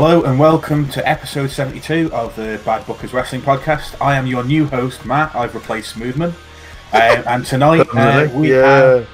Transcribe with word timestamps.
Hello 0.00 0.22
and 0.22 0.38
welcome 0.38 0.88
to 0.90 1.06
episode 1.08 1.50
72 1.50 2.08
of 2.12 2.36
the 2.36 2.60
Bad 2.64 2.82
Bookers 2.82 3.12
Wrestling 3.12 3.40
Podcast. 3.40 3.96
I 4.00 4.14
am 4.14 4.28
your 4.28 4.44
new 4.44 4.64
host, 4.64 5.04
Matt. 5.04 5.34
I've 5.34 5.56
replaced 5.56 5.96
Smoothman. 5.96 6.34
Uh, 6.92 7.24
and 7.26 7.44
tonight 7.44 7.80
uh, 7.96 8.28
we, 8.32 8.52
yeah. 8.52 8.62
have, 8.62 9.08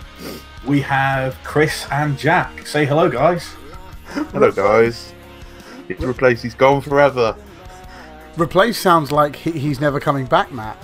we 0.66 0.83
have 0.83 1.39
Chris 1.42 1.87
and 1.91 2.19
Jack. 2.19 2.66
Say 2.66 2.84
hello, 2.84 3.09
guys. 3.09 3.55
Hello, 4.09 4.52
guys. 4.52 5.15
It's 5.89 6.05
replaced. 6.05 6.42
He's 6.42 6.55
gone 6.55 6.83
forever. 6.83 7.34
Replace 8.37 8.78
sounds 8.78 9.11
like 9.11 9.37
he, 9.37 9.53
he's 9.53 9.80
never 9.80 9.98
coming 9.98 10.27
back, 10.27 10.53
Matt. 10.53 10.77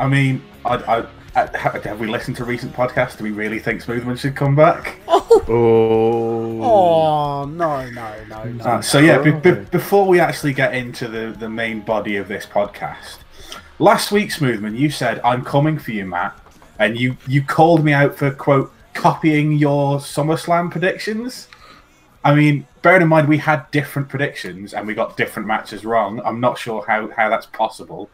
I 0.00 0.08
mean, 0.08 0.42
I, 0.64 0.76
I, 0.76 0.98
I, 1.00 1.06
have 1.34 1.98
we 2.00 2.06
listened 2.06 2.36
to 2.36 2.44
recent 2.44 2.72
podcasts? 2.72 3.18
Do 3.18 3.24
we 3.24 3.30
really 3.32 3.58
think 3.58 3.82
Smoothman 3.82 4.18
should 4.18 4.36
come 4.36 4.54
back? 4.56 4.96
Oh, 5.46 6.62
Oh. 6.62 7.44
no, 7.44 7.88
no, 7.90 8.14
no, 8.28 8.44
no. 8.44 8.64
Uh, 8.64 8.80
so 8.80 8.98
yeah, 8.98 9.18
be, 9.20 9.30
be, 9.32 9.50
before 9.52 10.06
we 10.06 10.18
actually 10.18 10.54
get 10.54 10.74
into 10.74 11.06
the, 11.06 11.36
the 11.38 11.50
main 11.50 11.80
body 11.80 12.16
of 12.16 12.28
this 12.28 12.46
podcast, 12.46 13.18
last 13.78 14.10
week, 14.10 14.30
Smoothman, 14.30 14.78
you 14.78 14.88
said 14.90 15.20
I'm 15.22 15.44
coming 15.44 15.78
for 15.78 15.90
you, 15.90 16.06
Matt, 16.06 16.38
and 16.78 16.98
you 16.98 17.18
you 17.26 17.42
called 17.42 17.84
me 17.84 17.92
out 17.92 18.14
for 18.16 18.30
quote 18.30 18.72
copying 18.94 19.52
your 19.52 19.98
SummerSlam 19.98 20.70
predictions. 20.70 21.48
I 22.24 22.34
mean, 22.34 22.66
bearing 22.80 23.02
in 23.02 23.08
mind 23.08 23.28
we 23.28 23.36
had 23.38 23.70
different 23.70 24.08
predictions 24.08 24.72
and 24.72 24.86
we 24.86 24.94
got 24.94 25.16
different 25.18 25.46
matches 25.46 25.84
wrong. 25.84 26.22
I'm 26.24 26.40
not 26.40 26.56
sure 26.58 26.84
how 26.86 27.10
how 27.10 27.28
that's 27.28 27.46
possible. 27.46 28.08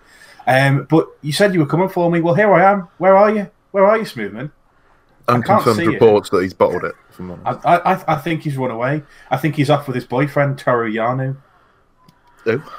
Um, 0.46 0.86
but 0.88 1.06
you 1.22 1.32
said 1.32 1.54
you 1.54 1.60
were 1.60 1.66
coming 1.66 1.88
for 1.88 2.10
me. 2.10 2.20
Well, 2.20 2.34
here 2.34 2.52
I 2.52 2.70
am. 2.72 2.88
Where 2.98 3.16
are 3.16 3.30
you? 3.30 3.50
Where 3.72 3.84
are 3.86 3.96
you, 3.98 4.04
Smoothman? 4.04 4.50
can't 5.28 5.48
Unconfirmed 5.48 5.76
see 5.76 5.84
it. 5.84 5.88
reports 5.88 6.30
that 6.30 6.42
he's 6.42 6.54
bottled 6.54 6.84
it. 6.84 6.94
If 7.10 7.20
I'm. 7.20 7.40
I, 7.46 7.50
I 7.64 7.94
I- 7.94 8.04
I 8.08 8.16
think 8.16 8.42
he's 8.42 8.56
run 8.56 8.70
away. 8.70 9.02
I 9.30 9.36
think 9.36 9.54
he's 9.54 9.70
off 9.70 9.86
with 9.86 9.94
his 9.94 10.04
boyfriend 10.04 10.58
Toru 10.58 10.90
Yano. 10.90 11.36
Oh. 12.46 12.72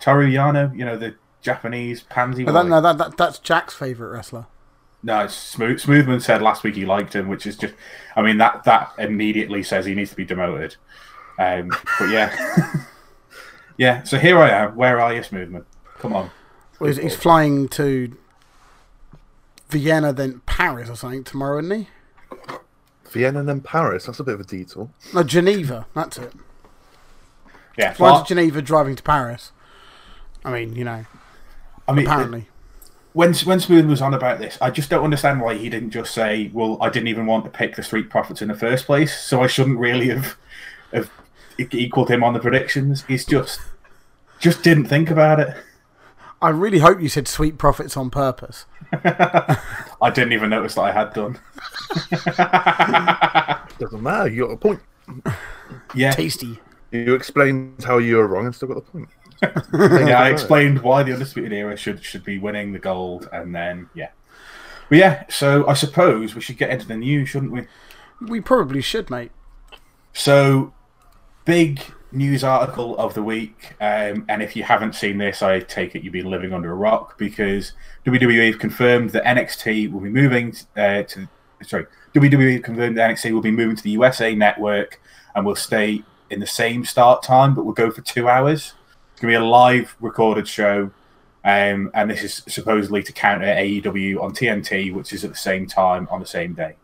Toru 0.00 0.26
Yano, 0.28 0.76
you 0.76 0.84
know 0.84 0.98
the 0.98 1.14
Japanese 1.40 2.02
pansy. 2.02 2.44
That, 2.44 2.66
no, 2.66 2.80
that, 2.80 2.98
that, 2.98 3.16
that's 3.16 3.38
Jack's 3.38 3.74
favourite 3.74 4.10
wrestler. 4.14 4.46
No, 5.04 5.26
Smooth, 5.26 5.80
Smoothman 5.80 6.20
said 6.22 6.42
last 6.42 6.62
week 6.62 6.76
he 6.76 6.84
liked 6.84 7.14
him, 7.14 7.28
which 7.28 7.46
is 7.46 7.56
just, 7.56 7.74
I 8.14 8.22
mean, 8.22 8.38
that 8.38 8.62
that 8.64 8.92
immediately 8.98 9.62
says 9.62 9.84
he 9.86 9.94
needs 9.94 10.10
to 10.10 10.16
be 10.16 10.24
demoted. 10.24 10.76
Um, 11.38 11.70
but 11.98 12.08
yeah, 12.10 12.84
yeah. 13.78 14.02
So 14.04 14.18
here 14.18 14.38
I 14.38 14.50
am. 14.50 14.76
Where 14.76 15.00
are 15.00 15.12
you, 15.14 15.20
Smoothman? 15.22 15.64
Come 15.98 16.14
on. 16.14 16.30
Well, 16.82 16.88
he's, 16.88 16.98
he's 17.00 17.14
flying 17.14 17.68
to 17.68 18.16
Vienna, 19.68 20.12
then 20.12 20.42
Paris 20.46 20.90
or 20.90 20.96
something 20.96 21.22
tomorrow, 21.22 21.60
isn't 21.60 21.70
he? 21.82 21.88
Vienna 23.08 23.38
and 23.38 23.48
then 23.48 23.60
Paris. 23.60 24.06
That's 24.06 24.18
a 24.18 24.24
bit 24.24 24.34
of 24.34 24.40
a 24.40 24.44
detour. 24.44 24.90
No, 25.14 25.22
Geneva. 25.22 25.86
That's 25.94 26.18
it. 26.18 26.32
Yeah, 27.78 27.92
Flying 27.92 28.14
fly- 28.16 28.22
to 28.22 28.28
Geneva, 28.28 28.62
driving 28.62 28.96
to 28.96 29.02
Paris. 29.04 29.52
I 30.44 30.50
mean, 30.50 30.74
you 30.74 30.82
know, 30.82 31.04
I 31.86 31.92
mean, 31.92 32.04
apparently. 32.04 32.48
when 33.12 33.32
when 33.32 33.60
Smooth 33.60 33.86
was 33.86 34.02
on 34.02 34.12
about 34.12 34.40
this, 34.40 34.58
I 34.60 34.70
just 34.70 34.90
don't 34.90 35.04
understand 35.04 35.40
why 35.40 35.54
he 35.54 35.68
didn't 35.68 35.90
just 35.90 36.12
say, 36.12 36.50
"Well, 36.52 36.78
I 36.80 36.90
didn't 36.90 37.06
even 37.08 37.26
want 37.26 37.44
to 37.44 37.50
pick 37.52 37.76
the 37.76 37.84
Street 37.84 38.10
Profits 38.10 38.42
in 38.42 38.48
the 38.48 38.56
first 38.56 38.86
place, 38.86 39.16
so 39.16 39.40
I 39.40 39.46
shouldn't 39.46 39.78
really 39.78 40.08
have 40.08 40.36
have 40.92 41.10
equaled 41.58 42.10
him 42.10 42.24
on 42.24 42.34
the 42.34 42.40
predictions." 42.40 43.04
He's 43.04 43.24
just 43.24 43.60
just 44.40 44.64
didn't 44.64 44.86
think 44.86 45.10
about 45.10 45.38
it. 45.38 45.56
I 46.42 46.48
really 46.48 46.80
hope 46.80 47.00
you 47.00 47.08
said 47.08 47.28
sweet 47.28 47.56
profits 47.56 47.96
on 47.96 48.10
purpose. 48.10 48.66
I 48.92 50.10
didn't 50.12 50.32
even 50.32 50.50
notice 50.50 50.74
that 50.74 50.82
I 50.82 50.92
had 50.92 51.14
done. 51.14 51.38
Doesn't 53.78 54.02
matter. 54.02 54.28
You 54.28 54.46
got 54.46 54.52
a 54.52 54.56
point. 54.56 54.80
Yeah, 55.94 56.10
Tasty. 56.10 56.58
You 56.90 57.14
explained 57.14 57.84
how 57.84 57.98
you 57.98 58.16
were 58.16 58.26
wrong 58.26 58.46
and 58.46 58.54
still 58.54 58.68
got 58.68 58.84
the 58.84 58.90
point. 58.90 59.08
yeah. 60.08 60.20
I 60.20 60.30
explained 60.30 60.82
why 60.82 61.04
the 61.04 61.12
undisputed 61.12 61.52
era 61.52 61.76
should 61.76 62.04
should 62.04 62.24
be 62.24 62.38
winning 62.38 62.72
the 62.72 62.78
gold, 62.78 63.28
and 63.32 63.54
then 63.54 63.88
yeah, 63.94 64.10
but 64.88 64.98
yeah. 64.98 65.24
So 65.28 65.66
I 65.66 65.74
suppose 65.74 66.34
we 66.34 66.40
should 66.40 66.58
get 66.58 66.70
into 66.70 66.86
the 66.86 66.96
news, 66.96 67.30
shouldn't 67.30 67.52
we? 67.52 67.66
We 68.20 68.40
probably 68.40 68.82
should, 68.82 69.10
mate. 69.10 69.32
So, 70.12 70.74
big 71.44 71.82
news 72.12 72.44
article 72.44 72.96
of 72.98 73.14
the 73.14 73.22
week. 73.22 73.74
Um, 73.80 74.24
and 74.28 74.42
if 74.42 74.54
you 74.54 74.62
haven't 74.62 74.94
seen 74.94 75.18
this, 75.18 75.42
I 75.42 75.60
take 75.60 75.94
it 75.94 76.02
you've 76.02 76.12
been 76.12 76.30
living 76.30 76.52
under 76.52 76.70
a 76.70 76.74
rock 76.74 77.18
because 77.18 77.72
WWE 78.06 78.46
have 78.50 78.58
confirmed 78.58 79.10
that 79.10 79.24
NXT 79.24 79.90
will 79.92 80.00
be 80.00 80.10
moving 80.10 80.54
uh, 80.76 81.02
to. 81.02 81.28
Sorry, 81.62 81.86
WWE 82.14 82.62
confirmed 82.62 82.98
that 82.98 83.10
NXT 83.10 83.32
will 83.32 83.40
be 83.40 83.50
moving 83.50 83.76
to 83.76 83.82
the 83.82 83.90
USA 83.90 84.34
network 84.34 85.00
and 85.34 85.46
will 85.46 85.56
stay 85.56 86.02
in 86.30 86.40
the 86.40 86.46
same 86.46 86.84
start 86.84 87.22
time, 87.22 87.54
but 87.54 87.64
will 87.64 87.72
go 87.72 87.90
for 87.90 88.00
two 88.00 88.28
hours. 88.28 88.74
It's 89.12 89.20
going 89.20 89.32
to 89.32 89.38
be 89.38 89.44
a 89.44 89.48
live 89.48 89.94
recorded 90.00 90.48
show. 90.48 90.90
Um, 91.44 91.90
and 91.94 92.10
this 92.10 92.22
is 92.22 92.42
supposedly 92.46 93.02
to 93.02 93.12
counter 93.12 93.46
AEW 93.46 94.22
on 94.22 94.32
TNT, 94.32 94.92
which 94.92 95.12
is 95.12 95.24
at 95.24 95.30
the 95.30 95.36
same 95.36 95.66
time 95.66 96.06
on 96.10 96.20
the 96.20 96.26
same 96.26 96.54
day. 96.54 96.76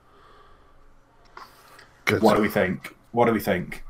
Good. 2.05 2.23
What 2.23 2.37
do 2.37 2.43
we 2.43 2.49
think? 2.49 2.97
What 3.13 3.27
do 3.27 3.33
we 3.33 3.41
think? 3.41 3.85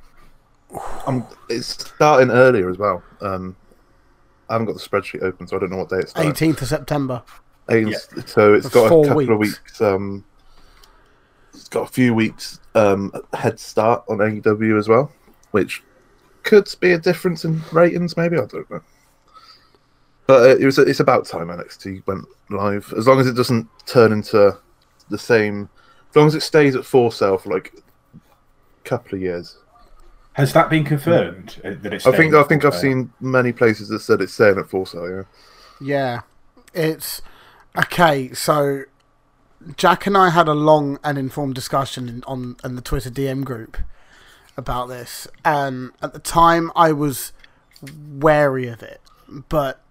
Um, 1.07 1.27
it's 1.49 1.67
starting 1.67 2.31
earlier 2.31 2.69
as 2.69 2.79
well. 2.79 3.03
Um, 3.21 3.57
I 4.49 4.55
haven't 4.55 4.67
got 4.67 4.77
the 4.77 4.81
spreadsheet 4.87 5.23
open, 5.23 5.47
so 5.47 5.57
I 5.57 5.61
don't 5.61 5.71
know 5.71 5.79
what 5.79 5.89
day 5.91 5.99
it's 5.99 6.13
18th 6.13 6.63
of 6.63 6.69
September. 6.69 7.23
And 7.69 7.95
So 8.27 8.55
it's 8.55 8.65
That's 8.65 8.75
got 8.75 8.87
a 8.87 8.89
four 8.89 9.05
couple 9.05 9.33
of 9.33 9.39
weeks. 9.39 9.61
weeks. 9.61 9.81
Um, 9.81 10.25
it's 11.53 11.69
got 11.69 11.89
a 11.89 11.93
few 11.93 12.15
weeks 12.15 12.61
um, 12.75 13.13
head 13.35 13.59
start 13.59 14.05
on 14.09 14.19
AEW 14.19 14.79
as 14.79 14.89
well, 14.89 15.13
which 15.51 15.83
could 16.45 16.73
be 16.81 16.93
a 16.93 16.99
difference 16.99 17.45
in 17.45 17.61
ratings. 17.73 18.17
Maybe 18.17 18.37
I 18.37 18.47
don't 18.47 18.71
know. 18.71 18.81
But 20.27 20.43
uh, 20.43 20.57
it 20.57 20.65
was 20.65 20.79
it's 20.79 21.01
about 21.01 21.27
time 21.27 21.49
NXT 21.49 22.07
went 22.07 22.27
live. 22.51 22.93
As 22.97 23.07
long 23.07 23.19
as 23.21 23.27
it 23.27 23.35
doesn't 23.35 23.67
turn 23.87 24.13
into 24.13 24.57
the 25.11 25.19
same, 25.19 25.69
as 26.11 26.17
long 26.17 26.27
as 26.27 26.35
it 26.35 26.43
stays 26.43 26.75
at 26.77 26.85
Full 26.85 27.11
Sail 27.11 27.39
for 27.39 27.51
like 27.51 27.73
a 28.15 28.89
couple 28.89 29.17
of 29.17 29.23
years. 29.23 29.59
Has 30.39 30.53
that 30.53 30.71
been 30.71 30.85
confirmed 30.85 31.61
uh, 31.65 31.75
that 31.83 31.95
it's? 31.95 32.07
I 32.07 32.17
think 32.17 32.33
I 32.33 32.45
think 32.45 32.65
I've 32.65 32.75
seen 32.75 33.13
many 33.21 33.51
places 33.51 33.89
that 33.89 33.99
said 33.99 34.21
it's 34.21 34.33
staying 34.33 34.57
at 34.57 34.71
Full 34.71 34.87
Sail. 34.87 35.11
Yeah. 35.11 35.23
Yeah. 35.81 36.21
It's. 36.73 37.21
Okay, 37.77 38.33
so. 38.33 38.85
Jack 39.77 40.07
and 40.07 40.17
I 40.17 40.31
had 40.31 40.47
a 40.47 40.55
long 40.55 41.01
and 41.03 41.19
informed 41.19 41.57
discussion 41.57 42.09
in, 42.09 42.23
on 42.29 42.57
in 42.63 42.77
the 42.77 42.81
Twitter 42.81 43.11
DM 43.11 43.45
group 43.45 43.77
about 44.57 44.87
this, 44.87 45.27
and 45.45 45.91
at 46.01 46.13
the 46.13 46.21
time 46.21 46.71
I 46.77 46.93
was 46.93 47.33
wary 48.09 48.69
of 48.69 48.81
it, 48.85 49.01
but 49.49 49.83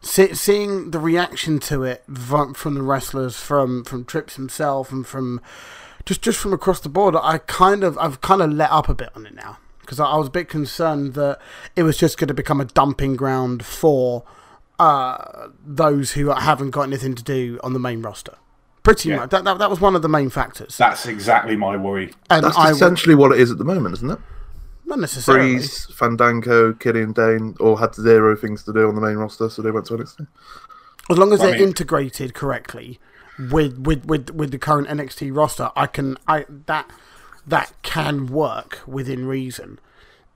see, 0.00 0.32
seeing 0.34 0.92
the 0.92 1.00
reaction 1.00 1.58
to 1.58 1.82
it 1.82 2.04
from, 2.06 2.54
from 2.54 2.74
the 2.74 2.82
wrestlers, 2.82 3.36
from 3.36 3.82
from 3.82 4.04
Trips 4.04 4.36
himself, 4.36 4.92
and 4.92 5.04
from 5.04 5.40
just 6.06 6.22
just 6.22 6.38
from 6.38 6.52
across 6.52 6.78
the 6.78 6.88
board, 6.88 7.16
I 7.20 7.38
kind 7.38 7.82
of 7.82 7.98
I've 7.98 8.20
kind 8.20 8.40
of 8.40 8.52
let 8.52 8.70
up 8.70 8.88
a 8.88 8.94
bit 8.94 9.10
on 9.16 9.26
it 9.26 9.34
now 9.34 9.58
because 9.90 9.98
I, 9.98 10.06
I 10.06 10.16
was 10.16 10.28
a 10.28 10.30
bit 10.30 10.48
concerned 10.48 11.14
that 11.14 11.40
it 11.74 11.82
was 11.82 11.96
just 11.96 12.16
going 12.16 12.28
to 12.28 12.34
become 12.34 12.60
a 12.60 12.64
dumping 12.64 13.16
ground 13.16 13.64
for 13.64 14.22
uh, 14.78 15.48
those 15.66 16.12
who 16.12 16.28
haven't 16.30 16.70
got 16.70 16.82
anything 16.82 17.16
to 17.16 17.24
do 17.24 17.58
on 17.64 17.72
the 17.72 17.80
main 17.80 18.00
roster. 18.02 18.36
Pretty 18.84 19.08
Yeah. 19.08 19.16
much 19.16 19.30
that, 19.30 19.42
that 19.42 19.58
that 19.58 19.68
was 19.68 19.80
one 19.80 19.96
of 19.96 20.02
the 20.02 20.08
main 20.08 20.30
factors, 20.30 20.76
That's 20.78 21.06
exactly 21.06 21.56
my 21.56 21.76
worry. 21.76 22.12
and 22.30 22.44
That's 22.44 22.56
I 22.56 22.66
would, 22.66 22.76
essentially 22.76 23.16
what 23.16 23.32
it 23.32 23.40
is 23.40 23.50
at 23.50 23.58
the 23.58 23.64
moment, 23.64 23.94
isn't 23.94 24.10
it? 24.10 24.18
not 24.86 24.98
necessarily. 25.00 25.54
Breeze, 25.54 25.86
Fandango, 25.94 26.72
Killian 26.72 27.12
Dain 27.12 27.56
all 27.60 27.76
had 27.76 27.94
zero 27.96 28.36
things 28.36 28.62
to 28.64 28.72
do 28.72 28.88
on 28.88 28.94
the 28.94 29.00
main 29.00 29.16
roster, 29.16 29.48
so 29.50 29.60
they 29.60 29.70
went 29.72 29.86
to 29.86 29.94
NXT. 29.94 30.26
As 31.10 31.18
long 31.18 31.32
as 31.32 31.40
they're 31.40 31.52
mean- 31.52 31.62
integrated 31.62 32.32
correctly 32.34 32.98
with, 33.50 33.78
with, 33.78 34.04
with, 34.06 34.30
with 34.30 34.50
the 34.52 34.58
current 34.58 34.88
NXT 34.88 35.34
roster, 35.36 35.70
I 35.76 35.86
can 35.86 36.16
I 36.28 36.44
that 36.66 36.90
that 37.46 37.72
can 37.82 38.26
work 38.26 38.80
within 38.86 39.26
reason. 39.26 39.78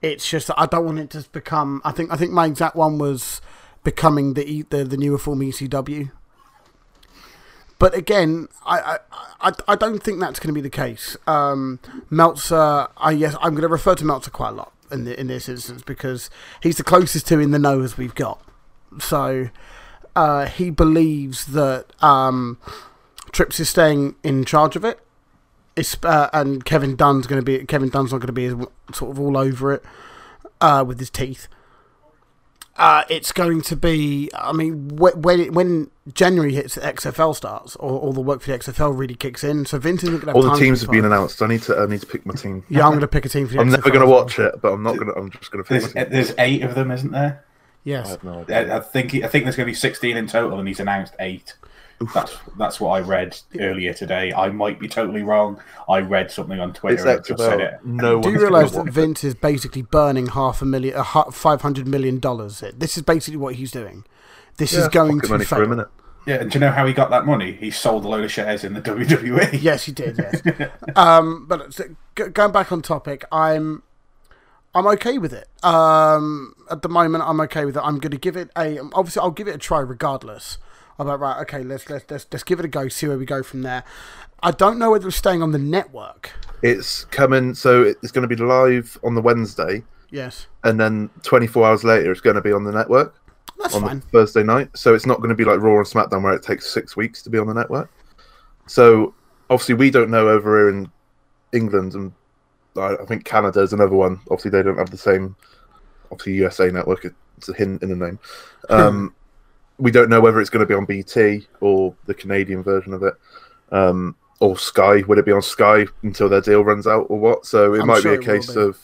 It's 0.01 0.29
just 0.29 0.47
that 0.47 0.59
I 0.59 0.65
don't 0.65 0.85
want 0.85 0.99
it 0.99 1.09
to 1.11 1.27
become. 1.31 1.81
I 1.83 1.91
think 1.91 2.11
I 2.11 2.15
think 2.15 2.31
my 2.31 2.45
exact 2.45 2.75
one 2.75 2.97
was 2.97 3.41
becoming 3.83 4.33
the 4.33 4.63
the, 4.69 4.83
the 4.83 4.97
newer 4.97 5.17
form 5.17 5.39
ECW. 5.39 6.11
But 7.77 7.93
again, 7.93 8.47
I, 8.65 8.79
I, 8.79 9.49
I, 9.49 9.51
I 9.67 9.75
don't 9.75 10.01
think 10.01 10.19
that's 10.19 10.39
going 10.39 10.47
to 10.47 10.53
be 10.53 10.61
the 10.61 10.69
case. 10.69 11.17
Um, 11.27 11.79
Meltzer, 12.09 12.87
I 12.97 13.11
yes, 13.11 13.35
I'm 13.41 13.51
going 13.51 13.63
to 13.63 13.67
refer 13.67 13.95
to 13.95 14.05
Meltzer 14.05 14.31
quite 14.31 14.49
a 14.49 14.53
lot 14.53 14.71
in 14.91 15.03
the, 15.03 15.19
in 15.19 15.27
this 15.27 15.49
instance 15.49 15.81
because 15.81 16.29
he's 16.61 16.77
the 16.77 16.83
closest 16.83 17.27
to 17.27 17.39
in 17.39 17.51
the 17.51 17.59
know 17.59 17.81
as 17.81 17.97
we've 17.97 18.15
got. 18.15 18.41
So 18.99 19.49
uh, 20.15 20.45
he 20.45 20.69
believes 20.69 21.47
that 21.47 21.87
um, 22.01 22.57
Trips 23.31 23.59
is 23.59 23.69
staying 23.69 24.15
in 24.23 24.45
charge 24.45 24.75
of 24.75 24.85
it. 24.85 24.99
It's, 25.75 25.97
uh, 26.03 26.29
and 26.31 26.63
Kevin 26.63 26.95
Dunn's 26.95 27.27
going 27.27 27.41
to 27.41 27.45
be 27.45 27.65
Kevin 27.65 27.89
Dunn's 27.89 28.11
not 28.11 28.19
going 28.19 28.33
to 28.33 28.33
be 28.33 28.49
sort 28.93 29.11
of 29.11 29.19
all 29.19 29.37
over 29.37 29.73
it 29.73 29.83
uh, 30.61 30.83
with 30.87 30.99
his 30.99 31.09
teeth. 31.09 31.47
Uh, 32.77 33.03
it's 33.09 33.31
going 33.31 33.61
to 33.61 33.75
be. 33.75 34.29
I 34.33 34.51
mean, 34.51 34.97
wh- 34.97 35.17
when 35.17 35.39
it, 35.39 35.53
when 35.53 35.89
January 36.13 36.53
hits, 36.53 36.75
XFL 36.75 37.33
starts, 37.33 37.77
or 37.77 37.99
all 37.99 38.11
the 38.11 38.19
work 38.19 38.41
for 38.41 38.51
the 38.51 38.59
XFL 38.59 38.97
really 38.97 39.15
kicks 39.15 39.45
in. 39.45 39.65
So 39.65 39.79
Vince 39.79 40.03
isn't 40.03 40.13
going 40.15 40.21
to 40.21 40.27
have 40.27 40.35
All 40.35 40.41
the 40.43 40.59
teams 40.59 40.81
have 40.81 40.91
been 40.91 41.05
announced. 41.05 41.41
I 41.41 41.47
need 41.47 41.61
to. 41.63 41.77
I 41.77 41.85
need 41.85 42.01
to 42.01 42.07
pick 42.07 42.25
my 42.25 42.33
team. 42.33 42.65
Yeah, 42.67 42.83
I'm 42.83 42.91
going 42.91 42.99
to 43.01 43.07
pick 43.07 43.25
a 43.25 43.29
team 43.29 43.47
for 43.47 43.53
the 43.53 43.59
I'm 43.61 43.67
XFL 43.67 43.71
never 43.71 43.89
going 43.91 44.05
to 44.05 44.11
watch 44.11 44.39
it, 44.39 44.61
but 44.61 44.73
I'm 44.73 44.83
not 44.83 44.97
going 44.97 45.07
to. 45.07 45.13
I'm 45.17 45.31
just 45.31 45.51
going 45.51 45.63
to 45.63 45.69
There's, 45.69 45.93
there's 45.93 46.33
eight 46.37 46.63
of 46.63 46.75
them, 46.75 46.91
isn't 46.91 47.11
there? 47.11 47.45
Yes. 47.85 48.09
have 48.09 48.23
no. 48.23 48.45
I 48.49 48.77
I 48.77 48.79
think 48.81 49.13
I 49.15 49.27
think 49.27 49.45
there's 49.45 49.55
going 49.55 49.67
to 49.67 49.71
be 49.71 49.75
16 49.75 50.17
in 50.17 50.27
total, 50.27 50.59
and 50.59 50.67
he's 50.67 50.79
announced 50.81 51.13
eight. 51.19 51.53
That's 52.13 52.37
that's 52.57 52.79
what 52.79 52.89
I 52.89 52.99
read 52.99 53.37
earlier 53.59 53.93
today. 53.93 54.33
I 54.33 54.49
might 54.49 54.79
be 54.79 54.87
totally 54.87 55.23
wrong. 55.23 55.61
I 55.87 55.99
read 55.99 56.29
something 56.29 56.59
on 56.59 56.73
Twitter 56.73 56.95
It's 56.95 57.03
and 57.03 57.19
it 57.19 57.25
just 57.25 57.39
said 57.39 57.61
it. 57.61 57.85
No 57.85 58.21
Do 58.21 58.31
you 58.31 58.39
realise 58.39 58.71
that 58.71 58.89
Vince 58.89 59.23
is 59.23 59.33
basically 59.33 59.81
burning 59.81 60.27
half 60.27 60.61
a 60.61 60.65
million, 60.65 60.95
uh, 60.97 61.31
five 61.31 61.61
hundred 61.61 61.87
million 61.87 62.19
dollars? 62.19 62.63
This 62.75 62.97
is 62.97 63.03
basically 63.03 63.37
what 63.37 63.55
he's 63.55 63.71
doing. 63.71 64.03
This 64.57 64.73
it. 64.73 64.79
is 64.79 64.83
Yeah, 64.85 64.91
going 64.91 65.21
to 65.21 65.27
money 65.29 65.45
for 65.45 65.63
a 65.63 65.67
minute. 65.67 65.87
Yeah, 66.25 66.35
and 66.35 66.49
do 66.49 66.55
you 66.55 66.59
know 66.59 66.71
how 66.71 66.85
he 66.85 66.93
got 66.93 67.11
that 67.11 67.25
money? 67.25 67.53
He 67.53 67.69
sold 67.69 68.03
a 68.03 68.07
load 68.07 68.23
of 68.23 68.31
shares 68.31 68.63
in 68.63 68.73
the 68.73 68.81
WWE. 68.81 69.61
Yes, 69.61 69.85
he 69.85 69.91
did. 69.91 70.17
Yes. 70.17 70.71
um, 70.95 71.45
but 71.47 71.73
so, 71.73 71.83
g- 72.15 72.29
going 72.29 72.51
back 72.51 72.71
on 72.71 72.81
topic, 72.81 73.23
I'm 73.31 73.83
I'm 74.73 74.87
okay 74.87 75.17
with 75.17 75.33
it. 75.33 75.47
Um, 75.63 76.55
at 76.69 76.81
the 76.81 76.89
moment, 76.89 77.23
I'm 77.25 77.39
okay 77.41 77.63
with 77.63 77.77
it. 77.77 77.81
I'm 77.81 77.99
going 77.99 78.11
to 78.11 78.17
give 78.17 78.35
it 78.35 78.49
a. 78.57 78.79
Obviously, 78.93 79.21
I'll 79.21 79.31
give 79.31 79.47
it 79.47 79.55
a 79.55 79.59
try 79.59 79.79
regardless. 79.79 80.57
I'm 80.97 81.07
like, 81.07 81.19
right, 81.19 81.41
okay, 81.41 81.63
let's 81.63 81.89
let's 81.89 82.05
let's 82.09 82.25
let's 82.31 82.43
give 82.43 82.59
it 82.59 82.65
a 82.65 82.69
go. 82.69 82.87
See 82.87 83.07
where 83.07 83.17
we 83.17 83.25
go 83.25 83.43
from 83.43 83.61
there. 83.63 83.83
I 84.41 84.51
don't 84.51 84.79
know 84.79 84.91
whether 84.91 85.07
it's 85.07 85.17
staying 85.17 85.41
on 85.41 85.51
the 85.51 85.59
network. 85.59 86.31
It's 86.61 87.05
coming. 87.05 87.53
So 87.53 87.83
it's 87.83 88.11
going 88.11 88.27
to 88.27 88.33
be 88.33 88.41
live 88.41 88.97
on 89.03 89.15
the 89.15 89.21
Wednesday, 89.21 89.83
Yes, 90.11 90.47
and 90.63 90.79
then 90.79 91.09
24 91.23 91.67
hours 91.67 91.83
later, 91.83 92.11
it's 92.11 92.21
going 92.21 92.35
to 92.35 92.41
be 92.41 92.51
on 92.51 92.63
the 92.63 92.71
network 92.71 93.15
that's 93.61 93.75
on 93.75 93.81
fine. 93.81 94.01
Thursday 94.01 94.43
night. 94.43 94.69
So 94.75 94.93
it's 94.93 95.05
not 95.05 95.17
going 95.17 95.29
to 95.29 95.35
be 95.35 95.45
like 95.45 95.59
Raw 95.59 95.77
and 95.77 95.85
SmackDown 95.85 96.23
where 96.23 96.33
it 96.33 96.43
takes 96.43 96.71
six 96.71 96.95
weeks 96.95 97.21
to 97.23 97.29
be 97.29 97.37
on 97.37 97.47
the 97.47 97.53
network. 97.53 97.89
So 98.67 99.13
obviously, 99.49 99.75
we 99.75 99.89
don't 99.91 100.09
know 100.09 100.27
over 100.27 100.57
here 100.57 100.69
in 100.69 100.91
England, 101.53 101.93
and 101.93 102.13
I 102.75 102.95
I 102.95 103.05
think 103.05 103.25
Canada 103.25 103.61
is 103.61 103.73
another 103.73 103.95
one. 103.95 104.19
Obviously, 104.31 104.51
they 104.51 104.63
don't 104.63 104.77
have 104.77 104.91
the 104.91 104.97
same. 104.97 105.35
Obviously, 106.11 106.33
USA 106.33 106.69
network. 106.69 107.05
It's 107.37 107.49
a 107.49 107.53
hint 107.53 107.83
in 107.83 107.89
the 107.89 108.05
name. 108.05 108.19
Um, 108.69 109.13
we 109.77 109.91
don't 109.91 110.09
know 110.09 110.21
whether 110.21 110.39
it's 110.39 110.49
going 110.49 110.65
to 110.65 110.67
be 110.67 110.73
on 110.73 110.85
BT 110.85 111.47
or 111.59 111.93
the 112.05 112.13
Canadian 112.13 112.63
version 112.63 112.93
of 112.93 113.03
it, 113.03 113.13
um, 113.71 114.15
or 114.39 114.57
Sky. 114.57 115.01
Would 115.07 115.17
it 115.17 115.25
be 115.25 115.31
on 115.31 115.41
Sky 115.41 115.85
until 116.03 116.29
their 116.29 116.41
deal 116.41 116.63
runs 116.63 116.87
out, 116.87 117.07
or 117.09 117.19
what? 117.19 117.45
So 117.45 117.73
it 117.73 117.81
I'm 117.81 117.87
might 117.87 118.01
sure 118.01 118.17
be 118.17 118.23
a 118.23 118.25
case 118.25 118.53
be. 118.53 118.61
of 118.61 118.79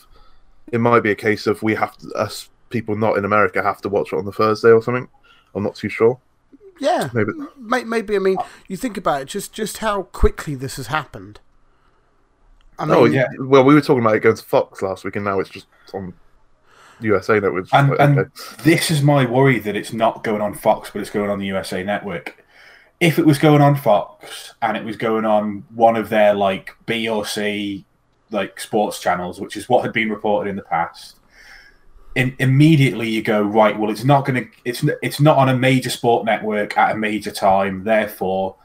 it 0.72 0.80
might 0.80 1.02
be 1.02 1.12
a 1.12 1.16
case 1.16 1.48
of 1.48 1.62
we 1.64 1.76
have 1.76 1.98
to, 1.98 2.10
us 2.14 2.50
people 2.70 2.96
not 2.96 3.18
in 3.18 3.26
America 3.26 3.62
have 3.62 3.82
to 3.82 3.90
watch 3.90 4.14
it 4.14 4.18
on 4.18 4.26
the 4.26 4.32
Thursday 4.32 4.70
or 4.72 4.82
something. 4.82 5.08
I'm 5.54 5.64
not 5.64 5.76
too 5.76 5.90
sure. 5.90 6.20
Yeah, 6.80 7.10
Maybe 7.14 7.32
maybe. 7.84 8.16
I 8.16 8.20
mean, 8.20 8.38
you 8.68 8.76
think 8.76 8.98
about 8.98 9.22
it, 9.22 9.26
just 9.28 9.54
just 9.54 9.80
how 9.80 10.04
quickly 10.04 10.56
this 10.56 10.78
has 10.78 10.88
happened. 10.88 11.40
I 12.80 12.86
mean, 12.86 12.96
oh 12.96 13.06
yeah. 13.06 13.28
yeah. 13.32 13.46
Well, 13.46 13.64
we 13.64 13.76
were 13.76 13.82
talking 13.82 14.02
about 14.02 14.16
it 14.16 14.22
going 14.22 14.36
to 14.36 14.44
Fox 14.44 14.82
last 14.82 15.04
week, 15.04 15.16
and 15.16 15.24
now 15.24 15.40
it's 15.40 15.50
just 15.52 15.68
on 15.94 16.14
USA 17.04 17.40
Network. 17.40 17.68
And, 17.74 17.90
like, 17.90 18.00
and 18.00 18.20
okay. 18.20 18.30
this 18.64 18.92
is 18.92 19.02
my 19.02 19.26
worry 19.26 19.60
that 19.60 19.76
it's 19.76 19.94
not 19.94 20.24
going 20.24 20.42
on 20.42 20.54
Fox, 20.54 20.90
but 20.92 21.02
it's 21.02 21.10
going 21.10 21.30
on 21.30 21.40
the 21.40 21.48
USA 21.48 21.84
Network. 21.84 22.44
If 23.00 23.18
it 23.18 23.26
was 23.26 23.40
going 23.40 23.62
on 23.62 23.76
Fox 23.76 24.54
and 24.62 24.78
it 24.78 24.84
was 24.84 24.96
going 24.96 25.26
on 25.26 25.66
one 25.74 25.96
of 25.96 26.10
their 26.10 26.34
like 26.34 26.76
B 26.86 27.10
or 27.10 27.26
C 27.26 27.86
like 28.30 28.60
sports 28.60 29.00
channels, 29.00 29.40
which 29.40 29.58
is 29.58 29.68
what 29.68 29.84
had 29.84 29.94
been 29.94 30.10
reported 30.10 30.50
in 30.50 30.56
the 30.56 30.62
past, 30.62 31.18
in, 32.16 32.36
immediately 32.40 33.10
you 33.10 33.22
go 33.22 33.42
right. 33.42 33.78
Well, 33.78 33.92
it's 33.92 34.04
not 34.04 34.26
going 34.26 34.44
to. 34.44 34.50
It's 34.66 34.86
it's 35.02 35.20
not 35.20 35.38
on 35.38 35.50
a 35.50 35.58
major 35.58 35.90
sport 35.90 36.26
network 36.26 36.78
at 36.78 36.96
a 36.96 36.98
major 36.98 37.32
time. 37.32 37.84
Therefore, 37.84 38.56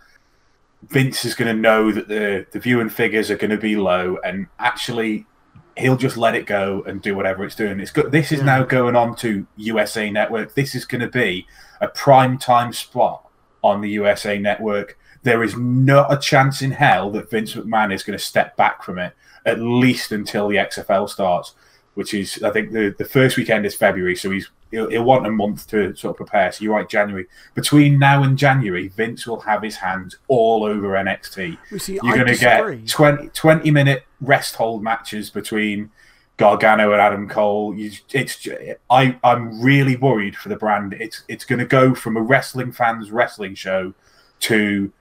Vince 0.89 1.25
is 1.25 1.35
going 1.35 1.55
to 1.55 1.61
know 1.61 1.93
that 1.93 2.09
the 2.09 2.47
the 2.53 2.59
viewing 2.59 2.89
figures 2.89 3.31
are 3.31 3.37
going 3.37 3.51
to 3.51 3.57
be 3.57 3.77
low, 3.77 4.19
and 4.25 4.47
actually 4.59 5.27
he'll 5.77 5.97
just 5.97 6.17
let 6.17 6.35
it 6.35 6.47
go 6.47 6.83
and 6.87 7.03
do 7.03 7.15
whatever 7.15 7.45
it's 7.45 7.55
doing. 7.55 7.81
It's 7.81 7.91
good. 7.91 8.11
This 8.11 8.33
is 8.33 8.43
now 8.43 8.63
going 8.63 8.97
on 8.97 9.15
to 9.17 9.47
USA 9.57 10.11
Network. 10.11 10.55
This 10.55 10.75
is 10.75 10.85
going 10.85 11.03
to 11.03 11.09
be 11.09 11.47
a 11.81 11.89
prime 11.89 12.39
time 12.39 12.73
spot 12.73 13.29
on 13.63 13.81
the 13.81 13.91
USA 13.91 14.39
Network. 14.39 14.99
There 15.23 15.43
is 15.43 15.57
not 15.57 16.13
a 16.13 16.19
chance 16.19 16.63
in 16.63 16.71
hell 16.71 17.11
that 17.11 17.31
Vince 17.31 17.55
McMahon 17.55 17.93
is 17.93 18.03
going 18.03 18.19
to 18.19 18.25
step 18.25 18.57
back 18.57 18.83
from 18.83 18.99
it, 18.99 19.15
at 19.45 19.61
least 19.61 20.13
until 20.13 20.49
the 20.49 20.57
XFL 20.57 21.09
starts, 21.09 21.55
which 21.95 22.15
is 22.15 22.43
I 22.43 22.51
think 22.51 22.73
the 22.73 22.95
the 22.97 23.05
first 23.05 23.37
weekend 23.37 23.67
is 23.67 23.75
February, 23.75 24.17
so 24.17 24.31
he's 24.31 24.51
he'll, 24.71 24.91
he'll 24.91 25.05
want 25.05 25.27
a 25.27 25.31
month 25.31 25.69
to 25.69 25.95
sort 25.97 26.13
of 26.13 26.17
prepare. 26.17 26.53
So 26.53 26.65
you're 26.65 26.75
right, 26.75 26.89
January. 26.89 27.27
Between 27.55 27.99
now 27.99 28.23
and 28.23 28.37
January, 28.37 28.89
Vince 28.89 29.27
will 29.27 29.41
have 29.41 29.63
his 29.63 29.77
hands 29.77 30.17
all 30.29 30.65
over 30.65 30.89
NXT. 30.89 31.59
you 31.71 31.79
see, 31.79 31.99
You're 32.03 32.17
going 32.17 32.27
to 32.27 32.37
get 32.37 32.87
20, 32.87 33.29
20 33.29 33.71
minute 33.71 34.05
rest 34.21 34.57
hold 34.57 34.83
matches 34.83 35.31
between 35.31 35.91
Gargano 36.37 36.93
and 36.93 37.01
Adam 37.01 37.29
Cole. 37.29 37.75
You, 37.75 37.93
it's 38.13 38.47
I 38.91 39.19
I'm 39.25 39.61
really 39.61 39.97
worried 39.97 40.37
for 40.37 40.49
the 40.49 40.57
brand. 40.57 40.95
It's 40.95 41.23
it's 41.29 41.45
going 41.45 41.61
to 41.61 41.65
go 41.65 41.95
from 41.95 42.17
a 42.17 42.21
wrestling 42.21 42.73
fans 42.73 43.11
wrestling 43.11 43.55
show 43.55 43.95
to 44.41 44.93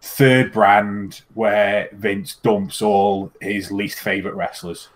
third 0.00 0.52
brand 0.52 1.22
where 1.32 1.88
Vince 1.92 2.36
dumps 2.36 2.80
all 2.80 3.32
his 3.40 3.72
least 3.72 3.98
favorite 3.98 4.34
wrestlers. 4.34 4.88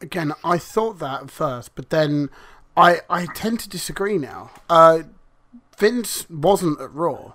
Again, 0.00 0.32
I 0.42 0.58
thought 0.58 0.98
that 1.00 1.22
at 1.22 1.30
first, 1.30 1.74
but 1.74 1.90
then 1.90 2.30
I 2.76 3.00
I 3.10 3.26
tend 3.26 3.60
to 3.60 3.68
disagree 3.68 4.18
now. 4.18 4.50
Uh, 4.68 5.02
Vince 5.78 6.28
wasn't 6.30 6.80
at 6.80 6.92
Raw. 6.94 7.32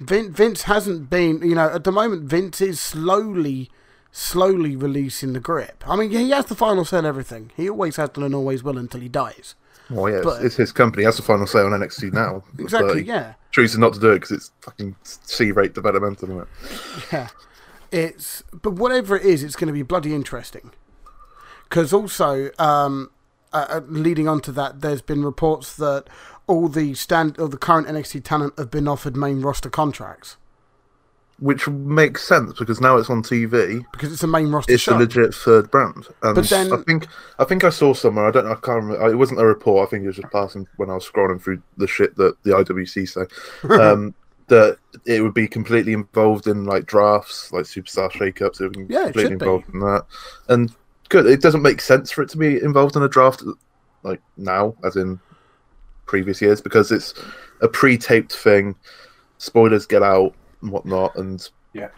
Vince, 0.00 0.36
Vince 0.36 0.62
hasn't 0.62 1.08
been, 1.08 1.40
you 1.42 1.54
know, 1.54 1.68
at 1.68 1.84
the 1.84 1.92
moment. 1.92 2.24
Vince 2.24 2.60
is 2.60 2.80
slowly, 2.80 3.70
slowly 4.10 4.74
releasing 4.76 5.32
the 5.32 5.40
grip. 5.40 5.84
I 5.86 5.96
mean, 5.96 6.10
he 6.10 6.30
has 6.30 6.46
the 6.46 6.54
final 6.56 6.84
say 6.84 6.98
on 6.98 7.06
everything. 7.06 7.52
He 7.56 7.68
always 7.70 7.96
has 7.96 8.10
done 8.10 8.24
and 8.24 8.34
always 8.34 8.62
will 8.62 8.78
until 8.78 9.00
he 9.00 9.08
dies. 9.08 9.54
well, 9.88 10.10
yeah, 10.12 10.20
but- 10.22 10.36
it's, 10.36 10.44
it's 10.46 10.56
his 10.56 10.72
company. 10.72 11.02
He 11.02 11.06
has 11.06 11.16
the 11.16 11.22
final 11.22 11.46
say 11.46 11.60
on 11.60 11.70
NXT 11.70 12.12
now. 12.12 12.42
Exactly. 12.58 13.02
Yeah. 13.04 13.34
chooses 13.52 13.78
not 13.78 13.92
to 13.94 14.00
do 14.00 14.10
it 14.10 14.16
because 14.16 14.32
it's 14.32 14.50
fucking 14.60 14.96
C-rate 15.04 15.74
developmental, 15.74 16.28
isn't 16.30 16.40
it? 16.42 16.48
Yeah, 17.12 17.28
it's 17.92 18.42
but 18.52 18.72
whatever 18.72 19.16
it 19.16 19.24
is, 19.24 19.42
it's 19.44 19.56
going 19.56 19.68
to 19.68 19.72
be 19.72 19.82
bloody 19.82 20.14
interesting. 20.14 20.72
Because 21.68 21.92
also, 21.92 22.50
um, 22.58 23.10
uh, 23.52 23.66
uh, 23.68 23.80
leading 23.88 24.28
on 24.28 24.40
to 24.42 24.52
that, 24.52 24.80
there's 24.80 25.02
been 25.02 25.24
reports 25.24 25.76
that 25.76 26.04
all 26.46 26.68
the 26.68 26.94
stand 26.94 27.38
or 27.38 27.48
the 27.48 27.56
current 27.56 27.86
NXT 27.86 28.24
talent 28.24 28.54
have 28.58 28.70
been 28.70 28.88
offered 28.88 29.16
main 29.16 29.40
roster 29.42 29.70
contracts 29.70 30.36
Which 31.38 31.68
makes 31.68 32.22
sense 32.26 32.52
because 32.58 32.80
now 32.80 32.96
it's 32.96 33.10
on 33.10 33.22
TV. 33.22 33.84
because 33.92 34.12
it's 34.12 34.22
a 34.22 34.26
main 34.26 34.50
roster 34.50 34.72
It's 34.72 34.82
show. 34.82 34.96
a 34.96 34.98
legit 34.98 35.34
third 35.34 35.70
brand. 35.70 36.06
And 36.22 36.34
But 36.34 36.48
then- 36.48 36.72
I 36.72 36.76
think 36.78 37.06
I 37.38 37.44
think 37.44 37.64
I 37.64 37.70
saw 37.70 37.94
somewhere. 37.94 38.26
I 38.26 38.30
don't 38.30 38.44
know. 38.44 38.52
I 38.52 38.54
can't 38.56 38.82
remember. 38.84 39.08
It 39.10 39.16
wasn't 39.16 39.40
a 39.40 39.46
report. 39.46 39.86
I 39.86 39.90
think 39.90 40.04
it 40.04 40.08
was 40.08 40.16
just 40.16 40.32
passing 40.32 40.66
when 40.76 40.90
I 40.90 40.94
was 40.94 41.08
scrolling 41.08 41.40
through 41.42 41.62
the 41.76 41.86
shit 41.86 42.16
that 42.16 42.34
the 42.44 42.50
IWC 42.52 43.08
say. 43.08 43.26
um, 43.82 44.14
that 44.48 44.76
it 45.06 45.22
would 45.22 45.32
be 45.34 45.46
completely 45.48 45.92
involved 45.94 46.46
in 46.46 46.64
like 46.64 46.84
drafts, 46.86 47.52
like 47.52 47.64
superstar 47.64 48.10
shakeups. 48.10 48.60
It 48.60 48.64
would 48.76 48.88
be 48.88 48.92
Yeah, 48.94 49.00
it 49.02 49.04
completely 49.14 49.30
should 49.32 49.38
be. 49.38 49.44
involved 49.46 49.68
in 49.72 49.80
that. 49.80 50.04
And 50.48 50.74
good. 51.12 51.26
It 51.26 51.42
doesn't 51.42 51.62
make 51.62 51.80
sense 51.80 52.10
for 52.10 52.22
it 52.22 52.28
to 52.30 52.38
be 52.38 52.60
involved 52.62 52.96
in 52.96 53.02
a 53.02 53.08
draft 53.08 53.42
like 54.02 54.20
now, 54.36 54.74
as 54.82 54.96
in 54.96 55.20
previous 56.06 56.40
years, 56.42 56.60
because 56.60 56.90
it's 56.90 57.14
a 57.60 57.68
pre-taped 57.68 58.32
thing. 58.32 58.74
Spoilers 59.38 59.86
get 59.86 60.02
out 60.02 60.34
and 60.62 60.70
whatnot, 60.72 61.14
and 61.16 61.48
Yeah. 61.74 61.88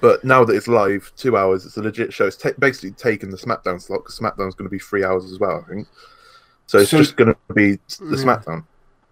but 0.00 0.24
now 0.24 0.44
that 0.44 0.54
it's 0.54 0.68
live, 0.68 1.12
two 1.16 1.36
hours, 1.36 1.64
it's 1.64 1.76
a 1.76 1.82
legit 1.82 2.12
show. 2.12 2.26
It's 2.26 2.36
ta- 2.36 2.50
basically 2.58 2.90
taken 2.90 3.30
the 3.30 3.36
SmackDown 3.36 3.80
slot 3.80 4.00
because 4.02 4.18
SmackDown's 4.18 4.54
going 4.54 4.66
to 4.66 4.70
be 4.70 4.78
three 4.78 5.04
hours 5.04 5.30
as 5.32 5.38
well, 5.38 5.64
I 5.64 5.68
think. 5.72 5.86
So 6.66 6.78
it's 6.78 6.90
So- 6.90 6.98
just 6.98 7.16
going 7.16 7.32
to 7.34 7.54
be 7.54 7.76
the 8.00 8.16
Yeah. 8.16 8.24
SmackDown. 8.24 8.64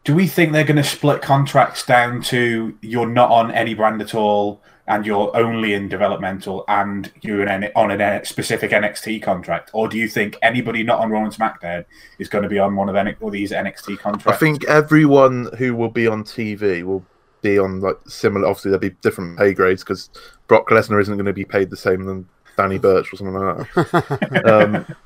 Do 0.04 0.16
we 0.16 0.26
think 0.26 0.52
they're 0.52 0.64
going 0.64 0.76
to 0.78 0.84
split 0.84 1.22
contracts 1.22 1.86
down 1.86 2.22
to 2.22 2.74
you're 2.80 3.06
not 3.06 3.30
on 3.30 3.52
any 3.52 3.72
brand 3.74 4.02
at 4.02 4.14
all 4.16 4.60
and 4.92 5.06
you're 5.06 5.34
only 5.34 5.72
in 5.72 5.88
developmental 5.88 6.66
and 6.68 7.10
you're 7.22 7.48
in, 7.48 7.70
on 7.74 7.90
a 7.90 8.24
specific 8.26 8.72
NXT 8.72 9.22
contract? 9.22 9.70
Or 9.72 9.88
do 9.88 9.96
you 9.96 10.06
think 10.06 10.36
anybody 10.42 10.82
not 10.82 11.00
on 11.00 11.10
Raw 11.10 11.24
and 11.24 11.32
SmackDown 11.32 11.86
is 12.18 12.28
going 12.28 12.42
to 12.42 12.48
be 12.48 12.58
on 12.58 12.76
one 12.76 12.90
of 12.90 12.94
any, 12.94 13.14
all 13.22 13.30
these 13.30 13.52
NXT 13.52 13.98
contracts? 13.98 14.26
I 14.26 14.36
think 14.36 14.66
everyone 14.66 15.48
who 15.56 15.74
will 15.74 15.88
be 15.88 16.06
on 16.06 16.24
TV 16.24 16.82
will 16.82 17.02
be 17.40 17.58
on 17.58 17.80
like 17.80 17.96
similar. 18.06 18.46
Obviously, 18.46 18.70
there'll 18.70 18.80
be 18.80 18.90
different 19.00 19.38
pay 19.38 19.54
grades 19.54 19.82
because 19.82 20.10
Brock 20.46 20.68
Lesnar 20.68 21.00
isn't 21.00 21.16
going 21.16 21.24
to 21.24 21.32
be 21.32 21.46
paid 21.46 21.70
the 21.70 21.76
same 21.76 22.04
than 22.04 22.28
Danny 22.58 22.76
Burch 22.76 23.14
or 23.14 23.16
something 23.16 23.34
like 23.34 23.74
that. 23.74 24.44
um, 24.52 24.96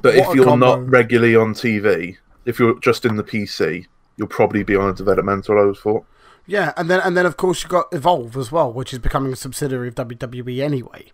but 0.00 0.14
if 0.14 0.26
What 0.28 0.32
a 0.32 0.36
you're 0.36 0.44
combo. 0.46 0.76
not 0.80 0.88
regularly 0.88 1.36
on 1.36 1.52
TV, 1.52 2.16
if 2.46 2.58
you're 2.58 2.80
just 2.80 3.04
in 3.04 3.16
the 3.16 3.24
PC, 3.24 3.86
you'll 4.16 4.28
probably 4.28 4.62
be 4.62 4.76
on 4.76 4.88
a 4.88 4.94
developmental. 4.94 5.58
I 5.58 5.64
would 5.66 5.76
thought. 5.76 6.06
Yeah, 6.46 6.72
and 6.76 6.90
then 6.90 7.00
and 7.00 7.16
then 7.16 7.26
of 7.26 7.36
course 7.36 7.62
you've 7.62 7.70
got 7.70 7.86
Evolve 7.92 8.36
as 8.36 8.50
well, 8.52 8.72
which 8.72 8.92
is 8.92 8.98
becoming 8.98 9.32
a 9.32 9.36
subsidiary 9.36 9.88
of 9.88 9.94
WWE 9.94 10.60
anyway. 10.62 11.06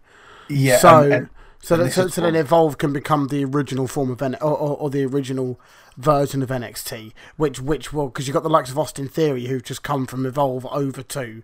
yeah. 0.48 0.78
so 0.78 1.02
and- 1.02 1.12
and- 1.12 1.28
So, 1.62 1.74
And 1.74 1.86
that, 1.86 1.92
so, 1.92 2.06
so 2.08 2.20
then 2.20 2.36
Evolve 2.36 2.76
can 2.78 2.92
become 2.92 3.28
the 3.28 3.44
original 3.44 3.88
form 3.88 4.10
of 4.10 4.20
N- 4.22 4.36
or, 4.42 4.52
or, 4.56 4.76
or 4.76 4.90
the 4.90 5.04
original 5.04 5.58
version 5.96 6.42
of 6.42 6.50
NXT, 6.50 7.12
which 7.38 7.60
which 7.60 7.92
will 7.94 8.08
because 8.08 8.28
you've 8.28 8.34
got 8.34 8.42
the 8.42 8.50
likes 8.50 8.70
of 8.70 8.78
Austin 8.78 9.08
Theory 9.08 9.46
who've 9.46 9.62
just 9.64 9.82
come 9.82 10.06
from 10.06 10.26
Evolve 10.26 10.66
over 10.66 11.02
to 11.02 11.42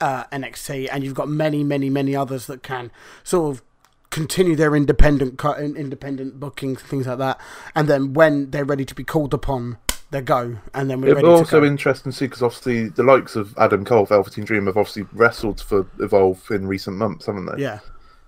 uh, 0.00 0.24
NXT, 0.24 0.88
and 0.92 1.04
you've 1.04 1.14
got 1.14 1.28
many 1.28 1.62
many 1.62 1.88
many 1.88 2.14
others 2.14 2.46
that 2.48 2.62
can 2.64 2.90
sort 3.22 3.54
of 3.54 3.62
continue 4.10 4.56
their 4.56 4.74
independent 4.76 5.42
independent 5.76 6.38
bookings 6.40 6.82
things 6.82 7.06
like 7.06 7.18
that, 7.18 7.40
and 7.74 7.88
then 7.88 8.12
when 8.12 8.50
they're 8.50 8.64
ready 8.66 8.84
to 8.84 8.94
be 8.96 9.04
called 9.04 9.32
upon, 9.32 9.78
they 10.12 10.20
go, 10.20 10.56
and 10.74 10.88
then 10.88 11.00
we're 11.00 11.08
It'd 11.08 11.16
ready 11.16 11.26
be 11.26 11.32
to 11.32 11.38
also 11.38 11.60
go. 11.60 11.66
interesting 11.66 12.12
to 12.12 12.16
see 12.18 12.26
because 12.26 12.42
obviously 12.42 12.88
the 12.90 13.02
likes 13.02 13.34
of 13.34 13.56
Adam 13.58 13.84
Cole, 13.84 14.06
Velveteen 14.06 14.44
Dream, 14.44 14.66
have 14.66 14.76
obviously 14.76 15.04
wrestled 15.12 15.60
for 15.60 15.86
Evolve 15.98 16.40
in 16.50 16.66
recent 16.68 16.96
months, 16.96 17.26
haven't 17.26 17.46
they? 17.46 17.62
yeah. 17.62 17.80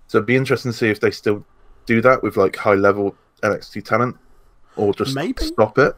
So 0.08 0.18
it'd 0.18 0.26
be 0.26 0.36
interesting 0.36 0.72
to 0.72 0.76
see 0.76 0.88
if 0.88 1.00
they 1.00 1.10
still 1.10 1.44
do 1.86 2.00
that 2.00 2.22
with 2.22 2.36
like 2.36 2.56
high 2.56 2.74
level 2.74 3.14
NXT 3.42 3.84
talent, 3.84 4.16
or 4.76 4.92
just 4.92 5.14
Maybe. 5.14 5.44
stop 5.44 5.78
it. 5.78 5.94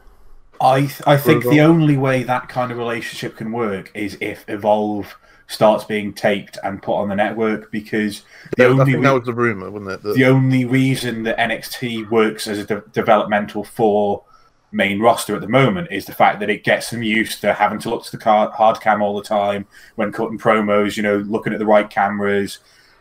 I 0.59 0.81
th- 0.81 1.01
I 1.05 1.17
think 1.17 1.43
the 1.43 1.61
only 1.61 1.97
way 1.97 2.23
that 2.23 2.49
kind 2.49 2.71
of 2.71 2.77
relationship 2.77 3.37
can 3.37 3.51
work 3.51 3.91
is 3.93 4.17
if 4.21 4.43
Evolve 4.47 5.15
starts 5.49 5.85
being 5.85 6.13
taped 6.13 6.57
and 6.63 6.81
put 6.81 6.95
on 6.95 7.07
the 7.07 7.15
network 7.15 7.71
because 7.71 8.23
the 8.57 8.63
I 8.63 8.67
only 8.67 8.83
think 8.85 8.97
re- 8.97 9.03
that 9.03 9.13
was 9.13 9.23
the 9.25 9.33
rumor, 9.33 9.69
wasn't 9.71 9.91
it? 9.91 10.03
That, 10.03 10.15
the 10.15 10.25
only 10.25 10.65
reason 10.65 11.23
that 11.23 11.37
NXT 11.37 12.09
works 12.11 12.47
as 12.47 12.57
a 12.59 12.65
de- 12.65 12.83
developmental 12.91 13.63
for 13.63 14.23
main 14.71 14.99
roster 14.99 15.35
at 15.35 15.41
the 15.41 15.47
moment 15.47 15.87
is 15.91 16.05
the 16.05 16.13
fact 16.13 16.39
that 16.39 16.49
it 16.49 16.63
gets 16.63 16.89
them 16.89 17.01
used 17.01 17.41
to 17.41 17.53
having 17.53 17.79
to 17.79 17.89
look 17.89 18.03
to 18.03 18.11
the 18.11 18.17
car- 18.17 18.51
hard 18.51 18.79
cam 18.81 19.01
all 19.01 19.15
the 19.15 19.23
time 19.23 19.65
when 19.95 20.11
cutting 20.11 20.37
promos. 20.37 20.97
You 20.97 21.03
know, 21.03 21.17
looking 21.17 21.53
at 21.53 21.59
the 21.59 21.65
right 21.65 21.89
cameras. 21.89 22.59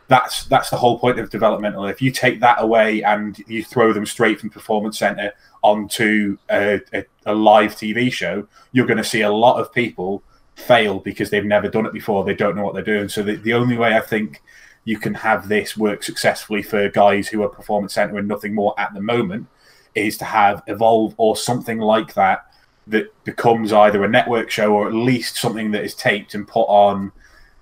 That's 0.08 0.44
that's 0.44 0.70
the 0.70 0.76
whole 0.76 1.00
point 1.00 1.18
of 1.18 1.30
developmental. 1.30 1.86
If 1.86 2.00
you 2.00 2.12
take 2.12 2.38
that 2.40 2.62
away 2.62 3.02
and 3.02 3.36
you 3.48 3.64
throw 3.64 3.92
them 3.92 4.06
straight 4.06 4.38
from 4.38 4.50
Performance 4.50 4.98
Center 4.98 5.32
onto 5.62 6.38
a, 6.48 6.80
a, 6.92 7.04
a 7.26 7.34
live 7.34 7.74
TV 7.74 8.12
show, 8.12 8.46
you're 8.70 8.86
going 8.86 8.98
to 8.98 9.04
see 9.04 9.22
a 9.22 9.32
lot 9.32 9.60
of 9.60 9.72
people 9.72 10.22
fail 10.54 11.00
because 11.00 11.30
they've 11.30 11.44
never 11.44 11.68
done 11.68 11.86
it 11.86 11.92
before. 11.92 12.24
They 12.24 12.34
don't 12.34 12.54
know 12.54 12.64
what 12.64 12.74
they're 12.74 12.84
doing. 12.84 13.08
So 13.08 13.24
the, 13.24 13.34
the 13.34 13.52
only 13.52 13.76
way 13.76 13.94
I 13.94 14.00
think 14.00 14.42
you 14.84 14.98
can 14.98 15.14
have 15.14 15.48
this 15.48 15.76
work 15.76 16.04
successfully 16.04 16.62
for 16.62 16.88
guys 16.88 17.26
who 17.26 17.42
are 17.42 17.48
performance 17.48 17.94
center 17.94 18.16
and 18.16 18.28
nothing 18.28 18.54
more 18.54 18.78
at 18.78 18.94
the 18.94 19.00
moment 19.00 19.48
is 19.96 20.16
to 20.18 20.24
have 20.24 20.62
evolve 20.66 21.14
or 21.16 21.36
something 21.36 21.78
like 21.78 22.14
that 22.14 22.46
that 22.86 23.12
becomes 23.24 23.72
either 23.72 24.04
a 24.04 24.08
network 24.08 24.50
show 24.50 24.72
or 24.72 24.86
at 24.86 24.94
least 24.94 25.36
something 25.36 25.70
that 25.72 25.84
is 25.84 25.94
taped 25.94 26.34
and 26.34 26.46
put 26.46 26.64
on 26.64 27.10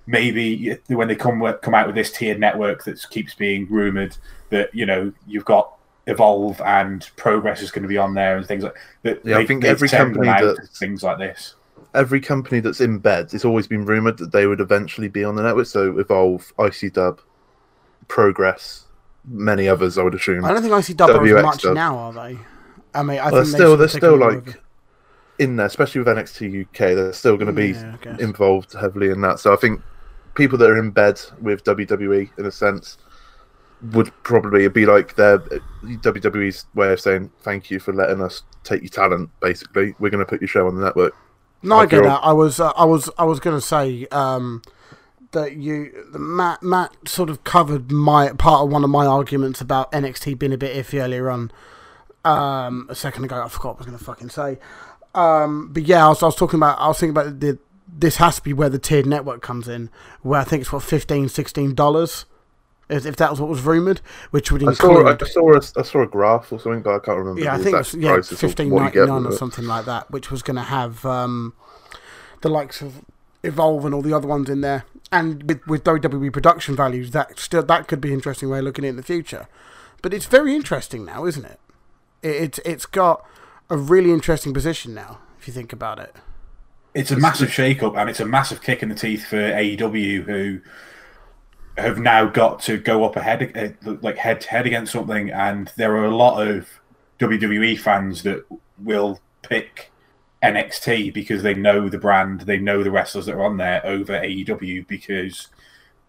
maybe 0.07 0.77
when 0.87 1.07
they 1.07 1.15
come 1.15 1.41
come 1.61 1.73
out 1.73 1.87
with 1.87 1.95
this 1.95 2.11
tiered 2.11 2.39
network 2.39 2.83
that 2.83 3.03
keeps 3.09 3.33
being 3.33 3.67
rumored 3.69 4.15
that 4.49 4.73
you 4.73 4.85
know 4.85 5.11
you've 5.25 5.45
got 5.45 5.71
evolve 6.07 6.61
and 6.61 7.09
progress 7.15 7.61
is 7.61 7.71
going 7.71 7.81
to 7.81 7.89
be 7.89 7.97
on 7.97 8.13
there 8.13 8.37
and 8.37 8.45
things 8.45 8.63
like 8.63 8.75
that 9.01 9.25
Yeah, 9.25 9.39
I 9.39 9.45
think 9.45 9.65
every 9.65 9.89
company 9.89 10.27
that- 10.27 10.67
things 10.73 11.01
like 11.01 11.17
this 11.17 11.55
every 11.95 12.19
company 12.19 12.59
that's 12.59 12.81
in 12.81 12.99
bed, 12.99 13.33
it's 13.33 13.45
always 13.45 13.67
been 13.67 13.85
rumored 13.85 14.17
that 14.17 14.31
they 14.31 14.47
would 14.47 14.59
eventually 14.59 15.07
be 15.07 15.23
on 15.23 15.35
the 15.35 15.41
network. 15.41 15.65
So 15.65 15.97
Evolve, 15.97 16.53
ICW, 16.57 17.19
Progress, 18.07 18.84
many 19.27 19.67
others, 19.67 19.97
I 19.97 20.03
would 20.03 20.15
assume. 20.15 20.45
I 20.45 20.53
don't 20.53 20.61
think 20.61 20.73
ICW 20.73 21.31
are 21.31 21.37
as 21.39 21.43
much 21.43 21.61
dub. 21.61 21.75
now, 21.75 21.97
are 21.97 22.13
they? 22.13 22.39
I 22.93 23.03
mean, 23.03 23.19
I 23.19 23.31
Well, 23.31 23.41
think 23.41 23.45
they're 23.45 23.45
still, 23.45 23.77
they 23.77 23.87
they're 23.87 23.87
still 23.87 24.17
like 24.17 24.43
over. 24.43 24.55
in 25.39 25.55
there, 25.57 25.65
especially 25.67 25.99
with 25.99 26.07
NXT 26.07 26.47
UK. 26.63 26.95
They're 26.95 27.13
still 27.13 27.37
going 27.37 27.47
to 27.47 27.53
be 27.53 27.71
Yeah, 27.71 27.97
involved 28.19 28.73
heavily 28.73 29.09
in 29.09 29.21
that. 29.21 29.39
So 29.39 29.53
I 29.53 29.57
think 29.57 29.81
people 30.35 30.57
that 30.59 30.69
are 30.69 30.77
in 30.77 30.91
bed 30.91 31.19
with 31.39 31.63
WWE, 31.63 32.31
in 32.37 32.45
a 32.45 32.51
sense, 32.51 32.97
would 33.81 34.11
probably 34.23 34.67
be 34.69 34.85
like 34.85 35.15
their 35.15 35.39
WWE's 35.83 36.65
way 36.73 36.93
of 36.93 36.99
saying 37.01 37.31
thank 37.41 37.69
you 37.69 37.79
for 37.79 37.93
letting 37.93 38.21
us 38.21 38.43
take 38.63 38.81
your 38.81 38.89
talent. 38.89 39.29
Basically, 39.41 39.95
we're 39.99 40.09
going 40.11 40.25
to 40.25 40.29
put 40.29 40.41
your 40.41 40.47
show 40.47 40.67
on 40.67 40.75
the 40.75 40.83
network. 40.83 41.13
No, 41.63 41.77
I 41.77 41.85
get 41.87 42.03
that. 42.03 42.19
I 42.23 42.31
was, 42.33 42.59
uh, 42.59 42.71
I 42.75 42.85
was, 42.85 43.09
I 43.17 43.23
was 43.23 43.39
going 43.39 43.57
to 43.57 43.61
say 43.65 44.05
um, 44.11 44.61
that 45.35 45.57
you, 45.57 46.07
Matt, 46.13 46.63
Matt 46.63 46.95
sort 47.07 47.29
of 47.29 47.43
covered 47.43 47.91
my 47.91 48.29
part 48.29 48.63
of 48.63 48.71
one 48.71 48.83
of 48.83 48.89
my 48.89 49.05
arguments 49.05 49.61
about 49.61 49.91
NXT 49.91 50.39
being 50.39 50.53
a 50.53 50.57
bit 50.57 50.75
iffy 50.75 50.99
earlier 50.99 51.29
on. 51.29 51.51
Um, 52.23 52.87
a 52.89 52.95
second 52.95 53.25
ago, 53.25 53.43
I 53.43 53.47
forgot 53.47 53.67
what 53.67 53.75
I 53.75 53.77
was 53.77 53.85
going 53.85 53.97
to 53.99 54.03
fucking 54.03 54.29
say. 54.29 54.57
Um, 55.13 55.69
but 55.71 55.83
yeah, 55.83 56.05
I 56.05 56.09
was, 56.09 56.23
I 56.23 56.25
was 56.25 56.35
talking 56.35 56.57
about, 56.57 56.79
I 56.79 56.87
was 56.87 56.99
thinking 56.99 57.15
about 57.15 57.39
the. 57.39 57.59
This 57.87 58.17
has 58.17 58.37
to 58.37 58.41
be 58.41 58.51
where 58.51 58.67
the 58.67 58.79
tiered 58.79 59.05
network 59.05 59.41
comes 59.41 59.67
in, 59.67 59.89
where 60.21 60.41
I 60.41 60.43
think 60.43 60.61
it's 60.61 60.71
what 60.73 60.81
15 60.81 61.75
dollars, 61.75 62.25
if, 62.89 63.05
if 63.05 63.15
that 63.17 63.29
was 63.29 63.39
what 63.39 63.47
was 63.47 63.61
rumored, 63.61 64.01
which 64.31 64.51
would 64.51 64.63
I 64.63 64.71
include. 64.71 65.21
saw, 65.21 65.25
I 65.25 65.27
saw, 65.27 65.53
a, 65.53 65.79
I 65.79 65.83
saw 65.83 66.01
a 66.01 66.07
graph 66.07 66.51
or 66.51 66.59
something, 66.59 66.81
but 66.81 66.95
I 66.95 66.99
can't 66.99 67.19
remember. 67.19 67.41
Yeah, 67.41 67.53
I 67.53 67.57
think 67.57 67.75
it 67.75 67.77
was 67.77 67.93
yeah, 67.93 68.21
fifteen 68.21 68.69
ninety 68.69 68.99
nine 68.99 69.25
or 69.25 69.31
something 69.31 69.65
like 69.65 69.85
that, 69.85 70.09
which 70.11 70.31
was 70.31 70.41
going 70.41 70.57
to 70.57 70.63
have 70.63 71.05
um, 71.05 71.53
the 72.41 72.49
likes 72.49 72.81
of 72.81 73.05
Evolve 73.43 73.85
and 73.85 73.93
all 73.93 74.01
the 74.01 74.13
other 74.13 74.27
ones 74.27 74.49
in 74.49 74.61
there, 74.61 74.83
and 75.11 75.43
with 75.43 75.65
with 75.67 75.83
WWE 75.83 76.31
production 76.33 76.75
values, 76.75 77.11
that 77.11 77.39
still 77.39 77.63
that 77.63 77.87
could 77.87 78.01
be 78.01 78.09
an 78.09 78.15
interesting 78.15 78.49
way 78.49 78.59
of 78.59 78.65
looking 78.65 78.85
at 78.85 78.87
it 78.87 78.91
in 78.91 78.95
the 78.97 79.03
future. 79.03 79.47
But 80.01 80.13
it's 80.13 80.25
very 80.25 80.55
interesting 80.55 81.05
now, 81.05 81.25
isn't 81.25 81.45
it? 81.45 81.59
it 82.21 82.29
it's 82.29 82.59
it's 82.65 82.85
got 82.85 83.25
a 83.69 83.77
really 83.77 84.11
interesting 84.11 84.53
position 84.53 84.93
now, 84.93 85.19
if 85.39 85.47
you 85.47 85.53
think 85.53 85.73
about 85.73 85.99
it. 85.99 86.15
it's 86.93 87.11
a 87.11 87.17
massive 87.17 87.51
shake-up 87.51 87.95
and 87.97 88.09
it's 88.09 88.19
a 88.19 88.25
massive 88.25 88.61
kick 88.61 88.81
in 88.81 88.89
the 88.89 88.95
teeth 88.95 89.25
for 89.27 89.37
AEW 89.37 90.23
who 90.23 90.61
have 91.77 91.99
now 91.99 92.25
got 92.25 92.61
to 92.61 92.77
go 92.77 93.03
up 93.03 93.15
ahead 93.17 93.75
uh, 93.85 93.95
like 94.01 94.17
head 94.17 94.39
to 94.41 94.49
head 94.49 94.65
against 94.65 94.93
something 94.93 95.29
and 95.29 95.73
there 95.75 95.95
are 95.97 96.05
a 96.05 96.15
lot 96.15 96.47
of 96.47 96.79
WWE 97.19 97.77
fans 97.77 98.23
that 98.23 98.45
will 98.77 99.19
pick 99.41 99.91
NXT 100.45 101.13
because 101.13 101.41
they 101.41 101.55
know 101.55 101.89
the 101.89 101.97
brand, 101.97 102.41
they 102.41 102.57
know 102.57 102.83
the 102.83 102.91
wrestlers 102.91 103.25
that 103.25 103.35
are 103.35 103.43
on 103.43 103.57
there 103.57 103.85
over 103.85 104.13
AEW 104.13 104.87
because 104.87 105.47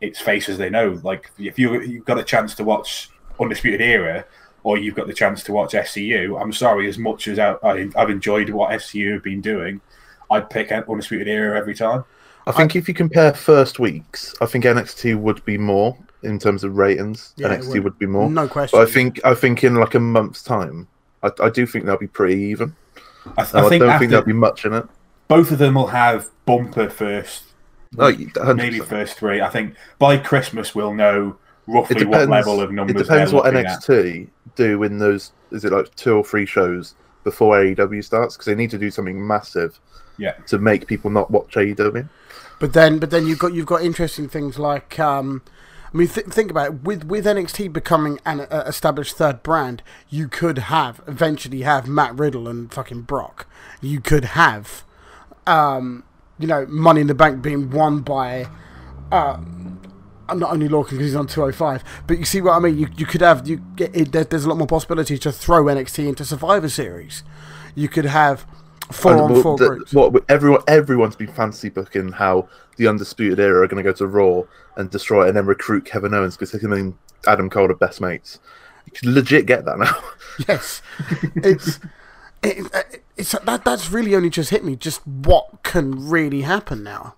it's 0.00 0.20
faces 0.20 0.58
they 0.58 0.68
know. 0.68 1.00
Like 1.02 1.30
if 1.38 1.58
you 1.58 1.80
you've 1.80 2.04
got 2.04 2.18
a 2.18 2.24
chance 2.24 2.54
to 2.56 2.64
watch 2.64 3.08
Undisputed 3.40 3.80
Era 3.80 4.26
or 4.62 4.76
you've 4.76 4.94
got 4.94 5.06
the 5.06 5.14
chance 5.14 5.42
to 5.44 5.52
watch 5.52 5.72
SCU, 5.72 6.40
I'm 6.40 6.52
sorry, 6.52 6.88
as 6.88 6.98
much 6.98 7.28
as 7.28 7.38
I, 7.38 7.52
I, 7.62 7.88
I've 7.96 8.10
enjoyed 8.10 8.50
what 8.50 8.70
SCU 8.72 9.14
have 9.14 9.22
been 9.22 9.40
doing, 9.40 9.80
I'd 10.30 10.50
pick 10.50 10.70
Undisputed 10.70 11.28
Era 11.28 11.58
every 11.58 11.74
time. 11.74 12.04
I 12.48 12.52
think 12.52 12.76
if 12.76 12.86
you 12.86 12.94
compare 12.94 13.32
first 13.32 13.78
weeks, 13.78 14.34
I 14.40 14.46
think 14.46 14.64
NXT 14.64 15.18
would 15.18 15.44
be 15.44 15.58
more 15.58 15.96
in 16.22 16.38
terms 16.38 16.62
of 16.62 16.76
ratings. 16.76 17.32
Yeah, 17.36 17.48
NXT 17.48 17.74
would. 17.74 17.84
would. 17.84 17.98
be 17.98 18.06
more. 18.06 18.30
No 18.30 18.46
question. 18.46 18.78
But 18.78 18.88
I 18.88 18.92
think 18.92 19.20
I 19.24 19.34
think 19.34 19.64
in 19.64 19.76
like 19.76 19.94
a 19.94 20.00
month's 20.00 20.42
time, 20.42 20.86
I, 21.22 21.30
I 21.40 21.50
do 21.50 21.66
think 21.66 21.86
they'll 21.86 21.96
be 21.96 22.06
pretty 22.06 22.40
even. 22.42 22.76
I, 23.36 23.42
th- 23.42 23.54
And 23.54 23.62
I, 23.62 23.66
I 23.66 23.68
think 23.68 23.80
don't 23.82 23.98
think 23.98 24.10
there'll 24.10 24.26
be 24.26 24.32
much 24.32 24.64
in 24.64 24.72
it. 24.72 24.84
both 25.28 25.50
of 25.50 25.58
them 25.58 25.74
will 25.74 25.88
have 25.88 26.30
bumper 26.46 26.88
first, 26.90 27.44
Oh, 27.98 28.12
100%. 28.12 28.56
maybe 28.56 28.80
first 28.80 29.16
three. 29.18 29.40
I 29.40 29.48
think 29.48 29.74
by 29.98 30.16
Christmas 30.18 30.74
we'll 30.74 30.94
know 30.94 31.36
It 31.68 31.72
roughly 31.72 31.96
depends. 31.96 32.28
what 32.28 32.30
level 32.30 32.60
of 32.60 32.72
numbers. 32.72 32.96
it 32.96 33.04
depends 33.04 33.30
they're 33.30 33.40
what 33.42 33.52
looking 33.52 33.66
at. 33.68 33.80
NXT 33.80 34.28
do 34.54 34.82
in 34.82 34.98
those. 34.98 35.32
Is 35.50 35.64
it 35.64 35.72
like 35.72 35.94
two 35.94 36.14
or 36.16 36.24
three 36.24 36.46
shows 36.46 36.94
before 37.24 37.56
AEW 37.56 38.04
starts? 38.04 38.36
Because 38.36 38.46
they 38.46 38.54
need 38.54 38.70
to 38.70 38.78
do 38.78 38.90
something 38.90 39.24
massive 39.24 39.78
Yeah, 40.18 40.32
to 40.48 40.58
make 40.58 40.86
people 40.86 41.10
not 41.10 41.30
watch 41.30 41.54
AEW. 41.54 42.08
But 42.58 42.72
then, 42.72 42.98
but 42.98 43.10
then 43.10 43.26
you've 43.26 43.38
got 43.38 43.52
you've 43.54 43.66
got 43.66 43.82
interesting 43.82 44.28
things 44.28 44.58
like, 44.58 44.98
um, 44.98 45.42
I 45.92 45.96
mean, 45.96 46.08
th- 46.08 46.26
think 46.26 46.50
about 46.50 46.66
it. 46.66 46.82
With 46.82 47.04
with 47.04 47.24
NXT 47.24 47.72
becoming 47.72 48.18
an 48.26 48.40
uh, 48.40 48.64
established 48.66 49.16
third 49.16 49.42
brand, 49.42 49.82
you 50.08 50.28
could 50.28 50.58
have 50.58 51.00
eventually 51.06 51.62
have 51.62 51.86
Matt 51.88 52.18
Riddle 52.18 52.48
and 52.48 52.72
fucking 52.72 53.02
Brock. 53.02 53.46
You 53.80 54.00
could 54.00 54.24
have, 54.24 54.84
um, 55.46 56.04
you 56.38 56.46
know, 56.46 56.66
Money 56.66 57.02
in 57.02 57.06
the 57.06 57.14
Bank 57.14 57.42
being 57.42 57.70
won 57.70 58.00
by. 58.00 58.48
Uh, 59.10 59.38
not 60.34 60.52
only 60.52 60.68
Lorcan 60.68 60.90
because 60.90 61.06
he's 61.06 61.14
on 61.14 61.28
205, 61.28 61.84
but 62.08 62.18
you 62.18 62.24
see 62.24 62.40
what 62.40 62.54
I 62.54 62.58
mean. 62.58 62.76
You, 62.76 62.88
you 62.96 63.06
could 63.06 63.20
have 63.20 63.46
you 63.46 63.58
get 63.76 63.94
it, 63.94 64.10
there's 64.30 64.44
a 64.44 64.48
lot 64.48 64.58
more 64.58 64.66
possibility 64.66 65.16
to 65.18 65.30
throw 65.30 65.64
NXT 65.64 66.08
into 66.08 66.24
Survivor 66.24 66.68
Series. 66.68 67.22
You 67.76 67.88
could 67.88 68.06
have 68.06 68.44
four 68.92 69.12
And 69.12 69.20
on 69.20 69.32
what- 69.32 69.42
four 69.42 69.56
the- 69.58 69.68
groups. 69.68 69.92
What 69.92 70.24
everyone 70.28 70.62
everyone's 70.68 71.16
been 71.16 71.32
fancy 71.32 71.68
booking 71.68 72.12
how 72.12 72.48
the 72.76 72.86
undisputed 72.88 73.40
era 73.40 73.62
are 73.62 73.66
going 73.68 73.82
to 73.82 73.88
go 73.88 73.94
to 73.96 74.06
Raw 74.06 74.42
and 74.76 74.90
destroy 74.90 75.24
it 75.24 75.28
and 75.28 75.36
then 75.36 75.46
recruit 75.46 75.84
Kevin 75.84 76.12
Owens 76.14 76.36
because 76.36 76.52
him 76.52 76.72
and 76.72 76.94
Adam 77.26 77.48
Cole 77.50 77.70
are 77.70 77.74
best 77.74 78.00
mates. 78.00 78.38
You 78.84 78.92
can 78.92 79.14
legit 79.14 79.46
get 79.46 79.64
that 79.64 79.78
now. 79.78 79.96
Yes, 80.48 80.82
it's 81.36 81.80
it, 82.42 82.66
it- 82.74 83.02
it's 83.16 83.32
that 83.32 83.64
that's 83.64 83.90
really 83.90 84.14
only 84.14 84.28
just 84.28 84.50
hit 84.50 84.62
me. 84.62 84.76
Just 84.76 85.06
what 85.06 85.62
can 85.62 86.08
really 86.10 86.42
happen 86.42 86.82
now, 86.82 87.14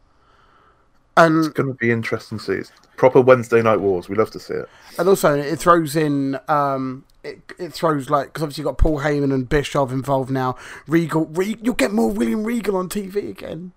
and 1.17 1.39
it's 1.39 1.49
going 1.49 1.67
to 1.69 1.75
be 1.75 1.91
interesting 1.91 2.39
to 2.39 2.45
see. 2.45 2.53
It's 2.53 2.71
proper 2.97 3.21
Wednesday 3.21 3.61
night 3.61 3.81
wars. 3.81 4.09
We 4.09 4.15
love 4.15 4.31
to 4.31 4.39
see 4.41 4.55
it. 4.55 4.69
and 4.97 5.09
also 5.09 5.35
it 5.37 5.59
throws 5.59 5.97
in 5.97 6.39
um 6.47 7.05
it, 7.25 7.41
it 7.59 7.73
throws 7.73 8.09
like 8.11 8.29
because 8.29 8.43
obviously 8.43 8.63
you've 8.63 8.69
got 8.71 8.79
Paul 8.79 9.01
Heyman 9.01 9.33
and 9.35 9.49
Bischoff 9.49 9.91
involved 9.93 10.31
now. 10.31 10.57
Regal, 10.87 11.27
Re- 11.27 11.59
you'll 11.63 11.75
get 11.75 11.93
more 11.93 12.11
William 12.11 12.45
Regal 12.45 12.77
on 12.77 12.89
TV 12.89 13.29
again. 13.31 13.73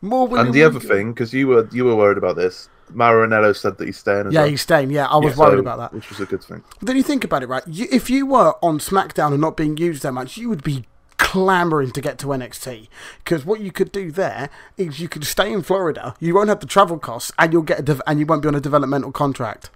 More 0.00 0.26
William 0.26 0.46
And 0.48 0.54
the 0.54 0.64
other 0.64 0.80
thing, 0.80 1.12
because 1.12 1.32
you 1.32 1.46
were 1.46 1.68
you 1.72 1.84
were 1.84 1.94
worried 1.94 2.18
about 2.18 2.36
this, 2.36 2.68
Mauro 2.90 3.26
Ranallo 3.26 3.56
said 3.56 3.78
that 3.78 3.84
he's 3.86 3.98
staying. 3.98 4.32
Yeah, 4.32 4.40
well. 4.40 4.50
he's 4.50 4.60
staying. 4.62 4.90
Yeah, 4.90 5.06
I 5.06 5.16
was 5.16 5.36
So- 5.36 5.42
worried 5.42 5.60
about 5.60 5.78
that. 5.78 5.94
which 5.94 6.08
was 6.08 6.18
a 6.20 6.26
good 6.26 6.42
thing. 6.42 6.62
But 6.80 6.88
Then 6.88 6.96
you 6.96 7.02
think 7.04 7.22
about 7.24 7.42
it, 7.42 7.48
right? 7.48 7.62
You, 7.66 7.86
if 7.90 8.10
you 8.10 8.26
were 8.26 8.54
on 8.62 8.78
SmackDown 8.78 9.32
and 9.32 9.40
not 9.40 9.56
being 9.56 9.76
used 9.76 10.02
that 10.02 10.12
much, 10.12 10.36
you 10.36 10.48
would 10.48 10.64
be 10.64 10.86
clamoring 11.18 11.92
to 11.92 12.00
get 12.00 12.18
to 12.18 12.26
NXT 12.26 12.88
because 13.24 13.46
what 13.46 13.60
you 13.60 13.70
could 13.70 13.92
do 13.92 14.10
there 14.10 14.50
is 14.76 14.98
you 15.00 15.08
could 15.08 15.24
stay 15.24 15.52
in 15.52 15.62
Florida, 15.62 16.14
you 16.18 16.34
won't 16.34 16.48
have 16.48 16.58
the 16.60 16.66
travel 16.66 16.98
costs, 16.98 17.30
and 17.38 17.52
you'll 17.52 17.62
get 17.62 17.78
a 17.78 17.82
dev- 17.82 18.02
and 18.06 18.18
you 18.18 18.26
won't 18.26 18.42
be 18.42 18.48
on 18.48 18.54
a 18.56 18.60
developmental 18.60 19.12
contract. 19.12 19.70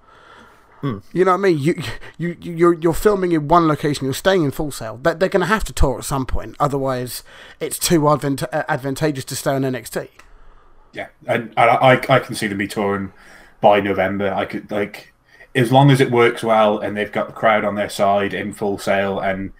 You 0.82 1.24
know 1.24 1.32
what 1.32 1.38
I 1.38 1.42
mean? 1.42 1.58
You 1.58 1.74
you 2.18 2.36
you- 2.40 2.52
you're 2.54 2.74
you're 2.74 2.94
filming 2.94 3.32
in 3.32 3.48
one 3.48 3.66
location. 3.66 4.04
You're 4.04 4.14
staying 4.14 4.44
in 4.44 4.50
Full 4.52 4.70
Sail. 4.70 4.98
They- 5.02 5.14
They're 5.14 5.28
going 5.28 5.40
to 5.40 5.46
have 5.46 5.64
to 5.64 5.72
tour 5.72 5.98
at 5.98 6.04
some 6.04 6.26
point. 6.26 6.54
Otherwise, 6.60 7.24
it's 7.60 7.78
too 7.78 8.06
uh, 8.06 8.16
advantageous 8.68 9.24
to 9.26 9.36
stay 9.36 9.52
on 9.52 9.62
NXT. 9.62 10.08
Yeah, 10.92 11.08
and, 11.26 11.52
and 11.56 11.70
I, 11.70 12.00
I 12.08 12.18
can 12.20 12.34
see 12.34 12.46
them 12.46 12.58
be 12.58 12.68
touring 12.68 13.12
by 13.60 13.80
November. 13.80 14.32
I 14.32 14.44
could 14.44 14.70
like 14.70 15.12
as 15.54 15.72
long 15.72 15.90
as 15.90 16.00
it 16.00 16.10
works 16.10 16.42
well 16.44 16.78
and 16.78 16.96
they've 16.96 17.10
got 17.12 17.26
the 17.26 17.32
crowd 17.32 17.64
on 17.64 17.74
their 17.74 17.88
side 17.88 18.32
in 18.34 18.52
Full 18.52 18.78
Sail 18.78 19.18
and 19.18 19.52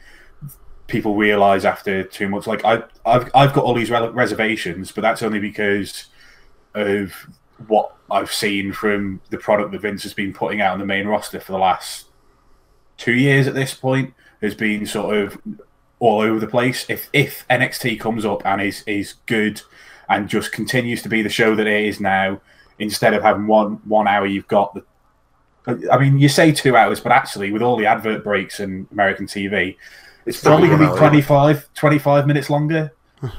people 0.86 1.16
realize 1.16 1.64
after 1.64 2.04
two 2.04 2.28
months 2.28 2.46
like 2.46 2.64
I 2.64 2.84
I've 3.04 3.30
I've 3.34 3.52
got 3.52 3.64
all 3.64 3.74
these 3.74 3.90
reservations, 3.90 4.92
but 4.92 5.00
that's 5.02 5.22
only 5.22 5.40
because 5.40 6.06
of 6.74 7.26
what 7.66 7.94
I've 8.10 8.32
seen 8.32 8.72
from 8.72 9.20
the 9.30 9.38
product 9.38 9.72
that 9.72 9.80
Vince 9.80 10.02
has 10.02 10.14
been 10.14 10.32
putting 10.32 10.60
out 10.60 10.74
on 10.74 10.78
the 10.78 10.86
main 10.86 11.06
roster 11.06 11.40
for 11.40 11.52
the 11.52 11.58
last 11.58 12.06
two 12.96 13.14
years 13.14 13.46
at 13.46 13.54
this 13.54 13.74
point 13.74 14.14
has 14.40 14.54
been 14.54 14.86
sort 14.86 15.16
of 15.16 15.40
all 15.98 16.20
over 16.20 16.38
the 16.38 16.46
place. 16.46 16.86
If 16.88 17.08
if 17.12 17.46
NXT 17.48 17.98
comes 18.00 18.24
up 18.24 18.44
and 18.44 18.60
is 18.60 18.82
is 18.86 19.14
good 19.26 19.62
and 20.08 20.28
just 20.28 20.52
continues 20.52 21.02
to 21.02 21.08
be 21.08 21.22
the 21.22 21.28
show 21.28 21.54
that 21.54 21.66
it 21.66 21.84
is 21.84 22.00
now, 22.00 22.40
instead 22.78 23.14
of 23.14 23.22
having 23.22 23.46
one 23.46 23.80
one 23.84 24.06
hour, 24.06 24.26
you've 24.26 24.48
got 24.48 24.74
the. 24.74 24.84
I 25.90 25.98
mean, 25.98 26.18
you 26.18 26.28
say 26.28 26.52
two 26.52 26.76
hours, 26.76 27.00
but 27.00 27.10
actually, 27.10 27.50
with 27.50 27.60
all 27.60 27.76
the 27.76 27.86
advert 27.86 28.22
breaks 28.22 28.60
and 28.60 28.86
American 28.92 29.26
TV, 29.26 29.76
it's 30.24 30.40
probably 30.40 30.68
going 30.68 30.78
to 30.78 30.86
be 30.86 30.90
one 30.90 30.98
25, 30.98 31.74
25 31.74 32.26
minutes 32.26 32.50
longer. 32.50 32.92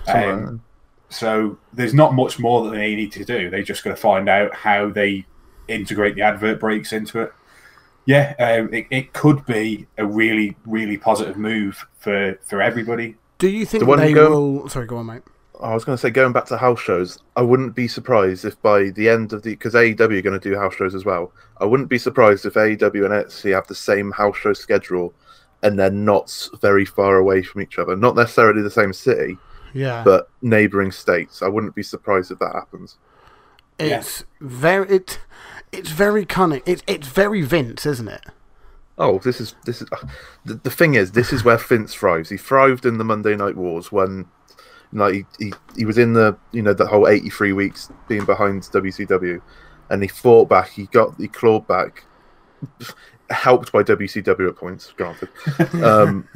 Um, 0.08 0.62
so 1.10 1.58
there's 1.74 1.94
not 1.94 2.14
much 2.14 2.40
more 2.40 2.64
that 2.66 2.72
they 2.72 2.96
need 2.96 3.12
to 3.14 3.24
do. 3.26 3.50
They 3.50 3.64
just 3.64 3.84
got 3.84 3.92
to 3.92 3.96
find 3.96 4.28
out 4.30 4.54
how 4.54 4.90
they 4.90 5.26
integrate 5.68 6.16
the 6.16 6.22
advert 6.22 6.60
breaks 6.60 6.94
into 6.94 7.20
it. 7.22 7.34
Yeah, 8.06 8.34
um, 8.40 8.74
it, 8.74 8.88
it 8.90 9.14
could 9.14 9.46
be 9.46 9.86
a 9.98 10.06
really, 10.06 10.56
really 10.66 10.98
positive 10.98 11.38
move 11.38 11.86
for 12.00 12.38
for 12.46 12.62
everybody. 12.62 13.16
Do 13.38 13.50
you 13.50 13.66
think 13.66 13.82
The 13.82 13.86
one 13.86 14.00
they 14.00 14.14
go- 14.14 14.30
will? 14.30 14.70
Sorry, 14.70 14.88
go 14.88 14.98
on, 14.98 15.06
mate. 15.08 15.24
I 15.60 15.74
was 15.74 15.84
going 15.84 15.96
to 15.98 16.02
say, 16.02 16.12
going 16.12 16.34
back 16.34 16.46
to 16.46 16.58
house 16.58 16.80
shows, 16.80 17.18
I 17.36 17.42
wouldn't 17.42 17.74
be 17.76 17.88
surprised 17.88 18.46
if 18.46 18.62
by 18.62 18.92
the 18.92 19.10
end 19.10 19.34
of 19.34 19.42
the 19.42 19.50
because 19.52 19.74
AEW 19.74 20.20
are 20.20 20.22
going 20.22 20.40
to 20.40 20.50
do 20.50 20.56
house 20.56 20.76
shows 20.76 20.94
as 20.94 21.04
well. 21.04 21.34
I 21.60 21.66
wouldn't 21.66 21.90
be 21.90 21.98
surprised 21.98 22.46
if 22.46 22.54
AEW 22.54 23.06
and 23.06 23.14
NXT 23.14 23.54
have 23.56 23.66
the 23.68 23.74
same 23.76 24.12
house 24.12 24.38
show 24.38 24.54
schedule, 24.54 25.14
and 25.64 25.78
they're 25.78 25.90
not 25.90 26.48
very 26.62 26.86
far 26.86 27.18
away 27.18 27.42
from 27.42 27.62
each 27.62 27.80
other. 27.80 27.96
Not 27.96 28.16
necessarily 28.16 28.62
the 28.62 28.70
same 28.70 28.94
city, 28.94 29.36
Yeah, 29.74 30.04
but 30.04 30.30
neighboring 30.42 30.92
states. 30.92 31.42
I 31.42 31.48
wouldn't 31.48 31.76
be 31.76 31.84
surprised 31.84 32.32
if 32.32 32.40
that 32.40 32.54
happens. 32.54 32.98
it's 33.80 34.24
very 34.40 34.90
it. 34.90 35.20
It's 35.72 35.92
very 35.92 36.26
cunning. 36.26 36.62
It's 36.66 36.84
it's 36.88 37.08
very 37.08 37.42
Vince, 37.42 37.86
isn't 37.86 38.08
it? 38.08 38.26
Oh, 38.98 39.20
this 39.20 39.40
is 39.40 39.56
this 39.66 39.82
is 39.82 39.90
the, 40.46 40.56
the 40.56 40.72
thing 40.72 40.96
is 40.96 41.12
this 41.12 41.32
is 41.32 41.44
where 41.44 41.58
Vince 41.58 41.94
thrives. 41.94 42.30
He 42.30 42.38
thrived 42.38 42.86
in 42.86 42.98
the 42.98 43.04
Monday 43.04 43.36
Night 43.36 43.56
Wars 43.56 43.92
when 43.92 44.26
like 44.94 45.14
he, 45.14 45.26
he, 45.40 45.54
he 45.76 45.86
was 45.86 45.98
in 45.98 46.14
the 46.14 46.38
you 46.52 46.62
know 46.62 46.74
the 46.74 46.88
whole 46.88 47.08
83 47.08 47.54
weeks 47.54 47.92
being 48.08 48.26
behind 48.26 48.64
WCW 48.64 49.42
and 49.90 50.02
he 50.02 50.08
fought 50.08 50.50
back 50.50 50.70
he 50.70 50.86
got 50.88 51.16
he 51.18 51.28
clawed 51.28 51.68
back 51.68 52.06
helped 53.30 53.72
by 53.72 53.84
WCW 53.84 54.50
at 54.50 54.56
points 54.56 54.94
granted 54.96 55.30
um, 55.84 56.28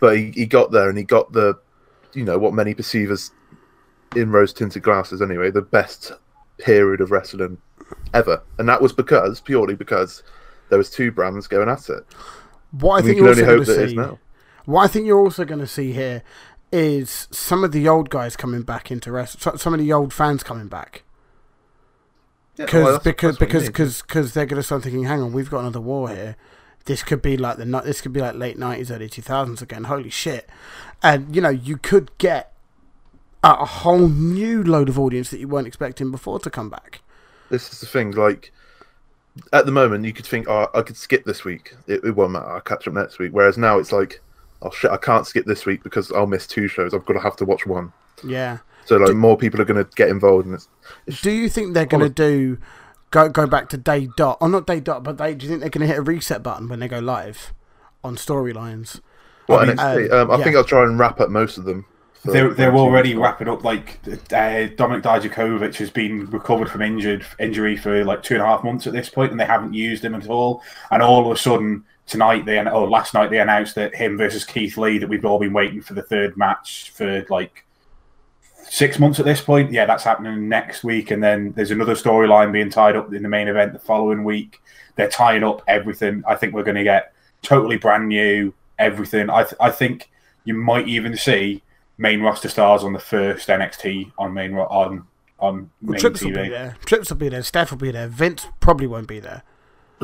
but 0.00 0.16
he, 0.16 0.30
he 0.30 0.46
got 0.46 0.70
there 0.70 0.88
and 0.88 0.96
he 0.96 1.04
got 1.04 1.32
the 1.32 1.58
you 2.14 2.24
know 2.24 2.38
what 2.38 2.52
many 2.54 2.74
perceive 2.74 3.10
as 3.10 3.30
in 4.14 4.30
rose 4.30 4.52
tinted 4.52 4.82
glasses 4.82 5.20
anyway 5.20 5.50
the 5.50 5.62
best 5.62 6.12
period 6.58 7.00
of 7.00 7.10
wrestling 7.10 7.58
ever 8.14 8.42
and 8.58 8.68
that 8.68 8.80
was 8.80 8.92
because 8.92 9.40
purely 9.40 9.74
because 9.74 10.22
there 10.70 10.78
was 10.78 10.90
two 10.90 11.10
brands 11.10 11.46
going 11.46 11.68
at 11.68 11.88
it 11.88 12.04
What 12.72 12.96
I 12.96 13.02
think 13.02 13.16
can 13.16 13.24
you're 13.24 13.28
also 13.28 13.44
going 13.46 13.64
to 13.64 13.72
that 13.72 13.80
it 13.80 13.84
is 13.84 13.90
see. 13.92 14.18
What 14.64 14.82
I 14.82 14.86
think 14.88 15.06
you're 15.06 15.20
also 15.20 15.44
going 15.44 15.60
to 15.60 15.66
see 15.66 15.92
here 15.92 16.22
is 16.72 17.28
some 17.30 17.62
of 17.62 17.70
the 17.72 17.86
old 17.88 18.10
guys 18.10 18.34
coming 18.36 18.62
back 18.62 18.90
into 18.90 19.12
rest. 19.12 19.40
so- 19.40 19.54
Some 19.56 19.72
of 19.74 19.78
the 19.80 19.92
old 19.92 20.12
fans 20.12 20.42
coming 20.42 20.66
back 20.66 21.04
Yeah, 22.56 22.66
well, 22.72 22.84
that's- 22.84 23.04
because 23.04 23.36
that's 23.36 23.38
because 23.38 23.66
because 23.66 24.02
because 24.02 24.34
they're 24.34 24.46
going 24.46 24.58
to 24.60 24.62
start 24.64 24.82
thinking, 24.82 25.04
hang 25.04 25.22
on, 25.22 25.32
we've 25.32 25.50
got 25.50 25.60
another 25.60 25.80
war 25.80 26.08
here. 26.08 26.36
This 26.86 27.02
could 27.02 27.20
be 27.20 27.36
like 27.36 27.58
the 27.58 27.64
this 27.84 28.00
could 28.00 28.12
be 28.12 28.20
like 28.20 28.36
late 28.36 28.58
nineties, 28.58 28.90
early 28.90 29.08
two 29.08 29.22
thousands 29.22 29.60
again. 29.60 29.84
Holy 29.84 30.10
shit! 30.10 30.48
And 31.02 31.34
you 31.34 31.42
know 31.42 31.50
you 31.50 31.76
could 31.76 32.16
get 32.18 32.52
a, 33.42 33.64
whole 33.64 34.08
new 34.08 34.62
load 34.62 34.88
of 34.88 34.98
audience 34.98 35.30
that 35.30 35.38
you 35.38 35.48
weren't 35.48 35.66
expecting 35.66 36.10
before 36.10 36.38
to 36.40 36.50
come 36.50 36.70
back. 36.70 37.00
this 37.50 37.72
is 37.72 37.80
the 37.80 37.86
thing. 37.86 38.12
Like 38.12 38.52
at 39.52 39.66
the 39.66 39.72
moment, 39.72 40.04
you 40.04 40.12
could 40.12 40.26
think, 40.26 40.48
"Oh, 40.48 40.68
I 40.74 40.82
could 40.82 40.96
skip 40.96 41.24
this 41.24 41.44
week. 41.44 41.74
It, 41.86 42.04
it 42.04 42.12
won't 42.12 42.32
matter. 42.32 42.50
I'll 42.50 42.60
catch 42.60 42.86
up 42.88 42.94
next 42.94 43.18
week." 43.18 43.32
Whereas 43.32 43.58
now, 43.58 43.78
it's 43.78 43.92
like, 43.92 44.20
"Oh 44.62 44.70
shit, 44.70 44.90
I 44.90 44.96
can't 44.96 45.26
skip 45.26 45.44
this 45.44 45.66
week 45.66 45.82
because 45.82 46.10
I'll 46.12 46.26
miss 46.26 46.46
two 46.46 46.68
shows. 46.68 46.94
I've 46.94 47.04
got 47.04 47.14
to 47.14 47.20
have 47.20 47.36
to 47.36 47.44
watch 47.44 47.66
one." 47.66 47.92
Yeah. 48.24 48.58
So 48.84 48.96
like, 48.96 49.16
more 49.16 49.36
people 49.36 49.60
are 49.60 49.64
going 49.64 49.84
to 49.84 49.90
get 49.96 50.08
involved, 50.08 50.46
and 50.46 50.54
it's 50.54 50.68
Do 51.22 51.30
you 51.30 51.48
think 51.48 51.74
they're 51.74 51.86
going 51.86 52.04
to 52.04 52.08
do 52.08 52.58
go 53.16 53.28
go 53.30 53.46
back 53.46 53.68
to 53.70 53.76
day 53.76 54.08
dot 54.16 54.38
or 54.40 54.48
not 54.48 54.66
day 54.66 54.80
dot, 54.80 55.02
but 55.02 55.18
they 55.18 55.34
do 55.34 55.46
you 55.46 55.50
think 55.50 55.60
they're 55.60 55.70
going 55.70 55.86
to 55.86 55.86
hit 55.86 55.98
a 55.98 56.02
reset 56.02 56.42
button 56.42 56.68
when 56.68 56.80
they 56.80 56.88
go 56.88 56.98
live 56.98 57.54
on 58.04 58.16
storylines? 58.16 59.00
what 59.46 59.62
I 59.62 59.66
mean, 59.66 59.76
NXT. 59.76 60.12
um, 60.12 60.18
um, 60.18 60.30
I 60.30 60.38
yeah. 60.38 60.44
think 60.44 60.56
I'll 60.56 60.64
try 60.64 60.82
and 60.82 60.98
wrap 60.98 61.20
up 61.20 61.30
most 61.30 61.56
of 61.56 61.64
them. 61.64 61.86
They're, 62.24 62.52
they're 62.52 62.74
already 62.74 63.14
wrapping 63.14 63.46
up. 63.48 63.62
Like 63.62 64.00
uh, 64.32 64.66
Dominic 64.76 65.04
Dijakovic 65.04 65.76
has 65.76 65.90
been 65.90 66.26
recovered 66.26 66.68
from 66.68 66.82
injured 66.82 67.24
injury 67.38 67.76
for 67.76 68.04
like 68.04 68.24
two 68.24 68.34
and 68.34 68.42
a 68.42 68.46
half 68.46 68.64
months 68.64 68.86
at 68.88 68.92
this 68.92 69.08
point, 69.08 69.30
and 69.30 69.38
they 69.38 69.44
haven't 69.44 69.74
used 69.74 70.04
him 70.04 70.14
at 70.14 70.28
all. 70.28 70.62
And 70.90 71.02
all 71.02 71.24
of 71.24 71.30
a 71.30 71.38
sudden 71.38 71.84
tonight, 72.06 72.44
they 72.44 72.58
oh 72.58 72.84
last 72.84 73.14
night 73.14 73.30
they 73.30 73.38
announced 73.38 73.76
that 73.76 73.94
him 73.94 74.18
versus 74.18 74.44
Keith 74.44 74.76
Lee 74.76 74.98
that 74.98 75.08
we've 75.08 75.24
all 75.24 75.38
been 75.38 75.52
waiting 75.52 75.80
for 75.80 75.94
the 75.94 76.02
third 76.02 76.36
match 76.36 76.90
for 76.96 77.24
like 77.30 77.64
six 78.68 78.98
months 78.98 79.18
at 79.18 79.24
this 79.24 79.40
point. 79.40 79.72
Yeah, 79.72 79.86
that's 79.86 80.04
happening 80.04 80.48
next 80.48 80.84
week, 80.84 81.10
and 81.10 81.22
then 81.22 81.52
there's 81.52 81.70
another 81.70 81.94
storyline 81.94 82.52
being 82.52 82.70
tied 82.70 82.96
up 82.96 83.12
in 83.12 83.22
the 83.22 83.28
main 83.28 83.48
event 83.48 83.72
the 83.72 83.78
following 83.78 84.24
week. 84.24 84.60
They're 84.96 85.08
tying 85.08 85.44
up 85.44 85.62
everything. 85.68 86.22
I 86.26 86.34
think 86.36 86.54
we're 86.54 86.62
going 86.64 86.76
to 86.76 86.84
get 86.84 87.12
totally 87.42 87.76
brand 87.76 88.08
new 88.08 88.54
everything. 88.78 89.30
I 89.30 89.42
th- 89.44 89.54
I 89.60 89.70
think 89.70 90.10
you 90.44 90.54
might 90.54 90.88
even 90.88 91.16
see 91.16 91.62
main 91.98 92.20
roster 92.20 92.48
stars 92.48 92.84
on 92.84 92.92
the 92.92 92.98
first 92.98 93.48
NXT 93.48 94.12
on 94.18 94.32
main 94.34 94.52
ro- 94.52 94.66
on 94.66 95.06
on 95.38 95.70
Well, 95.82 95.92
main 95.92 96.00
Trips 96.00 96.22
will 96.22 96.30
be 96.30 96.48
there. 96.48 96.76
Trips 96.86 97.10
will 97.10 97.16
be 97.18 97.28
there. 97.28 97.42
Steph 97.42 97.70
will 97.70 97.78
be 97.78 97.90
there. 97.90 98.08
Vince 98.08 98.46
probably 98.60 98.86
won't 98.86 99.08
be 99.08 99.20
there. 99.20 99.42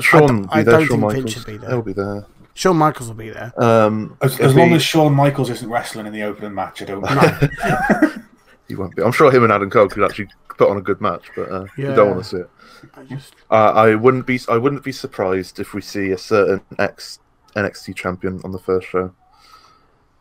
Sean 0.01 0.23
I 0.51 0.63
d- 0.63 0.69
will 0.71 0.75
I 0.77 0.79
don't 0.79 0.87
Shawn 0.87 0.89
think 0.89 0.89
Vince 0.89 1.15
Michaels. 1.15 1.33
should 1.33 1.47
be 1.47 1.57
there. 1.59 1.71
He'll 1.71 1.83
be 1.83 1.93
there. 1.93 2.27
Shawn 2.55 2.77
Michaels 2.77 3.09
will 3.09 3.15
be 3.17 3.31
there. 3.31 3.53
Um, 3.57 4.17
As, 4.21 4.35
it'll 4.35 4.47
as 4.47 4.55
long 4.55 4.73
as 4.75 4.83
Shawn 4.83 5.15
Michaels 5.15 5.49
isn't 5.49 5.71
wrestling 5.71 6.07
in 6.07 6.13
the 6.13 6.23
opening 6.23 6.53
match, 6.55 6.83
I 6.83 6.85
don't 6.85 7.01
mind. 7.03 8.22
He 8.69 8.75
won't 8.75 8.95
be. 8.97 9.03
I'm 9.03 9.13
sure 9.13 9.31
him 9.31 9.43
and 9.45 9.53
Adam 9.53 9.71
Cole 9.71 9.89
could 9.89 10.05
actually 10.05 10.29
put 10.57 10.69
on 10.71 10.77
a 10.77 10.81
good 10.81 11.01
match, 11.01 11.31
but 11.37 11.51
uh, 11.51 11.67
you 11.77 11.89
Yeah. 11.89 11.95
don't 11.95 12.11
want 12.11 12.23
to 12.25 12.29
see 12.29 12.37
it. 12.39 12.51
I 12.95 13.05
just 13.05 13.35
Uh, 13.51 13.73
I 13.75 13.95
wouldn't 13.95 14.27
be. 14.27 14.41
I 14.49 14.57
wouldn't 14.57 14.85
be 14.85 14.93
surprised 14.93 15.59
if 15.61 15.75
we 15.75 15.81
see 15.81 16.11
a 16.13 16.19
certain 16.19 16.61
ex 16.79 17.19
NXT 17.57 17.95
champion 17.97 18.41
on 18.45 18.53
the 18.53 18.59
first 18.59 18.89
show. 18.89 19.13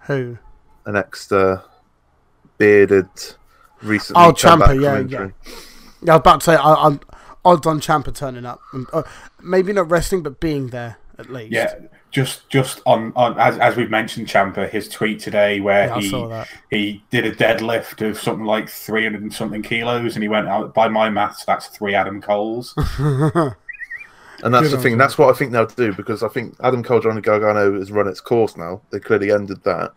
who? 0.07 0.37
An 0.85 0.95
ex 0.95 1.31
uh, 1.31 1.61
bearded, 2.57 3.07
recently. 3.81 4.23
Oh, 4.23 4.31
Ciampa, 4.33 4.59
back 4.81 5.09
yeah. 5.11 5.27
Yeah, 6.03 6.13
I 6.13 6.15
was 6.15 6.19
about 6.19 6.39
to 6.41 6.45
say 6.45 6.55
I, 6.55 6.73
I'm 6.73 6.99
odds 7.45 7.65
on 7.67 7.79
Ciampa 7.79 8.13
turning 8.13 8.45
up. 8.45 8.59
Uh, 8.91 9.03
maybe 9.41 9.73
not 9.73 9.89
wrestling, 9.89 10.23
but 10.23 10.39
being 10.39 10.67
there 10.69 10.97
at 11.21 11.31
least. 11.31 11.51
yeah, 11.51 11.73
just 12.11 12.49
just 12.49 12.81
on 12.85 13.13
on 13.15 13.39
as 13.39 13.57
as 13.59 13.75
we've 13.77 13.89
mentioned, 13.89 14.27
Ciampa, 14.27 14.69
his 14.69 14.89
tweet 14.89 15.19
today 15.19 15.59
where 15.61 15.87
Yeah, 15.87 16.45
he 16.69 16.75
he 16.75 17.03
did 17.09 17.25
a 17.25 17.31
deadlift 17.33 18.07
of 18.07 18.19
something 18.19 18.45
like 18.45 18.69
three 18.69 19.03
hundred 19.03 19.21
and 19.21 19.33
something 19.33 19.61
kilos, 19.61 20.15
and 20.15 20.23
he 20.23 20.29
went 20.29 20.47
out 20.49 20.73
by 20.73 20.87
my 20.89 21.09
maths, 21.09 21.45
that's 21.45 21.67
three 21.67 21.95
Adam 21.95 22.21
Coles. 22.21 22.75
And 24.43 24.51
that's 24.55 24.63
Good 24.63 24.71
the 24.71 24.77
on 24.77 24.83
thing. 24.83 24.93
him. 24.93 24.97
That's 24.97 25.19
what 25.19 25.29
I 25.29 25.37
think 25.37 25.51
they'll 25.51 25.67
do 25.67 25.93
because 25.93 26.23
I 26.23 26.27
think 26.27 26.55
Adam 26.63 26.81
Cole, 26.81 26.99
Johnny 26.99 27.21
Gargano 27.21 27.77
has 27.77 27.91
run 27.91 28.07
its 28.07 28.19
course 28.19 28.57
now. 28.57 28.81
They 28.89 28.99
clearly 28.99 29.31
ended 29.31 29.63
that. 29.65 29.91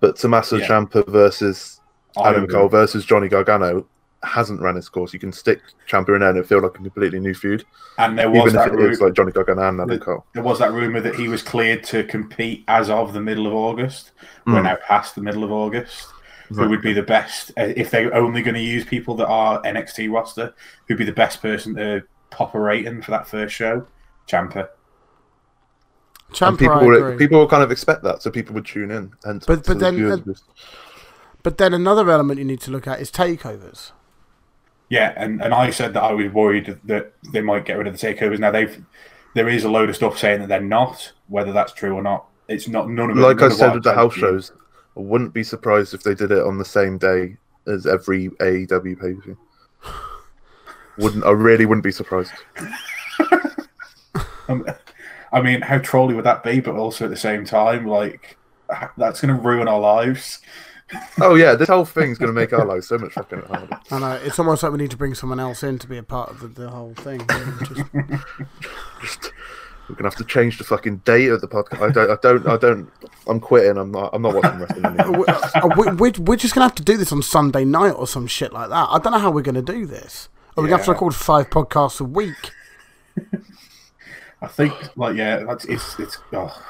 But 0.00 0.16
Tommaso 0.16 0.56
Yeah. 0.56 0.66
Ciampa 0.68 1.08
versus 1.08 1.80
Adam. 2.22 2.46
Cole 2.46 2.68
versus 2.68 3.06
Johnny 3.06 3.28
Gargano 3.28 3.86
hasn't 4.24 4.60
run 4.60 4.76
its 4.76 4.88
course. 4.88 5.12
You 5.12 5.18
can 5.18 5.32
stick 5.32 5.60
Ciampa 5.88 6.14
in 6.14 6.20
there 6.20 6.30
and 6.30 6.38
it 6.38 6.46
feel 6.46 6.60
like 6.62 6.72
a 6.72 6.74
completely 6.74 7.20
new 7.20 7.34
feud, 7.34 7.64
and 7.98 8.18
there 8.18 8.30
was 8.30 8.52
even 8.52 8.60
if 8.60 8.66
that 8.66 8.68
it 8.74 8.82
ru- 8.82 8.90
is 8.90 9.00
like 9.00 9.12
Johnny 9.14 9.32
Gargano 9.32 9.68
and 9.68 9.80
Adam 9.80 9.98
The- 9.98 10.04
Cole. 10.04 10.24
there 10.34 10.42
was 10.42 10.58
that 10.58 10.72
rumor 10.72 11.00
that 11.00 11.14
he 11.16 11.28
was 11.28 11.42
cleared 11.42 11.84
to 11.84 12.04
compete 12.04 12.64
as 12.68 12.90
of 12.90 13.12
the 13.12 13.20
middle 13.20 13.46
of 13.46 13.54
August. 13.54 14.12
We're 14.46 14.54
Mm. 14.54 14.62
now 14.64 14.76
past 14.86 15.14
the 15.14 15.20
middle 15.22 15.44
of 15.44 15.52
August. 15.52 16.08
who 16.50 16.68
would 16.68 16.82
be 16.82 16.92
the 16.92 17.02
best 17.02 17.50
uh, 17.58 17.72
if 17.74 17.90
they're 17.90 18.14
only 18.14 18.42
going 18.42 18.54
to 18.54 18.60
use 18.60 18.84
people 18.84 19.14
that 19.16 19.26
are 19.26 19.60
NXT 19.62 20.12
roster. 20.12 20.54
Who'd 20.86 20.98
be 20.98 21.04
the 21.04 21.10
best 21.10 21.40
person 21.40 21.74
to 21.76 22.02
pop 22.30 22.54
a 22.54 22.60
rating 22.60 23.00
for 23.02 23.10
that 23.12 23.26
first 23.26 23.54
show? 23.54 23.86
Ciampa. 24.28 24.68
And 26.28 26.36
Ciampa, 26.36 26.58
people 26.58 26.74
I 26.76 26.82
would, 26.84 27.18
people 27.18 27.40
would 27.40 27.48
kind 27.48 27.62
of 27.62 27.70
expect 27.72 28.02
that, 28.04 28.22
so 28.22 28.30
people 28.30 28.54
would 28.54 28.66
tune 28.66 28.90
in. 28.90 29.12
And 29.24 29.42
But- 29.46 29.64
but 29.64 29.78
then- 29.78 30.22
But 31.42 31.58
then 31.58 31.74
another 31.74 32.08
element 32.10 32.38
you 32.38 32.44
need 32.44 32.60
to 32.60 32.70
look 32.70 32.86
at 32.86 33.00
is 33.00 33.10
takeovers. 33.10 33.92
Yeah, 34.94 35.12
and, 35.16 35.42
and 35.42 35.52
I 35.52 35.70
said 35.70 35.92
that 35.94 36.04
I 36.04 36.12
was 36.12 36.32
worried 36.32 36.78
that 36.84 37.12
they 37.32 37.40
might 37.40 37.64
get 37.64 37.78
rid 37.78 37.88
of 37.88 37.98
the 37.98 38.06
takeovers. 38.06 38.38
Now 38.38 38.52
they've 38.52 38.80
there 39.34 39.48
is 39.48 39.64
a 39.64 39.68
load 39.68 39.88
of 39.88 39.96
stuff 39.96 40.16
saying 40.16 40.38
that 40.38 40.48
they're 40.48 40.60
not. 40.60 41.10
Whether 41.26 41.50
that's 41.52 41.72
true 41.72 41.94
or 41.96 42.00
not, 42.00 42.26
it's 42.46 42.68
not 42.68 42.88
none 42.88 43.10
of 43.10 43.18
it. 43.18 43.20
like 43.20 43.42
I 43.42 43.48
said 43.48 43.74
with 43.74 43.82
the 43.82 43.92
house 43.92 44.14
said 44.14 44.20
to 44.20 44.26
you. 44.26 44.32
shows, 44.34 44.52
I 44.96 45.00
wouldn't 45.00 45.34
be 45.34 45.42
surprised 45.42 45.94
if 45.94 46.04
they 46.04 46.14
did 46.14 46.30
it 46.30 46.46
on 46.46 46.58
the 46.58 46.64
same 46.64 46.96
day 46.98 47.36
as 47.66 47.88
every 47.88 48.28
AEW 48.28 49.00
pay 49.00 49.14
per 49.14 49.20
view. 49.20 49.38
Wouldn't 50.98 51.24
I 51.24 51.32
really 51.32 51.66
wouldn't 51.66 51.82
be 51.82 51.90
surprised. 51.90 52.30
Um, 54.46 54.66
I 55.32 55.40
mean, 55.40 55.62
how 55.62 55.78
trolly 55.78 56.14
would 56.14 56.26
that 56.26 56.44
be? 56.44 56.60
But 56.60 56.76
also 56.76 57.06
at 57.06 57.10
the 57.10 57.16
same 57.16 57.46
time, 57.46 57.86
like 57.86 58.36
that's 58.98 59.22
going 59.22 59.34
to 59.34 59.40
ruin 59.40 59.68
our 59.68 59.80
lives. 59.80 60.42
Oh 61.20 61.34
yeah, 61.34 61.54
this 61.54 61.68
whole 61.68 61.84
thing's 61.84 62.18
gonna 62.18 62.32
make 62.32 62.52
our 62.52 62.64
lives 62.64 62.86
so 62.88 62.98
much 62.98 63.12
fucking 63.12 63.40
harder. 63.40 63.80
I 63.90 63.98
know 63.98 64.12
it's 64.22 64.38
almost 64.38 64.62
like 64.62 64.72
we 64.72 64.78
need 64.78 64.90
to 64.90 64.96
bring 64.96 65.14
someone 65.14 65.40
else 65.40 65.62
in 65.62 65.78
to 65.78 65.86
be 65.86 65.96
a 65.96 66.02
part 66.02 66.30
of 66.30 66.40
the, 66.40 66.48
the 66.48 66.70
whole 66.70 66.94
thing. 66.94 67.26
Just- 69.00 69.32
We're 69.88 69.96
gonna 69.96 70.08
have 70.08 70.16
to 70.16 70.24
change 70.24 70.56
the 70.56 70.64
fucking 70.64 70.98
date 70.98 71.28
of 71.28 71.42
the 71.42 71.48
podcast. 71.48 71.82
I 71.82 71.90
don't. 71.90 72.10
I 72.10 72.16
don't. 72.22 72.46
I 72.48 72.56
don't. 72.56 72.90
I'm 73.26 73.38
quitting. 73.38 73.76
I'm 73.76 73.90
not. 73.90 74.10
I'm 74.14 74.22
not 74.22 74.34
watching 74.34 74.58
wrestling 74.58 74.84
anymore. 74.86 75.18
we, 75.18 75.24
uh, 75.26 75.68
we, 75.76 76.10
we, 76.10 76.10
we're 76.20 76.36
just 76.36 76.54
gonna 76.54 76.64
have 76.64 76.74
to 76.76 76.82
do 76.82 76.96
this 76.96 77.12
on 77.12 77.20
Sunday 77.20 77.66
night 77.66 77.90
or 77.90 78.06
some 78.06 78.26
shit 78.26 78.50
like 78.52 78.70
that. 78.70 78.88
I 78.90 78.98
don't 78.98 79.12
know 79.12 79.18
how 79.18 79.30
we're 79.30 79.42
gonna 79.42 79.60
do 79.60 79.84
this. 79.84 80.30
Are 80.56 80.62
we 80.62 80.68
gonna 80.70 80.78
have 80.78 80.86
to 80.86 80.92
record 80.92 81.14
five 81.14 81.50
podcasts 81.50 82.00
a 82.00 82.04
week? 82.04 82.50
I 84.40 84.46
think, 84.48 84.72
like, 84.96 85.16
yeah, 85.16 85.44
that's 85.44 85.66
it's 85.66 85.98
it's. 85.98 86.18
Oh. 86.32 86.62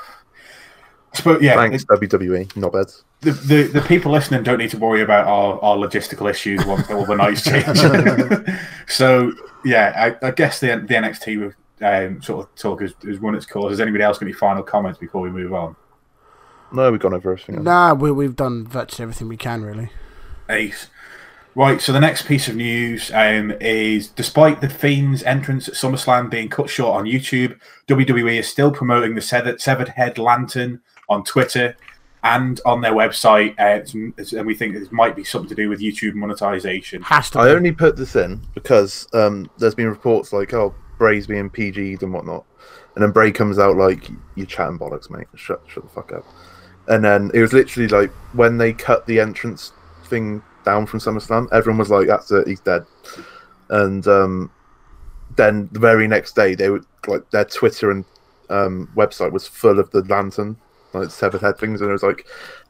I 1.13 1.17
suppose, 1.17 1.41
yeah, 1.43 1.55
Thanks 1.55 1.85
WWE, 1.85 2.49
knobheads. 2.55 3.03
The, 3.25 3.33
the 3.33 3.63
the 3.65 3.81
people 3.83 4.13
listening 4.13 4.43
don't 4.43 4.59
need 4.59 4.71
to 4.71 4.79
worry 4.79 5.03
about 5.03 5.27
our, 5.27 5.59
our 5.63 5.77
logistical 5.77 6.31
issues 6.31 6.65
once 6.65 6.89
all 6.91 7.05
the 7.05 7.17
nights 7.17 7.43
change. 7.43 8.59
so 8.89 9.33
yeah, 9.65 10.15
I, 10.23 10.29
I 10.29 10.31
guess 10.31 10.61
the 10.61 10.69
the 10.69 10.95
NXT 10.95 11.55
um, 11.83 12.23
sort 12.23 12.47
of 12.47 12.55
talk 12.55 12.83
has, 12.83 12.95
has 13.05 13.19
run 13.19 13.35
its 13.35 13.47
course. 13.47 13.71
Has 13.71 13.81
anybody 13.81 14.05
else 14.05 14.19
got 14.19 14.27
any 14.27 14.33
final 14.33 14.63
comments 14.63 14.99
before 14.99 15.21
we 15.23 15.31
move 15.31 15.53
on? 15.53 15.77
No, 16.73 16.91
we've 16.91 17.01
gone 17.01 17.15
over 17.15 17.33
everything. 17.33 17.57
else. 17.57 17.65
Nah, 17.65 17.95
we, 17.95 18.11
we've 18.11 18.37
done 18.37 18.67
virtually 18.67 19.05
everything 19.05 19.29
we 19.29 19.37
can, 19.37 19.63
really. 19.63 19.91
Ace. 20.49 20.89
Right, 21.57 21.81
so 21.81 21.93
the 21.93 22.01
next 22.01 22.27
piece 22.27 22.49
of 22.49 22.57
news 22.57 23.13
um, 23.15 23.53
is 23.61 24.09
despite 24.09 24.61
the 24.61 24.69
Fiend's 24.69 25.23
entrance 25.23 25.69
at 25.69 25.75
SummerSlam 25.75 26.29
being 26.29 26.49
cut 26.49 26.69
short 26.69 26.97
on 26.97 27.05
YouTube, 27.05 27.61
WWE 27.87 28.41
is 28.41 28.49
still 28.49 28.73
promoting 28.73 29.15
the 29.15 29.21
severed, 29.21 29.61
severed 29.61 29.91
head 29.91 30.19
lantern 30.19 30.81
on 31.09 31.23
Twitter 31.23 31.77
and 32.25 32.61
on 32.65 32.81
their 32.81 32.93
website. 32.93 33.51
Uh, 33.61 33.77
it's- 33.81 33.95
it's- 33.95 34.33
and 34.33 34.47
we 34.47 34.55
think 34.55 34.75
this 34.75 34.91
might 34.91 35.15
be 35.15 35.23
something 35.23 35.49
to 35.51 35.55
do 35.55 35.69
with 35.69 35.81
YouTube 35.81 36.15
monetization. 36.15 37.03
Has 37.03 37.31
to. 37.31 37.39
I 37.41 37.47
Be. 37.47 37.51
only 37.53 37.73
put 37.73 37.97
this 37.97 38.17
in 38.17 38.41
because 38.55 39.07
um, 39.13 39.49
there's 39.59 39.75
been 39.75 39.89
reports 39.89 40.33
like, 40.33 40.53
oh, 40.55 40.75
Bray's 40.99 41.27
being 41.27 41.51
PG'd 41.51 42.03
and 42.03 42.13
whatnot, 42.13 42.45
and 42.95 43.03
then 43.05 43.11
Bray 43.11 43.31
comes 43.31 43.59
out 43.59 43.77
like, 43.77 44.09
"You're 44.37 44.47
chatting 44.47 44.79
bollocks, 44.79 45.11
mate. 45.11 45.27
Shut, 45.35 45.61
shut 45.69 45.85
the 45.85 45.91
fuck 45.91 46.13
up." 46.13 46.25
And 46.89 47.05
then 47.05 47.31
it 47.35 47.41
was 47.41 47.53
literally 47.53 47.89
like 47.89 48.11
when 48.33 48.59
they 48.59 48.73
cut 48.73 49.07
the 49.07 49.19
entrance 49.21 49.73
thing 50.05 50.43
down 50.65 50.87
from 50.87 51.01
SummerSlam, 51.01 51.49
everyone 51.53 51.79
was 51.79 51.91
like, 51.91 52.07
"That's 52.07 52.31
it, 52.31 52.47
he's 52.47 52.61
dead." 52.61 52.87
And 53.69 54.07
um, 54.07 54.51
then 55.37 55.69
the 55.73 55.79
very 55.81 56.07
next 56.07 56.35
day, 56.37 56.55
they 56.55 56.71
would 56.71 56.85
like 57.07 57.29
their 57.33 57.45
Twitter 57.45 57.91
and 57.91 58.05
um, 58.51 58.89
website 58.95 59.33
was 59.33 59.47
full 59.49 59.79
of 59.81 59.91
the 59.91 60.03
lantern, 60.05 60.57
like 60.95 61.11
severed 61.11 61.41
head 61.43 61.59
things, 61.59 61.81
and 61.81 61.91
it 61.91 61.93
was 61.93 62.03
like 62.03 62.27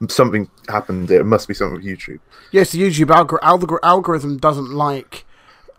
something 0.09 0.51
happened. 0.69 1.11
It 1.11 1.25
must 1.25 1.49
be 1.49 1.55
something 1.55 1.77
with 1.77 1.85
YouTube. 1.85 2.21
Yes, 2.53 2.73
the 2.73 2.81
YouTube 2.83 3.07
algor- 3.07 3.41
algor- 3.41 3.79
algorithm 3.83 4.39
doesn't 4.39 4.71
like. 4.71 5.25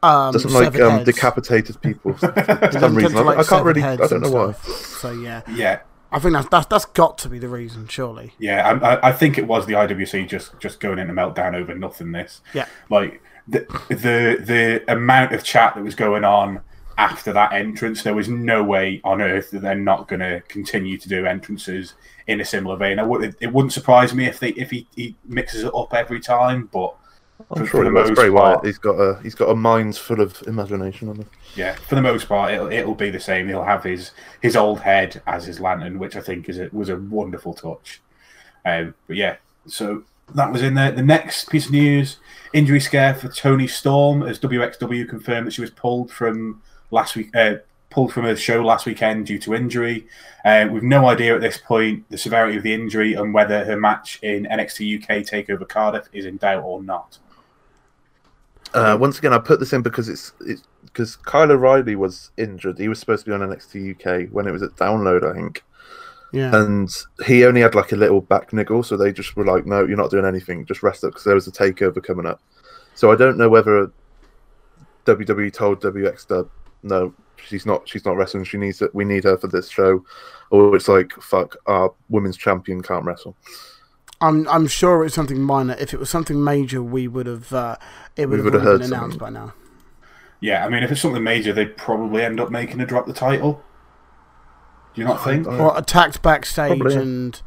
Um, 0.03 0.33
doesn't 0.33 0.51
like 0.51 0.79
um, 0.79 0.91
heads. 0.99 1.05
decapitated 1.05 1.81
people 1.81 2.13
for 2.17 2.31
some 2.71 2.95
reason. 2.95 3.13
to 3.13 3.17
I, 3.19 3.21
like 3.23 3.37
I 3.39 3.43
can't 3.43 3.65
really. 3.65 3.81
I 3.81 3.95
don't 3.95 4.21
know 4.21 4.27
and 4.27 4.33
why. 4.33 4.51
So 4.53 5.11
yeah, 5.11 5.41
Yeah, 5.51 5.79
I 6.11 6.19
think 6.19 6.33
that's 6.33 6.47
that's 6.49 6.67
that's 6.67 6.85
got 6.85 7.17
to 7.19 7.29
be 7.29 7.39
the 7.39 7.47
reason, 7.47 7.87
surely. 7.87 8.33
yeah. 8.37 8.77
I, 8.81 8.95
I- 8.95 9.07
I 9.09 9.11
think 9.11 9.37
it 9.39 9.47
was 9.47 9.65
the 9.65 9.73
IWC 9.73 10.27
just 10.27 10.59
just 10.59 10.79
going 10.79 10.99
into 10.99 11.13
meltdown 11.13 11.55
over 11.55 11.73
nothingness. 11.73 12.41
Yeah. 12.53 12.67
like 12.91 13.21
the 13.47 13.61
the 13.89 14.37
the 14.43 14.83
amount 14.91 15.31
of 15.33 15.43
chat 15.43 15.73
that 15.75 15.83
was 15.83 15.95
going 15.95 16.23
on 16.23 16.61
after 16.97 17.33
that 17.33 17.51
entrance, 17.53 18.03
there 18.03 18.13
was 18.13 18.29
no 18.29 18.63
way 18.63 19.01
on 19.03 19.21
earth 19.21 19.51
that 19.51 19.61
they're 19.61 19.75
not 19.75 20.07
going 20.07 20.21
to 20.21 20.41
continue 20.47 20.97
to 20.97 21.09
do 21.09 21.25
entrances 21.25 21.93
in 22.27 22.39
a 22.41 22.45
similar 22.45 22.77
vein. 22.77 22.99
I 22.99 23.03
would, 23.03 23.35
it 23.41 23.51
wouldn't 23.53 23.73
surprise 23.73 24.13
me 24.13 24.25
if 24.25 24.39
they 24.39 24.49
if 24.49 24.71
he, 24.71 24.87
he 24.95 25.15
mixes 25.25 25.63
it 25.63 25.73
up 25.75 25.93
every 25.93 26.19
time, 26.19 26.69
but 26.71 26.95
I'm 27.51 27.57
for- 27.57 27.65
sure 27.65 27.67
for 27.67 27.77
he 27.83 27.83
the 27.89 27.91
most 28.15 28.31
well. 28.33 28.53
part- 28.55 28.65
He's 28.65 28.77
got 28.77 28.93
a 28.93 29.19
he's 29.21 29.35
got 29.35 29.49
a 29.49 29.55
mind 29.55 29.97
full 29.97 30.21
of 30.21 30.41
imagination 30.47 31.09
on 31.09 31.17
him. 31.17 31.29
yeah, 31.55 31.75
for 31.75 31.95
the 31.95 32.01
most 32.01 32.27
part, 32.29 32.53
it'll 32.53 32.71
it'll 32.71 32.95
be 32.95 33.09
the 33.09 33.19
same. 33.19 33.47
He'll 33.47 33.63
have 33.63 33.83
his 33.83 34.11
his 34.41 34.55
old 34.55 34.79
head 34.79 35.21
as 35.27 35.45
his 35.45 35.59
lantern, 35.59 35.99
which 35.99 36.15
I 36.15 36.21
think 36.21 36.47
is 36.49 36.59
a, 36.59 36.69
was 36.71 36.89
a 36.89 36.95
wonderful 36.97 37.53
touch. 37.53 38.01
Um, 38.65 38.95
but 39.07 39.17
yeah, 39.17 39.35
so 39.67 40.03
that 40.33 40.51
was 40.51 40.63
in 40.63 40.73
there. 40.73 40.91
The 40.91 41.03
next 41.03 41.49
piece 41.49 41.65
of 41.65 41.71
news: 41.73 42.17
injury 42.53 42.79
scare 42.79 43.13
for 43.13 43.27
Toni 43.27 43.67
Storm, 43.67 44.23
as 44.23 44.39
WXW 44.39 45.07
confirmed 45.07 45.45
that 45.47 45.51
she 45.53 45.61
was 45.61 45.69
pulled 45.71 46.09
from 46.11 46.61
last 46.95 47.15
week. 47.15 47.35
Uh, 47.35 47.55
pulled 47.91 48.11
from 48.11 48.25
a 48.25 48.35
show 48.35 48.61
last 48.61 48.85
weekend 48.85 49.25
due 49.25 49.39
to 49.39 49.53
injury. 49.53 50.05
Uh, 50.43 50.67
we've 50.69 50.83
no 50.83 51.07
idea 51.07 51.33
at 51.33 51.39
this 51.39 51.57
point 51.57 52.03
the 52.09 52.17
severity 52.17 52.57
of 52.57 52.63
the 52.63 52.73
injury 52.73 53.13
and 53.13 53.33
whether 53.33 53.63
her 53.63 53.77
match 53.79 54.19
in 54.21 54.43
NXT 54.45 55.01
UK 55.01 55.09
Takeover 55.23 55.65
Cardiff 55.69 56.09
is 56.11 56.25
in 56.25 56.35
doubt 56.35 56.63
or 56.63 56.83
not. 56.83 57.19
Uh, 58.73 58.97
once 58.99 59.17
again, 59.19 59.31
I 59.31 59.37
put 59.37 59.59
this 59.61 59.71
in 59.71 59.81
because 59.81 60.09
it's 60.09 60.33
it's 60.41 60.63
because 60.83 61.15
Kyle 61.15 61.49
O'Reilly 61.51 61.95
was 61.95 62.31
injured. 62.37 62.77
He 62.79 62.89
was 62.89 62.99
supposed 62.99 63.23
to 63.25 63.31
be 63.31 63.33
on 63.33 63.47
NXT 63.49 63.95
UK 63.95 64.29
when 64.33 64.45
it 64.47 64.51
was 64.51 64.61
at 64.63 64.75
Download, 64.75 65.23
I 65.29 65.33
think, 65.33 65.63
Yeah. 66.33 66.53
and 66.53 66.89
he 67.25 67.45
only 67.45 67.61
had 67.61 67.75
like 67.75 67.93
a 67.93 67.95
little 67.95 68.19
back 68.19 68.51
niggle. 68.51 68.83
So 68.83 68.97
they 68.97 69.13
just 69.13 69.37
were 69.37 69.45
like, 69.45 69.65
"No, 69.65 69.85
you're 69.85 69.95
not 69.95 70.11
doing 70.11 70.25
anything. 70.25 70.65
Just 70.65 70.83
rest 70.83 71.05
up," 71.05 71.11
because 71.11 71.23
there 71.23 71.35
was 71.35 71.47
a 71.47 71.51
takeover 71.51 72.03
coming 72.03 72.25
up. 72.25 72.41
So 72.93 73.09
I 73.11 73.15
don't 73.15 73.37
know 73.37 73.47
whether 73.47 73.89
WWE 75.05 75.53
told 75.53 75.81
WXW, 75.81 76.49
"No, 76.85 77.13
she's 77.35 77.65
not. 77.65 77.87
She's 77.89 78.05
not 78.05 78.15
wrestling. 78.15 78.45
She 78.45 78.57
needs 78.57 78.81
it. 78.81 78.95
We 78.95 79.03
need 79.03 79.25
her 79.25 79.37
for 79.37 79.47
this 79.47 79.69
show," 79.69 80.05
or 80.51 80.75
it's 80.75 80.87
like, 80.87 81.11
"Fuck, 81.21 81.57
our 81.65 81.93
women's 82.09 82.37
champion 82.37 82.81
can't 82.81 83.03
wrestle." 83.05 83.35
I'm 84.21 84.47
I'm 84.47 84.67
sure 84.67 85.03
it's 85.03 85.13
something 85.15 85.41
minor. 85.41 85.75
If 85.77 85.93
it 85.93 85.99
was 85.99 86.09
something 86.09 86.41
major, 86.41 86.81
we 86.81 87.07
would 87.07 87.25
have 87.25 87.51
uh, 87.51 87.75
it 88.15 88.27
would 88.27 88.39
We 88.39 88.45
have 88.45 88.45
would 88.45 88.53
have 88.53 88.61
been 88.63 88.71
heard 88.71 88.81
announced 88.81 89.19
something. 89.19 89.19
by 89.19 89.29
now. 89.29 89.53
Yeah, 90.39 90.65
I 90.65 90.69
mean, 90.69 90.83
if 90.83 90.91
it's 90.91 91.01
something 91.01 91.23
major, 91.23 91.51
they'd 91.53 91.75
probably 91.75 92.23
end 92.23 92.39
up 92.39 92.49
making 92.51 92.79
her 92.79 92.85
drop 92.85 93.07
the 93.07 93.13
title. 93.13 93.61
Do 94.93 95.01
you 95.01 95.07
not 95.07 95.23
think? 95.23 95.47
Or 95.47 95.77
attacked 95.77 96.21
backstage 96.21 96.79
Probably. 96.79 96.95
and 96.95 97.41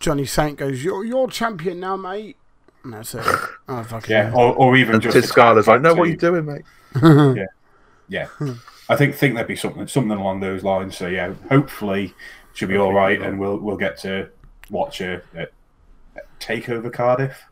Johnny 0.00 0.26
Saint 0.26 0.58
goes, 0.58 0.84
"You're 0.84 1.04
you're 1.04 1.28
champion 1.28 1.80
now, 1.80 1.96
mate." 1.96 2.36
And 2.84 2.92
that's 2.92 3.14
it. 3.14 3.24
Oh 3.68 3.82
fucking 3.84 4.10
Yeah, 4.10 4.32
or, 4.34 4.52
or 4.54 4.76
even 4.76 4.94
And 4.96 5.02
just 5.02 5.14
Sid 5.14 5.24
Scala's 5.24 5.68
like, 5.68 5.80
"No, 5.80 5.94
what 5.94 6.02
are 6.02 6.06
you 6.06 6.14
attack 6.14 6.20
doing, 6.20 6.44
mate?" 6.44 6.62
backstage. 7.36 7.46
Yeah, 8.12 8.28
I 8.88 8.96
think 8.96 9.14
think 9.14 9.34
there'd 9.34 9.46
be 9.48 9.56
something 9.56 9.86
something 9.88 10.18
along 10.18 10.40
those 10.40 10.62
lines. 10.62 10.96
So 10.96 11.06
yeah, 11.06 11.32
hopefully 11.48 12.14
she'll 12.52 12.68
be 12.68 12.76
all 12.76 12.92
right, 12.92 13.20
and 13.20 13.38
we'll 13.40 13.56
we'll 13.58 13.76
get 13.78 13.96
to 13.98 14.28
watch 14.70 14.98
her 14.98 15.22
at 15.34 15.52
at 16.16 16.24
Takeover 16.40 16.92
Cardiff. 16.92 17.42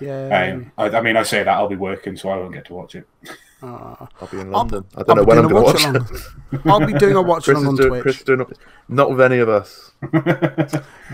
yeah. 0.00 0.50
Um, 0.54 0.72
I, 0.76 0.88
I 0.90 1.00
mean, 1.00 1.16
I 1.16 1.22
say 1.22 1.42
that 1.44 1.48
I'll 1.56 1.68
be 1.68 1.76
working, 1.76 2.16
so 2.16 2.30
I 2.30 2.36
won't 2.36 2.52
get 2.54 2.64
to 2.66 2.74
watch 2.74 2.96
it. 2.96 3.06
Oh. 3.64 4.08
I'll 4.20 4.26
be 4.28 4.40
in 4.40 4.46
I'll- 4.46 4.52
London. 4.58 4.84
I 4.96 4.98
I'll 4.98 5.04
don't 5.04 5.16
know 5.18 5.22
when 5.22 5.38
I'm 5.38 5.46
doing 5.48 5.62
going 5.62 5.72
to 5.72 5.72
watch 5.72 5.84
watch 5.84 5.94
it. 6.52 6.64
along. 6.66 6.82
I'll 6.82 6.86
be 6.92 6.98
doing 6.98 7.14
a 7.14 7.22
watch 7.22 7.44
Chris 7.44 7.58
along 7.58 7.64
is 7.64 7.68
on 7.68 7.76
doing, 7.76 7.88
Twitch. 7.90 8.02
Chris 8.02 8.16
is 8.18 8.22
doing 8.24 8.40
it. 8.40 8.58
Not 8.88 9.10
with 9.10 9.20
any 9.20 9.38
of 9.38 9.48
us. 9.48 9.92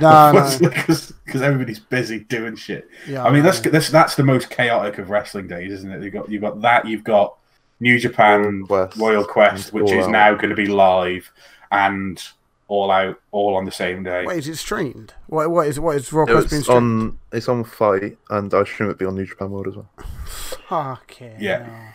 No, 0.01 0.33
no. 0.33 0.59
because 0.61 1.42
everybody's 1.42 1.81
busy 1.81 2.20
doing 2.20 2.57
shit. 2.57 2.88
Yeah, 3.07 3.24
I 3.24 3.31
mean, 3.33 3.42
that's 3.42 3.61
that's 3.61 3.90
that's 3.90 4.14
the 4.14 4.22
most 4.22 4.48
chaotic 4.48 4.98
of 4.98 5.11
wrestling 5.11 5.46
days, 5.48 5.72
isn't 5.72 5.90
it? 5.90 6.03
You 6.03 6.11
got 6.11 6.31
you 6.31 6.38
got 6.40 6.61
that, 6.62 6.87
you've 6.87 7.05
got 7.05 7.37
New 7.80 7.98
Japan 7.98 8.64
Royal 8.68 8.86
Quest. 8.86 8.96
Royal 8.98 9.24
Quest, 9.24 9.72
which 9.72 9.84
All 9.92 9.98
is 9.98 10.06
Out. 10.06 10.10
now 10.10 10.34
going 10.34 10.50
to 10.50 10.56
be 10.56 10.66
live, 10.66 11.30
and 11.70 12.22
All 12.68 12.90
Out, 12.90 13.20
all 13.30 13.56
on 13.56 13.64
the 13.64 13.70
same 13.72 14.02
day. 14.02 14.24
Wait, 14.26 14.38
is 14.38 14.48
it 14.48 14.56
streamed? 14.56 15.14
What 15.26 15.50
what 15.50 15.66
is 15.68 15.78
what 15.80 15.96
is 15.96 16.12
Royal 16.12 16.26
Quest 16.26 16.50
being 16.50 16.58
It's 16.60 16.66
streamed? 16.68 17.02
on. 17.02 17.18
It's 17.32 17.48
on 17.48 17.64
FITE, 17.64 18.18
and 18.30 18.52
I 18.52 18.60
assume 18.62 18.88
it'd 18.88 18.98
be 18.98 19.04
on 19.06 19.14
New 19.14 19.26
Japan 19.26 19.50
World 19.50 19.68
as 19.68 19.76
well. 19.76 19.90
Fuck 20.26 21.20
it. 21.22 21.40
Yeah. 21.40 21.92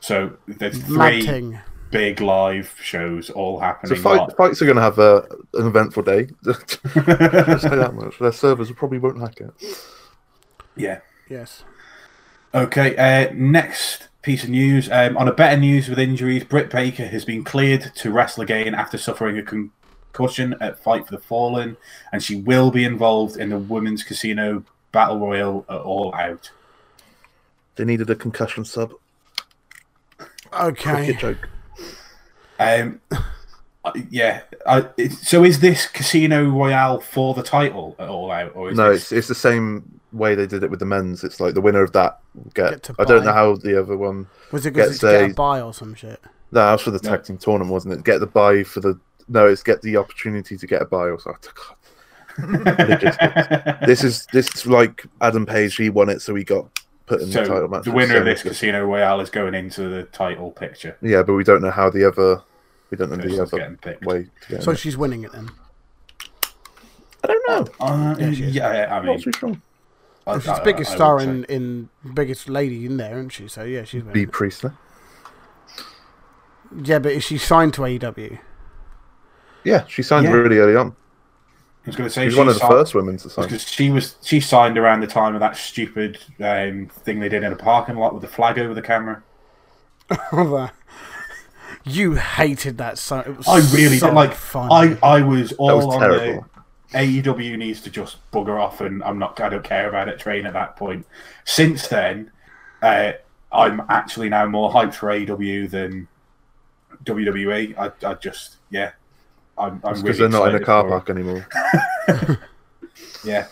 So 0.00 0.36
there's 0.46 0.86
Mad 0.88 1.12
three 1.14 1.26
thing. 1.26 1.58
big 1.90 2.20
live 2.20 2.74
shows 2.82 3.30
all 3.30 3.56
So 3.56 3.60
happening. 3.64 4.00
FITE, 4.02 4.36
fights 4.36 4.60
are 4.60 4.66
going 4.66 4.76
to 4.76 4.82
have 4.82 4.98
a, 4.98 5.26
an 5.54 5.66
eventful 5.66 6.02
day. 6.02 6.26
Say 6.44 6.50
that 6.92 7.92
much. 7.98 8.18
Their 8.18 8.32
servers 8.32 8.70
probably 8.72 8.98
won't 8.98 9.18
hack 9.20 9.40
it. 9.40 9.50
Yeah. 10.76 11.00
Yes. 11.30 11.64
Okay. 12.54 12.96
Uh, 12.96 13.32
next 13.34 14.08
piece 14.24 14.42
of 14.42 14.50
news. 14.50 14.90
Um, 14.90 15.16
on 15.16 15.28
a 15.28 15.32
better 15.32 15.60
news 15.60 15.88
with 15.88 15.98
injuries, 15.98 16.44
Britt 16.44 16.70
Baker 16.70 17.06
has 17.06 17.24
been 17.24 17.44
cleared 17.44 17.94
to 17.94 18.10
wrestle 18.10 18.42
again 18.42 18.74
after 18.74 18.98
suffering 18.98 19.38
a 19.38 19.42
concussion 19.42 20.56
at 20.60 20.78
Fight 20.78 21.06
for 21.06 21.12
the 21.12 21.20
Fallen, 21.20 21.76
and 22.10 22.22
she 22.22 22.36
will 22.36 22.70
be 22.70 22.84
involved 22.84 23.36
in 23.36 23.50
the 23.50 23.58
Women's 23.58 24.02
Casino 24.02 24.64
Battle 24.92 25.20
Royal 25.20 25.66
at 25.68 25.80
All 25.80 26.14
Out. 26.14 26.50
They 27.76 27.84
needed 27.84 28.08
a 28.08 28.14
concussion 28.14 28.64
sub. 28.64 28.94
Okay. 30.52 31.12
Joke. 31.14 31.48
Um, 32.58 33.00
yeah. 34.10 34.42
I, 34.66 34.88
it, 34.96 35.12
so 35.12 35.44
is 35.44 35.60
this 35.60 35.86
Casino 35.86 36.48
Royale 36.48 37.00
for 37.00 37.34
the 37.34 37.42
title 37.42 37.94
at 37.98 38.08
All 38.08 38.30
Out, 38.30 38.52
or 38.54 38.70
is 38.70 38.76
No, 38.76 38.90
this... 38.90 39.02
it's 39.02 39.12
it's 39.12 39.28
the 39.28 39.34
same 39.34 40.00
way 40.14 40.34
they 40.34 40.46
did 40.46 40.62
it 40.62 40.70
with 40.70 40.78
the 40.80 40.86
men's. 40.86 41.24
It's 41.24 41.40
like 41.40 41.54
the 41.54 41.60
winner 41.60 41.82
of 41.82 41.92
that 41.92 42.20
get. 42.54 42.70
Get 42.70 42.82
to 42.84 42.94
I 42.98 43.04
don't 43.04 43.20
buy. 43.20 43.24
know 43.26 43.32
how 43.32 43.56
the 43.56 43.80
other 43.80 43.96
one. 43.96 44.26
Was 44.52 44.64
it 44.64 44.72
because 44.72 44.90
Gets 44.90 45.02
it's 45.02 45.12
get 45.12 45.22
a- 45.22 45.32
a 45.32 45.34
buy 45.34 45.60
or 45.60 45.74
some 45.74 45.94
shit? 45.94 46.20
No, 46.52 46.60
that 46.60 46.72
was 46.72 46.82
for 46.82 46.90
the 46.92 47.00
No. 47.02 47.10
tag 47.10 47.24
team 47.24 47.36
tournament, 47.36 47.72
wasn't 47.72 47.94
it? 47.94 48.04
Get 48.04 48.20
the 48.20 48.26
buy 48.26 48.62
for 48.62 48.80
the. 48.80 48.98
No, 49.28 49.46
it's 49.46 49.62
get 49.62 49.82
the 49.82 49.96
opportunity 49.96 50.56
to 50.56 50.66
get 50.66 50.80
a 50.82 50.84
buy 50.84 51.08
or 51.10 51.18
something. 51.18 51.52
This 53.86 54.02
is 54.04 54.26
this 54.32 54.48
is 54.54 54.66
like 54.66 55.04
Adam 55.20 55.46
Page. 55.46 55.76
He 55.76 55.90
won 55.90 56.08
it, 56.08 56.20
so 56.20 56.34
he 56.34 56.42
got 56.44 56.66
put 57.06 57.20
in 57.20 57.28
the 57.30 57.34
title 57.34 57.58
so 57.60 57.68
match. 57.68 57.84
the 57.84 57.90
with 57.92 58.08
winner 58.08 58.16
of 58.20 58.20
Sammy. 58.22 58.30
this 58.32 58.42
Casino 58.42 58.84
Royale 58.84 59.20
is 59.20 59.30
going 59.30 59.54
into 59.54 59.88
the 59.88 60.04
title 60.04 60.50
picture. 60.50 60.96
Yeah, 61.02 61.22
but 61.22 61.34
we 61.34 61.44
don't 61.44 61.62
know 61.62 61.70
how 61.70 61.90
the 61.90 62.06
other. 62.08 62.42
We 62.90 62.96
don't 62.98 63.10
know 63.10 63.16
the 63.16 63.42
other 63.42 63.78
way 64.02 64.24
to 64.42 64.48
get. 64.48 64.62
So 64.62 64.72
in. 64.72 64.76
she's 64.76 64.96
winning 64.96 65.24
it 65.24 65.32
then. 65.32 65.50
I 67.22 67.26
don't 67.28 67.48
know. 67.48 67.66
Uh, 67.80 68.16
Yeah, 68.18 68.32
she 68.32 68.42
is. 68.44 68.54
yeah, 68.54 68.66
I 68.68 68.98
I'm 68.98 69.06
mean, 69.06 69.62
not. 70.26 70.36
I- 70.36 70.38
She's 70.40 70.48
I- 70.48 70.58
the 70.58 70.64
biggest 70.64 70.92
I 70.92 70.94
star 70.94 71.14
would 71.16 71.22
say. 71.24 71.30
in, 71.30 71.44
in 71.44 71.88
biggest 72.14 72.48
lady 72.48 72.86
in 72.86 72.96
there, 72.96 73.12
isn't 73.18 73.30
she? 73.30 73.48
So 73.48 73.64
yeah, 73.64 73.84
she's 73.84 74.02
B 74.02 74.08
winning. 74.08 74.26
Priestley. 74.28 74.70
Yeah, 76.82 76.98
but 76.98 77.12
is 77.12 77.24
she 77.24 77.38
signed 77.38 77.74
to 77.74 77.82
AEW? 77.82 78.38
Yeah, 79.64 79.84
she 79.86 80.02
signed 80.02 80.24
Yeah. 80.26 80.32
really 80.32 80.58
early 80.58 80.76
on. 80.76 80.88
I 81.86 81.88
was 81.90 81.96
going 81.96 82.08
to 82.08 82.14
say 82.14 82.24
She's 82.24 82.32
she 82.32 82.38
one 82.38 82.48
of 82.48 82.54
the 82.54 82.60
signed- 82.60 82.72
first 82.72 82.94
women 82.94 83.16
to 83.18 83.28
sign. 83.30 83.44
because 83.44 83.68
she 83.68 83.90
was 83.90 84.16
she 84.22 84.40
signed 84.40 84.78
around 84.78 85.00
the 85.00 85.06
time 85.06 85.34
of 85.34 85.40
that 85.40 85.56
stupid 85.56 86.18
um, 86.42 86.88
thing 86.90 87.20
they 87.20 87.28
did 87.28 87.42
in 87.42 87.52
a 87.52 87.56
parking 87.56 87.96
lot 87.96 88.14
with 88.14 88.22
the 88.22 88.28
flag 88.28 88.58
over 88.58 88.72
the 88.72 88.82
camera. 88.82 89.22
you 91.84 92.14
hated 92.14 92.78
that 92.78 92.98
so. 92.98 93.20
It 93.20 93.36
was 93.36 93.46
I 93.48 93.56
really 93.76 93.98
so 93.98 94.06
did 94.08 94.14
like. 94.14 94.32
funny. 94.34 94.96
I 95.02 95.16
I 95.18 95.22
was 95.22 95.52
all 95.52 95.76
was 95.76 95.86
on 95.86 96.00
terrible. 96.00 96.46
the 96.53 96.53
AEW 96.94 97.58
needs 97.58 97.80
to 97.82 97.90
just 97.90 98.18
bugger 98.30 98.60
off, 98.60 98.80
and 98.80 99.02
I'm 99.04 99.18
not. 99.18 99.38
I 99.40 99.48
don't 99.48 99.64
care 99.64 99.88
about 99.88 100.08
it. 100.08 100.18
Train 100.18 100.46
at 100.46 100.52
that 100.54 100.76
point. 100.76 101.06
Since 101.44 101.88
then, 101.88 102.30
uh, 102.82 103.12
I'm 103.52 103.82
actually 103.88 104.28
now 104.28 104.46
more 104.46 104.72
hyped 104.72 104.94
for 104.94 105.08
AEW 105.08 105.70
than 105.70 106.08
WWE. 107.04 107.76
I 107.76 108.08
I 108.08 108.14
just 108.14 108.56
yeah. 108.70 108.92
I'm, 109.56 109.78
because 109.78 110.02
really 110.02 110.18
they're 110.18 110.28
not 110.28 110.48
in 110.48 110.56
a 110.56 110.64
car 110.64 110.88
park 110.88 111.10
anymore. 111.10 111.46
Yeah, 113.24 113.46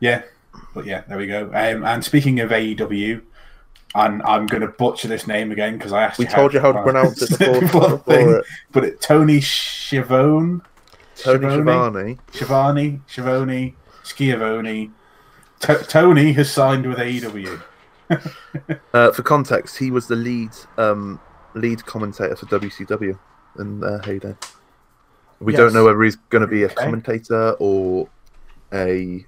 yeah, 0.00 0.22
but 0.74 0.86
yeah, 0.86 1.02
there 1.02 1.18
we 1.18 1.26
go. 1.26 1.44
Um, 1.52 1.84
and 1.84 2.04
speaking 2.04 2.40
of 2.40 2.50
AEW, 2.50 3.22
and 3.94 4.22
I'm 4.22 4.46
going 4.46 4.62
to 4.62 4.68
butcher 4.68 5.08
this 5.08 5.26
name 5.26 5.52
again 5.52 5.76
because 5.76 5.92
I 5.92 6.04
asked. 6.04 6.18
We 6.18 6.24
told 6.24 6.54
you 6.54 6.60
how 6.60 6.72
to 6.72 6.82
pronounce 6.82 7.20
it 7.22 7.38
before- 7.38 7.60
before 7.60 7.98
thing, 7.98 8.30
it. 8.30 8.44
but 8.70 8.84
it, 8.84 9.00
Tony 9.00 9.40
Schiavone, 9.40 10.62
Tony 11.22 11.46
Schiavone? 11.48 12.18
Schiavone. 12.32 13.00
Shivani, 13.00 13.00
Schiavone, 13.08 13.76
Schiavone. 14.02 14.90
To- 15.60 15.84
Tony 15.84 16.32
has 16.32 16.50
signed 16.50 16.86
with 16.86 16.98
AEW. 16.98 17.62
Uh, 18.92 19.10
for 19.10 19.22
context, 19.22 19.78
he 19.78 19.90
was 19.90 20.06
the 20.06 20.16
lead 20.16 20.50
um, 20.76 21.18
lead 21.54 21.82
commentator 21.86 22.36
for 22.36 22.44
WCW 22.46 23.18
in 23.58 23.80
their 23.80 24.00
heyday. 24.00 24.36
We 25.40 25.54
Yes. 25.54 25.58
don't 25.60 25.72
know 25.72 25.84
whether 25.84 26.02
he's 26.02 26.16
going 26.28 26.42
to 26.42 26.46
be 26.48 26.62
a 26.64 26.66
Okay. 26.66 26.74
commentator 26.74 27.52
or 27.58 28.08
a 28.74 29.24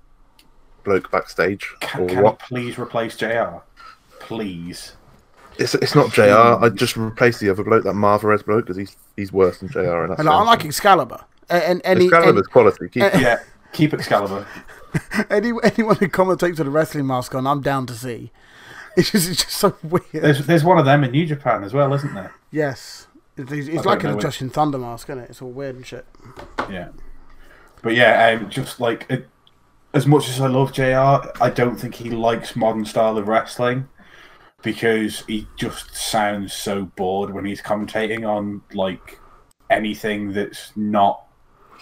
bloke 0.84 1.10
backstage 1.10 1.72
Can, 1.80 2.02
or 2.02 2.06
can 2.08 2.22
what. 2.22 2.32
you 2.42 2.46
please 2.46 2.78
replace 2.78 3.16
JR? 3.16 3.62
Please. 4.20 4.96
It's, 5.58 5.74
it's 5.76 5.94
not 5.94 6.12
JR. 6.12 6.62
I 6.62 6.68
just 6.68 6.96
replaced 6.98 7.40
the 7.40 7.48
other 7.48 7.64
bloke, 7.64 7.84
that 7.84 7.94
Marvez 7.94 8.44
bloke, 8.44 8.66
because 8.66 8.76
he's 8.76 8.96
he's 9.16 9.32
worse 9.32 9.60
than 9.60 9.70
JR. 9.70 10.02
And 10.02 10.10
that's 10.10 10.20
And 10.20 10.28
I 10.28 10.42
like 10.42 10.64
Excalibur. 10.66 11.24
A- 11.50 11.68
And 11.68 11.80
any, 11.84 11.96
any, 11.96 12.04
Excalibur's 12.06 12.46
quality. 12.46 12.88
Keep, 12.88 13.02
Yeah, 13.14 13.38
keep 13.72 13.92
Excalibur. 13.94 14.46
any 15.30 15.52
anyone 15.62 15.96
who 15.96 16.08
commentates 16.08 16.58
with 16.58 16.66
a 16.66 16.70
wrestling 16.70 17.06
mask 17.06 17.34
on, 17.34 17.46
I'm 17.46 17.60
down 17.60 17.86
to 17.86 17.94
see. 17.94 18.30
It's 18.96 19.10
just, 19.10 19.28
it's 19.28 19.42
just 19.42 19.56
so 19.56 19.76
weird. 19.82 20.04
There's 20.12 20.46
there's 20.46 20.62
one 20.62 20.78
of 20.78 20.84
them 20.84 21.02
in 21.02 21.10
New 21.10 21.26
Japan 21.26 21.64
as 21.64 21.74
well, 21.74 21.92
isn't 21.94 22.14
there? 22.14 22.32
Yes. 22.52 23.08
It's, 23.36 23.50
it's 23.50 23.84
like 23.84 24.04
an 24.04 24.10
it. 24.10 24.22
Jushin 24.22 24.52
Thunder 24.52 24.78
mask, 24.78 25.08
isn't 25.10 25.24
it? 25.24 25.30
It's 25.30 25.42
all 25.42 25.50
weird 25.50 25.74
and 25.74 25.84
shit. 25.84 26.06
Yeah, 26.70 26.90
but 27.82 27.96
yeah, 27.96 28.38
um, 28.40 28.48
just 28.48 28.78
like 28.78 29.06
it, 29.10 29.26
as 29.92 30.06
much 30.06 30.28
as 30.28 30.40
I 30.40 30.46
love 30.46 30.72
Jr., 30.72 31.28
I 31.42 31.50
don't 31.52 31.74
think 31.74 31.96
he 31.96 32.10
likes 32.10 32.54
modern 32.54 32.84
style 32.84 33.18
of 33.18 33.26
wrestling 33.26 33.88
because 34.62 35.24
he 35.26 35.48
just 35.56 35.94
sounds 35.96 36.52
so 36.52 36.84
bored 36.96 37.30
when 37.34 37.44
he's 37.44 37.60
commentating 37.60 38.24
on 38.28 38.62
like 38.72 39.18
anything 39.70 40.32
that's 40.32 40.70
not 40.76 41.23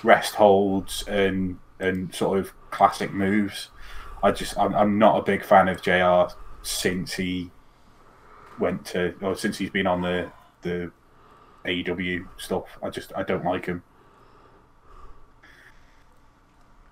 rest 0.04 0.34
holds 0.34 1.04
and 1.08 1.58
and 1.80 2.14
sort 2.14 2.38
of 2.38 2.52
classic 2.70 3.12
moves. 3.12 3.70
I 4.22 4.30
just 4.30 4.56
I'm, 4.58 4.74
I'm 4.74 4.98
not 4.98 5.18
a 5.18 5.22
big 5.22 5.44
fan 5.44 5.68
of 5.68 5.82
Jr. 5.82 6.34
since 6.62 7.14
he 7.14 7.50
went 8.58 8.84
to 8.86 9.14
or 9.20 9.34
since 9.34 9.58
he's 9.58 9.70
been 9.70 9.86
on 9.86 10.02
the 10.02 10.30
the 10.62 10.92
AEW 11.64 12.26
stuff. 12.38 12.64
I 12.82 12.90
just 12.90 13.12
I 13.16 13.22
don't 13.22 13.44
like 13.44 13.66
him. 13.66 13.82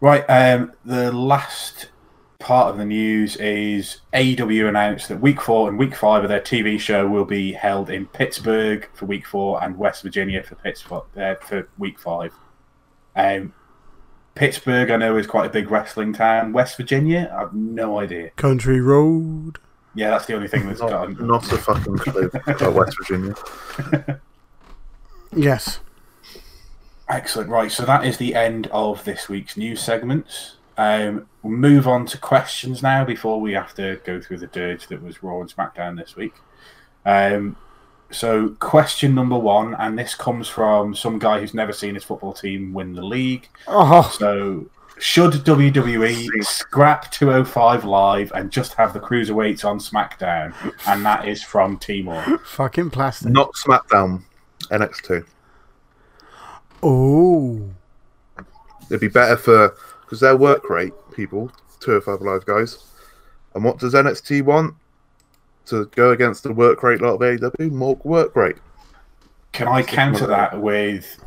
Right, 0.00 0.24
um, 0.30 0.72
the 0.84 1.12
last 1.12 1.90
part 2.38 2.70
of 2.70 2.78
the 2.78 2.86
news 2.86 3.36
is 3.36 3.98
AEW 4.14 4.66
announced 4.66 5.08
that 5.10 5.20
week 5.20 5.42
four 5.42 5.68
and 5.68 5.78
week 5.78 5.94
five 5.94 6.22
of 6.22 6.30
their 6.30 6.40
TV 6.40 6.80
show 6.80 7.06
will 7.06 7.26
be 7.26 7.52
held 7.52 7.90
in 7.90 8.06
Pittsburgh 8.06 8.88
for 8.94 9.04
week 9.04 9.26
four 9.26 9.62
and 9.62 9.76
West 9.76 10.02
Virginia 10.02 10.42
for 10.42 10.54
Pittsburgh 10.54 11.04
uh, 11.18 11.34
for 11.34 11.68
week 11.78 11.98
five. 11.98 12.32
Um, 13.16 13.54
Pittsburgh, 14.34 14.90
I 14.90 14.96
know, 14.96 15.16
is 15.16 15.26
quite 15.26 15.46
a 15.46 15.50
big 15.50 15.70
wrestling 15.70 16.12
town. 16.12 16.52
West 16.52 16.76
Virginia, 16.76 17.32
I 17.34 17.40
have 17.40 17.54
no 17.54 17.98
idea. 17.98 18.30
Country 18.36 18.80
Road. 18.80 19.58
Yeah, 19.94 20.10
that's 20.10 20.26
the 20.26 20.34
only 20.34 20.48
thing 20.48 20.66
that's 20.66 20.80
got. 20.80 21.10
not, 21.10 21.20
not 21.20 21.52
a 21.52 21.58
fucking 21.58 21.98
clue 21.98 22.30
about 22.46 22.74
West 22.74 22.96
Virginia. 22.98 23.34
Yes. 25.34 25.80
Excellent. 27.08 27.50
Right, 27.50 27.70
so 27.70 27.84
that 27.84 28.04
is 28.04 28.18
the 28.18 28.34
end 28.34 28.68
of 28.72 29.04
this 29.04 29.28
week's 29.28 29.56
news 29.56 29.80
segments. 29.80 30.56
Um, 30.76 31.26
we'll 31.42 31.52
move 31.52 31.86
on 31.86 32.06
to 32.06 32.18
questions 32.18 32.82
now 32.82 33.04
before 33.04 33.40
we 33.40 33.52
have 33.52 33.74
to 33.74 34.00
go 34.04 34.20
through 34.20 34.38
the 34.38 34.46
dirge 34.46 34.86
that 34.88 35.02
was 35.02 35.22
Raw 35.22 35.40
and 35.40 35.54
SmackDown 35.54 35.96
this 35.96 36.16
week. 36.16 36.34
Um, 37.04 37.56
so, 38.10 38.50
question 38.60 39.14
number 39.14 39.38
one, 39.38 39.74
and 39.74 39.98
this 39.98 40.14
comes 40.14 40.48
from 40.48 40.94
some 40.94 41.18
guy 41.18 41.40
who's 41.40 41.54
never 41.54 41.72
seen 41.72 41.94
his 41.94 42.04
football 42.04 42.32
team 42.32 42.72
win 42.72 42.94
the 42.94 43.02
league. 43.02 43.48
Oh, 43.68 44.02
So, 44.18 44.66
should 44.98 45.32
WWE 45.32 46.28
scrap 46.44 47.10
205 47.12 47.84
Live 47.84 48.32
and 48.34 48.50
just 48.50 48.74
have 48.74 48.92
the 48.92 49.00
cruiserweights 49.00 49.64
on 49.64 49.78
SmackDown? 49.78 50.52
And 50.86 51.04
that 51.06 51.26
is 51.26 51.42
from 51.42 51.78
Timor. 51.78 52.38
fucking 52.44 52.90
plastic. 52.90 53.30
Not 53.30 53.52
SmackDown, 53.54 54.22
NXT. 54.70 55.24
Oh. 56.82 57.70
It'd 58.88 59.00
be 59.00 59.08
better 59.08 59.36
for 59.36 59.74
because 60.02 60.20
their 60.20 60.36
work 60.36 60.68
rate, 60.68 60.92
people, 61.14 61.52
two 61.78 61.92
or 61.92 62.00
five 62.00 62.20
live 62.20 62.44
guys. 62.44 62.84
And 63.54 63.64
what 63.64 63.78
does 63.78 63.94
NXT 63.94 64.42
want? 64.42 64.74
To 65.66 65.86
go 65.86 66.10
against 66.10 66.42
the 66.42 66.52
work 66.52 66.82
rate 66.82 67.00
lot 67.00 67.14
of 67.14 67.20
AEW, 67.20 67.70
more 67.70 67.96
work 68.04 68.34
rate. 68.34 68.56
Can 69.52 69.68
I 69.68 69.82
counter 69.82 70.26
that 70.26 70.60
with 70.60 71.22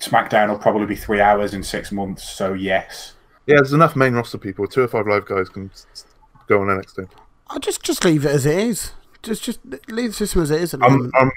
SmackDown 0.00 0.48
will 0.48 0.58
probably 0.58 0.86
be 0.86 0.96
three 0.96 1.20
hours 1.20 1.54
in 1.54 1.62
six 1.62 1.90
months? 1.92 2.22
So 2.28 2.52
yes, 2.54 3.14
Yeah, 3.46 3.56
there's 3.56 3.72
enough 3.72 3.96
main 3.96 4.14
roster 4.14 4.38
people. 4.38 4.66
Two 4.66 4.82
or 4.82 4.88
five 4.88 5.06
live 5.06 5.26
guys 5.26 5.48
can 5.48 5.70
s- 5.72 5.86
s- 5.92 6.04
go 6.46 6.60
on 6.60 6.68
NXT. 6.68 7.08
I 7.48 7.58
just 7.58 7.82
just 7.82 8.04
leave 8.04 8.24
it 8.26 8.30
as 8.30 8.44
it 8.46 8.58
is. 8.58 8.92
Just 9.22 9.42
just 9.42 9.60
leave 9.88 10.10
the 10.10 10.16
system 10.16 10.42
as 10.42 10.50
it 10.50 10.60
is 10.60 10.74
at 10.74 10.82
I'm. 10.82 11.10
I'm 11.14 11.30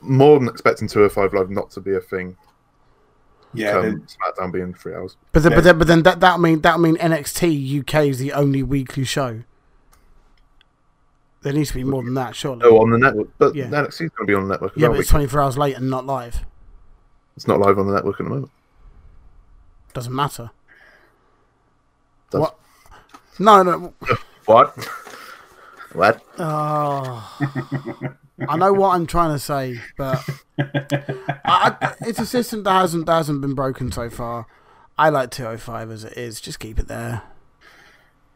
more 0.00 0.38
than 0.38 0.48
expecting 0.48 0.88
two 0.88 1.02
or 1.02 1.08
five 1.10 1.32
live 1.34 1.50
not 1.50 1.70
to 1.72 1.80
be 1.80 1.94
a 1.94 2.00
thing. 2.00 2.36
yeah. 3.52 3.72
come 3.72 4.06
SmackDown 4.06 4.52
being 4.52 4.74
three 4.74 4.94
hours. 4.94 5.16
But 5.32 5.42
then, 5.42 5.52
Yeah. 5.52 5.56
but 5.58 5.64
then, 5.64 5.78
but 5.78 5.86
then 5.86 6.02
that 6.04 6.20
that 6.20 6.40
mean 6.40 6.60
that 6.62 6.80
mean 6.80 6.96
NXT 6.96 7.80
UK 7.80 8.06
is 8.08 8.18
the 8.18 8.32
only 8.32 8.62
weekly 8.62 9.04
show. 9.04 9.42
There 11.44 11.52
needs 11.52 11.68
to 11.68 11.74
be 11.74 11.84
more 11.84 12.02
than 12.02 12.14
that, 12.14 12.34
surely. 12.34 12.62
Oh, 12.64 12.80
on 12.80 12.90
the 12.90 12.96
network, 12.98 13.28
but 13.36 13.54
Yeah. 13.54 13.66
NXT's 13.66 13.98
going 13.98 14.10
to 14.10 14.24
be 14.24 14.34
on 14.34 14.48
the 14.48 14.54
network 14.54 14.72
yeah, 14.76 14.88
but 14.88 14.98
it's 14.98 15.10
twenty 15.10 15.26
four 15.26 15.40
hours 15.42 15.56
late 15.58 15.76
and 15.76 15.90
not 15.90 16.06
live. 16.06 16.40
It's 17.36 17.46
not 17.46 17.60
live 17.60 17.78
on 17.78 17.86
the 17.86 17.92
network 17.92 18.18
at 18.18 18.24
the 18.24 18.30
moment. 18.30 18.50
Doesn't 19.92 20.14
matter. 20.14 20.50
Does. 22.30 22.40
What? 22.40 22.58
No, 23.38 23.62
no. 23.62 23.94
What? 24.46 24.74
what? 25.94 26.22
Oh, 26.38 27.38
I 28.46 28.56
know 28.58 28.74
what 28.74 28.94
I'm 28.94 29.06
trying 29.06 29.32
to 29.32 29.38
say, 29.38 29.80
but 29.96 30.22
I, 31.46 31.94
it's 32.02 32.18
a 32.18 32.26
system 32.26 32.62
that 32.64 32.72
hasn't 32.72 33.06
that 33.06 33.14
hasn't 33.16 33.40
been 33.40 33.54
broken 33.54 33.90
so 33.90 34.10
far. 34.10 34.46
I 34.98 35.08
like 35.08 35.30
205 35.30 35.90
as 35.90 36.04
it 36.04 36.16
is. 36.18 36.42
Just 36.42 36.58
keep 36.58 36.78
it 36.78 36.88
there. 36.88 37.22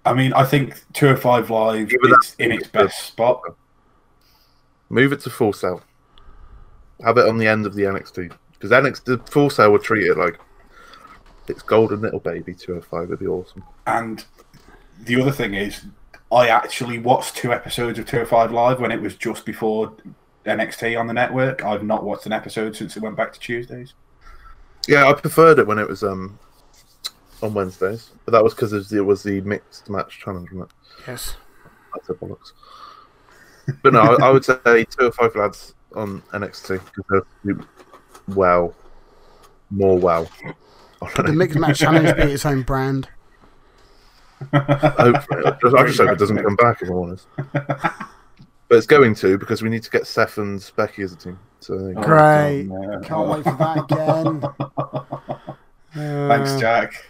I 0.09 0.15
mean, 0.15 0.33
I 0.33 0.45
think 0.45 0.83
205 0.95 1.51
Live 1.51 1.93
is 1.93 2.37
in 2.39 2.51
its 2.53 2.67
best 2.69 3.07
spot. 3.07 3.43
Move 4.89 5.13
it 5.13 5.21
to 5.21 5.31
Full 5.31 5.53
Sail. 5.53 5.83
Have 7.05 7.19
it 7.19 7.29
on 7.29 7.37
the 7.37 7.47
end 7.47 7.67
of 7.67 7.75
the 7.75 7.83
NXT 7.83 8.33
because 8.53 8.71
NXT 8.71 9.05
the 9.05 9.19
Full 9.31 9.51
Sail 9.51 9.71
would 9.71 9.83
treat 9.83 10.07
it 10.07 10.17
like 10.17 10.41
it's 11.47 11.63
golden 11.63 12.01
little 12.01 12.21
baby 12.21 12.55
205 12.55 13.11
would 13.11 13.19
be 13.19 13.27
awesome. 13.27 13.63
And 13.87 14.25
the 15.05 15.21
other 15.21 15.31
thing 15.31 15.55
is, 15.55 15.85
I 16.33 16.49
actually 16.49 16.99
watched 16.99 17.37
two 17.37 17.53
episodes 17.53 17.99
of 17.99 18.07
205 18.07 18.51
Live 18.51 18.81
when 18.81 18.91
it 18.91 19.01
was 19.01 19.15
just 19.15 19.45
before 19.45 19.93
NXT 20.47 20.99
on 20.99 21.07
the 21.07 21.15
network. 21.15 21.65
I've 21.65 21.85
not 21.85 22.05
watched 22.05 22.27
an 22.27 22.33
episode 22.33 22.77
since 22.77 22.97
it 22.97 23.03
went 23.03 23.17
back 23.17 23.33
to 23.35 23.41
Tuesdays. 23.41 23.95
Yeah, 24.87 25.07
I 25.07 25.13
preferred 25.13 25.59
it 25.59 25.67
when 25.67 25.79
it 25.79 25.89
was 25.89 26.03
um 26.03 26.39
on 27.43 27.55
Wednesdays, 27.55 28.11
but 28.25 28.33
that 28.33 28.43
was 28.43 28.55
because 28.55 28.93
it 28.93 29.01
was 29.01 29.23
the 29.23 29.41
mixed 29.43 29.89
match 29.89 30.19
challenge, 30.19 30.51
wasn't 30.53 30.71
it? 30.71 30.77
Yes. 31.07 31.37
That's 31.95 32.09
a 32.11 32.15
bollocks. 32.15 32.53
But 33.83 33.93
no, 33.93 34.01
I, 34.01 34.29
I 34.29 34.31
would 34.31 34.47
say 34.47 34.55
205 34.65 35.37
lads 35.37 35.75
on 35.95 36.23
NXT 36.33 36.81
because 36.97 37.23
they're 37.45 37.59
well, 38.29 38.75
more 39.71 39.99
well. 39.99 40.31
The 41.17 41.33
mixed 41.33 41.59
match 41.59 41.79
challenge 41.79 42.17
be 42.17 42.23
its 42.33 42.45
own 42.47 42.63
brand. 42.63 43.09
Hopefully. 44.53 45.43
I 45.45 45.51
just, 45.63 45.77
I 45.77 45.87
just 45.87 45.99
hope 46.01 46.11
it 46.11 46.19
doesn't 46.19 46.43
come 46.43 46.57
back, 46.57 46.83
if 46.83 46.89
I'm 46.89 46.97
honest. 46.97 47.27
But 48.69 48.77
it's 48.77 48.87
going 48.87 49.15
to 49.17 49.39
because 49.39 49.63
we 49.63 49.69
need 49.71 49.83
to 49.85 49.91
get 49.91 50.07
Seth 50.07 50.39
and 50.39 50.71
Becky 50.77 51.03
as 51.03 51.13
a 51.13 51.17
team. 51.17 51.39
So 51.61 51.79
there. 51.79 51.95
Great. 51.95 52.69
Oh, 52.71 53.01
Can't 53.01 53.29
wait 53.29 53.45
for 53.45 53.57
that 53.57 53.79
again. 53.85 54.41
Thanks, 56.29 56.51
Uh, 56.53 56.61
Jack. 56.61 57.05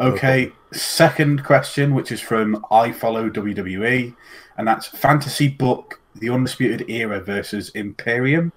Okay, 0.00 0.52
second 0.72 1.44
question, 1.44 1.94
which 1.94 2.10
is 2.10 2.20
from 2.20 2.64
I 2.70 2.92
Follow 2.92 3.28
WWE, 3.28 4.14
and 4.56 4.66
that's 4.66 4.86
fantasy 4.86 5.48
book 5.48 6.00
The 6.14 6.30
Undisputed 6.30 6.88
Era 6.88 7.20
versus 7.20 7.70
Imperium. 7.70 8.52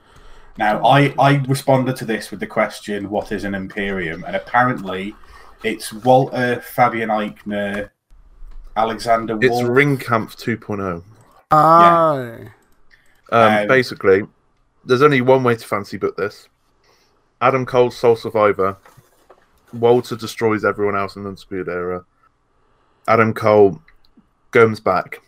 Now, 0.58 0.84
I, 0.86 1.14
I 1.20 1.44
responded 1.48 1.98
to 1.98 2.06
this 2.06 2.32
with 2.32 2.40
the 2.40 2.48
question, 2.48 3.10
What 3.10 3.32
is 3.32 3.44
an 3.44 3.54
Imperium? 3.54 4.24
And 4.24 4.36
apparently, 4.36 5.14
it's 5.64 5.92
Walter, 5.92 6.62
Fabian 6.62 7.10
Aichner, 7.10 7.90
Alexander 8.78 9.38
It's 9.42 9.50
Wolf. 9.50 9.64
Ringkampf 9.66 10.36
2.0. 10.38 11.04
Oh. 11.52 12.38
Um, 13.32 13.54
Um, 13.62 13.68
basically, 13.68 14.24
there's 14.86 15.02
only 15.02 15.22
one 15.22 15.44
way 15.44 15.56
to 15.56 15.68
fancy 15.68 15.98
book 15.98 16.16
this. 16.16 16.48
Adam 17.42 17.66
Cole's 17.66 17.98
Sole 17.98 18.16
Survivor. 18.16 18.78
Walter 19.80 20.16
destroys 20.16 20.66
everyone 20.66 20.96
else 20.96 21.16
in 21.16 21.24
the 21.24 21.30
Undisputed 21.30 21.70
Era. 21.70 22.06
Adam 23.08 23.34
Cole 23.34 23.82
comes 24.52 24.80
back, 24.80 25.22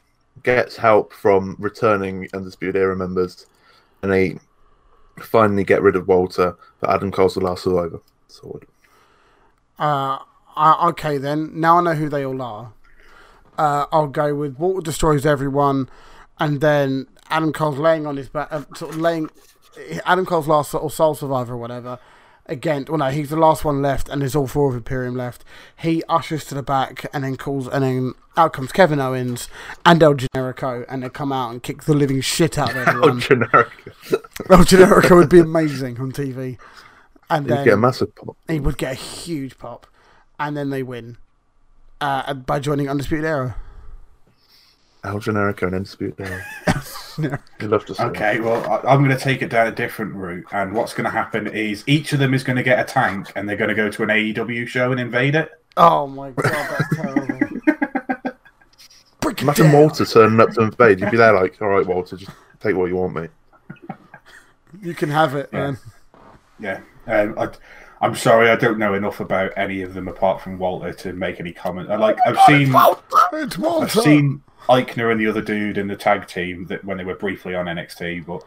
gets 0.43 0.75
help 0.75 1.13
from 1.13 1.55
returning 1.59 2.27
Undisputed 2.33 2.75
Era 2.75 2.95
members, 2.95 3.45
and 4.01 4.11
they 4.11 4.37
finally 5.19 5.63
get 5.63 5.81
rid 5.81 5.95
of 5.95 6.07
Walter. 6.07 6.55
But 6.79 6.91
Adam 6.91 7.11
Cole's 7.11 7.35
the 7.35 7.41
last 7.41 7.63
survivor. 7.63 7.99
Sword. 8.27 8.65
Uh, 9.79 10.19
I, 10.55 10.87
okay 10.89 11.17
then. 11.17 11.59
Now 11.59 11.77
I 11.77 11.81
know 11.81 11.93
who 11.93 12.09
they 12.09 12.25
all 12.25 12.41
are. 12.41 12.73
Uh, 13.57 13.85
I'll 13.91 14.07
go 14.07 14.35
with 14.35 14.57
Walter 14.57 14.81
destroys 14.81 15.25
everyone, 15.25 15.89
and 16.39 16.61
then 16.61 17.07
Adam 17.29 17.51
Cole's 17.51 17.79
laying 17.79 18.05
on 18.05 18.17
his 18.17 18.29
back, 18.29 18.49
uh, 18.51 18.63
sort 18.75 18.93
of 18.93 18.99
laying. 18.99 19.29
Adam 20.05 20.25
Cole's 20.25 20.47
last 20.47 20.71
sort 20.71 20.83
of 20.83 21.17
survivor 21.17 21.53
or 21.53 21.57
whatever. 21.57 21.99
Again, 22.49 22.85
well, 22.87 22.97
no, 22.97 23.09
he's 23.09 23.29
the 23.29 23.35
last 23.35 23.65
one 23.65 23.81
left, 23.81 24.07
and 24.07 24.21
there's 24.21 24.35
all 24.35 24.47
four 24.47 24.69
of 24.69 24.75
Imperium 24.75 25.15
left. 25.15 25.43
He 25.75 26.01
ushers 26.07 26.45
to 26.45 26.55
the 26.55 26.63
back, 26.63 27.05
and 27.13 27.23
then 27.25 27.35
calls, 27.35 27.67
and 27.67 27.83
then 27.83 28.13
out 28.37 28.53
comes 28.53 28.71
Kevin 28.71 28.99
Owens 29.01 29.49
and 29.85 30.01
El 30.01 30.13
Generico, 30.13 30.85
and 30.87 31.03
they 31.03 31.09
come 31.09 31.33
out 31.33 31.51
and 31.51 31.61
kick 31.61 31.83
the 31.83 31.93
living 31.93 32.21
shit 32.21 32.57
out 32.57 32.69
of 32.71 32.77
everyone. 32.87 33.19
generic. 33.19 33.67
El 34.49 34.59
Generico 34.63 35.17
would 35.17 35.29
be 35.29 35.39
amazing 35.39 35.99
on 35.99 36.13
TV, 36.13 36.57
and 37.29 37.47
then 37.47 37.65
get 37.65 37.73
a 37.73 37.77
massive 37.77 38.15
pop. 38.15 38.37
he 38.47 38.61
would 38.61 38.77
get 38.77 38.93
a 38.93 38.95
huge 38.95 39.57
pop, 39.57 39.85
and 40.39 40.55
then 40.55 40.69
they 40.69 40.83
win 40.83 41.17
uh, 41.99 42.33
by 42.33 42.59
joining 42.59 42.89
Undisputed 42.89 43.25
Era. 43.25 43.57
El 45.03 45.19
Generico 45.19 45.63
and 45.63 45.75
Undisputed 45.75 46.21
Era. 46.25 46.45
You 47.17 47.67
love 47.67 47.85
to 47.85 47.95
see 47.95 48.03
that. 48.03 48.09
Okay, 48.11 48.39
well, 48.39 48.63
I, 48.69 48.91
I'm 48.93 49.03
going 49.03 49.15
to 49.15 49.21
take 49.23 49.41
it 49.41 49.49
down 49.49 49.67
a 49.67 49.71
different 49.71 50.13
route, 50.13 50.45
and 50.51 50.73
what's 50.73 50.93
going 50.93 51.05
to 51.05 51.09
happen 51.11 51.47
is 51.47 51.83
each 51.87 52.13
of 52.13 52.19
them 52.19 52.33
is 52.33 52.43
going 52.43 52.57
to 52.57 52.63
get 52.63 52.79
a 52.79 52.83
tank, 52.83 53.31
and 53.35 53.47
they're 53.49 53.57
going 53.57 53.69
to 53.69 53.75
go 53.75 53.89
to 53.89 54.03
an 54.03 54.09
AEW 54.09 54.67
show 54.67 54.91
and 54.91 54.99
invade 54.99 55.35
it. 55.35 55.49
Oh 55.77 56.07
my 56.07 56.31
god, 56.31 56.45
that's 56.53 56.95
terrible. 56.95 57.39
Break 59.19 59.39
it 59.39 59.41
Imagine. 59.43 59.71
Walter 59.71 60.05
turning 60.05 60.39
up 60.39 60.51
to 60.51 60.61
invade. 60.61 60.99
You'd 60.99 61.11
be 61.11 61.17
there 61.17 61.33
like, 61.33 61.61
all 61.61 61.69
right, 61.69 61.85
Walter, 61.85 62.17
just 62.17 62.31
take 62.59 62.75
what 62.75 62.85
you 62.85 62.95
want, 62.95 63.13
mate. 63.15 63.29
You 64.81 64.93
can 64.93 65.09
have 65.09 65.35
it, 65.35 65.49
Yeah. 65.51 65.59
man. 65.59 65.77
Yeah, 66.59 66.79
um, 67.07 67.35
I, 67.37 67.49
I'm 68.01 68.15
sorry, 68.15 68.49
I 68.49 68.55
don't 68.55 68.77
know 68.79 68.93
enough 68.93 69.19
about 69.19 69.51
any 69.57 69.81
of 69.81 69.93
them 69.93 70.07
apart 70.07 70.41
from 70.41 70.57
Walter 70.59 70.93
to 70.93 71.13
make 71.13 71.39
any 71.39 71.51
comment. 71.51 71.89
I 71.91 71.95
like, 71.97 72.17
I've 72.25 72.39
seen, 72.47 72.73
It's 73.33 73.57
I've 73.59 73.91
seen 73.91 74.41
Aichner 74.69 75.11
and 75.11 75.19
the 75.19 75.27
other 75.27 75.41
dude 75.41 75.77
in 75.77 75.87
the 75.87 75.95
tag 75.95 76.27
team 76.27 76.65
that 76.65 76.83
when 76.83 76.97
they 76.97 77.05
were 77.05 77.15
briefly 77.15 77.55
on 77.55 77.65
NXT, 77.65 78.25
but 78.25 78.43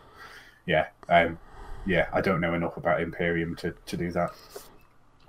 yeah, 0.67 0.89
um, 1.09 1.39
yeah, 1.87 2.09
I 2.13 2.21
don't 2.21 2.41
know 2.41 2.55
enough 2.55 2.77
about 2.77 3.01
Imperium 3.01 3.57
to, 3.57 3.75
to 3.87 3.97
do 3.97 4.13
that. 4.13 4.31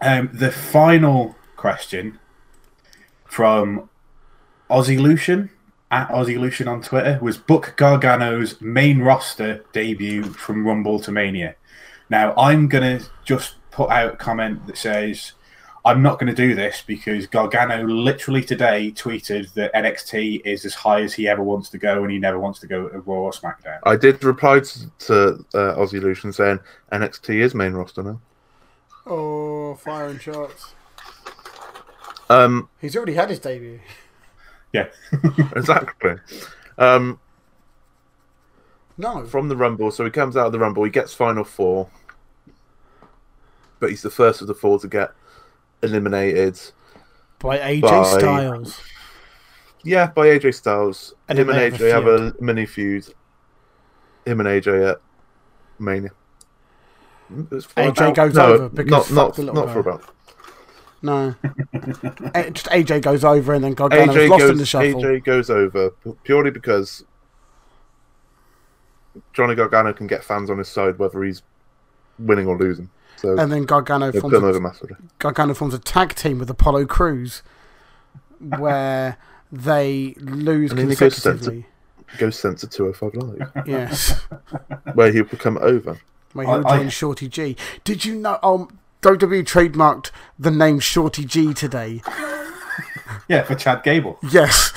Um, 0.02 0.30
the 0.34 0.52
final 0.52 1.36
question 1.56 2.20
from 3.26 3.90
Aussie 4.70 5.00
Lucian 5.00 5.52
at 5.92 6.10
Aussie 6.10 6.40
Lucian 6.40 6.68
on 6.68 6.82
Twitter 6.82 7.20
was 7.22 7.38
Book 7.38 7.74
Gargano's 7.78 8.60
main 8.62 9.00
roster 9.00 9.64
debut 9.74 10.24
from 10.24 10.66
Rumble 10.66 11.00
to 11.02 11.12
Mania. 11.12 11.56
Now, 12.10 12.34
I'm 12.36 12.68
to 13.00 13.06
just 13.24 13.56
put 13.72 13.90
out 13.90 14.14
a 14.14 14.18
comment 14.18 14.68
that 14.68 14.78
says, 14.78 15.34
I'm 15.84 16.04
not 16.04 16.20
going 16.20 16.34
to 16.34 16.36
do 16.36 16.54
this 16.54 16.84
because 16.86 17.26
Gargano 17.26 17.84
literally 17.88 18.44
today 18.44 18.92
tweeted 18.92 19.52
that 19.54 19.74
NXT 19.74 20.44
is 20.46 20.64
as 20.64 20.76
high 20.76 21.02
as 21.02 21.14
he 21.14 21.28
ever 21.28 21.42
wants 21.42 21.70
to 21.70 21.80
go 21.80 22.04
and 22.04 22.12
he 22.12 22.20
never 22.20 22.38
wants 22.38 22.60
to 22.60 22.68
go 22.68 22.88
to 22.88 23.00
Raw 23.00 23.16
or 23.16 23.32
SmackDown. 23.32 23.80
I 23.84 23.96
did 23.96 24.24
reply 24.24 24.60
to, 24.60 24.92
to 25.00 25.46
uh, 25.56 25.76
Aussie 25.78 26.00
Lucian 26.02 26.32
saying 26.32 26.60
NXT 26.92 27.36
is 27.40 27.56
main 27.56 27.74
roster 27.74 28.04
now. 28.04 28.22
Oh, 29.08 29.74
firing 29.76 30.20
shots. 30.20 30.76
Um, 32.30 32.70
He's 32.80 32.96
already 32.96 33.16
had 33.16 33.30
his 33.32 33.40
debut. 33.40 33.80
Yeah. 34.74 34.88
exactly. 35.56 36.16
Um, 36.78 37.20
No. 38.98 39.26
from 39.26 39.50
the 39.50 39.56
Rumble, 39.58 39.90
so 39.90 40.06
he 40.06 40.12
comes 40.12 40.38
out 40.38 40.46
of 40.46 40.52
the 40.52 40.60
Rumble, 40.60 40.84
he 40.84 40.92
gets 40.92 41.14
Final 41.14 41.44
Four, 41.44 41.90
but 43.80 43.90
he's 43.90 44.04
the 44.04 44.12
first 44.12 44.42
of 44.42 44.48
the 44.48 44.54
four 44.54 44.78
to 44.80 44.88
get 44.88 45.12
eliminated. 45.84 46.60
By 47.40 47.58
AJ 47.58 47.82
By- 47.82 48.20
Styles. 48.20 48.82
Yeah, 49.84 50.08
by 50.08 50.28
AJ 50.28 50.54
Styles. 50.54 51.14
And 51.28 51.40
him 51.40 51.50
and 51.50 51.58
they 51.58 51.70
have 51.70 51.80
AJ 51.80 51.90
a 51.90 51.94
have 51.94 52.08
a 52.08 52.36
mini 52.44 52.66
feud. 52.66 53.06
Him 54.26 54.40
and 54.40 54.48
AJ 54.50 54.92
at 54.92 55.02
Mania. 55.80 56.12
AJ 57.32 57.90
about- 57.98 58.16
goes 58.16 58.36
no, 58.36 58.46
over 58.46 58.70
because 58.70 59.12
not 59.12 59.36
fuck 59.36 59.46
not, 59.46 59.56
not 59.56 59.74
for 59.74 59.80
about. 59.80 60.04
No. 61.02 61.34
Just 62.52 62.68
AJ 62.68 63.02
goes 63.02 63.24
over 63.24 63.54
and 63.54 63.64
then 63.64 63.74
Gargano's 63.74 64.16
AJ 64.16 64.30
lost 64.30 64.42
goes. 64.42 64.50
in 64.52 64.58
the 64.58 64.66
shuffle. 64.66 65.02
AJ 65.02 65.24
goes 65.24 65.50
over 65.50 65.90
purely 66.24 66.52
because 66.52 67.04
Johnny 69.34 69.56
Gargano 69.56 69.94
can 69.94 70.06
get 70.08 70.24
fans 70.24 70.50
on 70.50 70.58
his 70.60 70.68
side 70.68 71.00
whether 71.00 71.24
he's 71.24 71.42
winning 72.20 72.46
or 72.48 72.58
losing. 72.58 72.90
So 73.22 73.38
And 73.38 73.52
then 73.52 73.66
Gargano 73.66 74.12
forms 74.12 74.34
put 74.40 74.56
him 74.56 74.66
a. 74.66 74.74
Gargano 75.20 75.54
forms 75.54 75.74
a 75.76 75.80
tag 75.80 76.16
team 76.16 76.40
with 76.40 76.50
Apollo 76.50 76.88
Crews, 76.88 77.44
where 78.40 79.18
they 79.52 80.16
lose 80.20 80.72
And 80.72 80.80
then 80.80 80.90
he 80.90 80.96
goes 80.96 81.16
to 81.18 81.22
consecutively. 81.22 81.66
Goes 82.18 82.38
sent 82.40 82.58
to 82.60 82.68
205 82.68 83.14
Live, 83.22 83.52
Yes, 83.68 84.12
where 84.96 85.12
he'll 85.12 85.24
become 85.24 85.58
over. 85.62 86.00
where 86.34 86.46
he'll 86.48 86.68
I- 86.68 86.72
I- 86.72 86.78
join 86.80 86.90
Shorty 86.90 87.28
G. 87.30 87.56
Did 87.84 88.06
you 88.06 88.16
know? 88.16 88.40
Um, 88.42 88.78
WWE 89.02 89.44
trademarked 89.44 90.12
the 90.40 90.52
name 90.52 90.80
Shorty 90.80 91.24
G 91.26 91.54
today. 91.54 92.02
Yeah, 93.28 93.44
for 93.44 93.56
Chad 93.56 93.84
Gable. 93.84 94.18
Yes, 94.30 94.72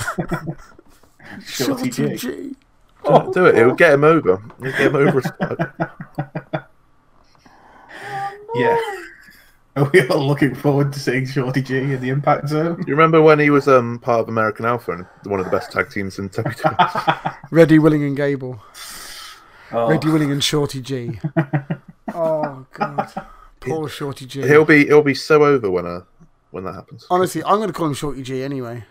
Shorty 1.45 1.89
G. 1.89 2.55
Don't 3.03 3.33
do 3.33 3.45
it. 3.47 3.55
It'll 3.55 3.73
get 3.75 3.93
him 3.93 4.03
over. 4.03 4.41
It'll 4.59 4.71
get 4.71 4.81
him 4.81 4.95
over. 4.95 6.54
A 8.55 8.77
spot. 8.77 8.79
Yeah. 8.79 9.01
Are 9.77 9.89
we 9.91 10.07
all 10.07 10.25
looking 10.25 10.55
forward 10.55 10.93
to 10.93 10.99
seeing 10.99 11.25
Shorty 11.25 11.61
G 11.61 11.77
in 11.79 11.99
the 11.99 12.07
Impact 12.07 12.47
Zone? 12.47 12.81
You 12.87 12.93
remember 12.93 13.21
when 13.21 13.39
he 13.39 13.49
was 13.49 13.67
um 13.67 13.99
part 13.99 14.21
of 14.21 14.29
American 14.29 14.65
Alpha 14.65 14.93
and 14.93 15.05
one 15.25 15.41
of 15.41 15.45
the 15.45 15.51
best 15.51 15.71
tag 15.71 15.89
teams 15.89 16.17
in 16.17 16.29
WWE? 16.29 17.35
Reddy 17.51 17.77
Willing 17.77 18.03
and 18.03 18.15
Gable. 18.15 18.63
Oh, 19.73 19.89
Reddy 19.89 20.09
Willing 20.09 20.31
and 20.31 20.41
Shorty 20.41 20.81
G. 20.81 21.19
oh 22.13 22.65
god. 22.71 23.27
Poor 23.59 23.89
Shorty 23.89 24.25
G. 24.25 24.43
he'll 24.43 24.63
be 24.63 24.85
he'll 24.85 25.01
be 25.01 25.13
so 25.13 25.43
over 25.43 25.69
when 25.69 25.85
uh 25.85 26.01
when 26.51 26.63
that 26.63 26.75
happens. 26.75 27.05
Honestly, 27.09 27.43
I'm 27.43 27.57
going 27.57 27.67
to 27.67 27.73
call 27.73 27.87
him 27.87 27.93
Shorty 27.95 28.23
G 28.23 28.43
anyway. 28.43 28.85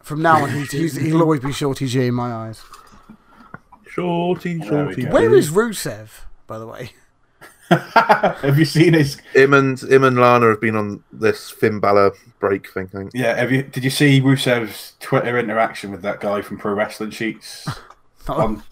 From 0.00 0.22
now 0.22 0.44
on, 0.44 0.50
he's, 0.50 0.70
he's, 0.70 0.96
he'll 0.96 1.20
always 1.20 1.40
be 1.40 1.52
Shorty 1.52 1.88
G 1.88 2.06
in 2.06 2.14
my 2.14 2.32
eyes. 2.32 2.62
Shorty, 3.86 4.60
shorty. 4.62 5.04
Where 5.04 5.34
is 5.34 5.50
Rusev, 5.50 6.08
by 6.46 6.58
the 6.58 6.66
way? 6.66 6.92
have 7.70 8.58
you 8.58 8.64
seen 8.64 8.92
his? 8.92 9.16
him 9.32 9.52
and 9.52 9.80
him 9.82 10.04
and 10.04 10.18
Lana 10.18 10.48
have 10.48 10.60
been 10.60 10.76
on 10.76 11.02
this 11.12 11.50
Finn 11.50 11.80
Balor 11.80 12.12
break 12.38 12.70
thing. 12.70 12.88
I 12.94 12.98
think. 12.98 13.10
Yeah, 13.14 13.34
have 13.34 13.50
you? 13.50 13.62
Did 13.62 13.84
you 13.84 13.90
see 13.90 14.20
Rusev's 14.20 14.94
Twitter 15.00 15.38
interaction 15.38 15.90
with 15.90 16.02
that 16.02 16.20
guy 16.20 16.42
from 16.42 16.58
Pro 16.58 16.74
Wrestling 16.74 17.10
Sheets? 17.10 17.66
on, 18.28 18.62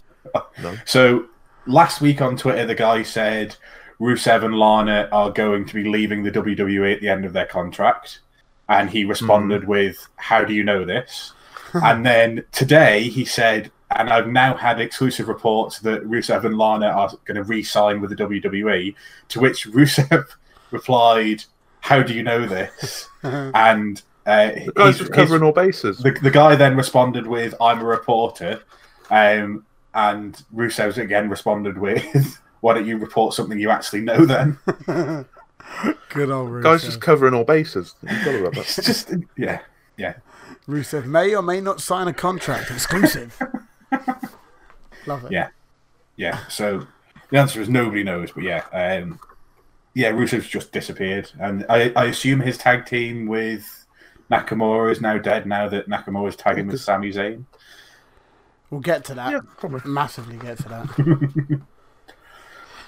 No. 0.62 0.76
So 0.84 1.26
last 1.66 2.01
week 2.01 2.20
on 2.20 2.36
Twitter, 2.36 2.66
the 2.66 2.74
guy 2.74 3.03
said 3.03 3.57
Rusev 4.01 4.45
and 4.45 4.57
Lana 4.57 5.09
are 5.12 5.30
going 5.30 5.64
to 5.66 5.74
be 5.74 5.84
leaving 5.84 6.22
the 6.22 6.30
WWE 6.30 6.95
at 6.95 7.01
the 7.01 7.09
end 7.09 7.24
of 7.24 7.32
their 7.32 7.47
contract, 7.47 8.20
and 8.68 8.90
he 8.90 9.03
hmm. 9.03 9.11
responded 9.11 9.66
with, 9.66 10.07
"How 10.16 10.45
do 10.45 10.55
you 10.55 10.64
know 10.64 10.84
this?" 10.84 11.32
and 11.82 12.07
then 12.07 12.45
today 12.53 13.09
he 13.09 13.24
said, 13.24 13.70
"And 13.95 14.11
I've 14.11 14.28
now 14.28 14.55
had 14.57 14.80
exclusive 14.80 15.28
reports 15.28 15.78
that 15.80 16.03
Rusev 16.05 16.45
and 16.45 16.59
Lana 16.59 16.86
are 16.88 17.11
going 17.24 17.36
to 17.36 17.42
re-sign 17.45 18.01
with 18.01 18.11
the 18.11 18.16
WWE." 18.16 18.95
To 19.30 19.40
which 19.40 19.66
Rusev 19.68 20.26
replied, 20.70 21.45
"How 21.80 22.03
do 22.03 22.12
you 22.14 22.22
know 22.22 22.47
this?" 22.47 23.09
and 23.22 24.03
uh, 24.26 24.47
The 24.66 24.72
guy's 24.74 24.86
his- 24.86 24.99
just 24.99 25.12
covering 25.12 25.42
his- 25.42 25.47
all 25.47 25.53
bases. 25.53 25.99
the, 25.99 26.11
the 26.22 26.30
guy 26.30 26.57
then 26.57 26.76
responded 26.76 27.26
with, 27.26 27.55
"I'm 27.61 27.80
a 27.80 27.84
reporter," 27.84 28.61
um, 29.11 29.64
and 29.95 30.42
Rusev's 30.55 30.99
again 30.99 31.28
responded 31.30 31.78
with, 31.78 32.38
"Why 32.61 32.74
don't 32.74 32.86
you 32.86 32.97
report 32.99 33.34
something 33.34 33.59
you 33.59 33.70
actually 33.70 34.01
know?" 34.01 34.24
Then 34.26 34.59
Good 36.11 36.30
old 36.30 36.51
Rusev. 36.51 36.62
guy's 36.62 36.84
just 36.84 37.01
covering 37.01 37.34
all 37.34 37.45
bases. 37.45 37.95
You've 38.03 38.24
got 38.24 38.32
to 38.32 38.45
love 38.45 38.57
it's 38.59 38.76
just, 38.76 39.12
yeah, 39.36 39.61
yeah, 39.97 40.14
Rusev 40.68 41.05
may 41.07 41.34
or 41.34 41.42
may 41.42 41.61
not 41.61 41.80
sign 41.80 42.07
a 42.09 42.12
contract 42.12 42.70
exclusive. 42.70 43.38
Love 45.07 45.24
it. 45.24 45.32
yeah, 45.32 45.48
yeah. 46.16 46.46
So 46.48 46.86
the 47.30 47.38
answer 47.38 47.61
is 47.61 47.68
nobody 47.68 48.02
knows, 48.05 48.30
but 48.32 48.42
yeah, 48.44 48.64
um, 48.72 49.18
yeah, 49.94 50.11
Rusev's 50.11 50.48
just 50.48 50.72
disappeared, 50.72 51.30
and 51.38 51.64
I, 51.68 51.92
I 51.96 52.05
assume 52.07 52.40
his 52.40 52.59
tag 52.59 52.86
team 52.86 53.26
with 53.26 53.86
Nakamura 54.30 54.90
is 54.90 55.00
now 55.00 55.18
dead. 55.18 55.46
Now 55.46 55.68
that 55.68 55.88
Nakamura 55.88 56.28
is 56.28 56.36
tagging 56.36 56.66
with 56.66 56.80
Sami 56.80 57.12
Zayn. 57.12 57.44
We'll 58.70 58.80
get 58.80 59.05
to 59.05 59.14
that. 59.14 59.30
Yeah, 59.32 59.40
probably. 59.59 59.82
Massively 59.88 60.36
get 60.36 60.59
to 60.59 60.68
that. 60.68 61.61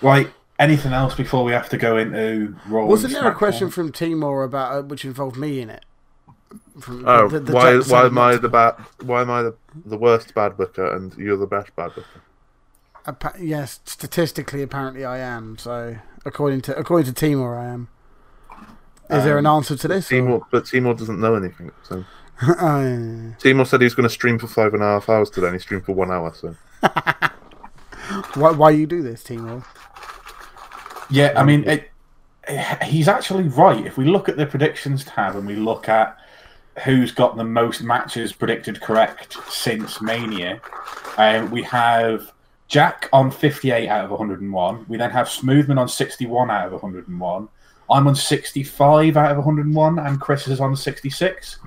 Right. 0.03 0.31
Anything 0.59 0.93
else 0.93 1.15
before 1.15 1.45
we 1.45 1.53
have 1.53 1.69
to 1.71 1.77
go 1.77 1.97
into 1.99 2.57
Raw? 2.67 2.87
Wasn't 2.87 3.13
there 3.13 3.29
a 3.31 3.35
question 3.35 3.71
from 3.71 3.93
Timor 3.93 4.43
about 4.43 4.73
uh, 4.75 4.83
which 4.83 5.05
involved 5.05 5.37
me 5.37 5.61
in 5.61 5.69
it? 5.71 5.85
From 6.81 7.07
Oh, 7.07 7.29
the- 7.29 7.41
the 7.41 7.53
why 7.53 7.77
why 7.81 8.07
am 8.07 8.17
I 8.19 8.37
the 8.37 8.49
bad? 8.49 8.75
Why 9.03 9.21
am 9.23 9.31
I 9.31 9.43
the, 9.43 9.55
the 9.85 9.97
worst 9.99 10.35
bad 10.35 10.57
booker 10.57 10.87
and 10.95 11.15
you're 11.17 11.37
the 11.37 11.47
best 11.47 11.75
bad 11.77 11.95
booker? 11.95 12.23
appa- 13.07 13.35
yes, 13.41 13.81
statistically, 13.85 14.63
apparently, 14.63 15.05
I 15.05 15.19
am. 15.19 15.59
So, 15.59 15.97
according 16.25 16.63
to 16.63 16.77
according 16.77 17.07
to 17.07 17.13
Timor, 17.13 17.57
I 17.59 17.67
am. 17.67 17.89
Is 19.09 19.23
there 19.25 19.39
an 19.39 19.47
Um, 19.47 19.57
answer 19.59 19.77
to 19.77 19.89
this? 19.89 20.11
or- 20.11 20.17
Timor, 20.17 20.41
but 20.51 20.67
Timor 20.67 20.95
doesn't 20.95 21.21
know 21.21 21.35
anything. 21.37 21.71
So 21.85 22.05
Oh, 22.61 22.81
yeah. 22.83 23.33
Timor 23.39 23.65
said 23.65 23.81
he 23.81 23.85
was 23.85 23.95
going 23.95 24.09
to 24.09 24.13
stream 24.13 24.39
for 24.39 24.47
five 24.49 24.75
and 24.75 24.83
a 24.83 24.87
half 24.87 25.09
hours 25.09 25.31
today. 25.31 25.47
and 25.47 25.55
He 25.55 25.61
streamed 25.61 25.85
for 25.85 25.95
one 25.95 26.11
hour. 26.11 26.33
So 26.35 26.57
why, 28.35 28.51
why 28.53 28.71
you 28.71 28.87
do 28.87 29.03
this, 29.03 29.23
Timor? 29.23 29.65
Yeah, 31.09 31.33
I 31.37 31.45
mean, 31.45 31.63
it, 31.69 31.91
he's 32.83 33.07
actually 33.09 33.45
right. 33.45 33.87
If 33.87 33.97
we 33.97 34.05
look 34.07 34.29
at 34.29 34.37
the 34.37 34.47
predictions 34.47 35.05
tab 35.05 35.37
and 35.37 35.47
we 35.47 35.55
look 35.55 35.89
at 35.89 36.19
who's 36.85 37.13
got 37.13 37.37
the 37.37 37.45
most 37.45 37.83
matches 37.83 38.33
predicted 38.33 38.81
correct 38.81 39.37
since 39.51 40.01
Mania, 40.03 40.61
um, 41.17 41.51
we 41.51 41.63
have 41.63 42.33
Jack 42.69 43.09
on 43.13 43.31
58 43.31 43.89
out 43.89 44.05
of 44.05 44.11
101. 44.11 44.87
We 44.89 44.97
then 44.99 45.11
have 45.11 45.27
Smoothman 45.29 45.79
on 45.79 45.89
61 45.89 46.51
out 46.51 46.67
of 46.67 46.73
101. 46.73 47.49
I'm 47.89 48.07
on 48.09 48.15
65 48.17 49.17
out 49.17 49.31
of 49.31 49.37
101, 49.39 49.99
and 50.01 50.21
Chris 50.21 50.49
is 50.49 50.61
on 50.61 50.75
66. 50.75 51.59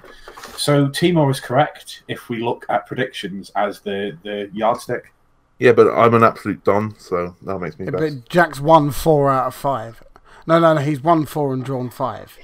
So 0.57 0.89
Timor 0.89 1.29
is 1.31 1.39
correct 1.39 2.03
if 2.09 2.27
we 2.27 2.43
look 2.43 2.65
at 2.69 2.85
predictions 2.85 3.51
as 3.55 3.79
the, 3.79 4.17
the 4.23 4.49
yardstick. 4.53 5.13
yeah, 5.59 5.71
but 5.71 5.87
I'm 5.89 6.13
an 6.13 6.23
absolute 6.23 6.61
don, 6.65 6.93
so 6.99 7.35
that 7.43 7.59
makes 7.59 7.79
me 7.79 7.85
best. 7.89 7.97
But 7.97 8.29
Jack's 8.29 8.59
won 8.59 8.91
four 8.91 9.29
out 9.29 9.47
of 9.47 9.55
five. 9.55 10.03
No, 10.45 10.59
no, 10.59 10.73
no. 10.73 10.81
He's 10.81 11.01
won 11.01 11.25
four 11.25 11.53
and 11.53 11.63
drawn 11.63 11.89
five. 11.89 12.37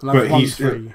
And 0.00 0.10
I've 0.10 0.16
But 0.16 0.30
won 0.30 0.40
he's- 0.40 0.56
three. 0.56 0.94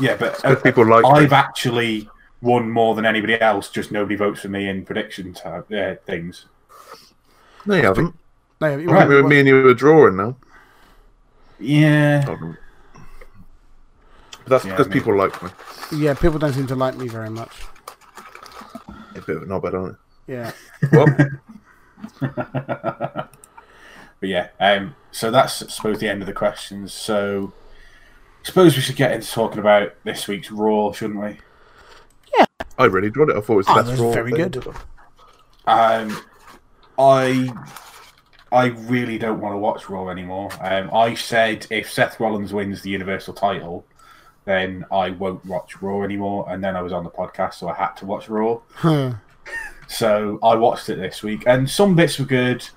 Yeah, 0.00 0.16
but 0.16 0.40
Good 0.42 0.62
people 0.62 0.86
like 0.86 1.04
I've 1.04 1.30
me. 1.30 1.36
actually 1.36 2.08
won 2.40 2.70
more 2.70 2.94
than 2.94 3.04
anybody 3.06 3.40
else. 3.40 3.70
Just 3.70 3.92
nobody 3.92 4.16
votes 4.16 4.40
for 4.40 4.48
me 4.48 4.68
in 4.68 4.84
prediction 4.84 5.32
tab, 5.34 5.70
uh, 5.72 5.94
things. 6.06 6.46
No, 7.66 7.76
you 7.76 7.82
haven't. 7.84 8.14
No, 8.60 8.76
you 8.76 8.90
I 8.90 8.94
won- 9.04 9.08
think 9.08 9.26
me 9.28 9.38
and 9.40 9.48
you 9.48 9.62
were 9.62 9.74
drawing 9.74 10.16
now. 10.16 10.36
Yeah, 11.58 12.22
Hold. 12.24 12.40
But 12.40 12.56
that's 14.46 14.64
Yeah, 14.64 14.72
because 14.72 14.88
maybe. 14.88 14.98
people 15.00 15.16
like 15.16 15.40
me. 15.42 15.50
yeah, 15.92 16.14
people 16.14 16.38
don't 16.40 16.52
seem 16.52 16.66
to 16.68 16.74
like 16.74 16.96
me 16.96 17.06
very 17.08 17.30
much. 17.30 17.52
A 19.14 19.20
bit 19.20 19.36
of 19.36 19.42
a 19.42 19.46
knob, 19.46 19.64
aren't 19.66 19.96
Yeah. 20.26 20.50
it? 20.82 20.90
Well, 20.92 21.06
but 22.20 23.28
yeah. 24.28 24.48
Um, 24.58 24.96
so 25.12 25.30
that's 25.30 25.62
I 25.62 25.66
suppose 25.68 25.98
the 26.00 26.08
end 26.08 26.22
of 26.22 26.26
the 26.26 26.32
questions. 26.32 26.92
So, 26.92 27.52
I 28.42 28.44
suppose 28.44 28.74
we 28.76 28.82
should 28.82 28.96
get 28.96 29.12
into 29.12 29.30
talking 29.30 29.58
about 29.60 29.94
this 30.04 30.26
week's 30.26 30.50
Raw, 30.50 30.92
shouldn't 30.92 31.20
we? 31.20 31.38
Yeah. 32.36 32.44
I 32.78 32.86
really 32.86 33.06
enjoyed 33.08 33.30
it. 33.30 33.36
I 33.36 33.40
thought 33.40 33.52
it 33.54 33.56
was 33.56 33.66
the 33.66 33.72
Oh, 33.72 33.82
best 33.84 34.00
Raw 34.00 34.10
very 34.12 34.32
thing 34.32 34.50
good. 34.50 34.66
Um, 35.66 36.16
I 36.98 37.52
I 38.50 38.66
really 38.66 39.16
don't 39.18 39.40
want 39.40 39.54
to 39.54 39.58
watch 39.58 39.88
Raw 39.88 40.08
anymore. 40.08 40.50
Um, 40.60 40.90
I 40.92 41.14
said 41.14 41.66
if 41.70 41.90
Seth 41.90 42.18
Rollins 42.18 42.52
wins 42.52 42.82
the 42.82 42.90
Universal 42.90 43.34
title, 43.34 43.86
then 44.44 44.84
I 44.90 45.10
won't 45.10 45.44
watch 45.46 45.80
Raw 45.80 46.02
anymore. 46.02 46.46
And 46.50 46.62
then 46.64 46.74
I 46.76 46.82
was 46.82 46.92
on 46.92 47.04
the 47.04 47.10
podcast, 47.10 47.54
so 47.54 47.68
I 47.68 47.74
had 47.74 47.92
to 47.98 48.06
watch 48.06 48.28
Raw. 48.28 48.58
Huh. 48.74 49.14
So 49.86 50.38
I 50.42 50.56
watched 50.56 50.88
it 50.88 50.96
this 50.96 51.22
week, 51.22 51.44
and 51.46 51.70
some 51.70 51.94
bits 51.94 52.18
were 52.18 52.24
good, 52.24 52.68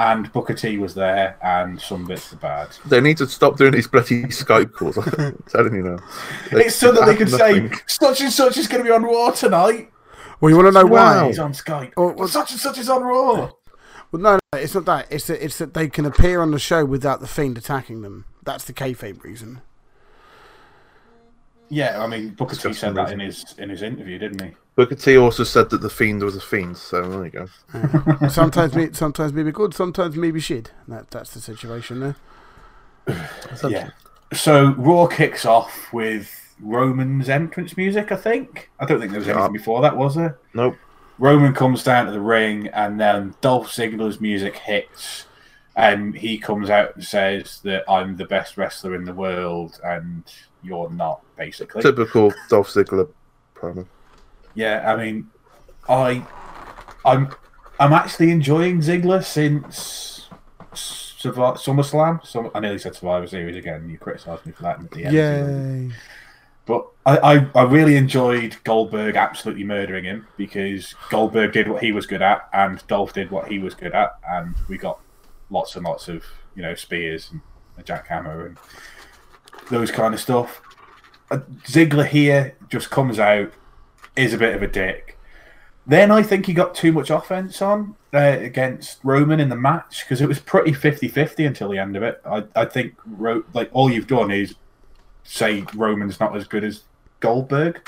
and 0.00 0.32
Booker 0.32 0.54
T 0.54 0.78
was 0.78 0.94
there, 0.94 1.36
and 1.42 1.78
some 1.80 2.06
bits 2.06 2.32
were 2.32 2.38
bad. 2.38 2.68
They 2.86 3.00
need 3.00 3.18
to 3.18 3.26
stop 3.28 3.58
doing 3.58 3.72
these 3.72 3.86
bloody 3.86 4.24
Skype 4.24 4.72
calls. 4.72 4.96
I'm 4.96 5.42
telling 5.48 5.74
you 5.74 5.82
now. 5.82 5.98
It's 6.52 6.74
so 6.76 6.90
that 6.92 7.04
they 7.06 7.16
can 7.16 7.28
say 7.28 7.70
such 7.86 8.22
and 8.22 8.32
such 8.32 8.56
is 8.56 8.66
going 8.66 8.82
to 8.82 8.88
be 8.88 8.92
on 8.94 9.02
Raw 9.04 9.30
tonight. 9.30 9.90
Well, 10.40 10.50
you 10.50 10.56
want 10.56 10.68
to 10.68 10.72
know 10.72 10.86
Wow. 10.86 11.22
why? 11.22 11.26
He's 11.28 11.38
on 11.38 11.52
Skype. 11.52 11.92
Oh, 11.98 12.06
Well, 12.06 12.14
well- 12.14 12.28
such 12.28 12.50
and 12.52 12.60
such 12.60 12.78
is 12.78 12.88
on 12.88 13.02
Raw. 13.02 13.50
Well, 14.12 14.22
no, 14.22 14.38
no, 14.52 14.58
it's 14.58 14.74
not 14.74 14.86
that. 14.86 15.06
It's 15.10 15.26
that 15.28 15.44
it's 15.44 15.58
that 15.58 15.74
they 15.74 15.88
can 15.88 16.04
appear 16.06 16.40
on 16.40 16.50
the 16.50 16.58
show 16.58 16.84
without 16.84 17.20
the 17.20 17.28
fiend 17.28 17.56
attacking 17.58 18.02
them. 18.02 18.24
That's 18.42 18.64
the 18.64 18.72
kayfabe 18.72 19.22
reason. 19.22 19.60
Yeah, 21.68 22.02
I 22.02 22.06
mean 22.08 22.30
Booker 22.30 22.56
T 22.56 22.62
Just 22.62 22.80
said 22.80 22.94
that 22.96 23.12
amazing. 23.12 23.20
in 23.20 23.26
his 23.26 23.54
in 23.58 23.68
his 23.70 23.82
interview, 23.82 24.18
didn't 24.18 24.42
he? 24.42 24.54
Booker 24.80 24.94
T 24.94 25.18
also 25.18 25.44
said 25.44 25.68
that 25.68 25.82
the 25.82 25.90
Fiend 25.90 26.22
was 26.22 26.36
a 26.36 26.40
fiend, 26.40 26.78
so 26.78 27.02
there 27.02 27.24
you 27.26 27.30
go. 27.30 28.28
Sometimes 28.30 28.74
me, 28.74 28.88
sometimes 28.94 29.30
maybe 29.34 29.52
good, 29.52 29.74
sometimes 29.74 30.16
maybe 30.16 30.40
shit. 30.40 30.72
That 30.88 31.10
that's 31.10 31.34
the 31.34 31.40
situation 31.40 32.00
there. 32.00 32.16
Yeah. 33.68 33.90
So 34.32 34.72
Raw 34.78 35.06
kicks 35.06 35.44
off 35.44 35.92
with 35.92 36.54
Roman's 36.62 37.28
entrance 37.28 37.76
music. 37.76 38.10
I 38.10 38.16
think. 38.16 38.70
I 38.80 38.86
don't 38.86 38.98
think 39.00 39.10
there 39.10 39.18
was 39.20 39.26
Yeah. 39.28 39.34
anything 39.34 39.52
before 39.52 39.82
that, 39.82 39.98
was 39.98 40.14
there? 40.14 40.38
Nope. 40.54 40.76
Roman 41.18 41.52
comes 41.52 41.84
down 41.84 42.06
to 42.06 42.12
the 42.12 42.20
ring, 42.22 42.68
and 42.68 42.98
then 42.98 43.34
Dolph 43.42 43.68
Ziggler's 43.68 44.18
music 44.18 44.56
hits, 44.56 45.26
and 45.76 46.14
he 46.14 46.38
comes 46.38 46.70
out 46.70 46.94
and 46.96 47.04
says 47.04 47.60
that 47.64 47.84
I'm 47.86 48.16
the 48.16 48.24
best 48.24 48.56
wrestler 48.56 48.94
in 48.94 49.04
the 49.04 49.12
world, 49.12 49.78
and 49.84 50.24
you're 50.62 50.88
not, 50.88 51.20
basically. 51.36 51.82
Typical 51.82 52.32
Dolph 52.48 52.68
Ziggler 52.70 53.10
promo. 53.54 53.86
Yeah, 54.54 54.92
I 54.92 54.96
mean, 54.96 55.30
I, 55.88 56.26
I'm, 57.04 57.30
I'm 57.78 57.92
actually 57.92 58.30
enjoying 58.30 58.80
Ziggler 58.80 59.24
since 59.24 60.28
Survi- 60.72 61.56
SummerSlam. 61.56 62.24
Some, 62.26 62.50
I 62.54 62.60
nearly 62.60 62.78
said 62.78 62.94
Survivor 62.94 63.26
Series 63.26 63.56
again. 63.56 63.88
You 63.88 63.98
criticised 63.98 64.46
me 64.46 64.52
for 64.52 64.62
that 64.62 64.80
at 64.80 64.90
the 64.90 65.04
end. 65.04 65.14
Yay! 65.14 65.96
But 66.66 66.86
I, 67.04 67.18
I, 67.18 67.46
I 67.54 67.62
really 67.64 67.96
enjoyed 67.96 68.56
Goldberg 68.64 69.16
absolutely 69.16 69.64
murdering 69.64 70.04
him 70.04 70.26
because 70.36 70.94
Goldberg 71.08 71.52
did 71.52 71.68
what 71.68 71.82
he 71.82 71.90
was 71.92 72.06
good 72.06 72.22
at, 72.22 72.48
and 72.52 72.86
Dolph 72.86 73.12
did 73.12 73.30
what 73.30 73.48
he 73.48 73.58
was 73.58 73.74
good 73.74 73.92
at, 73.92 74.12
and 74.28 74.54
we 74.68 74.78
got 74.78 75.00
lots 75.50 75.74
and 75.74 75.84
lots 75.84 76.08
of 76.08 76.24
you 76.54 76.62
know 76.62 76.74
spears 76.74 77.30
and, 77.32 77.40
a 77.78 77.82
jackhammer 77.82 78.46
and 78.46 78.58
those 79.70 79.90
kind 79.90 80.14
of 80.14 80.20
stuff. 80.20 80.60
Uh, 81.30 81.38
Ziggler 81.64 82.06
here 82.06 82.56
just 82.68 82.90
comes 82.90 83.18
out, 83.18 83.52
is 84.20 84.32
a 84.34 84.38
bit 84.38 84.54
of 84.54 84.62
a 84.62 84.66
dick. 84.66 85.18
Then 85.86 86.10
I 86.10 86.22
think 86.22 86.46
he 86.46 86.52
got 86.52 86.74
too 86.74 86.92
much 86.92 87.10
offense 87.10 87.60
on 87.62 87.96
uh, 88.12 88.18
against 88.18 89.00
Roman 89.02 89.40
in 89.40 89.48
the 89.48 89.56
match 89.56 90.04
because 90.04 90.20
it 90.20 90.28
was 90.28 90.38
pretty 90.38 90.72
50-50 90.72 91.46
until 91.46 91.70
the 91.70 91.78
end 91.78 91.96
of 91.96 92.02
it. 92.02 92.20
I, 92.24 92.44
I 92.54 92.64
think 92.66 92.94
Ro- 93.06 93.44
like 93.54 93.70
all 93.72 93.90
you've 93.90 94.06
done 94.06 94.30
is 94.30 94.54
say 95.24 95.64
Roman's 95.74 96.20
not 96.20 96.36
as 96.36 96.46
good 96.46 96.64
as 96.64 96.82
Goldberg. 97.20 97.80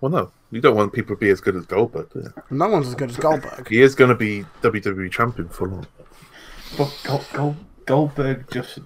Well, 0.00 0.12
no, 0.12 0.32
you 0.50 0.60
don't 0.60 0.76
want 0.76 0.92
people 0.92 1.16
to 1.16 1.20
be 1.20 1.30
as 1.30 1.40
good 1.40 1.56
as 1.56 1.64
Goldberg. 1.66 2.10
Do 2.10 2.20
you? 2.20 2.32
No 2.50 2.68
one's 2.68 2.88
as 2.88 2.94
good 2.94 3.10
as 3.10 3.16
Goldberg. 3.16 3.68
He 3.68 3.80
is 3.80 3.94
going 3.94 4.10
to 4.10 4.16
be 4.16 4.44
WWE 4.60 5.10
champion 5.10 5.48
for 5.48 5.68
long. 5.68 5.86
But 6.76 6.94
Gold, 7.04 7.26
Gold, 7.32 7.56
Goldberg 7.86 8.50
just 8.50 8.78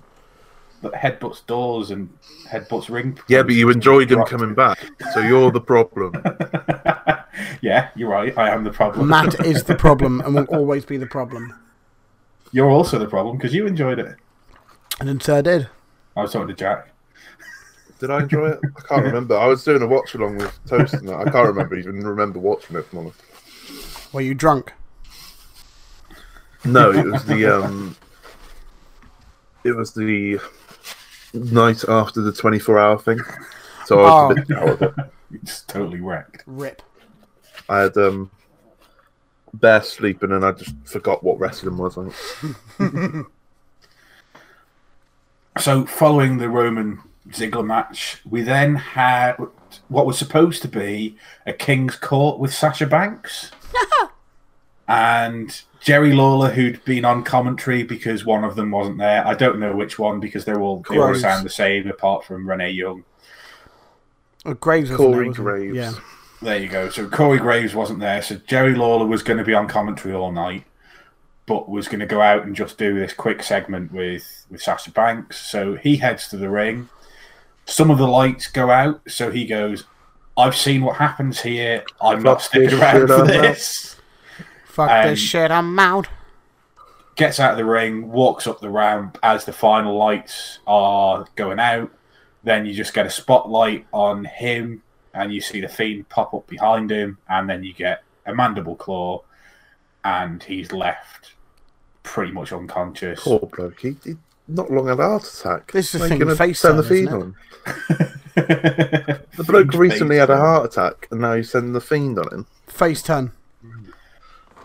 headbutts 0.82 1.46
doors 1.46 1.90
and 1.90 2.10
headbutts 2.48 2.88
ring. 2.88 3.18
Yeah, 3.28 3.42
but 3.42 3.54
you 3.54 3.70
enjoyed 3.70 4.10
him 4.10 4.24
coming 4.24 4.50
it. 4.50 4.56
back, 4.56 4.78
so 5.12 5.20
you're 5.20 5.50
the 5.50 5.60
problem. 5.60 6.14
yeah, 7.60 7.90
you're 7.94 8.08
right. 8.08 8.36
I 8.36 8.50
am 8.50 8.64
the 8.64 8.70
problem. 8.70 9.08
Matt 9.08 9.34
is 9.46 9.64
the 9.64 9.74
problem 9.74 10.20
and 10.20 10.34
will 10.34 10.44
always 10.44 10.84
be 10.84 10.96
the 10.96 11.06
problem. 11.06 11.54
You're 12.52 12.70
also 12.70 12.98
the 12.98 13.08
problem 13.08 13.36
because 13.36 13.54
you 13.54 13.66
enjoyed 13.66 13.98
it. 13.98 14.16
And 15.00 15.08
then 15.08 15.20
so 15.20 15.36
I 15.36 15.42
did. 15.42 15.68
I 16.16 16.22
was 16.22 16.32
talking 16.32 16.48
to 16.48 16.54
Jack. 16.54 16.88
Did 17.98 18.10
I 18.10 18.22
enjoy 18.22 18.48
it? 18.50 18.60
I 18.76 18.80
can't 18.82 19.04
remember. 19.04 19.36
I 19.36 19.46
was 19.46 19.64
doing 19.64 19.82
a 19.82 19.86
watch 19.86 20.14
along 20.14 20.36
with 20.38 20.58
Toast 20.66 20.94
and. 20.94 21.10
I 21.10 21.24
can't 21.24 21.48
remember 21.48 21.76
even 21.76 22.06
remember 22.06 22.38
watching 22.38 22.76
it. 22.76 22.80
if 22.80 22.94
honest. 22.94 23.20
Were 24.12 24.20
you 24.20 24.34
drunk? 24.34 24.72
No, 26.64 26.90
it 26.90 27.06
was 27.06 27.24
the 27.24 27.46
um, 27.46 27.96
it 29.64 29.74
was 29.74 29.92
the 29.92 30.40
night 31.37 31.84
after 31.89 32.20
the 32.20 32.32
24 32.32 32.78
hour 32.78 32.99
thing. 32.99 33.20
So 33.84 34.01
I 34.01 34.26
was 34.26 34.39
a 34.39 34.43
bit 34.43 34.57
out. 34.57 35.11
It's 35.32 35.62
totally 35.68 36.01
wrecked. 36.01 36.45
Rip. 36.47 36.82
I 37.68 37.80
had 37.80 37.97
um, 37.97 38.30
bare 39.55 39.82
sleeping 39.82 40.32
and 40.32 40.45
I 40.45 40.53
just 40.53 40.74
forgot 40.84 41.22
what 41.22 41.39
wrestling 41.39 41.76
was. 41.76 41.99
I. 41.99 43.22
So, 45.59 45.87
following 45.87 46.37
the 46.37 46.51
Roman 46.51 47.01
Ziggler 47.30 47.64
match, 47.64 48.20
we 48.28 48.43
then 48.43 48.74
had 48.74 49.37
what 49.89 50.05
was 50.05 50.18
supposed 50.18 50.61
to 50.62 50.68
be 50.68 51.16
a 51.47 51.53
King's 51.55 51.97
Court 51.97 52.39
with 52.39 52.53
Sasha 52.53 52.87
Banks 52.87 53.51
and 54.89 55.62
Jerry 55.80 56.12
Lawler, 56.12 56.51
who'd 56.51 56.84
been 56.84 57.05
on 57.05 57.24
commentary 57.24 57.82
because 57.82 58.24
one 58.24 58.45
of 58.45 58.57
them 58.57 58.70
wasn't 58.70 58.99
there. 58.99 59.26
I 59.26 59.34
don't 59.34 59.59
know 59.59 59.74
which 59.74 59.99
one 59.99 60.20
because 60.20 60.45
they're 60.45 60.61
all 60.61 60.84
they 60.89 60.99
all 60.99 61.14
sound 61.14 61.45
the 61.45 61.51
same 61.51 61.89
apart 61.89 62.24
from 62.24 62.49
Renee 62.49 62.70
Young. 62.70 63.05
Oh, 64.45 64.55
Graves 64.55 64.91
wasn't 64.91 65.12
Corey 65.12 65.24
there. 65.26 65.34
Graves. 65.34 65.76
Yeah. 65.76 65.93
There 66.43 66.59
you 66.59 66.68
go. 66.68 66.89
So 66.91 67.09
Corey 67.09 67.39
Graves 67.39 67.74
wasn't 67.74 68.01
there. 68.01 68.22
So 68.22 68.37
Jerry 68.47 68.74
Lawler 68.74 69.07
was 69.07 69.22
going 69.22 69.39
to 69.39 69.45
be 69.45 69.55
on 69.55 69.66
commentary 69.66 70.14
all 70.14 70.30
night, 70.30 70.64
but 71.47 71.68
was 71.68 71.89
going 71.89 72.01
to 72.01 72.07
go 72.07 72.20
out 72.20 72.45
and 72.45 72.55
just 72.55 72.78
do 72.78 72.95
this 72.99 73.12
quick 73.12 73.43
segment 73.43 73.93
with 73.93 74.47
with 74.51 74.62
Sasha 74.62 74.93
Banks. 74.93 75.41
So 75.51 75.74
he 75.74 75.97
heads 75.97 76.28
to 76.28 76.37
the 76.37 76.51
ring. 76.51 76.89
Some 77.64 77.91
of 77.91 77.99
the 77.99 78.07
lights 78.07 78.47
go 78.47 78.70
out, 78.70 79.01
so 79.09 79.30
he 79.30 79.47
goes. 79.47 79.84
I've 80.39 80.55
seen 80.55 80.82
what 80.82 80.97
happens 80.97 81.41
here. 81.41 81.82
I'm 82.01 82.22
not 82.22 82.43
Fuck 82.43 82.51
sticking 82.51 82.78
around 82.78 83.07
for 83.07 83.14
I'm 83.24 83.45
out." 83.47 83.95
This. 84.76 84.86
Fuck 84.86 84.90
Um, 85.04 85.10
this 85.10 85.18
shit, 85.18 85.50
I'm 85.50 85.78
out. 85.78 86.08
Gets 87.16 87.40
out 87.40 87.52
of 87.52 87.56
the 87.56 87.64
ring, 87.64 88.10
walks 88.12 88.46
up 88.46 88.60
the 88.60 88.68
ramp 88.70 89.18
as 89.22 89.44
the 89.46 89.52
final 89.52 89.96
lights 89.96 90.58
are 90.66 91.26
going 91.34 91.58
out. 91.58 91.90
Then 92.44 92.66
you 92.66 92.74
just 92.74 92.92
get 92.92 93.06
a 93.06 93.10
spotlight 93.10 93.86
on 93.92 94.24
him, 94.26 94.82
and 95.14 95.32
you 95.32 95.40
see 95.40 95.60
the 95.60 95.68
fiend 95.68 96.08
pop 96.10 96.34
up 96.34 96.46
behind 96.46 96.90
him, 96.90 97.18
and 97.28 97.48
then 97.48 97.64
you 97.64 97.72
get 97.72 98.02
a 98.26 98.34
mandible 98.34 98.76
claw, 98.76 99.22
and 100.04 100.42
he's 100.42 100.72
left 100.72 101.32
pretty 102.02 102.32
much 102.32 102.52
unconscious. 102.52 103.20
Poor 103.22 103.40
bloke. 103.40 103.80
He, 103.80 103.96
he 104.04 104.16
not 104.46 104.70
long 104.70 104.86
had 104.88 105.00
a 105.00 105.02
heart 105.02 105.24
attack. 105.24 105.72
This 105.72 105.94
is 105.94 106.02
the 106.02 106.08
thing, 106.08 106.18
gonna 106.18 106.36
face 106.36 106.60
send 106.60 106.78
the 106.78 106.82
turn, 106.82 106.88
fiend 106.90 107.08
on. 107.08 107.34
The 108.36 109.44
bloke 109.44 109.72
recently 109.72 110.18
had 110.18 110.30
a 110.30 110.36
heart 110.36 110.66
attack, 110.66 111.08
and 111.10 111.20
now 111.22 111.34
he's 111.34 111.50
sending 111.50 111.72
the 111.72 111.80
fiend 111.80 112.18
on 112.18 112.32
him. 112.32 112.46
Face 112.66 113.02
turn. 113.02 113.32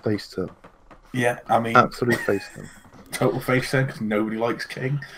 Face 0.03 0.29
turn, 0.29 0.49
Yeah, 1.13 1.39
I 1.47 1.59
mean, 1.59 1.75
absolute 1.77 2.19
face 2.19 2.43
turn. 2.55 2.69
total 3.11 3.39
face 3.39 3.69
turn 3.71 3.85
because 3.87 4.01
nobody 4.01 4.37
likes 4.37 4.65
King. 4.65 4.99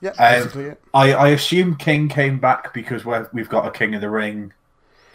Yeah, 0.00 0.10
Um, 0.18 0.60
it. 0.60 0.82
I, 0.92 1.12
I 1.14 1.28
assume 1.28 1.76
King 1.76 2.10
came 2.10 2.38
back 2.38 2.74
because 2.74 3.06
we're, 3.06 3.26
we've 3.32 3.48
got 3.48 3.66
a 3.66 3.70
King 3.70 3.94
of 3.94 4.02
the 4.02 4.10
Ring 4.10 4.52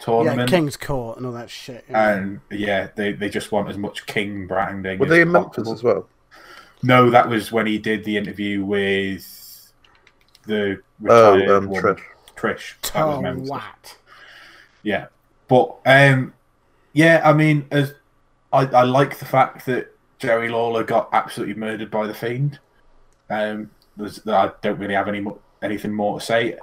Yeah, 0.00 0.30
tournament. 0.46 0.50
King's 0.50 0.76
Court 0.76 1.16
and 1.16 1.26
all 1.26 1.32
that 1.32 1.48
shit. 1.48 1.84
yeah. 1.88 2.14
And 2.16 2.40
yeah, 2.50 2.88
they, 2.96 3.12
they 3.12 3.28
just 3.28 3.52
want 3.52 3.68
as 3.68 3.78
much 3.78 4.06
King 4.06 4.48
branding. 4.48 4.98
Were 4.98 5.06
as 5.06 5.10
they 5.10 5.20
in 5.20 5.30
Memphis 5.30 5.70
as 5.70 5.84
well? 5.84 6.08
No, 6.82 7.08
that 7.10 7.28
was 7.28 7.52
when 7.52 7.66
he 7.68 7.78
did 7.78 8.04
the 8.04 8.16
interview 8.16 8.64
with 8.64 9.72
the 10.46 10.80
Oh, 11.08 11.34
retired 11.34 11.50
um, 11.50 11.68
woman, 11.68 11.82
Trish. 11.84 12.02
Trish. 12.36 12.92
That 12.92 13.06
was 13.06 13.18
Oh, 13.18 13.22
Memphis. 13.22 13.48
what? 13.48 13.96
Yeah, 14.82 15.06
but 15.46 15.76
um, 15.86 16.32
yeah, 16.92 17.20
I 17.24 17.32
mean, 17.32 17.66
as 17.70 17.94
I, 18.52 18.66
I 18.66 18.82
like 18.82 19.18
the 19.18 19.24
fact 19.24 19.66
that 19.66 19.94
Jerry 20.18 20.48
Lawler 20.48 20.84
got 20.84 21.08
absolutely 21.12 21.54
murdered 21.54 21.90
by 21.90 22.06
the 22.06 22.14
Fiend. 22.14 22.58
Um, 23.28 23.70
there's, 23.96 24.26
I 24.26 24.52
don't 24.62 24.78
really 24.78 24.94
have 24.94 25.08
any 25.08 25.24
anything 25.62 25.92
more 25.94 26.18
to 26.18 26.24
say. 26.24 26.58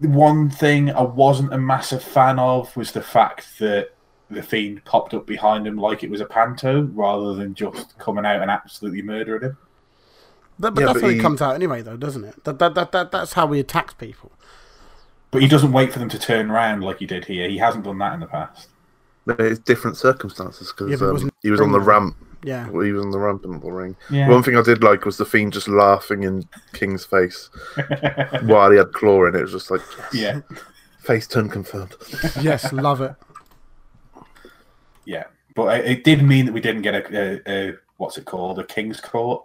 The 0.00 0.08
one 0.08 0.50
thing 0.50 0.90
I 0.90 1.02
wasn't 1.02 1.54
a 1.54 1.58
massive 1.58 2.02
fan 2.02 2.38
of 2.38 2.74
was 2.76 2.92
the 2.92 3.02
fact 3.02 3.58
that 3.58 3.90
the 4.30 4.42
Fiend 4.42 4.84
popped 4.84 5.14
up 5.14 5.26
behind 5.26 5.66
him 5.66 5.76
like 5.76 6.02
it 6.02 6.10
was 6.10 6.20
a 6.20 6.26
panto, 6.26 6.82
rather 6.82 7.34
than 7.34 7.54
just 7.54 7.96
coming 7.98 8.26
out 8.26 8.42
and 8.42 8.50
absolutely 8.50 9.02
murdering 9.02 9.42
him. 9.42 9.56
But, 10.58 10.74
but 10.74 10.80
Yeah, 10.80 10.86
that's 10.86 11.00
but 11.00 11.06
how 11.06 11.08
he- 11.10 11.18
it 11.18 11.22
comes 11.22 11.42
out 11.42 11.54
anyway, 11.54 11.82
though, 11.82 11.96
doesn't 11.96 12.24
it? 12.24 12.44
That, 12.44 12.58
that, 12.58 12.74
that, 12.74 12.92
that, 12.92 13.10
that's 13.12 13.34
how 13.34 13.50
he 13.52 13.60
attacks 13.60 13.94
people. 13.94 14.32
But 15.30 15.42
he 15.42 15.48
doesn't 15.48 15.72
wait 15.72 15.92
for 15.92 15.98
them 15.98 16.08
to 16.08 16.18
turn 16.18 16.50
around 16.50 16.80
like 16.82 16.98
he 16.98 17.06
did 17.06 17.26
here. 17.26 17.48
He 17.48 17.58
hasn't 17.58 17.84
done 17.84 17.98
that 17.98 18.14
in 18.14 18.20
the 18.20 18.26
past. 18.26 18.68
It's 19.26 19.58
different 19.58 19.96
circumstances 19.96 20.72
because 20.72 21.00
but 21.00 21.06
it 21.06 21.22
um, 21.22 21.30
he 21.42 21.50
was 21.50 21.60
on 21.60 21.72
the 21.72 21.80
ramp. 21.80 22.16
Yeah. 22.44 22.68
Well, 22.68 22.84
he 22.84 22.92
was 22.92 23.04
on 23.04 23.10
the 23.10 23.18
ramp 23.18 23.44
in 23.44 23.58
the 23.58 23.70
ring. 23.72 23.96
Yeah. 24.08 24.28
One 24.28 24.42
thing 24.42 24.56
I 24.56 24.62
did 24.62 24.84
like 24.84 25.04
was 25.04 25.16
the 25.16 25.24
fiend 25.24 25.52
just 25.52 25.66
laughing 25.68 26.22
in 26.22 26.48
King's 26.74 27.04
face 27.04 27.50
while 28.42 28.70
he 28.70 28.78
had 28.78 28.92
claw 28.92 29.26
in 29.26 29.34
it. 29.34 29.38
It 29.38 29.42
was 29.42 29.52
just 29.52 29.70
like, 29.70 29.80
yes, 30.12 30.42
yeah, 30.50 30.58
face 31.00 31.26
turn 31.26 31.48
confirmed. 31.48 31.94
yes, 32.40 32.72
love 32.72 33.00
it. 33.00 33.14
yeah. 35.04 35.24
But 35.56 35.80
it, 35.80 35.86
it 35.86 36.04
did 36.04 36.22
mean 36.22 36.46
that 36.46 36.52
we 36.52 36.60
didn't 36.60 36.82
get 36.82 36.94
a, 36.94 37.40
a, 37.48 37.70
a 37.70 37.74
what's 37.96 38.18
it 38.18 38.26
called, 38.26 38.58
a 38.60 38.64
King's 38.64 39.00
Court. 39.00 39.42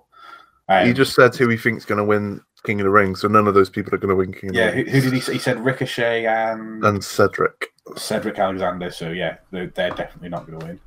Um, 0.69 0.86
he 0.86 0.93
just 0.93 1.15
said 1.15 1.36
who 1.36 1.49
he 1.49 1.57
thinks 1.57 1.86
going 1.86 1.97
to 1.97 2.03
win 2.03 2.41
King 2.64 2.80
of 2.82 2.86
the 2.86 2.89
Ring, 2.91 3.16
so 3.16 3.28
none 3.28 3.47
of 3.47 3.53
those 3.53 3.70
people 3.70 3.93
are 3.93 3.97
going 3.97 4.09
to 4.09 4.16
win 4.16 4.34
King 4.34 4.49
of 4.51 4.55
yeah. 4.55 4.68
the 4.72 4.72
Who, 4.78 4.84
Ring. 4.84 4.93
who 4.93 5.01
did 5.01 5.14
he 5.14 5.20
say? 5.20 5.34
He 5.34 5.39
said 5.39 5.64
Ricochet 5.64 6.26
and 6.28 6.84
And 6.86 7.03
Cedric. 7.03 7.74
Cedric 7.95 8.38
Alexander. 8.38 8.91
So 8.91 9.09
yeah, 9.12 9.38
they're, 9.51 9.68
they're 9.68 9.89
definitely 9.89 10.30
not 10.30 10.45
going 10.47 10.59
to 10.59 10.66
win. 10.66 10.80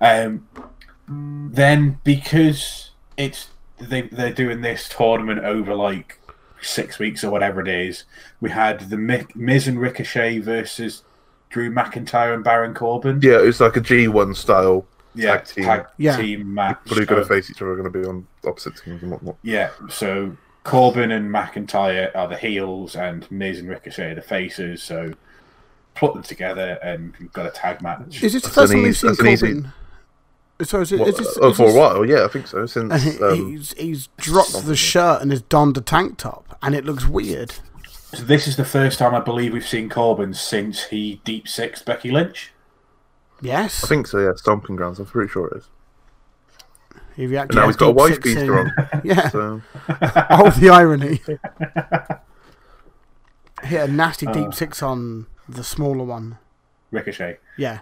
Um, 0.00 0.48
then 1.52 1.98
because 2.04 2.90
it's 3.16 3.48
they 3.78 4.02
they're 4.02 4.32
doing 4.32 4.60
this 4.60 4.88
tournament 4.88 5.44
over 5.44 5.74
like 5.74 6.18
six 6.62 6.98
weeks 6.98 7.22
or 7.24 7.30
whatever 7.30 7.60
it 7.60 7.68
is, 7.68 8.04
we 8.40 8.50
had 8.50 8.88
the 8.90 8.96
Mi- 8.96 9.26
Miz 9.34 9.68
and 9.68 9.80
Ricochet 9.80 10.38
versus 10.38 11.02
Drew 11.50 11.70
McIntyre 11.70 12.34
and 12.34 12.42
Baron 12.44 12.74
Corbin. 12.74 13.20
Yeah, 13.22 13.38
it's 13.40 13.60
like 13.60 13.76
a 13.76 13.80
G1 13.80 14.34
style. 14.36 14.86
yeah, 15.14 15.36
tag 15.38 15.44
team. 15.46 15.64
tag 15.64 15.86
Yeah. 15.98 16.16
team 16.16 16.54
match. 16.54 16.78
But 16.86 16.96
who 16.96 17.02
are 17.02 17.06
going 17.06 17.22
to 17.22 17.28
face 17.28 17.50
each 17.50 17.60
other 17.60 17.72
are 17.72 17.76
going 17.76 17.92
to 17.92 17.98
be 17.98 18.06
on 18.06 18.26
opposite 18.46 18.76
teams 18.76 19.02
and 19.02 19.10
whatnot. 19.12 19.36
Yeah, 19.42 19.70
so 19.90 20.36
Corbin 20.64 21.12
and 21.12 21.30
McIntyre 21.30 22.10
are 22.16 22.26
the 22.26 22.36
heels, 22.36 22.96
and 22.96 23.30
Miz 23.30 23.58
and 23.60 23.68
Ricochet 23.68 24.12
are 24.12 24.14
the 24.14 24.22
faces. 24.22 24.82
So 24.82 25.12
put 25.94 26.14
them 26.14 26.22
together, 26.22 26.78
and 26.82 27.14
you've 27.20 27.32
got 27.32 27.46
a 27.46 27.50
tag 27.50 27.80
match. 27.82 28.22
Is 28.22 28.32
this 28.32 28.42
the 28.42 28.50
first 28.50 28.72
time 28.72 28.82
we've 28.82 28.96
seen 28.96 29.08
that's 29.08 29.20
an 29.20 29.26
easy- 29.28 29.46
Corbin? 29.46 29.72
So 30.62 30.80
is, 30.80 30.92
it, 30.92 31.00
Well, 31.00 31.08
is 31.08 31.16
this, 31.16 31.38
oh, 31.42 31.50
is 31.50 31.56
for 31.56 31.68
a 31.68 31.74
while, 31.74 32.06
yeah, 32.06 32.24
I 32.24 32.28
think 32.28 32.46
so. 32.46 32.64
Since 32.64 33.20
um, 33.20 33.50
he's 33.50 33.72
he's 33.72 34.06
dropped 34.18 34.64
the 34.64 34.76
shirt 34.76 35.20
and 35.20 35.32
has 35.32 35.42
donned 35.42 35.76
a 35.76 35.80
tank 35.80 36.16
top, 36.16 36.56
and 36.62 36.74
it 36.74 36.84
looks 36.84 37.06
weird. 37.06 37.54
So 38.12 38.22
this 38.22 38.46
is 38.46 38.56
the 38.56 38.64
first 38.64 39.00
time 39.00 39.14
I 39.14 39.20
believe 39.20 39.52
we've 39.52 39.66
seen 39.66 39.88
Corbin 39.88 40.32
since 40.32 40.84
he 40.84 41.20
deep 41.24 41.48
six 41.48 41.82
Becky 41.82 42.12
Lynch. 42.12 42.52
Yes, 43.42 43.82
I 43.84 43.88
think 43.88 44.06
so. 44.06 44.18
Yeah, 44.18 44.32
Stomping 44.36 44.76
Grounds. 44.76 45.00
I'm 45.00 45.06
pretty 45.06 45.30
sure 45.30 45.48
it 45.48 45.58
is. 45.58 45.68
If 47.16 47.30
you 47.30 47.38
And 47.38 47.38
actually 47.38 47.60
now 47.60 47.66
he's 47.66 47.76
got 47.76 47.86
a 47.86 47.92
deep 47.92 47.96
wife 47.96 48.22
beater 48.22 48.58
in- 48.60 48.72
on. 48.92 49.00
Yeah. 49.04 49.28
So 49.28 49.62
oh, 50.30 50.50
the 50.50 50.70
irony. 50.70 51.20
Hit 53.62 53.88
a 53.88 53.92
nasty 53.92 54.26
Uh. 54.26 54.32
deep 54.32 54.54
six 54.54 54.82
on 54.82 55.26
the 55.48 55.64
smaller 55.64 56.04
one. 56.04 56.38
Ricochet. 56.90 57.38
Yeah. 57.56 57.80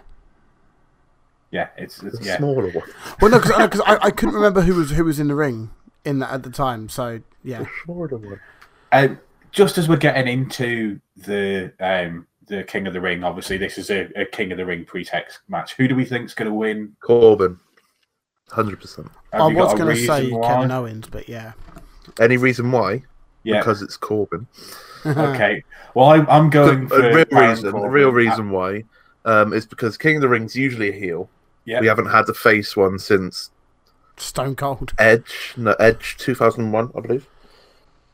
Yeah, 1.51 1.67
it's, 1.77 2.01
it's 2.01 2.17
the 2.19 2.25
yeah. 2.25 2.37
smaller 2.37 2.69
one. 2.69 2.83
Well, 3.21 3.31
no, 3.31 3.39
because 3.39 3.81
I, 3.85 3.97
I 4.07 4.11
couldn't 4.11 4.33
remember 4.35 4.61
who 4.61 4.75
was 4.75 4.91
who 4.91 5.05
was 5.05 5.19
in 5.19 5.27
the 5.27 5.35
ring. 5.35 5.69
in 6.03 6.19
that 6.19 6.31
at 6.31 6.43
the 6.43 6.49
time. 6.49 6.89
So 6.89 7.21
yeah, 7.43 7.65
Florida 7.85 8.17
one. 8.17 8.39
Um, 8.91 9.19
just 9.51 9.77
as 9.77 9.87
we're 9.87 9.97
getting 9.97 10.27
into 10.27 10.99
the 11.15 11.71
um, 11.79 12.25
the 12.47 12.63
King 12.63 12.87
of 12.87 12.93
the 12.93 13.01
Ring, 13.01 13.23
obviously 13.23 13.57
this 13.57 13.77
is 13.77 13.91
a, 13.91 14.09
a 14.19 14.25
King 14.25 14.51
of 14.51 14.57
the 14.57 14.65
Ring 14.65 14.83
pretext 14.83 15.41
match. 15.47 15.75
Who 15.75 15.87
do 15.87 15.95
we 15.95 16.05
think's 16.05 16.33
going 16.33 16.49
to 16.49 16.53
win? 16.55 16.95
Corbin. 17.01 17.59
Hundred 18.53 18.79
percent. 18.81 19.09
I 19.33 19.47
was 19.47 19.73
going 19.73 19.95
to 19.95 20.05
say 20.05 20.29
why? 20.29 20.47
Kevin 20.47 20.71
Owens, 20.71 21.07
but 21.09 21.27
yeah, 21.27 21.53
Any 22.19 22.37
reason 22.37 22.71
why? 22.71 23.03
Yeah. 23.43 23.59
Because 23.59 23.81
it's 23.81 23.97
Corbin. 23.97 24.47
okay. 25.05 25.63
Well, 25.95 26.05
I, 26.07 26.17
I'm 26.29 26.49
going 26.49 26.87
The 26.87 26.95
for 26.95 27.01
real 27.15 27.25
Baron 27.25 27.49
reason, 27.49 27.65
the 27.65 27.71
Corbin. 27.71 27.91
real 27.91 28.09
reason 28.11 28.49
why, 28.51 28.83
um, 29.25 29.53
is 29.53 29.65
because 29.65 29.97
King 29.97 30.17
of 30.17 30.21
the 30.21 30.29
Ring's 30.29 30.55
usually 30.55 30.89
a 30.89 30.93
heel. 30.93 31.29
yeah. 31.65 31.79
We 31.81 31.87
haven't 31.87 32.05
had 32.07 32.29
a 32.29 32.33
face 32.33 32.75
one 32.77 32.99
since 32.99 33.49
Stone 34.17 34.55
Cold. 34.55 34.93
Edge, 34.99 35.53
no, 35.57 35.73
Edge 35.79 36.15
2001, 36.19 36.91
I 36.95 36.99
believe. 37.01 37.27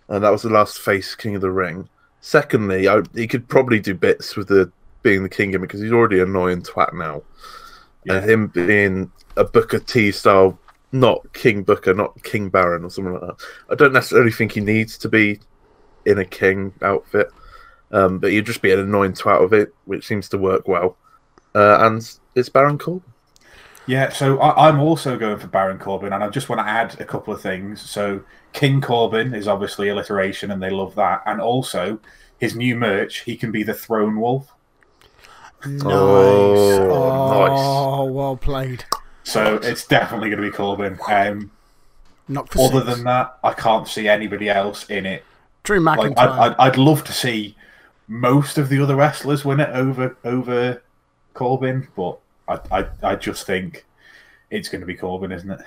And 0.08 0.24
that 0.24 0.32
was 0.32 0.42
the 0.44 0.50
last 0.50 0.80
face 0.80 1.14
King 1.16 1.36
of 1.36 1.42
the 1.42 1.52
Ring. 1.52 1.90
Secondly, 2.22 2.88
I, 2.88 3.02
he 3.14 3.28
could 3.28 3.48
probably 3.50 3.80
do 3.80 3.94
bits 3.94 4.36
with 4.36 4.48
the 4.48 4.72
being 5.04 5.24
the 5.24 5.30
King 5.30 5.52
gimmick 5.52 5.70
because 5.70 5.82
he's 5.82 5.92
already 5.92 6.20
annoying 6.20 6.62
twat 6.64 6.94
now. 6.94 7.22
Yeah. 8.06 8.16
And 8.16 8.30
him 8.30 8.47
being 8.47 9.12
a 9.36 9.43
Booker 9.43 9.80
T 9.80 10.12
style, 10.12 10.58
not 10.91 11.34
King 11.34 11.64
Booker, 11.64 11.93
not 11.93 12.22
King 12.24 12.50
Baron 12.50 12.84
or 12.84 12.89
something 12.89 13.14
like 13.14 13.22
that. 13.22 13.45
I 13.70 13.76
don't 13.76 13.93
necessarily 13.93 14.32
think 14.32 14.54
he 14.54 14.62
needs 14.62 14.97
to 15.00 15.10
be 15.10 15.39
in 16.06 16.18
a 16.18 16.26
King 16.26 16.74
outfit, 16.82 17.30
um, 17.91 18.20
but 18.20 18.32
he'd 18.32 18.45
just 18.45 18.62
be 18.62 18.72
an 18.72 18.80
annoying 18.80 19.14
twat 19.14 19.43
of 19.43 19.54
it, 19.54 19.74
which 19.86 20.08
seems 20.08 20.30
to 20.30 20.38
work 20.38 20.68
well. 20.68 20.97
Uh, 21.54 21.78
and 21.82 22.18
it's 22.36 22.50
Baron 22.50 22.78
Corbin. 22.78 23.04
Yeah, 23.86 24.10
so 24.10 24.39
I, 24.39 24.70
I'm 24.70 24.80
also 24.80 25.18
going 25.18 25.39
for 25.39 25.47
Baron 25.47 25.80
Corbin, 25.80 26.14
and 26.14 26.24
I 26.24 26.30
just 26.30 26.47
want 26.47 26.60
to 26.60 26.68
add 26.68 27.00
a 27.02 27.06
couple 27.06 27.34
of 27.34 27.41
things. 27.41 27.82
So 27.82 28.22
King 28.54 28.82
Corbin 28.82 29.34
is 29.34 29.47
obviously 29.47 29.89
alliteration, 29.89 30.52
and 30.52 30.62
they 30.62 30.70
love 30.70 30.93
that. 30.95 31.24
And 31.26 31.41
also 31.41 32.00
his 32.39 32.56
new 32.56 32.76
merch, 32.76 33.22
he 33.22 33.36
can 33.36 33.52
be 33.52 33.64
the 33.64 33.74
Throne 33.74 34.20
Wolf. 34.20 34.54
Nice. 35.66 35.86
Oh, 35.86 37.47
Oh, 37.51 38.03
well 38.05 38.38
played. 38.38 38.86
So 39.24 39.55
it's 39.62 39.86
definitely 39.86 40.30
going 40.30 40.41
to 40.41 40.49
be 40.49 40.55
Corbin. 40.55 40.97
Um, 41.07 41.51
Not 42.28 42.49
for 42.51 42.60
other 42.68 42.82
six. 42.86 42.95
than 42.95 43.03
that, 43.05 43.38
I 43.43 43.53
can't 43.53 43.88
see 43.88 44.07
anybody 44.07 44.49
else 44.49 44.89
in 44.89 45.05
it. 45.05 45.24
Drew 45.64 45.80
Like 45.80 45.99
McIntyre. 45.99 46.18
I'd, 46.18 46.51
I'd, 46.51 46.55
I'd 46.60 46.78
love 46.78 47.03
to 47.05 47.14
see 47.14 47.55
most 48.07 48.57
of 48.57 48.70
the 48.70 48.82
other 48.82 48.95
wrestlers 48.95 49.43
win 49.45 49.60
it 49.60 49.70
over 49.70 50.16
over 50.24 50.82
Corbin, 51.34 51.88
but 51.95 52.18
I 52.47 52.60
I, 52.72 52.86
I 53.03 53.16
just 53.16 53.45
think 53.45 53.86
it's 54.49 54.70
going 54.70 54.82
to 54.82 54.88
be 54.88 54.95
Corbin, 54.95 55.32
isn't 55.32 55.51
it? 55.51 55.60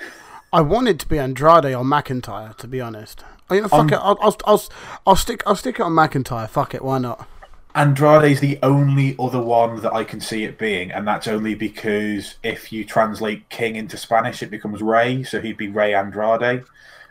I 0.53 0.61
wanted 0.61 0.99
to 1.01 1.09
be 1.09 1.18
Andrade 1.18 1.66
or 1.66 1.84
McIntyre, 1.84 2.57
to 2.57 2.66
be 2.66 2.80
honest. 2.80 3.24
Oh, 3.49 3.62
fuck 3.68 3.72
Um, 3.80 3.88
it. 3.90 3.97
I'll, 3.97 4.18
I'll, 4.20 4.36
I'll, 4.45 4.62
I'll 5.07 5.16
stick. 5.16 5.43
I'll 5.47 5.57
stick 5.57 5.76
it 5.76 5.82
on 5.82 5.93
McIntyre. 5.93 6.49
Fuck 6.49 6.74
it. 6.74 6.82
Why 6.84 6.99
not? 6.99 7.28
Andrade's 7.75 8.41
the 8.41 8.59
only 8.62 9.16
other 9.18 9.41
one 9.41 9.81
that 9.81 9.93
I 9.95 10.05
can 10.05 10.20
see 10.20 10.45
it 10.45 10.59
being, 10.59 10.91
and 10.91 11.07
that's 11.09 11.27
only 11.27 11.55
because 11.55 12.37
if 12.43 12.73
you 12.73 12.85
translate 12.85 13.49
King 13.49 13.77
into 13.77 13.97
Spanish, 13.97 14.43
it 14.43 14.51
becomes 14.51 14.83
Ray, 14.83 15.23
so 15.23 15.41
he'd 15.41 15.57
be 15.57 15.68
Ray 15.68 15.95
Andrade, 15.95 16.64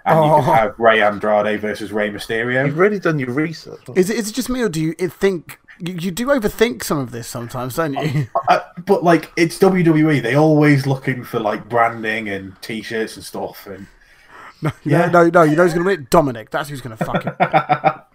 and 0.05 0.25
you 0.25 0.31
Oh. 0.31 0.35
could 0.43 0.53
have 0.53 0.79
Ray 0.79 1.01
Andrade 1.01 1.59
versus 1.59 1.91
Rey 1.91 2.09
Mysterio. 2.11 2.65
You've 2.65 2.77
really 2.77 2.99
done 2.99 3.17
your 3.19 3.31
research. 3.31 3.81
Is 3.95 4.09
it? 4.09 4.17
Is 4.17 4.29
it 4.29 4.33
just 4.33 4.49
me, 4.49 4.61
or 4.61 4.69
do 4.69 4.79
you 4.81 4.93
think 4.93 5.59
you, 5.79 5.93
you 5.95 6.11
do 6.11 6.27
overthink 6.27 6.83
some 6.83 6.99
of 6.99 7.09
this 7.11 7.27
sometimes, 7.27 7.75
don't 7.75 7.93
you? 7.93 8.27
Uh, 8.47 8.59
but 8.85 9.03
like, 9.03 9.31
it's 9.35 9.57
WWE; 9.57 10.21
they 10.21 10.35
always 10.35 10.85
looking 10.85 11.23
for 11.23 11.39
like 11.39 11.67
branding 11.69 12.29
and 12.29 12.59
T-shirts 12.61 13.15
and 13.15 13.25
stuff, 13.25 13.65
and 13.67 13.87
yeah. 14.83 15.07
No, 15.07 15.27
no. 15.29 15.41
You 15.41 15.55
know 15.55 15.63
who's 15.63 15.73
gonna 15.73 15.85
win? 15.85 16.01
it? 16.01 16.09
Dominic. 16.11 16.51
That's 16.51 16.69
who's 16.69 16.81
gonna 16.81 16.97
fuck 16.97 17.25
it. 17.25 18.01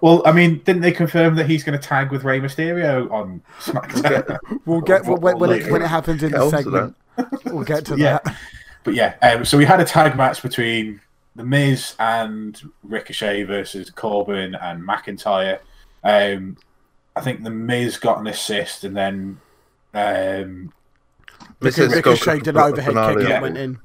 Well, 0.00 0.22
I 0.24 0.32
mean, 0.32 0.58
didn't 0.64 0.82
they 0.82 0.92
confirm 0.92 1.34
that 1.36 1.46
he's 1.46 1.64
going 1.64 1.78
to 1.78 1.84
tag 1.84 2.10
with 2.12 2.24
Rey 2.24 2.40
Mysterio 2.40 3.10
on 3.10 3.42
SmackDown? 3.60 4.38
We'll 4.64 4.80
get 4.80 5.04
when, 5.04 5.20
when, 5.20 5.38
when 5.38 5.50
it 5.50 5.70
when 5.70 5.82
it 5.82 5.88
happens 5.88 6.22
in 6.22 6.30
Get 6.30 6.38
the 6.38 6.50
segment. 6.50 6.96
We'll 7.46 7.64
get 7.64 7.84
to 7.86 7.96
Yeah. 7.98 8.18
that. 8.24 8.36
but 8.84 8.94
yeah, 8.94 9.14
um, 9.22 9.44
so 9.44 9.58
we 9.58 9.64
had 9.64 9.80
a 9.80 9.84
tag 9.84 10.16
match 10.16 10.40
between 10.42 11.00
The 11.36 11.44
Miz 11.44 11.94
and 11.98 12.60
Ricochet 12.84 13.42
versus 13.42 13.90
Corbin 13.90 14.54
and 14.54 14.82
McIntyre. 14.82 15.58
Um, 16.04 16.56
I 17.16 17.20
think 17.20 17.42
The 17.42 17.50
Miz 17.50 17.96
got 17.96 18.20
an 18.20 18.28
assist, 18.28 18.84
and 18.84 18.96
then 18.96 19.40
um, 19.94 20.72
Mrs. 21.60 21.92
Ricochet 21.92 22.38
did 22.40 22.54
an 22.54 22.62
overhead 22.62 22.94
Banana. 22.94 23.18
kick 23.18 23.28
Yeah. 23.28 23.34
and 23.34 23.42
went 23.42 23.58
in. 23.58 23.78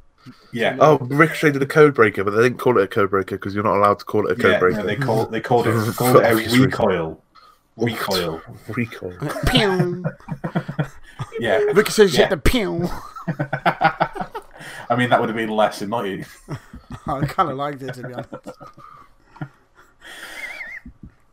Yeah, 0.51 0.77
Oh, 0.79 0.97
Ricochet 0.99 1.51
did 1.51 1.61
a 1.61 1.65
code 1.65 1.93
breaker, 1.93 2.23
but 2.23 2.31
they 2.31 2.41
didn't 2.43 2.59
call 2.59 2.77
it 2.77 2.83
a 2.83 2.87
code 2.87 3.09
breaker 3.09 3.35
because 3.35 3.53
you're 3.55 3.63
not 3.63 3.77
allowed 3.77 3.99
to 3.99 4.05
call 4.05 4.27
it 4.27 4.31
a 4.37 4.41
code 4.41 4.51
yeah, 4.53 4.59
breaker. 4.59 4.77
no, 4.79 4.85
they 4.85 4.95
called 4.95 5.31
they 5.31 5.41
called 5.41 5.67
it, 5.67 5.73
called 5.95 6.15
it 6.17 6.23
a 6.23 6.29
Obvious 6.31 6.51
reason. 6.53 6.61
recoil. 6.69 7.23
Recoil. 7.77 8.41
Recoil. 8.69 9.17
Pew. 9.47 10.05
Yeah, 11.39 11.57
Ricochet 11.73 12.05
Yeah. 12.07 12.27
hit 12.27 12.29
the 12.31 12.37
pew. 12.37 12.87
I 14.89 14.95
mean 14.97 15.09
that 15.09 15.19
would 15.19 15.29
have 15.29 15.35
been 15.35 15.49
less 15.49 15.81
annoying. 15.81 16.25
I 17.07 17.25
kind 17.25 17.49
of 17.49 17.57
liked 17.57 17.81
it 17.81 17.93
to 17.95 18.07
be 18.07 18.13
honest. 18.13 18.33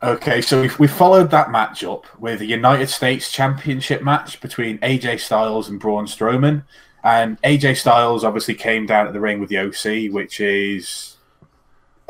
Okay, 0.03 0.41
so 0.41 0.63
we, 0.63 0.71
we 0.79 0.87
followed 0.87 1.31
that 1.31 1.51
match 1.51 1.85
up 1.85 2.07
with 2.19 2.41
a 2.41 2.47
United 2.47 2.89
States 2.89 3.31
Championship 3.31 4.03
match 4.03 4.41
between 4.41 4.79
AJ 4.79 5.21
Styles 5.21 5.69
and 5.69 5.79
Braun 5.79 6.07
Strowman. 6.07 6.63
And 7.03 7.41
AJ 7.43 7.77
Styles 7.79 8.25
obviously 8.25 8.55
came 8.55 8.87
down 8.87 9.07
at 9.07 9.13
the 9.13 9.21
ring 9.21 9.41
with 9.41 9.49
the 9.49 9.59
OC, 9.59 10.13
which 10.13 10.41
is. 10.41 11.17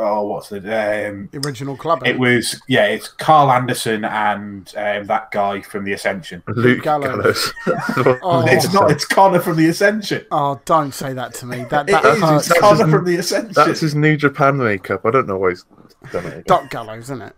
Oh, 0.03 0.27
what's 0.29 0.49
the. 0.49 0.57
Um, 0.57 1.29
The 1.31 1.47
original 1.47 1.77
club. 1.77 2.03
it 2.07 2.19
was. 2.19 2.61
Yeah, 2.69 2.87
it's 2.87 3.07
Karl 3.07 3.51
Anderson 3.53 4.05
and 4.07 4.73
um, 4.77 5.05
that 5.07 5.31
guy 5.31 5.61
from 5.61 5.85
The 5.85 5.93
Ascension. 5.93 6.43
Luke 6.49 6.83
Gallows. 6.83 7.53
Gallows. 7.67 8.19
Oh. 8.23 8.45
It's 8.47 8.73
not, 8.73 8.91
it's 8.91 9.05
Konnor 9.05 9.41
from 9.41 9.57
The 9.59 9.69
Ascension. 9.69 10.25
Oh, 10.31 10.59
don't 10.65 10.93
say 10.93 11.13
that 11.13 11.35
to 11.35 11.47
me. 11.47 11.65
That 11.65 11.89
It 11.89 11.93
that 11.93 12.05
is, 12.07 12.49
it's 12.49 12.59
Konnor 12.61 12.89
from 12.91 13.05
The 13.05 13.17
Ascension. 13.17 13.53
That's 13.53 13.81
his 13.81 13.95
New 13.95 14.17
Japan 14.17 14.57
makeup. 14.57 15.05
I 15.05 15.11
don't 15.11 15.29
know 15.29 15.37
why 15.37 15.51
he's 15.51 15.65
done 16.11 16.25
it. 16.27 16.47
Doc 16.47 16.71
Gallows, 16.71 17.05
isn't 17.05 17.21
it? 17.23 17.37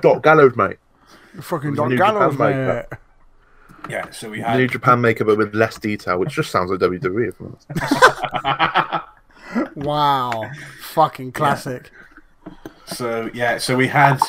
Doc 0.00 0.22
Gallows, 0.22 0.56
mate. 0.56 0.78
Fucking 1.42 1.74
Doc 1.74 1.90
Gallows, 1.96 2.38
mate. 2.38 2.86
Makeup. 3.82 4.06
Yeah, 4.06 4.10
so 4.10 4.30
we 4.30 4.40
had 4.40 4.56
New 4.56 4.62
had. 4.62 4.70
Japan 4.70 5.00
makeup, 5.00 5.26
but 5.26 5.38
with 5.38 5.54
less 5.54 5.78
detail, 5.78 6.18
which 6.18 6.30
just 6.30 6.50
sounds 6.50 6.70
like 6.70 6.80
WWE. 6.80 7.28
if 7.28 7.40
I'm. 7.40 9.00
Wow, 9.76 10.50
fucking 10.80 11.32
classic. 11.32 11.90
So, 12.86 13.30
yeah, 13.32 13.58
so 13.58 13.76
we 13.76 13.86
had. 13.86 14.20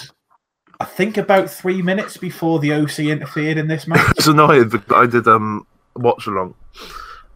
I 0.80 0.86
think 0.86 1.18
about 1.18 1.50
three 1.50 1.82
minutes 1.82 2.16
before 2.16 2.60
the 2.60 2.74
OC 2.74 3.00
interfered 3.00 3.58
in 3.58 3.68
this 3.68 3.86
match. 3.86 4.12
It's 4.12 4.28
annoying. 4.28 4.70
because 4.70 4.96
I 4.96 5.06
did 5.08 5.28
um 5.28 5.68
watch 5.96 6.26
along 6.28 6.56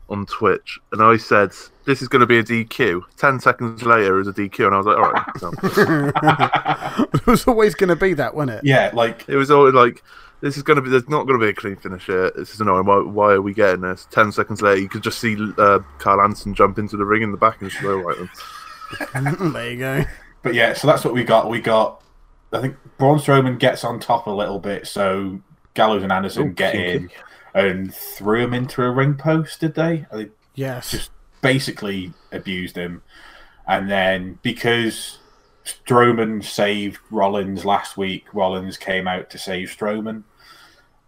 on 0.10 0.26
Twitch, 0.28 0.80
and 0.94 1.02
I 1.02 1.18
said 1.18 1.52
this 1.86 2.02
is 2.02 2.08
going 2.08 2.22
to 2.22 2.26
be 2.26 2.38
a 2.38 2.44
DQ. 2.44 3.02
Ten 3.18 3.40
seconds 3.40 3.84
later, 3.84 4.16
it 4.16 4.26
was 4.26 4.28
a 4.30 4.34
DQ, 4.34 4.66
and 4.68 4.76
I 4.76 4.78
was 4.78 4.86
like, 4.86 4.98
all 4.98 5.12
right. 5.12 5.26
So 5.40 5.52
it 7.14 7.28
was 7.28 7.46
always 7.48 7.76
going 7.76 7.90
to 7.90 7.96
be 7.98 8.14
that, 8.14 8.34
wasn't 8.34 8.60
it? 8.60 8.66
Yeah, 8.66 8.92
like 8.94 9.26
it 9.28 9.36
was 9.36 9.52
always 9.52 9.74
like. 9.74 10.04
This 10.44 10.58
is 10.58 10.64
going 10.64 10.76
to 10.76 10.82
be. 10.82 10.90
There's 10.90 11.08
not 11.08 11.26
going 11.26 11.40
to 11.40 11.46
be 11.46 11.50
a 11.50 11.54
clean 11.54 11.78
finish 11.78 12.06
here. 12.06 12.30
This 12.36 12.54
is 12.54 12.60
annoying. 12.60 12.86
Why, 12.86 13.00
why 13.02 13.32
are 13.32 13.42
we 13.42 13.54
getting 13.54 13.80
this? 13.80 14.08
Ten 14.12 14.30
seconds 14.30 14.62
later, 14.62 14.82
you 14.82 14.90
could 14.90 15.02
just 15.02 15.20
see 15.20 15.38
uh, 15.58 15.80
Karl 16.00 16.20
Anderson 16.22 16.54
jump 16.54 16.78
into 16.78 16.98
the 16.98 17.06
ring 17.06 17.22
in 17.22 17.32
the 17.32 17.38
back 17.38 17.62
and 17.62 17.72
slow 17.72 17.96
right 18.00 18.18
them. 18.18 19.54
there 19.54 19.72
you 19.72 19.78
go. 19.78 20.04
But 20.42 20.54
yeah, 20.54 20.74
so 20.74 20.86
that's 20.86 21.06
what 21.06 21.14
we 21.14 21.24
got. 21.24 21.50
We 21.50 21.62
got, 21.62 22.04
I 22.52 22.60
think 22.60 22.76
Braun 22.98 23.20
Strowman 23.20 23.58
gets 23.58 23.86
on 23.86 24.02
top 24.02 24.28
a 24.28 24.32
little 24.32 24.60
bit, 24.60 24.86
so 24.86 25.40
Gallows 25.76 26.04
and 26.04 26.12
Anderson 26.12 26.50
Oh, 26.50 26.52
get 26.52 26.76
in 26.76 27.10
and 27.54 27.94
threw 27.94 28.44
him 28.44 28.54
into 28.54 28.84
a 28.84 28.92
ring 28.92 29.16
post. 29.16 29.62
Did 29.62 29.76
they? 29.76 30.06
They 30.12 30.30
Yes. 30.56 30.92
just 30.92 31.12
basically 31.42 32.12
abused 32.34 32.76
him, 32.76 33.02
and 33.66 33.90
then 33.90 34.40
because 34.42 35.20
Strowman 35.64 36.44
saved 36.44 37.00
Rollins 37.10 37.64
last 37.64 37.96
week, 37.96 38.26
Rollins 38.34 38.76
came 38.78 39.08
out 39.08 39.30
to 39.30 39.38
save 39.38 39.70
Strowman, 39.70 40.24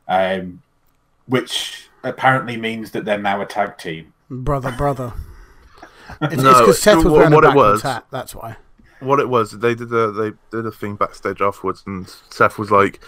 um, 0.07 0.61
which 1.27 1.89
apparently 2.03 2.57
means 2.57 2.91
that 2.91 3.05
they're 3.05 3.17
now 3.17 3.41
a 3.41 3.45
tag 3.45 3.77
team. 3.77 4.13
brother, 4.29 4.71
brother. 4.71 5.13
It's 6.21 6.41
No, 6.43 6.59
because 6.59 6.79
Seth 6.81 6.97
was 6.97 7.05
what- 7.05 7.13
wearing 7.31 7.33
a 7.33 7.49
it 7.49 7.55
was- 7.55 7.81
hat. 7.81 8.05
That's 8.11 8.35
why. 8.35 8.57
what 8.99 9.19
it 9.19 9.27
was, 9.27 9.51
they 9.51 9.73
did 9.75 9.91
a 9.91 10.11
they 10.11 10.31
did 10.51 10.65
a 10.67 10.71
thing 10.71 10.95
backstage 10.95 11.41
afterwards, 11.41 11.83
and 11.87 12.07
Seth 12.29 12.59
was 12.59 12.69
like, 12.69 13.03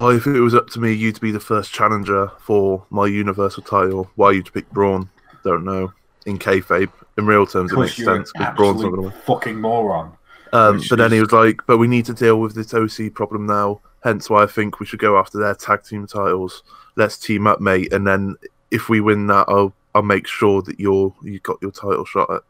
"Oh, 0.00 0.08
if 0.08 0.26
it 0.26 0.40
was 0.40 0.54
up 0.54 0.68
to 0.70 0.80
me, 0.80 0.92
you'd 0.94 1.20
be 1.20 1.30
the 1.32 1.38
first 1.40 1.70
challenger 1.72 2.30
for 2.40 2.84
my 2.90 3.06
Universal 3.06 3.64
title. 3.64 4.10
Why 4.16 4.32
you'd 4.32 4.52
pick 4.52 4.70
Braun? 4.70 5.10
Don't 5.44 5.64
know." 5.64 5.92
In 6.26 6.38
kayfabe, 6.38 6.90
in 7.18 7.26
real 7.26 7.46
terms, 7.46 7.72
it 7.72 7.74
Because 7.74 7.90
makes 7.90 7.98
you're 7.98 8.16
sense 8.16 8.32
because 8.32 8.56
Braun's 8.56 8.80
not 8.82 8.88
going 8.90 9.02
to 9.02 9.08
win. 9.08 9.20
fucking 9.26 9.60
moron. 9.60 10.12
Um, 10.52 10.76
which 10.78 10.88
but 10.88 10.96
then 10.96 11.12
he 11.12 11.20
was 11.20 11.32
like, 11.32 11.60
"But 11.66 11.76
we 11.78 11.88
need 11.88 12.06
to 12.06 12.14
deal 12.14 12.40
with 12.40 12.54
this 12.54 12.72
OC 12.74 13.10
problem 13.14 13.46
now. 13.46 13.80
Hence 14.02 14.30
why 14.30 14.42
I 14.42 14.46
think 14.46 14.80
we 14.80 14.86
should 14.86 14.98
go 14.98 15.18
after 15.18 15.38
their 15.38 15.54
tag 15.54 15.84
team 15.84 16.06
titles. 16.06 16.62
Let's 16.96 17.18
team 17.18 17.46
up, 17.46 17.60
mate. 17.60 17.92
And 17.92 18.06
then 18.06 18.36
if 18.70 18.88
we 18.88 19.00
win 19.00 19.26
that, 19.26 19.46
I'll 19.48 19.74
I'll 19.94 20.02
make 20.02 20.26
sure 20.26 20.62
that 20.62 20.78
you're 20.78 21.14
you 21.22 21.40
got 21.40 21.60
your 21.60 21.72
title 21.72 22.04
shot 22.04 22.30
at 22.30 22.42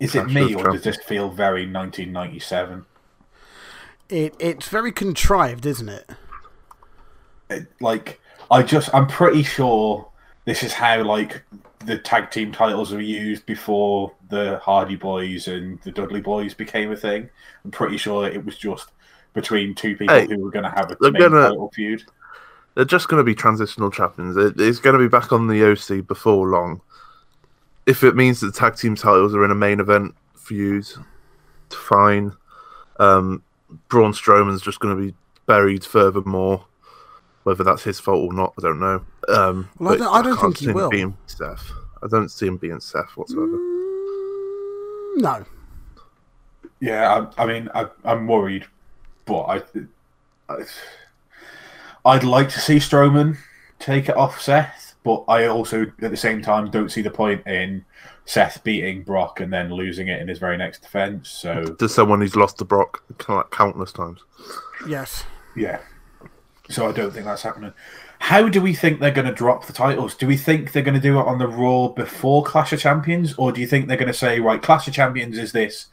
Is 0.00 0.14
it 0.14 0.28
me 0.28 0.54
or 0.54 0.70
does 0.70 0.82
this 0.82 0.96
feel 0.96 1.30
very 1.30 1.70
1997? 1.70 2.84
It 4.08 4.34
it's 4.38 4.68
very 4.68 4.92
contrived, 4.92 5.66
isn't 5.66 5.88
it? 5.88 6.10
It, 7.50 7.66
like, 7.80 8.20
I 8.50 8.62
just, 8.62 8.94
I'm 8.94 9.06
pretty 9.06 9.42
sure 9.42 10.08
this 10.44 10.62
is 10.62 10.72
how 10.72 11.02
like 11.02 11.42
the 11.84 11.98
tag 11.98 12.30
team 12.30 12.52
titles 12.52 12.92
were 12.92 13.00
used 13.00 13.46
before 13.46 14.12
the 14.28 14.58
Hardy 14.62 14.96
Boyz 14.96 15.48
and 15.48 15.80
the 15.82 15.90
Dudley 15.90 16.20
Boyz 16.22 16.56
became 16.56 16.92
a 16.92 16.96
thing. 16.96 17.28
I'm 17.64 17.70
pretty 17.70 17.96
sure 17.96 18.26
it 18.26 18.44
was 18.44 18.56
just 18.56 18.90
between 19.40 19.74
two 19.74 19.96
people 19.96 20.14
Hey, 20.14 20.26
who 20.26 20.38
were 20.38 20.50
going 20.50 20.64
to 20.64 20.70
have 20.70 20.90
a 20.90 20.96
they're 21.00 21.12
main 21.12 21.22
gonna- 21.22 21.48
title 21.48 21.70
feud. 21.74 22.04
They're 22.74 22.84
just 22.84 23.08
going 23.08 23.18
to 23.18 23.24
be 23.24 23.34
transitional 23.34 23.90
champions. 23.90 24.36
It, 24.36 24.60
it's 24.60 24.78
going 24.78 24.92
to 24.94 25.00
be 25.00 25.08
back 25.08 25.32
on 25.32 25.48
the 25.48 25.64
OC 25.64 26.06
before 26.06 26.46
long. 26.48 26.80
If 27.86 28.04
it 28.04 28.14
means 28.14 28.38
that 28.40 28.46
the 28.48 28.52
tag 28.52 28.76
team 28.76 28.94
titles 28.94 29.34
are 29.34 29.44
in 29.44 29.50
a 29.50 29.54
main 29.56 29.80
event 29.80 30.14
feud, 30.36 30.86
fine. 31.70 32.32
Um, 33.00 33.42
Braun 33.88 34.12
Strowman's 34.12 34.62
just 34.62 34.78
going 34.78 34.96
to 34.96 35.02
be 35.10 35.14
buried 35.46 35.84
furthermore. 35.84 36.64
Whether 37.42 37.64
that's 37.64 37.82
his 37.82 37.98
fault 37.98 38.30
or 38.30 38.34
not, 38.34 38.52
I 38.58 38.62
don't 38.62 38.78
know. 38.78 39.02
Um, 39.28 39.68
Well, 39.78 39.94
I 39.94 39.96
don't- 39.96 40.14
I 40.14 40.22
don't 40.22 40.36
can't 40.38 40.40
think 40.40 40.58
he 40.58 40.64
see 40.66 40.70
him 40.70 40.76
will. 40.76 40.90
Being 40.90 41.16
Seth. 41.26 41.72
I 42.02 42.06
don't 42.06 42.28
see 42.30 42.46
him 42.46 42.58
being 42.58 42.78
Seth 42.78 43.10
whatsoever. 43.16 43.56
Mm, 43.56 45.16
no. 45.16 45.44
Yeah, 46.80 47.26
I, 47.36 47.42
I 47.42 47.46
mean, 47.46 47.68
I, 47.74 47.86
I'm 48.04 48.28
worried, 48.28 48.66
but 49.28 49.42
I, 49.42 49.62
I, 50.48 50.64
I'd 52.04 52.24
like 52.24 52.48
to 52.50 52.60
see 52.60 52.76
Strowman 52.76 53.36
take 53.78 54.08
it 54.08 54.16
off 54.16 54.40
Seth, 54.40 54.96
but 55.04 55.24
I 55.28 55.46
also, 55.46 55.82
at 56.02 56.10
the 56.10 56.16
same 56.16 56.42
time, 56.42 56.70
don't 56.70 56.90
see 56.90 57.02
the 57.02 57.10
point 57.10 57.46
in 57.46 57.84
Seth 58.24 58.64
beating 58.64 59.02
Brock 59.02 59.40
and 59.40 59.52
then 59.52 59.72
losing 59.72 60.08
it 60.08 60.20
in 60.20 60.28
his 60.28 60.38
very 60.38 60.56
next 60.56 60.80
defense. 60.80 61.28
So 61.28 61.64
To 61.64 61.88
someone 61.88 62.20
who's 62.20 62.34
lost 62.34 62.58
to 62.58 62.64
Brock 62.64 63.04
countless 63.50 63.92
times. 63.92 64.20
Yes. 64.88 65.24
yeah, 65.54 65.80
so 66.70 66.88
I 66.88 66.92
don't 66.92 67.12
think 67.12 67.26
that's 67.26 67.42
happening. 67.42 67.72
How 68.20 68.48
do 68.48 68.60
we 68.60 68.74
think 68.74 68.98
they're 68.98 69.10
going 69.10 69.28
to 69.28 69.34
drop 69.34 69.66
the 69.66 69.72
titles? 69.72 70.14
Do 70.14 70.26
we 70.26 70.36
think 70.36 70.72
they're 70.72 70.82
going 70.82 70.94
to 70.94 71.00
do 71.00 71.20
it 71.20 71.26
on 71.26 71.38
the 71.38 71.46
Raw 71.46 71.88
before 71.88 72.42
Clash 72.42 72.72
of 72.72 72.80
Champions, 72.80 73.34
or 73.34 73.52
do 73.52 73.60
you 73.60 73.66
think 73.66 73.86
they're 73.86 73.96
going 73.96 74.08
to 74.08 74.14
say, 74.14 74.40
right, 74.40 74.60
Clash 74.60 74.88
of 74.88 74.94
Champions 74.94 75.38
is 75.38 75.52
this 75.52 75.86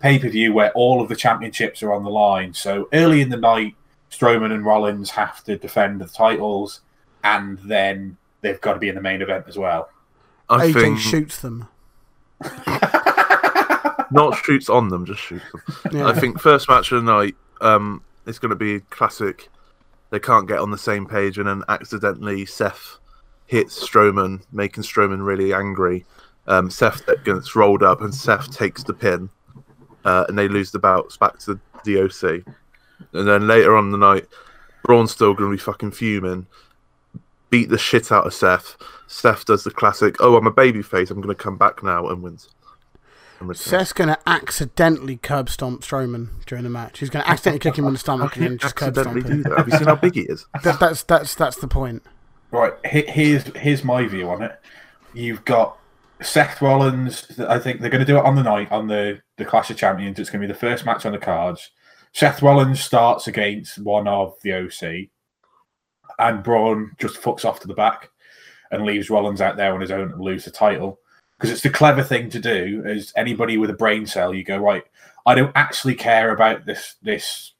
pay 0.00 0.18
per 0.18 0.28
view 0.28 0.52
where 0.52 0.72
all 0.72 1.00
of 1.00 1.08
the 1.08 1.16
championships 1.16 1.82
are 1.82 1.92
on 1.92 2.02
the 2.02 2.10
line? 2.10 2.52
So 2.54 2.88
early 2.92 3.20
in 3.20 3.28
the 3.28 3.36
night, 3.36 3.74
Strowman 4.10 4.52
and 4.52 4.64
Rollins 4.64 5.10
have 5.10 5.44
to 5.44 5.56
defend 5.56 6.00
the 6.00 6.06
titles, 6.06 6.80
and 7.22 7.58
then 7.58 8.16
they've 8.40 8.60
got 8.60 8.74
to 8.74 8.78
be 8.78 8.88
in 8.88 8.94
the 8.94 9.00
main 9.00 9.22
event 9.22 9.44
as 9.48 9.56
well. 9.56 9.90
I 10.48 10.66
AJ 10.66 10.74
think 10.74 10.98
shoots 10.98 11.40
them. 11.40 11.68
not 14.10 14.36
shoots 14.44 14.68
on 14.68 14.88
them, 14.88 15.06
just 15.06 15.20
shoots 15.20 15.44
them. 15.52 15.62
Yeah. 15.92 16.06
I 16.06 16.12
think 16.12 16.40
first 16.40 16.68
match 16.68 16.90
of 16.92 17.04
the 17.04 17.12
night, 17.12 17.36
um, 17.60 18.02
it's 18.26 18.38
going 18.38 18.50
to 18.50 18.56
be 18.56 18.80
classic. 18.90 19.48
They 20.10 20.18
can't 20.18 20.48
get 20.48 20.58
on 20.58 20.70
the 20.70 20.78
same 20.78 21.06
page, 21.06 21.38
and 21.38 21.46
then 21.46 21.62
accidentally 21.68 22.44
Seth 22.46 22.98
hits 23.46 23.88
Strowman, 23.88 24.42
making 24.52 24.82
Strowman 24.82 25.24
really 25.24 25.52
angry. 25.52 26.04
Um, 26.46 26.70
Seth 26.70 27.02
gets 27.24 27.54
rolled 27.54 27.82
up, 27.82 28.00
and 28.00 28.14
Seth 28.14 28.50
takes 28.50 28.82
the 28.82 28.94
pin, 28.94 29.30
uh, 30.04 30.24
and 30.28 30.38
they 30.38 30.48
lose 30.48 30.70
the 30.70 30.78
bouts 30.78 31.16
back 31.16 31.38
to 31.40 31.58
the 31.84 32.00
OC. 32.02 32.44
And 33.12 33.28
then 33.28 33.46
later 33.46 33.76
on 33.76 33.86
in 33.86 33.90
the 33.92 33.98
night, 33.98 34.26
Braun's 34.84 35.12
still 35.12 35.34
going 35.34 35.50
to 35.50 35.56
be 35.56 35.62
fucking 35.62 35.92
fuming, 35.92 36.46
beat 37.50 37.68
the 37.68 37.78
shit 37.78 38.12
out 38.12 38.26
of 38.26 38.34
Seth. 38.34 38.76
Seth 39.06 39.44
does 39.44 39.64
the 39.64 39.70
classic, 39.70 40.16
"Oh, 40.20 40.36
I'm 40.36 40.46
a 40.46 40.52
babyface. 40.52 41.10
I'm 41.10 41.20
going 41.20 41.34
to 41.34 41.42
come 41.42 41.56
back 41.56 41.82
now," 41.82 42.08
and 42.08 42.22
wins. 42.22 42.48
Seth's 43.54 43.94
going 43.94 44.08
to 44.08 44.18
accidentally 44.26 45.16
curb 45.16 45.48
stomp 45.48 45.80
Strowman 45.82 46.28
during 46.44 46.62
the 46.62 46.70
match. 46.70 46.98
He's 46.98 47.08
going 47.08 47.24
to 47.24 47.30
accidentally 47.30 47.58
kick 47.58 47.78
him 47.78 47.86
in 47.86 47.94
the 47.94 47.98
stomach 47.98 48.36
and 48.36 48.44
then 48.44 48.58
just 48.58 48.76
curb 48.76 48.94
stomp 48.94 49.26
him. 49.26 49.42
that. 49.42 49.56
Have 49.56 49.66
you 49.66 49.78
seen 49.78 49.88
how 49.88 49.96
big 49.96 50.14
he 50.14 50.22
is? 50.22 50.46
That, 50.62 50.78
that's 50.78 51.02
that's 51.04 51.34
that's 51.34 51.56
the 51.56 51.68
point. 51.68 52.02
Right, 52.50 52.74
here's 52.84 53.44
here's 53.56 53.82
my 53.82 54.06
view 54.06 54.28
on 54.28 54.42
it. 54.42 54.60
You've 55.14 55.44
got 55.44 55.78
Seth 56.20 56.60
Rollins. 56.60 57.38
I 57.40 57.58
think 57.58 57.80
they're 57.80 57.90
going 57.90 58.04
to 58.04 58.12
do 58.12 58.18
it 58.18 58.24
on 58.24 58.34
the 58.34 58.42
night 58.42 58.70
on 58.70 58.88
the 58.88 59.20
the 59.40 59.50
Clash 59.50 59.70
of 59.70 59.76
Champions. 59.76 60.18
It's 60.18 60.30
going 60.30 60.40
to 60.40 60.46
be 60.46 60.52
the 60.52 60.58
first 60.58 60.86
match 60.86 61.04
on 61.04 61.12
the 61.12 61.18
cards. 61.18 61.70
Seth 62.12 62.42
Rollins 62.42 62.80
starts 62.80 63.26
against 63.26 63.78
one 63.78 64.06
of 64.06 64.36
the 64.42 64.52
OC, 64.52 65.08
and 66.18 66.42
Braun 66.42 66.92
just 66.98 67.20
fucks 67.20 67.44
off 67.44 67.60
to 67.60 67.68
the 67.68 67.74
back 67.74 68.10
and 68.70 68.84
leaves 68.84 69.10
Rollins 69.10 69.40
out 69.40 69.56
there 69.56 69.74
on 69.74 69.80
his 69.80 69.90
own 69.90 70.12
and 70.12 70.20
lose 70.20 70.44
the 70.44 70.50
title. 70.50 70.98
Because 71.36 71.50
it's 71.50 71.62
the 71.62 71.70
clever 71.70 72.02
thing 72.02 72.28
to 72.30 72.38
do. 72.38 72.82
As 72.86 73.12
anybody 73.16 73.56
with 73.56 73.70
a 73.70 73.74
brain 73.74 74.06
cell, 74.06 74.34
you 74.34 74.44
go 74.44 74.58
right. 74.58 74.84
I 75.24 75.34
don't 75.34 75.52
actually 75.54 75.94
care 75.94 76.32
about 76.32 76.66
this 76.66 76.96
this 77.02 77.52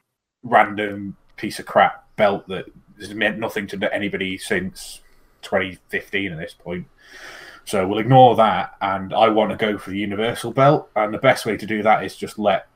random 0.43 1.16
piece 1.37 1.59
of 1.59 1.66
crap 1.66 2.05
belt 2.16 2.47
that 2.49 2.66
has 2.99 3.14
meant 3.14 3.39
nothing 3.39 3.66
to 3.68 3.95
anybody 3.95 4.37
since 4.37 5.01
2015 5.43 6.33
at 6.33 6.39
this 6.39 6.55
point. 6.55 6.87
So 7.70 7.86
we'll 7.86 7.98
ignore 8.00 8.34
that, 8.34 8.74
and 8.80 9.14
I 9.14 9.28
want 9.28 9.50
to 9.50 9.56
go 9.56 9.78
for 9.78 9.90
the 9.90 9.98
Universal 9.98 10.52
belt. 10.54 10.90
And 10.96 11.14
the 11.14 11.18
best 11.18 11.46
way 11.46 11.56
to 11.56 11.66
do 11.66 11.84
that 11.84 12.02
is 12.04 12.16
just 12.16 12.36
let 12.36 12.66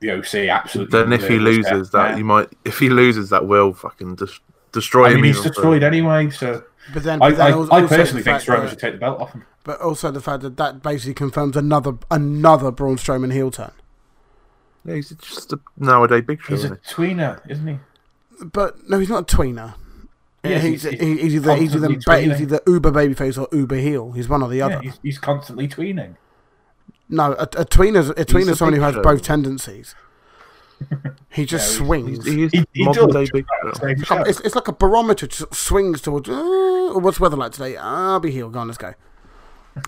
the 0.00 0.12
OC 0.12 0.34
absolutely. 0.48 0.98
Then 0.98 1.12
if 1.12 1.28
he 1.28 1.38
loses 1.38 1.66
Seth 1.66 1.92
that, 1.92 2.08
there. 2.08 2.18
you 2.18 2.24
might. 2.24 2.48
If 2.64 2.78
he 2.78 2.88
loses 2.88 3.28
that, 3.28 3.46
will 3.46 3.74
fucking 3.74 4.14
des- 4.14 4.26
destroy 4.72 5.08
I 5.08 5.10
him. 5.12 5.24
he's 5.24 5.36
even 5.38 5.48
destroyed 5.52 5.82
anyway. 5.82 6.30
So 6.30 6.64
But 6.94 7.02
then, 7.02 7.20
I, 7.20 7.28
but 7.30 7.36
then 7.36 7.46
I, 7.46 7.52
also 7.52 7.72
I 7.72 7.80
the 7.82 7.88
personally 7.88 8.22
think 8.22 8.36
fact 8.38 8.46
Strowman 8.46 8.60
that- 8.62 8.70
should 8.70 8.78
take 8.78 8.92
the 8.94 8.98
belt 8.98 9.20
off 9.20 9.32
him. 9.32 9.44
But 9.64 9.80
also 9.82 10.10
the 10.10 10.22
fact 10.22 10.42
that 10.44 10.56
that 10.56 10.82
basically 10.82 11.12
confirms 11.14 11.54
another 11.54 11.92
another 12.10 12.70
Braun 12.70 12.96
Strowman 12.96 13.32
heel 13.34 13.50
turn. 13.50 13.72
Yeah, 14.86 14.94
he's 14.94 15.10
just 15.10 15.52
a 15.52 15.60
nowadays 15.76 16.24
big 16.26 16.40
show. 16.40 16.54
He's 16.54 16.64
a 16.64 16.66
Isn't 16.68 16.82
tweener, 16.84 17.40
isn't 17.50 17.66
he? 17.66 17.78
But 18.46 18.88
no, 18.88 18.98
he's 18.98 19.10
not 19.10 19.30
a 19.30 19.36
tweener. 19.36 19.74
Yeah, 20.44 20.58
he's, 20.60 20.82
he's- 20.84 21.00
he's, 21.00 21.20
he's 21.20 21.34
either 21.36 21.56
he's 21.56 21.74
either, 21.74 21.88
constantly 21.88 22.28
he's 22.30 22.40
either 22.42 22.60
uber 22.66 22.92
babyface 22.92 23.38
or 23.40 23.48
uber 23.56 23.76
heel. 23.76 24.12
He's 24.12 24.28
one 24.28 24.42
or 24.42 24.48
the 24.48 24.58
Yeah, 24.58 24.66
other. 24.66 24.80
he's, 24.82 24.98
he's 25.02 25.18
constantly 25.18 25.66
tweening. 25.68 26.16
No, 27.08 27.32
a, 27.32 27.42
a 27.42 27.64
tweener's 27.64 28.10
a 28.10 28.14
tweener's 28.24 28.48
a 28.48 28.56
someone 28.56 28.74
who 28.74 28.82
has 28.82 28.94
show. 28.94 29.02
both 29.02 29.22
tendencies. 29.22 29.94
He 31.30 31.44
just 31.46 31.72
Yeah, 31.80 31.86
swings. 31.86 32.24
he? 32.24 32.42
He's 32.42 32.52
He, 32.52 32.64
he 32.72 32.84
does 32.84 33.12
day 33.12 33.26
big 33.32 33.44
at 33.64 33.74
the 33.74 33.78
show. 33.80 33.86
same 33.86 34.02
show. 34.04 34.22
It's, 34.22 34.40
it's 34.40 34.54
like 34.54 34.68
a 34.68 34.72
barometer 34.72 35.26
just 35.26 35.54
swings 35.54 36.00
towards. 36.00 36.28
Uh, 36.28 36.92
what's 37.00 37.18
the 37.18 37.22
weather 37.22 37.36
like 37.36 37.52
today? 37.52 37.76
I'll 37.76 38.20
be 38.20 38.30
heel. 38.30 38.48
Go 38.50 38.60
on, 38.60 38.68
let's 38.68 38.78
go. 38.78 38.94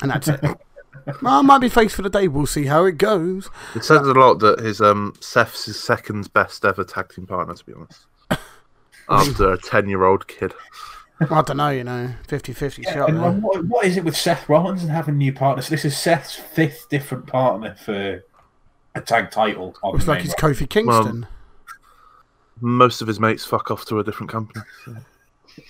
And 0.02 0.10
that's 0.10 0.28
it. 0.28 0.40
well, 1.22 1.34
I 1.38 1.42
might 1.42 1.58
be 1.60 1.68
face 1.68 1.94
for 1.94 2.02
the 2.02 2.10
day. 2.10 2.26
We'll 2.26 2.46
see 2.46 2.64
how 2.66 2.84
it 2.86 2.98
goes. 2.98 3.48
It 3.76 3.84
says 3.84 4.00
a 4.06 4.12
lot 4.14 4.40
that 4.40 4.58
his 4.60 4.80
um 4.80 5.14
Seth's 5.20 5.66
his 5.66 5.78
second 5.80 6.32
best 6.32 6.64
ever 6.64 6.82
tag 6.84 7.10
team 7.10 7.26
partner, 7.26 7.54
to 7.54 7.64
be 7.64 7.72
honest. 7.72 8.06
After 9.10 9.52
a 9.52 9.58
ten-year-old 9.58 10.26
kid. 10.28 10.54
I 11.20 11.42
don't 11.42 11.58
know, 11.58 11.68
you 11.68 11.84
know, 11.84 12.14
50-50 12.28 12.84
shot. 12.84 13.10
And 13.10 13.42
what, 13.42 13.62
what 13.66 13.84
is 13.84 13.98
it 13.98 14.04
with 14.04 14.16
Seth 14.16 14.48
Rollins 14.48 14.82
and 14.82 14.90
having 14.90 15.18
new 15.18 15.34
partners? 15.34 15.68
This 15.68 15.84
is 15.84 15.94
Seth's 15.94 16.34
fifth 16.34 16.88
different 16.88 17.26
partner 17.26 17.74
for 17.74 18.24
a 18.94 19.00
tag 19.02 19.30
title. 19.30 19.74
On 19.82 19.94
It's 19.96 20.06
like 20.08 20.18
main 20.20 20.24
he's 20.24 20.34
roster. 20.42 20.64
Kofi 20.64 20.68
Kingston. 20.70 21.26
Most 22.62 23.02
of 23.02 23.08
his 23.08 23.20
mates 23.20 23.44
fuck 23.44 23.70
off 23.70 23.84
to 23.86 23.98
a 23.98 24.04
different 24.04 24.30
company. 24.30 24.64
so- 24.84 24.96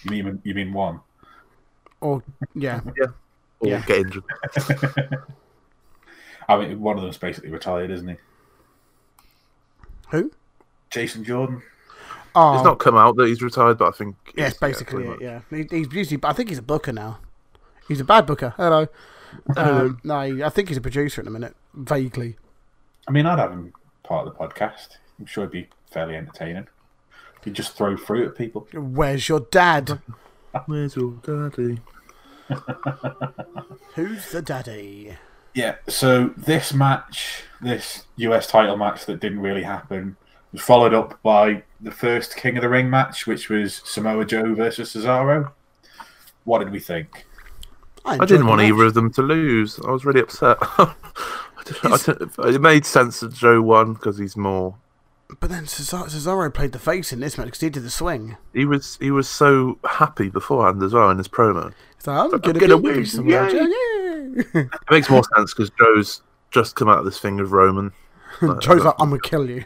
You 0.05 0.11
mean 0.11 0.41
you 0.45 0.55
mean 0.55 0.73
one? 0.73 1.01
or 2.01 2.23
yeah, 2.55 2.81
Or 3.59 3.69
Yeah. 3.69 3.83
get 3.87 3.99
injured. 3.99 4.25
I 6.49 6.57
mean, 6.59 6.81
one 6.81 6.97
of 6.97 7.03
them's 7.03 7.19
basically 7.19 7.51
retired, 7.51 7.91
isn't 7.91 8.09
he? 8.09 8.17
who? 10.11 10.31
Jason 10.91 11.25
Jordan. 11.25 11.63
Oh, 12.35 12.55
It's 12.55 12.65
not 12.65 12.79
come 12.79 12.97
out 12.97 13.17
that 13.17 13.27
he's 13.29 13.43
retired, 13.43 13.79
but 13.79 13.89
I 13.89 13.91
think. 13.97 14.17
yeah, 14.37 14.47
it's 14.47 14.57
it's- 14.57 14.59
basically 14.61 15.05
pretty 15.05 15.25
it. 15.25 15.43
Yeah, 15.51 15.57
he, 15.71 15.79
he's 15.79 15.93
usually. 15.93 16.21
I 16.23 16.33
think 16.33 16.49
he's 16.49 16.59
a 16.59 16.63
booker 16.63 16.93
now. 16.93 17.19
He's 17.89 18.01
a 18.01 18.05
bad 18.05 18.27
booker. 18.27 18.55
Hello. 18.57 18.87
Um, 19.57 19.99
no, 20.05 20.17
I 20.17 20.49
think 20.49 20.69
he's 20.69 20.77
a 20.77 20.81
producer 20.81 21.21
in 21.21 21.27
a 21.27 21.31
minute. 21.31 21.55
Vaguely. 21.75 22.37
I 23.09 23.11
mean, 23.13 23.27
I'd 23.27 23.39
have 23.39 23.51
him 23.53 23.73
part 24.05 24.27
of 24.27 24.33
the 24.33 24.39
podcast. 24.39 24.99
I'm 25.19 25.27
sure 25.27 25.45
it'd 25.45 25.53
be 25.53 25.69
fairly 25.91 26.15
entertaining. 26.17 26.67
He'd 27.45 27.55
just 27.55 27.77
throw 27.77 27.97
fruit 27.97 28.29
at 28.29 28.37
people. 28.37 28.69
Where's 28.75 29.29
your 29.29 29.41
dad? 29.41 30.01
Where's 30.67 30.95
your 30.97 31.15
daddy? 31.25 31.81
Who's 33.95 34.31
the 34.31 34.43
daddy? 34.43 35.17
Yeah. 35.55 35.77
So 35.89 36.33
this 36.37 36.73
match, 36.73 37.43
this 37.61 38.05
US 38.17 38.47
title 38.47 38.77
match 38.77 39.07
that 39.07 39.21
didn't 39.21 39.41
really 39.41 39.63
happen, 39.63 40.17
was 40.53 40.63
followed 40.63 40.95
up 40.95 41.21
by 41.23 41.63
the 41.81 41.91
first 41.91 42.37
King 42.37 42.57
of 42.57 42.63
the 42.63 42.69
Ring 42.69 42.91
match, 42.91 43.27
which 43.27 43.49
was 43.49 43.81
Samoa 43.85 44.25
Joe 44.25 44.55
versus 44.55 44.93
Cesaro. 44.95 45.53
What 46.45 46.59
did 46.61 46.71
we 46.73 46.81
think? 46.81 47.27
I 48.05 48.15
enjoyed 48.15 48.29
didn't 48.29 48.47
want 48.47 48.61
match. 48.63 48.73
either 48.73 48.85
of 48.85 48.95
them 48.95 49.13
to 49.13 49.23
lose. 49.23 49.79
I 49.87 49.91
was 49.91 50.05
really 50.05 50.21
upset. 50.21 50.57
I 50.61 50.95
didn't- 51.65 51.93
I 51.93 51.97
didn't- 51.99 52.55
it 52.55 52.61
made 52.61 52.87
sense 52.87 53.21
that 53.21 53.33
Joe 53.35 53.61
won 53.63 53.93
because 53.95 54.19
he's 54.19 54.37
more. 54.37 54.77
But 55.39 55.51
then 55.51 55.65
Cesaro, 55.67 56.07
Cesaro 56.09 56.53
played 56.53 56.73
the 56.73 56.79
face 56.81 57.13
in 57.13 57.21
this 57.21 57.39
match 57.39 57.47
because 57.47 57.61
he 57.61 57.71
did 57.71 57.85
the 57.85 57.91
swing. 57.91 58.37
He 58.53 58.65
was 58.65 58.97
he 59.01 59.13
was 59.13 59.29
so 59.29 59.79
happy 59.89 60.29
beforehand 60.29 60.83
as 60.83 60.93
well 60.93 61.09
in 61.11 61.19
his 61.19 61.29
promo. 61.29 61.73
He's 61.97 62.07
like, 62.09 62.19
I'm 62.19 62.31
gonna, 62.41 62.59
gonna 62.59 62.77
win, 62.77 63.07
Samoa 63.07 63.49
yay." 63.53 63.61
Yay. 63.61 64.45
It 64.55 64.91
makes 64.91 65.09
more 65.09 65.23
sense 65.37 65.55
because 65.55 65.71
Joe's 65.79 66.23
just 66.51 66.75
come 66.75 66.89
out 66.89 66.99
of 66.99 67.05
this 67.05 67.21
thing 67.21 67.37
with 67.37 67.51
Roman. 67.51 67.93
Like, 68.43 68.61
Joe's 68.61 68.85
like, 68.85 68.95
I'm 68.99 69.11
gonna 69.11 69.21
kill 69.21 69.49
you. 69.49 69.65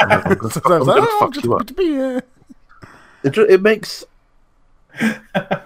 I'm 0.00 0.22
gonna 0.22 0.42
like, 0.84 1.02
oh, 1.02 1.18
fuck 1.20 1.44
you 1.44 1.54
up. 1.54 1.66
to 1.66 1.74
be 1.74 1.84
here. 1.84 2.22
It, 3.24 3.36
it 3.38 3.62
makes 3.62 4.04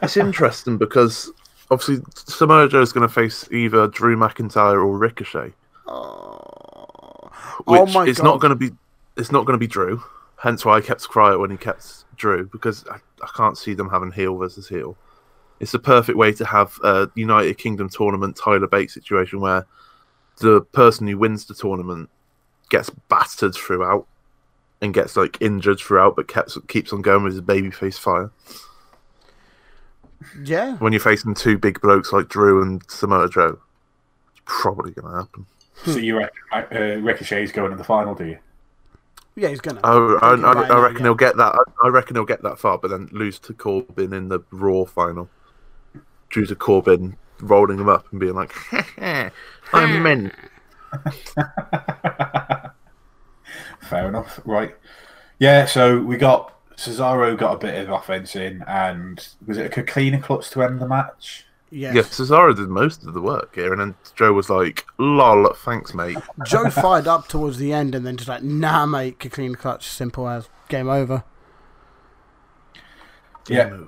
it's 0.02 0.16
interesting 0.16 0.78
because 0.78 1.30
obviously 1.70 1.98
Samoa 2.14 2.68
Joe 2.68 2.80
is 2.82 2.92
going 2.92 3.06
to 3.06 3.12
face 3.12 3.48
either 3.52 3.86
Drew 3.86 4.16
McIntyre 4.16 4.74
or 4.74 4.96
Ricochet, 4.98 5.52
Oh, 5.86 7.30
which 7.66 7.80
oh 7.80 7.86
my 7.86 8.04
is 8.06 8.18
god! 8.18 8.24
not 8.24 8.40
going 8.40 8.50
to 8.50 8.56
be 8.56 8.70
it's 9.16 9.32
not 9.32 9.44
going 9.46 9.54
to 9.54 9.58
be 9.58 9.66
Drew. 9.66 10.02
Hence 10.36 10.64
why 10.64 10.76
I 10.78 10.80
kept 10.80 11.06
quiet 11.08 11.38
when 11.38 11.50
he 11.50 11.56
kept 11.56 12.04
Drew 12.16 12.46
because 12.46 12.84
I, 12.88 12.96
I 13.22 13.28
can't 13.36 13.58
see 13.58 13.74
them 13.74 13.90
having 13.90 14.10
heel 14.12 14.36
versus 14.36 14.68
heel. 14.68 14.96
It's 15.60 15.72
the 15.72 15.78
perfect 15.78 16.16
way 16.16 16.32
to 16.32 16.44
have 16.46 16.78
a 16.82 17.10
United 17.14 17.58
Kingdom 17.58 17.90
tournament 17.90 18.36
Tyler 18.36 18.66
Bate 18.66 18.90
situation 18.90 19.40
where 19.40 19.66
the 20.38 20.62
person 20.62 21.06
who 21.06 21.18
wins 21.18 21.44
the 21.44 21.54
tournament 21.54 22.08
gets 22.70 22.90
battered 23.08 23.54
throughout 23.54 24.06
and 24.80 24.94
gets 24.94 25.16
like 25.16 25.36
injured 25.40 25.78
throughout, 25.78 26.16
but 26.16 26.28
keeps 26.28 26.56
keeps 26.68 26.92
on 26.92 27.02
going 27.02 27.22
with 27.22 27.34
his 27.34 27.42
babyface 27.42 27.98
fire. 27.98 28.30
yeah, 30.42 30.76
when 30.78 30.92
you're 30.92 31.00
facing 31.00 31.34
two 31.34 31.58
big 31.58 31.80
blokes 31.80 32.12
like 32.12 32.28
Drew 32.28 32.62
and 32.62 32.82
Samoa 32.88 33.28
Joe, 33.28 33.58
it's 34.32 34.42
probably 34.46 34.92
going 34.92 35.12
to 35.12 35.18
happen. 35.18 35.46
So 35.84 35.98
you 35.98 36.18
reckon 36.18 36.40
uh, 36.52 37.00
Ricochet's 37.00 37.52
going 37.52 37.70
to 37.70 37.76
the 37.76 37.84
final, 37.84 38.14
do 38.14 38.26
you? 38.26 38.38
yeah, 39.36 39.48
he's 39.48 39.60
gonna. 39.60 39.80
Oh, 39.84 40.18
I, 40.20 40.30
Thinking 40.30 40.44
I, 40.44 40.52
I 40.52 40.80
reckon 40.80 40.98
yeah. 40.98 41.04
he'll 41.04 41.14
get 41.14 41.36
that. 41.36 41.54
I, 41.54 41.86
I 41.86 41.88
reckon 41.88 42.16
he'll 42.16 42.24
get 42.24 42.42
that 42.42 42.58
far, 42.58 42.78
but 42.78 42.88
then 42.88 43.08
lose 43.12 43.38
to 43.40 43.54
Corbin 43.54 44.12
in 44.12 44.28
the 44.28 44.40
Raw 44.50 44.84
final. 44.84 45.28
Due 46.30 46.46
to 46.46 46.54
Corbin 46.54 47.16
rolling 47.40 47.78
him 47.78 47.88
up 47.88 48.06
and 48.10 48.20
being 48.20 48.34
like, 48.34 48.52
"I'm 48.98 49.32
men." 50.02 50.32
Fair 53.80 54.08
enough, 54.08 54.40
right? 54.44 54.76
Yeah. 55.38 55.64
So 55.66 56.00
we 56.00 56.16
got 56.16 56.54
Cesaro 56.76 57.36
got 57.36 57.54
a 57.54 57.58
bit 57.58 57.82
of 57.82 57.90
offense 57.90 58.36
in, 58.36 58.62
and 58.66 59.26
was 59.46 59.58
it 59.58 59.66
a 59.66 59.68
Coquina 59.68 60.22
Clutch 60.22 60.50
to 60.50 60.62
end 60.62 60.80
the 60.80 60.88
match? 60.88 61.46
Yes. 61.72 61.94
Yeah, 61.94 62.02
Cesaro 62.02 62.54
did 62.54 62.68
most 62.68 63.04
of 63.04 63.14
the 63.14 63.20
work 63.20 63.54
here, 63.54 63.72
and 63.72 63.80
then 63.80 63.94
Joe 64.16 64.32
was 64.32 64.50
like, 64.50 64.86
"Lol, 64.98 65.52
thanks, 65.54 65.94
mate." 65.94 66.18
Joe 66.46 66.68
fired 66.68 67.06
up 67.06 67.28
towards 67.28 67.58
the 67.58 67.72
end 67.72 67.94
and 67.94 68.04
then 68.04 68.16
just 68.16 68.28
like, 68.28 68.42
nah, 68.42 68.86
mate, 68.86 69.20
kick 69.20 69.32
clean 69.32 69.54
clutch, 69.54 69.86
simple 69.86 70.28
as 70.28 70.48
game 70.68 70.88
over. 70.88 71.22
Yeah. 73.48 73.78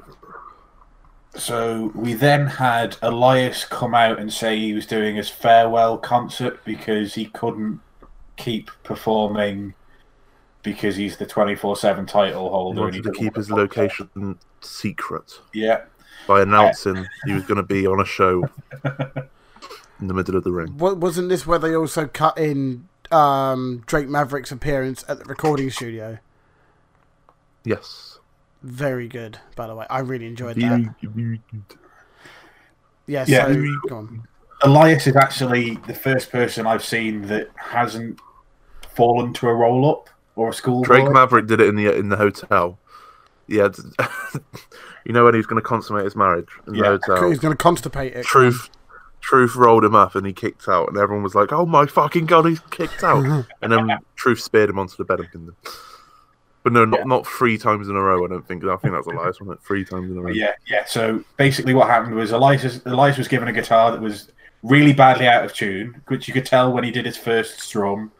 So 1.34 1.90
we 1.94 2.12
then 2.14 2.46
had 2.46 2.96
Elias 3.00 3.64
come 3.64 3.94
out 3.94 4.18
and 4.18 4.32
say 4.32 4.58
he 4.58 4.74
was 4.74 4.84
doing 4.86 5.16
his 5.16 5.30
farewell 5.30 5.96
concert 5.96 6.62
because 6.64 7.14
he 7.14 7.26
couldn't 7.26 7.80
keep 8.36 8.70
performing 8.82 9.74
because 10.62 10.96
he's 10.96 11.16
the 11.16 11.26
twenty 11.26 11.54
four 11.54 11.74
seven 11.76 12.04
title 12.06 12.44
He 12.44 12.50
holder. 12.50 12.84
and 12.86 12.94
he 12.94 13.00
wanted 13.00 13.14
to 13.14 13.18
keep 13.18 13.36
his 13.36 13.46
to- 13.48 13.54
location 13.54 14.38
secret 14.60 15.40
Yeah. 15.54 15.82
by 16.28 16.42
announcing 16.42 17.06
he 17.24 17.32
was 17.32 17.44
going 17.44 17.56
to 17.56 17.62
be 17.62 17.86
on 17.86 17.98
a 18.00 18.04
show 18.04 18.48
in 20.00 20.06
the 20.08 20.14
middle 20.14 20.36
of 20.36 20.44
the 20.44 20.52
ring. 20.52 20.76
Wa- 20.76 20.92
Wasn't 20.94 21.28
this 21.30 21.46
where 21.46 21.58
they 21.58 21.74
also 21.74 22.06
cut 22.06 22.38
in 22.38 22.88
um, 23.10 23.82
Drake 23.86 24.08
Maverick's 24.08 24.52
appearance 24.52 25.02
at 25.08 25.18
the 25.18 25.24
recording 25.24 25.70
studio? 25.70 26.18
Yes. 27.64 28.11
Very 28.62 29.08
good, 29.08 29.38
by 29.56 29.66
the 29.66 29.74
way. 29.74 29.86
I 29.90 30.00
really 30.00 30.26
enjoyed 30.26 30.56
Very, 30.56 30.84
that. 30.84 30.94
very 31.02 31.40
good. 31.50 31.64
Yeah, 33.06 33.24
Yeah. 33.26 33.46
so 33.46 33.64
go 33.88 33.96
on. 33.98 34.22
Elias 34.62 35.06
is 35.08 35.16
actually 35.16 35.76
the 35.88 35.94
first 35.94 36.30
person 36.30 36.66
I've 36.66 36.84
seen 36.84 37.22
that 37.22 37.48
hasn't 37.56 38.20
fallen 38.94 39.32
to 39.34 39.48
a 39.48 39.54
roll 39.54 39.90
up 39.90 40.08
or 40.36 40.50
a 40.50 40.52
school. 40.52 40.82
Drake 40.84 41.10
Maverick 41.10 41.46
did 41.46 41.60
it 41.60 41.68
in 41.68 41.74
the 41.74 41.92
in 41.92 42.08
the 42.10 42.16
hotel. 42.16 42.78
Yeah, 43.48 43.68
you 45.04 45.12
know 45.12 45.24
when 45.24 45.34
he's 45.34 45.46
going 45.46 45.60
to 45.60 45.66
consummate 45.68 46.04
his 46.04 46.14
marriage 46.14 46.46
in 46.68 46.74
Yeah. 46.74 46.82
the 46.82 46.88
hotel. 47.06 47.28
He's 47.28 47.40
going 47.40 47.56
to 47.56 47.62
constipate 47.62 48.14
it. 48.14 48.24
Truth, 48.24 48.70
Truth 49.20 49.56
rolled 49.56 49.84
him 49.84 49.96
up 49.96 50.14
and 50.14 50.24
he 50.24 50.32
kicked 50.32 50.68
out, 50.68 50.88
and 50.88 50.96
everyone 50.96 51.24
was 51.24 51.34
like, 51.34 51.52
"Oh 51.52 51.66
my 51.66 51.86
fucking 51.86 52.26
god, 52.26 52.46
he's 52.46 52.60
kicked 52.70 53.02
out!" 53.02 53.24
and 53.62 53.72
then 53.72 53.98
Truth 54.14 54.40
speared 54.40 54.70
him 54.70 54.78
onto 54.78 54.96
the 54.96 55.04
bed 55.04 55.18
and 55.18 55.30
pinned 55.32 55.48
him. 55.48 55.56
But 56.62 56.72
no, 56.72 56.84
not 56.84 57.00
Yeah. 57.00 57.04
not 57.06 57.26
three 57.26 57.58
times 57.58 57.88
in 57.88 57.96
a 57.96 58.00
row. 58.00 58.24
I 58.24 58.28
don't 58.28 58.46
think. 58.46 58.64
I 58.64 58.76
think 58.76 58.94
that's 58.94 59.06
Elias, 59.06 59.40
wasn't 59.40 59.58
it? 59.58 59.64
Three 59.64 59.84
times 59.84 60.10
in 60.10 60.16
a 60.18 60.20
row. 60.22 60.30
Yeah, 60.32 60.52
yeah. 60.68 60.84
So 60.84 61.24
basically, 61.36 61.74
what 61.74 61.88
happened 61.88 62.14
was 62.14 62.30
Elias 62.32 62.80
Elias 62.86 63.18
was 63.18 63.28
given 63.28 63.48
a 63.48 63.52
guitar 63.52 63.90
that 63.90 64.00
was 64.00 64.30
really 64.62 64.92
badly 64.92 65.26
out 65.26 65.44
of 65.44 65.52
tune, 65.52 66.00
which 66.06 66.28
you 66.28 66.34
could 66.34 66.46
tell 66.46 66.72
when 66.72 66.84
he 66.84 66.90
did 66.92 67.04
his 67.04 67.16
first 67.16 67.60
strum. 67.60 68.12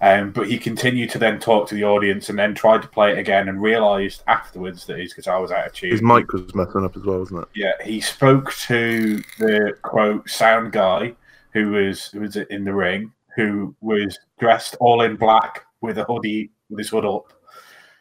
Um, 0.00 0.30
but 0.30 0.46
he 0.48 0.58
continued 0.58 1.10
to 1.10 1.18
then 1.18 1.40
talk 1.40 1.66
to 1.70 1.74
the 1.74 1.82
audience 1.82 2.28
and 2.28 2.38
then 2.38 2.54
tried 2.54 2.82
to 2.82 2.88
play 2.88 3.10
it 3.10 3.18
again 3.18 3.48
and 3.48 3.60
realised 3.60 4.22
afterwards 4.28 4.86
that 4.86 4.96
his 4.98 5.12
guitar 5.12 5.40
was 5.42 5.50
out 5.50 5.66
of 5.66 5.72
tune. 5.72 5.90
His 5.90 6.02
mic 6.02 6.30
was 6.32 6.54
messing 6.54 6.84
up 6.84 6.96
as 6.96 7.02
well, 7.02 7.18
wasn't 7.18 7.42
it? 7.42 7.48
Yeah, 7.56 7.72
he 7.84 8.00
spoke 8.00 8.52
to 8.68 9.16
the 9.40 9.76
quote 9.82 10.28
sound 10.30 10.70
guy 10.70 11.14
who 11.52 11.70
was 11.72 12.06
who 12.12 12.20
was 12.20 12.36
in 12.36 12.62
the 12.64 12.72
ring, 12.74 13.10
who 13.34 13.74
was 13.80 14.16
dressed 14.38 14.76
all 14.78 15.00
in 15.02 15.16
black 15.16 15.64
with 15.80 15.98
a 15.98 16.04
hoodie 16.04 16.50
with 16.70 16.78
his 16.78 16.90
hood 16.90 17.04
up, 17.04 17.32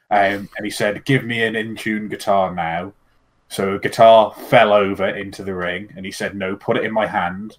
um, 0.10 0.50
and 0.58 0.64
he 0.64 0.70
said, 0.70 1.06
"Give 1.06 1.24
me 1.24 1.44
an 1.44 1.56
in 1.56 1.76
tune 1.76 2.08
guitar 2.08 2.54
now." 2.54 2.94
So 3.50 3.76
a 3.76 3.80
guitar 3.80 4.34
fell 4.50 4.74
over 4.74 5.08
into 5.08 5.44
the 5.44 5.54
ring, 5.54 5.94
and 5.96 6.06
he 6.06 6.12
said, 6.12 6.36
"No, 6.36 6.56
put 6.56 6.78
it 6.78 6.84
in 6.84 6.94
my 6.94 7.08
hand." 7.08 7.58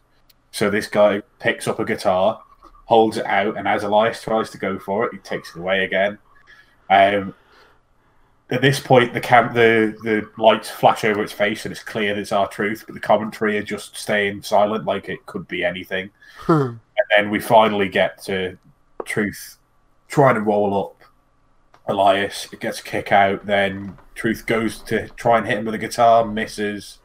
So 0.51 0.71
this 0.71 0.87
guy 0.87 1.23
picks 1.39 1.69
up 1.69 1.79
a 1.79 1.85
guitar, 1.85 2.43
holds 2.87 3.19
it 3.19 3.27
out, 3.27 3.57
and 3.57 3.69
as 3.69 3.83
Elias 3.83 4.23
tries 4.23 4.51
to 4.51 4.59
go 4.59 4.79
for 4.79 5.05
it, 5.05 5.13
he 5.13 5.19
takes 5.19 5.55
it 5.55 5.59
away 5.59 5.85
again. 5.85 6.19
Um, 6.91 7.35
at 8.51 8.63
this 8.63 8.81
point, 8.81 9.13
the 9.13 9.21
cam 9.21 9.53
the 9.53 9.97
the 10.03 10.29
lights 10.43 10.71
flash 10.71 11.05
over 11.05 11.23
its 11.23 11.33
face, 11.33 11.67
and 11.67 11.73
it's 11.73 11.83
clear 11.83 12.15
that 12.15 12.21
it's 12.21 12.33
R 12.33 12.49
Truth. 12.49 12.85
But 12.87 12.95
the 12.95 13.01
commentary 13.01 13.59
are 13.59 13.63
just 13.63 13.97
staying 13.97 14.43
silent, 14.43 14.87
like 14.87 15.09
it 15.09 15.27
could 15.27 15.47
be 15.49 15.65
anything. 15.65 16.11
Hmm. 16.39 16.77
And 16.97 17.07
then 17.15 17.31
we 17.31 17.41
finally 17.41 17.89
get 17.89 18.23
to 18.25 18.57
truth 19.05 19.59
trying 20.09 20.35
to 20.35 20.41
roll 20.41 20.79
up 20.79 20.98
Elias. 21.89 22.49
It 22.53 22.61
gets 22.61 22.81
a 22.81 22.83
kick 22.83 23.11
out. 23.11 23.47
Then 23.47 23.97
truth 24.15 24.47
goes 24.47 24.79
to 24.83 25.09
try 25.11 25.39
and 25.39 25.47
hit 25.47 25.59
him 25.59 25.65
with 25.65 25.75
a 25.75 25.79
guitar, 25.79 26.25
misses, 26.25 26.99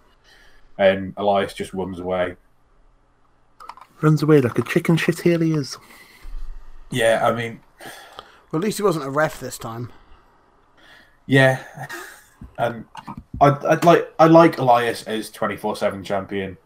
and 0.77 1.13
Elias 1.17 1.53
just 1.53 1.73
runs 1.73 1.99
away. 1.99 2.35
Runs 4.01 4.21
away 4.21 4.41
like 4.41 4.59
a 4.59 4.63
chicken 4.63 4.97
shit 4.97 5.21
here 5.21 5.39
he 5.39 5.53
is. 5.53 5.77
Yeah, 6.91 7.21
I 7.23 7.33
mean, 7.33 7.61
Well, 8.51 8.59
at 8.59 8.63
least 8.63 8.77
he 8.77 8.83
wasn't 8.83 9.05
a 9.05 9.09
ref 9.09 9.39
this 9.39 9.57
time. 9.57 9.91
Yeah, 11.25 11.63
and 12.57 12.83
I 13.39 13.47
I 13.47 13.75
like 13.75 14.13
I 14.19 14.27
like 14.27 14.57
Elias 14.57 15.03
as 15.03 15.31
twenty 15.31 15.55
four 15.55 15.77
seven 15.77 16.03
champion, 16.03 16.57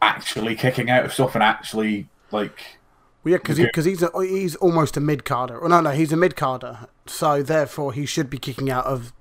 actually 0.00 0.56
kicking 0.56 0.88
out 0.88 1.04
of 1.04 1.12
stuff 1.12 1.34
and 1.34 1.44
actually 1.44 2.08
like 2.32 2.78
Well, 3.26 3.32
yeah, 3.32 3.38
because 3.38 3.58
Okay. 3.58 3.90
he's 3.90 4.02
a, 4.04 4.12
oh, 4.12 4.20
he's 4.20 4.54
almost 4.54 4.96
a 4.96 5.00
mid 5.00 5.24
carder. 5.24 5.58
Well, 5.58 5.68
no, 5.68 5.80
no, 5.80 5.90
he's 5.90 6.12
a 6.12 6.16
mid 6.16 6.36
carder. 6.36 6.86
So 7.06 7.42
therefore, 7.42 7.92
he 7.92 8.06
should 8.06 8.30
be 8.30 8.38
kicking 8.38 8.70
out 8.70 8.84
of 8.86 9.12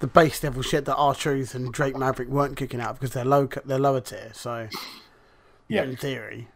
the 0.00 0.08
base 0.08 0.42
level 0.42 0.62
shit 0.62 0.84
that 0.86 0.96
R 0.96 1.14
Truth 1.14 1.54
and 1.54 1.72
Drake 1.72 1.94
Maverick 1.96 2.28
weren't 2.28 2.56
kicking 2.56 2.80
out 2.80 2.94
because 2.96 3.12
they're 3.12 3.24
low 3.24 3.48
they're 3.64 3.78
lower 3.78 4.00
tier. 4.00 4.32
So 4.34 4.66
yeah 5.68 5.84
in 5.84 5.94
theory, 5.94 6.48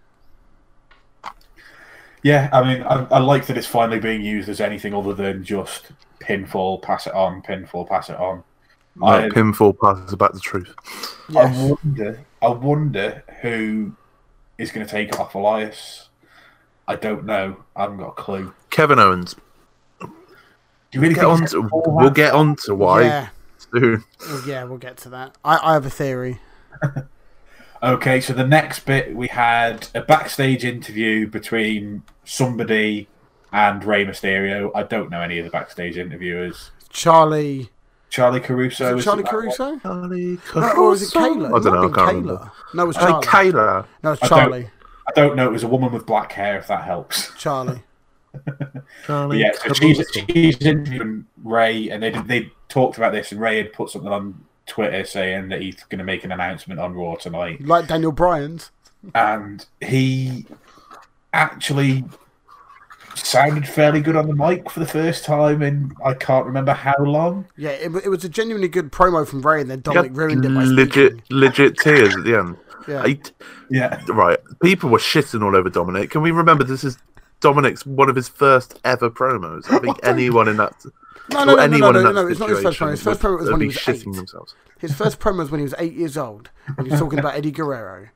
yeah. 2.24 2.48
I 2.52 2.64
mean, 2.64 2.82
I, 2.82 3.04
I 3.04 3.18
like 3.20 3.46
that 3.46 3.56
it's 3.56 3.68
finally 3.68 4.00
being 4.00 4.22
used 4.22 4.48
as 4.48 4.60
anything 4.60 4.92
other 4.92 5.14
than 5.14 5.44
just 5.44 5.92
pinfall, 6.18 6.82
pass 6.82 7.06
it 7.06 7.14
on, 7.14 7.40
pinfall, 7.40 7.88
pass 7.88 8.10
it 8.10 8.16
on. 8.16 8.42
No, 8.96 9.06
I- 9.06 9.28
pinfall 9.28 9.78
passes 9.80 10.12
about 10.12 10.32
the 10.34 10.40
truth. 10.40 10.74
yes. 11.28 11.56
I 11.56 11.68
wonder, 11.70 12.20
I 12.42 12.48
wonder 12.48 13.22
who 13.42 13.92
is 14.58 14.72
going 14.72 14.84
to 14.84 14.90
take 14.90 15.10
it 15.10 15.20
off 15.20 15.36
Elias. 15.36 16.08
I 16.88 16.96
don't 16.96 17.24
know. 17.24 17.56
I 17.74 17.82
haven't 17.82 17.98
got 17.98 18.08
a 18.08 18.12
clue. 18.12 18.54
Kevin 18.70 18.98
Owens. 18.98 19.34
Do 20.00 20.08
you 20.92 21.00
really 21.00 21.14
Get 21.14 21.22
think 21.24 21.40
on 21.42 21.46
to, 21.48 21.68
we'll 21.86 22.10
get 22.10 22.32
on 22.32 22.56
to 22.64 22.74
why 22.74 23.02
yeah, 23.02 23.28
soon. 23.58 24.04
well, 24.20 24.42
yeah, 24.46 24.64
we'll 24.64 24.78
get 24.78 24.96
to 24.98 25.08
that. 25.10 25.36
I, 25.44 25.58
I 25.62 25.72
have 25.74 25.84
a 25.86 25.90
theory. 25.90 26.40
Okay, 27.82 28.22
so 28.22 28.32
the 28.32 28.46
next 28.46 28.80
bit 28.86 29.14
we 29.14 29.28
had 29.28 29.88
a 29.94 30.00
backstage 30.00 30.64
interview 30.64 31.26
between 31.28 32.02
somebody 32.24 33.06
and 33.52 33.84
Rey 33.84 34.04
Mysterio. 34.06 34.70
I 34.74 34.82
don't 34.82 35.10
know 35.10 35.20
any 35.20 35.38
of 35.38 35.44
the 35.44 35.50
backstage 35.50 35.98
interviewers. 35.98 36.70
Charlie, 36.88 37.68
Charlie 38.08 38.40
Caruso. 38.40 38.86
is 38.86 38.92
it 38.92 38.98
is 39.00 39.04
Charlie 39.04 39.22
that? 39.24 39.30
Caruso? 39.30 39.78
Charlie 39.80 40.38
No, 40.54 40.72
or 40.72 40.88
was 40.90 41.02
it 41.02 41.14
Kayla? 41.14 41.46
I 41.48 41.62
don't 41.62 41.64
know. 41.64 41.78
I 41.78 41.82
can't 41.82 41.94
Kayla. 41.94 42.06
remember. 42.16 42.52
No, 42.74 42.82
it 42.82 42.86
was 42.86 42.96
Charlie. 42.96 43.26
Kayla. 43.26 43.86
No, 44.02 44.12
it's 44.12 44.22
I 44.22 44.28
don't- 44.28 44.38
Charlie. 44.38 44.70
I 45.08 45.12
don't 45.14 45.36
know. 45.36 45.46
It 45.46 45.52
was 45.52 45.62
a 45.62 45.68
woman 45.68 45.92
with 45.92 46.06
black 46.06 46.32
hair, 46.32 46.58
if 46.58 46.66
that 46.68 46.84
helps. 46.84 47.32
Charlie. 47.38 47.82
Charlie 49.06 49.40
yeah, 49.40 49.52
so 49.52 49.72
she's, 49.72 49.96
Caruso. 49.98 50.26
she's 50.32 50.58
interviewing 50.60 51.26
Rey, 51.42 51.88
and 51.90 52.02
they 52.02 52.10
they 52.10 52.52
talked 52.68 52.98
about 52.98 53.12
this, 53.12 53.32
and 53.32 53.40
Rey 53.40 53.56
had 53.58 53.72
put 53.72 53.90
something 53.90 54.12
on 54.12 54.44
Twitter 54.66 55.04
saying 55.04 55.48
that 55.50 55.62
he's 55.62 55.82
going 55.84 55.98
to 56.00 56.04
make 56.04 56.24
an 56.24 56.32
announcement 56.32 56.80
on 56.80 56.92
Raw 56.94 57.14
tonight. 57.14 57.60
Like 57.64 57.86
Daniel 57.86 58.12
Bryan's. 58.12 58.70
and 59.14 59.64
he 59.80 60.44
actually 61.32 62.04
sounded 63.14 63.66
fairly 63.66 64.00
good 64.00 64.16
on 64.16 64.26
the 64.26 64.34
mic 64.34 64.68
for 64.70 64.80
the 64.80 64.86
first 64.86 65.24
time 65.24 65.62
in 65.62 65.92
I 66.04 66.12
can't 66.14 66.44
remember 66.44 66.72
how 66.72 66.96
long. 66.98 67.46
Yeah, 67.56 67.70
it, 67.70 67.94
it 68.04 68.08
was 68.08 68.24
a 68.24 68.28
genuinely 68.28 68.68
good 68.68 68.92
promo 68.92 69.26
from 69.26 69.40
Rey, 69.42 69.60
and 69.62 69.70
then 69.70 69.78
You 69.78 69.82
Dominic 69.94 70.16
ruined 70.16 70.44
it 70.44 70.54
by 70.54 70.64
legit, 70.64 71.12
speaking. 71.12 71.22
legit 71.30 71.76
tears 71.78 72.14
at 72.16 72.24
the 72.24 72.38
end. 72.38 72.56
Yeah. 72.88 73.02
I- 73.02 73.20
Yeah. 73.70 74.02
right, 74.08 74.38
people 74.62 74.90
were 74.90 74.98
shitting 74.98 75.42
all 75.42 75.56
over 75.56 75.70
Dominic. 75.70 76.10
Can 76.10 76.22
we 76.22 76.30
remember 76.30 76.64
this 76.64 76.84
is 76.84 76.98
Dominic's 77.40 77.84
one 77.86 78.08
of 78.08 78.16
his 78.16 78.28
first 78.28 78.78
ever 78.84 79.10
promos? 79.10 79.70
I 79.70 79.78
think 79.78 79.98
anyone 80.02 80.48
in 80.48 80.56
that, 80.58 80.74
No, 81.32 81.44
no, 81.44 81.54
no, 81.56 81.66
no, 81.66 81.78
no, 81.78 81.90
no, 81.90 82.02
no, 82.02 82.12
no, 82.12 82.26
it's 82.28 82.40
not 82.40 82.48
his 82.50 82.62
first 82.62 82.78
promo. 82.78 82.90
His 82.92 83.02
first 83.02 83.20
promo 83.20 83.38
was 83.40 83.50
when 83.50 83.60
he 83.60 83.66
was 83.68 83.88
eight. 83.88 84.04
themselves. 84.04 84.54
His 84.78 84.94
first 84.94 85.18
promo 85.20 85.38
was 85.38 85.50
when 85.50 85.60
he 85.60 85.64
was 85.64 85.74
eight 85.78 85.94
years 85.94 86.16
old, 86.16 86.50
when 86.74 86.86
he 86.86 86.90
was 86.92 87.00
talking 87.00 87.18
about 87.18 87.34
Eddie 87.34 87.50
Guerrero. 87.50 88.08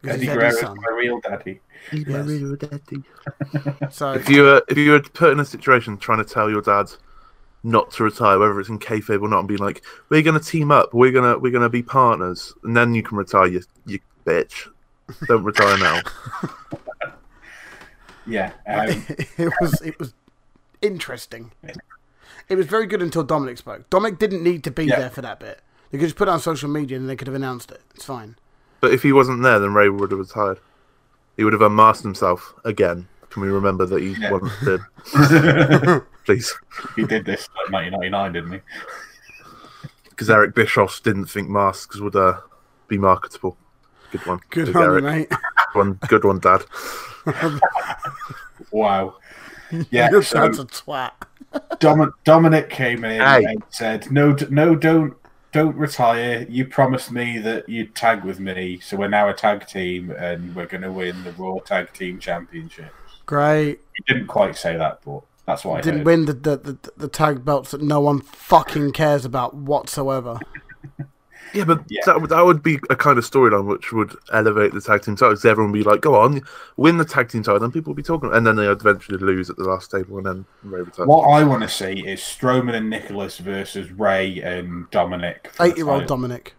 Because 0.00 0.16
Eddie 0.16 0.26
he's 0.26 0.34
Guerrero 0.34 0.46
Eddie's 0.46 0.58
is 0.58 0.60
son. 0.60 0.76
my 0.80 0.96
real 0.96 1.20
daddy. 1.20 1.60
So 3.90 4.12
If 4.12 4.28
you 4.28 4.42
were 4.42 4.62
if 4.68 4.76
you 4.78 4.90
were 4.92 5.00
put 5.00 5.32
in 5.32 5.40
a 5.40 5.44
situation 5.44 5.96
trying 5.96 6.18
to 6.18 6.24
tell 6.24 6.50
your 6.50 6.62
dad 6.62 6.90
not 7.64 7.90
to 7.92 8.04
retire, 8.04 8.38
whether 8.38 8.58
it's 8.60 8.68
in 8.68 8.78
kayfabe 8.78 9.20
or 9.22 9.28
not, 9.28 9.40
and 9.40 9.48
being 9.48 9.58
like, 9.60 9.82
"We're 10.08 10.22
gonna 10.22 10.40
team 10.40 10.70
up, 10.70 10.94
we're 10.94 11.10
gonna 11.12 11.38
we're 11.38 11.52
gonna 11.52 11.68
be 11.68 11.82
partners," 11.82 12.52
and 12.62 12.76
then 12.76 12.94
you 12.94 13.02
can 13.02 13.18
retire, 13.18 13.46
you 13.46 13.62
you 13.86 13.98
bitch. 14.28 14.68
Don't 15.26 15.42
retire 15.44 15.78
now. 15.78 16.00
Yeah. 18.26 18.52
Um, 18.66 19.06
it 19.38 19.50
was 19.58 19.80
it 19.80 19.98
was 19.98 20.12
interesting. 20.82 21.52
It 22.50 22.56
was 22.56 22.66
very 22.66 22.86
good 22.86 23.00
until 23.00 23.22
Dominic 23.24 23.56
spoke. 23.56 23.88
Dominic 23.88 24.18
didn't 24.18 24.42
need 24.42 24.62
to 24.64 24.70
be 24.70 24.84
Yeah. 24.84 24.98
there 24.98 25.08
for 25.10 25.22
that 25.22 25.40
bit. 25.40 25.62
They 25.90 25.96
could 25.96 26.04
just 26.04 26.16
put 26.16 26.28
it 26.28 26.32
on 26.32 26.40
social 26.40 26.68
media 26.68 26.98
and 26.98 27.08
they 27.08 27.16
could 27.16 27.26
have 27.26 27.34
announced 27.34 27.70
it. 27.70 27.80
It's 27.94 28.04
fine. 28.04 28.36
But 28.82 28.92
if 28.92 29.02
he 29.02 29.12
wasn't 29.14 29.42
there, 29.42 29.58
then 29.58 29.72
Rey 29.72 29.88
would 29.88 30.10
have 30.10 30.20
retired. 30.20 30.60
He 31.38 31.44
would 31.44 31.54
have 31.54 31.62
unmasked 31.62 32.02
himself 32.02 32.52
again. 32.66 33.08
Can 33.30 33.40
we 33.40 33.48
remember 33.48 33.86
that 33.86 34.02
he 34.02 34.10
Yeah. 34.10 34.30
once 34.32 34.52
did? 34.62 34.80
Please, 36.26 36.54
he 36.96 37.06
did 37.06 37.24
this 37.24 37.48
in 37.66 37.72
1999, 37.72 38.32
didn't 38.34 38.52
he? 38.52 38.60
because 40.10 40.28
Eric 40.28 40.54
Bischoff 40.54 41.02
didn't 41.02 41.26
think 41.30 41.48
masks 41.48 41.98
would 41.98 42.14
uh, 42.16 42.40
be 42.88 42.98
marketable. 42.98 43.56
Good 44.12 44.26
one. 44.26 44.40
Good 44.50 44.66
Big 44.66 44.76
on 44.76 44.94
you, 44.94 45.00
mate. 45.02 45.28
Good 45.30 45.38
one. 45.74 45.92
Good 46.08 46.24
one, 46.24 46.38
Dad. 46.38 46.64
Wow. 48.70 49.16
Yeah. 49.90 50.10
Your 50.10 50.22
so 50.22 50.40
dad's 50.46 50.58
a 50.58 50.64
twat. 50.64 51.12
Dom- 51.78 52.14
Dominic 52.24 52.70
came 52.70 53.04
in 53.04 53.20
Hey. 53.20 53.44
and 53.44 53.62
said, 53.68 54.10
"No, 54.10 54.34
no, 54.48 54.74
don't, 54.74 55.14
don't 55.52 55.76
retire. 55.76 56.46
You 56.48 56.66
promised 56.66 57.12
me 57.12 57.38
that 57.40 57.68
you'd 57.68 57.94
tag 57.94 58.24
with 58.24 58.40
me, 58.40 58.78
so 58.80 58.96
we're 58.96 59.08
now 59.08 59.28
a 59.28 59.34
tag 59.34 59.66
team, 59.66 60.10
and 60.10 60.56
we're 60.56 60.64
going 60.64 60.80
to 60.84 60.90
win 60.90 61.22
the 61.22 61.32
Raw 61.32 61.58
Tag 61.58 61.92
Team 61.92 62.18
Championship." 62.18 62.94
Great. 63.26 63.80
He 63.94 64.02
didn't 64.10 64.28
quite 64.28 64.56
say 64.56 64.74
that, 64.78 65.00
but 65.04 65.20
that's 65.44 65.66
why 65.66 65.78
I 65.78 65.80
Didn't 65.82 65.98
heard. 65.98 66.06
win 66.06 66.24
the, 66.24 66.32
the, 66.32 66.56
the, 66.56 66.78
the 66.96 67.08
tag 67.08 67.44
belts 67.44 67.72
that 67.72 67.82
no 67.82 68.00
one 68.00 68.22
fucking 68.22 68.92
cares 68.92 69.26
about 69.26 69.54
whatsoever. 69.54 70.38
Yeah, 71.54 71.64
but 71.64 71.82
Yeah. 71.88 72.00
That, 72.06 72.20
would- 72.20 72.30
that 72.30 72.44
would 72.44 72.62
be 72.62 72.78
a 72.90 72.96
kind 72.96 73.18
of 73.18 73.24
storyline 73.24 73.66
which 73.66 73.92
would 73.92 74.14
elevate 74.32 74.72
the 74.74 74.80
tag 74.80 75.02
team 75.02 75.16
titles. 75.16 75.44
Everyone 75.44 75.72
would 75.72 75.78
be 75.78 75.84
like, 75.84 76.00
"Go 76.00 76.14
on, 76.16 76.42
win 76.76 76.98
the 76.98 77.04
tag 77.04 77.28
team 77.28 77.42
title," 77.42 77.62
and 77.64 77.72
people 77.72 77.92
would 77.92 77.96
be 77.96 78.02
talking, 78.02 78.32
and 78.32 78.46
then 78.46 78.56
they 78.56 78.66
eventually 78.66 79.18
lose 79.18 79.48
at 79.50 79.56
the 79.56 79.64
last 79.64 79.90
table, 79.90 80.18
and 80.18 80.26
then 80.26 80.44
Rey 80.62 80.80
retires. 80.80 81.06
What 81.08 81.24
I 81.28 81.44
want 81.44 81.62
to 81.62 81.68
see 81.68 82.06
is 82.06 82.20
Strowman 82.20 82.74
and 82.74 82.90
Nicholas 82.90 83.38
versus 83.38 83.90
Rey 83.92 84.40
and 84.42 84.90
Dominic. 84.90 85.50
Eight 85.60 85.76
year 85.76 85.88
old. 85.88 86.06
Dominic. 86.06 86.54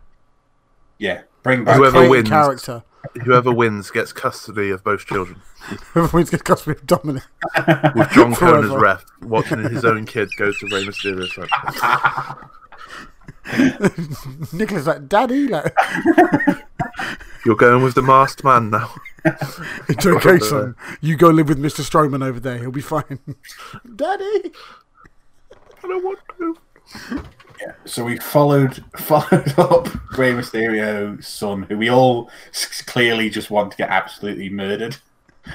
Yeah, 0.97 1.21
bring 1.43 1.63
back. 1.63 1.77
Whoever 1.77 1.99
Great 1.99 2.09
wins. 2.09 2.29
character. 2.29 2.83
Whoever 3.23 3.53
wins 3.53 3.89
gets 3.91 4.11
custody 4.11 4.71
of 4.71 4.83
both 4.83 5.05
children, 5.05 5.41
Whoever 5.93 6.17
wins 6.17 6.29
gets 6.29 6.43
custody 6.43 6.77
of 6.77 6.85
Dominic. 6.85 7.23
with 7.95 8.09
John 8.11 8.35
Cone 8.35 8.65
as 8.65 8.71
ref, 8.71 9.05
watching 9.21 9.59
his 9.63 9.85
own 9.85 10.05
kid 10.05 10.29
go 10.37 10.51
to 10.51 10.65
Rey 10.67 10.83
Mysterio's 10.85 11.33
side. 11.79 12.35
Nicholas 14.53 14.87
like, 14.87 15.07
Daddy, 15.07 15.47
like, 15.47 15.73
You're 17.45 17.55
going 17.55 17.83
with 17.83 17.95
the 17.95 18.01
masked 18.01 18.43
man 18.43 18.69
now. 18.69 18.93
it's 19.87 20.05
okay, 20.05 20.39
son. 20.39 20.75
You 21.01 21.15
go 21.15 21.29
live 21.29 21.49
with 21.49 21.59
Mr. 21.59 21.81
Strowman 21.81 22.23
over 22.23 22.39
there. 22.39 22.57
He'll 22.57 22.71
be 22.71 22.81
fine. 22.81 23.19
Daddy. 23.95 24.51
I 25.83 25.87
don't 25.87 26.03
want 26.03 26.19
to. 26.37 26.57
Yeah. 27.61 27.73
So 27.85 28.03
we 28.03 28.17
followed 28.17 28.83
followed 28.97 29.57
up 29.57 29.87
Rey 30.17 30.33
Mysterio's 30.33 31.27
son, 31.27 31.63
who 31.63 31.77
we 31.77 31.89
all 31.89 32.29
clearly 32.85 33.29
just 33.29 33.49
want 33.49 33.71
to 33.71 33.77
get 33.77 33.89
absolutely 33.89 34.49
murdered. 34.49 34.97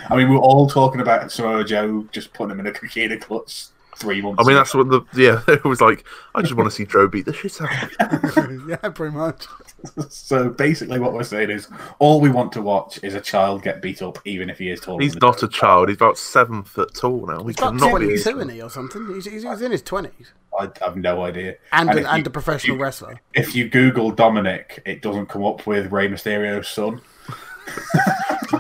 I 0.09 0.17
mean, 0.17 0.31
we're 0.31 0.39
all 0.39 0.69
talking 0.69 1.01
about 1.01 1.31
Samoa 1.31 1.65
Joe 1.65 2.07
just 2.13 2.33
putting 2.33 2.53
him 2.53 2.61
in 2.61 2.67
a 2.67 2.73
Coquina 2.73 3.19
Clutch 3.21 3.67
three 3.97 4.21
months. 4.23 4.39
I 4.41 4.43
mean, 4.43 4.53
ago. 4.53 4.59
that's 4.61 4.75
what 4.75 4.89
the 4.91 5.03
yeah. 5.15 5.43
It 5.49 5.65
was 5.65 5.81
like, 5.81 6.05
I 6.35 6.43
just 6.43 6.55
want 6.55 6.69
to 6.71 6.75
see 6.75 6.85
Joe 6.85 7.09
beat 7.09 7.27
the 7.27 7.33
shit 7.33 7.61
out. 7.61 7.71
of 8.01 8.35
him. 8.37 8.67
yeah, 8.71 8.89
pretty 8.91 9.15
much. 9.17 9.47
so 10.09 10.49
basically 10.51 10.99
what 10.99 11.13
we're 11.13 11.23
saying 11.25 11.51
is 11.51 11.69
all 11.99 12.21
we 12.21 12.31
want 12.31 12.53
to 12.53 12.63
watch 12.63 12.99
is 13.03 13.15
a 13.15 13.21
child 13.21 13.63
get 13.63 13.83
beat 13.83 14.03
up, 14.03 14.19
even 14.25 14.49
if 14.51 14.59
he 14.59 14.71
is 14.71 14.81
taller. 14.81 15.03
He's 15.03 15.17
not 15.17 15.43
a 15.43 15.49
child. 15.49 15.89
He's 15.89 15.97
about 15.97 16.17
seven 16.19 16.63
foot 16.63 16.95
tall 16.95 17.27
now. 17.27 17.41
He 17.41 17.47
He's 17.49 17.59
about 17.59 17.79
cannot 17.79 17.99
be. 18.01 18.07
22, 18.07 18.15
isn't 18.39 18.49
he, 18.51 18.63
or 18.63 18.71
something? 18.71 19.07
He's, 19.15 19.25
he's, 19.27 19.43
he's 19.43 19.61
in 19.63 19.73
his 19.73 19.83
20s. 19.83 20.11
I 20.59 20.71
have 20.81 20.97
no 20.97 21.23
idea. 21.25 21.57
And, 21.73 21.91
And 21.91 21.99
and 22.07 22.19
you- 22.19 22.25
a 22.27 22.31
professional 22.31 22.77
you- 22.77 22.83
wrestler. 22.83 23.21
If 23.35 23.55
you 23.57 23.69
Google 23.69 24.11
Dominic, 24.13 24.83
it 24.87 25.03
doesn't 25.03 25.27
come 25.27 25.45
up 25.45 25.67
with 25.67 25.91
Rey 25.93 26.09
Mysterio's 26.09 26.69
son. 26.69 27.01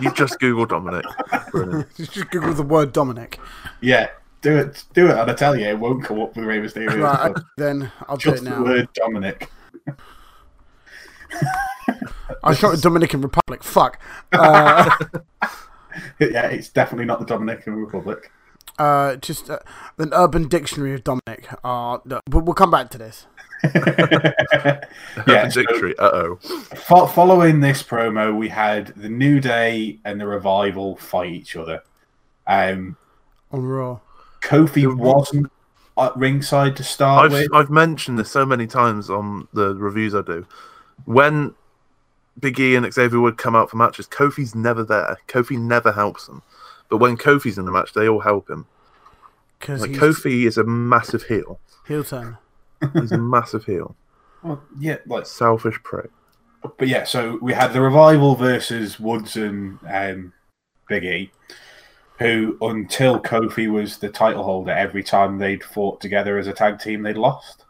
You 0.01 0.11
just 0.13 0.41
Google 0.41 0.67
Dominic. 0.67 1.05
Brilliant. 1.51 1.95
Just 1.97 2.31
Google 2.31 2.53
the 2.55 2.63
word 2.63 2.93
Dominic. 2.93 3.39
Yeah, 3.81 4.09
do 4.45 4.57
it, 4.59 4.85
do 4.93 5.07
it, 5.09 5.17
and 5.19 5.31
I 5.31 5.35
tell 5.35 5.57
you, 5.59 5.67
it 5.67 5.79
won't 5.79 6.05
come 6.05 6.21
up 6.21 6.37
with 6.37 6.45
Rey 6.45 6.61
Mysterio's 6.61 6.95
Right, 6.97 7.17
son. 7.19 7.31
okay, 7.33 7.43
then 7.57 7.93
I'll 8.07 8.17
do 8.19 8.29
it 8.29 8.33
Just 8.33 8.45
the 8.45 8.63
word 8.63 8.89
Dominic. 8.95 9.51
I 12.43 12.55
shot 12.55 12.75
a 12.79 12.81
Dominican 12.81 13.21
Republic. 13.23 13.63
Fuck. 13.65 14.01
Uh, 14.33 14.91
yeah, 16.19 16.47
it's 16.49 16.69
definitely 16.69 17.05
not 17.05 17.21
the 17.21 17.25
Dominican 17.27 17.75
Republic. 17.77 18.33
uh, 18.81 19.15
just 19.17 19.49
uh, 19.49 19.61
an 19.99 20.11
urban 20.13 20.49
dictionary 20.49 20.93
of 20.95 21.05
Dominic. 21.05 21.49
Uh, 21.63 21.99
no, 22.05 22.21
we'll, 22.31 22.43
we'll 22.43 22.55
come 22.55 22.71
back 22.73 22.91
to 22.91 22.99
this. 22.99 23.27
yeah, 23.65 25.49
so 25.49 25.63
Dictionary. 25.63 25.97
Uh 25.99 26.11
oh. 26.13 26.37
fo- 26.75 27.07
following 27.07 27.61
this 27.61 27.83
promo, 27.85 28.37
we 28.37 28.49
had 28.49 28.89
the 28.97 29.09
New 29.09 29.39
Day 29.41 30.01
and 30.05 30.21
the 30.21 30.27
Revival 30.27 30.97
fight 30.97 31.31
each 31.31 31.55
other. 31.55 31.83
Um, 32.49 32.97
On 33.53 33.63
Raw. 33.65 34.01
Kofi 34.45 34.95
wasn't 34.97 35.51
at 35.99 36.17
ringside 36.17 36.77
to 36.77 36.85
start 36.85 37.27
I've 37.27 37.33
with. 37.33 37.49
I've 37.55 37.71
mentioned 37.71 38.19
this 38.19 38.31
so 38.31 38.45
many 38.45 38.67
times 38.67 39.11
on 39.11 39.49
the 39.53 39.75
reviews 39.75 40.15
I 40.15 40.23
do. 40.23 40.47
When 41.05 41.55
Big 42.39 42.59
E 42.59 42.75
and 42.75 42.93
Xavier 42.93 43.21
would 43.21 43.39
come 43.39 43.55
out 43.57 43.71
for 43.71 43.77
matches, 43.77 44.07
Kofi's 44.07 44.55
never 44.55 44.85
there. 44.85 45.17
Kofi 45.29 45.59
never 45.59 45.93
helps 45.93 46.27
them. 46.27 46.43
But 46.89 46.99
when 46.99 47.17
Kofi's 47.17 47.59
in 47.59 47.65
the 47.65 47.73
match, 47.73 47.93
they 47.95 48.09
all 48.09 48.21
help 48.21 48.51
him. 48.51 48.67
Because 49.59 49.81
Like 49.81 49.93
Kofi 49.93 50.47
is 50.47 50.59
a 50.59 50.65
massive 50.65 51.23
heel. 51.25 51.59
heel 51.87 52.05
turn. 52.05 52.37
He's 52.93 53.13
a 53.13 53.19
massive 53.19 53.65
heel. 53.65 53.97
Well, 54.43 54.63
yeah, 54.79 54.97
like 55.07 55.27
Selfish 55.27 55.83
prick. 55.85 56.11
but 56.77 56.87
yeah, 56.89 57.05
so 57.05 57.39
we 57.41 57.55
had 57.55 57.73
the 57.73 57.81
revival 57.81 58.35
versus 58.35 59.01
Woods 59.01 59.37
and 59.37 59.79
um, 59.89 60.33
Big 60.89 61.05
E, 61.05 61.31
who 62.19 62.57
until 62.61 63.21
Kofi 63.21 63.71
was 63.71 63.99
the 63.99 64.09
title 64.09 64.45
holder, 64.45 64.73
every 64.73 65.03
time 65.03 65.39
they'd 65.39 65.65
fought 65.65 66.01
together 66.01 66.39
as 66.39 66.47
a 66.47 66.53
tag 66.53 66.79
team, 66.79 67.03
they'd 67.03 67.17
lost. 67.17 67.65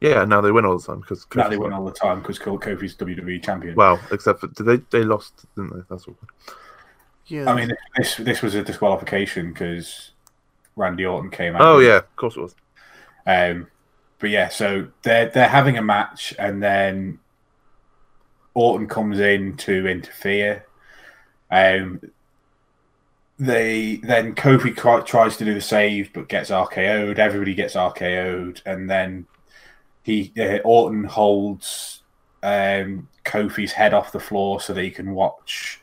Yeah, 0.00 0.24
now 0.24 0.40
they 0.40 0.52
win 0.52 0.64
all 0.64 0.78
the 0.78 0.84
time 0.84 1.00
because 1.00 1.26
Now 1.34 1.48
they 1.48 1.56
win 1.56 1.72
all 1.72 1.84
the 1.84 1.92
time 1.92 2.20
because 2.20 2.38
Kofi's 2.38 2.94
WWE 2.96 3.42
champion. 3.42 3.74
Well, 3.74 4.00
except 4.10 4.40
for 4.40 4.48
did 4.48 4.64
they 4.64 4.76
they 4.90 5.04
lost, 5.04 5.46
didn't 5.56 5.74
they? 5.74 5.82
That's 5.88 6.06
all. 6.06 6.16
Yeah. 7.26 7.50
I 7.50 7.56
mean, 7.56 7.72
this 7.96 8.16
this 8.16 8.42
was 8.42 8.54
a 8.54 8.62
disqualification 8.62 9.52
because 9.52 10.10
Randy 10.76 11.06
Orton 11.06 11.30
came 11.30 11.54
out. 11.54 11.62
Oh 11.62 11.78
yeah, 11.78 11.98
of 11.98 12.16
course 12.16 12.36
it 12.36 12.40
was. 12.40 12.54
Um, 13.26 13.68
but 14.18 14.30
yeah, 14.30 14.48
so 14.48 14.88
they're 15.02 15.30
they're 15.30 15.48
having 15.48 15.78
a 15.78 15.82
match, 15.82 16.34
and 16.38 16.62
then 16.62 17.18
Orton 18.52 18.88
comes 18.88 19.20
in 19.20 19.56
to 19.58 19.86
interfere. 19.86 20.66
Um, 21.50 22.00
they 23.38 23.96
then 23.96 24.34
Kofi 24.34 24.74
tries 25.06 25.36
to 25.38 25.44
do 25.44 25.54
the 25.54 25.60
save, 25.60 26.12
but 26.12 26.28
gets 26.28 26.50
RKO'd. 26.50 27.18
Everybody 27.18 27.54
gets 27.54 27.74
RKO'd, 27.74 28.62
and 28.64 28.88
then 28.88 29.26
he 30.02 30.32
uh, 30.38 30.58
Orton 30.64 31.04
holds 31.04 32.02
um, 32.42 33.08
Kofi's 33.24 33.72
head 33.72 33.94
off 33.94 34.12
the 34.12 34.20
floor 34.20 34.60
so 34.60 34.72
that 34.74 34.82
he 34.82 34.90
can 34.90 35.12
watch 35.14 35.80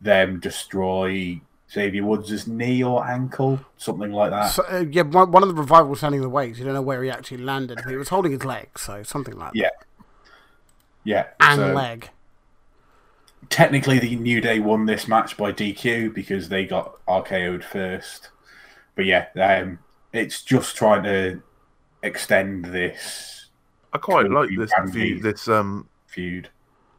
them 0.00 0.40
destroy 0.40 1.40
Xavier 1.70 2.04
Woods' 2.04 2.46
knee 2.46 2.82
or 2.84 3.06
ankle, 3.06 3.58
something 3.78 4.12
like 4.12 4.30
that. 4.30 4.48
So, 4.48 4.62
uh, 4.70 4.84
yeah, 4.90 5.02
one, 5.02 5.30
one 5.30 5.42
of 5.42 5.48
the 5.48 5.54
revivals 5.54 5.88
was 5.90 5.98
standing 6.00 6.18
in 6.18 6.22
the 6.22 6.28
way. 6.28 6.52
So 6.52 6.58
you 6.58 6.64
don't 6.66 6.74
know 6.74 6.82
where 6.82 7.02
he 7.02 7.10
actually 7.10 7.38
landed. 7.38 7.78
But 7.82 7.90
he 7.90 7.96
was 7.96 8.10
holding 8.10 8.32
his 8.32 8.44
leg, 8.44 8.78
so 8.78 9.02
something 9.02 9.36
like 9.36 9.52
that. 9.54 9.58
Yeah. 9.58 9.70
Yeah, 11.04 11.26
And 11.40 11.58
so- 11.58 11.72
leg. 11.72 12.10
Technically, 13.52 13.98
the 13.98 14.16
New 14.16 14.40
Day 14.40 14.58
won 14.58 14.86
this 14.86 15.06
match 15.06 15.36
by 15.36 15.52
DQ 15.52 16.14
because 16.14 16.48
they 16.48 16.64
got 16.66 17.04
RKO'd 17.06 17.64
first. 17.64 18.30
But 18.96 19.04
yeah, 19.04 19.26
um, 19.40 19.78
it's 20.12 20.42
just 20.42 20.76
trying 20.76 21.04
to 21.04 21.42
extend 22.02 22.64
this 22.64 23.50
I 23.92 23.98
quite 23.98 24.28
like 24.30 24.50
this 24.56 24.72
view, 24.86 25.20
this 25.20 25.48
um 25.48 25.88
feud. 26.06 26.48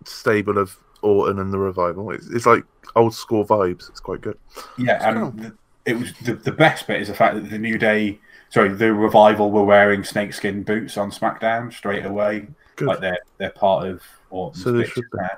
stable 0.06 0.58
of 0.58 0.78
Orton 1.02 1.40
and 1.40 1.52
the 1.52 1.58
revival. 1.60 2.12
It's, 2.12 2.28
it's 2.30 2.46
like 2.46 2.64
old 2.96 3.14
school 3.14 3.46
vibes. 3.46 3.90
It's 3.90 4.00
quite 4.00 4.22
good. 4.22 4.38
Yeah, 4.78 5.10
and 5.10 5.40
the, 5.40 5.58
it 5.86 5.98
was 5.98 6.14
the, 6.24 6.36
the 6.36 6.52
best 6.52 6.88
bit 6.88 7.02
is 7.02 7.10
the 7.10 7.14
fact 7.14 7.36
that 7.36 7.50
the 7.50 7.58
New 7.58 7.78
Day, 7.78 8.20
sorry, 8.50 8.70
the 8.70 8.94
revival 8.94 9.52
were 9.52 9.66
wearing 9.66 10.04
snakeskin 10.04 10.64
boots 10.64 10.98
on 10.98 11.12
SmackDown 11.12 11.74
straight 11.74 12.06
away. 12.06 12.48
Good. 12.76 12.88
Like 12.88 13.00
they're 13.02 13.20
they're 13.38 13.50
part 13.52 13.88
of 13.88 14.02
Orton's 14.30 14.64
So 14.64 14.72
they 14.72 14.86
should 14.86 15.04
be. 15.12 15.18
now. 15.20 15.30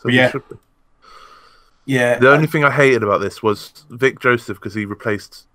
So 0.00 0.08
yeah. 0.08 0.32
Yeah, 1.86 2.18
The 2.18 2.30
only 2.30 2.46
thing 2.46 2.64
I 2.64 2.70
hated 2.70 3.02
about 3.02 3.22
this 3.22 3.42
was 3.42 3.86
Vic 3.88 4.20
Joseph 4.20 4.58
because 4.58 4.74
he 4.74 4.84
replaced 4.84 5.46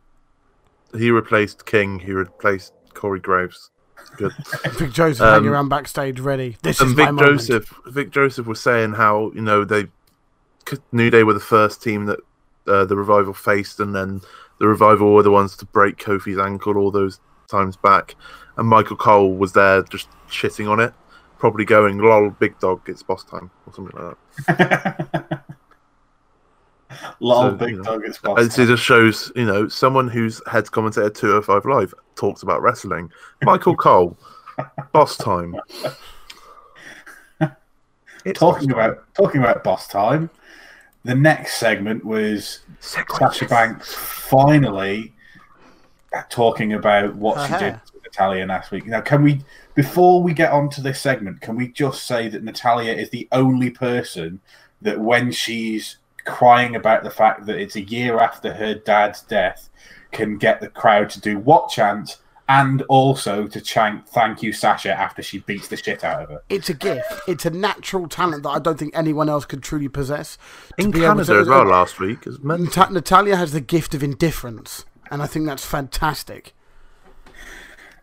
he 0.98 1.12
replaced 1.12 1.66
King. 1.66 2.00
He 2.00 2.12
replaced 2.12 2.74
Corey 2.94 3.20
Graves. 3.20 3.70
Good. 4.18 4.32
Vic 4.74 4.92
Joseph 4.92 5.22
Um, 5.22 5.34
hanging 5.34 5.50
around 5.50 5.70
backstage 5.70 6.20
ready. 6.20 6.58
This 6.62 6.82
and 6.82 6.90
is 6.90 6.96
Vic. 6.96 7.10
Joseph, 7.18 7.74
Vic 7.86 8.10
Joseph 8.10 8.48
was 8.48 8.60
saying 8.60 8.94
how 8.94 9.32
you 9.36 9.42
know 9.42 9.64
they 9.64 9.88
New 10.92 11.10
Day 11.10 11.24
were 11.24 11.34
the 11.34 11.40
first 11.40 11.84
team 11.84 12.06
that 12.06 12.20
uh, 12.68 12.86
the 12.86 12.96
revival 12.96 13.34
faced, 13.34 13.80
and 13.80 13.96
then 13.96 14.22
the 14.60 14.68
revival 14.68 15.14
were 15.14 15.24
the 15.24 15.32
ones 15.32 15.56
to 15.58 15.66
break 15.66 15.98
Kofi's 15.98 16.40
ankle 16.40 16.78
all 16.78 16.92
those 16.92 17.20
times 17.48 17.76
back, 17.76 18.16
and 18.58 18.68
Michael 18.68 18.96
Cole 18.98 19.34
was 19.34 19.54
there 19.54 19.84
just 19.84 20.08
shitting 20.30 20.70
on 20.70 20.80
it, 20.80 20.94
probably 21.44 21.66
going, 21.66 21.98
"Lol, 21.98 22.30
big 22.30 22.58
dog, 22.60 22.84
it's 22.88 23.04
boss 23.04 23.26
time" 23.26 23.52
or 23.68 23.74
something 23.74 24.00
like 24.02 24.16
that. 24.48 25.44
lol, 27.20 27.50
So, 27.50 27.56
big 27.58 27.70
you 27.72 27.76
know, 27.80 27.84
dog. 27.84 28.04
It's 28.06 28.18
boss 28.18 28.40
And 28.40 28.48
boss 28.48 28.58
it 28.60 28.68
just 28.68 28.82
shows, 28.82 29.30
you 29.36 29.44
know, 29.44 29.68
someone 29.68 30.08
who's 30.08 30.42
head 30.50 30.72
commentator 30.72 31.10
205 31.10 31.66
Live 31.66 31.94
talks 32.16 32.44
about 32.44 32.62
wrestling. 32.62 33.12
Michael 33.42 33.76
Cole, 33.86 34.18
boss 34.94 35.18
time. 35.18 35.58
It's 38.26 38.40
Talking 38.40 38.70
time. 38.70 38.80
about 38.80 39.04
talking 39.16 39.42
about 39.42 39.66
boss 39.66 39.90
time. 39.90 40.30
The 41.04 41.14
next 41.14 41.58
segment 41.58 42.06
was 42.06 42.60
Sasha 42.80 43.46
Banks 43.50 43.94
finally 43.94 45.12
talking 46.30 46.72
about 46.72 47.16
what 47.16 47.36
she 47.46 47.52
did 47.52 47.60
hair. 47.60 47.82
to 47.88 48.00
Natalya 48.02 48.46
last 48.46 48.72
week. 48.72 48.86
Now, 48.86 49.02
can 49.02 49.24
we, 49.24 49.42
before 49.76 50.22
we 50.22 50.34
get 50.34 50.52
on 50.52 50.70
to 50.72 50.82
this 50.82 51.00
segment, 51.00 51.42
can 51.42 51.56
we 51.56 51.68
just 51.68 52.06
say 52.06 52.28
that 52.30 52.44
Natalya 52.44 52.94
is 52.94 53.10
the 53.10 53.28
only 53.32 53.70
person 53.70 54.42
that 54.82 55.00
when 55.00 55.32
she's 55.32 55.98
crying 56.26 56.76
about 56.76 57.04
the 57.04 57.10
fact 57.10 57.46
that 57.46 57.58
it's 57.58 57.76
a 57.76 57.82
year 57.82 58.20
after 58.20 58.54
her 58.54 58.74
dad's 58.76 59.22
death, 59.22 59.70
can 60.12 60.38
get 60.38 60.62
the 60.62 60.70
crowd 60.70 61.10
to 61.10 61.20
do 61.20 61.40
what 61.40 61.70
chant 61.70 62.18
and 62.50 62.84
also 62.84 63.48
to 63.48 63.60
chant 63.62 64.08
"Thank 64.08 64.44
you, 64.44 64.54
Sasha" 64.54 64.92
after 64.94 65.24
she 65.24 65.40
beats 65.40 65.70
the 65.70 65.78
shit 65.78 66.04
out 66.04 66.24
of 66.24 66.30
her. 66.30 66.44
It's 66.50 66.70
a 66.70 66.74
gift. 66.74 67.22
It's 67.28 67.46
a 67.46 67.50
natural 67.50 68.08
talent 68.08 68.44
that 68.44 68.50
I 68.50 68.60
don't 68.60 68.78
think 68.78 68.96
anyone 68.96 69.30
else 69.30 69.46
could 69.46 69.64
truly 69.64 69.88
possess. 69.88 70.38
To 70.78 70.84
In 70.86 70.92
Canada 70.92 71.34
to- 71.34 71.40
as 71.40 71.48
well 71.48 71.66
last 71.66 72.00
week. 72.00 72.28
Nat- 72.44 72.92
Natalya 72.92 73.38
has 73.38 73.54
the 73.54 73.62
gift 73.62 73.96
of 73.96 74.04
indifference, 74.04 74.86
and 75.10 75.24
I 75.24 75.26
think 75.26 75.46
that's 75.48 75.66
fantastic. 75.66 76.54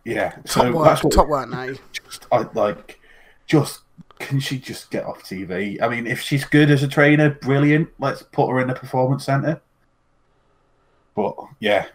Yeah, 0.03 0.31
Top 0.31 0.47
so 0.47 0.71
work, 0.71 0.85
that's 0.85 1.03
what 1.03 1.13
top 1.13 1.27
work, 1.27 1.49
Natty. 1.49 1.79
just 1.93 2.25
I 2.31 2.47
like 2.53 2.99
just 3.45 3.81
can 4.19 4.39
she 4.39 4.59
just 4.59 4.91
get 4.91 5.05
off 5.05 5.23
TV? 5.23 5.81
I 5.81 5.89
mean, 5.89 6.07
if 6.07 6.21
she's 6.21 6.45
good 6.45 6.71
as 6.71 6.83
a 6.83 6.87
trainer, 6.87 7.29
brilliant. 7.29 7.89
Let's 7.99 8.23
put 8.23 8.49
her 8.49 8.59
in 8.59 8.67
the 8.67 8.73
performance 8.73 9.25
center. 9.25 9.61
But 11.15 11.35
yeah, 11.59 11.87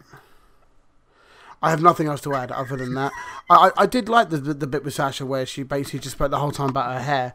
I 1.61 1.71
have 1.71 1.81
nothing 1.81 2.07
else 2.07 2.21
to 2.21 2.35
add 2.35 2.51
other 2.51 2.75
than 2.75 2.93
that. 2.93 3.11
I, 3.49 3.71
I, 3.77 3.85
did 3.87 4.09
like 4.09 4.29
the, 4.29 4.37
the 4.37 4.53
the 4.53 4.67
bit 4.67 4.83
with 4.83 4.93
Sasha 4.93 5.25
where 5.25 5.45
she 5.45 5.63
basically 5.63 5.99
just 5.99 6.15
spoke 6.15 6.31
the 6.31 6.39
whole 6.39 6.51
time 6.51 6.69
about 6.69 6.93
her 6.93 7.01
hair. 7.01 7.33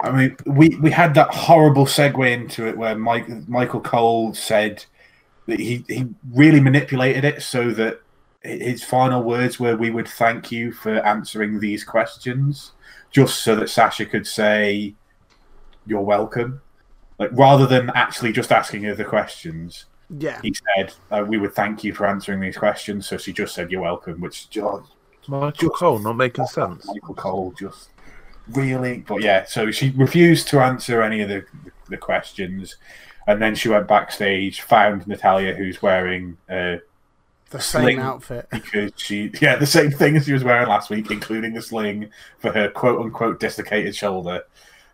I 0.00 0.10
mean, 0.10 0.36
we 0.44 0.70
we 0.80 0.90
had 0.90 1.14
that 1.14 1.32
horrible 1.32 1.86
segue 1.86 2.32
into 2.32 2.66
it 2.66 2.76
where 2.76 2.96
Mike 2.96 3.28
Michael 3.48 3.80
Cole 3.80 4.34
said 4.34 4.84
that 5.46 5.60
he 5.60 5.84
he 5.86 6.08
really 6.32 6.60
manipulated 6.60 7.24
it 7.24 7.42
so 7.42 7.70
that 7.72 8.00
his 8.42 8.82
final 8.82 9.22
words 9.22 9.60
were, 9.60 9.76
"We 9.76 9.90
would 9.90 10.08
thank 10.08 10.50
you 10.50 10.72
for 10.72 10.94
answering 11.06 11.60
these 11.60 11.84
questions," 11.84 12.72
just 13.10 13.40
so 13.40 13.54
that 13.56 13.68
Sasha 13.68 14.06
could 14.06 14.26
say, 14.26 14.94
"You're 15.86 16.00
welcome." 16.00 16.62
Like 17.18 17.30
rather 17.32 17.66
than 17.66 17.90
actually 17.94 18.32
just 18.32 18.50
asking 18.50 18.84
her 18.84 18.94
the 18.94 19.04
questions. 19.04 19.86
Yeah, 20.08 20.40
he 20.42 20.54
said, 20.54 20.94
uh, 21.10 21.24
"We 21.26 21.38
would 21.38 21.54
thank 21.54 21.84
you 21.84 21.94
for 21.94 22.06
answering 22.06 22.40
these 22.40 22.56
questions." 22.56 23.06
So 23.06 23.18
she 23.18 23.32
just 23.32 23.54
said, 23.54 23.70
"You're 23.70 23.82
welcome," 23.82 24.20
which 24.20 24.48
just 24.48 24.90
Michael 25.28 25.70
Cole 25.70 25.98
not 25.98 26.16
making 26.16 26.46
sense. 26.58 26.86
Michael 26.86 27.14
Cole 27.14 27.54
just 27.58 27.90
really, 28.48 28.98
but 29.06 29.22
yeah. 29.22 29.44
So 29.44 29.70
she 29.70 29.90
refused 29.90 30.48
to 30.48 30.60
answer 30.60 31.02
any 31.02 31.20
of 31.20 31.28
the 31.28 31.44
the 31.88 31.96
questions, 31.96 32.76
and 33.26 33.40
then 33.40 33.54
she 33.54 33.68
went 33.68 33.86
backstage, 33.86 34.62
found 34.62 35.06
Natalya, 35.06 35.54
who's 35.54 35.82
wearing 35.82 36.38
uh, 36.48 36.76
the 37.50 37.60
same 37.60 37.82
sling. 37.82 37.98
outfit. 38.00 38.46
because 38.50 38.92
she 38.96 39.30
yeah 39.40 39.56
the 39.56 39.66
same 39.66 39.90
thing 39.90 40.16
as 40.16 40.24
she 40.26 40.32
was 40.32 40.42
wearing 40.44 40.68
last 40.68 40.90
week, 40.90 41.10
including 41.10 41.54
the 41.54 41.62
sling 41.62 42.10
for 42.38 42.52
her 42.52 42.68
quote 42.70 43.00
unquote 43.00 43.38
dislocated 43.40 43.94
shoulder. 43.94 44.42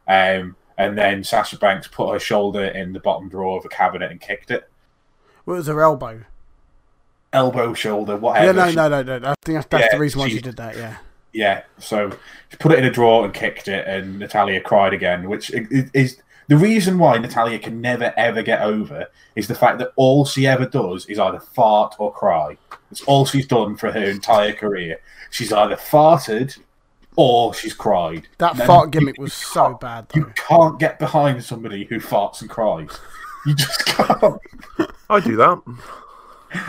Um, 0.09 0.57
and 0.79 0.97
then 0.99 1.25
Sasha 1.25 1.59
Banks 1.59 1.89
put 1.89 2.13
her 2.13 2.19
shoulder 2.19 2.65
in 2.65 2.93
the 2.93 3.01
bottom 3.01 3.29
drawer 3.29 3.59
of 3.59 3.65
a 3.65 3.69
cabinet 3.69 4.11
and 4.11 4.21
kicked 4.21 4.51
it. 4.51 4.69
Well, 5.47 5.55
it 5.57 5.59
was 5.61 5.67
her 5.69 5.81
elbow. 5.81 6.23
Elbow, 7.33 7.75
shoulder, 7.75 8.17
whatever. 8.17 8.47
Yeah, 8.47 8.53
no, 8.53 8.71
She- 8.71 8.77
no, 8.77 8.89
no, 8.89 9.03
no. 9.19 9.29
I 9.31 9.35
think 9.45 9.57
that's, 9.57 9.67
that's 9.67 9.83
Yeah, 9.85 9.89
the 9.93 9.99
reason 10.01 10.21
why 10.21 10.29
she- 10.29 10.37
she 10.37 10.41
did 10.43 10.57
that. 10.59 10.77
Yeah, 10.77 10.97
Yeah, 11.33 11.63
so 11.79 12.11
she 12.51 12.57
put 12.59 12.73
it 12.73 12.79
in 12.79 12.85
a 12.85 12.91
drawer 12.91 13.25
and 13.25 13.35
kicked 13.35 13.69
it, 13.69 13.87
and 13.87 14.19
Natalya 14.19 14.61
cried 14.61 14.93
again, 14.95 15.29
which 15.29 15.51
is 15.51 16.23
the 16.49 16.57
reason 16.57 16.99
why 16.99 17.19
Natalya 17.19 17.59
can 17.59 17.81
never 17.81 18.13
ever 18.17 18.43
get 18.43 18.63
over 18.63 19.07
is 19.35 19.49
the 19.49 19.55
fact 19.55 19.79
that 19.79 19.93
all 19.97 20.25
she 20.25 20.47
ever 20.47 20.67
does 20.67 21.07
is 21.07 21.19
either 21.19 21.41
fart 21.41 21.95
or 21.99 22.13
cry. 22.13 22.57
It's 22.91 23.03
all 23.03 23.27
she's 23.27 23.47
done 23.47 23.77
for 23.77 23.91
her 23.93 24.05
entire 24.05 24.53
career. 24.53 25.01
She's 25.31 25.53
either 25.53 25.77
farted 25.77 26.59
or 27.17 27.53
she's 27.55 27.75
cried. 27.75 28.29
that 28.39 28.57
No, 28.59 28.67
fart 28.67 28.87
you- 28.95 29.01
gimmick 29.01 29.19
was 29.19 29.33
so 29.33 29.75
bad 29.81 30.07
You 30.15 30.33
can't 30.37 30.79
get 30.79 30.99
behind 30.99 31.43
somebody 31.43 31.85
who 31.85 31.99
farts 31.99 32.41
and 32.43 32.51
cries. 32.51 32.91
You 33.47 33.55
just 33.55 33.85
can't. 33.87 34.41
I 35.11 35.21
do 35.21 35.37
that. 35.37 35.61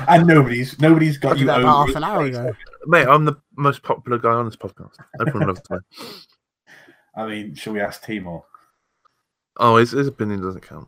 And 0.07 0.25
nobody's 0.27 0.79
nobody's 0.79 1.17
I 1.17 1.19
got 1.19 1.33
did 1.33 1.39
you 1.41 1.45
that 1.47 1.57
over 1.59 1.63
about 1.67 1.87
half 1.87 1.95
an 1.95 2.03
hour 2.03 2.25
ago. 2.25 2.53
Mate, 2.87 3.07
I'm 3.07 3.25
the 3.25 3.35
most 3.55 3.83
popular 3.83 4.17
guy 4.17 4.29
on 4.31 4.45
this 4.45 4.55
podcast. 4.55 4.93
Everyone 5.19 5.47
loves 5.49 5.61
me. 5.69 5.77
I 7.15 7.25
mean, 7.27 7.55
shall 7.55 7.73
we 7.73 7.81
ask 7.81 8.03
Timor? 8.05 8.43
Oh, 9.57 9.77
his, 9.77 9.91
his 9.91 10.07
opinion 10.07 10.41
doesn't 10.41 10.61
count. 10.61 10.87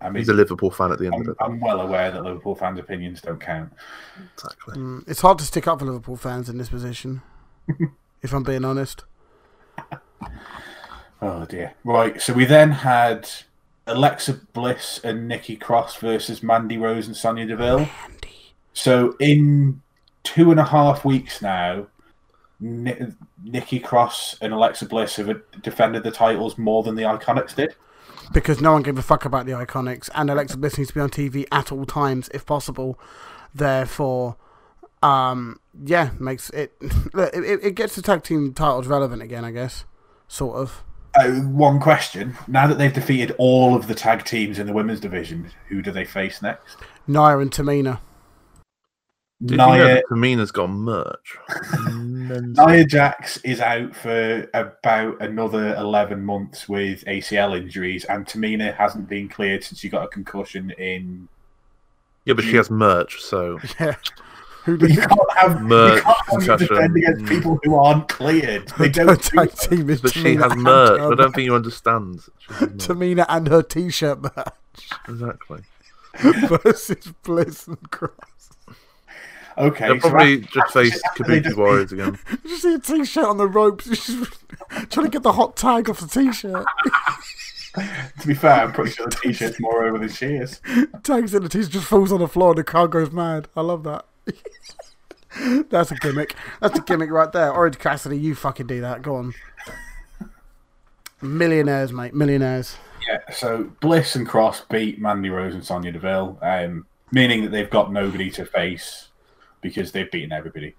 I 0.00 0.08
mean, 0.08 0.20
He's 0.20 0.28
a 0.28 0.34
Liverpool 0.34 0.70
fan 0.70 0.92
at 0.92 0.98
the 0.98 1.06
end 1.06 1.14
of 1.14 1.20
I'm, 1.20 1.28
it. 1.30 1.36
I'm 1.40 1.60
well 1.60 1.80
aware 1.80 2.10
that 2.10 2.22
Liverpool 2.22 2.54
fans' 2.54 2.78
opinions 2.78 3.20
don't 3.20 3.40
count. 3.40 3.72
Exactly. 4.34 4.76
Mm, 4.76 5.08
it's 5.08 5.20
hard 5.20 5.38
to 5.38 5.44
stick 5.44 5.66
up 5.66 5.80
for 5.80 5.84
Liverpool 5.84 6.16
fans 6.16 6.48
in 6.48 6.58
this 6.58 6.68
position, 6.68 7.22
if 8.22 8.32
I'm 8.32 8.42
being 8.44 8.64
honest. 8.64 9.04
Oh 11.22 11.44
dear. 11.44 11.74
Right. 11.84 12.20
So 12.20 12.32
we 12.32 12.44
then 12.44 12.70
had 12.70 13.28
Alexa 13.86 14.40
Bliss 14.52 15.00
and 15.04 15.28
Nikki 15.28 15.56
Cross 15.56 15.96
versus 15.96 16.42
Mandy 16.42 16.78
Rose 16.78 17.06
and 17.06 17.16
Sonya 17.16 17.46
Deville. 17.46 17.88
Andy. 18.04 18.54
So 18.72 19.16
in 19.18 19.82
two 20.22 20.50
and 20.50 20.60
a 20.60 20.64
half 20.64 21.04
weeks 21.04 21.42
now, 21.42 21.78
Ni- 21.80 21.86
Nikki 22.60 23.80
Cross 23.80 24.36
and 24.40 24.52
Alexa 24.52 24.86
Bliss 24.86 25.16
have 25.16 25.40
defended 25.62 26.02
the 26.02 26.10
titles 26.10 26.58
more 26.58 26.82
than 26.82 26.94
the 26.94 27.02
Iconics 27.02 27.54
did. 27.54 27.74
Because 28.32 28.60
no 28.60 28.72
one 28.72 28.82
gave 28.82 28.98
a 28.98 29.02
fuck 29.02 29.24
about 29.24 29.46
the 29.46 29.52
Iconics, 29.52 30.08
and 30.14 30.30
Alexa 30.30 30.56
Bliss 30.56 30.78
needs 30.78 30.88
to 30.90 30.94
be 30.94 31.00
on 31.00 31.10
TV 31.10 31.46
at 31.50 31.72
all 31.72 31.84
times 31.84 32.28
if 32.32 32.46
possible. 32.46 32.98
Therefore, 33.52 34.36
um, 35.02 35.58
yeah, 35.84 36.10
makes 36.18 36.50
it 36.50 36.72
it, 36.80 37.60
it 37.64 37.74
gets 37.74 37.96
the 37.96 38.02
tag 38.02 38.22
team 38.22 38.52
titles 38.54 38.86
relevant 38.86 39.22
again, 39.22 39.44
I 39.44 39.50
guess, 39.50 39.84
sort 40.28 40.56
of. 40.56 40.84
Uh, 41.14 41.40
one 41.40 41.80
question: 41.80 42.36
Now 42.46 42.68
that 42.68 42.78
they've 42.78 42.92
defeated 42.92 43.34
all 43.38 43.74
of 43.74 43.88
the 43.88 43.94
tag 43.96 44.24
teams 44.24 44.60
in 44.60 44.66
the 44.66 44.72
women's 44.72 45.00
division, 45.00 45.50
who 45.68 45.82
do 45.82 45.90
they 45.90 46.04
face 46.04 46.40
next? 46.40 46.76
Nia 47.08 47.38
and 47.38 47.50
Tamina. 47.50 47.98
Did 49.42 49.52
you 49.52 49.56
know 49.56 49.72
Nia, 49.72 49.84
that 49.84 50.04
Tamina's 50.10 50.52
got 50.52 50.68
merch? 50.68 51.36
Mental. 52.30 52.66
Nia 52.66 52.84
Jax 52.84 53.36
is 53.38 53.60
out 53.60 53.94
for 53.94 54.48
about 54.54 55.20
another 55.20 55.74
11 55.76 56.24
months 56.24 56.68
with 56.68 57.04
ACL 57.06 57.56
injuries, 57.56 58.04
and 58.04 58.26
Tamina 58.26 58.74
hasn't 58.74 59.08
been 59.08 59.28
cleared 59.28 59.64
since 59.64 59.80
she 59.80 59.88
got 59.88 60.04
a 60.04 60.08
concussion 60.08 60.70
in. 60.78 61.28
yeah, 62.24 62.34
but 62.34 62.44
she 62.44 62.56
has 62.56 62.70
merch, 62.70 63.20
so 63.20 63.58
Yeah. 63.80 63.94
Who 64.64 64.76
but 64.76 64.90
you 64.90 64.96
can't 65.00 65.32
have, 65.38 65.62
Merch, 65.62 65.96
you 65.96 66.02
can't 66.02 66.16
have 66.18 66.26
concussion. 66.28 66.68
defend 66.68 66.96
against 66.96 67.24
mm. 67.24 67.28
people 67.28 67.58
who 67.64 67.76
aren't 67.76 68.08
cleared. 68.08 68.68
They 68.78 68.90
don't 68.90 69.06
do 69.06 69.16
tag 69.16 69.50
that. 69.52 69.56
team 69.70 69.88
is 69.88 70.02
But 70.02 70.12
she 70.12 70.34
has 70.36 70.52
and 70.52 70.62
merch. 70.62 71.00
I 71.00 71.14
don't 71.14 71.34
think 71.34 71.46
you 71.46 71.54
understand. 71.54 72.20
She 72.40 72.52
has 72.52 72.60
merch. 72.60 72.72
Tamina 72.72 73.24
and 73.30 73.48
her 73.48 73.62
t-shirt 73.62 74.20
merch 74.20 74.90
Exactly. 75.08 75.62
versus 76.62 77.12
Bliss 77.22 77.66
and 77.68 77.90
Cross. 77.90 78.12
Okay, 79.58 79.86
They'll 79.88 80.00
so 80.00 80.10
probably 80.10 80.38
just 80.40 80.56
after- 80.56 80.84
face 80.84 81.02
Kabuki 81.16 81.56
Warriors 81.56 81.92
again. 81.92 82.18
Did 82.30 82.44
you 82.44 82.56
see 82.56 82.74
a 82.74 82.78
t-shirt 82.78 83.24
on 83.24 83.36
the 83.36 83.46
ropes? 83.48 84.06
Trying 84.90 85.06
to 85.06 85.10
get 85.10 85.22
the 85.22 85.32
hot 85.32 85.56
tag 85.56 85.88
off 85.90 86.00
the 86.00 86.06
t-shirt. 86.08 86.64
To 88.20 88.26
be 88.26 88.34
fair, 88.34 88.64
I'm 88.64 88.72
pretty 88.72 88.90
sure 88.90 89.06
the 89.06 89.14
t-shirt's 89.14 89.60
more 89.60 89.84
over 89.86 89.96
than 89.96 90.08
she 90.08 90.26
is. 90.26 90.60
Tags 91.04 91.32
in 91.34 91.44
the 91.44 91.48
t-shirt 91.48 91.70
just 91.70 91.86
falls 91.86 92.10
on 92.10 92.18
the 92.18 92.26
floor 92.26 92.50
and 92.50 92.58
the 92.58 92.64
crowd 92.64 92.90
goes 92.90 93.12
mad. 93.12 93.46
I 93.54 93.60
love 93.60 93.84
that. 93.84 94.06
That's 95.70 95.92
a 95.92 95.94
gimmick. 95.94 96.34
That's 96.60 96.76
a 96.76 96.82
gimmick 96.82 97.12
right 97.12 97.30
there. 97.30 97.52
Orange 97.52 97.78
Cassidy, 97.78 98.18
you 98.18 98.34
fucking 98.34 98.66
do 98.66 98.80
that. 98.80 99.02
Go 99.02 99.14
on. 99.14 99.34
Millionaires, 101.22 101.92
mate. 101.92 102.12
Millionaires. 102.12 102.76
Yeah, 103.08 103.18
so 103.32 103.70
Bliss 103.80 104.16
and 104.16 104.26
Cross 104.26 104.62
beat 104.70 105.00
Mandy 105.00 105.30
Rose 105.30 105.54
and 105.54 105.64
Sonya 105.64 105.92
Deville, 105.92 106.38
um, 106.42 106.86
meaning 107.12 107.42
that 107.44 107.50
they've 107.50 107.70
got 107.70 107.92
nobody 107.92 108.30
to 108.32 108.44
face 108.44 109.09
because 109.60 109.92
they've 109.92 110.10
beaten 110.10 110.32
everybody. 110.32 110.74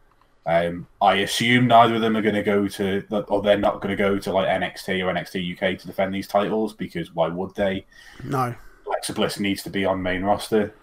Um, 0.46 0.88
I 1.02 1.16
assume 1.18 1.68
neither 1.68 1.96
of 1.96 2.02
them 2.02 2.18
are 2.18 2.22
going 2.22 2.36
to 2.36 2.44
go 2.44 2.68
to, 2.68 3.04
or 3.28 3.42
they're 3.42 3.58
not 3.58 3.80
going 3.80 3.96
to 3.96 4.02
go 4.02 4.18
to 4.18 4.32
like 4.32 4.48
NXT 4.48 5.04
or 5.04 5.14
NXT 5.14 5.54
UK 5.54 5.80
to 5.80 5.88
defend 5.88 6.14
these 6.14 6.28
titles 6.28 6.74
because 6.74 7.14
why 7.14 7.28
would 7.28 7.54
they? 7.56 7.86
No. 8.24 8.56
Alexa 8.88 9.14
Bliss 9.14 9.40
needs 9.40 9.64
to 9.64 9.70
be 9.70 9.86
on 9.86 10.02
main 10.02 10.24
roster. 10.24 10.74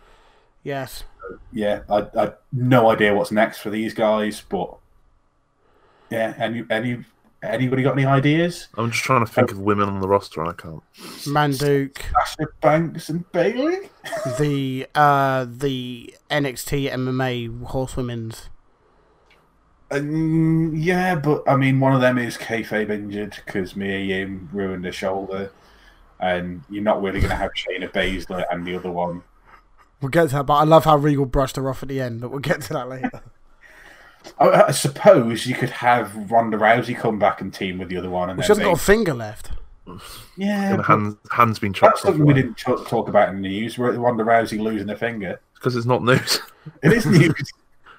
Yes. 0.62 1.04
Yeah, 1.52 1.82
I, 1.90 2.06
I 2.16 2.32
no 2.52 2.90
idea 2.90 3.14
what's 3.14 3.32
next 3.32 3.58
for 3.58 3.70
these 3.70 3.94
guys, 3.94 4.42
but 4.48 4.76
yeah, 6.10 6.34
any 6.38 6.64
any 6.70 7.04
anybody 7.42 7.82
got 7.82 7.92
any 7.92 8.04
ideas? 8.04 8.68
I'm 8.76 8.90
just 8.90 9.04
trying 9.04 9.24
to 9.24 9.30
think 9.30 9.50
of 9.50 9.58
women 9.58 9.88
on 9.88 10.00
the 10.00 10.08
roster 10.08 10.40
and 10.40 10.50
I 10.50 10.54
can't. 10.54 10.82
Manduke, 11.24 12.02
Sasha 12.12 12.48
Banks 12.60 13.08
and 13.08 13.30
Bayley. 13.32 13.90
the 14.38 14.86
uh 14.94 15.46
the 15.48 16.14
NXT 16.30 16.90
MMA 16.90 17.64
horsewomen's. 17.64 18.48
Um, 19.90 20.74
yeah, 20.76 21.14
but 21.14 21.48
I 21.48 21.56
mean, 21.56 21.80
one 21.80 21.94
of 21.94 22.00
them 22.00 22.18
is 22.18 22.36
kayfabe 22.36 22.90
injured 22.90 23.36
because 23.44 23.74
Mia 23.74 23.98
Yim 23.98 24.50
ruined 24.52 24.84
her 24.84 24.92
shoulder, 24.92 25.50
and 26.20 26.62
you're 26.68 26.82
not 26.82 27.00
really 27.02 27.20
going 27.20 27.30
to 27.30 27.36
have 27.36 27.52
Shayna 27.52 27.90
Baszler 27.90 28.44
and 28.50 28.66
the 28.66 28.76
other 28.76 28.90
one. 28.90 29.22
We'll 30.02 30.10
get 30.10 30.28
to 30.28 30.36
that, 30.36 30.46
but 30.46 30.54
I 30.54 30.64
love 30.64 30.84
how 30.84 30.96
Regal 30.96 31.24
brushed 31.24 31.56
her 31.56 31.68
off 31.70 31.82
at 31.82 31.88
the 31.88 32.00
end, 32.00 32.20
but 32.20 32.30
we'll 32.30 32.40
get 32.40 32.60
to 32.62 32.72
that 32.74 32.88
later. 32.88 33.22
I, 34.38 34.62
I 34.64 34.70
suppose 34.70 35.46
you 35.46 35.54
could 35.54 35.70
have 35.70 36.30
Ronda 36.30 36.56
Rousey 36.58 36.96
come 36.96 37.18
back 37.18 37.40
and 37.40 37.52
team 37.52 37.78
with 37.78 37.88
the 37.88 37.96
other 37.96 38.10
one, 38.10 38.30
and 38.30 38.38
Well, 38.38 38.46
she 38.46 38.54
then 38.54 38.60
hasn't 38.60 38.76
got 38.76 38.80
a 38.82 38.84
finger 38.84 39.14
left. 39.14 39.50
yeah, 40.36 40.68
And 40.68 40.76
but 40.78 40.86
hands, 40.86 41.16
hands 41.30 41.58
been 41.58 41.72
that's 41.72 41.80
chopped 41.80 41.94
off. 41.96 42.00
something 42.00 42.26
we 42.26 42.34
didn't 42.34 42.56
talk 42.58 43.08
about 43.08 43.30
in 43.30 43.42
the 43.42 43.48
news. 43.48 43.78
Ronda 43.78 44.24
Rousey 44.24 44.58
losing 44.60 44.90
a 44.90 44.96
finger. 44.96 45.40
Because 45.54 45.74
it's 45.76 45.86
not 45.86 46.02
news. 46.02 46.40
It 46.82 46.92
is 46.92 47.06
news. 47.06 47.50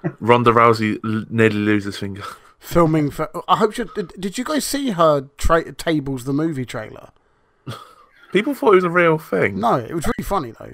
Ronda 0.19 0.51
Rousey 0.51 0.99
nearly 1.31 1.57
loses 1.57 1.97
finger. 1.97 2.21
Filming 2.59 3.09
for. 3.09 3.29
I 3.47 3.55
hope 3.57 3.77
you. 3.77 3.89
Did, 3.95 4.09
did 4.19 4.37
you 4.37 4.43
guys 4.43 4.63
see 4.63 4.91
her 4.91 5.27
tra- 5.37 5.71
tables 5.73 6.25
the 6.25 6.33
movie 6.33 6.65
trailer? 6.65 7.09
People 8.31 8.53
thought 8.53 8.73
it 8.73 8.75
was 8.75 8.83
a 8.83 8.89
real 8.91 9.17
thing. 9.17 9.59
No, 9.59 9.75
it 9.75 9.93
was 9.95 10.05
really 10.05 10.23
funny 10.23 10.51
though. 10.51 10.73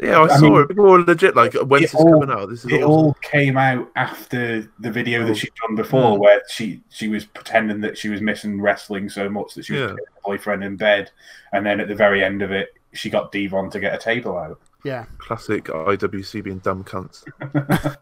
Yeah, 0.00 0.18
I, 0.18 0.24
I 0.24 0.36
saw 0.38 0.50
mean, 0.50 0.60
it. 0.62 0.68
People 0.68 0.84
were 0.84 1.02
legit 1.04 1.36
like, 1.36 1.54
when's 1.54 1.84
it 1.84 1.92
this 1.92 1.94
all- 1.94 2.20
coming 2.20 2.30
out? 2.36 2.48
This 2.50 2.64
is 2.64 2.72
it 2.72 2.82
awesome. 2.82 2.90
all 2.90 3.14
came 3.22 3.56
out 3.56 3.88
after 3.96 4.68
the 4.80 4.90
video 4.90 5.22
Oh. 5.22 5.26
that 5.26 5.36
she'd 5.36 5.52
done 5.66 5.76
before, 5.76 6.14
Hmm. 6.16 6.20
where 6.20 6.42
she 6.48 6.82
she 6.90 7.08
was 7.08 7.24
pretending 7.24 7.80
that 7.82 7.96
she 7.96 8.08
was 8.08 8.20
missing 8.20 8.60
wrestling 8.60 9.08
so 9.08 9.28
much 9.28 9.54
that 9.54 9.64
she 9.64 9.74
was 9.74 9.82
Yeah. 9.82 9.88
her 9.90 9.96
boyfriend 10.24 10.64
in 10.64 10.76
bed, 10.76 11.10
and 11.52 11.64
then 11.64 11.78
at 11.80 11.88
the 11.88 11.94
very 11.94 12.24
end 12.24 12.42
of 12.42 12.50
it, 12.50 12.74
she 12.92 13.08
got 13.08 13.30
Devon 13.32 13.70
to 13.70 13.80
get 13.80 13.94
a 13.94 13.98
table 13.98 14.36
out. 14.36 14.60
Yeah. 14.84 15.04
Classic 15.18 15.64
IWC 15.64 16.42
being 16.42 16.58
dumb 16.58 16.84
cunts. 16.84 17.24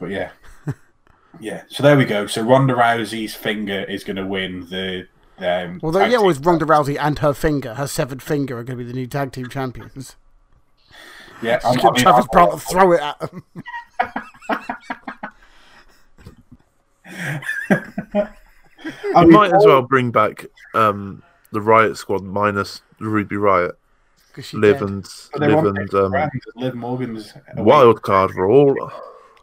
But 0.00 0.10
yeah, 0.10 0.30
yeah. 1.40 1.62
So 1.68 1.82
there 1.82 1.96
we 1.96 2.04
go. 2.04 2.26
So 2.26 2.42
Ronda 2.42 2.74
Rousey's 2.74 3.34
finger 3.34 3.84
is 3.84 4.04
going 4.04 4.16
to 4.16 4.26
win 4.26 4.66
the. 4.68 5.06
Um, 5.38 5.78
Well, 5.82 5.92
tag 5.92 6.10
yeah, 6.12 6.18
team- 6.18 6.26
with 6.26 6.44
Ronda 6.44 6.64
Rousey 6.64 6.98
and 7.00 7.18
her 7.20 7.32
finger, 7.32 7.74
her 7.74 7.86
severed 7.86 8.22
finger, 8.22 8.58
are 8.58 8.64
going 8.64 8.78
to 8.78 8.84
be 8.84 8.88
the 8.90 8.96
new 8.96 9.06
tag 9.06 9.32
team 9.32 9.48
champions. 9.48 10.16
Yeah. 11.44 11.60
I'm, 11.64 11.74
Just 11.74 11.84
I 11.84 11.88
get 11.88 11.92
mean, 11.94 12.02
Travis 12.02 12.24
I'm- 12.24 12.28
Brown 12.32 12.50
to 12.52 12.58
throw 12.58 12.92
it 12.92 13.00
at 13.00 13.20
them. 13.20 13.44
I 17.86 18.28
We 19.14 19.20
mean, 19.22 19.30
might 19.32 19.52
as 19.54 19.64
well 19.64 19.82
bring 19.82 20.10
back 20.10 20.46
um, 20.74 21.22
the 21.52 21.60
Riot 21.60 21.96
Squad 21.96 22.22
minus 22.22 22.82
Ruby 22.98 23.36
Riott. 23.36 23.72
she 24.42 24.56
Liv 24.56 24.80
dead. 24.80 24.88
and 24.88 25.08
but 25.32 25.40
they're 25.40 25.50
Liv 25.56 25.64
and 25.76 25.88
different 25.90 26.14
um. 26.14 26.30
Liv 26.56 26.74
Morgan's 26.74 27.32
away. 27.56 27.62
Wild 27.64 28.02
Card 28.02 28.32
for 28.32 28.46
all. 28.50 28.92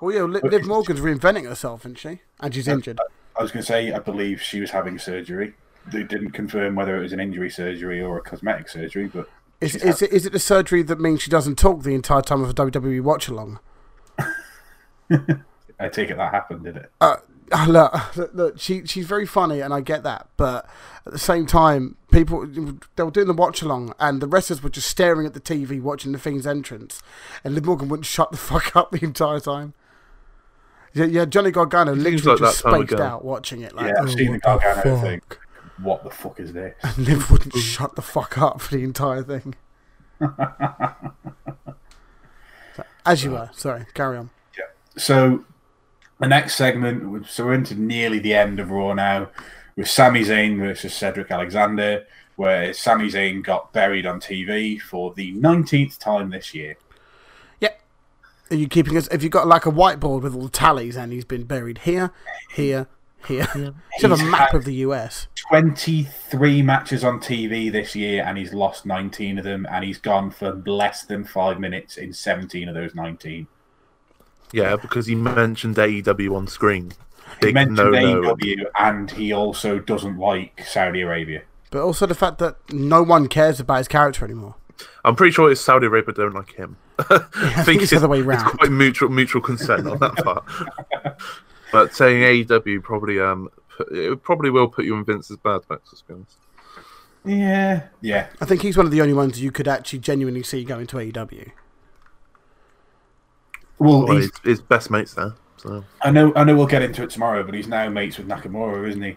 Oh 0.01 0.09
yeah, 0.09 0.23
Liv, 0.23 0.43
Liv 0.43 0.65
Morgan's 0.65 0.99
reinventing 0.99 1.45
herself, 1.47 1.81
isn't 1.81 1.97
she? 1.99 2.21
And 2.39 2.53
she's 2.53 2.67
injured. 2.67 2.99
I 3.37 3.41
was 3.41 3.51
going 3.51 3.61
to 3.63 3.67
say, 3.67 3.91
I 3.93 3.99
believe 3.99 4.41
she 4.41 4.59
was 4.59 4.71
having 4.71 4.99
surgery. 4.99 5.53
They 5.91 6.03
didn't 6.03 6.31
confirm 6.31 6.75
whether 6.75 6.97
it 6.97 7.01
was 7.01 7.13
an 7.13 7.19
injury 7.19 7.49
surgery 7.49 8.01
or 8.01 8.17
a 8.17 8.21
cosmetic 8.21 8.67
surgery, 8.69 9.07
but 9.07 9.29
Is, 9.61 9.71
she's 9.73 9.83
is, 9.83 10.01
it, 10.01 10.11
is 10.11 10.25
it 10.25 10.33
the 10.33 10.39
surgery 10.39 10.81
that 10.83 10.99
means 10.99 11.21
she 11.21 11.29
doesn't 11.29 11.57
talk 11.57 11.83
the 11.83 11.93
entire 11.93 12.21
time 12.21 12.41
of 12.41 12.49
a 12.49 12.53
WWE 12.53 13.01
watch 13.01 13.27
along? 13.27 13.59
I 15.79 15.87
take 15.89 16.09
it 16.09 16.17
that 16.17 16.33
happened, 16.33 16.63
did 16.63 16.77
it? 16.77 16.91
Uh, 16.99 17.17
look, 17.67 18.15
look, 18.15 18.31
look, 18.33 18.59
she 18.59 18.85
she's 18.85 19.05
very 19.05 19.25
funny, 19.25 19.59
and 19.61 19.73
I 19.73 19.81
get 19.81 20.03
that. 20.03 20.27
But 20.37 20.67
at 21.05 21.13
the 21.13 21.19
same 21.19 21.45
time, 21.45 21.97
people 22.11 22.45
they 22.95 23.03
were 23.03 23.11
doing 23.11 23.27
the 23.27 23.33
watch 23.33 23.61
along, 23.61 23.93
and 23.99 24.21
the 24.21 24.27
wrestlers 24.27 24.63
were 24.63 24.69
just 24.69 24.87
staring 24.87 25.25
at 25.25 25.33
the 25.33 25.39
TV, 25.39 25.81
watching 25.81 26.11
the 26.11 26.17
Fiend's 26.19 26.47
entrance, 26.47 27.01
and 27.43 27.53
Liv 27.53 27.65
Morgan 27.65 27.89
wouldn't 27.89 28.05
shut 28.07 28.31
the 28.31 28.37
fuck 28.37 28.75
up 28.75 28.91
the 28.91 29.03
entire 29.03 29.39
time. 29.39 29.73
Yeah, 30.93 31.05
yeah 31.05 31.25
Johnny 31.25 31.51
Gargano 31.51 31.93
literally 31.93 32.17
like 32.17 32.39
just 32.39 32.63
that 32.63 32.69
spaced 32.87 32.99
out 32.99 33.23
watching 33.23 33.61
it. 33.61 33.73
Like, 33.75 33.87
yeah, 33.87 34.01
I've 34.01 34.09
"Oh, 34.09 34.15
seen 34.15 34.25
the 34.33 34.39
what 34.43 34.61
Gargano 34.61 34.95
fuck?" 34.95 35.05
thing. 35.05 35.21
What 35.81 36.03
the 36.03 36.09
fuck 36.09 36.39
is 36.39 36.53
this? 36.53 36.75
And 36.83 36.97
Liv 36.99 37.31
wouldn't 37.31 37.55
shut 37.55 37.95
the 37.95 38.01
fuck 38.01 38.37
up 38.37 38.61
for 38.61 38.75
the 38.75 38.83
entire 38.83 39.23
thing. 39.23 39.55
As 43.05 43.23
you 43.23 43.31
were, 43.31 43.49
sorry, 43.53 43.85
carry 43.93 44.17
on. 44.17 44.29
Yeah. 44.57 44.65
So, 44.95 45.45
the 46.19 46.27
next 46.27 46.55
segment, 46.55 47.25
so 47.27 47.45
we're 47.45 47.53
into 47.53 47.73
nearly 47.75 48.19
the 48.19 48.35
end 48.35 48.59
of 48.59 48.69
Raw 48.69 48.93
now, 48.93 49.29
with 49.75 49.89
Sami 49.89 50.21
Zayn 50.21 50.59
versus 50.59 50.93
Cedric 50.93 51.31
Alexander, 51.31 52.05
where 52.35 52.73
Sami 52.73 53.09
Zayn 53.09 53.43
got 53.43 53.73
buried 53.73 54.05
on 54.05 54.19
TV 54.19 54.79
for 54.79 55.13
the 55.13 55.33
19th 55.33 55.97
time 55.97 56.29
this 56.29 56.53
year. 56.53 56.77
Yeah. 57.59 57.73
Are 58.51 58.55
you 58.55 58.67
keeping 58.67 58.95
us? 58.97 59.07
Have 59.11 59.23
you 59.23 59.29
got 59.29 59.47
like 59.47 59.65
a 59.65 59.71
whiteboard 59.71 60.21
with 60.21 60.35
all 60.35 60.43
the 60.43 60.49
tallies 60.49 60.95
and 60.95 61.11
he's 61.11 61.25
been 61.25 61.45
buried 61.45 61.79
here, 61.79 62.11
here, 62.53 62.87
here? 63.25 63.47
Should 63.53 63.61
have 63.63 63.75
He's 64.19 64.27
a 64.27 64.31
map 64.31 64.53
of 64.53 64.65
the 64.65 64.75
US. 64.75 65.27
23 65.49 66.61
matches 66.61 67.03
on 67.03 67.19
TV 67.19 67.71
this 67.71 67.95
year, 67.95 68.23
and 68.23 68.37
he's 68.37 68.53
lost 68.53 68.85
19 68.85 69.37
of 69.37 69.43
them, 69.43 69.67
and 69.69 69.83
he's 69.83 69.97
gone 69.97 70.31
for 70.31 70.53
less 70.65 71.03
than 71.03 71.23
five 71.23 71.59
minutes 71.59 71.97
in 71.97 72.13
17 72.13 72.67
of 72.67 72.75
those 72.75 72.95
19. 72.95 73.47
Yeah, 74.51 74.75
because 74.75 75.07
he 75.07 75.15
mentioned 75.15 75.77
AEW 75.77 76.35
on 76.35 76.47
screen. 76.47 76.93
He 77.39 77.47
Big 77.47 77.53
mentioned 77.55 77.77
no 77.77 77.89
no. 77.89 78.35
AEW, 78.35 78.65
and 78.77 79.09
he 79.11 79.31
also 79.31 79.79
doesn't 79.79 80.17
like 80.17 80.63
Saudi 80.65 81.01
Arabia. 81.01 81.43
But 81.69 81.83
also 81.83 82.05
the 82.05 82.15
fact 82.15 82.39
that 82.39 82.57
no 82.71 83.01
one 83.01 83.27
cares 83.27 83.59
about 83.59 83.77
his 83.77 83.87
character 83.87 84.25
anymore. 84.25 84.55
I'm 85.05 85.15
pretty 85.15 85.31
sure 85.31 85.51
it's 85.51 85.61
Saudi 85.61 85.87
Arabia 85.87 86.13
don't 86.13 86.33
like 86.33 86.53
him. 86.53 86.77
I 87.09 87.63
think 87.63 87.81
it's 87.81 87.91
the 87.91 87.97
other 87.97 88.07
way 88.07 88.19
It's 88.19 88.43
quite 88.43 88.71
mutual 88.71 89.09
mutual 89.09 89.41
consent 89.41 89.87
on 89.87 89.99
that 89.99 90.15
part. 90.17 90.43
but 91.71 91.93
saying 91.95 92.45
AEW 92.45 92.81
probably 92.83 93.19
um 93.19 93.49
put- 93.75 93.91
it 93.91 94.21
probably 94.23 94.49
will 94.49 94.67
put 94.67 94.85
you 94.85 94.95
in 94.95 95.03
Vince's 95.05 95.37
bad 95.37 95.61
books. 95.67 95.89
To 95.99 96.05
be 96.07 96.13
honest. 96.13 96.37
Yeah, 97.23 97.83
yeah. 98.01 98.27
I 98.41 98.45
think 98.45 98.61
he's 98.63 98.75
one 98.77 98.85
of 98.87 98.91
the 98.91 99.01
only 99.01 99.13
ones 99.13 99.39
you 99.41 99.51
could 99.51 99.67
actually 99.67 99.99
genuinely 99.99 100.41
see 100.43 100.63
going 100.63 100.87
to 100.87 100.97
AEW. 100.97 101.51
Well, 103.77 104.03
Well, 104.05 104.15
he's, 104.15 104.23
his, 104.25 104.31
his 104.43 104.61
best 104.61 104.89
mates 104.89 105.13
there. 105.13 105.33
So 105.57 105.83
I 106.01 106.09
know, 106.09 106.33
I 106.35 106.43
know. 106.43 106.55
We'll 106.55 106.65
get 106.65 106.81
into 106.81 107.03
it 107.03 107.11
tomorrow, 107.11 107.43
but 107.43 107.53
he's 107.53 107.67
now 107.67 107.87
mates 107.89 108.17
with 108.17 108.27
Nakamura, 108.27 108.87
isn't 108.89 109.01
he? 109.03 109.11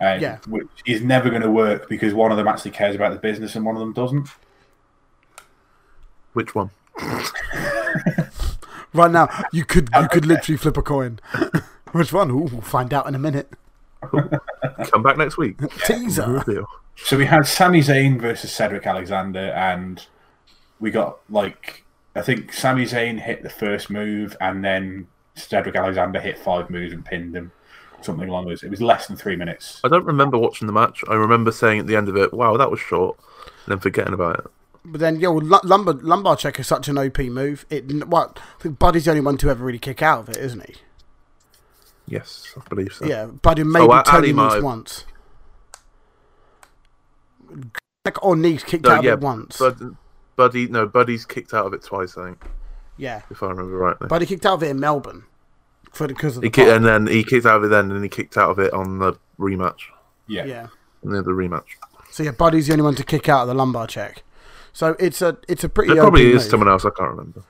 Uh, 0.00 0.18
Yeah. 0.20 0.38
Which 0.48 0.66
is 0.86 1.02
never 1.02 1.30
going 1.30 1.42
to 1.42 1.50
work 1.50 1.88
because 1.88 2.12
one 2.12 2.32
of 2.32 2.36
them 2.36 2.48
actually 2.48 2.72
cares 2.72 2.96
about 2.96 3.12
the 3.12 3.18
business 3.20 3.54
and 3.54 3.64
one 3.64 3.76
of 3.76 3.80
them 3.80 3.92
doesn't. 3.92 4.28
which 6.32 6.54
one? 6.54 6.70
Right 8.92 9.10
now, 9.10 9.28
you 9.52 9.64
could 9.64 9.88
you 10.00 10.06
could 10.08 10.24
literally 10.24 10.56
flip 10.56 10.76
a 10.76 10.82
coin. 10.82 11.18
Which 11.98 12.12
one? 12.12 12.28
Ooh, 12.32 12.48
we'll 12.50 12.60
find 12.60 12.92
out 12.92 13.06
in 13.06 13.14
a 13.14 13.20
minute. 13.20 13.48
Come 14.90 15.02
back 15.04 15.16
next 15.16 15.36
week. 15.36 15.56
Teaser. 15.86 16.44
So 16.96 17.16
we 17.16 17.24
had 17.24 17.46
Sami 17.46 17.80
Zayn 17.80 18.20
versus 18.20 18.50
Cedric 18.52 18.84
Alexander, 18.84 19.52
and 19.52 20.04
we 20.80 20.90
got 20.90 21.20
like 21.30 21.84
I 22.16 22.22
think 22.22 22.52
Sami 22.52 22.84
Zayn 22.84 23.20
hit 23.20 23.44
the 23.44 23.50
first 23.50 23.90
move, 23.90 24.36
and 24.40 24.64
then 24.64 25.06
Cedric 25.36 25.76
Alexander 25.76 26.20
hit 26.20 26.36
five 26.36 26.68
moves 26.68 26.92
and 26.92 27.04
pinned 27.04 27.36
him. 27.36 27.52
Something 28.02 28.28
along 28.28 28.48
those. 28.48 28.64
It 28.64 28.70
was 28.70 28.82
less 28.82 29.06
than 29.06 29.16
three 29.16 29.36
minutes. 29.36 29.80
I 29.84 29.88
don't 29.88 30.04
remember 30.04 30.36
watching 30.36 30.66
the 30.66 30.72
match. 30.72 31.04
I 31.08 31.14
remember 31.14 31.52
saying 31.52 31.78
at 31.78 31.86
the 31.86 31.94
end 31.94 32.08
of 32.08 32.16
it, 32.16 32.34
"Wow, 32.34 32.56
that 32.56 32.72
was 32.72 32.80
short," 32.80 33.16
and 33.64 33.72
then 33.72 33.78
forgetting 33.78 34.14
about 34.14 34.40
it. 34.40 34.46
But 34.84 35.00
then, 35.00 35.20
yeah, 35.20 35.28
well, 35.28 35.44
lu- 35.44 35.60
lumbar 35.62 35.94
lumbar 35.94 36.36
check 36.36 36.58
is 36.58 36.66
such 36.66 36.88
an 36.88 36.98
OP 36.98 37.18
move. 37.20 37.64
It 37.70 38.08
what 38.08 38.40
I 38.58 38.62
think 38.62 38.80
Buddy's 38.80 39.04
the 39.04 39.12
only 39.12 39.20
one 39.22 39.36
to 39.38 39.48
ever 39.48 39.64
really 39.64 39.78
kick 39.78 40.02
out 40.02 40.20
of 40.20 40.28
it, 40.30 40.38
isn't 40.38 40.66
he? 40.66 40.74
Yes, 42.06 42.54
I 42.56 42.68
believe 42.68 42.92
so. 42.92 43.06
Yeah, 43.06 43.26
Buddy 43.26 43.64
maybe 43.64 43.86
Oh, 43.86 43.90
Ali 43.90 44.02
Tony 44.04 44.32
might 44.32 44.52
Nese 44.58 44.62
once. 44.62 45.04
Like 48.04 48.22
or 48.22 48.34
Nese 48.34 48.64
kicked 48.64 48.84
No, 48.84 48.90
out 48.90 49.04
yeah, 49.04 49.12
of 49.12 49.20
it 49.20 49.24
once. 49.24 49.58
Bud, 49.58 49.96
Buddy, 50.36 50.66
no, 50.68 50.86
Buddy's 50.86 51.24
kicked 51.24 51.54
out 51.54 51.66
of 51.66 51.72
it 51.72 51.82
twice. 51.82 52.16
I 52.18 52.26
think, 52.26 52.44
yeah, 52.98 53.22
if 53.30 53.42
I 53.42 53.48
remember 53.48 53.76
rightly. 53.76 54.08
Buddy 54.08 54.26
kicked 54.26 54.44
out 54.44 54.54
of 54.54 54.62
it 54.62 54.70
in 54.70 54.80
Melbourne 54.80 55.24
for 55.92 56.06
because 56.06 56.36
of 56.36 56.42
the 56.42 56.48
He 56.48 56.50
kicked, 56.50 56.68
and 56.68 56.84
then 56.84 57.06
he 57.06 57.24
kicked 57.24 57.46
out 57.46 57.56
of 57.58 57.64
it 57.64 57.68
then, 57.68 57.90
and 57.90 58.02
he 58.02 58.08
kicked 58.10 58.36
out 58.36 58.50
of 58.50 58.58
it 58.58 58.72
on 58.74 58.98
the 58.98 59.14
rematch. 59.38 59.80
Yeah. 60.26 60.44
yeah. 60.44 60.66
Near 61.02 61.22
the 61.22 61.30
rematch. 61.30 61.64
So 62.10 62.22
yeah, 62.22 62.32
Buddy's 62.32 62.66
the 62.66 62.74
only 62.74 62.84
one 62.84 62.94
to 62.96 63.04
kick 63.04 63.28
out 63.28 63.42
of 63.42 63.48
the 63.48 63.54
lumbar 63.54 63.86
check. 63.86 64.22
So 64.72 64.96
it's 64.98 65.22
a 65.22 65.38
it's 65.48 65.64
a 65.64 65.68
pretty. 65.68 65.94
There 65.94 66.02
probably 66.02 66.32
is 66.32 66.42
move. 66.42 66.50
someone 66.50 66.68
else. 66.68 66.84
I 66.84 66.90
can't 66.90 67.10
remember. 67.10 67.42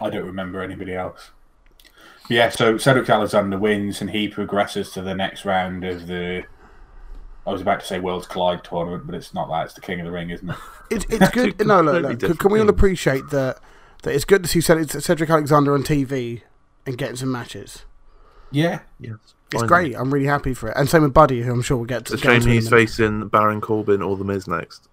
I 0.00 0.10
don't 0.10 0.24
remember 0.24 0.62
anybody 0.62 0.94
else. 0.94 1.30
Yeah, 2.28 2.48
so 2.48 2.76
Cedric 2.78 3.08
Alexander 3.08 3.58
wins 3.58 4.00
and 4.00 4.10
he 4.10 4.28
progresses 4.28 4.90
to 4.92 5.02
the 5.02 5.14
next 5.14 5.44
round 5.44 5.84
of 5.84 6.06
the. 6.06 6.44
I 7.46 7.52
was 7.52 7.60
about 7.60 7.78
to 7.80 7.86
say 7.86 8.00
World's 8.00 8.26
Collide 8.26 8.64
tournament, 8.64 9.06
but 9.06 9.14
it's 9.14 9.32
not 9.32 9.48
that. 9.48 9.66
It's 9.66 9.74
the 9.74 9.80
King 9.80 10.00
of 10.00 10.06
the 10.06 10.12
Ring, 10.12 10.30
isn't 10.30 10.50
it? 10.50 10.56
It's 10.88 11.04
it's 11.08 11.30
good. 11.30 11.66
no, 11.66 11.82
no, 11.82 11.98
no. 11.98 12.14
Can, 12.14 12.36
can 12.36 12.52
we 12.52 12.60
all 12.60 12.68
appreciate 12.68 13.30
that? 13.30 13.58
That 14.04 14.14
it's 14.14 14.24
good 14.24 14.44
to 14.44 14.48
see 14.48 14.60
Cedric 14.60 14.88
Cedric 14.90 15.28
Alexander 15.28 15.74
on 15.74 15.82
TV 15.82 16.42
and 16.86 16.96
getting 16.96 17.16
some 17.16 17.32
matches. 17.32 17.84
Yeah. 18.52 18.80
Yes, 19.00 19.16
It's 19.52 19.62
fine. 19.62 19.66
great. 19.66 19.94
I'm 19.96 20.14
really 20.14 20.26
happy 20.26 20.54
for 20.54 20.68
it. 20.70 20.76
And 20.76 20.88
same 20.88 21.02
with 21.02 21.12
Buddy, 21.12 21.42
who 21.42 21.52
I'm 21.52 21.62
sure 21.62 21.76
we'll 21.76 21.86
get 21.86 22.04
to. 22.06 22.14
It's 22.14 22.22
a 22.22 22.24
shame 22.24 22.34
onto 22.36 22.50
he's 22.50 22.68
facing 22.68 23.26
Baron 23.26 23.60
Corbin 23.60 24.00
or 24.00 24.16
The 24.16 24.22
Miz 24.24 24.46
next, 24.46 24.88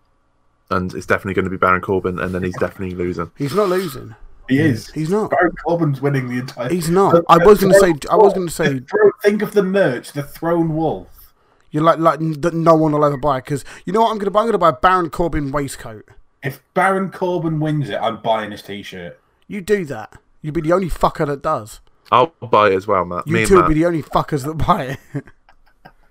and 0.72 0.91
it's 0.95 1.05
definitely 1.05 1.35
going 1.35 1.45
to 1.45 1.51
be 1.51 1.57
Baron 1.57 1.81
Corbin, 1.81 2.18
and 2.18 2.34
then 2.34 2.41
he's 2.41 2.57
definitely 2.57 2.95
losing. 2.95 3.30
He's 3.38 3.53
not 3.53 3.69
losing. 3.69 4.15
He 4.49 4.60
is. 4.60 4.90
He's 4.91 5.10
not. 5.10 5.32
Baron 5.32 5.53
Corbin's 5.65 6.02
winning 6.02 6.28
the 6.28 6.40
entire. 6.40 6.70
He's 6.70 6.90
not. 6.90 7.24
I 7.30 7.38
was 7.38 7.61
going 7.61 7.74
to 7.74 7.80
say. 7.80 7.94
I 8.10 8.15
was 8.15 8.34
going 8.34 8.48
to 8.48 8.53
say. 8.53 8.80
The 8.80 9.11
Think 9.22 9.41
of 9.41 9.53
the 9.53 9.64
merch, 9.64 10.11
the 10.11 10.24
Throne 10.24 10.76
Wolf. 10.76 11.34
You're 11.72 11.84
like 11.84 11.99
like 11.99 12.20
that. 12.41 12.53
No 12.53 12.76
one 12.76 12.91
will 12.91 13.06
ever 13.06 13.18
buy 13.18 13.40
because 13.40 13.64
you 13.86 13.94
know 13.94 14.02
what 14.02 14.11
I'm 14.11 14.18
going 14.18 14.26
to 14.26 14.32
buy. 14.32 14.41
I'm 14.41 14.45
going 14.45 14.53
to 14.53 14.57
buy 14.60 14.70
a 14.70 14.74
Baron 14.74 15.10
Corbin 15.10 15.52
waistcoat. 15.52 16.07
If 16.44 16.61
Baron 16.74 17.10
Corbin 17.10 17.60
wins 17.60 17.90
it, 17.90 17.95
I'm 17.95 18.22
buying 18.22 18.52
his 18.52 18.61
T-shirt. 18.61 19.20
You 19.48 19.61
do 19.61 19.86
that. 19.86 20.20
You'd 20.41 20.53
be 20.53 20.61
the 20.61 20.74
only 20.74 20.90
fucker 20.90 21.26
that 21.26 21.41
does. 21.41 21.80
I'll 22.11 22.28
buy 22.41 22.70
it 22.70 22.76
as 22.76 22.86
well, 22.86 23.06
Matt. 23.06 23.26
You 23.26 23.34
Me 23.34 23.40
and 23.40 23.48
two 23.48 23.56
would 23.56 23.70
be 23.70 23.76
the 23.76 23.86
only 23.86 24.03
fuckers 24.03 24.44
that 24.45 24.56
buy 24.56 24.98
it. 25.14 25.24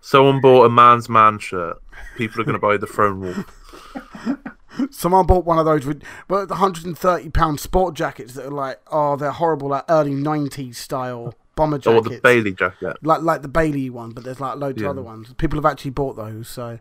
Someone 0.00 0.40
bought 0.40 0.64
a 0.64 0.70
man's 0.70 1.08
man 1.08 1.38
shirt. 1.38 1.80
People 2.16 2.40
are 2.40 2.44
going 2.44 2.54
to 2.54 2.58
buy 2.58 2.76
the 2.76 2.86
throne 2.86 3.20
wolf. 3.20 4.36
Someone 4.90 5.26
bought 5.26 5.44
one 5.44 5.58
of 5.58 5.64
those 5.64 5.84
with 5.86 6.02
well, 6.28 6.46
the 6.46 6.56
hundred 6.56 6.84
and 6.86 6.96
thirty 6.96 7.28
pound 7.28 7.60
sport 7.60 7.94
jackets 7.94 8.34
that 8.34 8.46
are 8.46 8.50
like 8.50 8.80
oh 8.90 9.16
they're 9.16 9.30
horrible 9.30 9.68
like 9.68 9.84
early 9.88 10.14
nineties 10.14 10.78
style 10.78 11.34
bomber 11.54 11.78
jackets. 11.78 12.06
Or 12.06 12.10
the 12.10 12.20
Bayley 12.20 12.52
jacket. 12.52 12.96
like 13.02 13.22
like 13.22 13.42
the 13.42 13.48
Bayley 13.48 13.90
one, 13.90 14.10
but 14.10 14.24
there's 14.24 14.40
like 14.40 14.56
loads 14.56 14.80
Yeah. 14.80 14.88
of 14.88 14.92
other 14.92 15.02
ones. 15.02 15.32
People 15.36 15.58
have 15.58 15.66
actually 15.66 15.90
bought 15.90 16.16
those, 16.16 16.48
so 16.48 16.78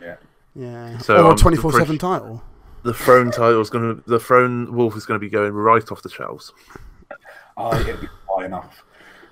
Yeah. 0.00 0.16
yeah. 0.54 0.98
So, 0.98 1.16
or 1.16 1.26
um, 1.26 1.32
a 1.34 1.36
twenty 1.36 1.56
four 1.56 1.72
the 1.72 1.78
seven 1.78 1.98
title. 1.98 2.42
The 2.82 2.94
throne 2.94 3.30
title 3.30 3.60
is 3.60 3.70
going 3.70 3.96
to. 3.96 4.02
The 4.08 4.20
throne 4.20 4.74
wolf 4.74 4.96
is 4.96 5.04
going 5.04 5.18
to 5.20 5.24
be 5.24 5.30
going 5.30 5.52
right 5.52 5.90
off 5.90 6.02
the 6.02 6.08
shelves. 6.08 6.52
Oh, 7.56 7.78
it'd 7.78 8.00
be 8.00 8.08
flying 8.26 8.52
off. 8.52 8.84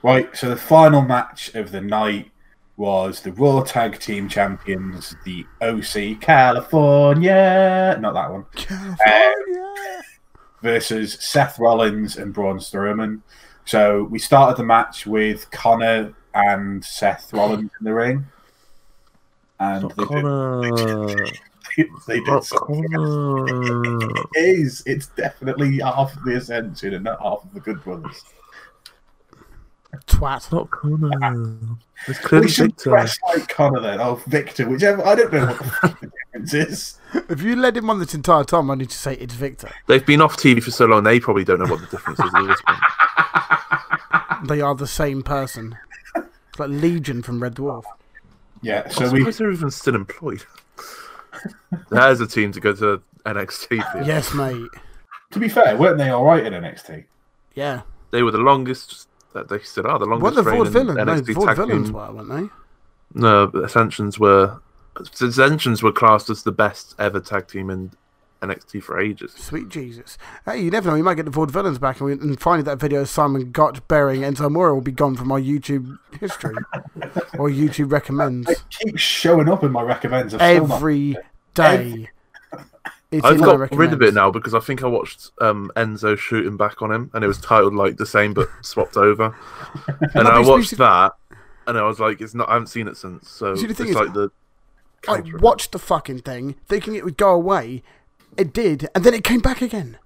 Right, 0.02 0.36
so 0.36 0.48
the 0.48 0.56
final 0.56 1.02
match 1.02 1.54
of 1.54 1.70
the 1.72 1.80
night 1.80 2.30
was 2.76 3.20
the 3.20 3.32
Raw 3.32 3.62
Tag 3.62 3.98
Team 3.98 4.28
Champions, 4.28 5.14
the 5.24 5.46
OC 5.62 6.20
California, 6.20 7.96
not 8.00 8.14
that 8.14 8.30
one, 8.30 8.44
California. 8.54 8.96
Um, 9.06 10.02
versus 10.62 11.16
Seth 11.20 11.58
Rollins 11.58 12.16
and 12.16 12.34
Braun 12.34 12.58
Strowman. 12.58 13.20
So 13.64 14.04
we 14.04 14.18
started 14.18 14.56
the 14.56 14.64
match 14.64 15.06
with 15.06 15.50
Konnor 15.50 16.14
and 16.34 16.84
Seth 16.84 17.32
Rollins 17.32 17.70
in 17.80 17.84
the 17.84 17.94
ring. 17.94 18.26
And 19.58 19.90
they 19.90 20.04
did, 20.04 21.88
they 22.06 22.16
did 22.16 22.26
Not 22.26 22.44
something. 22.44 22.86
It 24.34 24.58
is. 24.58 24.82
It's 24.86 25.06
definitely 25.08 25.78
half 25.78 26.16
of 26.16 26.24
the 26.24 26.36
Ascension 26.36 26.94
and 26.94 27.04
not 27.04 27.20
half 27.22 27.44
of 27.44 27.54
the 27.54 27.60
Good 27.60 27.82
Brothers. 27.82 28.22
Twat. 30.06 30.52
Not 30.52 30.70
Konnor. 30.70 31.78
It's 32.08 32.30
We 32.30 32.48
should 32.48 32.66
Viktor. 32.72 32.90
dress 32.90 33.18
like 33.28 33.48
Konnor 33.48 33.80
then. 33.80 34.00
Oh, 34.00 34.16
Viktor, 34.26 34.68
whichever. 34.68 35.04
I 35.06 35.14
don't 35.14 35.32
know 35.32 35.46
what 35.46 36.00
the, 36.00 36.10
difference 36.34 36.54
is. 36.54 36.98
If 37.30 37.40
you 37.40 37.56
led 37.56 37.76
him 37.76 37.88
on 37.88 37.98
this 37.98 38.14
entire 38.14 38.44
time, 38.44 38.70
I 38.70 38.74
need 38.74 38.90
to 38.90 38.96
say 38.96 39.14
it's 39.14 39.32
Viktor. 39.34 39.70
They've 39.86 40.04
been 40.04 40.20
off 40.20 40.36
TV 40.36 40.62
for 40.62 40.70
so 40.70 40.84
long, 40.84 41.02
they 41.04 41.18
probably 41.18 41.44
don't 41.44 41.58
know 41.58 41.66
what 41.70 41.80
the 41.80 41.86
difference 41.86 42.20
is 42.20 42.30
at 42.34 42.46
this 42.46 42.60
point. 42.66 42.78
They 44.48 44.60
are 44.60 44.74
the 44.74 44.86
same 44.86 45.22
person. 45.22 45.76
It's 46.14 46.58
like 46.58 46.68
Legion 46.68 47.22
from 47.22 47.42
Red 47.42 47.54
Dwarf. 47.54 47.84
Yeah, 48.60 48.86
So 48.88 49.06
so 49.06 49.12
we. 49.12 49.24
they're 49.30 49.50
even 49.50 49.70
still 49.70 49.94
employed. 49.94 50.44
There's 51.90 52.20
a 52.20 52.26
team 52.26 52.52
to 52.52 52.60
go 52.60 52.74
to 52.74 53.00
NXT 53.24 53.92
for. 53.92 54.02
Yes, 54.02 54.34
mate. 54.34 54.68
To 55.32 55.38
be 55.38 55.48
fair, 55.48 55.76
weren't 55.76 55.98
they 55.98 56.10
all 56.10 56.24
right 56.24 56.44
in 56.44 56.52
NXT? 56.52 57.04
Yeah. 57.54 57.82
They 58.10 58.22
were 58.22 58.30
the 58.30 58.38
longest. 58.38 59.08
That 59.36 59.48
they 59.48 59.58
still 59.60 59.86
are 59.86 59.98
the 59.98 60.06
What 60.08 60.20
longest. 60.20 60.36
the 60.36 60.42
Ford 60.50 60.68
reigning 60.68 60.72
villains? 60.72 60.96
No, 60.96 61.04
NXT 61.32 61.34
Ford 61.34 61.48
tag 61.48 61.56
villains 61.58 61.86
team- 61.88 61.94
were, 61.94 62.12
weren't 62.12 62.28
they? 62.30 63.20
No, 63.20 63.46
but 63.46 63.64
Ascensions 63.64 64.18
were. 64.18 64.58
Ascensions 65.20 65.82
were 65.82 65.92
classed 65.92 66.30
as 66.30 66.42
the 66.42 66.52
best 66.52 66.94
ever 66.98 67.20
tag 67.20 67.46
team 67.48 67.68
in 67.68 67.90
NXT 68.42 68.82
for 68.82 68.98
ages. 68.98 69.32
Sweet 69.32 69.68
Jesus. 69.68 70.16
Hey, 70.46 70.60
you 70.62 70.70
never 70.70 70.88
know. 70.88 70.94
We 70.94 71.02
might 71.02 71.14
get 71.14 71.26
the 71.26 71.30
Vaudevillains 71.30 71.78
back, 71.78 72.00
and, 72.00 72.06
we, 72.06 72.12
and 72.12 72.40
finally 72.40 72.62
that 72.64 72.78
video 72.78 73.02
of 73.02 73.08
Simon 73.10 73.50
Gotch 73.52 73.86
burying 73.88 74.22
Enzo 74.22 74.46
Amore 74.46 74.74
will 74.74 74.80
be 74.80 74.92
gone 74.92 75.16
from 75.16 75.30
our 75.32 75.40
YouTube 75.40 75.98
history 76.18 76.54
or 77.38 77.50
YouTube 77.50 77.92
recommends 77.92 78.48
It 78.48 78.62
keeps 78.70 79.00
showing 79.02 79.48
up 79.50 79.62
in 79.64 79.72
my 79.72 79.82
recommends. 79.82 80.32
I've 80.34 80.40
still 80.40 80.66
not- 80.68 80.76
every 80.76 81.16
day. 81.54 82.08
It's 83.12 83.24
I've 83.24 83.38
got 83.40 83.70
rid 83.72 83.92
of 83.92 84.02
it 84.02 84.14
now 84.14 84.30
because 84.32 84.52
I 84.54 84.58
think 84.60 84.82
I 84.82 84.86
watched 84.88 85.30
um, 85.40 85.70
Enzo 85.76 86.18
shooting 86.18 86.56
back 86.56 86.82
on 86.82 86.90
him, 86.90 87.10
and 87.14 87.22
it 87.22 87.28
was 87.28 87.38
titled 87.40 87.74
like 87.74 87.96
the 87.98 88.06
same 88.06 88.34
but 88.34 88.48
swapped 88.62 88.96
over. 88.96 89.34
And 90.14 90.26
I 90.26 90.40
watched 90.40 90.70
basic- 90.70 90.78
that, 90.78 91.12
and 91.68 91.78
I 91.78 91.82
was 91.82 92.00
like, 92.00 92.20
"It's 92.20 92.34
not." 92.34 92.48
I 92.48 92.54
haven't 92.54 92.66
seen 92.68 92.88
it 92.88 92.96
since. 92.96 93.30
So 93.30 93.54
See, 93.54 93.62
the 93.66 93.70
it's 93.70 93.78
thing 93.78 93.88
is, 93.90 93.94
like 93.94 94.12
the. 94.12 94.30
I 95.08 95.22
watched 95.38 95.70
the 95.72 95.78
fucking 95.78 96.20
thing, 96.20 96.56
thinking 96.66 96.94
it 96.96 97.04
would 97.04 97.16
go 97.16 97.30
away. 97.30 97.82
It 98.36 98.52
did, 98.52 98.88
and 98.94 99.04
then 99.04 99.14
it 99.14 99.22
came 99.22 99.40
back 99.40 99.62
again. 99.62 99.98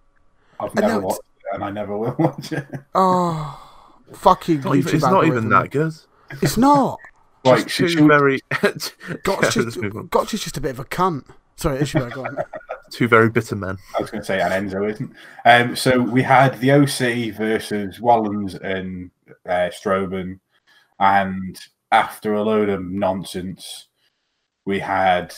I've 0.61 0.71
And 0.77 0.81
never 0.87 1.01
watched 1.01 1.21
it, 1.21 1.55
and 1.55 1.65
I 1.65 1.71
never 1.71 1.97
will 1.97 2.15
watch 2.19 2.53
it. 2.53 2.67
Oh, 2.95 3.59
fuck 4.13 4.47
you, 4.49 4.57
It's 4.57 4.65
not 4.65 4.77
even- 4.77 4.95
it's 4.95 5.03
not 5.05 5.25
even 5.27 5.49
that 5.49 5.71
good. 5.71 5.95
It's 6.43 6.57
not. 6.59 6.99
Right, 7.43 7.67
Just 7.67 7.95
should 7.95 8.07
very, 8.07 8.41
Gotch, 8.61 8.93
Yeah, 9.07 9.41
just, 9.49 9.57
let's 9.57 9.77
move 9.79 9.97
on. 9.97 10.09
Gotch 10.09 10.35
is 10.35 10.45
just 10.45 10.59
a 10.59 10.61
bit 10.61 10.73
of 10.73 10.79
a 10.79 10.85
cunt. 10.85 11.25
Sorry, 11.57 11.81
Ishmael, 11.81 12.11
go 12.11 12.27
on. 12.27 12.37
Two 12.91 13.09
very 13.09 13.31
bitter 13.31 13.57
men. 13.57 13.79
I 13.97 14.01
was 14.01 14.11
going 14.11 14.23
to 14.23 14.27
say, 14.27 14.41
and 14.41 14.71
Enzo 14.71 14.91
isn't. 14.91 15.13
Um, 15.45 15.77
so 15.77 16.01
we 16.01 16.23
had 16.23 16.61
the 16.61 16.73
OC 16.73 17.35
versus 17.37 18.01
Rollins 18.01 18.55
and 18.55 19.11
uh, 19.47 19.71
Strowman, 19.71 20.41
and 20.99 21.59
after 21.93 22.35
a 22.35 22.43
load 22.43 22.69
of 22.69 22.85
nonsense, 22.85 23.89
we 24.65 24.81
had 24.81 25.35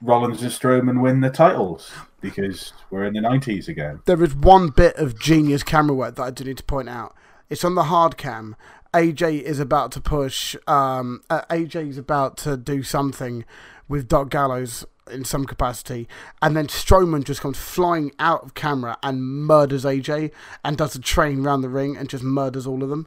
Rollins 0.00 0.42
and 0.42 0.50
Strowman 0.50 1.02
win 1.02 1.20
the 1.20 1.30
titles 1.30 1.90
because 2.20 2.72
we're 2.90 3.04
in 3.04 3.14
the 3.14 3.20
nineties 3.20 3.68
again. 3.68 4.00
There 4.06 4.22
is 4.22 4.34
one 4.34 4.68
bit 4.68 4.96
of 4.96 5.18
genius 5.18 5.62
camera 5.62 5.94
work 5.94 6.16
that 6.16 6.22
I 6.22 6.30
do 6.30 6.44
need 6.44 6.58
to 6.58 6.64
point 6.64 6.88
out. 6.88 7.14
It's 7.48 7.64
on 7.64 7.74
the 7.74 7.84
hard 7.84 8.16
cam. 8.16 8.56
AJ 8.94 9.42
is 9.42 9.60
about 9.60 9.92
to 9.92 10.00
push. 10.00 10.56
Um, 10.66 11.22
uh, 11.30 11.42
AJ 11.50 11.90
is 11.90 11.98
about 11.98 12.36
to 12.38 12.56
do 12.56 12.82
something 12.82 13.44
with 13.88 14.08
Doc 14.08 14.30
Gallows 14.30 14.84
in 15.10 15.24
some 15.24 15.44
capacity, 15.44 16.08
and 16.40 16.56
then 16.56 16.66
Strowman 16.68 17.24
just 17.24 17.40
comes 17.40 17.58
flying 17.58 18.12
out 18.18 18.42
of 18.42 18.54
camera 18.54 18.96
and 19.02 19.22
murders 19.22 19.84
AJ 19.84 20.30
and 20.64 20.76
does 20.76 20.94
a 20.94 21.00
train 21.00 21.42
round 21.42 21.62
the 21.64 21.68
ring 21.68 21.96
and 21.96 22.08
just 22.08 22.22
murders 22.24 22.66
all 22.66 22.82
of 22.82 22.88
them. 22.88 23.06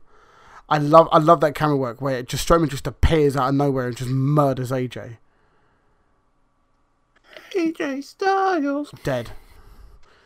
I 0.69 0.77
love, 0.77 1.09
I 1.11 1.17
love 1.19 1.41
that 1.41 1.55
camera 1.55 1.75
work 1.77 2.01
where 2.01 2.17
it 2.19 2.27
just 2.29 2.47
Strowman 2.47 2.69
just 2.69 2.87
appears 2.87 3.35
out 3.35 3.49
of 3.49 3.55
nowhere 3.55 3.87
and 3.87 3.95
just 3.97 4.09
murders 4.09 4.71
AJ. 4.71 5.17
AJ 7.55 8.03
Styles. 8.03 8.91
Dead. 9.03 9.31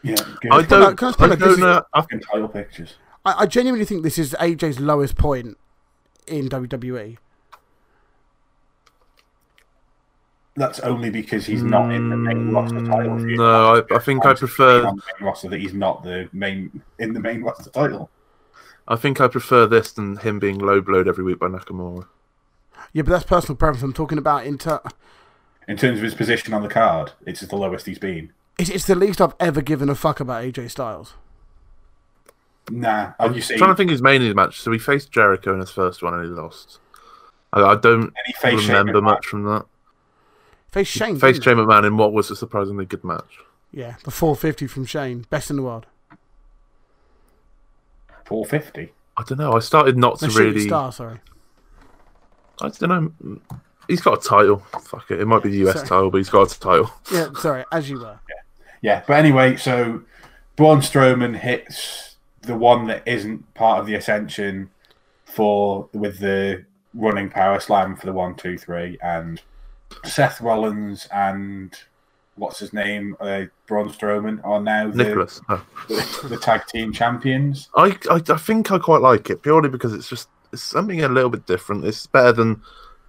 Yeah, 0.04 0.16
good. 0.42 0.52
I 0.52 0.62
don't. 0.62 0.96
can 0.96 1.08
I 1.08 1.10
I 1.10 1.12
just 1.12 1.18
put 1.18 1.30
that- 1.30 1.40
this 1.40 1.46
don't 1.48 1.54
is- 1.54 1.60
know. 1.60 1.84
I 1.94 2.02
Fucking 2.02 2.20
title 2.22 2.48
pictures. 2.48 2.96
I, 3.26 3.34
I 3.40 3.46
genuinely 3.46 3.86
think 3.86 4.04
this 4.04 4.18
is 4.18 4.34
AJ's 4.40 4.80
lowest 4.80 5.18
point 5.18 5.58
in. 6.28 6.48
WWE. 6.50 7.18
That's 10.58 10.80
only 10.80 11.12
because 11.12 11.46
he's 11.46 11.62
not 11.62 11.94
in 11.94 12.10
the 12.10 12.18
main 12.18 12.52
roster 12.52 12.84
title. 12.84 13.18
feud. 13.20 13.30
Mm, 13.30 13.38
No, 13.38 13.76
I, 13.76 13.96
I 13.96 14.00
think 14.00 14.26
I 14.26 14.34
prefer. 14.34 14.86
on 14.88 14.96
the 14.98 15.04
main 15.20 15.28
roster 15.28 15.50
that 15.50 15.60
he's 15.60 15.74
not 15.76 16.04
the 16.04 16.28
main 16.34 16.82
in 16.98 17.14
the 17.14 17.20
main 17.20 17.44
roster 17.44 17.70
title. 17.70 18.10
I 18.88 18.96
think 18.96 19.22
I 19.22 19.28
prefer 19.28 19.68
this 19.68 19.92
than 19.92 20.18
him 20.18 20.40
being 20.40 20.58
low 20.58 20.82
blowed 20.82 21.08
every 21.08 21.24
week 21.24 21.38
by 21.40 21.46
Nakamura. 21.48 22.08
Yeah, 22.92 23.04
but 23.04 23.12
that's 23.12 23.24
personal 23.26 23.56
preference. 23.56 23.84
I'm 23.84 23.94
talking 23.94 24.18
about 24.18 24.46
in 24.48 24.58
ter- 24.58 24.82
In 25.68 25.78
terms 25.78 26.00
of 26.00 26.04
his 26.04 26.16
position 26.16 26.54
on 26.56 26.64
the 26.64 26.70
card, 26.70 27.12
it's 27.26 27.42
the 27.42 27.56
lowest 27.56 27.86
he's 27.86 28.00
been. 28.00 28.32
it's, 28.58 28.70
it's 28.72 28.86
the 28.88 28.96
least 28.96 29.22
I've 29.22 29.36
ever 29.40 29.62
given 29.62 29.90
a 29.90 29.96
fuck 29.96 30.20
about 30.20 30.44
AJ 30.44 30.72
Styles. 30.72 31.14
Nah, 32.72 33.14
and 33.20 33.36
you 33.36 33.42
see, 33.42 33.54
I'm 33.54 33.58
trying 33.60 33.72
to 33.72 33.76
think 33.76 33.92
his 33.92 34.02
main 34.02 34.34
match. 34.36 34.60
So 34.60 34.72
he 34.72 34.80
faced 34.80 35.12
Jericho 35.12 35.54
in 35.54 35.60
his 35.60 35.72
first 35.72 36.02
one 36.02 36.14
and 36.16 36.24
he 36.24 36.30
lost. 36.30 36.80
I, 37.54 37.62
I 37.62 37.76
don't 37.76 38.12
he 38.26 38.34
faced 38.34 38.64
Shane 38.64 38.76
remember 38.76 39.02
much 39.02 39.26
from 39.28 39.44
that. 39.44 39.66
Face 40.78 40.88
Shane. 40.90 41.20
Face 41.20 41.42
Shane 41.42 41.56
McMahon 41.56 41.88
in 41.88 41.98
what 41.98 42.14
was 42.14 42.30
a 42.30 42.36
surprisingly 42.36 42.86
good 42.86 43.04
match. 43.04 43.40
Yeah, 43.72 43.96
the 44.04 44.12
450 44.12 44.68
from 44.68 44.86
Shane, 44.86 45.26
best 45.32 45.50
in 45.50 45.56
the 45.56 45.64
world. 45.64 45.88
450. 48.26 48.94
I 49.18 49.24
don't 49.24 49.40
know. 49.40 49.54
I 49.54 49.60
started 49.60 49.98
not 49.98 50.20
to 50.20 50.30
Shooting 50.30 50.54
really. 50.54 50.68
Star, 50.68 50.92
sorry. 50.92 51.20
I 52.62 52.70
don't 52.70 52.90
know. 52.90 53.12
Mm, 53.24 53.42
he's 53.88 54.02
got 54.02 54.24
a 54.24 54.30
title. 54.30 54.58
Fuck 54.84 55.10
it. 55.10 55.20
It 55.20 55.26
might 55.26 55.42
be 55.42 55.50
the 55.50 55.68
US 55.68 55.78
Sorry. 55.78 55.88
title, 55.88 56.12
but 56.12 56.18
he's 56.20 56.30
got 56.30 56.56
a 56.56 56.60
title. 56.60 56.92
Yeah, 57.12 57.30
sorry, 57.40 57.66
as 57.72 57.90
you 57.90 58.00
were. 58.00 58.20
Yeah, 58.84 59.02
but 59.08 59.14
anyway, 59.14 59.56
so 59.58 60.04
Braun 60.58 60.82
Strowman 60.82 61.40
hits 61.40 62.18
the 62.42 62.56
one 62.56 62.86
that 62.86 63.02
isn't 63.08 63.52
part 63.56 63.80
of 63.80 63.88
the 63.88 63.96
Ascension 63.96 64.70
for 65.26 65.90
with 65.92 66.20
the 66.20 66.66
running 66.94 67.32
power 67.32 67.60
slam 67.60 67.96
for 67.96 68.06
the 68.06 68.14
one, 68.14 68.36
two, 68.36 68.60
three, 68.60 69.00
and 69.02 69.42
Seth 70.04 70.42
Rollins 70.42 71.08
and 71.14 71.74
what's 72.36 72.60
his 72.60 72.74
name, 72.74 73.16
uh, 73.20 73.44
Braun 73.68 73.90
Strowman 73.90 74.40
are 74.46 74.62
now 74.62 74.90
the, 74.90 75.04
Nicholas. 75.04 75.42
Oh. 75.50 75.66
the, 75.88 76.28
the 76.30 76.38
tag 76.38 76.66
team 76.68 76.94
champions. 76.94 77.70
I, 77.76 77.98
I 78.10 78.22
I 78.30 78.38
think 78.38 78.72
I 78.72 78.80
quite 78.80 79.02
like 79.02 79.30
it 79.30 79.42
purely 79.42 79.70
because 79.70 79.94
it's 79.94 80.10
just 80.10 80.30
it's 80.54 80.64
something 80.64 81.04
a 81.04 81.10
little 81.10 81.30
bit 81.30 81.46
different. 81.46 81.86
It's 81.86 82.08
better 82.08 82.32
than 82.32 82.62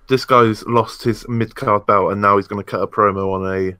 this 0.08 0.24
guy's 0.24 0.64
lost 0.66 1.02
his 1.02 1.28
mid 1.28 1.54
card 1.54 1.86
belt 1.86 2.12
and 2.12 2.20
now 2.20 2.36
he's 2.36 2.48
going 2.48 2.64
to 2.64 2.68
cut 2.68 2.82
a 2.82 2.86
promo 2.86 3.34
on 3.34 3.54
a 3.54 3.76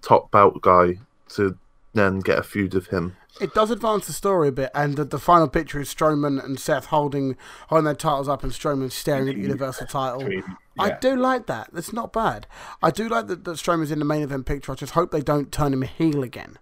top 0.00 0.30
belt 0.30 0.60
guy 0.62 0.98
to 1.30 1.58
then 1.94 2.20
get 2.20 2.38
a 2.38 2.42
feud 2.42 2.74
of 2.74 2.86
him. 2.88 3.16
It 3.40 3.54
does 3.54 3.70
advance 3.70 4.06
the 4.06 4.12
story 4.12 4.48
a 4.48 4.52
bit, 4.52 4.70
and 4.74 4.96
the, 4.96 5.04
the 5.04 5.18
final 5.18 5.48
picture 5.48 5.80
is 5.80 5.92
Strowman 5.92 6.42
and 6.44 6.60
Seth 6.60 6.86
holding 6.86 7.36
holding 7.68 7.86
their 7.86 7.94
titles 7.94 8.28
up, 8.28 8.42
and 8.42 8.52
Strowman 8.52 8.92
staring 8.92 9.28
at 9.28 9.36
the 9.36 9.40
Universal 9.40 9.86
title. 9.86 10.28
Between- 10.74 10.92
I 10.92 10.98
do 10.98 11.16
like 11.16 11.46
that. 11.46 11.70
That's 11.72 11.92
not 11.92 12.12
bad. 12.12 12.46
I 12.82 12.90
do 12.90 13.08
like 13.08 13.26
that, 13.26 13.44
that 13.44 13.56
Strowman's 13.56 13.90
in 13.90 13.98
the 13.98 14.04
main 14.04 14.22
event 14.22 14.46
picture. 14.46 14.72
I 14.72 14.74
just 14.74 14.92
hope 14.92 15.10
they 15.10 15.20
don't 15.20 15.52
turn 15.52 15.72
him 15.72 15.82
heel 15.82 16.22
again. 16.22 16.58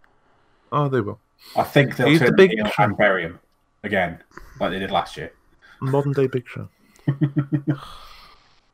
Oh, 0.73 0.89
they 0.89 1.01
will. 1.01 1.21
I 1.57 1.63
think 1.63 1.97
they'll 1.97 2.09
He's 2.09 2.21
the 2.21 2.27
turn 2.27 2.37
big 2.37 2.51
heel 2.51 2.71
and 2.79 2.97
bury 2.97 3.23
him 3.23 3.39
again, 3.83 4.23
like 4.59 4.73
they 4.73 4.79
did 4.79 4.91
last 4.91 5.17
year. 5.17 5.33
Modern 5.81 6.13
day 6.13 6.27
Big 6.27 6.47
Show. 6.47 6.69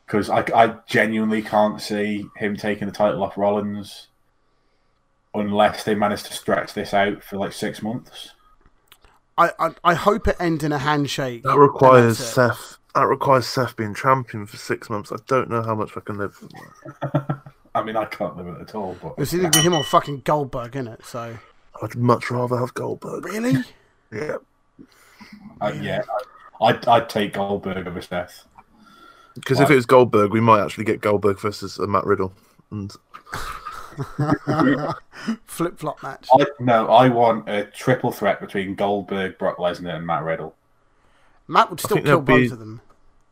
because 0.07 0.31
I, 0.31 0.45
I 0.55 0.77
genuinely 0.87 1.43
can't 1.43 1.81
see 1.81 2.27
him 2.37 2.57
taking 2.57 2.87
the 2.87 2.93
title 2.93 3.23
off 3.23 3.37
Rollins 3.37 4.09
unless 5.35 5.85
they 5.85 5.95
manage 5.95 6.23
to 6.25 6.33
stretch 6.33 6.75
this 6.75 6.95
out 6.95 7.23
for 7.23 7.37
like 7.37 7.53
six 7.53 7.83
months. 7.83 8.33
I, 9.39 9.51
I, 9.59 9.75
I 9.85 9.95
hope 9.95 10.29
it 10.29 10.37
ends 10.41 10.65
in 10.65 10.73
a 10.73 10.79
handshake. 10.79 11.43
That 11.43 11.59
requires. 11.59 12.19
Seth. 12.19 12.79
That 12.97 13.07
requires 13.07 13.47
Seth 13.47 13.77
being 13.77 13.95
champion 13.95 14.47
for 14.47 14.57
six 14.57 14.89
months. 14.89 15.13
I 15.13 15.17
don't 15.27 15.51
know 15.51 15.63
how 15.63 15.75
much 15.75 15.93
I 15.97 16.01
can 16.01 16.17
live. 16.17 16.41
with 16.41 16.51
that. 17.13 17.41
I 17.75 17.83
mean, 17.83 17.95
I 17.95 18.07
can't 18.07 18.37
live 18.39 18.47
it 18.47 18.59
at 18.61 18.75
all. 18.75 18.97
But 19.03 19.15
It's 19.19 19.35
either 19.35 19.51
him 19.61 19.75
or 19.75 19.85
fucking 19.85 20.23
Goldberg, 20.25 20.75
in 20.77 20.89
it? 20.89 21.05
So 21.05 21.37
I'd 21.83 21.95
much 21.95 22.31
rather 22.31 22.57
have 22.59 22.73
Goldberg. 22.73 23.27
really, 23.27 23.63
Yeah, 24.13 24.37
uh, 25.61 25.73
yeah, 25.79 26.01
I, 26.61 26.67
I'd, 26.69 26.89
I'd 26.89 27.09
take 27.11 27.35
Goldberg 27.35 27.87
over 27.87 28.01
Seth. 28.01 28.45
because 29.35 29.61
if 29.61 29.69
it 29.71 29.75
was 29.75 29.85
Goldberg, 29.85 30.33
we 30.33 30.41
might 30.41 30.65
actually 30.65 30.85
get 30.85 31.03
Goldberg 31.03 31.39
versus 31.39 31.79
uh, 31.79 31.87
Matt 31.87 32.07
Riddle. 32.07 32.33
And 32.71 32.95
flip 35.45 35.79
flop 35.79 36.03
match. 36.03 36.29
I 36.33 36.47
no, 36.61 36.89
I 36.89 37.09
want 37.11 37.47
a 37.49 37.65
triple 37.67 38.11
threat 38.13 38.41
between 38.41 38.75
Goldberg, 38.75 39.37
Brock 39.39 39.59
Lesnar, 39.59 39.97
and 39.97 40.07
Matt 40.07 40.23
Riddle. 40.23 40.55
Matt 41.49 41.69
would 41.71 41.81
still 41.81 41.99
kill 41.99 42.05
there'll 42.05 42.21
be- 42.23 42.45
both 42.45 42.53
of 42.53 42.59
them. 42.59 42.81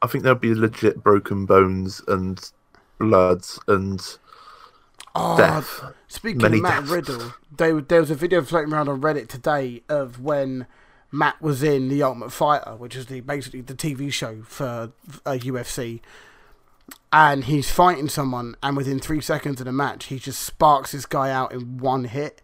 I 0.04 0.06
think 0.06 0.22
there'll 0.22 0.38
be 0.38 0.54
legit 0.54 1.02
broken 1.02 1.46
bones 1.46 2.02
and 2.06 2.38
bloods 2.98 3.58
and 3.66 4.00
Oh, 5.16 5.36
death. 5.36 5.82
Speaking 6.08 6.42
Many 6.42 6.56
of 6.58 6.62
Matt 6.64 6.80
deaths. 6.80 6.90
Riddle, 6.90 7.34
there, 7.56 7.80
there 7.80 8.00
was 8.00 8.10
a 8.10 8.14
video 8.14 8.42
floating 8.42 8.72
around 8.72 8.88
on 8.88 9.00
Reddit 9.00 9.28
today 9.28 9.82
of 9.88 10.20
when 10.20 10.66
Matt 11.12 11.40
was 11.40 11.62
in 11.62 11.88
The 11.88 12.02
Ultimate 12.02 12.32
Fighter, 12.32 12.74
which 12.76 12.96
is 12.96 13.06
the 13.06 13.20
basically 13.20 13.60
the 13.60 13.74
TV 13.74 14.12
show 14.12 14.42
for 14.42 14.92
uh, 15.24 15.32
UFC, 15.32 16.00
and 17.12 17.44
he's 17.44 17.70
fighting 17.70 18.08
someone, 18.08 18.56
and 18.62 18.76
within 18.76 18.98
three 18.98 19.20
seconds 19.20 19.60
of 19.60 19.66
the 19.66 19.72
match, 19.72 20.06
he 20.06 20.18
just 20.18 20.40
sparks 20.40 20.92
this 20.92 21.06
guy 21.06 21.30
out 21.30 21.52
in 21.52 21.78
one 21.78 22.04
hit, 22.04 22.42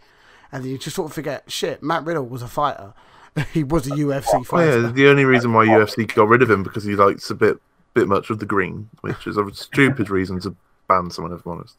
and 0.52 0.62
then 0.64 0.70
you 0.70 0.78
just 0.78 0.94
sort 0.96 1.10
of 1.10 1.14
forget, 1.14 1.50
shit, 1.50 1.82
Matt 1.82 2.04
Riddle 2.04 2.26
was 2.26 2.40
a 2.40 2.48
fighter. 2.48 2.94
he 3.52 3.64
was 3.64 3.86
a 3.86 3.90
UFC 3.90 4.44
fighter. 4.44 4.80
yeah, 4.82 4.88
the 4.90 5.08
only 5.08 5.24
reason 5.24 5.52
why 5.52 5.66
UFC 5.66 6.12
got 6.14 6.28
rid 6.28 6.42
of 6.42 6.50
him 6.50 6.62
because 6.62 6.84
he 6.84 6.94
likes 6.96 7.30
a 7.30 7.34
bit 7.34 7.58
bit 7.94 8.06
much 8.08 8.30
of 8.30 8.38
the 8.38 8.46
green, 8.46 8.88
which 9.00 9.26
is 9.26 9.36
a 9.36 9.52
stupid 9.52 10.10
reason 10.10 10.40
to 10.40 10.54
ban 10.88 11.10
someone. 11.10 11.32
If 11.32 11.44
I'm 11.46 11.52
honest, 11.52 11.76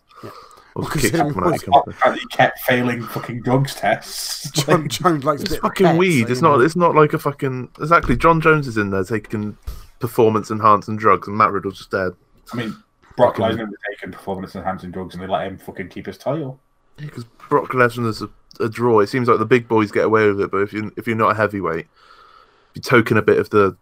or 0.75 0.83
to 0.83 0.89
Because 0.89 1.01
kick 1.01 1.13
it 1.13 1.17
someone 1.17 1.37
out 1.43 1.45
of 1.47 1.51
was 1.53 1.63
your 1.63 1.73
company. 1.73 1.95
And 2.05 2.19
he 2.19 2.25
kept 2.27 2.59
failing 2.59 3.03
fucking 3.03 3.41
drugs 3.41 3.75
tests. 3.75 4.49
Jon 4.65 4.87
Jones 4.89 5.23
likes 5.23 5.41
a 5.41 5.43
It's 5.45 5.53
bit 5.53 5.61
fucking 5.61 5.85
of 5.85 5.91
pets, 5.91 5.99
weed. 5.99 6.25
so, 6.27 6.31
It's 6.31 6.41
you 6.41 6.47
know. 6.47 6.55
not. 6.57 6.65
It's 6.65 6.75
not 6.75 6.95
like 6.95 7.13
a 7.13 7.19
fucking. 7.19 7.69
Exactly. 7.79 8.15
Jon 8.15 8.39
Jones 8.41 8.67
is 8.67 8.77
in 8.77 8.89
there 8.89 9.03
taking 9.03 9.57
performance 9.99 10.49
enhancing 10.51 10.97
drugs, 10.97 11.27
and 11.27 11.37
Matt 11.37 11.51
Riddle's 11.51 11.77
just 11.77 11.91
dead. 11.91 12.11
I 12.53 12.57
mean, 12.57 12.75
Brock 13.17 13.35
Lesnar 13.35 13.67
was 13.67 13.77
taking 13.91 14.11
performance 14.11 14.55
enhancing 14.55 14.91
drugs, 14.91 15.13
and 15.15 15.23
they 15.23 15.27
let 15.27 15.45
him 15.47 15.57
fucking 15.57 15.89
keep 15.89 16.05
his 16.05 16.17
title. 16.17 16.59
Because 16.97 17.23
Brock 17.49 17.69
Lesnar's 17.71 18.21
a, 18.21 18.29
a 18.59 18.69
draw. 18.69 18.99
It 18.99 19.07
seems 19.07 19.27
like 19.27 19.39
the 19.39 19.45
big 19.45 19.67
boys 19.67 19.91
get 19.91 20.05
away 20.05 20.27
with 20.27 20.41
it, 20.41 20.51
but 20.51 20.57
if 20.57 20.73
you 20.73 20.91
if 20.97 21.07
you're 21.07 21.15
not 21.15 21.31
a 21.31 21.35
heavyweight, 21.35 21.87
if 21.87 22.75
you 22.75 22.81
token 22.81 23.17
a 23.17 23.21
bit 23.21 23.39
of 23.39 23.49
the 23.49 23.75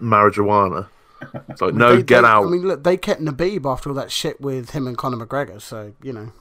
marijuana, 0.00 0.88
it's 1.48 1.60
like 1.60 1.74
no, 1.74 1.96
They- 1.96 2.02
get 2.02 2.22
they- 2.22 2.26
out. 2.28 2.46
I 2.46 2.50
mean, 2.50 2.62
look, 2.66 2.82
they 2.84 2.96
kept 2.96 3.20
Khabib 3.22 3.70
after 3.70 3.90
all 3.90 3.94
that 3.96 4.10
shit 4.10 4.40
with 4.40 4.70
him 4.70 4.86
and 4.86 4.96
Conor 4.96 5.24
McGregor, 5.24 5.60
so 5.60 5.92
you 6.02 6.12
know. 6.12 6.32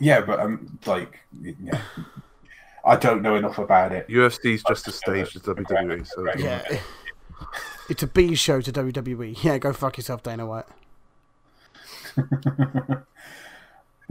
Yeah, 0.00 0.20
but 0.22 0.40
um, 0.40 0.78
like, 0.86 1.20
yeah, 1.40 1.80
I 2.84 2.96
don't 2.96 3.22
know 3.22 3.36
enough 3.36 3.58
about 3.58 3.92
it. 3.92 4.08
UFC's 4.08 4.64
just 4.64 4.88
as 4.88 4.96
staged 4.96 5.36
as 5.36 5.42
WWE. 5.42 6.04
So 6.06 6.26
Yeah. 6.36 6.80
It's 7.88 8.02
a 8.02 8.06
B 8.08 8.34
show 8.34 8.60
to 8.60 8.72
WWE. 8.72 9.36
Yeah, 9.44 9.58
go 9.58 9.72
fuck 9.72 9.96
yourself, 9.98 10.22
Dana 10.24 10.44
White. 10.46 10.64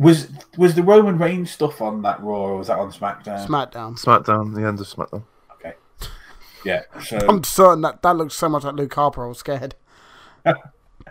Was 0.01 0.29
was 0.57 0.73
the 0.75 0.81
Roman 0.83 1.17
Reigns 1.19 1.51
stuff 1.51 1.79
on 1.81 2.01
that 2.01 2.19
Raw, 2.21 2.35
or 2.35 2.57
was 2.57 2.67
that 2.67 2.79
on 2.79 2.91
SmackDown? 2.91 3.45
SmackDown. 3.47 3.99
SmackDown, 3.99 4.55
the 4.55 4.63
end 4.65 4.79
of 4.79 4.87
SmackDown. 4.87 5.23
okay. 5.53 5.73
Yeah. 6.65 6.81
So 7.03 7.17
I'm 7.29 7.43
certain 7.43 7.81
that 7.81 8.01
that 8.01 8.15
looks 8.15 8.33
so 8.33 8.49
much 8.49 8.63
like 8.63 8.75
Luke 8.75 8.93
Harper. 8.93 9.25
I 9.25 9.27
was 9.29 9.37
scared. 9.39 9.75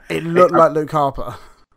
it 0.09 0.25
looked 0.25 0.53
like 0.53 0.73
Luke 0.73 0.91
Harper. 0.91 1.37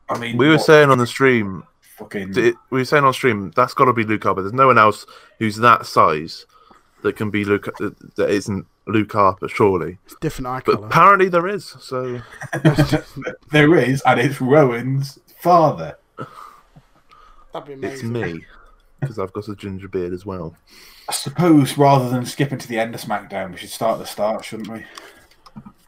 I 0.10 0.18
mean, 0.18 0.38
We 0.38 0.48
were 0.48 0.56
what 0.56 0.65
saying 0.65 0.90
on 0.90 0.98
the 0.98 1.06
stream, 1.07 1.64
fucking 1.81 2.34
it, 2.35 2.56
we 2.72 2.80
were 2.80 2.85
saying 2.85 3.03
on 3.03 3.14
stream 3.14 3.52
that's 3.56 3.73
got 3.76 3.85
to 3.85 3.94
be 3.94 4.03
Luke 4.03 4.23
Harper. 4.23 4.41
There's 4.41 4.53
no 4.53 4.68
one 4.68 4.77
else 4.80 5.06
who's 5.40 5.57
that 5.57 5.85
size 5.85 6.45
that 7.03 7.15
can 7.15 7.30
be 7.30 7.45
Luke 7.45 7.65
that 7.77 8.15
that 8.15 8.30
isn't 8.31 8.65
Luke 8.88 9.11
Harper, 9.14 9.48
surely. 9.48 9.99
It's 10.06 10.15
different 10.19 10.48
eye 10.48 10.61
But 10.65 10.76
color. 10.76 10.88
apparently 10.88 11.30
there 11.30 11.48
is. 11.48 11.76
So 11.80 12.22
there 13.52 13.76
is, 13.77 14.02
and 14.06 14.19
it's 14.19 14.41
Rowan's 14.41 15.19
father. 15.40 15.98
That'd 17.53 17.80
be 17.81 17.88
it's 17.88 18.03
me 18.03 18.45
because 18.99 19.19
I've 19.19 19.34
got 19.34 19.47
a 19.47 19.55
ginger 19.55 19.88
beard 19.88 20.13
as 20.13 20.25
well. 20.25 20.55
I 21.07 21.11
suppose 21.11 21.77
rather 21.77 22.09
than 22.09 22.25
skipping 22.25 22.57
to 22.57 22.67
the 22.67 22.80
end 22.80 22.95
of 22.95 23.01
SmackDown, 23.01 23.51
we 23.51 23.57
should 23.57 23.69
start 23.69 23.93
at 23.93 23.99
the 23.99 24.05
start, 24.05 24.45
shouldn't 24.45 24.69
we? 24.69 24.85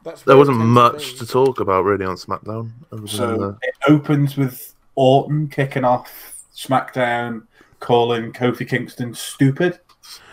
That's 0.03 0.21
There 0.23 0.37
wasn't 0.37 0.59
much 0.59 1.13
be. 1.13 1.19
to 1.19 1.25
talk 1.25 1.59
about 1.59 1.83
really 1.83 2.05
on 2.05 2.15
SmackDown. 2.15 2.71
So 3.09 3.41
uh, 3.41 3.57
it 3.61 3.75
opens 3.87 4.37
with 4.37 4.75
Orton 4.95 5.47
kicking 5.47 5.83
off 5.83 6.43
SmackDown, 6.53 7.47
calling 7.79 8.31
Kofi 8.31 8.67
Kingston 8.67 9.13
stupid. 9.13 9.79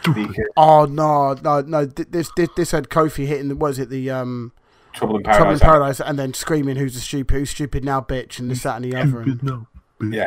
Because 0.05 0.37
Oh 0.57 0.85
no, 0.85 1.33
no, 1.43 1.63
no! 1.63 1.87
This 1.87 2.31
this 2.37 2.49
this 2.57 2.71
had 2.73 2.91
Kofi 2.91 3.27
hitting 3.27 3.49
the 3.49 3.57
was 3.57 3.79
it 3.79 3.89
the 3.89 4.11
um 4.11 4.53
Trouble 4.93 5.17
in 5.17 5.23
Paradise, 5.23 5.39
Trouble 5.39 5.53
in 5.55 5.59
Paradise. 5.61 5.97
Paradise 5.99 6.01
and 6.11 6.19
then 6.19 6.35
screaming, 6.35 6.77
"Who's 6.77 6.93
the 6.95 7.01
stupid? 7.01 7.35
Who's 7.35 7.51
stupid 7.51 7.83
now, 7.83 8.03
bitch?" 8.03 8.39
and 8.39 8.51
this 8.51 8.65
that 8.65 8.83
and 8.83 8.85
the 8.85 8.95
other. 8.97 9.21
And, 9.21 9.43
no, 9.43 9.67
bitch. 10.03 10.15
Yeah. 10.15 10.27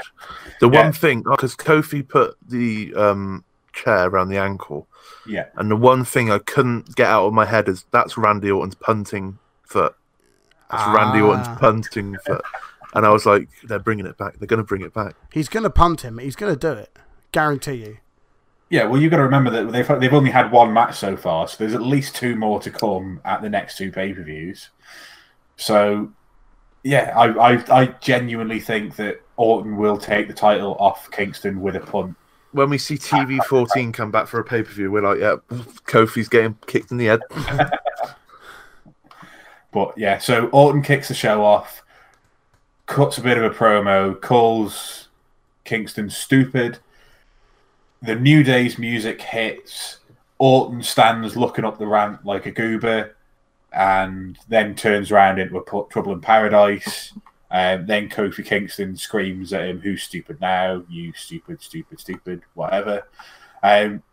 The 0.60 0.70
Yeah. 0.70 0.84
one 0.84 0.94
thing 0.94 1.24
because 1.24 1.56
Kofi 1.56 2.08
put 2.08 2.38
the 2.48 2.94
um, 2.96 3.44
chair 3.74 4.08
around 4.08 4.30
the 4.30 4.38
ankle, 4.38 4.88
Yeah. 5.26 5.46
and 5.56 5.70
the 5.70 5.76
one 5.76 6.04
thing 6.06 6.32
I 6.32 6.40
couldn't 6.40 6.96
get 6.96 7.08
out 7.08 7.26
of 7.28 7.34
my 7.34 7.46
head 7.46 7.68
is 7.68 7.86
that's 7.92 8.18
Randy 8.18 8.50
Orton's 8.52 8.76
punting 8.76 9.38
foot. 9.64 9.96
That's 10.72 10.88
Randy 10.96 11.20
Ah. 11.20 11.28
Orton's 11.28 11.60
punting 11.60 12.16
foot. 12.26 12.44
And 12.94 13.06
I 13.06 13.10
was 13.10 13.26
like, 13.26 13.50
they're 13.66 13.78
bringing 13.80 14.06
it 14.06 14.18
back. 14.18 14.38
They're 14.40 14.48
going 14.48 14.62
to 14.62 14.64
bring 14.64 14.82
it 14.82 14.94
back. 14.94 15.16
he's 15.32 15.50
gonna 15.50 15.70
punt 15.70 16.02
him. 16.02 16.18
He's 16.18 16.36
gonna 16.38 16.56
do 16.56 16.72
it. 16.72 16.98
Guarantee 17.34 17.74
you. 17.74 17.98
Yeah, 18.70 18.86
well, 18.86 19.00
you've 19.00 19.12
got 19.12 19.18
to 19.18 19.24
remember 19.24 19.52
that 19.52 19.72
they've 19.72 20.00
they've 20.00 20.14
only 20.14 20.32
had 20.32 20.52
one 20.52 20.74
match 20.74 20.96
so 20.96 21.16
far, 21.18 21.48
so 21.48 21.58
there's 21.60 21.76
at 21.76 21.82
least 21.84 22.16
two 22.16 22.36
more 22.36 22.60
to 22.62 22.72
come 22.72 23.20
at 23.24 23.42
the 23.44 23.50
next 23.50 23.78
two 23.78 23.92
pay 23.92 24.12
per 24.14 24.24
views. 24.24 24.70
So, 25.58 26.12
yeah, 26.84 27.14
I, 27.16 27.54
I 27.54 27.82
I 27.82 27.86
genuinely 28.02 28.60
think 28.60 28.96
that 28.96 29.22
Orton 29.38 29.78
will 29.78 29.98
take 29.98 30.28
the 30.28 30.34
title 30.34 30.76
off 30.80 31.10
Kingston 31.12 31.62
with 31.62 31.76
a 31.76 31.82
punt. 31.82 32.16
When 32.52 32.70
we 32.70 32.78
see 32.78 32.98
TV 32.98 33.44
fourteen 33.46 33.92
come 33.92 34.12
back 34.12 34.28
for 34.28 34.40
a 34.40 34.44
pay 34.44 34.64
per 34.64 34.72
view, 34.72 34.90
we're 34.92 35.02
like, 35.02 35.20
yeah, 35.20 35.36
Kofi's 35.86 36.30
getting 36.30 36.58
kicked 36.68 36.92
in 36.92 36.98
the 36.98 37.06
head. 37.06 37.22
But 39.76 39.98
yeah, 39.98 40.20
so 40.20 40.48
Orton 40.54 40.82
kicks 40.82 41.10
the 41.10 41.14
show 41.14 41.44
off, 41.44 41.84
cuts 42.86 43.18
a 43.18 43.22
bit 43.22 43.38
of 43.38 43.44
a 43.44 43.50
promo, 43.50 44.20
calls 44.22 45.10
Kingston 45.66 46.10
stupid. 46.10 46.80
The 48.02 48.16
New 48.16 48.42
Day's 48.42 48.80
music 48.80 49.22
hits. 49.22 49.98
Orton 50.38 50.82
stands 50.82 51.36
looking 51.36 51.66
up 51.66 51.78
the 51.78 51.88
ramp 51.88 52.22
like 52.24 52.46
a 52.46 52.52
goober, 52.52 53.18
and 53.74 54.40
then 54.48 54.76
turns 54.76 55.12
around 55.12 55.40
into 55.40 55.58
a 55.58 55.88
trouble 55.90 56.14
in 56.14 56.22
paradise. 56.22 57.12
And 57.52 57.88
then 57.88 58.10
Kofi 58.10 58.44
Kingston 58.46 58.98
screams 58.98 59.54
at 59.54 59.66
him, 59.68 59.80
"Who's 59.82 60.04
stupid 60.04 60.42
now? 60.42 60.84
You 60.90 61.14
stupid, 61.14 61.62
stupid, 61.62 62.00
stupid, 62.00 62.42
whatever." 62.54 63.04
Um, 63.64 64.04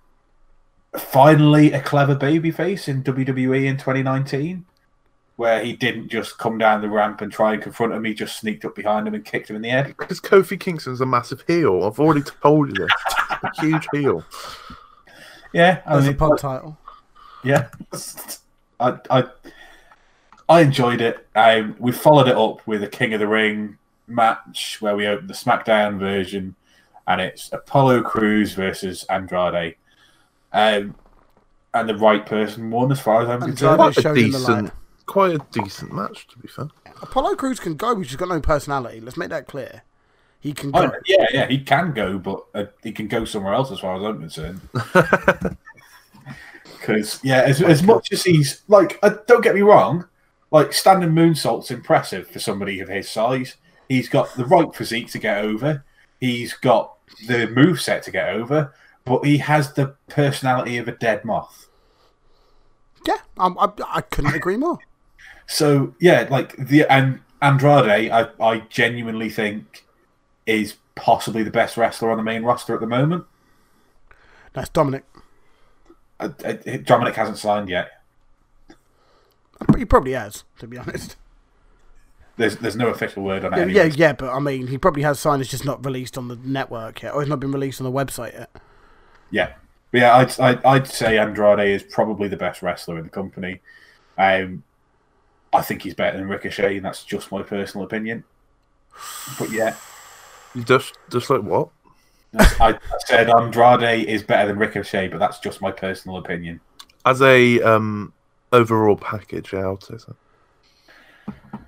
finally, 0.97 1.73
a 1.73 1.81
clever 1.81 2.15
babyface 2.15 2.89
in 2.89 3.03
WWE 3.03 3.67
in 3.67 3.77
2019 3.77 4.67
where 5.37 5.65
he 5.65 5.73
didn't 5.73 6.09
just 6.09 6.39
come 6.39 6.59
down 6.59 6.81
the 6.83 6.89
ramp 6.89 7.21
and 7.21 7.33
try 7.33 7.55
and 7.55 7.63
confront 7.63 7.93
him. 7.93 8.05
He 8.05 8.15
just 8.15 8.39
sneaked 8.39 8.65
up 8.65 8.75
behind 8.75 9.09
him 9.09 9.15
and 9.15 9.25
kicked 9.25 9.49
him 9.51 9.57
in 9.57 9.63
the 9.63 9.71
head. 9.71 9.87
Because 9.99 10.21
Kofi 10.21 10.61
Kingston's 10.61 11.01
a 11.01 11.07
massive 11.07 11.43
heel. 11.47 11.83
I've 11.85 11.99
already 11.99 12.23
told 12.23 12.69
you 12.69 12.87
this. 12.87 12.93
a 13.43 13.51
huge 13.61 13.89
heel. 13.93 14.25
Yeah, 15.53 15.81
I 15.87 15.97
As 15.97 16.05
a 16.05 16.09
mean, 16.11 16.17
pod 16.17 16.39
title. 16.39 16.79
yeah, 17.45 17.69
I, 18.81 18.99
I, 19.11 19.25
I 20.53 20.61
enjoyed 20.61 21.01
it. 21.01 21.27
Um, 21.35 21.77
we 21.79 21.93
followed 21.93 22.29
it 22.29 22.37
up 22.37 22.67
with 22.67 22.83
a 22.83 22.87
King 22.87 23.15
of 23.15 23.21
the 23.21 23.27
Ring 23.27 23.79
match 24.07 24.77
where 24.83 24.95
we 24.95 25.07
opened 25.07 25.31
the 25.31 25.35
SmackDown 25.35 25.99
version, 25.99 26.57
and 27.09 27.23
it's 27.23 27.51
Apollo 27.55 28.03
Crews 28.03 28.53
versus 28.53 29.05
Andrade. 29.05 29.77
Um, 30.53 30.95
and 31.73 31.89
the 31.89 31.97
right 31.97 32.27
person 32.27 32.71
won, 32.71 32.93
as 32.93 33.01
far 33.01 33.23
as 33.23 33.31
I'm 33.31 33.43
Andrade 33.43 33.57
concerned. 33.57 33.79
Quite 33.79 33.97
a 33.97 34.03
showed 34.03 34.19
him 34.19 34.33
the 34.33 34.39
decent, 34.39 34.73
quite 35.07 35.35
a 35.35 35.47
decent 35.53 35.93
match, 35.95 36.27
to 36.29 36.39
be 36.39 36.49
fair. 36.49 36.69
Apollo 37.01 37.37
Crews 37.37 37.59
can 37.59 37.75
go, 37.75 37.97
he's 37.97 38.09
just 38.09 38.19
got 38.19 38.29
no 38.29 38.41
personality. 38.43 39.01
Let's 39.01 39.17
make 39.17 39.31
that 39.31 39.47
clear. 39.47 39.85
He 40.39 40.53
can 40.53 40.71
go. 40.71 40.81
Oh, 40.81 40.93
yeah, 41.07 41.27
yeah, 41.33 41.47
he 41.47 41.61
can 41.61 41.95
go, 41.95 42.19
but 42.19 42.45
uh, 42.55 42.67
he 42.83 42.93
can 42.93 43.09
go 43.09 43.25
somewhere 43.25 43.55
else 43.55 43.71
as 43.73 43.81
far 43.81 43.97
as 43.97 44.03
I'm 44.03 44.21
concerned. 44.21 44.61
Because 46.79 47.21
yeah, 47.23 47.43
as, 47.43 47.63
as 47.63 47.81
much 47.85 48.11
as 48.11 48.25
he's 48.25 48.63
like, 48.67 48.99
uh, 49.05 49.11
don't 49.29 49.41
get 49.41 49.55
me 49.55 49.61
wrong, 49.61 50.05
like 50.53 50.73
standing 50.73 51.11
moonsault's 51.11 51.71
impressive 51.71 52.29
for 52.29 52.39
somebody 52.39 52.79
of 52.79 52.89
his 52.89 53.09
size. 53.09 53.57
He's 53.89 54.09
got 54.09 54.35
the 54.37 54.45
right 54.45 54.73
physique 54.75 55.11
to 55.13 55.19
get 55.19 55.39
over. 55.39 55.85
He's 56.21 56.55
got 56.55 56.95
the 57.27 57.49
move 57.49 57.81
set 57.81 58.03
to 58.05 58.11
get 58.11 58.29
over, 58.29 58.75
but 59.05 59.25
he 59.25 59.39
has 59.39 59.73
the 59.73 59.97
personality 60.09 60.77
of 60.77 60.87
a 60.87 60.93
dead 60.93 61.25
moth. 61.25 61.69
Yeah, 63.07 63.17
I'm, 63.37 63.59
I, 63.59 63.73
I 63.89 64.01
couldn't 64.03 64.35
agree 64.35 64.57
more. 64.57 64.79
So 65.49 65.95
yeah, 65.99 66.29
like 66.31 66.57
the 66.57 66.85
and 66.85 67.21
Andrade, 67.43 68.11
I, 68.11 68.29
I 68.41 68.61
genuinely 68.71 69.29
think 69.29 69.85
is 70.47 70.77
possibly 70.95 71.43
the 71.43 71.51
best 71.51 71.77
wrestler 71.77 72.11
on 72.11 72.17
the 72.17 72.23
main 72.23 72.45
roster 72.45 72.75
at 72.75 72.81
the 72.81 72.87
moment. 72.87 73.25
That's 74.53 74.69
Dominic. 74.71 75.05
Uh, 76.21 76.31
uh, 76.45 76.55
Dominic 76.85 77.17
hasn't 77.17 77.39
signed 77.39 77.69
yet. 77.69 78.02
He 79.77 79.85
probably 79.85 80.13
has, 80.13 80.45
to 80.59 80.67
be 80.67 80.79
honest. 80.79 81.17
There's 82.37 82.57
there's 82.57 82.77
no 82.77 82.89
official 82.89 83.23
word 83.23 83.45
on 83.45 83.53
it. 83.53 83.57
Yeah, 83.57 83.63
anyway. 83.63 83.89
yeah, 83.89 83.95
yeah, 83.95 84.13
but 84.15 84.31
I 84.31 84.39
mean, 84.39 84.67
he 84.69 84.79
probably 84.79 85.03
has 85.03 85.21
signed. 85.21 85.43
It's 85.43 85.51
just 85.51 85.65
not 85.65 85.85
released 85.85 86.17
on 86.17 86.29
the 86.29 86.37
network 86.37 87.03
yet, 87.03 87.15
or 87.15 87.21
it's 87.21 87.29
not 87.29 87.41
been 87.41 87.53
released 87.53 87.81
on 87.81 87.85
the 87.85 87.93
website 87.93 88.33
yet. 88.33 88.51
Yeah, 89.31 89.53
But 89.91 90.01
yeah. 90.01 90.17
I'd, 90.17 90.41
I'd 90.41 90.65
I'd 90.65 90.87
say 90.89 91.19
Andrade 91.19 91.69
is 91.69 91.83
probably 91.83 92.29
the 92.29 92.37
best 92.37 92.63
wrestler 92.63 92.99
in 92.99 93.05
the 93.05 93.11
company. 93.11 93.61
Um, 94.19 94.63
I 95.53 95.63
think 95.63 95.83
he's 95.83 95.95
better 95.95 96.17
than 96.17 96.29
Ricochet, 96.29 96.77
and 96.77 96.85
that's 96.85 97.05
just 97.05 97.31
my 97.31 97.43
personal 97.43 97.85
opinion. 97.85 98.25
But 99.39 99.51
yeah, 99.51 99.75
just, 100.65 100.99
just 101.11 101.31
like 101.31 101.43
what? 101.43 101.69
I 102.35 102.79
said 103.07 103.29
Andrade 103.29 104.07
is 104.09 104.23
better 104.23 104.49
than 104.49 104.59
Ricochet, 104.59 105.09
but 105.09 105.19
that's 105.19 105.39
just 105.39 105.61
my 105.61 105.71
personal 105.71 106.17
opinion. 106.17 106.61
As 107.05 107.21
a 107.21 107.61
um, 107.61 108.13
overall 108.53 108.97
package, 108.97 109.53
yeah, 109.53 109.71
I'd 109.71 109.83
say 109.83 109.97
so. 109.99 110.15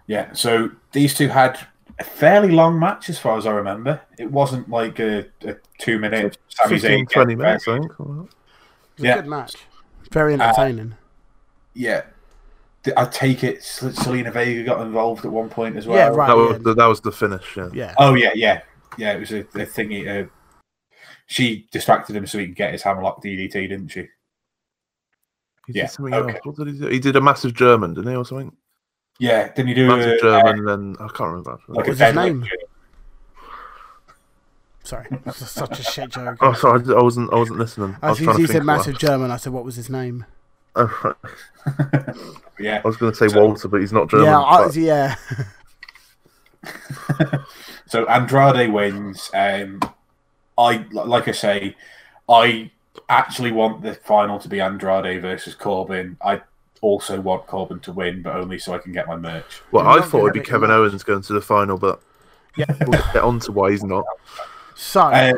Yeah, 0.06 0.32
so 0.32 0.70
these 0.92 1.14
two 1.14 1.28
had 1.28 1.58
a 1.98 2.04
fairly 2.04 2.50
long 2.50 2.78
match, 2.78 3.08
as 3.08 3.18
far 3.18 3.38
as 3.38 3.46
I 3.46 3.52
remember. 3.52 4.00
It 4.18 4.30
wasn't 4.30 4.68
like 4.68 4.98
a, 4.98 5.26
a 5.42 5.56
two 5.78 5.98
minute 5.98 6.36
Sami 6.48 6.78
15, 6.78 7.06
20 7.06 7.32
get- 7.34 7.38
minutes, 7.38 7.68
I 7.68 7.78
think. 7.78 7.90
It 7.92 7.98
was 7.98 8.28
Yeah. 8.98 9.12
a 9.14 9.22
good 9.22 9.30
match. 9.30 9.56
Very 10.12 10.34
entertaining. 10.34 10.94
Yeah. 11.74 12.02
I 12.98 13.06
take 13.06 13.42
it 13.42 13.60
Zelina 13.60 14.30
Vega 14.30 14.62
got 14.62 14.82
involved 14.82 15.24
at 15.24 15.32
one 15.32 15.48
point 15.48 15.76
as 15.76 15.86
well. 15.86 15.96
Yeah, 15.96 16.08
right. 16.08 16.26
That 16.26 16.36
was, 16.36 16.62
the, 16.62 16.74
that 16.74 16.86
was 16.86 17.00
the 17.00 17.12
finish, 17.12 17.56
yeah. 17.56 17.70
yeah. 17.72 17.94
Oh 17.96 18.12
yeah, 18.12 18.32
yeah, 18.34 18.60
yeah. 18.98 19.14
It 19.14 19.20
was 19.20 19.32
a, 19.32 19.38
a 19.40 19.64
thingy. 19.64 20.24
Uh, 20.24 20.28
she 21.26 21.66
distracted 21.72 22.14
him 22.14 22.26
so 22.26 22.38
he 22.38 22.48
could 22.48 22.56
get 22.56 22.72
his 22.72 22.82
hammerlock 22.82 23.22
DDT, 23.22 23.52
didn't 23.52 23.88
she? 23.88 24.06
He 25.66 25.72
Yeah, 25.74 25.84
did 25.84 25.90
something 25.92 26.14
okay. 26.14 26.32
else. 26.34 26.40
What 26.44 26.56
did 26.56 26.66
he 26.74 26.78
do? 26.80 26.86
He 26.88 26.98
did 26.98 27.16
a 27.16 27.20
massive 27.20 27.54
German, 27.54 27.94
didn't 27.94 28.10
he, 28.10 28.16
or 28.16 28.24
something? 28.24 28.52
Yeah. 29.18 29.48
Didn't 29.52 29.68
he 29.68 29.74
do 29.74 29.86
Massive 29.88 30.12
a, 30.14 30.20
German, 30.20 30.58
and 30.58 30.68
then 30.68 30.96
I 31.00 31.08
can't 31.08 31.20
remember. 31.30 31.52
like 31.68 31.76
What 31.78 31.88
was 31.88 31.98
his 31.98 32.14
name? 32.14 32.44
Sorry, 34.82 35.06
this 35.24 35.40
is 35.40 35.50
such 35.50 35.80
a 35.80 35.82
shit 35.82 36.10
joke. 36.10 36.36
Oh, 36.42 36.52
sorry, 36.52 36.82
I, 36.88 36.92
I 36.98 37.02
wasn't. 37.02 37.32
I 37.32 37.36
wasn't 37.36 37.58
listening. 37.58 37.96
I 38.02 38.08
As 38.08 38.10
was 38.10 38.18
he, 38.18 38.24
trying 38.26 38.36
to 38.36 38.42
he 38.42 38.46
think 38.46 38.52
said 38.52 38.60
of 38.62 38.66
what- 38.66 38.76
massive 38.76 38.98
German, 38.98 39.30
I 39.30 39.36
said, 39.38 39.52
what 39.52 39.64
was 39.64 39.76
his 39.76 39.88
name? 39.90 40.26
Oh, 40.76 40.90
right. 41.04 42.04
Yeah. 42.58 42.80
I 42.84 42.86
was 42.88 42.96
going 42.96 43.12
to 43.12 43.16
say 43.16 43.28
So- 43.28 43.40
Walter, 43.46 43.68
but 43.68 43.80
he's 43.80 43.92
not 43.92 44.10
German. 44.10 44.26
yeah, 44.26 44.40
I, 44.40 44.64
but- 44.66 44.74
yeah. 44.74 45.14
So 47.86 48.06
Andrade 48.06 48.72
wins. 48.72 49.30
Um, 49.32 49.78
I 50.58 50.84
like 50.90 51.28
I 51.28 51.32
say, 51.32 51.76
I 52.28 52.70
actually 53.08 53.52
want 53.52 53.82
the 53.82 53.94
final 53.94 54.38
to 54.38 54.48
be 54.48 54.60
Andrade 54.60 55.20
versus 55.22 55.54
Corbin. 55.54 56.16
I 56.24 56.42
also 56.80 57.20
want 57.20 57.46
Corbin 57.46 57.80
to 57.80 57.92
win, 57.92 58.22
but 58.22 58.36
only 58.36 58.58
so 58.58 58.74
I 58.74 58.78
can 58.78 58.92
get 58.92 59.06
my 59.06 59.16
merch. 59.16 59.62
well, 59.72 59.86
I 59.86 60.00
thought 60.00 60.20
it'd 60.20 60.32
be 60.34 60.40
Kevin 60.40 60.70
a 60.70 60.74
Owens 60.74 61.02
going 61.02 61.22
to 61.22 61.32
the 61.32 61.40
final, 61.40 61.78
but 61.78 62.00
Yeah. 62.56 62.66
we'll 62.86 63.00
get 63.12 63.22
on 63.22 63.40
to 63.40 63.52
why 63.52 63.70
he's 63.70 63.82
not. 63.84 64.04
So, 64.74 65.00
Uh, 65.02 65.32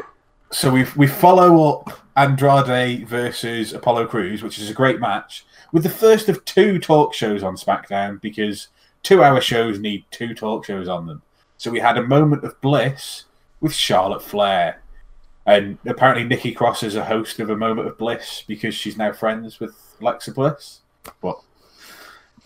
so 0.50 0.70
we 0.70 0.86
we 0.96 1.06
follow 1.06 1.78
up 1.80 1.90
Andrade 2.16 3.06
versus 3.08 3.72
Apollo 3.72 4.06
Crews, 4.06 4.42
which 4.42 4.58
is 4.58 4.70
a 4.70 4.74
great 4.74 5.00
match, 5.00 5.46
with 5.72 5.82
the 5.82 5.90
first 5.90 6.28
of 6.28 6.44
two 6.44 6.78
talk 6.78 7.14
shows 7.14 7.42
on 7.42 7.54
SmackDown 7.56 8.20
because 8.20 8.68
two-hour 9.02 9.40
shows 9.40 9.78
need 9.78 10.04
two 10.10 10.34
talk 10.34 10.64
shows 10.64 10.88
on 10.88 11.06
them. 11.06 11.22
So 11.58 11.70
we 11.70 11.78
had 11.80 11.96
a 11.96 12.02
moment 12.02 12.44
of 12.44 12.60
bliss 12.60 13.24
with 13.60 13.72
Charlotte 13.74 14.22
Flair, 14.22 14.80
and 15.46 15.78
apparently 15.86 16.24
Nikki 16.24 16.52
Cross 16.52 16.82
is 16.82 16.96
a 16.96 17.04
host 17.04 17.38
of 17.40 17.50
a 17.50 17.56
moment 17.56 17.88
of 17.88 17.96
bliss 17.98 18.42
because 18.46 18.74
she's 18.74 18.96
now 18.96 19.12
friends 19.12 19.60
with 19.60 19.74
Alexa 20.00 20.32
Bliss. 20.32 20.80
But 21.20 21.38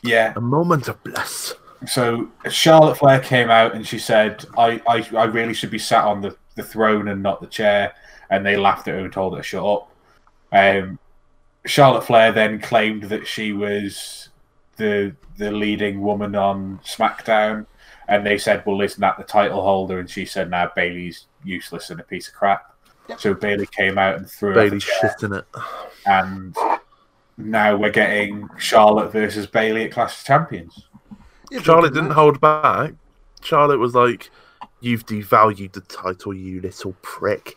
yeah, 0.02 0.32
A 0.36 0.40
moment 0.40 0.88
of 0.88 1.02
bliss. 1.02 1.54
so 1.86 2.28
Charlotte 2.50 2.98
Flair 2.98 3.20
came 3.20 3.50
out 3.50 3.74
and 3.74 3.86
she 3.86 3.98
said, 3.98 4.44
I, 4.56 4.80
I, 4.86 5.06
I 5.16 5.24
really 5.24 5.54
should 5.54 5.70
be 5.70 5.78
sat 5.78 6.04
on 6.04 6.20
the, 6.20 6.36
the 6.56 6.62
throne 6.62 7.08
and 7.08 7.22
not 7.22 7.40
the 7.40 7.46
chair. 7.46 7.94
And 8.30 8.44
they 8.46 8.56
laughed 8.56 8.86
at 8.86 8.94
her 8.94 9.00
and 9.00 9.12
told 9.12 9.32
her 9.34 9.40
to 9.40 9.42
shut 9.42 9.64
up. 9.64 9.92
Um, 10.52 10.98
Charlotte 11.66 12.04
Flair 12.04 12.32
then 12.32 12.60
claimed 12.60 13.04
that 13.04 13.26
she 13.26 13.52
was 13.52 14.28
the 14.76 15.14
the 15.36 15.50
leading 15.50 16.00
woman 16.02 16.34
on 16.36 16.80
SmackDown. 16.84 17.66
And 18.08 18.26
they 18.26 18.38
said, 18.38 18.62
Well, 18.66 18.80
isn't 18.82 19.00
that 19.00 19.16
the 19.18 19.24
title 19.24 19.62
holder? 19.62 19.98
And 19.98 20.08
she 20.08 20.24
said, 20.26 20.50
Nah, 20.50 20.68
Bayley's 20.76 21.26
useless 21.44 21.90
and 21.90 21.98
a 22.00 22.04
piece 22.04 22.28
of 22.28 22.34
crap. 22.34 22.69
So 23.18 23.34
Bayley 23.34 23.66
came 23.66 23.98
out 23.98 24.16
and 24.16 24.28
threw 24.30 24.50
her 24.50 24.54
Bayley 24.54 24.78
chair 24.80 24.94
shit 25.18 25.22
in 25.24 25.34
it. 25.34 25.44
and 26.06 26.56
now 27.36 27.76
we're 27.76 27.90
getting 27.90 28.48
Charlotte 28.58 29.12
versus 29.12 29.46
Bayley 29.46 29.84
at 29.84 29.92
Clash 29.92 30.18
of 30.20 30.24
Champions. 30.26 30.86
yeah, 31.50 31.60
Charlotte 31.62 31.94
didn't 31.94 32.10
hold 32.12 32.40
back. 32.40 32.92
Charlotte 33.42 33.78
was 33.78 33.94
like, 33.94 34.30
"You've 34.80 35.06
devalued 35.06 35.72
the 35.72 35.80
title, 35.82 36.34
you 36.34 36.60
little 36.60 36.94
prick." 37.02 37.56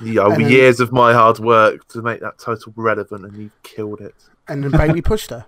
You 0.00 0.14
know, 0.14 0.30
then- 0.30 0.50
years 0.50 0.80
of 0.80 0.90
my 0.92 1.12
hard 1.12 1.38
work 1.38 1.86
to 1.88 2.02
make 2.02 2.18
that 2.20 2.38
title 2.38 2.72
relevant, 2.76 3.24
and 3.24 3.36
you've 3.36 3.62
killed 3.62 4.00
it. 4.00 4.14
And 4.48 4.64
then 4.64 4.72
Bayley 4.72 5.00
pushed 5.12 5.30
her. 5.30 5.46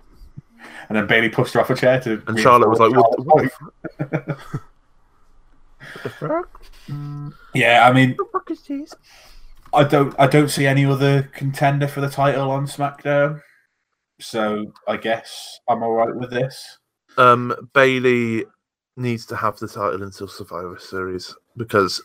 And 0.89 0.97
then 0.97 1.05
Bayley 1.05 1.29
pushed 1.29 1.53
her 1.53 1.59
off 1.59 1.69
a 1.69 1.75
chair 1.75 1.99
to. 2.01 2.23
And 2.27 2.39
Charlotte 2.39 2.69
was 2.69 2.79
like, 2.79 2.95
"What? 2.95 3.19
What 3.25 3.43
the, 3.97 4.09
what 4.25 4.37
the 6.03 6.09
fuck? 6.09 6.63
Yeah, 7.53 7.87
I 7.87 7.91
mean, 7.93 8.15
What 8.57 8.65
the 8.65 8.75
fuck 8.75 8.83
is 8.83 8.89
this?" 8.91 8.95
I 9.73 9.83
don't 9.83 10.15
I 10.19 10.27
don't 10.27 10.49
see 10.49 10.65
any 10.65 10.85
other 10.85 11.23
contender 11.33 11.87
for 11.87 12.01
the 12.01 12.09
title 12.09 12.51
on 12.51 12.65
SmackDown. 12.65 13.41
So 14.19 14.73
I 14.87 14.97
guess 14.97 15.59
I'm 15.67 15.83
all 15.83 15.93
right 15.93 16.15
with 16.15 16.31
this. 16.31 16.79
Um, 17.17 17.69
Bayley 17.73 18.45
needs 18.95 19.25
to 19.27 19.35
have 19.35 19.57
the 19.57 19.67
title 19.67 20.03
until 20.03 20.27
Survivor 20.27 20.77
Series 20.79 21.35
because 21.55 22.01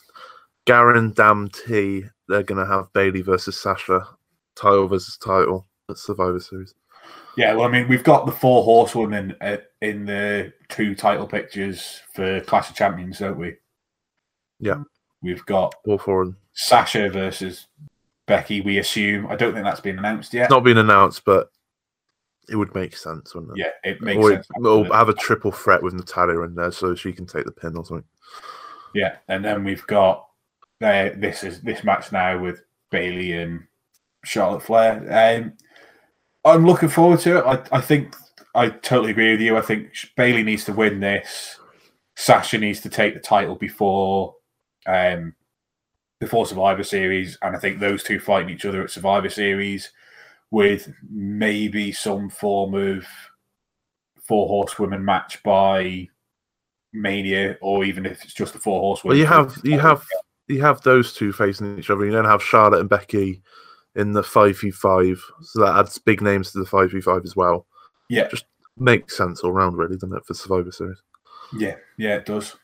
guarantee 0.67 2.05
they're 2.29 2.43
going 2.43 2.65
to 2.65 2.71
have 2.71 2.93
Bayley 2.93 3.23
versus 3.23 3.61
Sasha, 3.61 4.07
title 4.55 4.89
versus 4.89 5.17
title 5.17 5.67
at 5.89 5.99
Survivor 5.99 6.41
Series. 6.41 6.75
Yeah, 7.37 7.55
well, 7.55 7.67
I 7.67 7.71
mean, 7.71 7.89
we've 7.89 8.05
got 8.05 8.27
the 8.27 8.33
four 8.33 8.63
horsewomen 8.63 9.35
uh, 9.41 9.57
in 9.81 10.05
the 10.05 10.53
two 10.69 10.95
title 10.95 11.27
pictures 11.27 12.01
for 12.15 12.41
Clash 12.43 12.69
of 12.71 12.77
Champions, 12.77 13.19
don't 13.19 13.39
we? 13.39 13.55
Yeah. 14.61 14.83
We've 15.23 15.45
got 15.47 15.75
of 15.87 16.05
them. 16.05 16.37
Sasha 16.53 17.09
versus 17.09 17.67
Becky, 18.27 18.61
we 18.61 18.79
assume. 18.79 19.27
I 19.29 19.37
don't 19.37 19.53
think 19.55 19.65
that's 19.65 19.81
been 19.81 19.99
announced 19.99 20.35
yet. 20.35 20.45
It's 20.45 20.51
not 20.51 20.65
been 20.65 20.79
announced, 20.79 21.25
but 21.25 21.51
it 22.49 22.57
would 22.57 22.75
make 22.75 22.97
sense, 22.97 23.35
wouldn't 23.35 23.57
it? 23.59 23.61
Yeah, 23.61 23.91
it 23.91 24.01
makes 24.01 24.19
Or, 24.19 24.31
sense. 24.33 24.49
or 24.65 24.85
have 24.87 25.09
a 25.09 25.15
triple 25.15 25.53
threat 25.53 25.83
with 25.83 25.95
Natalya 25.95 26.41
in 26.43 26.55
there 26.55 26.73
so 26.73 26.95
she 26.95 27.13
can 27.13 27.27
take 27.27 27.45
the 27.45 27.53
pin 27.53 27.77
or 27.77 27.85
something. 27.85 28.05
Yeah, 28.95 29.17
and 29.29 29.45
then 29.45 29.65
we've 29.65 29.87
got 29.87 30.27
uh, 30.83 31.11
this 31.17 31.45
is 31.45 31.61
this 31.61 31.85
match 31.85 32.11
now 32.13 32.39
with 32.39 32.63
Bayley 32.91 33.33
and 33.33 33.65
Charlotte 34.25 34.63
Flair. 34.65 35.39
Um, 35.39 35.53
I'm 36.45 36.67
looking 36.67 36.89
forward 36.89 37.21
to 37.21 37.39
it. 37.39 37.45
I, 37.45 37.79
I 37.79 37.81
think 37.81 38.15
I 38.55 38.69
totally 38.71 39.13
agree 39.13 39.31
with 39.33 39.41
you. 39.41 39.57
I 39.57 39.61
think 39.63 39.93
Bayley 40.17 40.43
needs 40.43 40.65
to 40.65 40.73
win 40.73 41.01
this. 41.01 41.59
Sasha 42.17 42.59
needs 42.59 42.81
to 42.81 42.91
take 42.91 43.15
the 43.15 43.21
title 43.21 43.55
before 43.55 44.35
um, 44.87 45.35
before 46.21 46.47
Survivor 46.47 46.85
Series, 46.85 47.39
and 47.43 47.57
I 47.57 47.59
think 47.59 47.79
those 47.79 48.03
two 48.03 48.19
fighting 48.21 48.51
each 48.51 48.65
other 48.65 48.83
at 48.83 48.91
Survivor 48.91 49.29
Series 49.29 49.93
with 50.51 50.93
maybe 51.11 51.93
some 51.93 52.29
form 52.29 52.75
of 52.75 53.07
four 54.23 54.47
horsewomen 54.49 55.05
match 55.05 55.43
by 55.43 56.09
Mania, 56.93 57.57
or 57.61 57.85
even 57.85 58.07
if 58.07 58.23
it's 58.23 58.35
just 58.35 58.53
the 58.53 58.59
four 58.59 58.81
horsewomen. 58.81 59.17
Well, 59.17 59.21
you 59.21 59.27
have 59.27 59.59
you 59.65 59.79
have 59.79 60.05
you 60.49 60.61
have 60.61 60.81
those 60.83 61.13
two 61.13 61.33
facing 61.33 61.79
each 61.79 61.91
other. 61.91 62.05
You 62.05 62.13
then 62.13 62.25
have 62.25 62.43
Charlotte 62.43 62.81
and 62.81 62.89
Becky 62.89 63.43
in 63.95 64.13
the 64.13 64.23
five 64.23 64.59
v 64.61 64.71
five, 64.71 65.23
so 65.41 65.61
that 65.61 65.77
adds 65.77 65.99
big 65.99 66.23
names 66.23 66.53
to 66.53 66.59
the 66.59 66.67
five 66.67 66.93
v 66.93 67.01
five 67.01 67.23
as 67.25 67.35
well. 67.37 67.67
yeah, 68.09 68.29
Just 68.29 68.45
makes 68.79 69.17
sense 69.17 69.41
all 69.41 69.53
round, 69.53 69.77
really, 69.77 69.97
doesn't 69.97 70.17
it, 70.17 70.25
for 70.25 70.35
Survivor 70.35 70.73
Series? 70.73 71.03
Yeah, 71.57 71.77
yeah, 71.99 72.17
it 72.17 72.27
does. 72.27 72.57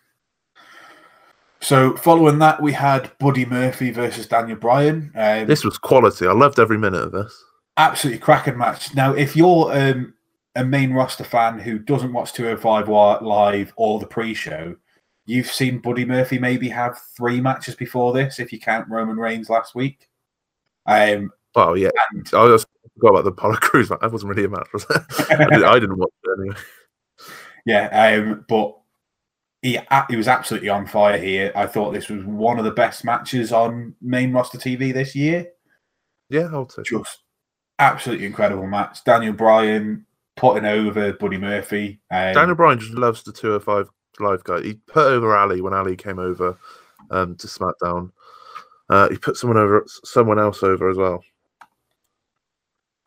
So 1.60 1.96
following 1.96 2.38
that, 2.38 2.62
we 2.62 2.72
had 2.72 3.10
Buddy 3.18 3.44
Murphy 3.44 3.90
versus 3.90 4.26
Daniel 4.26 4.56
Bryan. 4.58 5.10
Um, 5.16 5.46
This 5.46 5.64
was 5.64 5.76
quality. 5.78 6.26
I 6.26 6.32
loved 6.32 6.58
every 6.58 6.78
minute 6.78 7.02
of 7.02 7.12
this. 7.12 7.44
absolutely 7.76 8.20
cracking 8.20 8.56
match. 8.56 8.94
Now, 8.94 9.12
if 9.14 9.34
you're 9.36 9.72
um, 9.76 10.14
a 10.56 10.64
main 10.64 10.92
roster 10.92 11.24
fan 11.24 11.58
who 11.58 11.78
doesn't 11.78 12.12
watch 12.12 12.32
205 12.32 12.88
live 13.22 13.72
or 13.76 13.98
the 13.98 14.06
pre-show, 14.06 14.76
you've 15.26 15.50
seen 15.50 15.78
Buddy 15.80 16.04
Murphy 16.04 16.38
maybe 16.38 16.68
have 16.68 16.98
three 17.16 17.40
matches 17.40 17.74
before 17.74 18.12
this, 18.12 18.38
if 18.38 18.52
you 18.52 18.60
count 18.60 18.88
Roman 18.88 19.16
Reigns 19.16 19.50
last 19.50 19.74
week. 19.74 20.08
Um, 20.86 21.32
Oh 21.54 21.74
yeah, 21.74 21.88
and 22.12 22.28
I 22.34 22.46
just 22.48 22.66
forgot 22.94 23.10
about 23.10 23.24
the 23.24 23.30
Apollo 23.30 23.54
Crews 23.60 23.90
match. 23.90 23.98
That 24.00 24.12
wasn't 24.12 24.30
really 24.30 24.44
a 24.44 24.48
match, 24.48 24.68
was 24.72 24.84
it? 24.90 25.02
I, 25.30 25.44
did, 25.56 25.64
I 25.64 25.78
didn't 25.80 25.96
watch 25.98 26.10
it 26.22 26.38
anyway. 26.40 26.56
Yeah, 27.66 28.20
um, 28.20 28.44
but 28.48 28.76
he 29.62 29.78
he 30.08 30.16
was 30.16 30.28
absolutely 30.28 30.68
on 30.68 30.86
fire 30.86 31.18
here. 31.18 31.52
I 31.56 31.66
thought 31.66 31.92
this 31.92 32.08
was 32.08 32.24
one 32.24 32.58
of 32.58 32.64
the 32.64 32.70
best 32.70 33.04
matches 33.04 33.52
on 33.52 33.94
main 34.00 34.32
roster 34.32 34.58
TV 34.58 34.92
this 34.92 35.14
year. 35.14 35.48
Yeah, 36.30 36.48
I 36.52 36.58
would 36.58 36.70
say. 36.70 36.82
so. 36.84 36.98
Just 36.98 37.20
absolutely 37.78 38.26
incredible 38.26 38.66
match. 38.66 39.02
Daniel 39.04 39.32
Bryan 39.32 40.04
putting 40.36 40.64
over 40.64 41.12
Buddy 41.14 41.38
Murphy. 41.38 42.00
Um, 42.10 42.34
Daniel 42.34 42.54
Bryan 42.56 42.78
just 42.78 42.92
loves 42.94 43.22
the 43.22 43.32
205 43.32 43.88
live 44.20 44.44
guy. 44.44 44.60
He 44.62 44.74
put 44.74 45.06
over 45.06 45.36
Ali 45.36 45.60
when 45.60 45.74
Ali 45.74 45.96
came 45.96 46.18
over 46.18 46.56
um, 47.10 47.34
to 47.36 47.46
SmackDown. 47.46 48.10
Uh, 48.90 49.08
he 49.10 49.18
put 49.18 49.36
someone 49.36 49.56
over, 49.58 49.84
someone 50.04 50.38
else 50.38 50.62
over 50.62 50.88
as 50.88 50.96
well. 50.96 51.22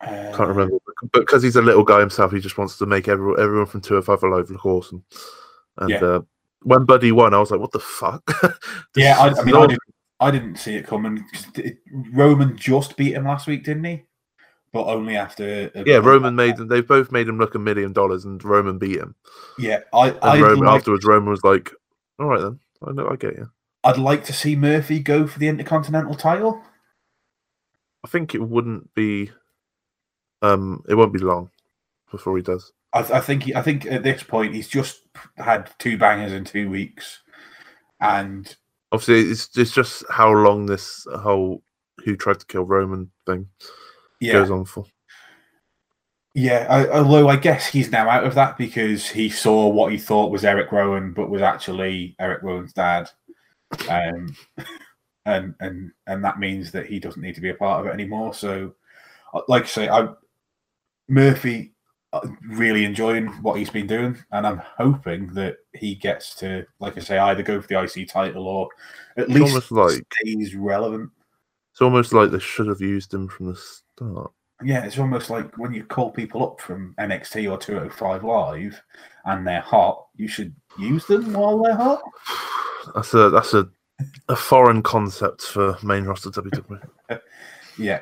uh, 0.02 0.32
Can't 0.36 0.48
remember, 0.48 0.76
but 1.12 1.20
because 1.20 1.42
he's 1.42 1.56
a 1.56 1.62
little 1.62 1.84
guy 1.84 2.00
himself, 2.00 2.32
he 2.32 2.40
just 2.40 2.58
wants 2.58 2.76
to 2.78 2.86
make 2.86 3.08
everyone, 3.08 3.40
everyone 3.40 3.66
from 3.66 3.80
205 3.80 4.22
Alive 4.22 4.50
look 4.50 4.66
awesome. 4.66 5.04
And 5.78 5.90
Yeah. 5.90 5.98
uh, 6.02 6.20
when 6.64 6.84
Buddy 6.84 7.12
won, 7.12 7.34
I 7.34 7.38
was 7.38 7.50
like, 7.50 7.60
"What 7.60 7.72
the 7.72 7.80
fuck?" 7.80 8.22
Yeah, 8.96 9.18
I, 9.18 9.28
I 9.28 9.44
mean, 9.44 9.56
I 9.56 9.66
didn't, 9.66 9.82
I 10.20 10.30
didn't 10.30 10.56
see 10.56 10.76
it 10.76 10.86
coming. 10.86 11.24
it- 11.56 11.78
Roman 12.12 12.56
just 12.56 12.96
beat 12.96 13.14
him 13.14 13.24
last 13.24 13.46
week, 13.46 13.64
didn't 13.64 13.84
he? 13.84 14.02
But 14.72 14.86
only 14.86 15.16
after. 15.16 15.70
a- 15.74 15.84
yeah, 15.84 15.98
Roman 15.98 16.34
made 16.34 16.56
them. 16.56 16.68
They've 16.68 16.86
both 16.86 17.12
made 17.12 17.28
him 17.28 17.38
look 17.38 17.54
a 17.54 17.58
million 17.58 17.92
dollars, 17.92 18.24
and 18.24 18.42
Roman 18.42 18.78
beat 18.78 18.96
him. 18.98 19.14
Yeah, 19.58 19.80
I. 19.92 20.10
And 20.10 20.18
I'd 20.22 20.40
Roman 20.40 20.66
like, 20.66 20.76
afterwards, 20.78 21.04
Roman 21.04 21.30
was 21.30 21.44
like, 21.44 21.72
"All 22.18 22.26
right 22.26 22.40
then, 22.40 22.58
I 22.86 22.92
know, 22.92 23.08
I 23.08 23.16
get 23.16 23.36
you." 23.36 23.50
I'd 23.84 23.98
like 23.98 24.24
to 24.24 24.32
see 24.32 24.54
Murphy 24.56 25.00
go 25.00 25.26
for 25.26 25.38
the 25.38 25.48
Intercontinental 25.48 26.14
title. 26.14 26.62
I 28.04 28.08
think 28.08 28.34
it 28.34 28.42
wouldn't 28.42 28.94
be. 28.94 29.30
Um, 30.40 30.82
it 30.88 30.94
won't 30.94 31.12
be 31.12 31.18
long 31.20 31.50
before 32.10 32.36
he 32.36 32.42
does. 32.42 32.72
I, 32.92 33.00
I 33.00 33.20
think. 33.20 33.44
He, 33.44 33.54
I 33.54 33.62
think 33.62 33.86
at 33.86 34.02
this 34.02 34.22
point 34.22 34.54
he's 34.54 34.68
just 34.68 35.01
had 35.36 35.70
two 35.78 35.98
bangers 35.98 36.32
in 36.32 36.44
two 36.44 36.70
weeks, 36.70 37.20
and 38.00 38.54
Obviously, 38.92 39.30
it's 39.30 39.48
it's 39.56 39.72
just 39.72 40.04
how 40.10 40.30
long 40.30 40.66
this 40.66 41.06
whole 41.16 41.62
who 42.04 42.14
tried 42.14 42.38
to 42.40 42.46
kill 42.46 42.64
Roman 42.64 43.10
thing 43.24 43.48
yeah, 44.20 44.34
goes 44.34 44.50
on 44.50 44.66
for. 44.66 44.84
Yeah, 46.34 46.66
I, 46.68 46.98
although 46.98 47.28
I 47.28 47.36
guess 47.36 47.66
he's 47.66 47.90
now 47.90 48.10
out 48.10 48.24
of 48.24 48.34
that 48.34 48.58
because 48.58 49.08
he 49.08 49.30
saw 49.30 49.68
what 49.68 49.92
he 49.92 49.98
thought 49.98 50.30
was 50.30 50.44
Eric 50.44 50.70
Rowan, 50.72 51.14
but 51.14 51.30
was 51.30 51.40
actually 51.40 52.14
Eric 52.18 52.42
Rowan's 52.42 52.74
dad, 52.74 53.08
um, 53.88 54.36
and 55.24 55.54
and 55.60 55.92
and 56.06 56.22
that 56.22 56.38
means 56.38 56.70
that 56.72 56.84
he 56.84 57.00
doesn't 57.00 57.22
need 57.22 57.34
to 57.36 57.40
be 57.40 57.50
a 57.50 57.54
part 57.54 57.80
of 57.80 57.86
it 57.86 57.94
anymore. 57.94 58.34
So, 58.34 58.74
uh, 59.32 59.40
like 59.48 59.62
I 59.62 59.66
say, 59.66 59.88
I 59.88 60.10
Murphy 61.08 61.72
really 62.46 62.84
enjoying 62.84 63.28
what 63.42 63.58
he's 63.58 63.70
been 63.70 63.86
doing, 63.86 64.16
and 64.32 64.46
I'm 64.46 64.58
hoping 64.76 65.28
that 65.34 65.56
he 65.74 65.94
gets 65.94 66.34
to, 66.36 66.66
like 66.78 66.96
I 66.96 67.00
say, 67.00 67.18
either 67.18 67.42
go 67.42 67.60
for 67.60 67.68
the 67.68 67.82
IC 67.82 68.08
title 68.08 68.46
or 68.46 68.68
at 69.16 69.28
It's 69.30 69.34
least 69.34 69.70
like 69.72 70.04
stays 70.20 70.54
relevant. 70.54 71.10
it's 71.72 71.80
almost 71.80 72.12
like 72.12 72.30
they 72.30 72.38
should 72.38 72.66
have 72.66 72.80
used 72.80 73.12
him 73.14 73.28
from 73.28 73.46
the 73.46 73.56
start. 73.56 74.30
Yeah, 74.64 74.84
it's 74.84 74.98
almost 74.98 75.28
like 75.30 75.56
when 75.58 75.72
you 75.72 75.84
call 75.84 76.10
people 76.10 76.44
up 76.44 76.60
from 76.60 76.94
NXT 76.98 77.50
or 77.50 77.58
205 77.58 78.22
Live 78.22 78.80
and 79.24 79.46
they're 79.46 79.60
hot, 79.60 80.06
you 80.16 80.28
should 80.28 80.54
use 80.78 81.04
them 81.06 81.32
while 81.32 81.62
they're 81.62 81.74
hot. 81.74 82.02
That's 82.94 83.14
a 83.14 83.30
that's 83.30 83.54
a 83.54 83.68
a 84.28 84.34
foreign 84.34 84.82
concept 84.82 85.42
for 85.42 85.78
main 85.84 86.04
roster 86.04 86.30
WWE. 86.30 86.80
Yeah. 87.78 88.00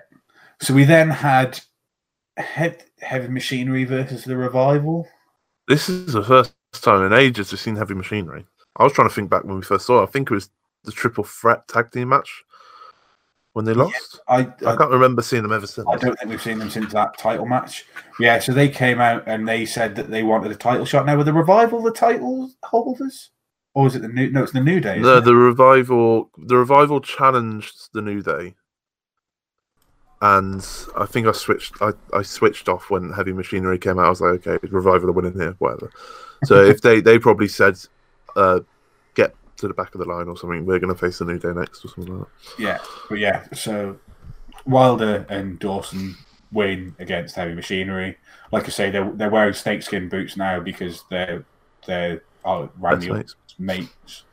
So 0.60 0.74
we 0.74 0.84
then 0.84 1.10
had 1.10 1.60
he- 2.40 3.04
Heavy 3.04 3.28
Machinery 3.28 3.84
versus 3.84 4.24
the 4.24 4.36
Revival. 4.36 5.06
This 5.68 5.88
is 5.88 6.12
the 6.12 6.22
first 6.22 6.54
time 6.72 7.04
in 7.04 7.12
ages 7.12 7.52
we've 7.52 7.60
seen 7.60 7.76
heavy 7.76 7.94
machinery. 7.94 8.46
I 8.76 8.84
was 8.84 8.92
trying 8.92 9.08
to 9.08 9.14
think 9.14 9.30
back 9.30 9.44
when 9.44 9.56
we 9.56 9.62
first 9.62 9.86
saw 9.86 10.00
it. 10.00 10.04
I 10.04 10.06
think 10.06 10.30
it 10.30 10.34
was 10.34 10.50
the 10.84 10.92
triple 10.92 11.24
threat 11.24 11.66
tag 11.68 11.90
team 11.90 12.08
match 12.08 12.44
when 13.52 13.64
they 13.64 13.74
lost. 13.74 14.20
I, 14.28 14.38
I 14.64 14.72
I, 14.72 14.76
can't 14.76 14.90
remember 14.90 15.22
seeing 15.22 15.42
them 15.42 15.52
ever 15.52 15.66
since. 15.66 15.86
I 15.88 15.96
don't 15.96 16.18
think 16.18 16.30
we've 16.30 16.42
seen 16.42 16.58
them 16.58 16.70
since 16.70 16.92
that 16.92 17.18
title 17.18 17.46
match. 17.46 17.84
Yeah, 18.18 18.38
so 18.38 18.52
they 18.52 18.68
came 18.68 19.00
out 19.00 19.24
and 19.26 19.46
they 19.46 19.66
said 19.66 19.96
that 19.96 20.10
they 20.10 20.22
wanted 20.22 20.52
a 20.52 20.56
title 20.56 20.84
shot. 20.84 21.06
Now, 21.06 21.16
were 21.16 21.24
the 21.24 21.32
Revival 21.32 21.82
the 21.82 21.92
title 21.92 22.50
holders? 22.62 23.30
Or 23.74 23.86
is 23.86 23.94
it 23.94 24.02
the 24.02 24.08
new? 24.08 24.30
No, 24.30 24.42
it's 24.42 24.52
the 24.52 24.60
New 24.60 24.80
Day. 24.80 24.98
No, 24.98 25.18
it? 25.18 25.24
the 25.24 25.34
revival 25.34 26.30
the 26.36 26.56
revival 26.56 27.00
challenged 27.00 27.90
the 27.92 28.02
New 28.02 28.20
Day. 28.20 28.54
And 30.22 30.66
I 30.96 31.06
think 31.06 31.26
I 31.26 31.32
switched 31.32 31.74
I, 31.80 31.92
I 32.12 32.22
switched 32.22 32.68
off 32.68 32.90
when 32.90 33.10
heavy 33.12 33.32
machinery 33.32 33.78
came 33.78 33.98
out. 33.98 34.06
I 34.06 34.10
was 34.10 34.20
like, 34.20 34.46
okay, 34.46 34.66
revival 34.68 35.08
are 35.08 35.12
winning 35.12 35.32
here, 35.32 35.54
whatever. 35.58 35.90
So 36.44 36.62
if 36.64 36.82
they, 36.82 37.00
they 37.00 37.18
probably 37.18 37.48
said 37.48 37.78
uh 38.36 38.60
get 39.14 39.34
to 39.56 39.68
the 39.68 39.74
back 39.74 39.94
of 39.94 40.00
the 40.00 40.06
line 40.06 40.28
or 40.28 40.36
something, 40.36 40.66
we're 40.66 40.78
gonna 40.78 40.94
face 40.94 41.18
the 41.18 41.24
New 41.24 41.38
Day 41.38 41.52
next 41.54 41.84
or 41.84 41.88
something 41.88 42.18
like 42.18 42.28
that. 42.28 42.62
Yeah, 42.62 42.78
but 43.08 43.18
yeah, 43.18 43.46
so 43.54 43.98
Wilder 44.66 45.24
and 45.30 45.58
Dawson 45.58 46.16
win 46.52 46.94
against 46.98 47.36
Heavy 47.36 47.54
Machinery. 47.54 48.18
Like 48.52 48.66
I 48.66 48.68
say, 48.68 48.90
they're 48.90 49.10
they're 49.12 49.30
wearing 49.30 49.54
snakeskin 49.54 50.08
boots 50.08 50.36
now 50.36 50.60
because 50.60 51.04
they're 51.08 51.44
they're 51.86 52.22
oh, 52.44 52.70
Randy 52.78 53.10
Orton's 53.10 53.36
mates, 53.58 54.24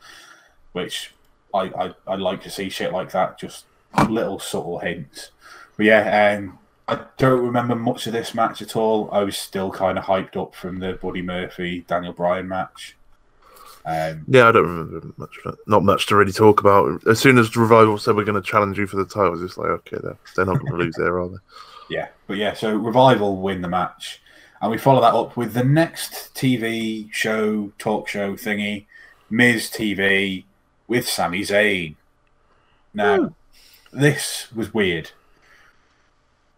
which 0.74 1.14
I, 1.54 1.60
I 1.60 1.94
I 2.08 2.16
like 2.16 2.42
to 2.44 2.50
see 2.50 2.70
shit 2.70 2.92
like 2.92 3.12
that, 3.12 3.40
just 3.40 3.66
little 4.10 4.40
subtle 4.40 4.80
hints. 4.80 5.32
But 5.78 5.86
yeah, 5.86 6.38
um, 6.38 6.60
I 6.88 7.06
don't 7.18 7.46
remember 7.46 7.76
much 7.76 8.08
of 8.08 8.14
this 8.14 8.34
match 8.34 8.62
at 8.62 8.76
all. 8.76 9.10
I 9.12 9.24
was 9.24 9.38
still 9.38 9.72
kind 9.72 9.98
of 9.98 10.06
hyped 10.06 10.36
up 10.36 10.56
from 10.56 10.80
the 10.80 10.94
Buddy 10.94 11.22
Murphy 11.22 11.86
Daniel 11.88 12.14
Bryan 12.14 12.48
match. 12.48 12.98
Um, 13.86 14.26
Yeah, 14.28 14.50
I 14.50 14.52
don't 14.52 14.68
remember 14.68 15.14
much. 15.18 15.38
Of. 15.46 15.58
Not 15.68 15.84
much 15.84 16.08
to 16.08 16.16
really 16.16 16.34
talk 16.34 16.60
about. 16.60 17.06
As 17.08 17.20
soon 17.20 17.38
as 17.38 17.56
Revival 17.56 17.98
said 17.98 18.16
we're 18.16 18.26
going 18.26 18.42
to 18.42 18.48
challenge 18.48 18.78
you 18.78 18.88
for 18.88 18.98
the 18.98 19.06
title, 19.06 19.34
it's 19.34 19.42
just 19.42 19.58
like, 19.58 19.70
okay, 19.70 19.98
they're, 20.02 20.18
they're 20.36 20.46
not 20.46 20.60
going 20.60 20.74
to 20.74 20.78
lose 20.78 20.96
there, 20.96 21.20
are 21.20 21.30
they? 21.30 21.38
Yeah, 21.90 22.10
but 22.28 22.36
yeah, 22.36 22.54
so 22.54 22.76
Revival 22.76 23.38
win 23.38 23.62
the 23.62 23.70
match, 23.70 24.22
and 24.62 24.70
we 24.70 24.78
follow 24.78 25.00
that 25.00 25.14
up 25.14 25.38
with 25.38 25.54
the 25.54 25.64
next 25.64 26.36
TV 26.36 27.10
show, 27.14 27.72
talk 27.78 28.10
show 28.10 28.34
thingy, 28.34 28.88
Miz 29.30 29.70
TV 29.70 30.44
with 30.86 31.08
Sami 31.08 31.44
Zayn. 31.44 31.96
Now, 32.94 33.34
this 33.94 34.52
was 34.54 34.74
weird. 34.74 35.12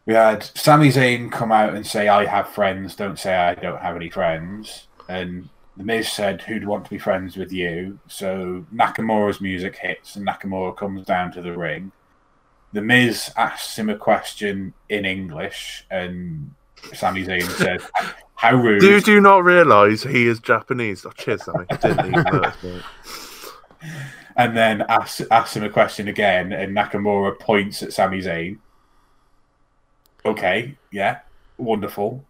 We 0.10 0.16
had 0.16 0.44
Sami 0.58 0.88
Zayn 0.90 1.32
come 1.32 1.52
out 1.52 1.76
and 1.76 1.86
say, 1.86 2.08
"I 2.08 2.26
have 2.26 2.50
friends. 2.50 2.96
Don't 2.96 3.20
say 3.20 3.36
I 3.36 3.54
don't 3.54 3.80
have 3.80 3.96
any 3.96 4.10
friends." 4.10 4.88
And 5.08 5.50
the 5.78 5.84
Miz 5.84 6.12
said, 6.12 6.42
"Who'd 6.42 6.66
want 6.66 6.86
to 6.86 6.90
be 6.90 6.98
friends 6.98 7.38
with 7.38 7.54
you?" 7.54 8.00
So 8.08 8.66
Nakamura's 8.74 9.40
music 9.40 9.76
hits, 9.76 10.16
and 10.16 10.26
Nakamura 10.26 10.76
comes 10.76 11.06
down 11.06 11.32
to 11.34 11.44
the 11.44 11.56
ring. 11.56 11.92
The 12.74 12.82
Miz 12.82 13.32
asks 13.38 13.78
him 13.78 13.88
a 13.88 13.96
question 13.96 14.74
in 14.90 15.06
English, 15.06 15.86
and 15.92 16.56
Sami 16.92 17.24
Zayn 17.24 17.44
says, 17.64 17.84
"How 18.34 18.56
rude!" 18.56 18.82
Do 18.82 19.00
do 19.02 19.22
not 19.22 19.44
realise 19.44 20.02
he 20.02 20.26
is 20.26 20.40
Japanese. 20.40 21.06
Oh, 21.06 21.12
cheers, 21.12 21.44
Sami. 21.44 21.68
I 21.70 21.76
didn't 21.76 22.08
even 22.08 22.24
notice, 22.24 22.82
and 24.36 24.58
then 24.58 24.82
asks, 24.90 25.22
asks 25.30 25.56
him 25.56 25.64
a 25.64 25.70
question 25.70 26.08
again, 26.08 26.52
and 26.52 26.76
Nakamura 26.76 27.38
points 27.38 27.84
at 27.84 27.94
Sami 27.94 28.22
Zayn. 28.24 28.58
Okay, 30.26 30.78
yeah, 30.92 31.20
wonderful. 31.58 32.24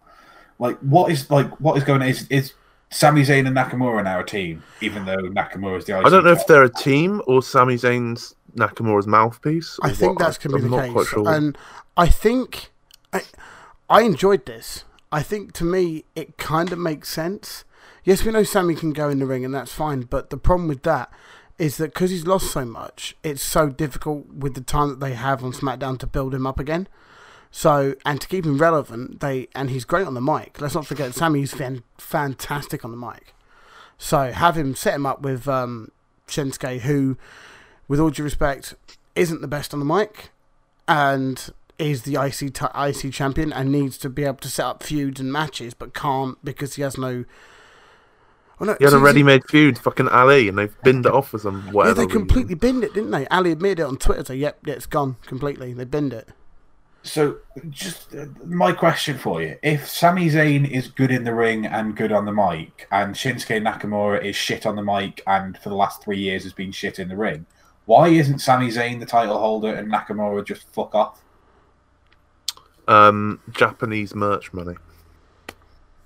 Like, 0.58 0.78
what 0.78 1.10
is 1.10 1.30
like 1.30 1.48
what 1.60 1.76
is 1.76 1.84
going 1.84 2.02
on? 2.02 2.08
Is 2.08 2.26
is 2.28 2.54
Sami 2.90 3.22
Zayn 3.22 3.46
and 3.46 3.56
Nakamura 3.56 4.04
now 4.04 4.20
a 4.20 4.24
team? 4.24 4.62
Even 4.80 5.04
though 5.04 5.16
Nakamura 5.16 5.78
is 5.78 5.84
the 5.86 5.96
I 5.96 6.08
don't 6.08 6.24
know 6.24 6.32
if 6.32 6.46
they're 6.46 6.62
a 6.62 6.72
team 6.72 7.22
or 7.26 7.42
Sami 7.42 7.74
Zayn's 7.74 8.34
Nakamura's 8.56 9.06
mouthpiece. 9.06 9.78
I 9.82 9.92
think 9.92 10.18
what. 10.18 10.26
that's 10.26 10.38
going 10.38 10.52
to 10.52 10.58
be 10.58 10.64
I'm 10.64 10.70
the 10.70 10.76
not 10.76 10.92
quite 10.92 11.02
case. 11.02 11.10
sure. 11.10 11.28
And 11.28 11.56
I 11.96 12.08
think 12.08 12.70
I, 13.12 13.22
I 13.88 14.02
enjoyed 14.02 14.46
this. 14.46 14.84
I 15.12 15.22
think 15.22 15.52
to 15.54 15.64
me 15.64 16.04
it 16.14 16.36
kind 16.36 16.72
of 16.72 16.78
makes 16.78 17.08
sense. 17.08 17.64
Yes, 18.04 18.24
we 18.24 18.32
know 18.32 18.42
Sami 18.42 18.74
can 18.74 18.92
go 18.92 19.08
in 19.08 19.18
the 19.18 19.26
ring 19.26 19.44
and 19.44 19.54
that's 19.54 19.72
fine, 19.72 20.02
but 20.02 20.30
the 20.30 20.36
problem 20.36 20.68
with 20.68 20.82
that 20.84 21.10
is 21.58 21.76
that 21.76 21.92
because 21.92 22.10
he's 22.10 22.26
lost 22.26 22.50
so 22.50 22.64
much, 22.64 23.14
it's 23.22 23.42
so 23.42 23.68
difficult 23.68 24.26
with 24.28 24.54
the 24.54 24.62
time 24.62 24.88
that 24.88 25.00
they 25.00 25.12
have 25.12 25.44
on 25.44 25.52
SmackDown 25.52 25.98
to 25.98 26.06
build 26.06 26.34
him 26.34 26.46
up 26.46 26.58
again. 26.58 26.88
So 27.50 27.94
and 28.04 28.20
to 28.20 28.28
keep 28.28 28.46
him 28.46 28.58
relevant, 28.58 29.20
they 29.20 29.48
and 29.54 29.70
he's 29.70 29.84
great 29.84 30.06
on 30.06 30.14
the 30.14 30.20
mic. 30.20 30.60
Let's 30.60 30.74
not 30.74 30.86
forget 30.86 31.14
Sami's 31.14 31.52
fan, 31.52 31.82
fantastic 31.98 32.84
on 32.84 32.90
the 32.92 32.96
mic. 32.96 33.34
So 33.98 34.30
have 34.32 34.56
him 34.56 34.74
set 34.74 34.94
him 34.94 35.04
up 35.04 35.22
with 35.22 35.46
um, 35.48 35.90
Shinsuke, 36.28 36.80
who, 36.80 37.16
with 37.88 37.98
all 38.00 38.10
due 38.10 38.22
respect, 38.22 38.74
isn't 39.16 39.40
the 39.40 39.48
best 39.48 39.74
on 39.74 39.80
the 39.80 39.84
mic, 39.84 40.30
and 40.88 41.50
is 41.78 42.02
the 42.02 42.14
IC 42.22 42.54
t- 42.54 42.66
IC 43.08 43.12
champion 43.12 43.52
and 43.52 43.72
needs 43.72 43.98
to 43.98 44.08
be 44.08 44.24
able 44.24 44.36
to 44.36 44.48
set 44.48 44.64
up 44.66 44.82
feuds 44.82 45.18
and 45.20 45.32
matches, 45.32 45.74
but 45.74 45.92
can't 45.92 46.42
because 46.44 46.74
he 46.76 46.82
has 46.82 46.96
no. 46.96 47.24
Well, 48.58 48.68
no, 48.68 48.76
He 48.78 48.84
had 48.84 48.92
a 48.92 48.98
ready-made 48.98 49.44
feud, 49.48 49.78
fucking 49.78 50.08
Ali, 50.08 50.46
and 50.46 50.58
they've 50.58 50.74
binned 50.82 51.06
it 51.06 51.12
off 51.12 51.30
for 51.30 51.38
some 51.38 51.62
Yeah, 51.66 51.72
whatever. 51.72 51.94
they 51.94 52.00
reason. 52.04 52.18
completely 52.20 52.54
binned 52.54 52.84
it, 52.84 52.92
didn't 52.92 53.10
they? 53.10 53.26
Ali 53.28 53.52
admitted 53.52 53.80
it 53.80 53.86
on 53.86 53.96
Twitter. 53.96 54.22
So, 54.22 54.34
yep, 54.34 54.58
yeah, 54.66 54.74
it's 54.74 54.84
gone 54.84 55.16
completely. 55.26 55.72
They 55.72 55.84
binned 55.84 56.12
it. 56.12 56.28
So, 57.02 57.38
just 57.70 58.14
uh, 58.14 58.26
my 58.44 58.72
question 58.72 59.16
for 59.16 59.42
you: 59.42 59.56
If 59.62 59.88
Sami 59.88 60.28
Zayn 60.28 60.70
is 60.70 60.88
good 60.88 61.10
in 61.10 61.24
the 61.24 61.34
ring 61.34 61.66
and 61.66 61.96
good 61.96 62.12
on 62.12 62.26
the 62.26 62.32
mic, 62.32 62.86
and 62.90 63.14
Shinsuke 63.14 63.62
Nakamura 63.62 64.22
is 64.22 64.36
shit 64.36 64.66
on 64.66 64.76
the 64.76 64.82
mic 64.82 65.22
and 65.26 65.56
for 65.58 65.70
the 65.70 65.74
last 65.74 66.02
three 66.02 66.18
years 66.18 66.42
has 66.42 66.52
been 66.52 66.72
shit 66.72 66.98
in 66.98 67.08
the 67.08 67.16
ring, 67.16 67.46
why 67.86 68.08
isn't 68.08 68.40
Sami 68.40 68.68
Zayn 68.68 69.00
the 69.00 69.06
title 69.06 69.38
holder 69.38 69.74
and 69.74 69.90
Nakamura 69.90 70.44
just 70.44 70.68
fuck 70.74 70.94
off? 70.94 71.22
Um, 72.86 73.40
Japanese 73.50 74.14
merch 74.14 74.52
money. 74.52 74.76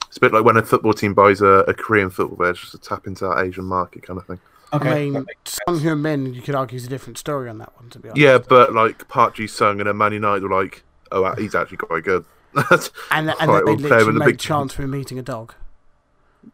It's 0.06 0.18
a 0.18 0.20
bit 0.20 0.32
like 0.32 0.44
when 0.44 0.56
a 0.56 0.62
football 0.62 0.92
team 0.92 1.12
buys 1.12 1.40
a, 1.40 1.64
a 1.66 1.74
Korean 1.74 2.08
football 2.08 2.36
player 2.36 2.52
just 2.52 2.70
to 2.70 2.78
tap 2.78 3.08
into 3.08 3.24
that 3.24 3.40
Asian 3.40 3.64
market 3.64 4.04
kind 4.04 4.18
of 4.18 4.26
thing. 4.26 4.38
Okay, 4.76 4.90
I 4.90 5.10
mean, 5.10 5.12
makes 5.12 5.58
Son 5.66 5.78
Heung-min, 5.80 6.34
you 6.34 6.42
could 6.42 6.54
argue, 6.54 6.76
is 6.76 6.86
a 6.86 6.88
different 6.88 7.18
story 7.18 7.48
on 7.48 7.58
that 7.58 7.74
one, 7.76 7.90
to 7.90 7.98
be 7.98 8.08
honest. 8.08 8.20
Yeah, 8.20 8.38
but 8.38 8.72
like 8.72 9.06
Park 9.08 9.36
Ji 9.36 9.46
Sung 9.46 9.80
and 9.80 9.88
a 9.88 9.94
Man 9.94 10.12
United 10.12 10.42
were 10.42 10.62
like, 10.62 10.82
oh, 11.12 11.34
he's 11.36 11.54
actually 11.54 11.76
quite 11.78 12.04
good. 12.04 12.24
And, 12.54 12.90
and 13.10 13.26
Right, 13.28 13.36
then 13.38 13.48
we'll 13.64 13.76
they 13.76 13.88
play 13.88 13.96
with 13.98 14.06
literally 14.06 14.12
the 14.12 14.18
made 14.20 14.26
big- 14.26 14.38
chance 14.38 14.72
for 14.74 14.82
him 14.82 14.90
meeting 14.92 15.18
a 15.18 15.22
dog. 15.22 15.54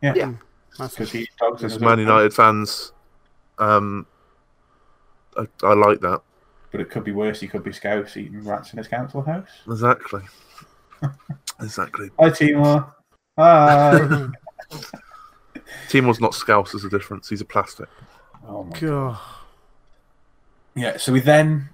yeah, 0.02 0.14
Yeah. 0.14 0.32
Because 0.78 1.12
he 1.12 1.28
dogs 1.38 1.62
As 1.64 1.78
Man 1.80 1.92
own- 1.92 1.98
United 2.00 2.32
fans, 2.32 2.92
um, 3.58 4.06
I, 5.36 5.46
I 5.62 5.74
like 5.74 6.00
that 6.00 6.22
but 6.72 6.80
it 6.80 6.88
could 6.88 7.02
be 7.02 7.10
worse. 7.10 7.40
He 7.40 7.48
could 7.48 7.64
be 7.64 7.72
scouse 7.72 8.16
eating 8.16 8.44
rats 8.44 8.72
in 8.72 8.78
his 8.78 8.86
council 8.86 9.22
house. 9.22 9.48
exactly. 9.66 10.22
exactly. 11.60 12.10
Hi, 12.20 12.30
Timor. 12.30 12.94
Hi. 13.36 14.28
Timor's 15.88 16.20
not 16.20 16.32
Scouse 16.34 16.74
as 16.74 16.84
a 16.84 16.88
difference. 16.88 17.28
He's 17.28 17.40
a 17.40 17.44
plastic. 17.44 17.88
Oh 18.46 18.64
my 18.64 18.78
God. 18.78 19.18
Yeah, 20.74 20.96
so 20.98 21.12
we 21.12 21.20
then, 21.20 21.70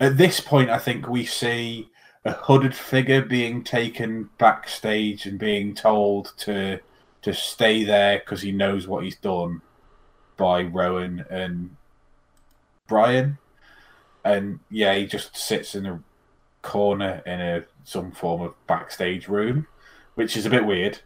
at 0.00 0.16
this 0.18 0.40
point, 0.40 0.70
I 0.70 0.78
think 0.78 1.08
we 1.08 1.24
see 1.24 1.88
a 2.24 2.32
hooded 2.32 2.74
figure 2.74 3.22
being 3.22 3.64
taken 3.64 4.28
backstage 4.38 5.24
and 5.26 5.38
being 5.38 5.74
told 5.74 6.32
to 6.38 6.80
to 7.22 7.34
stay 7.34 7.84
there 7.84 8.18
because 8.20 8.42
he 8.42 8.52
knows 8.52 8.86
what 8.86 9.02
he's 9.02 9.16
done 9.16 9.60
by 10.36 10.62
Rowan 10.62 11.24
and 11.30 11.74
Brian, 12.86 13.38
and 14.24 14.60
yeah, 14.70 14.94
he 14.94 15.06
just 15.06 15.36
sits 15.36 15.74
in 15.74 15.84
a 15.86 16.00
corner 16.62 17.22
in 17.26 17.40
a 17.40 17.64
some 17.84 18.12
form 18.12 18.42
of 18.42 18.54
backstage 18.66 19.26
room, 19.28 19.66
which 20.14 20.36
is 20.36 20.46
a 20.46 20.50
bit 20.50 20.64
weird. 20.66 20.98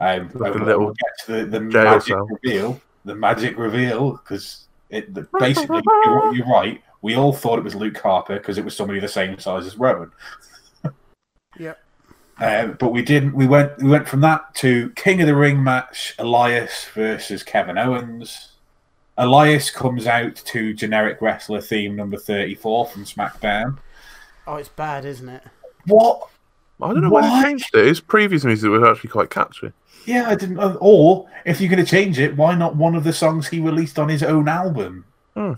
Um, 0.00 0.30
Like 0.34 0.54
we'll- 0.54 0.88
get 0.92 1.26
to 1.26 1.32
the, 1.32 1.44
the 1.46 1.60
magic 1.60 2.08
cell. 2.08 2.28
reveal. 2.42 2.80
The 3.06 3.14
magic 3.14 3.56
reveal 3.56 4.12
because 4.12 4.66
it 4.90 5.14
the, 5.14 5.26
basically 5.40 5.80
you're, 6.04 6.34
you're 6.34 6.46
right. 6.46 6.82
We 7.02 7.14
all 7.16 7.32
thought 7.32 7.58
it 7.58 7.64
was 7.64 7.74
Luke 7.74 7.96
Harper 7.98 8.34
because 8.36 8.58
it 8.58 8.64
was 8.64 8.76
somebody 8.76 9.00
the 9.00 9.08
same 9.08 9.38
size 9.38 9.64
as 9.66 9.76
Rowan. 9.78 10.12
Yep. 11.58 11.78
Um, 12.38 12.76
but 12.78 12.92
we 12.92 13.00
didn't. 13.00 13.32
We 13.34 13.46
went. 13.46 13.78
We 13.78 13.88
went 13.88 14.06
from 14.06 14.20
that 14.20 14.54
to 14.56 14.90
King 14.90 15.22
of 15.22 15.26
the 15.26 15.34
Ring 15.34 15.64
match: 15.64 16.14
Elias 16.18 16.84
versus 16.92 17.42
Kevin 17.42 17.78
Owens. 17.78 18.52
Elias 19.16 19.70
comes 19.70 20.06
out 20.06 20.36
to 20.36 20.74
generic 20.74 21.22
wrestler 21.22 21.62
theme 21.62 21.96
number 21.96 22.18
thirty-four 22.18 22.88
from 22.88 23.04
SmackDown. 23.06 23.78
Oh, 24.46 24.56
it's 24.56 24.68
bad, 24.68 25.06
isn't 25.06 25.30
it? 25.30 25.44
What? 25.86 26.28
I 26.82 26.88
don't 26.92 27.00
know 27.00 27.08
why 27.08 27.22
What? 27.22 27.40
they 27.42 27.48
changed 27.48 27.74
it. 27.74 27.86
His 27.86 28.00
previous 28.00 28.44
music 28.44 28.68
was 28.70 28.82
actually 28.82 29.08
quite 29.08 29.30
catchy. 29.30 29.72
Yeah, 30.06 30.28
I 30.28 30.34
didn't. 30.34 30.58
uh, 30.58 30.76
Or 30.80 31.28
if 31.44 31.60
you're 31.60 31.70
going 31.70 31.84
to 31.84 31.90
change 31.90 32.18
it, 32.18 32.36
why 32.36 32.54
not 32.54 32.76
one 32.76 32.94
of 32.94 33.04
the 33.04 33.12
songs 33.12 33.48
he 33.48 33.60
released 33.60 33.98
on 33.98 34.08
his 34.08 34.22
own 34.22 34.48
album? 34.48 35.04
That 35.34 35.56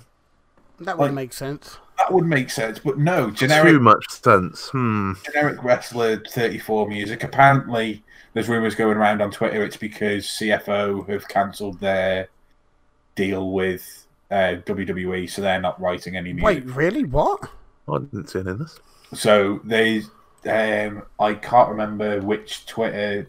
would 0.80 1.06
Like- 1.06 1.12
make 1.12 1.32
sense. 1.32 1.78
That 1.98 2.12
would 2.12 2.26
make 2.26 2.48
sense. 2.50 2.78
But 2.78 2.98
no, 2.98 3.30
generic 3.30 3.72
Too 3.72 3.80
much 3.80 4.04
sense. 4.08 4.68
Hmm. 4.68 5.14
generic 5.24 5.62
wrestler 5.64 6.22
34 6.30 6.88
music. 6.88 7.24
Apparently, 7.24 8.04
there's 8.34 8.48
rumors 8.48 8.76
going 8.76 8.96
around 8.96 9.20
on 9.20 9.32
Twitter. 9.32 9.64
It's 9.64 9.76
because 9.76 10.24
CFO 10.26 11.08
have 11.08 11.26
cancelled 11.26 11.80
their 11.80 12.28
deal 13.16 13.50
with 13.50 14.06
uh, 14.30 14.56
WWE, 14.64 15.28
so 15.28 15.42
they're 15.42 15.60
not 15.60 15.80
writing 15.80 16.16
any 16.16 16.32
music. 16.32 16.44
Wait, 16.66 16.74
really? 16.76 17.02
What? 17.02 17.50
I 17.92 17.98
didn't 17.98 18.28
see 18.30 18.38
any 18.40 18.50
of 18.52 18.58
this. 18.60 18.78
So 19.14 19.60
they, 19.64 20.02
um, 20.46 21.02
I 21.18 21.34
can't 21.34 21.68
remember 21.70 22.20
which 22.20 22.64
Twitter 22.66 23.26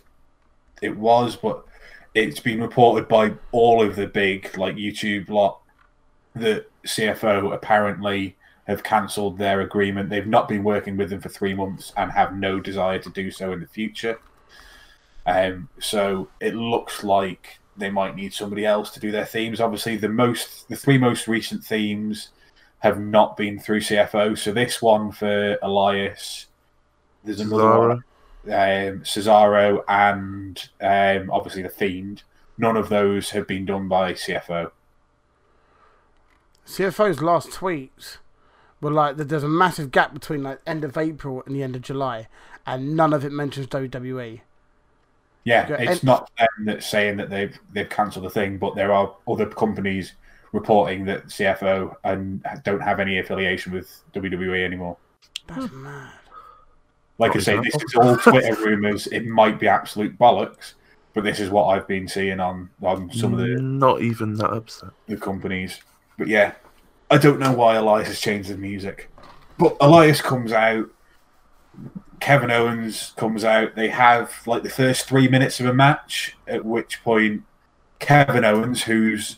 it 0.81 0.95
was, 0.95 1.35
but 1.35 1.65
it's 2.13 2.39
been 2.39 2.61
reported 2.61 3.07
by 3.07 3.33
all 3.51 3.83
of 3.83 3.95
the 3.95 4.07
big 4.07 4.57
like 4.57 4.75
YouTube 4.75 5.29
lot 5.29 5.59
that 6.35 6.65
CFO 6.85 7.53
apparently 7.53 8.35
have 8.65 8.83
cancelled 8.83 9.37
their 9.37 9.61
agreement. 9.61 10.09
They've 10.09 10.25
not 10.27 10.47
been 10.47 10.63
working 10.63 10.95
with 10.95 11.09
them 11.09 11.21
for 11.21 11.29
three 11.29 11.53
months 11.53 11.91
and 11.97 12.11
have 12.11 12.35
no 12.35 12.59
desire 12.59 12.99
to 12.99 13.09
do 13.09 13.31
so 13.31 13.51
in 13.51 13.61
the 13.61 13.67
future. 13.67 14.19
Um, 15.25 15.69
so 15.79 16.29
it 16.39 16.55
looks 16.55 17.03
like 17.03 17.59
they 17.77 17.89
might 17.89 18.15
need 18.15 18.33
somebody 18.33 18.65
else 18.65 18.91
to 18.91 18.99
do 18.99 19.11
their 19.11 19.25
themes. 19.25 19.59
Obviously, 19.59 19.95
the 19.95 20.09
most, 20.09 20.69
the 20.69 20.75
three 20.75 20.97
most 20.97 21.27
recent 21.27 21.63
themes 21.63 22.29
have 22.79 22.99
not 22.99 23.35
been 23.37 23.59
through 23.59 23.81
CFO. 23.81 24.37
So 24.37 24.51
this 24.51 24.81
one 24.81 25.11
for 25.11 25.57
Elias, 25.61 26.47
there's 27.23 27.39
another 27.39 27.87
one, 27.87 28.03
um, 28.45 29.01
Cesaro, 29.01 29.83
and 29.87 30.69
um, 30.81 31.29
obviously 31.31 31.61
the 31.61 31.69
Fiend. 31.69 32.23
None 32.57 32.75
of 32.77 32.89
those 32.89 33.29
have 33.31 33.47
been 33.47 33.65
done 33.65 33.87
by 33.87 34.13
CFO. 34.13 34.71
CFO's 36.67 37.21
last 37.21 37.49
tweets 37.49 38.17
were 38.81 38.91
like 38.91 39.17
that 39.17 39.29
there's 39.29 39.43
a 39.43 39.47
massive 39.49 39.91
gap 39.91 40.13
between 40.13 40.43
like 40.43 40.59
end 40.67 40.83
of 40.83 40.97
April 40.97 41.43
and 41.45 41.55
the 41.55 41.63
end 41.63 41.75
of 41.75 41.81
July, 41.81 42.27
and 42.65 42.95
none 42.95 43.13
of 43.13 43.25
it 43.25 43.31
mentions 43.31 43.67
WWE. 43.67 44.41
Yeah, 45.45 45.67
Yeah, 45.69 45.75
it's 45.79 45.91
and- 46.01 46.03
not 46.03 46.29
them 46.37 46.47
that's 46.65 46.85
saying 46.85 47.17
that 47.17 47.29
they've 47.29 47.57
they've 47.73 47.89
cancelled 47.89 48.25
the 48.25 48.29
thing, 48.29 48.57
but 48.57 48.75
there 48.75 48.91
are 48.91 49.15
other 49.27 49.45
companies 49.47 50.13
reporting 50.51 51.05
that 51.05 51.27
CFO 51.27 51.95
and 52.03 52.43
don't 52.63 52.81
have 52.81 52.99
any 52.99 53.19
affiliation 53.19 53.71
with 53.71 54.01
WWE 54.13 54.63
anymore. 54.65 54.97
That's 55.47 55.71
mad. 55.71 56.11
Like 57.19 57.35
I 57.35 57.39
say, 57.39 57.59
this 57.59 57.75
is 57.75 57.95
all 57.95 58.17
Twitter 58.17 58.55
rumors. 58.55 59.07
It 59.07 59.25
might 59.27 59.59
be 59.59 59.67
absolute 59.67 60.17
bollocks, 60.17 60.73
but 61.13 61.23
this 61.25 61.39
is 61.39 61.49
what 61.49 61.65
I've 61.65 61.87
been 61.87 62.07
seeing 62.07 62.39
on 62.39 62.69
on 62.81 63.11
some 63.11 63.33
of 63.33 63.39
the, 63.39 63.47
Not 63.61 64.01
even 64.01 64.33
that 64.35 64.51
upset. 64.51 64.91
the 65.07 65.17
companies. 65.17 65.79
But 66.17 66.27
yeah, 66.27 66.53
I 67.11 67.17
don't 67.17 67.39
know 67.39 67.51
why 67.51 67.75
Elias 67.75 68.07
has 68.07 68.19
changed 68.19 68.49
the 68.49 68.57
music. 68.57 69.09
But 69.57 69.75
Elias 69.81 70.21
comes 70.21 70.53
out, 70.53 70.89
Kevin 72.21 72.51
Owens 72.51 73.13
comes 73.17 73.43
out. 73.43 73.75
They 73.75 73.89
have 73.89 74.33
like 74.47 74.63
the 74.63 74.69
first 74.69 75.07
three 75.07 75.27
minutes 75.27 75.59
of 75.59 75.65
a 75.65 75.73
match, 75.73 76.37
at 76.47 76.63
which 76.63 77.03
point 77.03 77.43
Kevin 77.99 78.45
Owens, 78.45 78.83
who's 78.83 79.37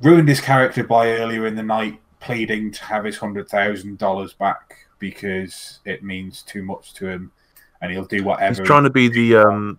ruined 0.00 0.28
his 0.28 0.40
character 0.40 0.84
by 0.84 1.10
earlier 1.10 1.46
in 1.46 1.56
the 1.56 1.62
night 1.64 2.00
pleading 2.20 2.70
to 2.70 2.84
have 2.84 3.04
his 3.04 3.16
hundred 3.18 3.48
thousand 3.48 3.98
dollars 3.98 4.32
back 4.32 4.81
because 5.02 5.80
it 5.84 6.04
means 6.04 6.42
too 6.42 6.62
much 6.62 6.94
to 6.94 7.08
him, 7.08 7.32
and 7.80 7.90
he'll 7.92 8.04
do 8.04 8.22
whatever. 8.22 8.54
He's 8.62 8.66
trying 8.66 8.84
to 8.84 8.90
be 8.90 9.08
the 9.08 9.36
um, 9.36 9.78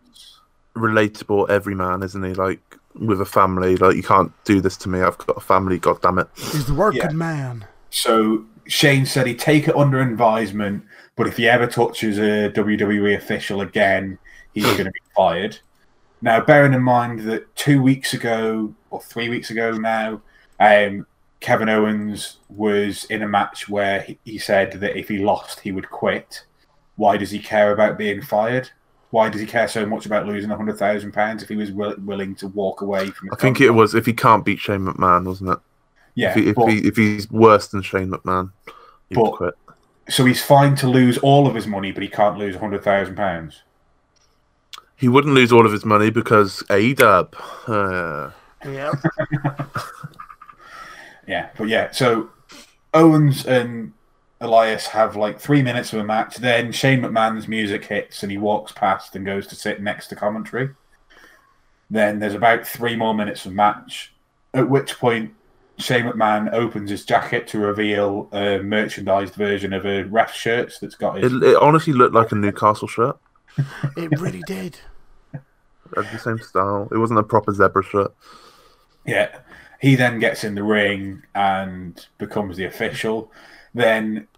relatable 0.75 1.49
everyman, 1.49 2.03
isn't 2.03 2.23
he? 2.23 2.33
Like 2.33 2.59
with 2.93 3.21
a 3.21 3.25
family, 3.25 3.77
like 3.77 3.95
you 3.95 4.03
can't 4.03 4.31
do 4.43 4.59
this 4.61 4.75
to 4.77 4.89
me. 4.89 5.01
I've 5.01 5.17
got 5.17 5.37
a 5.37 5.39
family. 5.39 5.79
God 5.79 6.01
damn 6.01 6.19
it! 6.19 6.27
He's 6.35 6.65
the 6.67 6.73
working 6.73 7.01
Yeah. 7.01 7.11
man. 7.13 7.65
So 7.89 8.43
Shane 8.67 9.05
said 9.05 9.25
he'd 9.27 9.39
take 9.39 9.67
it 9.69 9.75
under 9.75 10.01
advisement, 10.01 10.83
but 11.15 11.25
if 11.27 11.37
he 11.37 11.47
ever 11.47 11.67
touches 11.67 12.17
a 12.19 12.51
WWE 12.51 13.15
official 13.15 13.61
again, 13.61 14.19
he's 14.53 14.65
going 14.65 14.85
to 14.85 14.91
be 14.91 14.99
fired. 15.15 15.57
Now, 16.21 16.43
bearing 16.43 16.73
in 16.73 16.83
mind 16.83 17.21
that 17.21 17.55
two 17.55 17.81
weeks 17.81 18.13
ago 18.13 18.73
or 18.89 19.01
three 19.01 19.29
weeks 19.29 19.49
ago 19.51 19.71
now, 19.71 20.21
um, 20.59 21.05
Kevin 21.43 21.67
Owens 21.67 22.37
was 22.47 23.03
in 23.05 23.21
a 23.21 23.27
match 23.27 23.67
where 23.67 23.99
he, 24.01 24.17
he 24.23 24.37
said 24.37 24.71
that 24.79 24.97
if 24.97 25.09
he 25.09 25.17
lost, 25.19 25.59
he 25.59 25.73
would 25.73 25.89
quit. 25.91 26.45
Why 26.95 27.17
does 27.17 27.31
he 27.31 27.39
care 27.39 27.73
about 27.73 27.97
being 27.97 28.21
fired? 28.21 28.71
Why 29.09 29.27
does 29.27 29.41
he 29.41 29.45
care 29.45 29.67
so 29.67 29.85
much 29.85 30.05
about 30.05 30.25
losing 30.25 30.51
a 30.51 30.55
hundred 30.55 30.79
thousand 30.79 31.11
pounds 31.11 31.43
if 31.43 31.49
he 31.49 31.57
was 31.57 31.69
will, 31.69 31.95
willing 31.99 32.33
to 32.35 32.47
walk 32.47 32.79
away 32.79 33.09
from? 33.09 33.29
I 33.33 33.35
think 33.35 33.59
it 33.59 33.71
was 33.71 33.93
if 33.93 34.05
he 34.05 34.13
can't 34.13 34.45
beat 34.45 34.59
Shane 34.59 34.85
McMahon, 34.85 35.25
wasn't 35.25 35.49
it? 35.49 35.59
yeah. 36.15 36.29
if, 36.29 36.35
he, 36.35 36.49
if, 36.49 36.55
but- 36.55 36.67
he, 36.69 36.77
if 36.87 36.95
he's 36.95 37.29
worse 37.29 37.67
than 37.67 37.81
Shane 37.81 38.11
McMahon, 38.11 38.53
he 39.09 39.17
would 39.17 39.33
quit. 39.33 39.53
so 40.07 40.23
he's 40.23 40.41
fine 40.41 40.75
to 40.77 40.87
lose 40.87 41.17
all 41.17 41.45
of 41.45 41.55
his 41.55 41.67
money, 41.67 41.91
but 41.91 42.03
he 42.03 42.09
can't 42.09 42.37
lose 42.37 42.55
a 42.55 42.59
hundred 42.59 42.85
thousand 42.85 43.15
pounds. 43.17 43.63
He 44.95 45.09
wouldn't 45.09 45.33
lose 45.33 45.51
all 45.51 45.65
of 45.65 45.73
his 45.73 45.83
money 45.83 46.09
because 46.09 46.63
ADub. 46.69 47.33
Uh, 47.67 48.31
Yeah. 48.65 48.93
Yeah, 51.27 51.49
but 51.57 51.67
yeah, 51.67 51.91
so 51.91 52.29
Owens 52.93 53.45
and 53.45 53.93
Elias 54.41 54.87
have 54.87 55.15
like 55.15 55.39
three 55.39 55.61
minutes 55.61 55.93
of 55.93 55.99
a 55.99 56.03
match. 56.03 56.37
Then 56.37 56.71
Shane 56.71 57.01
McMahon's 57.01 57.47
music 57.47 57.85
hits 57.85 58.23
and 58.23 58.31
he 58.31 58.37
walks 58.37 58.71
past 58.71 59.15
and 59.15 59.25
goes 59.25 59.47
to 59.47 59.55
sit 59.55 59.81
next 59.81 60.07
to 60.07 60.15
commentary. 60.15 60.71
Then 61.89 62.19
there's 62.19 62.33
about 62.33 62.67
three 62.67 62.95
more 62.95 63.13
minutes 63.13 63.45
of 63.45 63.53
match, 63.53 64.13
at 64.53 64.69
which 64.69 64.97
point 64.97 65.33
Shane 65.77 66.05
McMahon 66.05 66.51
opens 66.51 66.89
his 66.89 67.05
jacket 67.05 67.47
to 67.47 67.59
reveal 67.59 68.29
a 68.31 68.59
merchandised 68.59 69.35
version 69.35 69.73
of 69.73 69.85
a 69.85 70.03
ref 70.03 70.33
shirt 70.33 70.73
that's 70.81 70.95
got 70.95 71.21
his. 71.21 71.31
it, 71.31 71.43
it 71.43 71.55
honestly 71.57 71.93
looked 71.93 72.13
like 72.13 72.31
a 72.31 72.35
Newcastle 72.35 72.87
shirt. 72.87 73.17
It 73.95 74.19
really 74.19 74.41
did. 74.47 74.79
Had 75.31 76.11
the 76.11 76.17
same 76.17 76.39
style. 76.39 76.87
It 76.91 76.97
wasn't 76.97 77.19
a 77.19 77.23
proper 77.23 77.53
zebra 77.53 77.83
shirt. 77.83 78.11
Yeah. 79.05 79.39
He 79.83 79.95
then 79.95 80.17
gets 80.17 80.45
in 80.45 80.55
the 80.55 80.63
ring 80.63 81.23
and 81.35 82.07
becomes 82.17 82.55
the 82.55 82.63
official. 82.63 83.29
Then 83.73 84.29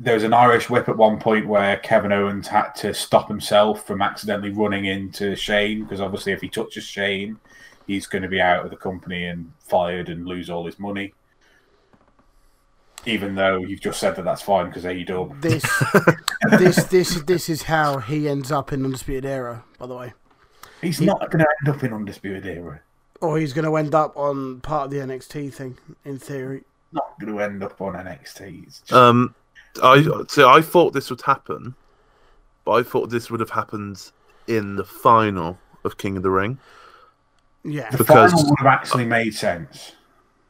there's 0.00 0.24
an 0.24 0.32
Irish 0.34 0.68
whip 0.68 0.88
at 0.88 0.96
one 0.96 1.20
point 1.20 1.46
where 1.46 1.76
Kevin 1.76 2.10
Owens 2.10 2.48
had 2.48 2.72
to 2.78 2.92
stop 2.92 3.28
himself 3.28 3.86
from 3.86 4.02
accidentally 4.02 4.50
running 4.50 4.86
into 4.86 5.36
Shane 5.36 5.84
because 5.84 6.00
obviously 6.00 6.32
if 6.32 6.40
he 6.40 6.48
touches 6.48 6.82
Shane, 6.82 7.38
he's 7.86 8.08
going 8.08 8.22
to 8.22 8.28
be 8.28 8.40
out 8.40 8.64
of 8.64 8.70
the 8.72 8.76
company 8.76 9.26
and 9.26 9.52
fired 9.60 10.08
and 10.08 10.26
lose 10.26 10.50
all 10.50 10.66
his 10.66 10.80
money. 10.80 11.14
Even 13.06 13.36
though 13.36 13.58
you've 13.58 13.80
just 13.80 14.00
said 14.00 14.16
that 14.16 14.24
that's 14.24 14.42
fine 14.42 14.66
because 14.66 14.82
AEW. 14.82 15.40
This, 15.40 15.62
this, 16.58 16.82
this, 16.86 17.22
this 17.22 17.48
is 17.48 17.62
how 17.62 17.98
he 17.98 18.28
ends 18.28 18.50
up 18.50 18.72
in 18.72 18.84
Undisputed 18.84 19.24
Era. 19.24 19.62
By 19.78 19.86
the 19.86 19.94
way, 19.94 20.14
He's 20.82 21.00
not 21.00 21.30
going 21.30 21.44
to 21.44 21.46
end 21.60 21.76
up 21.76 21.84
in 21.84 21.92
Undisputed 21.92 22.44
Era. 22.44 22.80
Or 23.20 23.38
he's 23.38 23.52
going 23.52 23.64
to 23.64 23.76
end 23.76 23.94
up 23.94 24.16
on 24.16 24.60
part 24.60 24.86
of 24.86 24.90
the 24.90 24.98
NXT 24.98 25.52
thing. 25.52 25.76
In 26.04 26.18
theory, 26.18 26.62
Not 26.92 27.18
going 27.20 27.32
to 27.32 27.40
end 27.42 27.62
up 27.62 27.80
on 27.80 27.94
NXT. 27.94 28.64
Just- 28.64 28.92
Um, 28.92 29.34
I 29.82 30.04
so 30.28 30.48
I 30.48 30.60
thought 30.62 30.92
this 30.92 31.10
would 31.10 31.22
happen, 31.22 31.74
but 32.64 32.72
I 32.72 32.82
thought 32.82 33.10
this 33.10 33.30
would 33.30 33.40
have 33.40 33.50
happened 33.50 34.10
in 34.46 34.76
the 34.76 34.84
final 34.84 35.58
of 35.84 35.98
King 35.98 36.16
of 36.16 36.22
the 36.22 36.30
Ring 36.30 36.58
yeah. 37.64 37.90
the 37.90 37.98
because- 37.98 38.32
final 38.32 38.48
would 38.50 38.58
have 38.58 38.66
actually 38.66 39.04
made 39.04 39.34
sense. 39.34 39.92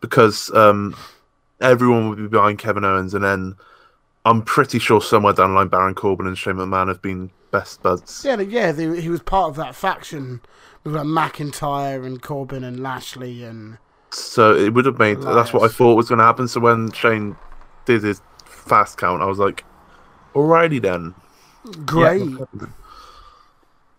because 0.01 0.51
um, 0.55 0.97
everyone 1.61 2.09
would 2.09 2.19
be 2.19 2.29
behind 2.29 2.59
Kevin 2.59 2.85
Owens, 2.85 3.13
and 3.15 3.25
then 3.25 3.55
I'm 4.25 4.43
pretty 4.43 4.79
sure 4.79 5.01
somewhere 5.03 5.33
down 5.33 5.51
the 5.51 5.57
line, 5.57 5.69
Baron 5.69 5.95
Corbin 5.95 6.27
and 6.27 6.39
Shane 6.39 6.55
McMahon 6.55 6.89
have 6.89 7.03
been 7.03 7.31
best 7.51 7.83
buds. 7.83 8.23
Yeah, 8.25 8.41
yeah, 8.41 8.73
they, 8.73 9.01
he 9.01 9.09
was 9.09 9.21
part 9.23 9.51
of 9.51 9.57
that 9.57 9.75
faction 9.75 10.41
with 10.85 10.95
like 10.95 11.07
McIntyre 11.07 12.05
and 12.05 12.23
Corbin 12.23 12.65
and 12.65 12.81
Lashley 12.81 13.45
and 13.45 13.79
So 14.11 14.55
it 14.55 14.75
would 14.75 14.87
have 14.87 14.99
made. 14.99 15.21
That's 15.21 15.53
what 15.53 15.63
I 15.63 15.73
thought 15.73 15.95
was 15.95 16.09
going 16.09 16.19
to 16.19 16.25
happen. 16.25 16.49
So 16.49 16.61
when 16.61 16.93
Shane 16.93 17.37
did 17.85 18.03
his 18.03 18.21
fast 18.45 18.99
count, 18.99 19.23
I 19.23 19.27
was 19.27 19.39
like, 19.39 19.65
"Alrighty 20.35 20.81
then." 20.81 21.15
great. 21.85 22.23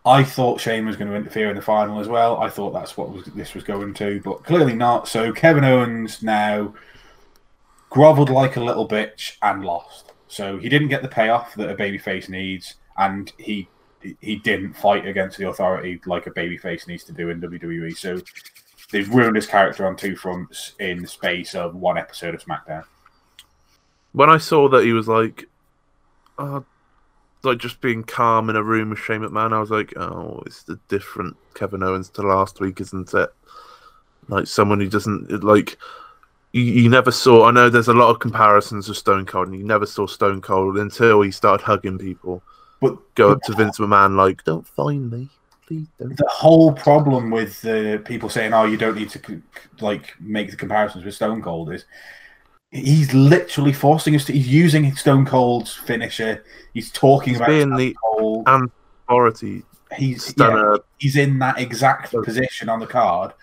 I 0.06 0.24
thought 0.24 0.62
Shane 0.62 0.86
was 0.86 0.96
going 0.96 1.12
to 1.12 1.18
interfere 1.18 1.50
in 1.50 1.56
the 1.56 1.62
final 1.62 2.00
as 2.00 2.08
well. 2.08 2.38
I 2.38 2.50
thought 2.50 2.72
that's 2.72 2.98
what 2.98 3.12
was, 3.12 3.26
this 3.26 3.54
was 3.54 3.64
going 3.64 3.94
to, 3.96 4.22
but 4.22 4.44
clearly 4.44 4.74
not. 4.74 5.08
So 5.08 5.32
Kevin 5.34 5.64
Owens 5.64 6.24
now 6.24 6.74
grovelled 7.90 8.30
like 8.30 8.56
a 8.56 8.64
little 8.64 8.88
bitch 8.88 9.34
and 9.42 9.64
lost. 9.64 10.14
So 10.28 10.58
he 10.58 10.70
didn't 10.70 10.88
get 10.88 11.02
the 11.02 11.10
payoff 11.10 11.54
that 11.56 11.70
a 11.70 11.76
babyface 11.76 12.30
needs, 12.30 12.76
and 12.98 13.32
he 13.38 13.68
he 14.22 14.38
didn't 14.38 14.74
fight 14.74 15.06
against 15.06 15.38
the 15.38 15.50
authority 15.50 16.00
like 16.06 16.28
a 16.28 16.32
babyface 16.32 16.88
needs 16.88 17.04
to 17.06 17.12
do 17.12 17.30
in 17.30 17.42
WWE. 17.42 17.96
So 17.98 18.22
they've 18.92 19.10
ruined 19.14 19.36
his 19.36 19.48
character 19.48 19.86
on 19.86 19.96
two 19.96 20.16
fronts 20.16 20.74
in 20.80 21.02
the 21.02 21.08
space 21.08 21.56
of 21.56 21.76
one 21.76 21.98
episode 21.98 22.36
of 22.36 22.44
SmackDown. 22.44 22.86
When 24.14 24.30
I 24.30 24.38
saw 24.38 24.70
that 24.70 24.84
he 24.84 24.94
was 24.94 25.08
like, 25.08 25.48
uh, 26.38 26.62
like 27.44 27.58
just 27.58 27.80
being 27.82 28.04
calm 28.04 28.50
in 28.50 28.56
a 28.56 28.64
room 28.64 28.90
with 28.90 29.00
Shane 29.00 29.22
McMahon, 29.22 29.54
I 29.54 29.60
was 29.60 29.70
like, 29.70 29.96
"Oh, 29.98 30.42
it's 30.46 30.64
the 30.64 30.80
different 30.88 31.38
Kevin 31.54 31.84
Owens 31.84 32.10
to 32.12 32.22
last 32.22 32.60
week, 32.60 32.82
isn't 32.82 33.14
it?" 33.14 33.30
Like 34.28 34.48
someone 34.48 34.80
who 34.80 34.90
doesn't 34.90 35.44
like. 35.44 35.78
You, 36.52 36.64
you 36.64 36.90
never 36.90 37.12
saw. 37.12 37.46
I 37.46 37.52
know 37.52 37.70
there's 37.70 37.88
a 37.90 37.94
lot 37.94 38.10
of 38.10 38.20
comparisons 38.20 38.88
with 38.88 38.98
Stone 38.98 39.28
Cold, 39.28 39.50
and 39.50 39.58
you 39.58 39.64
never 39.64 39.86
saw 39.86 40.08
Stone 40.08 40.42
Cold 40.42 40.78
until 40.78 41.22
he 41.22 41.32
started 41.32 41.64
hugging 41.64 42.00
people. 42.00 42.42
But 42.80 42.98
Go 43.16 43.32
up 43.32 43.42
to 43.44 43.54
Vince 43.54 43.78
McMahon 43.80 44.16
like, 44.16 44.44
"Don't 44.46 44.66
find 44.66 45.12
me, 45.12 45.30
please 45.68 45.88
the 45.98 46.26
whole 46.30 46.72
problem 46.72 47.30
with 47.30 47.62
the 47.62 48.02
people 48.06 48.30
saying, 48.30 48.54
"Oh, 48.54 48.64
you 48.66 48.78
don't 48.78 48.96
need 48.96 49.10
to 49.10 49.42
like 49.82 50.16
make 50.20 50.52
the 50.52 50.58
comparisons 50.58 51.04
with 51.04 51.16
Stone 51.16 51.42
Cold," 51.42 51.74
is 51.74 51.86
he's 52.72 53.14
literally 53.14 53.74
forcing 53.74 54.16
us 54.16 54.26
to. 54.26 54.34
He's 54.34 54.48
using 54.48 54.96
Stone 54.96 55.26
Cold's 55.26 55.74
finisher. 55.74 56.44
He's 56.74 56.92
talking 56.92 57.34
He's 57.34 57.38
about 57.38 57.50
being 57.50 57.68
Stone 57.68 57.78
the 57.78 57.98
Cold. 58.02 58.48
authority 59.08 59.64
He's 59.98 60.34
done 60.34 60.56
yeah, 60.56 60.78
he's 60.98 61.16
in 61.16 61.40
that 61.40 61.60
exact 61.60 62.12
position 62.12 62.70
on 62.70 62.80
the 62.80 62.88
card. 62.88 63.34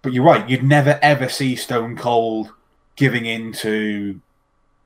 But 0.00 0.12
you're 0.12 0.24
right. 0.24 0.48
You'd 0.48 0.64
never 0.64 0.98
ever 1.02 1.28
see 1.28 1.56
Stone 1.56 1.96
Cold 1.96 2.52
giving 2.96 3.26
in 3.26 3.52
to 3.54 4.20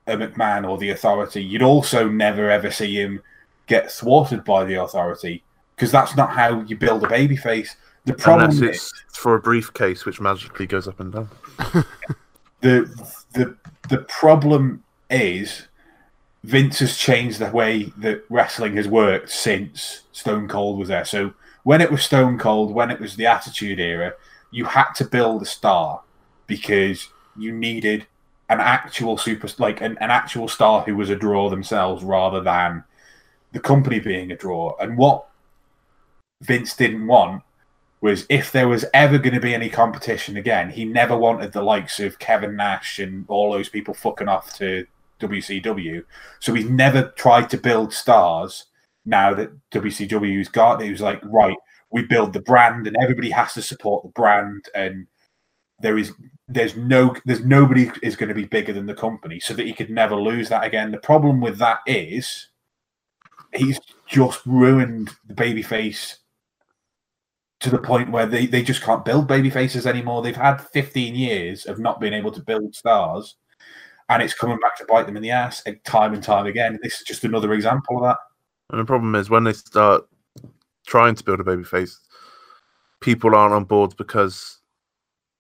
a 0.07 0.17
McMahon 0.17 0.69
or 0.69 0.77
the 0.77 0.91
authority. 0.91 1.43
You'd 1.43 1.63
also 1.63 2.09
never 2.09 2.51
ever 2.51 2.71
see 2.71 3.01
him 3.01 3.23
get 3.67 3.91
thwarted 3.91 4.45
by 4.45 4.65
the 4.65 4.75
authority 4.75 5.43
because 5.75 5.93
that's 5.93 6.17
not 6.17 6.31
how 6.31 6.61
you 6.63 6.77
build 6.77 7.05
a 7.05 7.07
babyface. 7.07 7.77
The 8.05 8.15
problem 8.15 8.51
unless 8.51 8.77
is 8.77 8.93
for 9.13 9.35
a 9.35 9.41
briefcase 9.41 10.05
which 10.05 10.21
magically 10.21 10.67
goes 10.67 10.87
up 10.89 11.01
and 11.01 11.13
down. 11.13 11.29
the 12.61 13.13
the 13.33 13.57
the 13.89 13.99
problem 14.09 14.83
is 15.11 15.67
Vince 16.45 16.79
has 16.79 16.97
changed 16.97 17.41
the 17.41 17.51
way 17.51 17.93
that 17.99 18.25
wrestling 18.29 18.77
has 18.77 18.87
worked 18.87 19.31
since 19.31 20.03
Stone 20.13 20.49
Cold 20.49 20.79
was 20.79 20.89
there. 20.89 21.05
So 21.05 21.35
when 21.65 21.81
it 21.81 21.91
was 21.91 22.05
Stone 22.05 22.39
Cold, 22.39 22.73
when 22.73 22.91
it 22.93 23.01
was 23.01 23.17
the 23.17 23.27
Attitude 23.27 23.81
Era, 23.81 24.15
you 24.53 24.65
had 24.65 24.93
to 24.93 25.05
build 25.05 25.43
a 25.43 25.47
star 25.47 26.03
because 26.47 27.09
you 27.37 27.53
needed 27.53 28.07
an 28.49 28.61
actual 28.61 29.19
super 29.19 29.49
like 29.59 29.81
an, 29.81 29.99
an 29.99 30.11
actual 30.11 30.47
star 30.47 30.83
who 30.83 30.97
was 30.97 31.11
a 31.11 31.17
draw 31.17 31.51
themselves 31.51 32.05
rather 32.05 32.41
than 32.41 32.85
the 33.53 33.61
company 33.61 34.01
being 34.01 34.31
a 34.31 34.37
draw. 34.37 34.77
And 34.81 34.99
what 34.99 35.27
Vince 36.43 36.75
didn't 36.75 37.07
want 37.07 37.43
was 38.01 38.27
if 38.29 38.53
there 38.53 38.69
was 38.69 38.85
ever 38.93 39.19
going 39.19 39.35
to 39.35 39.41
be 39.41 39.55
any 39.55 39.69
competition 39.69 40.37
again, 40.37 40.71
he 40.71 40.85
never 40.85 41.17
wanted 41.17 41.53
the 41.53 41.63
likes 41.63 41.99
of 41.99 42.19
Kevin 42.19 42.57
Nash 42.57 42.99
and 42.99 43.25
all 43.29 43.53
those 43.53 43.69
people 43.69 43.95
fucking 43.95 44.29
off 44.29 44.57
to 44.59 44.87
WCW. 45.21 46.05
So 46.41 46.55
he's 46.55 46.69
never 46.69 47.11
tried 47.17 47.49
to 47.51 47.59
build 47.59 47.93
stars 47.93 48.67
now 49.05 49.33
that 49.35 49.51
WCW's 49.71 50.49
got. 50.49 50.83
He 50.83 50.91
was 50.91 51.01
like, 51.01 51.21
right, 51.25 51.57
we 51.91 52.03
build 52.03 52.33
the 52.33 52.43
brand 52.43 52.87
and 52.87 52.97
everybody 53.01 53.31
has 53.31 53.55
to 53.55 53.63
support 53.63 54.03
the 54.03 54.11
brand 54.11 54.67
and 54.75 55.07
there 55.81 55.99
is 55.99 56.13
there's 56.49 56.77
no 56.77 57.15
there's 57.25 57.45
nobody 57.45 57.91
is 58.03 58.17
going 58.17 58.29
to 58.29 58.35
be 58.35 58.45
bigger 58.45 58.73
than 58.73 58.87
the 58.87 58.95
company 58.95 59.41
so 59.41 59.53
that 59.55 59.67
he 59.67 59.73
could 59.73 59.91
never 59.91 60.15
lose 60.15 60.49
that 60.49 60.65
again. 60.65 60.91
The 60.91 60.99
problem 60.99 61.41
with 61.41 61.59
that 61.59 61.81
is 61.87 62.49
he's 63.57 63.81
just 64.07 64.45
ruined 64.47 65.11
the 65.27 65.35
babyface 65.35 66.17
to 67.61 67.71
the 67.71 67.79
point 67.79 68.11
where 68.11 68.27
they, 68.27 68.47
they 68.47 68.63
just 68.63 68.83
can't 68.83 69.05
build 69.05 69.27
baby 69.27 69.51
faces 69.51 69.87
anymore. 69.87 70.23
They've 70.23 70.37
had 70.37 70.59
15 70.59 71.15
years 71.15 71.67
of 71.67 71.79
not 71.79 72.01
being 72.01 72.13
able 72.13 72.31
to 72.33 72.43
build 72.43 72.75
stars, 72.75 73.37
and 74.09 74.23
it's 74.23 74.35
coming 74.35 74.59
back 74.59 74.77
to 74.77 74.85
bite 74.85 75.07
them 75.07 75.17
in 75.17 75.23
the 75.23 75.31
ass 75.31 75.63
time 75.85 76.15
and 76.15 76.23
time 76.23 76.47
again. 76.47 76.79
This 76.83 77.01
is 77.01 77.07
just 77.07 77.25
another 77.25 77.53
example 77.53 77.97
of 77.97 78.03
that. 78.05 78.19
And 78.71 78.81
the 78.81 78.85
problem 78.85 79.15
is 79.15 79.31
when 79.31 79.45
they 79.45 79.53
start 79.53 80.07
trying 80.87 81.15
to 81.15 81.25
build 81.25 81.41
a 81.41 81.45
baby 81.45 81.65
face, 81.65 81.99
people 83.01 83.35
aren't 83.35 83.55
on 83.55 83.65
board 83.65 83.95
because 83.97 84.61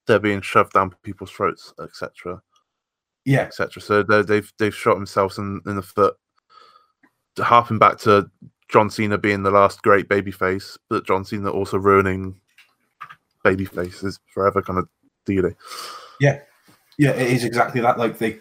they're 0.06 0.18
being 0.18 0.40
shoved 0.40 0.72
down 0.72 0.94
people's 1.02 1.30
throats, 1.30 1.74
etc. 1.82 2.40
Yeah, 3.24 3.43
etc. 3.43 3.82
So 3.82 4.02
they've 4.02 4.52
they've 4.59 4.74
shot 4.74 4.94
themselves 4.94 5.38
in, 5.38 5.60
in 5.66 5.76
the 5.76 5.82
foot. 5.82 6.16
Harping 7.38 7.78
back 7.78 7.98
to 7.98 8.30
John 8.68 8.90
Cena 8.90 9.18
being 9.18 9.42
the 9.42 9.50
last 9.50 9.82
great 9.82 10.08
babyface, 10.08 10.76
but 10.88 11.06
John 11.06 11.24
Cena 11.24 11.50
also 11.50 11.78
ruining 11.78 12.40
babyfaces 13.44 14.18
forever 14.32 14.62
kind 14.62 14.78
of 14.78 14.88
deal. 15.24 15.50
Yeah, 16.20 16.40
yeah, 16.98 17.10
it 17.10 17.30
is 17.30 17.44
exactly 17.44 17.80
that. 17.80 17.98
Like 17.98 18.18
they, 18.18 18.40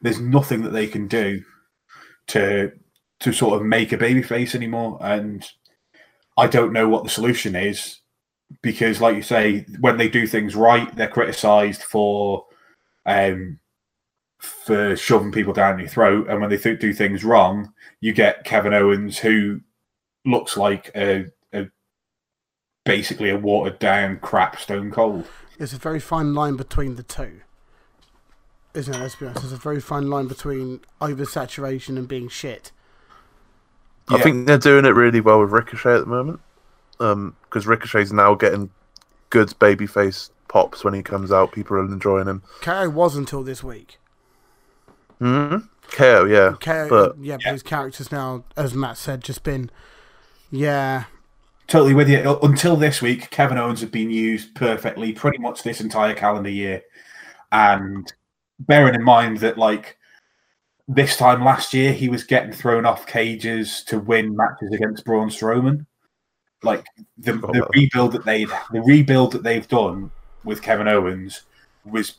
there's 0.00 0.20
nothing 0.20 0.62
that 0.62 0.70
they 0.70 0.86
can 0.86 1.08
do 1.08 1.42
to 2.28 2.72
to 3.18 3.32
sort 3.32 3.60
of 3.60 3.66
make 3.66 3.92
a 3.92 3.98
babyface 3.98 4.54
anymore, 4.54 4.98
and 5.00 5.48
I 6.36 6.46
don't 6.46 6.72
know 6.72 6.88
what 6.88 7.04
the 7.04 7.10
solution 7.10 7.56
is 7.56 8.00
because, 8.62 9.00
like 9.00 9.16
you 9.16 9.22
say, 9.22 9.66
when 9.80 9.96
they 9.96 10.08
do 10.08 10.26
things 10.26 10.54
right, 10.54 10.94
they're 10.96 11.08
criticised 11.08 11.82
for 11.82 12.46
um 13.04 13.58
for 14.38 14.96
shoving 14.96 15.32
people 15.32 15.52
down 15.52 15.78
your 15.78 15.88
throat, 15.88 16.28
and 16.28 16.40
when 16.40 16.50
they 16.50 16.58
th- 16.58 16.80
do 16.80 16.92
things 16.92 17.24
wrong, 17.24 17.72
you 18.00 18.12
get 18.12 18.44
Kevin 18.44 18.74
Owens 18.74 19.18
who 19.18 19.60
looks 20.24 20.56
like 20.56 20.90
a, 20.94 21.26
a 21.52 21.66
basically 22.84 23.30
a 23.30 23.38
watered 23.38 23.78
down 23.78 24.18
crap 24.18 24.58
Stone 24.58 24.90
Cold. 24.90 25.26
There's 25.58 25.72
a 25.72 25.78
very 25.78 26.00
fine 26.00 26.34
line 26.34 26.56
between 26.56 26.96
the 26.96 27.02
two, 27.02 27.40
isn't 28.74 28.94
it? 28.94 29.00
Let's 29.00 29.16
be 29.16 29.26
honest. 29.26 29.42
There's 29.42 29.52
a 29.52 29.56
very 29.56 29.80
fine 29.80 30.10
line 30.10 30.28
between 30.28 30.80
oversaturation 31.00 31.96
and 31.96 32.06
being 32.06 32.28
shit. 32.28 32.72
I 34.08 34.20
think 34.20 34.46
they're 34.46 34.58
doing 34.58 34.84
it 34.84 34.90
really 34.90 35.20
well 35.20 35.40
with 35.40 35.50
Ricochet 35.50 35.94
at 35.94 36.00
the 36.00 36.06
moment, 36.06 36.40
because 36.98 37.12
um, 37.12 37.70
Ricochet's 37.70 38.12
now 38.12 38.34
getting 38.34 38.70
good 39.30 39.48
babyface 39.58 40.30
pops 40.48 40.84
when 40.84 40.94
he 40.94 41.02
comes 41.02 41.32
out. 41.32 41.50
People 41.50 41.76
are 41.76 41.84
enjoying 41.84 42.28
him. 42.28 42.42
KO 42.60 42.88
was 42.88 43.16
until 43.16 43.42
this 43.42 43.64
week. 43.64 43.98
Hmm. 45.18 45.56
KO, 45.90 46.24
yeah. 46.24 46.54
KO, 46.60 46.88
but 46.88 47.18
yeah, 47.18 47.36
but 47.42 47.52
his 47.52 47.62
character's 47.62 48.10
now, 48.10 48.44
as 48.56 48.74
Matt 48.74 48.98
said, 48.98 49.22
just 49.22 49.42
been 49.42 49.70
yeah. 50.50 51.04
Totally 51.66 51.94
with 51.94 52.08
you. 52.08 52.38
Until 52.42 52.76
this 52.76 53.02
week, 53.02 53.30
Kevin 53.30 53.58
Owens 53.58 53.80
had 53.80 53.90
been 53.90 54.10
used 54.10 54.54
perfectly 54.54 55.12
pretty 55.12 55.38
much 55.38 55.62
this 55.62 55.80
entire 55.80 56.14
calendar 56.14 56.50
year. 56.50 56.82
And 57.50 58.12
bearing 58.60 58.94
in 58.94 59.02
mind 59.02 59.38
that, 59.38 59.58
like, 59.58 59.96
this 60.86 61.16
time 61.16 61.44
last 61.44 61.74
year, 61.74 61.92
he 61.92 62.08
was 62.08 62.24
getting 62.24 62.52
thrown 62.52 62.86
off 62.86 63.06
cages 63.06 63.82
to 63.84 63.98
win 63.98 64.36
matches 64.36 64.70
against 64.72 65.04
Braun 65.04 65.28
Strowman. 65.28 65.86
Like 66.62 66.86
the, 67.18 67.32
the 67.32 67.68
rebuild 67.74 68.12
that 68.12 68.24
they 68.24 68.44
the 68.44 68.80
rebuild 68.80 69.32
that 69.32 69.42
they've 69.42 69.68
done 69.68 70.10
with 70.42 70.62
Kevin 70.62 70.88
Owens 70.88 71.42
was 71.84 72.16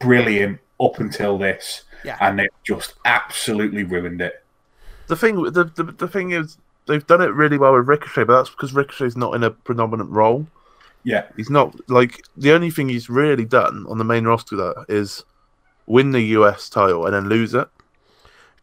brilliant 0.00 0.58
up 0.80 1.00
until 1.00 1.38
this, 1.38 1.82
yeah. 2.04 2.16
and 2.20 2.38
they've 2.38 2.48
just 2.64 2.94
absolutely 3.04 3.84
ruined 3.84 4.20
it. 4.20 4.44
The 5.08 5.16
thing, 5.16 5.42
the, 5.42 5.64
the 5.64 5.84
the 5.84 6.08
thing 6.08 6.32
is, 6.32 6.58
they've 6.86 7.06
done 7.06 7.20
it 7.20 7.32
really 7.34 7.58
well 7.58 7.74
with 7.74 7.88
Ricochet, 7.88 8.24
but 8.24 8.36
that's 8.36 8.50
because 8.50 8.72
Ricochet's 8.72 9.16
not 9.16 9.34
in 9.34 9.42
a 9.42 9.50
predominant 9.50 10.10
role. 10.10 10.46
Yeah, 11.04 11.26
he's 11.36 11.50
not 11.50 11.74
like 11.90 12.24
the 12.36 12.52
only 12.52 12.70
thing 12.70 12.88
he's 12.88 13.08
really 13.08 13.44
done 13.44 13.84
on 13.88 13.98
the 13.98 14.04
main 14.04 14.24
roster 14.24 14.56
that 14.56 14.86
is 14.88 15.24
win 15.86 16.12
the 16.12 16.20
US 16.20 16.68
title 16.68 17.04
and 17.06 17.14
then 17.14 17.28
lose 17.28 17.54
it. 17.54 17.68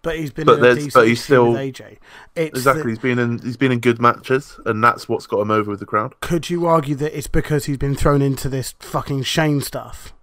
But 0.02 0.18
he's 0.18 0.32
been, 0.32 0.46
but, 0.46 0.62
but 0.62 1.08
he's 1.08 1.22
still 1.22 1.54
AJ. 1.54 1.98
It's 2.36 2.58
exactly. 2.58 2.84
The, 2.84 2.90
he's 2.90 3.00
been 3.00 3.20
in. 3.20 3.40
He's 3.40 3.58
been 3.58 3.74
in 3.74 3.80
good 3.80 4.00
matches, 4.00 4.58
and 4.66 4.82
that's 4.82 5.10
what's 5.10 5.28
got 5.28 5.42
him 5.42 5.52
over 5.52 5.72
with 5.72 5.82
the 5.82 5.86
crowd. 5.86 6.20
Could 6.22 6.50
you 6.50 6.66
argue 6.66 6.96
that 6.96 7.18
it's 7.18 7.28
because 7.28 7.66
he's 7.66 7.78
been 7.78 7.96
thrown 7.96 8.22
into 8.22 8.48
this 8.48 8.76
fucking 8.80 9.24
Shane 9.24 9.60
stuff? 9.60 10.14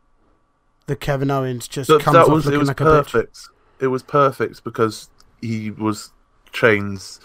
That 0.86 1.00
Kevin 1.00 1.30
Owens 1.30 1.66
just 1.66 1.88
but 1.88 2.00
comes 2.00 2.14
that 2.14 2.28
was, 2.28 2.44
off 2.44 2.46
looking 2.46 2.56
it 2.56 2.58
was 2.58 2.68
like 2.68 2.76
perfect. 2.76 3.38
a 3.80 3.84
It 3.84 3.88
was 3.88 4.02
perfect 4.02 4.62
because 4.62 5.10
he 5.40 5.70
was 5.70 6.12
Shane's 6.52 7.20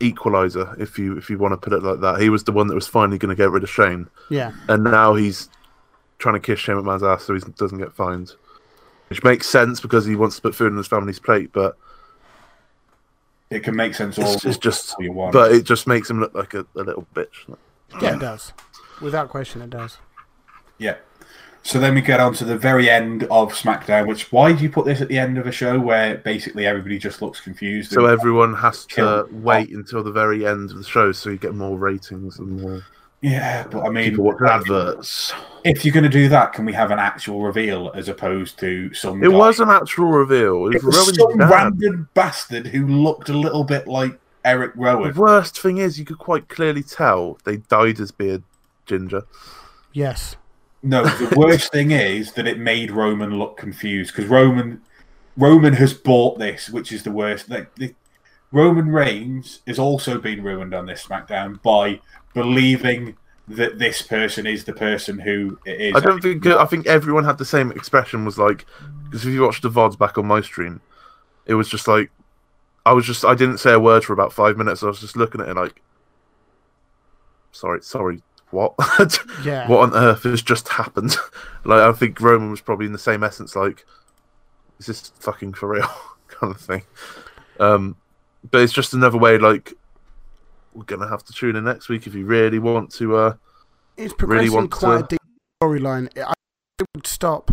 equalizer, 0.00 0.74
if 0.78 0.98
you 0.98 1.16
if 1.16 1.28
you 1.28 1.38
want 1.38 1.52
to 1.52 1.56
put 1.58 1.72
it 1.72 1.82
like 1.82 2.00
that. 2.00 2.20
He 2.20 2.30
was 2.30 2.44
the 2.44 2.52
one 2.52 2.68
that 2.68 2.74
was 2.74 2.86
finally 2.86 3.18
going 3.18 3.30
to 3.30 3.36
get 3.36 3.50
rid 3.50 3.62
of 3.62 3.70
Shane. 3.70 4.08
Yeah. 4.30 4.52
And 4.68 4.84
now 4.84 5.14
he's 5.14 5.50
trying 6.18 6.34
to 6.34 6.40
kiss 6.40 6.58
Shane 6.58 6.76
McMahon's 6.76 7.02
ass 7.02 7.24
so 7.24 7.34
he 7.34 7.40
doesn't 7.40 7.78
get 7.78 7.92
fined, 7.92 8.32
which 9.08 9.22
makes 9.22 9.46
sense 9.46 9.80
because 9.80 10.06
he 10.06 10.16
wants 10.16 10.36
to 10.36 10.42
put 10.42 10.54
food 10.54 10.72
on 10.72 10.78
his 10.78 10.86
family's 10.86 11.18
plate. 11.18 11.50
But 11.52 11.76
it 13.50 13.60
can 13.60 13.76
make 13.76 13.94
sense. 13.94 14.18
All 14.18 14.34
it's, 14.34 14.44
it's 14.44 14.58
just, 14.58 14.94
but 15.32 15.52
it 15.52 15.64
just 15.64 15.86
makes 15.86 16.08
him 16.08 16.20
look 16.20 16.34
like 16.34 16.54
a, 16.54 16.64
a 16.76 16.82
little 16.82 17.06
bitch. 17.14 17.54
Yeah, 18.00 18.14
it 18.14 18.20
does. 18.20 18.52
Without 19.02 19.28
question, 19.28 19.60
it 19.62 19.70
does. 19.70 19.98
Yeah. 20.78 20.96
So 21.62 21.78
then 21.78 21.94
we 21.94 22.00
get 22.00 22.20
on 22.20 22.32
to 22.34 22.44
the 22.44 22.56
very 22.56 22.88
end 22.88 23.24
of 23.24 23.52
SmackDown, 23.52 24.06
which 24.06 24.32
why 24.32 24.52
do 24.52 24.62
you 24.62 24.70
put 24.70 24.86
this 24.86 25.00
at 25.00 25.08
the 25.08 25.18
end 25.18 25.38
of 25.38 25.46
a 25.46 25.52
show 25.52 25.78
where 25.78 26.16
basically 26.18 26.66
everybody 26.66 26.98
just 26.98 27.20
looks 27.20 27.40
confused? 27.40 27.92
So 27.92 28.06
everyone 28.06 28.54
has 28.54 28.86
to 28.86 29.28
wait 29.30 29.70
until 29.70 30.02
the 30.02 30.12
very 30.12 30.46
end 30.46 30.70
of 30.70 30.78
the 30.78 30.84
show 30.84 31.12
so 31.12 31.30
you 31.30 31.36
get 31.36 31.54
more 31.54 31.76
ratings 31.76 32.38
and 32.38 32.62
more. 32.62 32.82
Yeah, 33.20 33.66
but 33.70 33.82
I 33.82 33.90
mean, 33.90 34.16
watch 34.16 34.40
adverts. 34.40 35.34
If 35.62 35.84
you're 35.84 35.92
going 35.92 36.04
to 36.04 36.08
do 36.08 36.30
that, 36.30 36.54
can 36.54 36.64
we 36.64 36.72
have 36.72 36.90
an 36.90 36.98
actual 36.98 37.42
reveal 37.42 37.92
as 37.94 38.08
opposed 38.08 38.58
to 38.60 38.94
some? 38.94 39.22
It 39.22 39.30
guy? 39.30 39.36
was 39.36 39.60
an 39.60 39.68
actual 39.68 40.06
reveal. 40.06 40.68
It, 40.68 40.76
it 40.76 40.82
was, 40.82 40.96
was 40.96 41.16
some 41.16 41.36
dad. 41.36 41.50
random 41.50 42.08
bastard 42.14 42.68
who 42.68 42.86
looked 42.86 43.28
a 43.28 43.34
little 43.34 43.62
bit 43.62 43.86
like 43.86 44.18
Eric 44.42 44.72
Rowan. 44.74 45.12
The 45.12 45.20
worst 45.20 45.60
thing 45.60 45.76
is, 45.76 45.98
you 45.98 46.06
could 46.06 46.18
quite 46.18 46.48
clearly 46.48 46.82
tell 46.82 47.38
they 47.44 47.58
dyed 47.58 47.98
his 47.98 48.10
beard 48.10 48.42
ginger. 48.86 49.24
Yes. 49.92 50.36
No, 50.82 51.04
the 51.04 51.36
worst 51.36 51.72
thing 51.72 51.90
is 51.90 52.32
that 52.32 52.46
it 52.46 52.58
made 52.58 52.90
Roman 52.90 53.38
look 53.38 53.56
confused 53.56 54.14
because 54.14 54.30
Roman 54.30 54.80
Roman 55.36 55.74
has 55.74 55.92
bought 55.92 56.38
this, 56.38 56.70
which 56.70 56.92
is 56.92 57.02
the 57.02 57.10
worst. 57.10 57.50
Like 57.50 57.74
the, 57.74 57.94
Roman 58.52 58.88
Reigns 58.90 59.60
has 59.66 59.78
also 59.78 60.18
been 60.18 60.42
ruined 60.42 60.74
on 60.74 60.86
this 60.86 61.04
SmackDown 61.04 61.62
by 61.62 62.00
believing 62.34 63.16
that 63.46 63.78
this 63.78 64.02
person 64.02 64.46
is 64.46 64.64
the 64.64 64.72
person 64.72 65.18
who 65.18 65.58
it 65.64 65.80
is. 65.80 65.94
I 65.94 66.00
don't 66.00 66.20
think. 66.20 66.46
I 66.46 66.64
think 66.64 66.86
everyone 66.86 67.24
had 67.24 67.38
the 67.38 67.44
same 67.44 67.70
expression. 67.72 68.24
Was 68.24 68.38
like 68.38 68.64
because 69.04 69.26
if 69.26 69.32
you 69.32 69.42
watch 69.42 69.60
the 69.60 69.70
vods 69.70 69.98
back 69.98 70.16
on 70.18 70.26
my 70.26 70.40
stream, 70.40 70.80
it 71.46 71.54
was 71.54 71.68
just 71.68 71.86
like 71.88 72.10
I 72.86 72.92
was 72.92 73.04
just 73.04 73.24
I 73.24 73.34
didn't 73.34 73.58
say 73.58 73.72
a 73.72 73.80
word 73.80 74.04
for 74.04 74.12
about 74.12 74.32
five 74.32 74.56
minutes. 74.56 74.82
I 74.82 74.86
was 74.86 75.00
just 75.00 75.16
looking 75.16 75.40
at 75.40 75.48
it 75.48 75.56
like, 75.56 75.82
sorry, 77.52 77.82
sorry, 77.82 78.22
what? 78.50 78.74
yeah. 79.44 79.68
what 79.68 79.80
on 79.80 79.94
earth 79.94 80.24
has 80.24 80.42
just 80.42 80.68
happened? 80.68 81.16
like, 81.64 81.80
I 81.80 81.92
think 81.92 82.20
Roman 82.20 82.50
was 82.50 82.60
probably 82.60 82.86
in 82.86 82.92
the 82.92 82.98
same 82.98 83.22
essence, 83.22 83.54
like, 83.56 83.84
is 84.78 84.86
this 84.86 85.12
fucking 85.20 85.54
for 85.54 85.68
real? 85.68 85.90
kind 86.28 86.54
of 86.54 86.60
thing. 86.60 86.82
Um, 87.58 87.96
but 88.50 88.62
it's 88.62 88.72
just 88.72 88.94
another 88.94 89.18
way, 89.18 89.38
like, 89.38 89.74
we're 90.74 90.84
gonna 90.84 91.08
have 91.08 91.24
to 91.24 91.32
tune 91.32 91.56
in 91.56 91.64
next 91.64 91.88
week 91.88 92.06
if 92.06 92.14
you 92.14 92.24
really 92.24 92.58
want 92.58 92.92
to. 92.92 93.16
Uh, 93.16 93.34
it's 93.96 94.14
progressing 94.14 94.46
really 94.46 94.56
want 94.56 94.70
quite 94.70 94.98
to... 94.98 95.04
a 95.04 95.08
deep 95.08 95.20
storyline. 95.62 96.08
I 96.16 96.32
it 96.78 96.86
would 96.94 97.06
stop. 97.06 97.50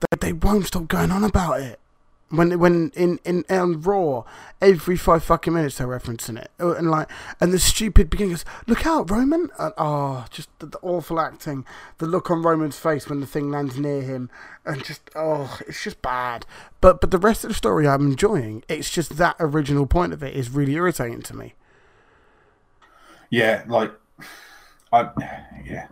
They, 0.00 0.16
they 0.20 0.32
won't 0.32 0.66
stop 0.66 0.88
going 0.88 1.10
on 1.10 1.24
about 1.24 1.60
it. 1.60 1.80
When 2.28 2.58
when 2.58 2.90
in 2.96 3.20
in 3.24 3.44
on 3.48 3.80
Raw, 3.82 4.24
every 4.60 4.96
five 4.96 5.22
fucking 5.22 5.52
minutes 5.52 5.78
they're 5.78 5.86
referencing 5.86 6.36
it, 6.36 6.50
oh, 6.58 6.72
and 6.72 6.90
like 6.90 7.08
and 7.40 7.52
the 7.52 7.58
stupid 7.60 8.10
beginning 8.10 8.32
goes, 8.32 8.44
"Look 8.66 8.84
out, 8.84 9.08
Roman!" 9.08 9.48
And, 9.60 9.72
oh, 9.78 10.26
just 10.30 10.48
the, 10.58 10.66
the, 10.66 10.78
awful 10.82 11.20
acting, 11.20 11.64
the 11.98 12.06
look 12.06 12.28
on 12.28 12.42
Roman's 12.42 12.78
face 12.80 13.08
when 13.08 13.20
the 13.20 13.28
thing 13.28 13.52
lands 13.52 13.78
near 13.78 14.02
him, 14.02 14.28
and 14.64 14.84
just 14.84 15.08
oh, 15.14 15.56
it's 15.68 15.84
just 15.84 16.02
bad. 16.02 16.46
But 16.80 17.00
but 17.00 17.12
the 17.12 17.18
rest 17.18 17.44
of 17.44 17.50
the 17.50 17.54
story 17.54 17.86
I'm 17.86 18.06
enjoying. 18.10 18.64
It's 18.68 18.90
just 18.90 19.18
that 19.18 19.36
original 19.38 19.86
point 19.86 20.12
of 20.12 20.24
it 20.24 20.34
is 20.34 20.50
really 20.50 20.74
irritating 20.74 21.22
to 21.22 21.36
me. 21.36 21.54
Yeah, 23.30 23.62
like, 23.68 23.92
I 24.92 25.10
yeah, 25.64 25.86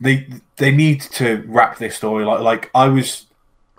they 0.00 0.26
they 0.56 0.72
need 0.72 1.00
to 1.00 1.44
wrap 1.46 1.78
this 1.78 1.94
story 1.94 2.24
like 2.24 2.40
like 2.40 2.70
I 2.74 2.88
was 2.88 3.26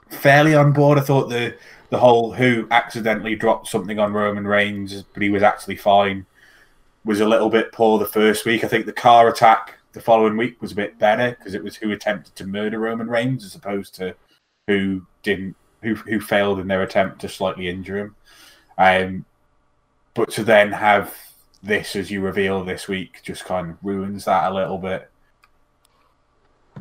fairly 0.10 0.56
on 0.56 0.72
board. 0.72 0.98
I 0.98 1.02
thought 1.02 1.30
the 1.30 1.56
the 1.90 2.00
whole 2.00 2.34
who 2.34 2.68
accidentally 2.72 3.36
dropped 3.36 3.68
something 3.68 4.00
on 4.00 4.14
Roman 4.14 4.48
Reigns, 4.48 5.04
but 5.14 5.22
he 5.22 5.30
was 5.30 5.44
actually 5.44 5.76
fine, 5.76 6.26
was 7.04 7.22
a 7.22 7.28
little 7.28 7.50
bit 7.50 7.72
poor 7.72 8.00
the 8.00 8.06
first 8.06 8.46
week. 8.46 8.64
I 8.64 8.68
think 8.68 8.86
the 8.86 8.94
car 8.94 9.28
attack 9.30 9.78
the 9.94 10.02
following 10.02 10.36
week 10.36 10.62
was 10.62 10.72
a 10.72 10.76
bit 10.76 11.00
better 11.00 11.36
because 11.38 11.54
it 11.54 11.64
was 11.64 11.76
who 11.76 11.92
attempted 11.92 12.36
to 12.36 12.46
murder 12.46 12.80
Roman 12.80 13.08
Reigns 13.08 13.46
as 13.46 13.56
opposed 13.56 13.96
to 13.96 14.16
who 14.68 15.06
didn't 15.24 15.56
who 15.82 15.96
who 15.96 16.20
failed 16.20 16.60
in 16.60 16.68
their 16.68 16.84
attempt 16.84 17.22
to 17.22 17.30
slightly 17.30 17.70
injure 17.70 17.98
him. 17.98 18.16
Um, 18.78 19.26
but 20.14 20.32
to 20.32 20.44
then 20.44 20.72
have 20.72 21.16
this 21.62 21.96
as 21.96 22.12
you 22.12 22.22
reveal 22.22 22.64
this 22.64 22.88
week 22.88 23.22
just 23.24 23.46
kind 23.46 23.72
of 23.72 23.78
ruins 23.84 24.26
that 24.26 24.52
a 24.52 24.56
little 24.56 24.78
bit. 24.78 25.10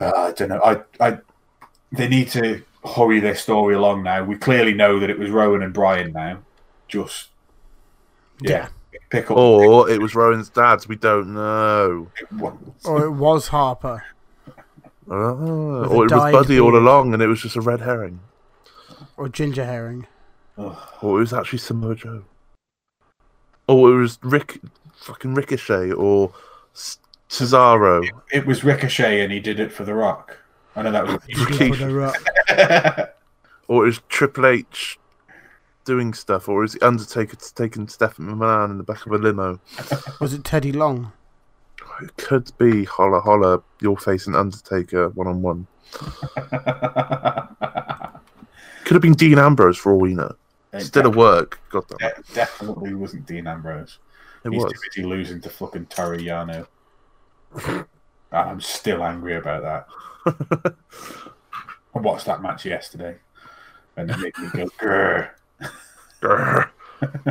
Uh, 0.01 0.13
I 0.15 0.33
don't 0.33 0.49
know. 0.49 0.61
I 0.63 0.83
I 1.01 1.19
they 1.93 2.09
need 2.09 2.29
to 2.31 2.63
hurry 2.85 3.21
their 3.21 3.35
story 3.35 3.75
along 3.75 4.03
now. 4.03 4.25
We 4.25 4.37
clearly 4.37 4.75
know 4.75 5.01
that 5.01 5.11
it 5.11 5.19
was 5.19 5.31
Rowan 5.31 5.63
and 5.63 5.73
Brian 5.73 6.13
now. 6.13 6.39
Just 6.89 7.29
yeah, 8.41 8.69
pick 9.11 9.31
up. 9.31 9.37
Or 9.37 9.89
it 9.89 10.01
was 10.01 10.15
Rowan's 10.15 10.49
dad's. 10.49 10.89
We 10.89 10.97
don't 10.97 11.35
know. 11.35 12.11
Or 12.85 13.05
it 13.05 13.11
was 13.13 13.49
Harper. 13.49 14.05
Oh, 15.09 15.85
or 15.85 15.85
it 15.85 15.91
was 15.91 16.11
dyed 16.11 16.33
Buddy 16.33 16.59
all 16.59 16.77
along, 16.77 17.13
and 17.13 17.23
it 17.23 17.27
was 17.27 17.43
just 17.43 17.57
a 17.57 17.61
red 17.61 17.81
herring. 17.81 18.21
Or 19.17 19.29
Ginger 19.29 19.65
Herring. 19.65 20.07
Ugh. 20.57 20.77
Or 21.03 21.19
it 21.19 21.21
was 21.21 21.33
actually 21.33 21.59
Samoa 21.59 21.95
Joe. 21.95 22.25
Or 23.69 23.93
it 23.93 23.97
was 23.97 24.19
Rick, 24.23 24.61
fucking 24.95 25.35
Ricochet, 25.35 25.93
or 25.93 26.33
S- 26.75 26.99
Cesaro. 27.29 28.07
It 28.33 28.47
was 28.47 28.65
Ricochet, 28.65 29.23
and 29.23 29.33
he 29.33 29.41
did 29.41 29.61
it 29.61 29.73
for 29.73 29.85
The 29.85 29.95
Rock. 29.95 30.39
I 30.77 30.83
know 30.83 30.93
that 30.93 31.07
was. 31.07 31.17
Rikishi. 31.17 31.69
For 31.69 31.85
the 31.85 31.95
Rock. 31.95 33.11
Or 33.67 33.87
is 33.87 33.97
was 33.97 34.03
Triple 34.11 34.45
H 34.47 34.99
doing 35.87 36.13
stuff, 36.13 36.49
or 36.49 36.65
is 36.65 36.75
the 36.75 36.87
Undertaker 36.87 37.37
taking 37.55 37.89
Stephanie 37.89 38.33
McMahon 38.33 38.71
in 38.71 38.79
the 38.79 38.85
back 38.85 39.07
of 39.07 39.13
a 39.13 39.17
limo? 39.17 39.59
Was 40.21 40.35
it 40.35 40.45
Teddy 40.45 40.71
Long? 40.71 41.13
It 42.03 42.17
could 42.17 42.51
be 42.59 42.85
holla 42.85 43.21
holla, 43.21 43.63
you're 43.81 43.97
facing 43.97 44.35
Undertaker 44.35 45.09
one 45.11 45.27
on 45.27 45.43
one. 45.43 45.67
Could 48.85 48.97
have 48.97 49.03
been 49.03 49.15
Dean 49.15 49.39
Ambrose 49.39 49.79
for 49.79 49.93
all 49.93 49.99
we 50.01 50.15
know. 50.15 50.35
Still 50.79 51.07
at 51.07 51.17
work. 51.17 51.59
God 51.71 51.85
damn 51.89 52.11
it. 52.11 52.27
De- 52.27 52.35
definitely 52.35 52.95
wasn't 52.95 53.25
Dean 53.27 53.47
Ambrose. 53.47 53.99
It 54.45 54.53
He's 54.53 54.63
was. 54.63 54.73
too 54.73 54.79
busy 54.89 55.03
losing 55.07 55.41
to 55.41 55.49
fucking 55.49 55.87
Toru 55.87 56.19
Yano. 56.19 56.67
I'm 58.37 58.61
still 58.61 59.03
angry 59.05 59.37
about 59.37 59.87
that. 60.27 60.75
I 61.95 61.99
watched 61.99 62.27
that 62.27 62.43
match 62.43 62.65
yesterday, 62.65 63.17
and 63.97 64.11
it 64.11 64.19
made 64.19 64.39
me 64.39 64.49
go 64.53 64.67
grrr. 64.81 65.31
Grr. 66.21 66.69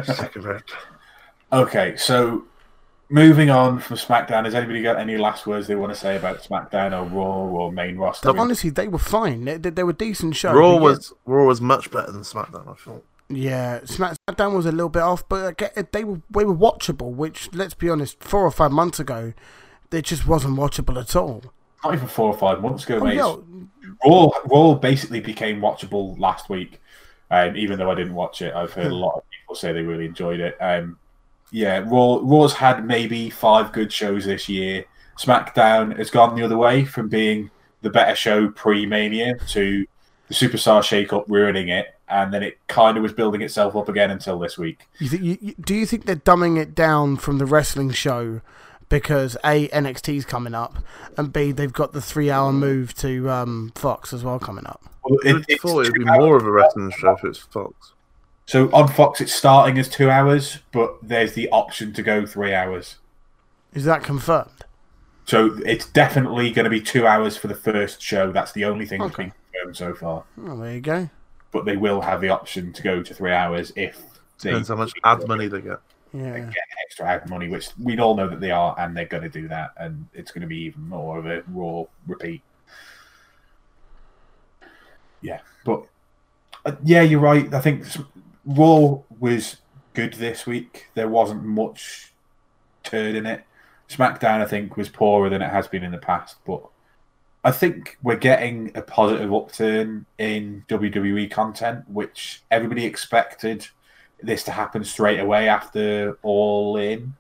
Sick 0.06 0.36
of 0.36 0.46
it. 0.46 0.64
Okay, 1.52 1.96
so 1.98 2.44
moving 3.10 3.50
on 3.50 3.80
from 3.80 3.98
SmackDown, 3.98 4.46
has 4.46 4.56
anybody 4.56 4.82
got 4.82 4.98
any 4.98 5.18
last 5.18 5.46
words 5.46 5.68
they 5.68 5.76
want 5.76 5.94
to 5.94 6.00
say 6.00 6.16
about 6.16 6.42
SmackDown 6.42 6.92
or 6.94 7.06
Raw 7.06 7.24
or 7.64 7.72
main 7.72 7.98
roster? 7.98 8.30
Look, 8.30 8.38
honestly, 8.38 8.70
they 8.70 8.88
were 8.88 8.98
fine. 9.00 9.46
They, 9.46 9.58
they, 9.58 9.70
they 9.70 9.84
were 9.84 9.94
decent 9.94 10.36
shows. 10.36 10.56
Raw 10.56 10.74
But 10.74 10.76
yeah- 10.76 10.82
was 10.82 11.14
Raw 11.26 11.46
was 11.46 11.62
much 11.62 11.92
better 11.92 12.12
than 12.12 12.22
SmackDown. 12.22 12.70
I 12.70 12.74
thought. 12.76 13.06
Yeah, 13.30 13.80
SmackDown 13.82 14.56
was 14.56 14.66
a 14.66 14.72
little 14.72 14.90
bit 14.90 15.02
off, 15.02 15.28
but 15.28 15.60
uh, 15.62 15.84
they 15.92 16.04
were 16.04 16.22
they 16.30 16.46
were 16.46 16.56
watchable. 16.56 17.12
Which, 17.14 17.50
let's 17.54 17.74
be 17.74 17.90
honest, 17.90 18.24
four 18.24 18.42
or 18.46 18.52
five 18.52 18.72
months 18.72 19.00
ago, 19.00 19.34
it 19.94 20.06
just 20.06 20.28
wasn't 20.28 20.58
watchable 20.58 21.00
at 21.00 21.16
all. 21.16 21.44
Not 21.84 21.96
even 21.96 22.08
four 22.08 22.30
or 22.32 22.38
five 22.38 22.62
months 22.62 22.86
ago, 22.86 23.00
Oh, 23.00 23.04
mate. 23.04 23.16
yeah, 23.16 23.36
Raw, 24.06 24.30
Raw 24.46 24.74
basically 24.76 25.20
became 25.20 25.60
watchable 25.60 26.18
last 26.20 26.50
week. 26.50 26.80
Um, 27.30 27.56
even 27.58 27.80
though 27.80 27.90
I 27.92 27.96
didn't 27.96 28.14
watch 28.14 28.42
it, 28.42 28.54
I've 28.54 28.74
heard 28.74 28.92
a 28.92 28.96
lot 28.96 29.16
of 29.16 29.24
people 29.30 29.56
say 29.56 29.74
they 29.74 29.82
really 29.82 30.06
enjoyed 30.06 30.40
it. 30.40 30.56
Um, 30.62 30.98
yeah, 31.52 31.80
Raw, 31.80 32.20
Raw's 32.22 32.54
had 32.54 32.86
maybe 32.86 33.30
five 33.30 33.72
good 33.72 33.92
shows 33.92 34.26
this 34.26 34.48
year. 34.48 34.86
SmackDown 35.18 35.98
has 35.98 36.10
gone 36.10 36.36
the 36.36 36.44
other 36.44 36.58
way 36.58 36.86
from 36.86 37.08
being 37.10 37.50
the 37.82 37.90
better 37.90 38.16
show 38.16 38.50
pre 38.50 38.86
Mania 38.86 39.36
to 39.50 39.86
the 40.28 40.34
Superstar 40.34 40.84
shake-up 40.84 41.26
ruining 41.28 41.70
it, 41.70 41.88
and 42.08 42.34
then 42.34 42.44
it 42.44 42.60
kind 42.68 42.98
of 42.98 43.04
was 43.04 43.14
building 43.14 43.42
itself 43.42 43.76
up 43.76 43.90
again 43.90 44.12
until 44.12 44.40
this 44.40 44.58
week. 44.58 44.88
You 45.00 45.10
think, 45.10 45.24
you, 45.24 45.56
do 45.60 45.76
you 45.76 45.86
think 45.86 46.06
they're 46.06 46.16
dumbing 46.16 46.58
it 46.60 46.74
down 46.76 47.18
from 47.18 47.38
the 47.40 47.46
wrestling 47.46 47.92
show 47.92 48.42
because 48.90 49.36
a 49.44 49.68
NXT's 49.70 50.26
coming 50.26 50.54
up, 50.54 50.78
and 51.18 51.32
b 51.34 51.52
they've 51.52 51.74
got 51.74 51.94
the 51.94 52.02
three-hour 52.02 52.52
move 52.54 52.94
to 52.96 53.30
um, 53.30 53.72
Fox 53.76 54.14
as 54.14 54.24
well 54.24 54.40
coming 54.40 54.66
up? 54.66 54.82
Well, 55.04 55.20
I 55.26 55.30
it- 55.30 55.46
it's 55.48 55.62
thought 55.62 55.82
it'd 55.82 55.94
be 55.94 56.06
more 56.06 56.36
of 56.38 56.46
a 56.46 56.52
wrestling 56.52 56.92
show 56.92 57.12
if 57.12 57.24
it's 57.24 57.40
Fox. 57.40 57.94
So 58.46 58.70
on 58.74 58.88
Fox, 58.90 59.22
it's 59.22 59.34
starting 59.34 59.78
as 59.78 59.88
two 59.88 60.10
hours, 60.10 60.60
but 60.72 60.96
there's 61.02 61.34
the 61.34 61.50
option 61.50 61.94
to 61.94 62.04
go 62.04 62.26
three 62.26 62.54
hours. 62.54 62.98
Is 63.74 63.86
that 63.86 64.04
confirmed? 64.04 64.66
So 65.26 65.58
it's 65.66 65.86
definitely 65.88 66.52
going 66.52 66.66
to 66.66 66.70
be 66.70 66.82
two 66.82 67.08
hours 67.08 67.38
for 67.38 67.48
the 67.48 67.56
first 67.56 68.02
show. 68.02 68.32
That's 68.34 68.52
the 68.52 68.66
only 68.66 68.86
thing 68.86 69.00
that's 69.00 69.14
Okay. 69.14 69.24
been 69.24 69.34
confirmed 69.54 69.78
so 69.78 69.94
far. 69.94 70.24
Oh, 70.46 70.58
there 70.60 70.74
you 70.74 70.82
go. 70.82 71.10
But 71.52 71.64
they 71.66 71.78
will 71.78 72.02
have 72.02 72.20
the 72.20 72.28
option 72.30 72.74
to 72.74 72.82
go 72.84 73.02
to 73.02 73.14
three 73.14 73.32
hours 73.32 73.72
if 73.78 74.02
they 74.42 74.50
Depends 74.50 74.68
how 74.68 74.76
much 74.76 74.92
ad 75.06 75.26
money 75.28 75.48
they 75.48 75.62
get. 75.62 75.80
Yeah. 76.14 76.40
get 76.40 76.56
extra 76.86 77.08
ad 77.08 77.30
money, 77.30 77.48
which 77.48 77.70
we 77.82 77.98
all 77.98 78.16
know 78.16 78.30
that 78.30 78.40
they 78.40 78.52
are, 78.52 78.76
and 78.78 78.96
they're 78.96 79.06
going 79.06 79.24
to 79.24 79.30
do 79.30 79.48
that, 79.48 79.72
and 79.78 80.08
it's 80.14 80.32
going 80.32 80.42
to 80.42 80.48
be 80.48 80.60
even 80.60 80.88
more 80.88 81.18
of 81.18 81.26
a 81.26 81.44
raw 81.48 81.84
repeat. 82.06 82.42
Yeah, 85.22 85.40
but 85.66 85.88
uh, 86.66 86.76
yeah, 86.84 87.02
you're 87.02 87.20
right. 87.20 87.52
I 87.54 87.62
think 87.62 87.86
Raw 88.46 89.00
was 89.20 89.58
good 89.94 90.14
this 90.14 90.46
week. 90.46 90.88
There 90.94 91.08
wasn't 91.08 91.44
much 91.44 92.14
turd 92.84 93.16
in 93.16 93.26
it. 93.26 93.44
SmackDown, 93.90 94.42
I 94.42 94.46
think, 94.46 94.78
was 94.78 94.90
poorer 94.90 95.30
than 95.30 95.42
it 95.42 95.50
has 95.50 95.68
been 95.68 95.84
in 95.84 95.92
the 95.92 95.98
past, 95.98 96.38
but 96.46 96.64
I 97.44 97.52
think 97.52 97.98
we're 98.02 98.16
getting 98.16 98.72
a 98.76 98.82
positive 98.82 99.34
upturn 99.34 100.06
in 100.18 100.64
WWE 100.70 101.30
content, 101.30 101.90
which 101.90 102.42
everybody 102.50 102.86
expected 102.86 103.68
this 104.24 104.44
to 104.44 104.52
happen 104.52 104.84
straight 104.84 105.20
away 105.20 105.48
after 105.48 106.18
All 106.24 106.78
In. 106.78 107.16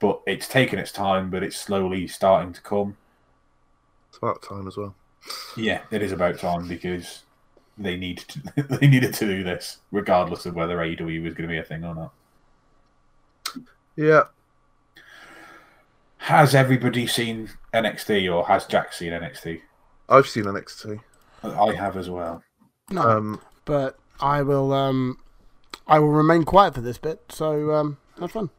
But 0.00 0.20
it's 0.26 0.46
taken 0.46 0.78
its 0.78 0.92
time, 0.92 1.28
but 1.30 1.42
it's 1.42 1.56
slowly 1.56 2.06
starting 2.06 2.52
to 2.52 2.60
come. 2.60 2.96
It's 4.08 4.18
about 4.18 4.42
time 4.42 4.68
as 4.68 4.76
well. 4.76 4.94
Yeah, 5.56 5.80
it 5.90 6.02
is 6.02 6.12
about 6.12 6.38
time 6.38 6.68
because 6.68 7.24
they 7.76 7.96
need 7.96 8.18
to, 8.18 8.62
they 8.80 8.86
needed 8.86 9.14
to 9.14 9.26
do 9.26 9.42
this, 9.42 9.78
regardless 9.90 10.46
of 10.46 10.54
whether 10.54 10.78
AEW 10.78 11.22
was 11.24 11.34
going 11.34 11.48
to 11.48 11.52
be 11.52 11.58
a 11.58 11.64
thing 11.64 11.84
or 11.84 11.94
not. 11.94 12.12
Yeah. 13.96 14.24
Has 16.18 16.54
everybody 16.54 17.06
seen 17.06 17.50
NXT 17.74 18.32
or 18.32 18.46
has 18.46 18.66
Jack 18.66 18.92
seen 18.92 19.12
NXT? 19.12 19.62
I've 20.08 20.26
seen 20.28 20.44
NXT. 20.44 21.00
I 21.42 21.72
have 21.74 21.96
as 21.96 22.08
well. 22.10 22.42
No, 22.90 23.02
Um, 23.02 23.40
but 23.64 23.98
I 24.20 24.42
will. 24.42 24.72
Um, 24.72 25.18
I 25.88 25.98
will 25.98 26.10
remain 26.10 26.44
quiet 26.44 26.74
for 26.74 26.80
this 26.80 26.98
bit. 26.98 27.20
So 27.30 27.74
um, 27.74 27.98
have 28.20 28.32
fun. 28.32 28.50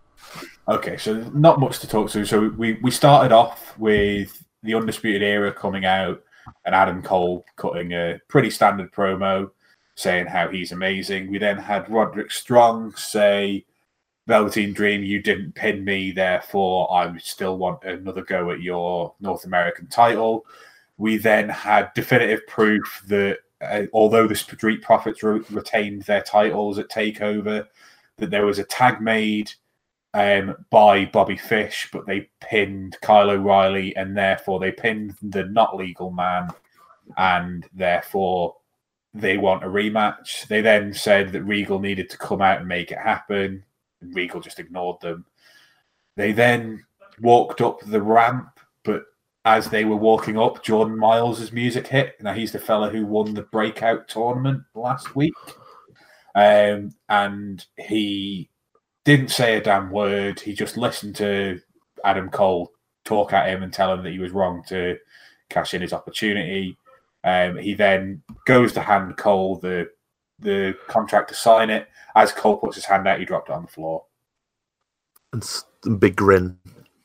Okay, 0.67 0.97
so 0.97 1.13
not 1.33 1.59
much 1.59 1.79
to 1.79 1.87
talk 1.87 2.09
to. 2.11 2.25
So 2.25 2.49
we, 2.49 2.73
we 2.81 2.91
started 2.91 3.31
off 3.31 3.77
with 3.77 4.43
the 4.63 4.75
Undisputed 4.75 5.23
Era 5.23 5.53
coming 5.53 5.85
out 5.85 6.21
and 6.65 6.75
Adam 6.75 7.01
Cole 7.01 7.45
cutting 7.55 7.93
a 7.93 8.19
pretty 8.27 8.49
standard 8.49 8.91
promo 8.91 9.49
saying 9.95 10.25
how 10.25 10.47
he's 10.47 10.71
amazing. 10.71 11.29
We 11.29 11.37
then 11.37 11.57
had 11.57 11.89
Roderick 11.89 12.31
Strong 12.31 12.95
say, 12.95 13.65
Velveteen 14.27 14.73
Dream, 14.73 15.03
you 15.03 15.21
didn't 15.21 15.55
pin 15.55 15.83
me, 15.83 16.11
therefore 16.11 16.91
I 16.93 17.17
still 17.17 17.57
want 17.57 17.83
another 17.83 18.23
go 18.23 18.51
at 18.51 18.61
your 18.61 19.13
North 19.19 19.45
American 19.45 19.87
title. 19.87 20.45
We 20.97 21.17
then 21.17 21.49
had 21.49 21.93
definitive 21.95 22.45
proof 22.47 23.03
that 23.07 23.39
uh, 23.61 23.83
although 23.93 24.27
the 24.27 24.35
Street 24.35 24.81
Profits 24.81 25.23
re- 25.23 25.41
retained 25.49 26.03
their 26.03 26.21
titles 26.21 26.79
at 26.79 26.89
TakeOver, 26.89 27.67
that 28.17 28.29
there 28.29 28.45
was 28.45 28.59
a 28.59 28.63
tag 28.63 29.01
made 29.01 29.51
um, 30.13 30.55
by 30.69 31.05
Bobby 31.05 31.37
Fish, 31.37 31.89
but 31.91 32.05
they 32.05 32.29
pinned 32.41 32.99
Kyle 33.01 33.29
O'Reilly, 33.29 33.95
and 33.95 34.17
therefore 34.17 34.59
they 34.59 34.71
pinned 34.71 35.15
the 35.21 35.45
not 35.45 35.75
legal 35.75 36.11
man, 36.11 36.49
and 37.17 37.67
therefore 37.73 38.55
they 39.13 39.37
want 39.37 39.63
a 39.63 39.67
rematch. 39.67 40.47
They 40.47 40.61
then 40.61 40.93
said 40.93 41.31
that 41.31 41.43
Regal 41.43 41.79
needed 41.79 42.09
to 42.11 42.17
come 42.17 42.41
out 42.41 42.59
and 42.59 42.67
make 42.67 42.91
it 42.91 42.97
happen. 42.97 43.63
Regal 44.01 44.39
just 44.39 44.59
ignored 44.59 45.01
them. 45.01 45.25
They 46.15 46.31
then 46.31 46.85
walked 47.21 47.61
up 47.61 47.79
the 47.81 48.01
ramp, 48.01 48.58
as 49.45 49.69
they 49.69 49.85
were 49.85 49.95
walking 49.95 50.37
up, 50.37 50.63
Jordan 50.63 50.97
Myles' 50.97 51.51
music 51.51 51.87
hit. 51.87 52.15
Now 52.21 52.33
he's 52.33 52.51
the 52.51 52.59
fella 52.59 52.89
who 52.89 53.05
won 53.05 53.33
the 53.33 53.43
breakout 53.43 54.07
tournament 54.07 54.63
last 54.75 55.15
week. 55.15 55.33
Um, 56.35 56.91
and 57.07 57.65
he 57.77 58.49
didn't 59.05 59.31
say 59.31 59.57
a 59.57 59.61
damn 59.61 59.91
word. 59.91 60.39
He 60.39 60.53
just 60.53 60.77
listened 60.77 61.15
to 61.17 61.59
Adam 62.03 62.29
Cole 62.29 62.71
talk 63.05 63.33
at 63.33 63.49
him 63.49 63.63
and 63.63 63.73
tell 63.73 63.93
him 63.93 64.03
that 64.03 64.11
he 64.11 64.19
was 64.19 64.31
wrong 64.31 64.63
to 64.67 64.97
cash 65.49 65.73
in 65.73 65.81
his 65.81 65.93
opportunity. 65.93 66.77
Um, 67.23 67.57
he 67.57 67.73
then 67.73 68.21
goes 68.45 68.73
to 68.73 68.81
hand 68.81 69.17
Cole 69.17 69.57
the 69.57 69.89
the 70.39 70.75
contract 70.87 71.29
to 71.29 71.35
sign 71.35 71.69
it. 71.69 71.87
As 72.15 72.31
Cole 72.31 72.57
puts 72.57 72.75
his 72.75 72.85
hand 72.85 73.07
out, 73.07 73.19
he 73.19 73.25
dropped 73.25 73.49
it 73.49 73.55
on 73.55 73.63
the 73.63 73.67
floor. 73.67 74.05
And, 75.33 75.99
big 75.99 76.15
grin. 76.15 76.57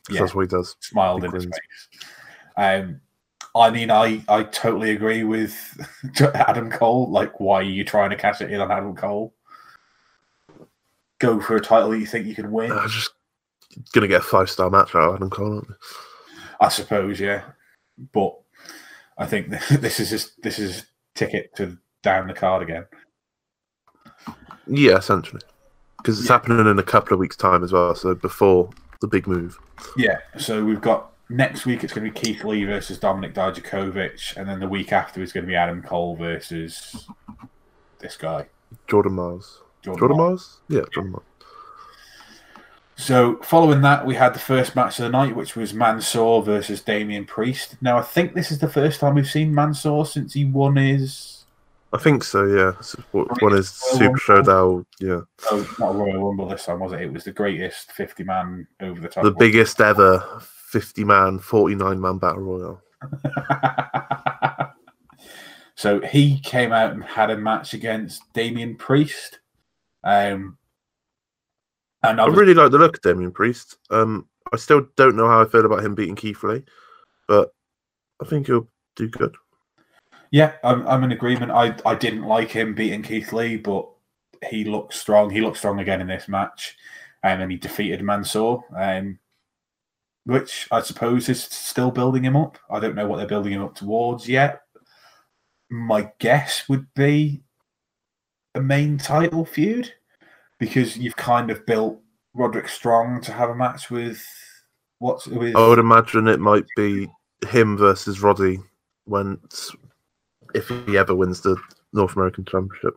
Yeah. 0.08 0.20
That's 0.20 0.34
what 0.34 0.42
he 0.42 0.48
does. 0.48 0.76
smiled 0.80 1.22
Big 1.22 1.30
in 1.30 1.34
his 1.34 1.44
face. 1.46 2.00
Um, 2.56 3.00
I 3.56 3.70
mean, 3.70 3.90
I, 3.90 4.22
I 4.28 4.42
totally 4.44 4.90
agree 4.90 5.22
with 5.24 5.54
Adam 6.34 6.70
Cole. 6.70 7.10
Like, 7.10 7.38
why 7.40 7.56
are 7.60 7.62
you 7.62 7.84
trying 7.84 8.10
to 8.10 8.16
cash 8.16 8.40
it 8.40 8.50
in 8.50 8.60
on 8.60 8.70
Adam 8.70 8.94
Cole? 8.96 9.32
Go 11.20 11.40
for 11.40 11.56
a 11.56 11.60
title 11.60 11.90
that 11.90 11.98
you 11.98 12.06
think 12.06 12.26
you 12.26 12.34
can 12.34 12.50
win. 12.50 12.72
I 12.72 12.82
was 12.82 12.92
just 12.92 13.10
gonna 13.92 14.08
get 14.08 14.20
a 14.20 14.24
five 14.24 14.50
star 14.50 14.70
match 14.70 14.94
out 14.94 15.08
of 15.10 15.14
Adam 15.16 15.30
Cole. 15.30 15.54
aren't 15.54 15.68
they? 15.68 15.74
I 16.60 16.68
suppose, 16.68 17.20
yeah. 17.20 17.42
But 18.12 18.36
I 19.18 19.26
think 19.26 19.48
this 19.70 20.00
is 20.00 20.10
just 20.10 20.42
this 20.42 20.58
is 20.58 20.86
ticket 21.14 21.54
to 21.56 21.78
down 22.02 22.26
the 22.26 22.34
card 22.34 22.62
again. 22.62 22.86
Yeah, 24.66 24.96
essentially. 24.96 25.40
Because 25.98 26.18
it's 26.18 26.28
Yeah. 26.28 26.34
happening 26.34 26.66
in 26.66 26.78
a 26.78 26.82
couple 26.82 27.14
of 27.14 27.20
weeks' 27.20 27.36
time 27.36 27.62
as 27.64 27.72
well. 27.72 27.94
So 27.94 28.14
before 28.14 28.70
the 29.00 29.06
big 29.06 29.26
move. 29.26 29.58
Yeah. 29.96 30.18
So 30.38 30.64
we've 30.64 30.80
got 30.80 31.12
next 31.28 31.66
week. 31.66 31.84
It's 31.84 31.92
going 31.92 32.06
to 32.06 32.12
be 32.12 32.20
Keith 32.20 32.44
Lee 32.44 32.64
versus 32.64 32.98
Dominik 32.98 33.34
Dijakovic, 33.34 34.36
and 34.36 34.48
then 34.48 34.60
the 34.60 34.68
week 34.68 34.92
after 34.92 35.22
is 35.22 35.32
going 35.32 35.44
to 35.44 35.48
be 35.48 35.56
Adam 35.56 35.82
Cole 35.82 36.16
versus 36.16 37.06
this 37.98 38.16
guy, 38.16 38.46
Jordan 38.86 39.14
Myles. 39.14 39.62
Jordan 39.82 40.00
Jordan 40.00 40.16
Myles. 40.16 40.28
Myles? 40.30 40.60
Yeah, 40.68 40.92
Jordan 40.92 41.12
Myles. 41.12 41.24
So, 42.96 43.36
following 43.42 43.80
that, 43.80 44.06
we 44.06 44.14
had 44.14 44.34
the 44.34 44.38
first 44.38 44.76
match 44.76 45.00
of 45.00 45.04
the 45.04 45.08
night, 45.08 45.34
which 45.34 45.56
was 45.56 45.74
Mansoor 45.74 46.42
versus 46.42 46.80
Damian 46.80 47.24
Priest. 47.24 47.76
Now, 47.80 47.98
I 47.98 48.02
think 48.02 48.34
this 48.34 48.52
is 48.52 48.60
the 48.60 48.68
first 48.68 49.00
time 49.00 49.16
we've 49.16 49.28
seen 49.28 49.52
Mansoor 49.52 50.06
since 50.06 50.32
he 50.32 50.44
won 50.44 50.76
his. 50.76 51.44
I 51.92 51.98
think 51.98 52.22
so, 52.22 52.44
yeah. 52.44 52.72
One 53.12 53.54
is 53.54 53.70
Super. 53.70 54.16
Showdown, 54.16 54.86
yeah. 55.00 55.20
Oh, 55.50 55.76
not 55.78 55.90
a 55.90 55.92
Royal 55.92 56.28
Rumble 56.28 56.48
this 56.48 56.66
time, 56.66 56.80
was 56.80 56.92
it? 56.92 57.02
It 57.02 57.12
was 57.12 57.24
the 57.24 57.32
greatest 57.32 57.92
50 57.92 58.24
man 58.24 58.66
over 58.80 59.00
the 59.00 59.08
top. 59.08 59.24
The 59.24 59.32
biggest 59.32 59.80
ever 59.80 60.42
50 60.74 61.04
man, 61.04 61.38
49 61.38 62.00
man 62.00 62.18
battle 62.18 62.42
royal. 62.42 62.82
so, 65.76 66.00
he 66.00 66.40
came 66.40 66.72
out 66.72 66.90
and 66.92 67.04
had 67.04 67.30
a 67.30 67.36
match 67.36 67.74
against 67.74 68.24
Damian 68.32 68.74
Priest. 68.74 69.38
Um, 70.02 70.58
and 72.02 72.20
I 72.20 72.24
I 72.24 72.26
really 72.26 72.54
like 72.54 72.72
the 72.72 72.78
look 72.78 72.96
of 72.96 73.02
Damian 73.02 73.30
Priest. 73.30 73.76
Um, 73.90 74.26
I 74.52 74.56
still 74.56 74.88
don't 74.96 75.14
know 75.14 75.28
how 75.28 75.42
I 75.42 75.48
feel 75.48 75.64
about 75.64 75.84
him 75.84 75.94
beating 75.94 76.16
Keith 76.16 76.42
Lee, 76.42 76.64
but 77.28 77.54
I 78.20 78.24
think 78.26 78.48
he'll 78.48 78.66
do 78.96 79.08
good. 79.08 79.36
yeah, 80.32 80.54
I'm, 80.64 80.84
I'm 80.88 81.04
in 81.04 81.12
agreement. 81.12 81.52
I, 81.52 81.76
I 81.86 81.94
didn't 81.94 82.24
like 82.24 82.50
him 82.50 82.74
beating 82.74 83.02
Keith 83.02 83.32
Lee, 83.32 83.58
but 83.58 83.88
he 84.50 84.64
looked 84.64 84.94
strong. 84.94 85.30
He 85.30 85.40
looked 85.40 85.58
strong 85.58 85.78
again 85.78 86.00
in 86.00 86.08
this 86.08 86.26
match, 86.26 86.76
um, 87.22 87.42
and 87.42 87.52
he 87.52 87.58
defeated 87.58 88.02
Mansoor, 88.02 88.64
um, 88.76 89.20
which 90.26 90.68
I 90.70 90.80
suppose 90.80 91.28
is 91.28 91.42
still 91.42 91.90
building 91.90 92.24
him 92.24 92.36
up. 92.36 92.58
I 92.70 92.80
don't 92.80 92.94
know 92.94 93.06
what 93.06 93.18
they're 93.18 93.26
building 93.26 93.52
him 93.52 93.62
up 93.62 93.74
towards 93.74 94.28
yet. 94.28 94.62
My 95.70 96.10
guess 96.18 96.68
would 96.68 96.86
be 96.94 97.42
a 98.54 98.60
main 98.60 98.98
title 98.98 99.44
feud 99.44 99.92
because 100.58 100.96
you've 100.96 101.16
kind 101.16 101.50
of 101.50 101.66
built 101.66 102.00
Roderick 102.32 102.68
Strong 102.68 103.22
to 103.22 103.32
have 103.32 103.50
a 103.50 103.54
match 103.54 103.90
with 103.90 104.24
what's 104.98 105.26
with 105.26 105.56
I 105.56 105.68
would 105.68 105.78
imagine 105.78 106.28
it 106.28 106.40
might 106.40 106.64
be 106.76 107.08
him 107.48 107.76
versus 107.76 108.22
Roddy 108.22 108.58
when 109.04 109.38
if 110.54 110.68
he 110.68 110.96
ever 110.96 111.14
wins 111.14 111.40
the 111.40 111.56
North 111.92 112.16
American 112.16 112.44
Championship. 112.44 112.96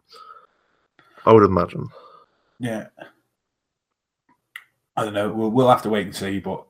I 1.25 1.33
would 1.33 1.43
imagine. 1.43 1.87
Yeah. 2.59 2.87
I 4.95 5.03
don't 5.03 5.13
know. 5.13 5.31
We'll, 5.31 5.51
we'll 5.51 5.69
have 5.69 5.83
to 5.83 5.89
wait 5.89 6.07
and 6.07 6.15
see, 6.15 6.39
but 6.39 6.65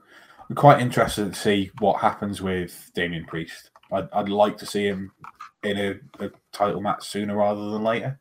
I'm 0.50 0.56
quite 0.56 0.82
interested 0.82 1.34
to 1.34 1.40
see 1.40 1.72
what 1.80 2.00
happens 2.00 2.42
with 2.42 2.92
Damian 2.94 3.26
Priest. 3.26 3.70
I'd, 3.92 4.08
I'd 4.14 4.30
like 4.30 4.58
to 4.58 4.66
see 4.66 4.86
him 4.86 5.12
in 5.64 5.78
a, 5.78 6.26
a 6.26 6.32
title 6.52 6.82
match 6.82 7.08
sooner 7.08 7.36
rather 7.36 7.70
than 7.72 7.84
later. 7.84 8.20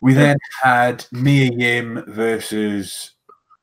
We 0.00 0.14
then 0.14 0.38
had 0.62 1.04
Mia 1.12 1.50
Yim 1.52 2.04
versus 2.06 3.12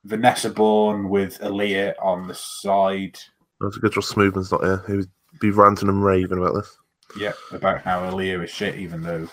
Vanessa 0.03 0.49
Borne 0.49 1.09
with 1.09 1.39
Aliyah 1.39 1.93
on 2.01 2.27
the 2.27 2.35
side. 2.35 3.17
That's 3.59 3.77
a 3.77 3.79
good 3.79 3.93
job 3.93 4.03
Smoothman's 4.03 4.51
not 4.51 4.63
here. 4.63 4.83
He 4.87 4.97
would 4.97 5.09
be 5.39 5.51
ranting 5.51 5.89
and 5.89 6.03
raving 6.03 6.37
about 6.37 6.53
this. 6.53 6.77
Yeah, 7.17 7.33
about 7.51 7.81
how 7.81 8.01
Aliyah 8.01 8.43
is 8.43 8.51
shit, 8.51 8.75
even 8.75 9.01
though 9.01 9.27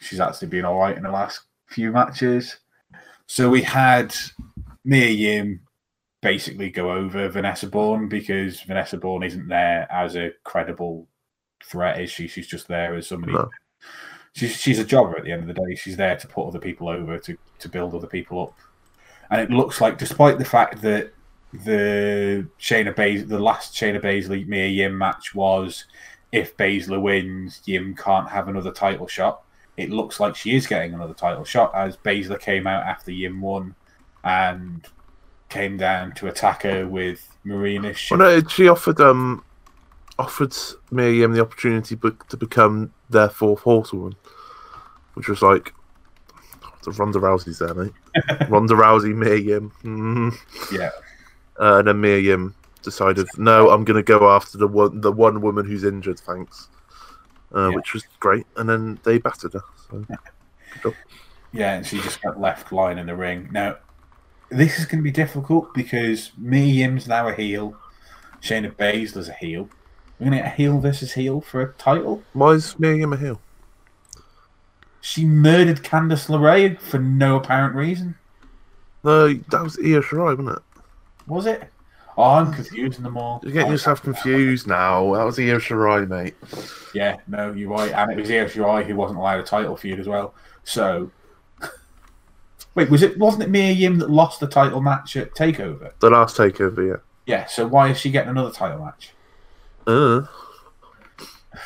she's 0.00 0.20
actually 0.20 0.48
been 0.48 0.64
all 0.64 0.78
right 0.78 0.96
in 0.96 1.04
the 1.04 1.10
last 1.10 1.42
few 1.68 1.90
matches. 1.90 2.58
So 3.26 3.48
we 3.48 3.62
had 3.62 4.14
Mia 4.84 5.08
Yim 5.08 5.60
basically 6.22 6.70
go 6.70 6.90
over 6.90 7.28
Vanessa 7.28 7.66
Borne 7.66 8.08
because 8.08 8.62
Vanessa 8.62 8.96
Borne 8.96 9.24
isn't 9.24 9.48
there 9.48 9.86
as 9.90 10.16
a 10.16 10.30
credible 10.44 11.06
threat, 11.62 12.00
is 12.00 12.10
she? 12.10 12.26
She's 12.28 12.46
just 12.46 12.68
there 12.68 12.94
as 12.94 13.08
somebody. 13.08 13.34
No. 13.34 13.50
She's 14.34 14.56
she's 14.56 14.78
a 14.78 14.84
jobber 14.84 15.18
at 15.18 15.24
the 15.24 15.32
end 15.32 15.42
of 15.42 15.54
the 15.54 15.60
day. 15.66 15.74
She's 15.74 15.96
there 15.96 16.16
to 16.16 16.26
put 16.26 16.46
other 16.46 16.58
people 16.58 16.88
over 16.88 17.18
to 17.18 17.36
to 17.58 17.68
build 17.68 17.94
other 17.94 18.06
people 18.06 18.42
up. 18.42 18.58
And 19.30 19.40
it 19.40 19.50
looks 19.50 19.80
like, 19.80 19.98
despite 19.98 20.38
the 20.38 20.44
fact 20.44 20.80
that 20.82 21.12
the 21.52 22.46
Shayna 22.58 22.94
Bas- 22.96 23.28
the 23.28 23.38
last 23.38 23.74
Shayna 23.74 24.00
Baszler 24.00 24.46
Mia 24.46 24.68
Yim 24.68 24.96
match 24.96 25.34
was 25.34 25.84
if 26.30 26.56
Baszler 26.56 27.00
wins, 27.00 27.60
Yim 27.66 27.94
can't 27.94 28.28
have 28.30 28.48
another 28.48 28.72
title 28.72 29.06
shot. 29.06 29.42
It 29.76 29.90
looks 29.90 30.20
like 30.20 30.36
she 30.36 30.54
is 30.54 30.66
getting 30.66 30.94
another 30.94 31.14
title 31.14 31.44
shot 31.44 31.74
as 31.74 31.96
Baszler 31.96 32.40
came 32.40 32.66
out 32.66 32.84
after 32.84 33.10
Yim 33.10 33.40
won 33.40 33.74
and 34.24 34.86
came 35.52 35.76
down 35.76 36.12
to 36.12 36.28
attack 36.28 36.62
her 36.62 36.86
with 36.88 37.36
Marina. 37.44 37.94
Well, 38.10 38.18
no, 38.18 38.42
she 38.48 38.68
offered 38.68 39.00
um 39.00 39.44
offered 40.18 40.56
Mia 40.90 41.10
Yim 41.10 41.32
the 41.32 41.42
opportunity 41.42 41.94
to 41.96 42.36
become 42.36 42.92
their 43.10 43.28
fourth 43.28 43.60
horsewoman, 43.60 44.14
which 45.14 45.28
was 45.28 45.42
like 45.42 45.74
the 46.84 46.90
Ronda 46.92 47.18
Rousey's 47.18 47.58
there, 47.58 47.74
mate. 47.74 47.92
Ronda 48.48 48.74
Rousey, 48.74 49.14
Miriam. 49.14 49.72
Yim, 49.84 50.32
mm. 50.32 50.72
Yeah. 50.72 50.90
uh, 51.60 51.78
and 51.78 51.88
then 51.88 52.00
Mia 52.00 52.18
Yim 52.18 52.54
decided, 52.82 53.28
no, 53.36 53.70
I'm 53.70 53.84
going 53.84 53.96
to 53.96 54.02
go 54.02 54.30
after 54.30 54.58
the 54.58 54.66
one 54.66 55.00
the 55.00 55.12
one 55.12 55.40
woman 55.42 55.66
who's 55.66 55.84
injured, 55.84 56.18
thanks, 56.18 56.68
uh, 57.54 57.68
Yeah. 57.68 57.76
which 57.76 57.92
was 57.92 58.04
great. 58.20 58.46
And 58.56 58.68
then 58.68 58.98
they 59.04 59.18
battered 59.18 59.52
her. 59.52 59.62
So. 60.82 60.94
Yeah, 61.54 61.74
and 61.74 61.86
she 61.86 62.00
just 62.00 62.22
got 62.22 62.40
left 62.40 62.72
lying 62.72 62.96
in 62.96 63.04
the 63.04 63.14
ring. 63.14 63.50
Now, 63.52 63.76
this 64.52 64.78
is 64.78 64.86
going 64.86 64.98
to 64.98 65.02
be 65.02 65.10
difficult 65.10 65.74
because 65.74 66.32
Mia 66.36 66.64
Yim's 66.64 67.08
now 67.08 67.28
a 67.28 67.34
heel. 67.34 67.76
Shayna 68.40 68.74
Baszler's 68.74 69.28
a 69.28 69.34
heel. 69.34 69.68
We're 70.18 70.30
going 70.30 70.38
to 70.38 70.44
get 70.44 70.52
a 70.52 70.56
heel 70.56 70.78
versus 70.78 71.12
heel 71.12 71.40
for 71.40 71.60
a 71.62 71.72
title. 71.74 72.22
Why 72.32 72.52
is 72.52 72.78
Mia 72.78 72.94
Yim 72.94 73.12
a 73.12 73.16
heel? 73.16 73.40
She 75.00 75.24
murdered 75.24 75.82
Candice 75.82 76.28
LeRae 76.28 76.78
for 76.78 76.98
no 76.98 77.36
apparent 77.36 77.74
reason. 77.74 78.16
No, 79.02 79.32
that 79.32 79.62
was 79.62 79.76
Io 79.78 80.00
Shirai, 80.00 80.36
wasn't 80.36 80.56
it? 80.56 80.62
Was 81.26 81.46
it? 81.46 81.68
Oh, 82.16 82.34
I'm 82.34 82.52
confusing 82.52 83.02
them 83.02 83.16
all. 83.16 83.40
You're 83.42 83.52
getting 83.52 83.72
yourself 83.72 84.02
confused 84.02 84.66
now. 84.66 85.14
That 85.14 85.24
was 85.24 85.38
Io 85.38 85.58
Shirai, 85.58 86.08
mate. 86.08 86.34
Yeah, 86.94 87.16
no, 87.26 87.52
you're 87.52 87.70
right. 87.70 87.90
And 87.90 88.12
it 88.12 88.18
was 88.18 88.30
Io 88.30 88.44
Shirai 88.44 88.84
who 88.84 88.94
wasn't 88.94 89.18
allowed 89.18 89.40
a 89.40 89.42
title 89.42 89.76
feud 89.76 89.98
as 89.98 90.06
well. 90.06 90.34
So, 90.62 91.10
wait, 92.74 92.90
was 92.90 93.02
it? 93.02 93.18
Wasn't 93.18 93.42
it 93.42 93.50
Mia 93.50 93.72
Yim 93.72 93.98
that 93.98 94.10
lost 94.10 94.40
the 94.40 94.46
title 94.46 94.80
match 94.80 95.16
at 95.16 95.34
Takeover? 95.34 95.92
The 96.00 96.10
last 96.10 96.36
takeover, 96.36 96.88
yeah. 96.88 96.96
Yeah. 97.26 97.46
So 97.46 97.66
why 97.66 97.88
is 97.88 97.98
she 97.98 98.10
getting 98.10 98.30
another 98.30 98.52
title 98.52 98.84
match? 98.84 99.12
Uh, 99.86 100.22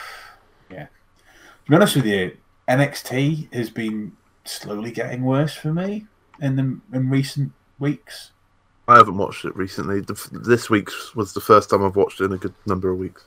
Yeah. 0.71 0.87
To 0.87 1.71
be 1.71 1.77
honest 1.77 1.97
with 1.97 2.07
you, 2.07 2.37
NXT 2.69 3.53
has 3.55 3.71
been 3.71 4.17
slowly 4.45 4.91
getting 4.91 5.23
worse 5.23 5.55
for 5.55 5.73
me 5.73 6.07
in 6.41 6.57
the 6.57 6.79
in 6.97 7.11
recent 7.11 7.53
weeks. 7.79 8.33
I 8.89 8.97
haven't 8.97 9.17
watched 9.17 9.45
it 9.45 9.57
recently. 9.57 10.01
This 10.31 10.71
week's 10.71 11.15
was 11.15 11.33
the 11.33 11.41
first 11.41 11.71
time 11.71 11.83
I've 11.83 11.97
watched 11.97 12.21
it 12.21 12.25
in 12.25 12.33
a 12.33 12.39
good 12.39 12.55
number 12.67 12.91
of 12.91 12.99
weeks. 12.99 13.25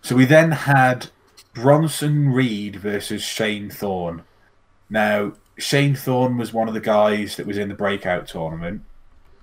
So 0.00 0.16
we 0.16 0.24
then 0.24 0.50
had 0.50 1.08
Bronson 1.52 2.30
Reed 2.30 2.76
versus 2.76 3.22
Shane 3.22 3.70
Thorne. 3.70 4.22
Now, 4.90 5.32
Shane 5.58 5.94
Thorne 5.94 6.36
was 6.36 6.52
one 6.52 6.68
of 6.68 6.74
the 6.74 6.80
guys 6.80 7.36
that 7.36 7.46
was 7.46 7.58
in 7.58 7.68
the 7.68 7.74
breakout 7.74 8.26
tournament, 8.26 8.82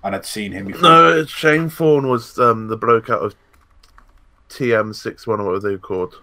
and 0.04 0.16
I'd 0.16 0.26
seen 0.26 0.52
him 0.52 0.68
before. 0.68 0.82
No, 0.82 1.26
Shane 1.26 1.70
Thorne 1.70 2.08
was 2.08 2.38
um, 2.40 2.68
the 2.68 2.78
bloke 2.78 3.10
out 3.10 3.22
of 3.22 3.36
TM61 4.50 5.28
or 5.28 5.44
whatever 5.44 5.60
they 5.60 5.70
were 5.72 5.78
called. 5.78 6.16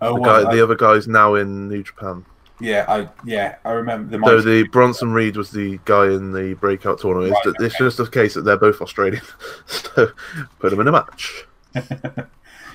oh, 0.00 0.14
The, 0.14 0.20
well, 0.20 0.44
guy, 0.44 0.54
the 0.54 0.62
other 0.62 0.74
guy's 0.74 1.06
now 1.06 1.34
in 1.34 1.68
New 1.68 1.82
Japan. 1.82 2.24
Yeah, 2.62 2.84
I 2.88 3.08
yeah 3.24 3.56
I 3.64 3.70
remember 3.70 4.18
the. 4.18 4.26
So 4.26 4.40
the 4.42 4.64
Bronson 4.64 5.12
Reed 5.12 5.36
was 5.36 5.50
the 5.50 5.80
guy 5.86 6.06
in 6.06 6.32
the 6.32 6.54
breakout 6.54 7.00
tournament. 7.00 7.34
It's, 7.34 7.46
Right, 7.46 7.66
it's 7.66 7.78
just 7.78 8.00
a 8.00 8.06
case 8.06 8.34
that 8.34 8.42
they're 8.42 8.58
both 8.58 8.82
Australian, 8.82 9.22
so 9.66 10.10
put 10.58 10.70
them 10.70 10.80
in 10.80 10.88
a 10.88 10.92
match. 10.92 11.46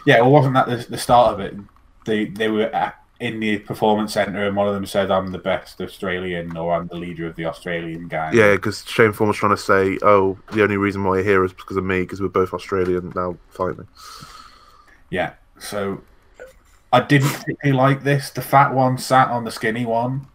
Yeah, 0.06 0.22
well, 0.22 0.32
wasn't 0.32 0.54
that 0.54 0.68
the, 0.68 0.78
the 0.92 0.98
start 0.98 1.34
of 1.34 1.40
it? 1.40 1.56
They 2.06 2.26
they 2.26 2.48
were 2.48 2.68
at, 2.68 3.04
in 3.20 3.40
the 3.40 3.60
performance 3.60 4.14
center, 4.14 4.46
and 4.46 4.56
one 4.56 4.68
of 4.68 4.74
them 4.74 4.86
said, 4.86 5.10
"I'm 5.10 5.32
the 5.32 5.38
best 5.38 5.80
Australian," 5.80 6.58
or 6.58 6.74
"I'm 6.74 6.88
the 6.88 6.96
leader 6.96 7.26
of 7.28 7.36
the 7.36 7.46
Australian 7.46 8.08
gang." 8.08 8.34
Yeah, 8.36 8.54
because 8.56 8.84
Shane 8.86 9.14
Thorne 9.14 9.30
was 9.30 9.38
trying 9.38 9.56
to 9.56 9.62
say, 9.62 9.98
"Oh, 10.02 10.38
the 10.52 10.64
only 10.64 10.78
reason 10.78 11.04
why 11.04 11.16
you're 11.16 11.24
here 11.24 11.44
is 11.46 11.54
because 11.54 11.78
of 11.78 11.84
me, 11.86 12.02
because 12.02 12.22
we're 12.22 12.28
both 12.28 12.54
Australian. 12.54 13.14
Now 13.16 13.38
fight 13.50 13.78
me." 13.78 13.86
yeah. 15.10 15.34
So 15.60 16.02
I 16.92 17.00
didn't 17.00 17.30
particularly 17.30 17.78
like 17.78 18.04
this. 18.04 18.30
The 18.32 18.42
fat 18.42 18.74
one 18.74 18.98
sat 18.98 19.30
on 19.30 19.44
the 19.46 19.52
skinny 19.52 19.86
one 19.86 20.28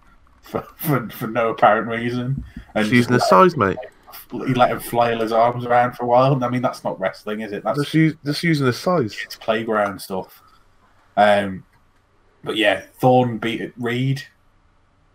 for 0.42 0.62
for, 0.76 1.08
for 1.10 1.26
no 1.26 1.50
apparent 1.50 1.88
reason, 1.88 2.42
and 2.74 2.86
She's 2.86 3.06
just 3.06 3.28
size, 3.28 3.56
mate. 3.56 3.76
he 4.30 4.54
let 4.54 4.70
him 4.70 4.80
flail 4.80 5.20
his 5.20 5.32
arms 5.32 5.66
around 5.66 5.92
for 5.92 6.04
a 6.04 6.06
while. 6.06 6.42
I 6.42 6.48
mean, 6.48 6.62
that's 6.62 6.82
not 6.82 6.98
wrestling, 6.98 7.40
is 7.40 7.52
it? 7.52 7.62
That's 7.64 7.78
Just, 7.78 7.94
use, 7.94 8.14
just 8.24 8.42
using 8.42 8.64
the 8.66 8.72
size. 8.72 9.16
it's 9.22 9.36
playground 9.36 10.00
stuff. 10.00 10.42
Um, 11.16 11.64
but 12.44 12.56
yeah, 12.56 12.82
Thorne 13.00 13.38
beat 13.38 13.72
Reed. 13.78 14.22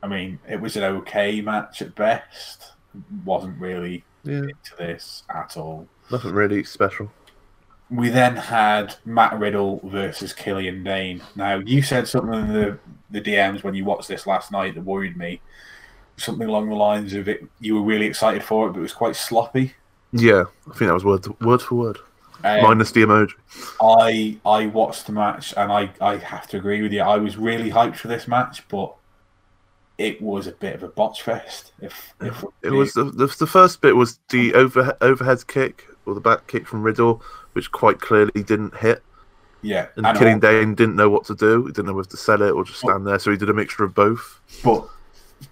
I 0.04 0.08
mean, 0.08 0.40
it 0.48 0.62
was 0.62 0.76
an 0.78 0.84
okay 0.84 1.42
match 1.42 1.82
at 1.82 1.96
best. 1.96 2.74
Wasn't 3.26 3.60
really 3.60 4.04
Yeah, 4.24 4.40
into 4.44 4.76
this 4.78 5.24
at 5.34 5.58
all. 5.58 5.88
nothing 6.12 6.32
really 6.34 6.64
special. 6.64 7.12
We 7.92 8.10
then 8.10 8.36
had 8.36 8.96
Matt 9.06 9.38
Riddle 9.38 9.80
versus 9.84 10.34
Killian 10.34 10.84
Dain. 10.84 11.22
Now, 11.36 11.58
you 11.58 11.82
said 11.84 12.08
something 12.08 12.34
in 12.40 12.54
the, 12.54 12.80
the 13.12 13.22
DMs 13.22 13.64
when 13.64 13.76
you 13.76 13.86
watched 13.86 14.08
this 14.08 14.26
last 14.26 14.52
night 14.52 14.74
that 14.76 14.82
worried 14.84 15.18
me. 15.18 15.40
Something 16.18 16.48
along 16.48 16.70
the 16.70 16.76
lines 16.76 17.14
of 17.14 17.28
it, 17.28 17.44
you 17.60 17.76
were 17.76 17.82
really 17.82 18.06
excited 18.06 18.44
for 18.44 18.68
it, 18.68 18.72
but 18.72 18.80
it 18.80 18.84
was 18.84 18.94
quite 18.94 19.16
sloppy. 19.16 19.74
Yeah, 20.14 20.46
I 20.68 20.70
think 20.74 20.88
that 20.88 20.94
was 20.94 21.04
word 21.06 21.28
word 21.42 21.62
for 21.62 21.76
word, 21.76 21.98
Um, 22.46 22.62
minus 22.62 22.92
the 22.92 23.02
emoji. 23.02 23.32
I 23.82 24.38
I 24.46 24.68
watched 24.68 25.08
the 25.08 25.14
match 25.14 25.54
and 25.58 25.72
I, 25.72 25.90
I 26.00 26.18
have 26.18 26.48
to 26.50 26.58
agree 26.58 26.82
with 26.84 26.94
you. 26.94 27.02
I 27.02 27.18
was 27.18 27.38
really 27.38 27.72
hyped 27.72 27.96
for 27.96 28.08
this 28.08 28.28
match, 28.28 28.68
but 28.68 28.94
it 29.98 30.22
was 30.22 30.46
a 30.46 30.52
bit 30.52 30.76
of 30.76 30.84
a 30.84 30.88
botch 30.90 31.24
fest. 31.24 31.72
If, 31.82 32.14
if 32.22 32.44
It 32.62 32.70
was 32.72 32.94
the, 32.94 33.06
the 33.06 33.28
the 33.28 33.48
first 33.48 33.82
bit 33.82 33.96
was 33.96 34.20
the 34.30 34.54
over 34.54 34.96
overhead 35.02 35.48
kick 35.48 35.88
or 36.06 36.14
the 36.14 36.22
back 36.22 36.46
kick 36.48 36.68
from 36.68 36.84
Riddle, 36.84 37.24
which 37.54 37.72
quite 37.72 38.00
clearly 38.00 38.44
didn't 38.44 38.76
hit. 38.78 39.02
yeah, 39.64 39.88
And, 39.96 40.06
and 40.06 40.18
Killian 40.18 40.40
Dain 40.40 40.76
didn't 40.76 40.96
know 40.96 41.10
what 41.10 41.26
to 41.26 41.36
do. 41.36 41.66
He 41.66 41.72
didn't 41.72 41.88
know 41.88 41.94
whether 41.94 42.10
to 42.10 42.18
sell 42.18 42.42
it 42.44 42.52
or 42.52 42.64
just 42.64 42.80
stand 42.82 43.08
there. 43.08 43.18
So 43.18 43.32
he 43.32 43.38
did 43.38 43.50
a 43.50 43.54
mixture 43.54 43.84
of 43.84 43.96
both. 43.96 44.40
but 44.64 44.88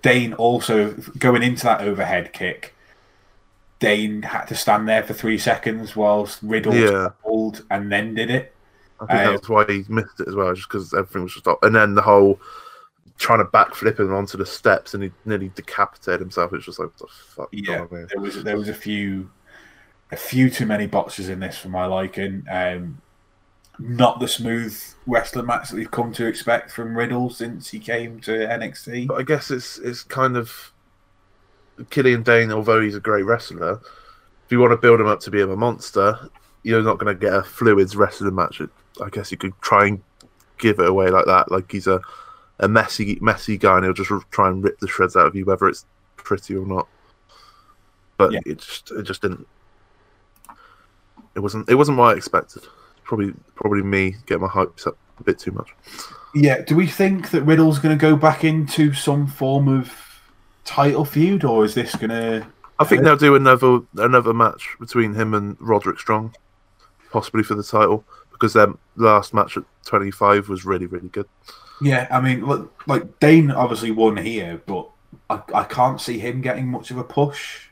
Dain 0.01 0.33
also 0.33 0.91
going 1.17 1.41
into 1.41 1.63
that 1.63 1.81
overhead 1.81 2.33
kick. 2.33 2.72
Dain 3.83 4.21
had 4.21 4.45
to 4.45 4.55
stand 4.55 4.87
there 4.87 5.03
for 5.03 5.13
three 5.13 5.37
seconds 5.37 5.93
whilst 5.93 6.39
Riddle 6.41 6.73
Yeah. 6.73 7.09
pulled 7.21 7.65
and 7.69 7.91
then 7.91 8.13
did 8.13 8.29
it. 8.29 8.55
I 9.01 9.05
think 9.05 9.35
that's 9.35 9.49
why 9.49 9.65
he 9.67 9.83
missed 9.89 10.21
it 10.21 10.29
as 10.29 10.35
well, 10.35 10.53
just 10.53 10.69
because 10.69 10.93
everything 10.93 11.23
was 11.23 11.33
just 11.33 11.47
off. 11.47 11.57
And 11.63 11.75
then 11.75 11.93
the 11.93 12.01
whole 12.01 12.39
trying 13.17 13.39
to 13.39 13.45
backflip 13.45 13.99
him 13.99 14.13
onto 14.13 14.37
the 14.37 14.45
steps 14.45 14.93
and 14.93 15.03
he 15.03 15.11
nearly 15.25 15.51
decapitated 15.55 16.21
himself. 16.21 16.53
It's 16.53 16.65
just 16.65 16.79
like, 16.79 16.89
what 16.91 16.99
the 16.99 17.07
fuck? 17.07 17.49
Yeah, 17.51 17.85
here? 17.89 18.07
there 18.09 18.21
was 18.21 18.43
there 18.43 18.57
was 18.57 18.69
a 18.69 18.73
few 18.73 19.29
a 20.11 20.15
few 20.15 20.49
too 20.49 20.65
many 20.65 20.87
botches 20.87 21.27
in 21.27 21.41
this 21.41 21.57
for 21.57 21.69
my 21.69 21.85
liking. 21.85 22.45
Um, 22.49 23.01
not 23.79 24.19
the 24.19 24.27
smooth 24.27 24.77
wrestling 25.07 25.47
match 25.47 25.69
that 25.69 25.75
we've 25.75 25.91
come 25.91 26.13
to 26.13 26.25
expect 26.25 26.71
from 26.71 26.95
Riddle 26.95 27.29
since 27.29 27.69
he 27.69 27.79
came 27.79 28.19
to 28.21 28.31
NXT. 28.31 29.07
But 29.07 29.17
I 29.19 29.23
guess 29.23 29.51
it's 29.51 29.77
it's 29.79 30.03
kind 30.03 30.37
of 30.37 30.72
Killian 31.89 32.23
Dain, 32.23 32.51
although 32.51 32.81
he's 32.81 32.95
a 32.95 32.99
great 32.99 33.23
wrestler, 33.23 33.79
if 34.45 34.51
you 34.51 34.59
want 34.59 34.71
to 34.71 34.77
build 34.77 34.99
him 34.99 35.07
up 35.07 35.19
to 35.21 35.31
be 35.31 35.41
a 35.41 35.47
monster, 35.47 36.29
you're 36.63 36.83
not 36.83 36.97
going 36.99 37.13
to 37.13 37.19
get 37.19 37.33
a 37.33 37.43
fluids 37.43 37.95
wrestling 37.95 38.35
match. 38.35 38.61
I 39.01 39.09
guess 39.09 39.31
you 39.31 39.37
could 39.37 39.53
try 39.61 39.87
and 39.87 40.01
give 40.57 40.79
it 40.79 40.87
away 40.87 41.09
like 41.09 41.25
that, 41.25 41.51
like 41.51 41.71
he's 41.71 41.87
a, 41.87 41.99
a 42.59 42.67
messy 42.67 43.17
messy 43.21 43.57
guy 43.57 43.77
and 43.77 43.85
he'll 43.85 43.93
just 43.93 44.11
try 44.31 44.49
and 44.49 44.63
rip 44.63 44.79
the 44.79 44.87
shreds 44.87 45.15
out 45.15 45.25
of 45.27 45.35
you, 45.35 45.45
whether 45.45 45.67
it's 45.67 45.85
pretty 46.15 46.55
or 46.55 46.65
not. 46.65 46.87
But 48.17 48.31
Yeah. 48.33 48.39
it 48.45 48.59
just 48.59 48.91
it 48.91 49.03
just 49.03 49.21
didn't. 49.21 49.47
It 51.35 51.39
wasn't 51.39 51.67
it 51.69 51.75
wasn't 51.75 51.97
what 51.97 52.13
I 52.13 52.17
expected. 52.17 52.63
Probably 53.03 53.33
probably 53.55 53.81
me 53.81 54.15
getting 54.27 54.43
my 54.43 54.47
hopes 54.47 54.85
up 54.85 54.97
a 55.19 55.23
bit 55.23 55.39
too 55.39 55.51
much. 55.51 55.69
Yeah, 56.35 56.61
do 56.61 56.75
we 56.75 56.87
think 56.87 57.31
that 57.31 57.43
Riddle's 57.43 57.79
going 57.79 57.97
to 57.97 58.01
go 58.01 58.15
back 58.15 58.43
into 58.43 58.93
some 58.93 59.27
form 59.27 59.67
of 59.67 59.91
title 60.65 61.05
feud, 61.05 61.43
or 61.43 61.65
is 61.65 61.73
this 61.73 61.91
to? 61.93 62.47
I 62.79 62.85
think 62.85 63.03
they'll 63.03 63.15
do 63.15 63.35
another 63.35 63.79
another 63.97 64.33
match 64.33 64.75
between 64.79 65.13
him 65.13 65.33
and 65.33 65.57
Roderick 65.59 65.99
Strong, 65.99 66.35
possibly 67.11 67.43
for 67.43 67.55
the 67.55 67.63
title, 67.63 68.03
because 68.31 68.53
their 68.53 68.73
last 68.95 69.33
match 69.33 69.57
at 69.57 69.63
25 69.85 70.49
was 70.49 70.65
really 70.65 70.85
really 70.85 71.09
good. 71.09 71.27
Yeah, 71.81 72.07
I 72.11 72.21
mean, 72.21 72.45
look, 72.45 72.83
like 72.87 73.19
Dain 73.19 73.51
obviously 73.51 73.91
won 73.91 74.17
here, 74.17 74.61
but 74.65 74.89
I, 75.29 75.41
I 75.53 75.63
can't 75.63 75.99
see 75.99 76.19
him 76.19 76.41
getting 76.41 76.67
much 76.67 76.91
of 76.91 76.97
a 76.97 77.03
push. 77.03 77.67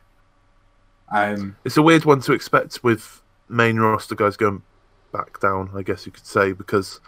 Um, 1.14 1.56
It's 1.66 1.78
a 1.78 1.82
weird 1.82 2.06
one 2.06 2.22
to 2.22 2.34
expect 2.34 2.84
with 2.84 3.22
main 3.50 3.78
roster 3.78 4.16
guys 4.16 4.38
going 4.38 4.64
back 5.12 5.40
down, 5.40 5.70
I 5.76 5.82
guess 5.82 6.06
you 6.06 6.12
could 6.12 6.26
say, 6.26 6.54
because 6.54 7.00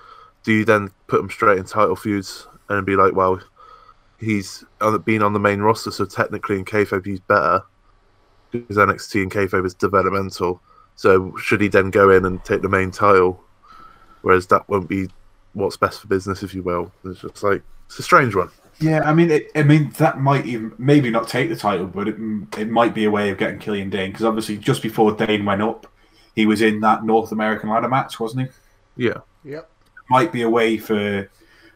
do 0.43 0.51
you 0.51 0.65
then 0.65 0.91
put 1.07 1.18
them 1.18 1.30
straight 1.30 1.57
in 1.57 1.65
title 1.65 1.95
feuds 1.95 2.47
and 2.69 2.85
be 2.85 2.95
like, 2.95 3.14
well, 3.15 3.39
he's 4.23 4.63
on- 4.81 4.99
been 5.01 5.21
on 5.21 5.33
the 5.33 5.39
main 5.39 5.59
roster, 5.61 5.91
so 5.91 6.05
technically 6.05 6.57
in 6.57 6.65
kayfabe 6.65 7.05
he's 7.05 7.19
better 7.19 7.63
because 8.51 8.77
NXT 8.77 9.23
and 9.23 9.31
kayfabe 9.31 9.65
is 9.65 9.73
developmental. 9.73 10.61
So 10.95 11.35
should 11.37 11.61
he 11.61 11.67
then 11.67 11.89
go 11.89 12.09
in 12.11 12.25
and 12.25 12.43
take 12.45 12.61
the 12.61 12.69
main 12.69 12.91
title? 12.91 13.43
Whereas 14.21 14.47
that 14.47 14.67
won't 14.69 14.87
be 14.87 15.09
what's 15.53 15.77
best 15.77 16.01
for 16.01 16.07
business, 16.07 16.43
if 16.43 16.53
you 16.53 16.63
will. 16.63 16.91
It's 17.03 17.21
just 17.21 17.43
like 17.43 17.63
it's 17.87 17.99
a 17.99 18.03
strange 18.03 18.35
one. 18.35 18.49
Yeah, 18.79 19.01
I 19.05 19.13
mean, 19.13 19.31
it, 19.31 19.51
I 19.55 19.63
mean 19.63 19.91
that 19.97 20.19
might 20.19 20.45
even 20.45 20.73
maybe 20.77 21.09
not 21.09 21.27
take 21.27 21.49
the 21.49 21.55
title, 21.55 21.87
but 21.87 22.07
it 22.07 22.15
it 22.57 22.69
might 22.69 22.93
be 22.93 23.05
a 23.05 23.11
way 23.11 23.29
of 23.29 23.37
getting 23.37 23.59
Killian 23.59 23.89
Dain 23.89 24.11
because 24.11 24.25
obviously 24.25 24.57
just 24.57 24.81
before 24.81 25.15
Dain 25.15 25.45
went 25.45 25.61
up, 25.61 25.87
he 26.35 26.45
was 26.45 26.61
in 26.61 26.79
that 26.81 27.03
North 27.03 27.31
American 27.31 27.69
ladder 27.69 27.89
match, 27.89 28.19
wasn't 28.19 28.49
he? 28.49 29.05
Yeah. 29.05 29.19
Yep. 29.43 29.69
Might 30.09 30.31
be 30.31 30.41
a 30.41 30.49
way 30.49 30.77
for 30.77 31.29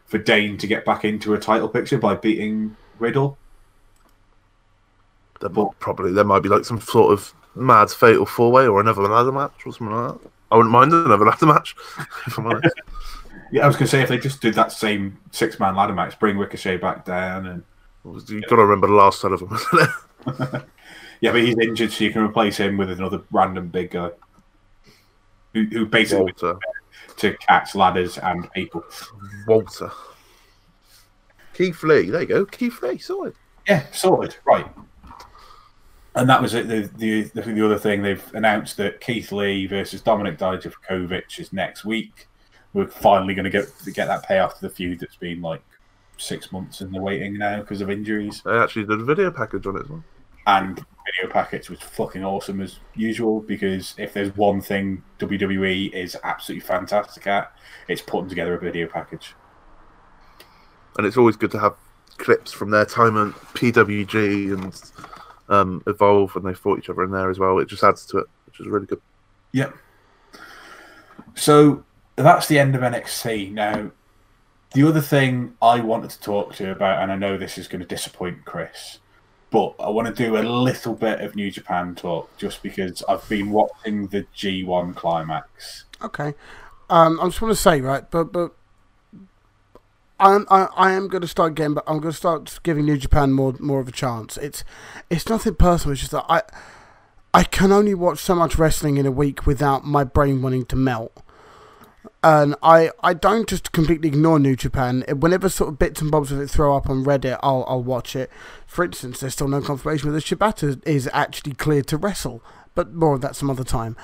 for 0.08 0.18
Dain 0.18 0.58
to 0.58 0.66
get 0.66 0.84
back 0.84 1.04
into 1.04 1.34
a 1.34 1.38
title 1.38 1.68
picture 1.68 1.98
by 1.98 2.14
beating 2.16 2.76
Riddle. 2.98 3.38
There 5.40 5.50
Well- 5.50 5.74
probably 5.78 6.12
there 6.12 6.24
might 6.24 6.42
be 6.42 6.48
like 6.48 6.64
some 6.64 6.80
sort 6.80 7.12
of 7.12 7.32
mad 7.54 7.90
fatal 7.90 8.26
four 8.26 8.50
way 8.50 8.66
or 8.66 8.80
another 8.80 9.02
ladder 9.02 9.32
match 9.32 9.66
or 9.66 9.72
something 9.72 9.94
like 9.94 10.14
that. 10.20 10.30
I 10.50 10.56
wouldn't 10.56 10.72
mind 10.72 10.92
another 10.92 11.24
ladder 11.26 11.46
match. 11.46 11.76
If 12.26 12.38
I'm 12.38 12.46
honest. 12.46 12.74
Yeah, 13.50 13.64
I 13.64 13.66
was 13.66 13.76
gonna 13.76 13.86
say 13.88 14.02
if 14.02 14.10
they 14.10 14.18
just 14.18 14.42
did 14.42 14.52
that 14.54 14.72
same 14.72 15.16
six 15.30 15.58
man 15.58 15.74
ladder 15.74 15.94
match, 15.94 16.18
bring 16.18 16.36
Ricochet 16.36 16.76
back 16.76 17.06
down, 17.06 17.46
and 17.46 17.62
You've 18.04 18.42
got 18.42 18.56
to 18.56 18.62
remember 18.62 18.88
the 18.88 18.92
last 18.92 19.20
son 19.20 19.32
of 19.32 19.42
it? 19.42 19.90
yeah, 21.22 21.32
but 21.32 21.40
he's 21.42 21.56
injured, 21.58 21.90
so 21.90 22.04
you 22.04 22.10
can 22.12 22.22
replace 22.22 22.58
him 22.58 22.76
with 22.76 22.90
another 22.90 23.22
random 23.30 23.68
big 23.68 23.90
guy 23.92 24.10
who, 25.54 25.64
who 25.64 25.86
basically 25.86 26.24
Walter. 26.24 26.58
To 27.18 27.36
catch 27.38 27.74
ladders 27.74 28.18
and 28.18 28.50
people. 28.52 28.84
Walter. 29.46 29.90
Keith 31.52 31.82
Lee. 31.82 32.10
There 32.10 32.20
you 32.20 32.26
go. 32.26 32.44
Keith 32.46 32.80
Lee. 32.82 32.98
Sorted. 32.98 33.34
Yeah, 33.66 33.84
sorted. 33.90 34.36
Right. 34.46 34.66
And 36.14 36.28
that 36.28 36.40
was 36.40 36.54
it. 36.54 36.68
The, 36.68 36.90
the 36.96 37.22
the 37.34 37.42
the 37.42 37.64
other 37.64 37.78
thing 37.78 38.02
they've 38.02 38.34
announced 38.34 38.76
that 38.78 39.00
Keith 39.00 39.32
Lee 39.32 39.66
versus 39.66 40.02
Dominik 40.02 40.38
Dijakovic 40.38 41.38
is 41.38 41.52
next 41.52 41.84
week. 41.84 42.28
We're 42.72 42.86
finally 42.86 43.34
going 43.34 43.44
to 43.44 43.50
get 43.50 43.66
get 43.92 44.06
that 44.06 44.24
payoff 44.24 44.54
to 44.56 44.60
the 44.62 44.70
feud 44.70 45.00
that's 45.00 45.16
been 45.16 45.40
like 45.40 45.62
six 46.16 46.52
months 46.52 46.80
in 46.80 46.92
the 46.92 47.00
waiting 47.00 47.38
now 47.38 47.60
because 47.60 47.80
of 47.80 47.90
injuries. 47.90 48.42
They 48.44 48.56
actually 48.56 48.86
did 48.86 49.00
a 49.00 49.04
video 49.04 49.30
package 49.30 49.66
on 49.66 49.76
it 49.76 49.82
as 49.82 49.88
well. 49.88 50.04
And 50.46 50.84
video 51.12 51.32
package 51.32 51.70
was 51.70 51.80
fucking 51.80 52.24
awesome 52.24 52.60
as 52.60 52.78
usual 52.94 53.40
because 53.40 53.94
if 53.98 54.12
there's 54.12 54.34
one 54.36 54.60
thing 54.60 55.02
WWE 55.18 55.92
is 55.92 56.16
absolutely 56.24 56.66
fantastic 56.66 57.26
at, 57.26 57.52
it's 57.88 58.02
putting 58.02 58.28
together 58.28 58.54
a 58.54 58.60
video 58.60 58.86
package. 58.86 59.34
And 60.96 61.06
it's 61.06 61.16
always 61.16 61.36
good 61.36 61.50
to 61.52 61.58
have 61.58 61.74
clips 62.18 62.52
from 62.52 62.70
their 62.70 62.84
time 62.84 63.16
at 63.16 63.34
PWG 63.54 64.52
and 64.52 64.82
um, 65.48 65.82
Evolve 65.86 66.34
when 66.34 66.44
they 66.44 66.54
fought 66.54 66.78
each 66.78 66.90
other 66.90 67.04
in 67.04 67.10
there 67.10 67.30
as 67.30 67.38
well. 67.38 67.58
It 67.58 67.68
just 67.68 67.84
adds 67.84 68.04
to 68.06 68.18
it, 68.18 68.26
which 68.46 68.60
is 68.60 68.66
really 68.66 68.86
good. 68.86 69.00
Yep. 69.52 69.74
So 71.34 71.84
that's 72.16 72.48
the 72.48 72.58
end 72.58 72.74
of 72.74 72.82
NXT. 72.82 73.52
Now, 73.52 73.90
the 74.74 74.86
other 74.86 75.00
thing 75.00 75.54
I 75.62 75.80
wanted 75.80 76.10
to 76.10 76.20
talk 76.20 76.54
to 76.56 76.64
you 76.64 76.72
about, 76.72 77.02
and 77.02 77.10
I 77.10 77.16
know 77.16 77.38
this 77.38 77.56
is 77.56 77.68
going 77.68 77.80
to 77.80 77.86
disappoint 77.86 78.44
Chris, 78.44 78.98
but 79.50 79.74
I 79.78 79.88
want 79.88 80.14
to 80.14 80.14
do 80.14 80.36
a 80.36 80.42
little 80.42 80.94
bit 80.94 81.20
of 81.20 81.34
New 81.34 81.50
Japan 81.50 81.94
talk 81.94 82.36
just 82.36 82.62
because 82.62 83.02
I've 83.08 83.26
been 83.28 83.50
watching 83.50 84.08
the 84.08 84.26
G1 84.36 84.94
climax. 84.94 85.84
Okay. 86.02 86.34
Um, 86.90 87.18
I 87.20 87.24
just 87.26 87.40
want 87.40 87.52
to 87.52 87.60
say, 87.60 87.80
right, 87.80 88.10
but 88.10 88.32
but 88.32 88.52
I'm, 90.20 90.46
I, 90.50 90.68
I 90.76 90.92
am 90.92 91.08
going 91.08 91.22
to 91.22 91.28
start 91.28 91.52
again, 91.52 91.74
but 91.74 91.84
I'm 91.86 92.00
going 92.00 92.12
to 92.12 92.16
start 92.16 92.58
giving 92.62 92.86
New 92.86 92.98
Japan 92.98 93.32
more 93.32 93.54
more 93.58 93.80
of 93.80 93.88
a 93.88 93.92
chance. 93.92 94.36
It's 94.38 94.64
it's 95.10 95.28
nothing 95.28 95.54
personal. 95.54 95.92
It's 95.92 96.00
just 96.00 96.12
that 96.12 96.26
I 96.28 96.42
I 97.32 97.44
can 97.44 97.72
only 97.72 97.94
watch 97.94 98.18
so 98.18 98.34
much 98.34 98.58
wrestling 98.58 98.96
in 98.96 99.06
a 99.06 99.10
week 99.10 99.46
without 99.46 99.84
my 99.84 100.04
brain 100.04 100.42
wanting 100.42 100.64
to 100.66 100.76
melt. 100.76 101.22
And 102.22 102.56
I, 102.62 102.90
I 103.02 103.14
don't 103.14 103.48
just 103.48 103.70
completely 103.70 104.08
ignore 104.08 104.40
New 104.40 104.56
Japan. 104.56 105.04
Whenever 105.08 105.48
sort 105.48 105.68
of 105.68 105.78
bits 105.78 106.00
and 106.00 106.10
bobs 106.10 106.32
of 106.32 106.40
it 106.40 106.48
throw 106.50 106.76
up 106.76 106.90
on 106.90 107.04
Reddit, 107.04 107.38
I'll 107.42 107.64
I'll 107.68 107.82
watch 107.82 108.16
it. 108.16 108.28
For 108.66 108.84
instance, 108.84 109.20
there's 109.20 109.34
still 109.34 109.46
no 109.46 109.60
confirmation 109.60 110.08
whether 110.08 110.20
Shibata 110.20 110.84
is 110.86 111.08
actually 111.12 111.54
cleared 111.54 111.86
to 111.88 111.96
wrestle, 111.96 112.42
but 112.74 112.92
more 112.92 113.14
of 113.14 113.20
that 113.20 113.36
some 113.36 113.50
other 113.50 113.62
time. 113.62 113.96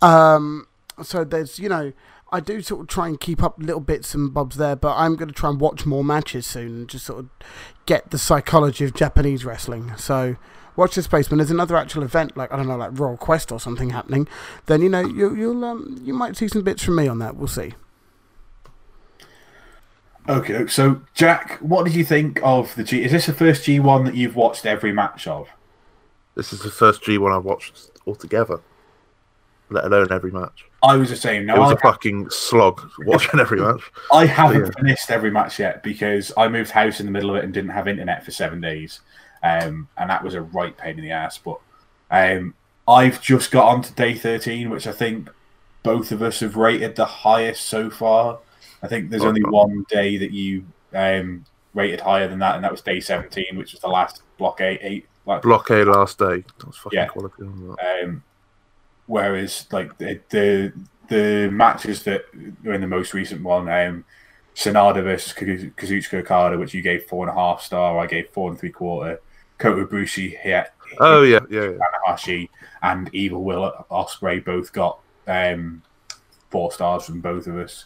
Um, 0.00 0.68
so 1.02 1.22
there's 1.22 1.58
you 1.58 1.68
know 1.68 1.92
I 2.32 2.40
do 2.40 2.62
sort 2.62 2.82
of 2.82 2.86
try 2.86 3.08
and 3.08 3.20
keep 3.20 3.42
up 3.42 3.56
little 3.58 3.80
bits 3.80 4.14
and 4.14 4.32
bobs 4.32 4.56
there, 4.56 4.76
but 4.76 4.96
I'm 4.96 5.16
going 5.16 5.28
to 5.28 5.34
try 5.34 5.50
and 5.50 5.60
watch 5.60 5.84
more 5.84 6.04
matches 6.04 6.46
soon 6.46 6.68
and 6.68 6.88
just 6.88 7.06
sort 7.06 7.20
of 7.20 7.28
get 7.86 8.10
the 8.10 8.18
psychology 8.18 8.84
of 8.84 8.94
Japanese 8.94 9.44
wrestling. 9.44 9.96
So 9.96 10.36
watch 10.80 10.96
this 10.96 11.04
space. 11.04 11.30
When 11.30 11.38
there's 11.38 11.50
another 11.50 11.76
actual 11.76 12.02
event, 12.02 12.36
like 12.36 12.52
I 12.52 12.56
don't 12.56 12.66
know, 12.66 12.76
like 12.76 12.98
Royal 12.98 13.16
Quest 13.16 13.52
or 13.52 13.60
something 13.60 13.90
happening, 13.90 14.26
then 14.66 14.82
you 14.82 14.88
know 14.88 15.00
you, 15.00 15.34
you'll 15.34 15.64
um, 15.64 16.00
you 16.02 16.14
might 16.14 16.36
see 16.36 16.48
some 16.48 16.62
bits 16.62 16.82
from 16.82 16.96
me 16.96 17.06
on 17.06 17.20
that. 17.20 17.36
We'll 17.36 17.46
see. 17.46 17.74
Okay, 20.28 20.66
so 20.66 21.02
Jack, 21.14 21.58
what 21.60 21.84
did 21.84 21.94
you 21.94 22.04
think 22.04 22.40
of 22.42 22.74
the 22.74 22.84
G? 22.84 23.04
Is 23.04 23.12
this 23.12 23.26
the 23.26 23.32
first 23.32 23.64
G1 23.64 24.04
that 24.06 24.14
you've 24.14 24.36
watched 24.36 24.66
every 24.66 24.92
match 24.92 25.26
of? 25.26 25.48
This 26.34 26.52
is 26.52 26.60
the 26.60 26.70
first 26.70 27.02
G1 27.02 27.36
I've 27.36 27.44
watched 27.44 27.90
altogether, 28.06 28.60
let 29.70 29.84
alone 29.84 30.12
every 30.12 30.30
match. 30.30 30.66
I 30.82 30.96
was 30.96 31.10
the 31.10 31.16
same. 31.16 31.46
No, 31.46 31.56
it 31.56 31.58
was 31.58 31.70
I, 31.72 31.74
a 31.74 31.78
fucking 31.78 32.30
slog 32.30 32.80
watching 33.00 33.40
every 33.40 33.60
match. 33.66 33.80
I 34.12 34.26
haven't 34.26 34.66
yeah. 34.66 34.70
finished 34.78 35.10
every 35.10 35.30
match 35.30 35.58
yet 35.58 35.82
because 35.82 36.32
I 36.36 36.48
moved 36.48 36.70
house 36.70 37.00
in 37.00 37.06
the 37.06 37.12
middle 37.12 37.30
of 37.30 37.36
it 37.36 37.44
and 37.44 37.52
didn't 37.52 37.70
have 37.70 37.88
internet 37.88 38.24
for 38.24 38.30
seven 38.30 38.60
days, 38.60 39.00
um, 39.42 39.88
and 39.96 40.10
that 40.10 40.22
was 40.22 40.34
a 40.34 40.42
right 40.42 40.76
pain 40.76 40.98
in 40.98 41.04
the 41.04 41.10
ass. 41.10 41.38
But 41.38 41.58
um, 42.10 42.54
I've 42.86 43.20
just 43.22 43.50
got 43.50 43.68
on 43.68 43.82
to 43.82 43.92
day 43.92 44.14
thirteen, 44.14 44.70
which 44.70 44.86
I 44.86 44.92
think 44.92 45.30
both 45.82 46.12
of 46.12 46.22
us 46.22 46.40
have 46.40 46.56
rated 46.56 46.96
the 46.96 47.06
highest 47.06 47.64
so 47.66 47.90
far. 47.90 48.38
I 48.82 48.88
think 48.88 49.10
there's 49.10 49.24
only 49.24 49.44
one 49.44 49.84
day 49.88 50.16
that 50.16 50.30
you 50.32 50.64
um, 50.94 51.44
rated 51.74 52.00
higher 52.00 52.28
than 52.28 52.38
that, 52.40 52.54
and 52.54 52.64
that 52.64 52.72
was 52.72 52.80
day 52.80 53.00
seventeen, 53.00 53.56
which 53.56 53.72
was 53.72 53.80
the 53.80 53.88
last 53.88 54.22
block 54.38 54.60
eight. 54.60 54.80
eight 54.82 55.06
like, 55.26 55.42
Block 55.42 55.70
A 55.70 55.84
last 55.84 56.18
day. 56.18 56.42
That 56.58 56.66
was 56.66 56.76
fucking 56.78 56.98
Yeah. 56.98 57.06
quality. 57.06 57.42
Um, 57.42 58.22
whereas, 59.06 59.66
like 59.70 59.96
the, 59.98 60.20
the 60.30 60.72
the 61.08 61.50
matches 61.50 62.04
that 62.04 62.24
were 62.64 62.72
in 62.72 62.80
the 62.80 62.86
most 62.86 63.12
recent 63.14 63.42
one, 63.42 63.68
um, 63.68 64.04
Sanada 64.54 65.02
versus 65.02 65.32
Kazu- 65.32 65.72
Kazuchika 65.72 66.20
Okada, 66.20 66.58
which 66.58 66.72
you 66.72 66.82
gave 66.82 67.04
four 67.04 67.28
and 67.28 67.36
a 67.36 67.38
half 67.38 67.62
star, 67.62 67.98
I 67.98 68.06
gave 68.06 68.30
four 68.30 68.50
and 68.50 68.58
three 68.58 68.70
quarter. 68.70 69.20
Kota 69.60 69.84
Ibushi, 69.84 70.36
yeah, 70.44 70.66
Oh 70.98 71.22
yeah, 71.22 71.40
yeah, 71.48 71.70
yeah. 71.70 71.78
Tanahashi, 72.08 72.48
and 72.82 73.10
Evil 73.14 73.44
Will 73.44 73.72
Ospreay 73.90 74.44
both 74.44 74.72
got 74.72 74.98
um, 75.26 75.82
four 76.50 76.72
stars 76.72 77.04
from 77.04 77.20
both 77.20 77.46
of 77.46 77.56
us. 77.56 77.84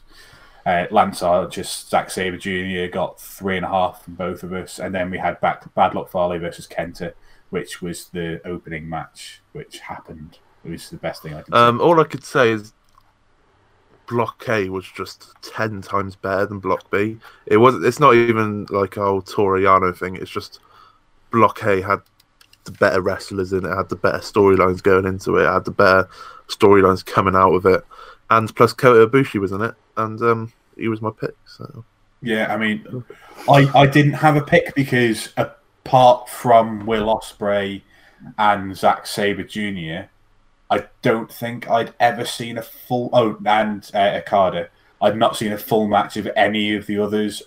Uh, 0.65 0.87
Lance 0.91 1.21
just 1.51 1.91
Zack 1.91 2.11
Sabre 2.11 2.39
Jr. 2.39 2.91
got 2.91 3.21
three 3.21 3.57
and 3.57 3.67
a 3.67 3.69
half 3.69 4.05
from 4.05 4.15
both 4.15 4.43
of 4.43 4.53
us, 4.53 4.79
and 4.79 4.95
then 4.95 5.11
we 5.11 5.19
had 5.19 5.41
back 5.41 5.73
Bad 5.75 5.95
Luck 5.95 6.11
Fale 6.11 6.39
versus 6.39 6.67
Kenta, 6.67 7.13
which 7.51 7.83
was 7.83 8.07
the 8.09 8.41
opening 8.47 8.89
match, 8.89 9.43
which 9.53 9.81
happened. 9.81 10.39
It 10.65 10.71
was 10.71 10.89
the 10.89 10.97
best 10.97 11.23
thing 11.23 11.35
I 11.35 11.43
could. 11.43 11.53
Um, 11.53 11.81
all 11.83 12.01
I 12.01 12.05
could 12.05 12.25
say 12.25 12.51
is 12.51 12.73
Block 14.07 14.49
A 14.49 14.71
was 14.71 14.87
just 14.87 15.35
ten 15.43 15.83
times 15.83 16.17
better 16.17 16.47
than 16.47 16.61
Block 16.61 16.91
B. 16.91 17.19
It 17.45 17.59
was. 17.59 17.85
It's 17.85 18.01
not 18.01 18.15
even 18.15 18.67
like 18.71 18.97
our 18.97 19.21
Toru 19.21 19.63
Yano 19.63 19.95
thing. 19.95 20.17
It's 20.17 20.31
just 20.31 20.61
Block 21.35 21.65
A 21.65 21.83
had 21.83 22.01
the 22.63 22.71
better 22.71 23.01
wrestlers 23.01 23.53
in 23.53 23.65
it. 23.65 23.77
Had 23.77 23.89
the 23.89 23.97
better 23.97 24.19
storylines 24.19 24.81
going 24.81 25.05
into 25.05 25.37
it. 25.37 25.53
Had 25.53 25.65
the 25.65 25.73
better 25.73 26.09
storylines 26.49 27.05
coming 27.05 27.35
out 27.35 27.53
of 27.53 27.67
it. 27.67 27.85
And 28.31 28.55
plus, 28.55 28.73
Kota 28.73 29.11
Ibushi 29.11 29.41
was 29.41 29.51
in 29.51 29.61
it, 29.61 29.75
and 29.97 30.23
um, 30.23 30.53
he 30.77 30.87
was 30.87 31.03
my 31.03 31.11
pick. 31.11 31.35
So 31.47 31.85
Yeah, 32.23 32.55
I 32.55 32.57
mean, 32.57 33.05
I, 33.49 33.69
I 33.75 33.87
didn't 33.87 34.15
have 34.15 34.37
a 34.37 34.43
pick 34.43 34.75
because 34.77 35.31
apart 35.37 36.29
from 36.29 36.87
Will 36.87 37.07
Ospreay 37.07 37.83
and 38.39 38.77
Zack 38.77 39.07
Sabre 39.07 39.43
Jr., 39.43 40.09
I 40.71 40.87
don't 41.03 41.31
think 41.31 41.69
I'd 41.69 41.95
ever 41.99 42.25
seen 42.25 42.59
a 42.59 42.63
full. 42.63 43.11
Oh, 43.13 43.37
and 43.45 43.91
uh, 43.93 44.21
Okada. 44.23 44.69
I'd 45.03 45.19
not 45.19 45.37
seen 45.37 45.53
a 45.53 45.59
full 45.59 45.89
match 45.89 46.17
of 46.17 46.29
any 46.37 46.75
of 46.77 46.87
the 46.87 46.99
others. 46.99 47.43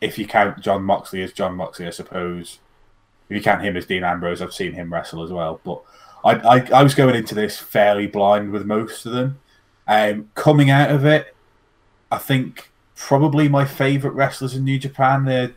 If 0.00 0.18
you 0.18 0.26
count 0.26 0.60
Jon 0.60 0.82
Moxley 0.82 1.22
as 1.22 1.32
Jon 1.32 1.54
Moxley, 1.56 1.86
I 1.86 1.90
suppose. 1.90 2.58
If 3.28 3.36
you 3.36 3.42
count 3.42 3.62
him 3.62 3.76
as 3.76 3.86
Dean 3.86 4.02
Ambrose, 4.02 4.42
I've 4.42 4.54
seen 4.54 4.72
him 4.72 4.92
wrestle 4.92 5.22
as 5.22 5.30
well. 5.30 5.60
But 5.62 5.82
I, 6.24 6.58
I, 6.58 6.80
I 6.80 6.82
was 6.82 6.94
going 6.94 7.14
into 7.14 7.34
this 7.34 7.58
fairly 7.58 8.06
blind 8.06 8.50
with 8.50 8.66
most 8.66 9.06
of 9.06 9.12
them. 9.12 9.38
Um, 9.86 10.30
coming 10.34 10.70
out 10.70 10.90
of 10.90 11.04
it, 11.04 11.34
I 12.10 12.18
think 12.18 12.70
probably 12.96 13.48
my 13.48 13.64
favorite 13.64 14.12
wrestlers 14.14 14.54
in 14.54 14.64
New 14.64 14.78
Japan. 14.78 15.24
They're 15.24 15.52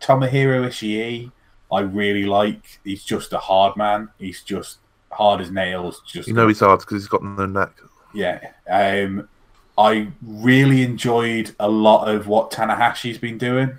Tomohiro 0.00 0.66
Ishii. 0.66 1.32
I 1.72 1.80
really 1.80 2.24
like. 2.24 2.80
He's 2.84 3.02
just 3.04 3.32
a 3.32 3.38
hard 3.38 3.76
man. 3.76 4.10
He's 4.18 4.42
just 4.42 4.78
hard 5.10 5.40
as 5.40 5.50
nails. 5.50 6.02
Just 6.06 6.28
you 6.28 6.34
know 6.34 6.48
he's 6.48 6.60
hard 6.60 6.80
because 6.80 7.02
he's 7.02 7.08
got 7.08 7.22
no 7.22 7.46
neck. 7.46 7.72
yeah. 8.14 8.52
Um, 8.68 9.28
I 9.78 10.08
really 10.22 10.82
enjoyed 10.82 11.54
a 11.60 11.68
lot 11.68 12.08
of 12.08 12.26
what 12.26 12.50
Tanahashi's 12.50 13.18
been 13.18 13.38
doing. 13.38 13.78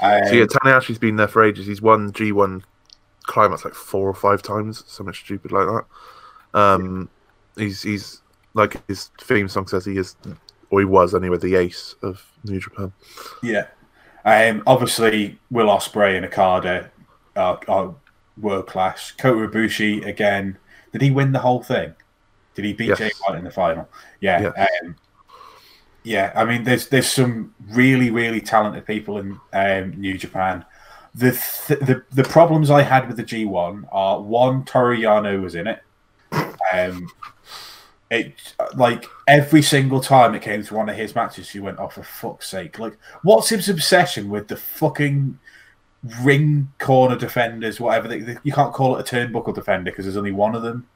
Um, 0.00 0.26
So 0.26 0.32
yeah, 0.34 0.44
Tanahashi's 0.44 0.98
been 0.98 1.16
there 1.16 1.28
for 1.28 1.42
ages. 1.42 1.66
He's 1.66 1.82
won 1.82 2.12
G1 2.12 2.62
climax 3.24 3.64
like 3.64 3.74
four 3.74 4.08
or 4.08 4.14
five 4.14 4.42
times, 4.42 4.84
something 4.86 5.14
stupid 5.14 5.52
like 5.52 5.66
that. 5.66 6.58
Um, 6.58 7.08
he's 7.56 7.82
he's 7.82 8.22
like 8.54 8.86
his 8.88 9.10
theme 9.20 9.48
song 9.48 9.66
says 9.66 9.84
he 9.84 9.96
is, 9.96 10.16
or 10.70 10.80
he 10.80 10.84
was 10.84 11.14
anyway, 11.14 11.38
the 11.38 11.56
ace 11.56 11.94
of 12.02 12.24
New 12.44 12.60
Japan. 12.60 12.92
Yeah. 13.42 13.66
Um, 14.24 14.62
obviously, 14.66 15.38
Will 15.50 15.68
Ospreay 15.68 16.16
and 16.16 16.26
Okada 16.26 16.90
are, 17.36 17.60
are 17.68 17.94
world 18.36 18.66
class. 18.66 19.12
Kota 19.12 19.48
Ibushi 19.48 20.06
again. 20.06 20.58
Did 20.92 21.02
he 21.02 21.10
win 21.10 21.32
the 21.32 21.38
whole 21.38 21.62
thing? 21.62 21.94
Did 22.54 22.64
he 22.64 22.72
beat 22.72 22.88
Yes. 22.88 22.98
Jay 22.98 23.10
White 23.26 23.38
in 23.38 23.44
the 23.44 23.50
final? 23.50 23.88
Yeah. 24.20 24.52
Um, 24.82 24.96
yeah. 26.02 26.32
I 26.34 26.44
mean, 26.44 26.64
there's 26.64 26.88
there's 26.88 27.10
some 27.10 27.54
really 27.70 28.10
really 28.10 28.40
talented 28.40 28.86
people 28.86 29.18
in 29.18 29.38
um, 29.52 29.90
New 30.00 30.16
Japan. 30.18 30.64
The, 31.14 31.32
th- 31.66 31.80
the 31.80 32.02
the 32.12 32.22
problems 32.24 32.70
I 32.70 32.82
had 32.82 33.08
with 33.08 33.16
the 33.16 33.24
G1 33.24 33.84
are 33.90 34.20
one 34.20 34.64
Toru 34.64 34.96
Yano 34.96 35.42
was 35.42 35.54
in 35.56 35.66
it. 35.66 35.82
Um, 36.72 37.08
it 38.10 38.34
like 38.76 39.06
every 39.28 39.62
single 39.62 40.00
time 40.00 40.34
it 40.34 40.42
came 40.42 40.62
to 40.64 40.74
one 40.74 40.88
of 40.88 40.96
his 40.96 41.14
matches, 41.14 41.50
he 41.50 41.60
went, 41.60 41.78
"Oh, 41.80 41.88
for 41.88 42.02
fuck's 42.02 42.48
sake!" 42.48 42.78
Like, 42.78 42.96
what's 43.22 43.48
his 43.48 43.68
obsession 43.68 44.28
with 44.30 44.48
the 44.48 44.56
fucking 44.56 45.38
ring 46.22 46.72
corner 46.78 47.16
defenders? 47.16 47.80
Whatever 47.80 48.08
they, 48.08 48.20
they- 48.20 48.38
you 48.42 48.52
can't 48.52 48.72
call 48.72 48.96
it 48.96 49.00
a 49.12 49.14
turnbuckle 49.16 49.54
defender 49.54 49.90
because 49.90 50.04
there's 50.04 50.16
only 50.16 50.32
one 50.32 50.54
of 50.54 50.62
them. 50.62 50.86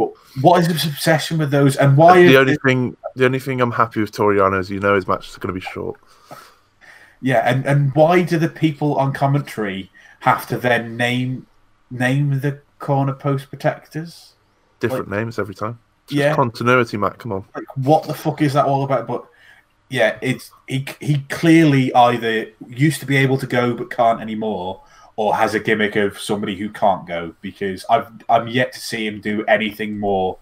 But 0.00 0.12
what 0.40 0.60
is 0.60 0.66
his 0.66 0.86
obsession 0.86 1.36
with 1.38 1.50
those? 1.50 1.76
And 1.76 1.96
why? 1.96 2.22
the 2.22 2.30
is 2.30 2.36
only 2.36 2.52
it- 2.54 2.62
thing, 2.66 2.96
the 3.16 3.24
only 3.26 3.38
thing 3.38 3.60
I'm 3.60 3.70
happy 3.72 4.00
with 4.00 4.12
Toru 4.12 4.38
Yano 4.38 4.58
is 4.58 4.70
you 4.70 4.80
know 4.80 4.94
his 4.94 5.06
matches 5.06 5.36
are 5.36 5.40
going 5.40 5.54
to 5.54 5.60
be 5.60 5.66
short. 5.74 6.00
yeah, 7.20 7.42
and 7.50 7.66
and 7.66 7.94
why 7.94 8.22
do 8.22 8.38
the 8.38 8.48
people 8.48 8.96
on 8.96 9.12
commentary 9.12 9.90
have 10.20 10.46
to 10.48 10.56
then 10.58 10.96
name 10.96 11.46
name 11.90 12.40
the 12.40 12.60
corner 12.78 13.12
post 13.12 13.50
protectors? 13.50 14.34
Different 14.80 15.10
names 15.10 15.38
every 15.38 15.54
time. 15.54 15.78
It's 16.04 16.14
Yeah. 16.14 16.34
continuity, 16.34 16.96
Matt. 16.96 17.18
Come 17.18 17.32
on. 17.32 17.44
like 17.54 17.64
what 17.76 18.04
the 18.04 18.14
fuck 18.14 18.40
is 18.42 18.54
that 18.54 18.64
all 18.66 18.84
about 18.84 19.06
but 19.06 19.24
yeah 19.90 20.16
it's 20.22 20.50
he 20.68 20.86
he 21.00 21.18
clearly 21.28 21.92
either 21.94 22.46
used 22.68 23.00
to 23.00 23.06
be 23.06 23.16
able 23.16 23.36
to 23.36 23.46
go 23.46 23.74
but 23.74 23.90
can't 23.90 24.20
anymore 24.20 24.80
or 25.20 25.34
has 25.36 25.52
a 25.54 25.60
gimmick 25.60 25.96
of 25.96 26.18
somebody 26.18 26.56
who 26.56 26.70
can't 26.70 27.06
go 27.06 27.34
because 27.42 27.84
i've 27.90 28.08
i'm 28.30 28.48
yet 28.48 28.72
to 28.72 28.80
see 28.80 29.06
him 29.06 29.20
do 29.20 29.44
anything 29.44 29.98
more 29.98 30.38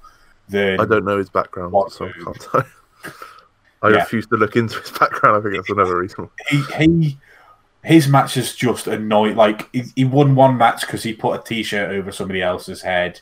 than 0.49 0.79
I 0.81 0.85
don't 0.85 1.05
know 1.05 1.19
his 1.19 1.29
background, 1.29 1.75
so 1.91 2.09
I. 2.55 2.63
I 3.83 3.89
Yeah. 3.91 3.97
refuse 3.97 4.27
to 4.29 4.37
look 4.37 4.57
into 4.57 4.79
his 4.81 4.91
background. 4.93 5.37
I 5.37 5.41
think 5.43 5.57
that's 5.57 5.71
another 5.71 5.99
reason. 5.99 6.31
he, 6.49 6.63
he 6.79 7.19
his 7.85 8.09
matches 8.09 8.55
just 8.55 8.87
annoy 8.87 9.33
like 9.35 9.69
he, 9.73 9.83
he 9.97 10.05
won 10.05 10.35
one 10.35 10.57
match 10.57 10.81
because 10.83 11.03
he 11.03 11.13
put 11.13 11.39
a 11.41 11.43
t-shirt 11.43 11.91
over 11.91 12.11
somebody 12.13 12.41
else's 12.43 12.83
head 12.83 13.21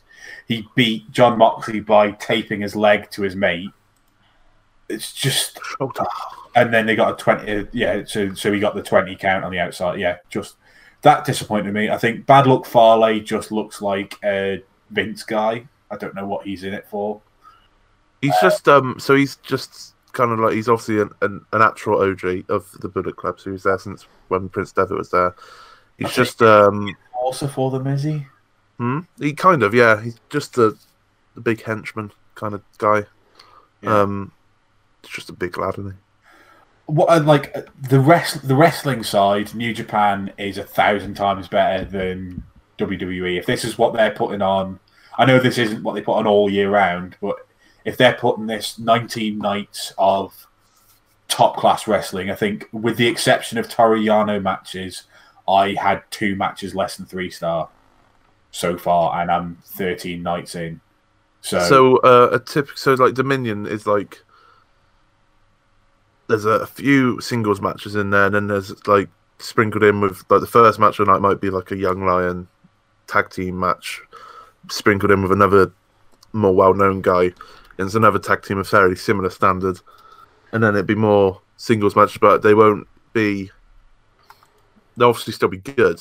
he 0.49 0.67
beat 0.75 1.11
jon 1.11 1.37
moxley 1.39 1.81
by 1.81 2.11
taping 2.13 2.61
his 2.63 2.75
leg 2.77 3.11
to 3.11 3.23
his 3.23 3.37
mate 3.37 3.71
it's 4.89 5.13
just 5.13 5.59
and 6.55 6.73
then 6.73 6.87
they 6.87 6.97
got 6.97 7.13
a 7.21 7.23
20 7.23 7.69
yeah 7.73 8.03
so 8.07 8.33
so 8.35 8.53
he 8.53 8.59
got 8.61 8.75
the 8.75 8.83
20 8.83 9.15
count 9.17 9.45
on 9.45 9.51
the 9.53 9.59
outside 9.59 9.99
yeah 10.01 10.17
just 10.31 10.57
that 11.07 11.25
disappointed 11.25 11.73
me 11.73 11.89
i 11.89 11.97
think 11.97 12.27
bad 12.27 12.47
luck 12.47 12.67
fale 12.67 13.21
just 13.21 13.53
looks 13.53 13.81
like 13.81 14.19
a 14.25 14.63
vince 14.91 15.23
guy 15.23 15.67
i 15.91 15.97
don't 15.97 16.15
know 16.15 16.27
what 16.27 16.45
he's 16.45 16.65
in 16.65 16.75
it 16.75 16.87
for 16.89 17.23
He's 18.23 18.35
just 18.41 18.69
um. 18.69 18.99
So 18.99 19.15
he's 19.15 19.37
just 19.37 19.95
kind 20.13 20.33
of 20.33 20.39
like 20.39 20.55
he's 20.55 20.69
obviously 20.69 21.01
an, 21.01 21.11
an, 21.23 21.45
an 21.53 21.63
actual 21.63 22.01
OG 22.01 22.45
of 22.49 22.71
the 22.81 22.89
Bullet 22.89 23.17
Club, 23.17 23.39
so 23.39 23.45
he 23.45 23.51
was 23.51 23.63
there 23.63 23.79
since 23.79 24.07
when 24.29 24.49
Prince 24.49 24.73
Devitt 24.73 24.97
was 24.97 25.11
there. 25.11 25.35
He's 25.99 26.13
just 26.13 26.43
um, 26.43 26.95
Also 27.23 27.47
for 27.47 27.71
them, 27.71 27.87
is 27.87 28.03
he? 28.03 28.27
hmm? 28.79 29.01
he 29.19 29.33
kind 29.33 29.63
of 29.63 29.75
yeah, 29.75 30.01
he's 30.01 30.19
just 30.29 30.59
a, 30.59 30.77
a 31.37 31.41
big 31.41 31.63
henchman 31.63 32.11
kind 32.35 32.55
of 32.55 32.63
guy. 32.79 33.05
Yeah. 33.83 34.01
Um, 34.01 34.33
he's 35.03 35.13
just 35.13 35.31
a 35.31 35.35
big 35.35 35.57
lad, 35.59 35.75
isn't 35.75 35.93
he? 35.93 35.97
What 36.87 37.11
uh, 37.11 37.21
like 37.21 37.57
uh, 37.57 37.63
the 37.89 38.01
rest 38.01 38.47
the 38.47 38.55
wrestling 38.55 39.03
side, 39.03 39.55
New 39.55 39.75
Japan 39.75 40.33
is 40.39 40.59
a 40.59 40.65
thousand 40.65 41.15
times 41.15 41.49
better 41.49 41.85
than 41.85 42.45
WWE. 42.79 43.39
If 43.39 43.47
this 43.47 43.65
is 43.65 43.77
what 43.77 43.93
they're 43.93 44.13
putting 44.13 44.43
on, 44.43 44.79
I 45.19 45.25
know 45.25 45.39
this 45.39 45.59
isn't 45.59 45.83
what 45.83 45.95
they 45.95 46.03
put 46.03 46.17
on 46.17 46.27
all 46.27 46.51
year 46.51 46.71
round, 46.71 47.17
but 47.21 47.37
if 47.85 47.97
they're 47.97 48.15
putting 48.15 48.47
this 48.47 48.79
19 48.79 49.39
nights 49.39 49.93
of 49.97 50.47
top 51.29 51.57
class 51.57 51.87
wrestling, 51.87 52.31
I 52.31 52.35
think 52.35 52.69
with 52.73 52.97
the 52.97 53.07
exception 53.07 53.59
of 53.59 53.69
Toru 53.69 54.01
Yano 54.01 54.43
matches, 54.43 55.05
I 55.49 55.75
had 55.75 56.03
two 56.11 56.37
matches 56.37 56.75
less 56.75 56.97
than 56.97 57.07
three 57.07 57.31
star 57.31 57.69
so 58.51 58.77
far, 58.77 59.21
and 59.21 59.31
I'm 59.31 59.59
13 59.65 60.23
nights 60.23 60.55
in. 60.55 60.81
So, 61.41 61.61
So 61.61 61.97
uh, 61.99 62.31
a 62.33 62.41
tip, 62.41 62.71
so 62.75 62.95
like 62.95 63.15
Dominion 63.15 63.67
is 63.67 63.87
like 63.87 64.23
there's 66.29 66.45
a 66.45 66.67
few 66.67 67.21
singles 67.21 67.61
matches 67.61 67.95
in 67.95 68.11
there, 68.11 68.27
and 68.27 68.35
then 68.35 68.47
there's 68.49 68.87
like 68.87 69.09
sprinkled 69.39 69.85
in 69.85 70.01
with 70.01 70.25
like 70.31 70.41
the 70.41 70.47
first 70.47 70.79
match 70.79 70.99
of 70.99 71.07
the 71.07 71.13
night 71.13 71.21
might 71.23 71.41
be 71.41 71.51
like 71.51 71.71
a 71.71 71.77
Young 71.77 72.05
Lion 72.05 72.49
tag 73.07 73.31
team 73.31 73.59
match, 73.59 74.01
sprinkled 74.69 75.11
in 75.13 75.23
with 75.23 75.33
another 75.33 75.73
more 76.33 76.55
well-known 76.55 77.01
guy, 77.01 77.25
and 77.25 77.87
it's 77.87 77.95
another 77.95 78.19
tag 78.19 78.43
team 78.43 78.59
of 78.59 78.69
fairly 78.69 78.97
similar 78.97 79.31
standard, 79.31 79.79
and 80.53 80.63
then 80.63 80.75
it'd 80.75 80.87
be 80.87 80.95
more 80.95 81.41
singles 81.57 81.97
match, 81.97 82.19
but 82.21 82.43
they 82.43 82.55
won't 82.55 82.87
be. 83.13 83.51
They'll 84.97 85.11
obviously 85.11 85.35
still 85.35 85.49
be 85.49 85.59
good, 85.59 86.01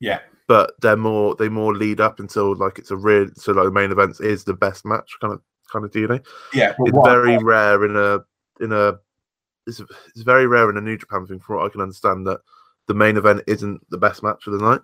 yeah, 0.00 0.20
but 0.46 0.74
they're 0.82 0.96
more 0.96 1.34
they 1.34 1.48
more 1.48 1.74
lead 1.74 2.00
up 2.00 2.20
until 2.20 2.54
like 2.56 2.78
it's 2.78 2.90
a 2.90 2.96
real 2.96 3.28
so 3.36 3.52
like 3.52 3.64
the 3.64 3.70
main 3.70 3.90
event 3.90 4.16
is 4.20 4.44
the 4.44 4.52
best 4.52 4.84
match 4.84 5.16
kind 5.20 5.32
of 5.32 5.40
kind 5.72 5.84
of 5.84 5.90
dealing. 5.90 6.20
yeah. 6.52 6.74
It's 6.78 6.92
what- 6.92 7.08
very 7.10 7.38
rare 7.38 7.84
in 7.84 7.96
a 7.96 8.20
in 8.62 8.70
a 8.72 8.98
it's, 9.66 9.80
it's 9.80 10.22
very 10.22 10.46
rare 10.46 10.70
in 10.70 10.76
a 10.76 10.80
New 10.80 10.96
Japan 10.96 11.26
thing 11.26 11.40
from 11.40 11.56
what 11.56 11.66
I 11.66 11.68
can 11.68 11.80
understand 11.80 12.26
that 12.26 12.40
the 12.86 12.94
main 12.94 13.16
event 13.16 13.42
isn't 13.46 13.80
the 13.90 13.98
best 13.98 14.22
match 14.22 14.46
of 14.46 14.52
the 14.52 14.64
night. 14.64 14.80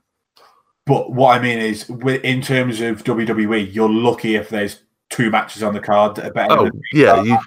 But 0.86 1.12
what 1.12 1.38
I 1.38 1.42
mean 1.42 1.58
is, 1.58 1.88
in 1.88 2.40
terms 2.42 2.80
of 2.80 3.04
WWE, 3.04 3.72
you're 3.72 3.90
lucky 3.90 4.34
if 4.34 4.48
there's 4.48 4.82
two 5.10 5.30
matches 5.30 5.62
on 5.62 5.74
the 5.74 5.80
card 5.80 6.16
that 6.16 6.26
are 6.26 6.32
better. 6.32 6.52
Oh 6.52 6.64
than 6.64 6.80
yeah, 6.92 7.22
you 7.22 7.38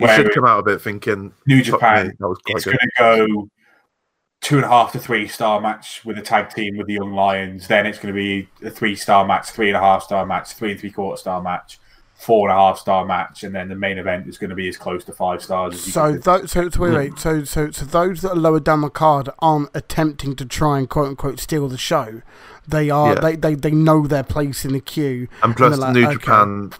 you 0.00 0.08
should 0.08 0.32
come 0.32 0.46
out 0.46 0.60
of 0.60 0.68
it 0.68 0.80
thinking 0.80 1.32
New 1.46 1.62
Japan. 1.62 2.08
me, 2.08 2.12
that 2.18 2.28
was 2.28 2.38
quite 2.38 2.56
It's 2.56 2.64
going 2.64 2.78
to 2.78 2.90
go 2.98 3.48
two 4.40 4.56
and 4.56 4.64
a 4.64 4.68
half 4.68 4.92
to 4.92 4.98
three 4.98 5.28
star 5.28 5.60
match 5.60 6.04
with 6.04 6.18
a 6.18 6.22
tag 6.22 6.50
team 6.50 6.76
with 6.76 6.86
the 6.86 6.94
Young 6.94 7.12
Lions. 7.12 7.66
Then 7.66 7.86
it's 7.86 7.98
going 7.98 8.14
to 8.14 8.18
be 8.18 8.48
a 8.64 8.70
three 8.70 8.96
star 8.96 9.26
match, 9.26 9.50
three 9.50 9.68
and 9.68 9.76
a 9.76 9.80
half 9.80 10.02
star 10.02 10.24
match, 10.24 10.52
three 10.52 10.72
and 10.72 10.80
three 10.80 10.90
quarter 10.90 11.18
star 11.18 11.42
match, 11.42 11.78
four 12.20 12.48
and 12.48 12.56
a 12.56 12.60
half 12.60 12.78
star 12.78 13.04
match, 13.06 13.44
and 13.44 13.54
then 13.54 13.68
the 13.68 13.74
main 13.74 13.96
event 13.98 14.28
is 14.28 14.36
going 14.36 14.50
to 14.50 14.56
be 14.56 14.68
as 14.68 14.76
close 14.76 15.04
to 15.04 15.12
five 15.12 15.42
stars 15.42 15.74
as 15.74 15.86
you 15.86 15.92
So, 15.92 16.18
can. 16.20 16.40
do. 16.42 16.46
so, 16.46 16.68
so 16.68 16.80
wait, 16.80 16.92
wait. 16.94 17.18
So, 17.18 17.44
so, 17.44 17.70
so 17.70 17.84
those 17.86 18.20
that 18.22 18.32
are 18.32 18.36
lower 18.36 18.60
down 18.60 18.82
the 18.82 18.90
card 18.90 19.30
aren't 19.38 19.70
attempting 19.74 20.36
to 20.36 20.44
try 20.44 20.78
and 20.78 20.88
quote 20.88 21.08
unquote 21.08 21.40
steal 21.40 21.66
the 21.68 21.78
show. 21.78 22.20
They 22.68 22.90
are. 22.90 23.14
Yeah. 23.14 23.20
They, 23.20 23.36
they, 23.36 23.54
they 23.54 23.70
know 23.70 24.06
their 24.06 24.22
place 24.22 24.64
in 24.64 24.74
the 24.74 24.80
queue. 24.80 25.28
And 25.42 25.56
plus, 25.56 25.70
they're 25.70 25.78
like, 25.78 25.94
New 25.94 26.04
okay. 26.06 26.12
Japan, 26.14 26.72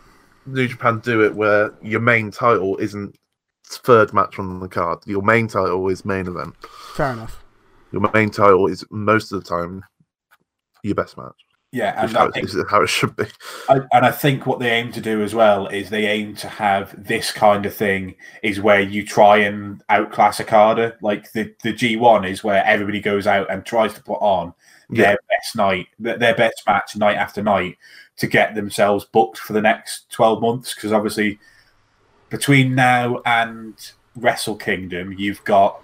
New 0.46 0.68
Japan 0.68 1.00
do 1.00 1.24
it 1.24 1.34
where 1.34 1.72
your 1.82 2.00
main 2.00 2.30
title 2.30 2.76
isn't 2.76 3.16
third 3.64 4.12
match 4.12 4.38
on 4.38 4.60
the 4.60 4.68
card. 4.68 4.98
Your 5.06 5.22
main 5.22 5.48
title 5.48 5.88
is 5.88 6.04
main 6.04 6.26
event. 6.26 6.54
Fair 6.94 7.12
enough. 7.14 7.42
Your 7.92 8.08
main 8.12 8.30
title 8.30 8.66
is 8.66 8.84
most 8.90 9.32
of 9.32 9.42
the 9.42 9.48
time 9.48 9.84
your 10.82 10.94
best 10.94 11.16
match. 11.16 11.34
Yeah, 11.72 12.02
and 12.02 12.10
how, 12.10 12.30
think 12.32 12.46
is 12.46 12.56
how 12.68 12.82
it 12.82 12.88
should 12.88 13.14
be. 13.14 13.26
I, 13.68 13.76
and 13.92 14.04
I 14.04 14.10
think 14.10 14.44
what 14.44 14.58
they 14.58 14.70
aim 14.70 14.90
to 14.92 15.00
do 15.00 15.22
as 15.22 15.36
well 15.36 15.68
is 15.68 15.88
they 15.88 16.06
aim 16.06 16.34
to 16.36 16.48
have 16.48 16.92
this 17.06 17.30
kind 17.30 17.64
of 17.64 17.72
thing 17.72 18.16
is 18.42 18.60
where 18.60 18.80
you 18.80 19.06
try 19.06 19.36
and 19.38 19.80
outclass 19.88 20.40
Okada. 20.40 20.96
Like 21.00 21.30
the, 21.30 21.54
the 21.62 21.72
G1 21.72 22.28
is 22.28 22.42
where 22.42 22.64
everybody 22.64 23.00
goes 23.00 23.28
out 23.28 23.48
and 23.52 23.64
tries 23.64 23.94
to 23.94 24.02
put 24.02 24.18
on 24.18 24.52
their 24.88 25.16
best 25.28 25.54
night, 25.54 25.86
their 26.00 26.34
best 26.34 26.64
match 26.66 26.96
night 26.96 27.16
after 27.16 27.40
night 27.40 27.78
to 28.16 28.26
get 28.26 28.56
themselves 28.56 29.04
booked 29.04 29.38
for 29.38 29.52
the 29.52 29.62
next 29.62 30.10
12 30.10 30.42
months. 30.42 30.74
Because 30.74 30.90
obviously, 30.90 31.38
between 32.30 32.74
now 32.74 33.22
and 33.24 33.92
Wrestle 34.16 34.56
Kingdom, 34.56 35.14
you've 35.16 35.44
got 35.44 35.80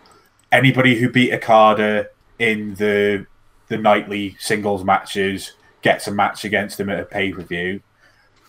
anybody 0.50 0.96
who 0.96 1.08
beat 1.08 1.32
Okada 1.32 2.08
in 2.40 2.74
the 2.74 3.26
the 3.68 3.78
nightly 3.78 4.36
singles 4.38 4.84
matches 4.84 5.52
gets 5.86 6.08
a 6.08 6.10
match 6.10 6.44
against 6.44 6.80
him 6.80 6.90
at 6.90 6.98
a 6.98 7.04
pay 7.04 7.32
per 7.32 7.42
view. 7.42 7.80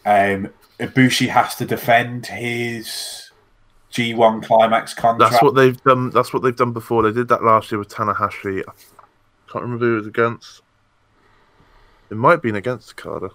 Um, 0.05 0.51
Ibushi 0.79 1.27
has 1.27 1.55
to 1.55 1.65
defend 1.65 2.25
his 2.25 3.31
G1 3.91 4.43
climax 4.43 4.95
contract. 4.95 5.31
That's 5.31 5.43
what 5.43 5.53
they've 5.53 5.81
done. 5.83 6.09
That's 6.09 6.33
what 6.33 6.41
they've 6.41 6.55
done 6.55 6.73
before. 6.73 7.03
They 7.03 7.11
did 7.11 7.27
that 7.27 7.43
last 7.43 7.71
year 7.71 7.77
with 7.77 7.89
Tanahashi. 7.89 8.63
I 8.67 8.71
can't 9.51 9.63
remember 9.63 9.85
who 9.85 9.93
it 9.93 9.97
was 9.97 10.07
against. 10.07 10.61
It 12.09 12.17
might 12.17 12.31
have 12.31 12.41
been 12.41 12.55
against 12.55 12.91
Okada, 12.91 13.29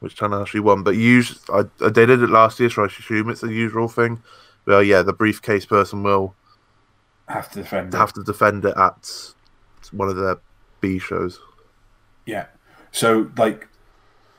which 0.00 0.16
Tanahashi 0.16 0.60
won. 0.60 0.82
But 0.82 0.96
usually, 0.96 1.38
I, 1.52 1.62
they 1.88 2.06
did 2.06 2.22
it 2.22 2.30
last 2.30 2.58
year, 2.58 2.70
so 2.70 2.82
I 2.82 2.86
assume 2.86 3.30
it's 3.30 3.42
the 3.42 3.52
usual 3.52 3.86
thing. 3.86 4.20
Well, 4.66 4.82
yeah, 4.82 5.02
the 5.02 5.12
briefcase 5.12 5.66
person 5.66 6.02
will 6.02 6.34
have 7.28 7.48
to 7.52 7.62
defend. 7.62 7.94
it. 7.94 7.96
have 7.96 8.12
to 8.14 8.24
defend 8.24 8.64
it 8.64 8.76
at 8.76 9.32
one 9.92 10.08
of 10.08 10.16
their 10.16 10.38
B 10.80 10.98
shows. 10.98 11.38
Yeah. 12.26 12.46
So 12.92 13.30
like, 13.36 13.68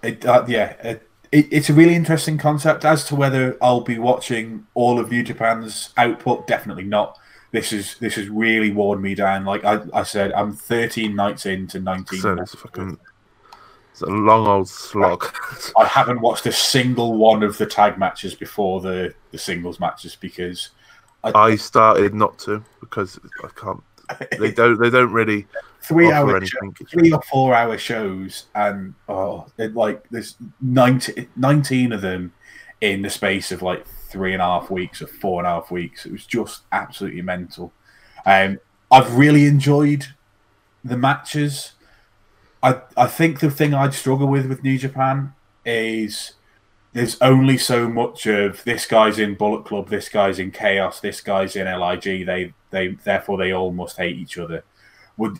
it, 0.03 0.25
uh, 0.25 0.45
yeah, 0.47 0.71
it, 0.83 1.09
it, 1.31 1.47
it's 1.51 1.69
a 1.69 1.73
really 1.73 1.95
interesting 1.95 2.37
concept. 2.37 2.85
As 2.85 3.05
to 3.05 3.15
whether 3.15 3.57
I'll 3.61 3.81
be 3.81 3.99
watching 3.99 4.67
all 4.73 4.99
of 4.99 5.11
New 5.11 5.23
Japan's 5.23 5.93
output, 5.97 6.47
definitely 6.47 6.83
not. 6.83 7.17
This 7.51 7.73
is 7.73 7.97
this 7.99 8.15
has 8.15 8.29
really 8.29 8.71
worn 8.71 9.01
me 9.01 9.13
down. 9.13 9.45
Like 9.45 9.63
I, 9.65 9.81
I 9.93 10.03
said, 10.03 10.31
I'm 10.33 10.53
13 10.53 11.15
nights 11.15 11.45
into 11.45 11.79
19. 11.79 12.19
So 12.19 12.33
it's 12.33 12.55
fucking 12.55 12.97
it's 13.91 14.01
a 14.01 14.05
long 14.05 14.47
old 14.47 14.69
slog. 14.69 15.25
I 15.77 15.85
haven't 15.85 16.21
watched 16.21 16.45
a 16.45 16.51
single 16.51 17.17
one 17.17 17.43
of 17.43 17.57
the 17.57 17.65
tag 17.65 17.97
matches 17.97 18.33
before 18.33 18.81
the 18.81 19.13
the 19.31 19.37
singles 19.37 19.79
matches 19.79 20.15
because 20.15 20.69
I 21.23 21.55
started 21.55 22.13
not 22.13 22.39
to 22.39 22.63
because 22.79 23.19
I 23.43 23.49
can't. 23.55 23.83
They 24.39 24.51
don't. 24.51 24.79
They 24.79 24.89
don't 24.89 25.11
really 25.11 25.47
three 25.81 26.11
hour 26.11 26.37
anything. 26.37 26.73
three 26.89 27.11
or 27.11 27.21
four 27.23 27.53
hour 27.53 27.77
shows 27.77 28.45
and 28.55 28.93
oh 29.09 29.47
it, 29.57 29.75
like 29.75 30.07
there's 30.09 30.35
19, 30.61 31.27
19 31.35 31.91
of 31.91 32.01
them 32.01 32.31
in 32.81 33.01
the 33.01 33.09
space 33.09 33.51
of 33.51 33.61
like 33.61 33.85
three 34.09 34.33
and 34.33 34.41
a 34.41 34.45
half 34.45 34.69
weeks 34.69 35.01
or 35.01 35.07
four 35.07 35.39
and 35.39 35.47
a 35.47 35.49
half 35.49 35.71
weeks 35.71 36.05
it 36.05 36.11
was 36.11 36.25
just 36.25 36.63
absolutely 36.71 37.21
mental 37.21 37.73
um 38.25 38.59
i've 38.91 39.15
really 39.15 39.45
enjoyed 39.45 40.05
the 40.83 40.97
matches 40.97 41.71
i 42.61 42.79
i 42.95 43.07
think 43.07 43.39
the 43.39 43.49
thing 43.49 43.73
i'd 43.73 43.93
struggle 43.93 44.27
with 44.27 44.45
with 44.45 44.63
new 44.63 44.77
japan 44.77 45.33
is 45.65 46.33
there's 46.93 47.19
only 47.21 47.57
so 47.57 47.87
much 47.87 48.27
of 48.27 48.63
this 48.65 48.85
guy's 48.85 49.17
in 49.17 49.33
bullet 49.33 49.65
club 49.65 49.89
this 49.89 50.09
guy's 50.09 50.37
in 50.37 50.51
chaos 50.51 50.99
this 50.99 51.21
guy's 51.21 51.55
in 51.55 51.65
lig 51.79 52.03
they 52.03 52.53
they 52.71 52.89
therefore 52.89 53.37
they 53.37 53.51
all 53.51 53.71
must 53.71 53.97
hate 53.97 54.17
each 54.17 54.37
other 54.37 54.63
would 55.17 55.39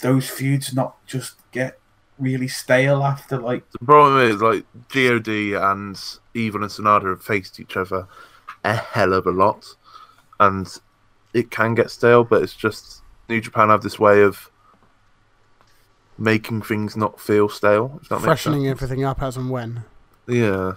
those 0.00 0.28
feuds 0.28 0.74
not 0.74 1.04
just 1.06 1.36
get 1.52 1.78
really 2.18 2.48
stale 2.48 3.02
after 3.02 3.38
like 3.38 3.68
The 3.72 3.78
problem 3.84 4.30
is 4.30 4.40
like 4.40 4.64
God 4.88 5.28
and 5.28 6.00
Evil 6.34 6.62
and 6.62 6.70
Sanada 6.70 7.10
have 7.10 7.22
faced 7.22 7.60
each 7.60 7.76
other 7.76 8.06
a 8.64 8.74
hell 8.74 9.12
of 9.12 9.26
a 9.26 9.30
lot, 9.30 9.76
and 10.40 10.68
it 11.32 11.50
can 11.50 11.74
get 11.74 11.90
stale. 11.90 12.24
But 12.24 12.42
it's 12.42 12.54
just 12.54 13.02
New 13.28 13.40
Japan 13.40 13.68
have 13.68 13.82
this 13.82 13.98
way 13.98 14.22
of 14.22 14.50
making 16.16 16.62
things 16.62 16.96
not 16.96 17.20
feel 17.20 17.48
stale. 17.48 17.98
If 18.02 18.08
that 18.08 18.20
Freshening 18.20 18.64
sense. 18.64 18.82
everything 18.82 19.04
up 19.04 19.22
as 19.22 19.36
and 19.36 19.50
when. 19.50 19.84
Yeah. 20.26 20.74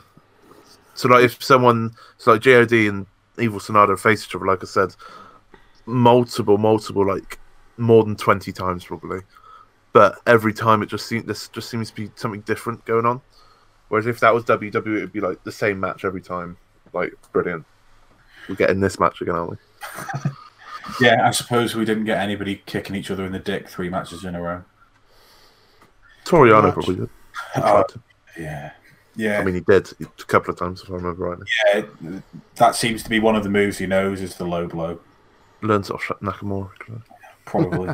So 0.94 1.10
like 1.10 1.23
if 1.23 1.44
someone 1.44 1.91
so 2.18 2.34
like 2.34 2.44
God 2.44 2.72
and 2.72 3.06
Evil 3.40 3.60
Sanada 3.60 3.98
face 3.99 4.26
each 4.26 4.36
other, 4.36 4.45
like 4.45 4.64
I 4.64 4.68
said, 4.68 4.95
multiple, 5.86 6.58
multiple, 6.58 7.06
like 7.06 7.40
more 7.78 8.03
than 8.03 8.16
twenty 8.16 8.52
times 8.52 8.86
probably. 8.86 9.20
But 9.94 10.20
every 10.26 10.53
time 10.53 10.82
it 10.82 10.88
just 10.88 11.06
seems 11.08 11.26
this 11.26 11.48
just 11.49 11.70
seems 11.70 11.90
to 11.90 11.95
be 11.95 12.12
something 12.16 12.41
different 12.41 12.86
going 12.86 13.06
on. 13.06 13.22
Whereas 13.90 14.08
if 14.08 14.20
that 14.22 14.34
was 14.34 14.45
WWE, 14.45 14.98
it 14.98 15.02
would 15.02 15.14
be 15.14 15.20
like 15.20 15.44
the 15.44 15.52
same 15.52 15.80
match 15.80 16.06
every 16.06 16.22
time. 16.22 16.58
Like 16.94 17.14
brilliant. 17.32 17.66
We're 18.48 18.56
getting 18.56 18.80
this 18.80 18.99
match 18.99 19.22
again, 19.22 19.36
aren't 19.36 19.52
we? 19.52 19.58
yeah 20.99 21.28
i 21.28 21.32
suppose 21.32 21.76
we 21.76 21.86
didn't 21.86 22.06
get 22.06 22.18
anybody 22.18 22.62
kicking 22.66 22.95
each 22.95 23.12
other 23.12 23.26
in 23.26 23.32
the 23.32 23.40
dick 23.40 23.70
three 23.70 23.90
matches 23.90 24.26
in 24.26 24.36
a 24.36 24.41
row 24.41 24.64
Toru 26.24 26.52
Yano 26.52 26.64
Much. 26.64 26.74
probably 26.74 26.95
did. 26.95 27.10
Oh, 27.56 27.84
yeah 28.38 28.72
Yeah, 29.16 29.40
I 29.40 29.44
mean, 29.44 29.56
he 29.56 29.62
did 29.62 29.91
a 29.99 30.06
couple 30.26 30.53
of 30.53 30.60
times 30.60 30.82
if 30.84 30.90
I 30.90 30.94
remember 30.94 31.30
rightly. 31.30 31.48
yeah, 31.74 32.20
that 32.56 32.76
seems 32.76 33.03
to 33.03 33.10
be 33.10 33.20
one 33.20 33.36
of 33.36 33.44
the 33.44 33.49
moves 33.49 33.80
he 33.80 33.88
knows 33.88 34.22
is 34.22 34.36
the 34.36 34.45
low 34.45 34.68
blow. 34.68 34.99
Learns 35.61 35.89
off 35.89 36.03
Nakamura. 36.21 36.69
Probably. 37.45 37.93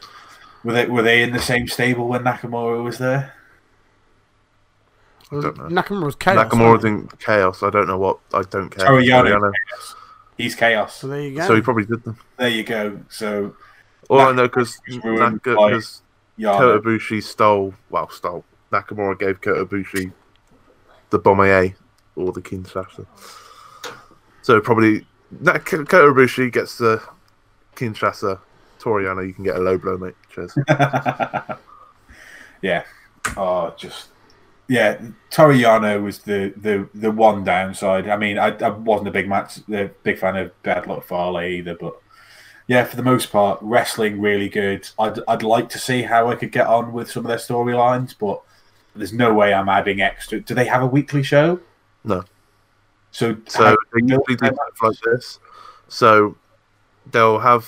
were 0.64 0.72
they 0.72 0.86
were 0.86 1.02
they 1.02 1.22
in 1.22 1.32
the 1.32 1.40
same 1.40 1.68
stable 1.68 2.08
when 2.08 2.24
Nakamura 2.24 2.82
was 2.82 2.98
there? 2.98 3.34
I 5.30 5.40
don't 5.40 5.56
know. 5.56 5.82
Nakamura 5.82 6.04
was 6.04 6.16
chaos. 6.16 6.46
Nakamura's 6.46 6.84
in 6.84 7.08
chaos. 7.18 7.62
I 7.62 7.70
don't 7.70 7.86
know 7.86 7.98
what. 7.98 8.18
I 8.32 8.42
don't 8.42 8.70
care. 8.70 8.90
Oh, 8.90 8.98
yeah, 8.98 9.22
Toru 9.22 9.30
Yano. 9.30 9.52
Chaos. 9.52 9.96
He's 10.36 10.54
chaos. 10.54 10.96
So 10.96 11.08
there 11.08 11.20
you 11.20 11.36
go. 11.36 11.46
So 11.46 11.54
he 11.54 11.60
probably 11.60 11.84
did 11.84 12.02
them. 12.04 12.18
There 12.36 12.48
you 12.48 12.64
go. 12.64 13.00
So 13.08 13.54
All 14.08 14.20
I 14.20 14.32
know 14.32 14.48
because 14.48 14.78
was 14.88 14.98
ruined 15.04 15.42
Kota 15.42 15.82
Yano. 16.38 16.80
Ibushi 16.80 17.22
stole. 17.22 17.74
Well, 17.90 18.08
stole. 18.10 18.44
Nakamura 18.72 19.18
gave 19.18 19.40
Kota 19.40 19.64
Ibushi 19.64 20.12
the 21.10 21.20
Bomaye 21.20 21.74
or 22.16 22.32
the 22.32 22.40
Kinshasa. 22.40 23.06
So 24.42 24.60
probably 24.60 25.06
Kota 25.42 25.84
Ibushi 25.84 26.52
gets 26.52 26.78
the 26.78 27.02
Kinshasa. 27.76 28.40
Toru 28.78 29.04
Yano, 29.04 29.26
you 29.26 29.32
can 29.32 29.44
get 29.44 29.56
a 29.56 29.60
low 29.60 29.78
blow, 29.78 29.96
mate. 29.96 30.14
Cheers. 30.30 30.56
yeah. 32.62 32.84
Oh, 33.36 33.74
just 33.76 34.08
yeah. 34.68 35.00
Toru 35.30 35.54
Yano 35.54 36.02
was 36.02 36.18
the, 36.20 36.52
the 36.56 36.88
the 36.94 37.10
one 37.10 37.44
downside. 37.44 38.08
I 38.08 38.16
mean, 38.16 38.38
I, 38.38 38.48
I 38.48 38.68
wasn't 38.68 39.08
a 39.08 39.12
big 39.12 39.28
match, 39.28 39.58
a 39.72 39.90
big 40.02 40.18
fan 40.18 40.36
of 40.36 40.62
Bad 40.62 40.86
Luck 40.86 41.04
Fale 41.04 41.40
either, 41.40 41.74
but 41.74 42.00
yeah, 42.66 42.84
for 42.84 42.96
the 42.96 43.02
most 43.02 43.30
part, 43.30 43.58
wrestling 43.60 44.20
really 44.20 44.48
good. 44.48 44.88
I'd 44.98 45.18
I'd 45.28 45.42
like 45.42 45.68
to 45.70 45.78
see 45.78 46.02
how 46.02 46.30
I 46.30 46.34
could 46.34 46.52
get 46.52 46.66
on 46.66 46.92
with 46.92 47.10
some 47.10 47.24
of 47.24 47.28
their 47.28 47.38
storylines, 47.38 48.14
but 48.18 48.42
there's 48.96 49.12
no 49.12 49.34
way 49.34 49.52
I'm 49.52 49.68
adding 49.68 50.00
extra. 50.00 50.40
Do 50.40 50.54
they 50.54 50.66
have 50.66 50.82
a 50.82 50.86
weekly 50.86 51.22
show? 51.22 51.60
No. 52.04 52.24
So 53.10 53.36
So 53.46 53.76
they 53.94 54.00
usually 54.02 54.36
do 54.36 54.46
stuff 54.46 54.82
like 54.82 54.98
this. 55.04 55.38
So 55.88 56.36
they'll 57.12 57.38
have 57.38 57.66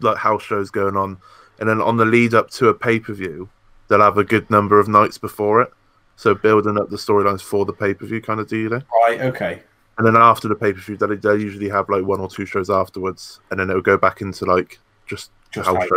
like 0.00 0.16
house 0.16 0.42
shows 0.42 0.70
going 0.70 0.96
on, 0.96 1.18
and 1.60 1.68
then 1.68 1.80
on 1.80 1.96
the 1.96 2.04
lead 2.04 2.34
up 2.34 2.50
to 2.52 2.68
a 2.68 2.74
pay 2.74 2.98
per 3.00 3.12
view, 3.12 3.48
they'll 3.88 4.00
have 4.00 4.18
a 4.18 4.24
good 4.24 4.50
number 4.50 4.78
of 4.80 4.88
nights 4.88 5.18
before 5.18 5.62
it. 5.62 5.72
So 6.16 6.34
building 6.34 6.78
up 6.78 6.90
the 6.90 6.96
storylines 6.96 7.40
for 7.42 7.64
the 7.64 7.72
pay 7.72 7.94
per 7.94 8.06
view 8.06 8.20
kind 8.20 8.40
of 8.40 8.48
deal. 8.48 8.70
right? 8.70 9.20
Okay. 9.20 9.62
And 9.98 10.06
then 10.06 10.16
after 10.16 10.48
the 10.48 10.54
pay 10.54 10.72
per 10.72 10.80
view, 10.80 10.96
they 10.96 11.16
they 11.16 11.36
usually 11.36 11.68
have 11.68 11.88
like 11.88 12.04
one 12.04 12.20
or 12.20 12.28
two 12.28 12.46
shows 12.46 12.70
afterwards, 12.70 13.40
and 13.50 13.58
then 13.60 13.68
it'll 13.70 13.82
go 13.82 13.96
back 13.98 14.20
into 14.20 14.44
like 14.44 14.78
just, 15.06 15.30
Just 15.50 15.66
house 15.66 15.76
like- 15.76 15.88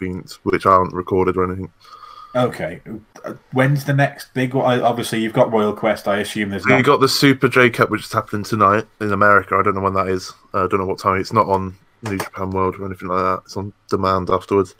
shows 0.00 0.38
which 0.42 0.66
aren't 0.66 0.92
recorded 0.92 1.36
or 1.36 1.44
anything. 1.44 1.70
Okay. 2.34 2.80
When's 3.52 3.84
the 3.84 3.94
next 3.94 4.34
big 4.34 4.54
one? 4.54 4.80
Obviously, 4.80 5.20
you've 5.20 5.32
got 5.32 5.52
Royal 5.52 5.72
Quest. 5.72 6.08
I 6.08 6.18
assume 6.18 6.50
there's 6.50 6.66
you 6.66 6.82
got 6.82 7.00
the 7.00 7.08
Super 7.08 7.48
J 7.48 7.70
Cup, 7.70 7.90
which 7.90 8.04
is 8.04 8.12
happening 8.12 8.42
tonight 8.42 8.86
in 9.00 9.12
America. 9.12 9.56
I 9.56 9.62
don't 9.62 9.74
know 9.74 9.80
when 9.80 9.94
that 9.94 10.08
is. 10.08 10.32
Uh, 10.52 10.64
I 10.64 10.68
don't 10.68 10.80
know 10.80 10.86
what 10.86 10.98
time. 10.98 11.20
It's 11.20 11.32
not 11.32 11.46
on 11.46 11.76
New 12.02 12.18
Japan 12.18 12.50
World 12.50 12.76
or 12.76 12.86
anything 12.86 13.08
like 13.08 13.22
that. 13.22 13.42
It's 13.44 13.56
on 13.56 13.72
demand 13.88 14.30
afterwards. 14.30 14.74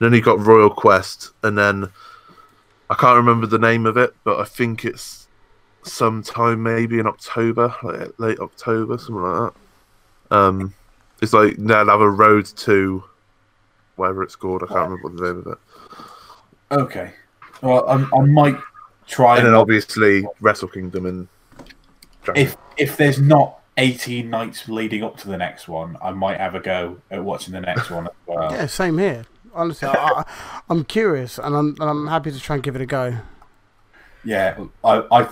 then 0.00 0.12
you 0.12 0.20
got 0.20 0.38
Royal 0.44 0.70
Quest, 0.70 1.30
and 1.42 1.56
then 1.56 1.88
I 2.90 2.94
can't 2.94 3.16
remember 3.16 3.46
the 3.46 3.58
name 3.58 3.86
of 3.86 3.96
it, 3.96 4.14
but 4.24 4.38
I 4.38 4.44
think 4.44 4.84
it's 4.84 5.26
sometime 5.82 6.62
maybe 6.62 6.98
in 6.98 7.06
October, 7.06 7.74
like 7.82 8.18
late 8.18 8.38
October, 8.38 8.98
something 8.98 9.22
like 9.22 9.52
that. 10.30 10.36
Um, 10.36 10.74
it's 11.22 11.32
like 11.32 11.56
they'll 11.56 11.86
have 11.86 12.00
a 12.00 12.10
road 12.10 12.46
to 12.46 13.02
whatever 13.96 14.22
it's 14.22 14.36
called. 14.36 14.62
I 14.62 14.66
can't 14.66 14.90
remember 14.90 15.08
the 15.08 15.32
name 15.32 15.38
of 15.40 15.46
it. 15.48 15.58
Okay. 16.70 17.12
Well, 17.62 17.88
I, 17.88 18.16
I 18.16 18.20
might 18.24 18.58
try. 19.06 19.36
And 19.36 19.46
And 19.46 19.54
then 19.54 19.60
obviously 19.60 20.26
Wrestle 20.40 20.68
Kingdom 20.68 21.06
and. 21.06 21.28
January. 22.24 22.46
if 22.46 22.56
if 22.76 22.96
there's 22.96 23.20
not 23.20 23.60
18 23.78 24.28
nights 24.28 24.68
leading 24.68 25.02
up 25.02 25.16
to 25.18 25.28
the 25.28 25.36
next 25.36 25.68
one, 25.68 25.96
I 26.02 26.10
might 26.10 26.38
have 26.38 26.54
a 26.54 26.60
go 26.60 26.98
at 27.10 27.24
watching 27.24 27.54
the 27.54 27.60
next 27.60 27.90
one 27.90 28.06
as 28.06 28.12
well. 28.26 28.52
Yeah, 28.52 28.66
same 28.66 28.98
here. 28.98 29.24
Honestly, 29.54 29.88
I, 29.88 29.94
I, 29.94 30.24
I'm 30.68 30.84
curious, 30.84 31.38
and 31.38 31.54
I'm 31.54 31.76
and 31.80 31.90
I'm 31.90 32.06
happy 32.08 32.30
to 32.30 32.40
try 32.40 32.56
and 32.56 32.62
give 32.62 32.76
it 32.76 32.82
a 32.82 32.86
go. 32.86 33.18
Yeah, 34.24 34.64
I, 34.84 35.02
I, 35.10 35.28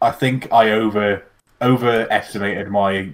I 0.00 0.10
think 0.10 0.52
I 0.52 0.70
over 0.72 1.24
overestimated 1.60 2.68
my 2.68 3.10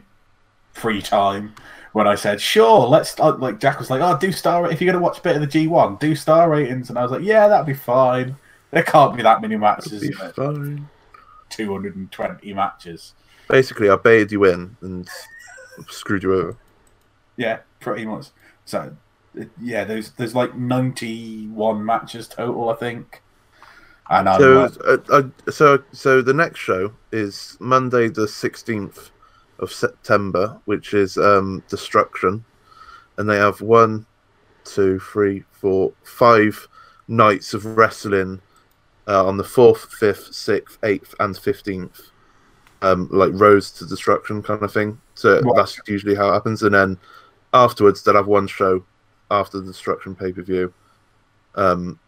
free 0.73 1.01
time 1.01 1.55
when 1.93 2.07
I 2.07 2.15
said, 2.15 2.41
"Sure, 2.41 2.87
let's." 2.87 3.19
uh, 3.19 3.37
Like 3.37 3.59
Jack 3.61 3.79
was 3.79 3.91
like, 3.91 4.01
"Oh, 4.01 4.17
do 4.19 4.33
star 4.33 4.71
if 4.71 4.81
you're 4.81 4.93
gonna 4.93 5.03
watch 5.03 5.19
a 5.19 5.23
bit 5.23 5.37
of 5.37 5.43
the 5.43 5.49
G1, 5.49 5.99
do 5.99 6.15
star 6.15 6.49
ratings," 6.51 6.89
and 6.89 6.99
I 6.99 7.03
was 7.03 7.11
like, 7.11 7.23
"Yeah, 7.23 7.49
that'd 7.49 7.67
be 7.67 7.75
fine." 7.75 8.37
There 8.71 8.83
can't 8.83 9.17
be 9.17 9.23
that 9.23 9.43
many 9.43 9.57
matches, 9.57 10.02
in 10.02 10.12
it. 10.12 10.35
fine. 10.36 10.89
220 11.51 12.55
matches. 12.55 13.15
Basically, 13.49 13.91
I 13.91 13.97
baited 13.97 14.31
you 14.31 14.44
in 14.44 14.77
and 14.81 15.09
screwed 15.89 16.23
you 16.23 16.35
over. 16.35 16.57
Yeah, 17.36 17.59
pretty 17.81 18.07
much. 18.07 18.28
So, 18.65 18.94
uh, 19.41 19.44
yeah, 19.60 19.83
there's 19.85 20.10
there's 20.12 20.35
like 20.36 20.55
91 20.55 21.85
matches 21.85 22.28
total, 22.28 22.70
I 22.70 22.75
think. 22.75 23.23
And 24.09 24.28
So, 24.41 24.69
uh, 24.85 24.99
uh, 25.09 25.51
so, 25.51 25.83
so 25.93 26.20
the 26.23 26.35
next 26.35 26.59
show 26.59 26.93
is 27.12 27.57
Monday, 27.60 28.09
the 28.09 28.27
sixteenth 28.27 29.10
of 29.61 29.73
September, 29.73 30.59
which 30.65 30.95
is 30.95 31.17
um, 31.17 31.63
Destruction, 31.69 32.45
and 33.17 33.29
they 33.29 33.37
have 33.37 33.61
one, 33.61 34.05
two, 34.65 34.99
three, 34.99 35.45
four, 35.53 35.93
five 36.03 36.67
nights 37.09 37.55
of 37.55 37.65
wrestling 37.65 38.41
uh, 39.07 39.27
on 39.27 39.37
the 39.37 39.45
fourth, 39.45 39.93
fifth, 39.93 40.35
sixth, 40.35 40.79
eighth, 40.83 41.15
and 41.21 41.37
fifteenth. 41.39 42.11
Um, 42.83 43.09
like 43.13 43.33
roads 43.35 43.71
to 43.73 43.85
destruction 43.85 44.43
kind 44.43 44.63
of 44.63 44.73
thing. 44.73 44.99
So 45.15 45.41
Right. 45.43 45.57
that's 45.57 45.79
usually 45.87 46.15
how 46.15 46.31
it 46.31 46.33
happens, 46.33 46.63
and 46.63 46.75
then 46.75 46.97
afterwards 47.53 48.03
they'll 48.03 48.15
have 48.15 48.27
one 48.27 48.47
show 48.47 48.83
after 49.31 49.61
the 49.61 49.67
destruction 49.67 50.15
pay 50.15 50.33
per 50.33 50.41
view. 50.43 50.73
Um, 51.57 51.99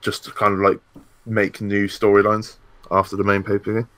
just 0.00 0.24
to 0.24 0.30
kind 0.30 0.54
of 0.54 0.60
like 0.60 0.78
make 1.26 1.60
new 1.60 1.86
storylines 1.88 2.56
after 2.90 3.16
the 3.16 3.24
main 3.24 3.42
pay 3.42 3.58
per 3.58 3.72
view. 3.72 3.88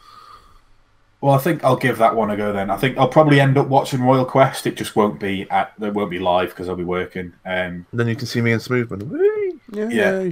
Well, 1.23 1.35
I 1.35 1.39
think 1.39 1.63
I'll 1.63 1.77
give 1.77 1.99
that 1.99 2.17
one 2.17 2.31
a 2.33 2.37
go 2.37 2.53
then. 2.53 2.69
I 2.69 2.77
think 2.77 2.99
I'll 2.99 3.07
probably 3.09 3.41
end 3.41 3.57
up 3.57 3.69
watching 3.69 4.03
Royal 4.03 4.25
Quest. 4.25 4.67
It 4.67 4.77
just 4.77 4.97
won't 4.97 5.21
be 5.21 5.49
at, 5.51 5.73
it 5.81 5.95
won't 5.95 6.11
be 6.11 6.19
live 6.19 6.49
because 6.51 6.69
I'll 6.69 6.75
be 6.77 6.83
working. 6.85 7.33
Um, 7.47 7.87
Then 7.93 8.09
you 8.09 8.17
can 8.17 8.27
see 8.27 8.41
me 8.41 8.51
in 8.53 8.59
Smoothman. 8.59 9.05
Whee! 9.09 9.61
Yeah, 9.73 9.89
Yeah. 9.89 10.31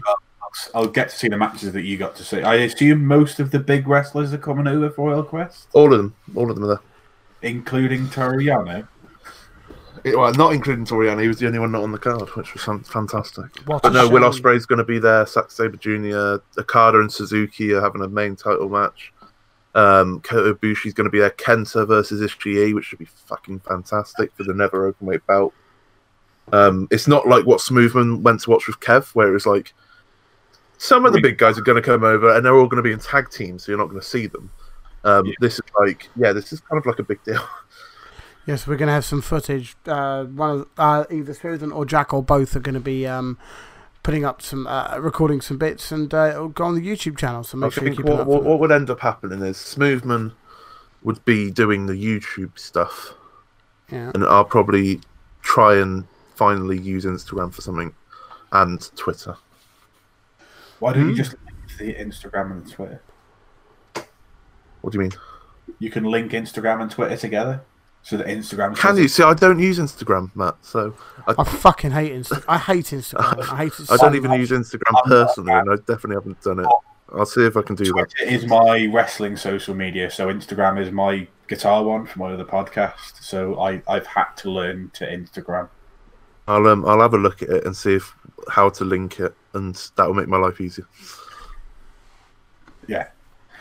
I'll 0.75 0.89
get 0.89 1.11
to 1.11 1.17
see 1.17 1.29
the 1.29 1.37
matches 1.37 1.73
that 1.75 1.83
you 1.83 1.97
got 1.97 2.17
to 2.17 2.25
see. 2.25 2.43
I 2.43 2.57
assume 2.57 3.07
most 3.07 3.39
of 3.39 3.53
the 3.53 3.61
big 3.61 3.87
wrestlers 3.87 4.33
are 4.35 4.39
coming 4.39 4.67
over 4.67 4.91
for 4.91 5.11
Royal 5.11 5.23
Quest, 5.23 5.69
All 5.75 5.93
of 5.93 5.99
them, 5.99 6.13
all 6.35 6.51
of 6.51 6.57
them 6.57 6.65
are 6.65 6.69
there. 6.75 6.81
including 7.43 8.11
Toru 8.11 8.39
Yano. 8.39 8.85
Yeah, 10.05 10.17
Well, 10.17 10.35
not 10.35 10.53
including 10.55 10.87
Toru 10.87 11.07
Yano, 11.07 11.23
he 11.23 11.29
was 11.29 11.39
the 11.39 11.47
only 11.47 11.61
one 11.61 11.71
not 11.71 11.85
on 11.85 11.93
the 11.93 11.99
card, 11.99 12.29
which 12.31 12.53
was 12.53 12.65
fantastic. 12.89 13.45
What 13.67 13.83
But 13.85 13.93
a 13.93 13.95
no, 13.95 14.09
Will 14.09 14.23
shame. 14.33 14.43
Ospreay's 14.43 14.67
going 14.67 14.79
to 14.81 14.85
be 14.85 14.99
there. 14.99 15.25
Zack 15.25 15.53
Sabre 15.53 15.77
Jr., 15.77 16.43
Okada 16.61 16.99
and 16.99 17.13
Suzuki 17.13 17.73
are 17.75 17.81
having 17.81 18.03
a 18.03 18.09
main 18.09 18.35
title 18.35 18.69
match. 18.69 19.13
Um, 19.75 20.21
Kota 20.21 20.55
Ibushi's 20.55 20.95
going 20.95 21.05
to 21.05 21.11
be 21.11 21.21
there. 21.21 21.31
Kenta 21.31 21.87
versus 21.87 22.21
Ishii, 22.21 22.75
which 22.75 22.87
should 22.87 22.99
be 22.99 23.05
fucking 23.05 23.61
fantastic 23.61 24.33
for 24.35 24.43
the 24.43 24.55
never 24.55 24.93
openweight 24.93 25.25
belt. 25.27 25.55
Um, 26.53 26.89
it's 26.91 27.07
not 27.07 27.29
like 27.29 27.47
what 27.47 27.61
Smoothman 27.61 28.23
went 28.23 28.41
to 28.41 28.51
watch 28.51 28.67
with 28.67 28.81
Kev, 28.81 29.15
where 29.15 29.35
it's 29.35 29.47
like 29.47 29.73
some 30.79 31.05
of 31.05 31.13
the 31.13 31.21
big 31.21 31.39
guys 31.39 31.59
are 31.59 31.63
going 31.63 31.77
to 31.77 31.83
come 31.83 32.03
over 32.03 32.35
and 32.35 32.45
they're 32.45 32.57
all 32.57 32.67
going 32.67 32.83
to 32.83 32.83
be 32.83 32.93
in 32.93 32.99
tag 32.99 33.31
teams, 33.31 33.65
so 33.65 33.73
you're 33.73 33.79
not 33.79 33.89
going 33.89 34.01
to 34.01 34.07
see 34.07 34.27
them. 34.27 34.51
Um, 35.05 35.27
Yeah. 35.27 35.35
This 35.41 35.55
is 35.55 35.61
like, 35.79 36.09
yeah, 36.17 36.33
this 36.33 36.53
is 36.53 36.61
kind 36.61 36.79
of 36.79 36.87
like 36.87 36.99
a 36.99 37.05
big 37.05 37.23
deal. 37.25 37.43
Yes, 38.47 38.67
we're 38.67 38.79
going 38.79 38.89
to 38.89 38.95
have 38.95 39.05
some 39.05 39.21
footage. 39.21 39.77
Uh, 39.87 40.25
one 40.25 40.51
of 40.51 40.69
uh, 40.79 41.05
either 41.11 41.35
Smoothman 41.35 41.77
or 41.77 41.85
Jack 41.85 42.13
or 42.15 42.23
both 42.23 42.57
are 42.57 42.61
going 42.61 42.75
to 42.75 42.81
be 42.81 43.07
um, 43.07 43.39
putting 44.03 44.25
up 44.25 44.41
some, 44.43 44.67
uh, 44.67 44.97
recording 44.99 45.41
some 45.41 45.59
bits, 45.59 45.93
and 45.93 46.13
uh, 46.15 46.31
it'll 46.33 46.49
go 46.49 46.65
on 46.65 46.75
the 46.75 46.81
YouTube 46.87 47.17
channel. 47.19 47.43
So 47.45 47.59
I 47.59 47.61
make 47.63 47.73
sure 47.73 47.85
you 47.85 47.91
think 47.91 47.99
keep 47.99 48.07
an 48.07 48.13
eye 48.13 48.17
what, 48.23 48.27
what, 48.27 48.43
what 48.45 48.59
would 48.61 48.73
end 48.73 48.91
up 48.91 49.01
happening 49.01 49.43
is 49.43 49.57
Smoothman 49.57 50.33
would 51.03 51.25
be 51.25 51.51
doing 51.51 51.87
the 51.87 51.95
YouTube 51.95 52.59
stuff. 52.59 53.15
Yeah. 53.91 54.13
and 54.15 54.23
I'll 54.25 54.45
probably 54.45 55.01
try 55.43 55.77
and 55.77 56.07
finally 56.37 56.79
use 56.79 57.05
Instagram 57.05 57.53
for 57.53 57.61
something 57.61 57.93
and 58.53 58.81
Twitter. 58.97 59.37
Why 60.79 60.93
don't 60.93 61.07
you 61.07 61.11
Hmm. 61.11 61.17
just 61.17 61.33
link 61.45 61.77
the 61.79 61.95
Instagram 61.95 62.53
and 62.53 62.65
the 62.67 62.71
Twitter? 62.71 63.03
What 64.81 64.93
do 64.93 64.97
you 64.99 65.03
mean? 65.03 65.13
You 65.81 65.91
can 65.91 66.05
link 66.05 66.31
Instagram 66.33 66.81
and 66.83 66.91
Twitter 66.91 67.17
together, 67.17 67.63
so 68.03 68.17
that 68.17 68.27
Instagram. 68.27 68.77
Can 68.77 68.97
you 68.97 69.09
see? 69.09 69.23
I 69.23 69.35
don't 69.35 69.59
use 69.59 69.79
Instagram, 69.79 70.35
Matt. 70.35 70.57
So 70.63 70.95
I, 71.27 71.35
I 71.39 71.45
fucking 71.45 71.91
hate 71.91 72.13
Instagram. 72.13 72.45
I 72.49 72.59
hate 72.59 72.87
Instagram. 72.87 73.53
I 73.53 73.57
hate 73.57 73.73
it. 73.79 73.91
I 73.91 73.97
don't 73.97 74.15
even 74.17 74.33
use 74.33 74.51
Instagram 74.51 75.05
personally, 75.05 75.53
and 75.53 75.71
I 75.71 75.77
definitely 75.77 76.17
haven't 76.17 76.41
done 76.41 76.61
it. 76.61 76.67
I'll 77.13 77.27
see 77.27 77.45
if 77.45 77.57
I 77.57 77.63
can 77.63 77.75
do 77.75 77.85
that. 77.85 78.11
Twitter 78.17 78.31
is 78.33 78.47
my 78.47 78.87
wrestling 78.93 79.37
social 79.37 79.75
media, 79.75 80.11
so 80.11 80.29
Instagram 80.29 80.81
is 80.81 80.93
my 80.93 81.27
guitar 81.49 81.83
one 81.83 82.07
for 82.07 82.19
my 82.21 82.33
other 82.33 82.45
podcast. 82.45 83.21
So 83.23 83.61
I 83.61 83.83
I've 83.89 84.07
had 84.07 84.33
to 84.39 84.51
learn 84.51 84.91
to 84.95 85.07
Instagram. 85.07 85.69
I'll 86.49 86.67
um, 86.69 86.85
I'll 86.87 87.01
have 87.01 87.15
a 87.15 87.19
look 87.19 87.43
at 87.43 87.51
it 87.51 87.67
and 87.67 87.77
see 87.77 87.95
if 87.95 88.15
how 88.49 88.71
to 88.71 88.85
link 88.85 89.21
it, 89.21 89.35
and 89.55 89.75
that 89.97 90.07
will 90.07 90.15
make 90.15 90.29
my 90.29 90.39
life 90.39 90.61
easier. 90.61 90.87
Yeah. 92.87 93.09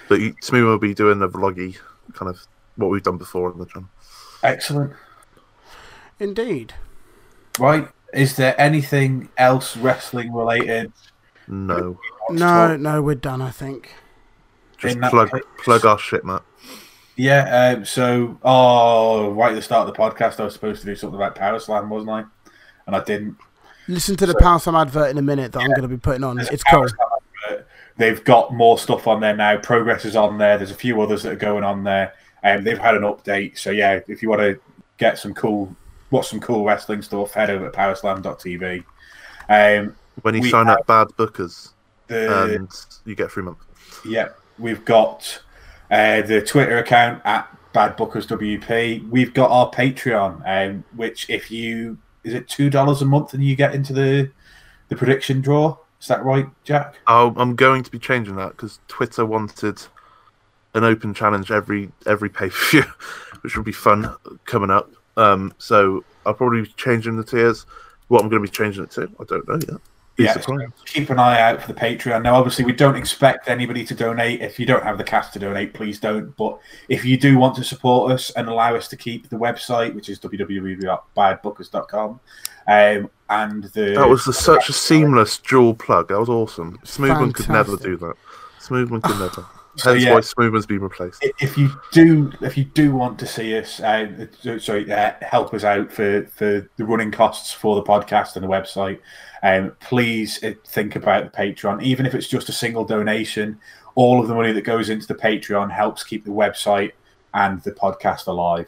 But 0.08 0.22
you- 0.22 0.36
Smooth 0.42 0.66
will 0.66 0.80
be 0.80 0.94
doing 0.94 1.20
the 1.20 1.30
vloggy 1.30 1.78
kind 2.14 2.30
of 2.30 2.40
what 2.78 2.90
we've 2.90 3.04
done 3.04 3.18
before 3.18 3.52
on 3.52 3.60
the 3.60 3.66
channel. 3.66 3.90
Excellent. 4.44 4.94
Indeed. 6.20 6.74
Right. 7.58 7.88
Is 8.14 8.36
there 8.36 8.60
anything 8.60 9.30
else 9.38 9.78
wrestling 9.78 10.34
related? 10.34 10.92
No, 11.48 12.00
No, 12.30 12.76
no, 12.78 13.02
we're 13.02 13.16
done. 13.16 13.42
I 13.42 13.52
think. 13.52 13.94
just 14.78 15.00
plug 15.02 15.32
case- 15.32 15.42
plug 15.64 15.86
our 15.86 15.98
shit, 15.98 16.24
Matt. 16.24 16.44
Yeah. 17.16 17.74
Um, 17.76 17.86
so, 17.86 18.38
oh, 18.44 19.32
right 19.32 19.52
at 19.52 19.56
the 19.56 19.62
start 19.62 19.88
of 19.88 19.94
the 19.94 20.00
podcast, 20.00 20.40
I 20.40 20.46
was 20.46 20.54
supposed 20.54 20.82
to 20.82 20.86
do 20.86 20.96
something 20.96 21.16
about 21.16 21.36
Power 21.36 21.60
Slam, 21.60 21.90
wasn't 21.90 22.12
I? 22.12 22.24
And 22.88 22.96
I 22.96 23.04
didn't. 23.04 23.38
Listen 23.88 24.16
to 24.18 24.26
the 24.26 24.36
Power 24.36 24.60
Slam 24.60 24.76
advert 24.76 25.10
in 25.10 25.18
a 25.18 25.22
minute 25.22 25.52
that 25.52 25.60
I'm 25.62 25.70
going 25.70 25.82
to 25.82 25.88
be 25.88 25.98
putting 25.98 26.24
on. 26.24 26.40
It's 26.40 26.64
Power 26.66 26.88
cool. 26.88 27.60
They've 27.98 28.24
got 28.24 28.54
more 28.54 28.78
stuff 28.78 29.08
on 29.08 29.20
there 29.20 29.36
now. 29.36 29.58
Progress 29.58 30.06
is 30.06 30.16
on 30.16 30.38
there. 30.38 30.58
There's 30.58 30.72
a 30.72 30.76
few 30.76 31.02
others 31.02 31.24
that 31.24 31.34
are 31.34 31.38
going 31.38 31.66
on 31.66 31.84
there, 31.84 32.14
and 32.44 32.66
they've 32.66 32.78
had 32.78 32.96
an 32.96 33.04
update. 33.04 33.58
So 33.58 33.72
yeah, 33.72 34.00
if 34.08 34.22
you 34.22 34.30
want 34.30 34.42
to 34.42 34.60
get 34.98 35.18
some 35.18 35.34
cool, 35.34 35.76
watch 36.12 36.30
some 36.30 36.40
cool 36.40 36.66
wrestling 36.66 37.02
stuff, 37.02 37.34
head 37.34 37.50
over 37.50 37.70
to 37.70 37.78
powerslam.tv. 37.78 38.84
Um, 39.50 39.96
When 40.22 40.36
you 40.36 40.50
sign 40.50 40.68
up 40.68 40.86
Bad 40.88 41.08
Bookers, 41.18 41.74
the 42.08 42.54
and 42.56 42.70
you 43.06 43.16
get 43.16 43.32
three 43.32 43.44
months. 43.44 43.66
Yeah, 44.06 44.30
we've 44.58 44.84
got 44.86 45.42
uh, 45.90 46.22
the 46.22 46.42
Twitter 46.42 46.78
account 46.78 47.22
at 47.26 47.48
Bad 47.74 47.98
Bookers 47.98 48.28
WP. 48.28 49.10
We've 49.10 49.34
got 49.34 49.52
our 49.52 49.72
Patreon, 49.72 50.42
um, 50.46 50.84
which 50.96 51.30
if 51.30 51.52
you 51.52 51.98
is 52.24 52.34
it 52.34 52.48
two 52.48 52.70
dollars 52.70 53.02
a 53.02 53.06
month 53.06 53.34
and 53.34 53.44
you 53.44 53.56
get 53.56 53.74
into 53.74 53.94
the 53.94 54.32
the 54.90 54.96
prediction 54.96 55.42
draw. 55.42 55.78
Is 56.02 56.08
that 56.08 56.24
right, 56.24 56.48
Jack? 56.64 56.96
I'll, 57.08 57.34
I'm 57.38 57.56
going 57.56 57.84
to 57.84 57.92
be 57.92 58.00
changing 58.00 58.36
that 58.38 58.52
because 58.52 58.80
Twitter 58.88 59.26
wanted 59.26 59.82
an 60.74 60.84
open 60.84 61.14
challenge 61.14 61.52
every 61.52 61.90
every 62.06 62.30
pay 62.30 62.50
per 62.50 62.56
view, 62.72 62.84
which 63.42 63.56
will 63.58 63.64
be 63.64 63.72
fun 63.72 64.14
coming 64.46 64.70
up. 64.70 64.92
Um, 65.18 65.54
so 65.58 66.04
I'll 66.26 66.34
probably 66.34 66.62
be 66.64 66.70
changing 66.78 67.16
the 67.18 67.24
tiers. 67.24 67.66
What 68.08 68.22
I'm 68.24 68.30
going 68.30 68.42
to 68.42 68.48
be 68.50 68.56
changing 68.56 68.84
it 68.84 68.92
to, 68.92 69.04
I 69.20 69.24
don't 69.26 69.48
know 69.48 69.60
yet. 69.70 69.80
Be 70.16 70.24
Yeah, 70.26 70.34
surprised. 70.34 70.74
keep 70.86 71.10
an 71.12 71.20
eye 71.20 71.40
out 71.40 71.62
for 71.62 71.72
the 71.72 71.80
Patreon. 71.80 72.24
Now, 72.24 72.36
obviously, 72.36 72.66
we 72.66 72.74
don't 72.74 72.96
expect 72.96 73.48
anybody 73.48 73.86
to 73.86 73.94
donate. 73.94 74.42
If 74.42 74.60
you 74.60 74.66
don't 74.66 74.84
have 74.84 74.98
the 74.98 75.04
cash 75.04 75.30
to 75.32 75.40
donate, 75.40 75.74
please 75.74 76.00
don't. 76.00 76.36
But 76.36 76.60
if 76.90 77.06
you 77.06 77.16
do 77.18 77.38
want 77.38 77.56
to 77.58 77.64
support 77.64 78.12
us 78.12 78.32
and 78.32 78.50
allow 78.50 78.76
us 78.76 78.88
to 78.90 78.98
keep 78.98 79.30
the 79.30 79.36
website, 79.38 79.94
which 79.94 80.10
is 80.10 80.20
www.badbookers.com, 80.20 82.20
um, 82.68 83.10
and 83.30 83.64
the 83.64 83.94
That 83.96 84.10
was 84.10 84.28
a, 84.28 84.34
such 84.34 84.68
a 84.70 84.74
seamless 84.74 85.38
dual 85.38 85.74
plug. 85.74 86.10
That 86.10 86.20
was 86.20 86.30
awesome. 86.30 86.78
Smoothman 86.84 87.34
could 87.34 87.48
never 87.50 87.78
do 87.78 87.96
that. 87.98 88.16
Smoothman 88.60 89.02
could 89.04 89.20
never. 89.20 89.46
So, 89.76 89.92
Hence 89.94 90.04
yeah. 90.04 90.14
why 90.14 90.20
Smoothman's 90.20 90.66
been 90.66 90.82
replaced. 90.82 91.24
if 91.40 91.58
you 91.58 91.70
do 91.92 92.32
if 92.42 92.58
you 92.58 92.66
do 92.66 92.92
want 92.94 93.18
to 93.20 93.28
see 93.28 93.58
us 93.58 93.80
uh, 93.80 94.28
sorry 94.60 94.92
uh, 94.92 95.14
help 95.22 95.54
us 95.54 95.64
out 95.64 95.92
for 95.92 96.26
for 96.26 96.68
the 96.78 96.86
running 96.86 97.12
costs 97.12 97.54
for 97.54 97.76
the 97.76 97.84
podcast 97.84 98.36
and 98.36 98.44
the 98.44 98.48
website 98.50 99.00
um, 99.44 99.74
please 99.80 100.44
uh, 100.44 100.52
think 100.68 100.96
about 100.96 101.32
the 101.32 101.38
patreon 101.38 101.82
even 101.82 102.06
if 102.06 102.14
it's 102.16 102.28
just 102.28 102.50
a 102.50 102.52
single 102.52 102.84
donation 102.84 103.58
all 103.96 104.20
of 104.20 104.28
the 104.28 104.36
money 104.36 104.52
that 104.52 104.64
goes 104.64 104.90
into 104.90 105.08
the 105.08 105.16
patreon 105.16 105.72
helps 105.72 106.04
keep 106.04 106.26
the 106.26 106.32
website 106.32 106.92
and 107.34 107.62
the 107.64 107.72
podcast 107.72 108.28
alive 108.28 108.68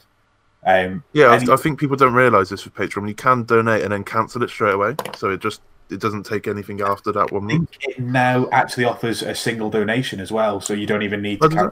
um, 0.65 1.03
Yeah, 1.13 1.33
any- 1.33 1.51
I 1.51 1.55
think 1.55 1.79
people 1.79 1.95
don't 1.97 2.13
realise 2.13 2.49
this 2.49 2.65
with 2.65 2.75
Patreon. 2.75 3.07
You 3.07 3.15
can 3.15 3.45
donate 3.45 3.81
and 3.81 3.91
then 3.91 4.03
cancel 4.03 4.43
it 4.43 4.49
straight 4.51 4.75
away, 4.75 4.93
so 5.17 5.31
it 5.31 5.39
just 5.39 5.61
it 5.91 5.99
doesn't 5.99 6.23
take 6.23 6.47
anything 6.47 6.81
after 6.81 7.11
that 7.11 7.31
one 7.31 7.43
I 7.43 7.53
month. 7.57 7.69
think 7.71 7.97
it 7.97 7.99
now 7.99 8.47
actually 8.51 8.85
offers 8.85 9.21
a 9.21 9.35
single 9.35 9.69
donation 9.69 10.19
as 10.19 10.31
well 10.31 10.61
so 10.61 10.73
you 10.73 10.85
don't 10.87 11.03
even 11.03 11.21
need 11.21 11.41
to 11.41 11.49
carry? 11.49 11.71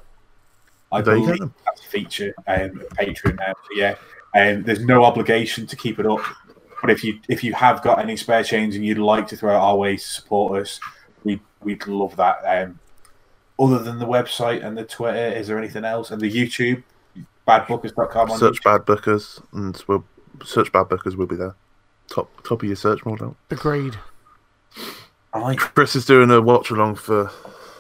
I 0.92 1.02
There 1.02 1.16
believe 1.16 1.40
that's 1.66 1.82
a 1.86 1.88
feature 1.90 2.34
um, 2.48 2.82
Patreon 2.96 3.38
now. 3.38 3.54
So 3.54 3.70
yeah, 3.76 3.96
and 4.34 4.66
there's 4.66 4.84
no 4.84 5.04
obligation 5.04 5.68
to 5.68 5.76
keep 5.76 6.00
it 6.00 6.06
up. 6.06 6.20
But 6.82 6.90
if 6.90 7.04
you 7.04 7.20
if 7.28 7.44
you 7.44 7.54
have 7.54 7.82
got 7.82 8.00
any 8.00 8.16
spare 8.18 8.44
change 8.44 8.76
and 8.76 8.86
you'd 8.86 8.98
like 8.98 9.28
to 9.28 9.38
throw 9.38 9.54
it 9.54 9.58
our 9.58 9.76
way 9.76 9.98
to 9.98 10.04
support 10.04 10.62
us, 10.62 10.80
we 11.24 11.42
we'd 11.62 11.86
love 11.88 12.16
that. 12.16 12.42
Um, 12.46 12.80
other 13.60 13.80
than 13.80 14.00
the 14.00 14.06
website 14.06 14.66
and 14.66 14.78
the 14.78 14.86
Twitter, 14.86 15.28
is 15.28 15.48
there 15.48 15.58
anything 15.58 15.84
else? 15.84 16.12
And 16.12 16.22
the 16.22 16.32
YouTube, 16.32 16.82
badbookers.com. 17.48 18.32
On 18.32 18.40
Search 18.40 18.62
YouTube. 18.62 18.64
Bad 18.64 18.82
Bookers, 18.86 19.44
and 19.54 19.84
we'll 19.88 20.06
search 20.46 20.72
Bad 20.72 20.86
Bookers. 20.86 21.16
We'll 21.16 21.28
be 21.28 21.36
there. 21.36 21.56
Top 22.10 22.30
top 22.44 22.62
of 22.64 22.68
your 22.68 22.76
search, 22.76 23.06
no 23.06 23.16
doubt. 23.16 23.36
Agreed. 23.52 23.96
Aye. 25.34 25.56
Chris 25.56 25.96
is 25.96 26.06
doing 26.06 26.32
a 26.32 26.42
watch 26.42 26.72
along 26.72 26.96
for 26.96 27.26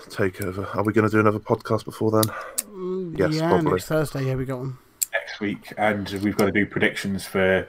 Takeover. 0.08 0.74
Are 0.76 0.84
we 0.84 0.94
going 0.94 1.06
to 1.08 1.12
do 1.12 1.20
another 1.20 1.40
podcast 1.40 1.86
before 1.86 2.12
then? 2.12 2.24
Mm, 2.72 3.18
Yes, 3.18 3.34
yeah, 3.34 3.50
probably. 3.50 3.72
next 3.72 3.86
Thursday. 3.86 4.26
Yeah, 4.28 4.36
we 4.36 4.46
got 4.46 4.60
one. 4.60 4.78
next 5.12 5.40
week, 5.40 5.74
and 5.78 6.08
we've 6.24 6.38
got 6.38 6.46
to 6.46 6.52
do 6.52 6.66
predictions 6.66 7.26
for. 7.26 7.68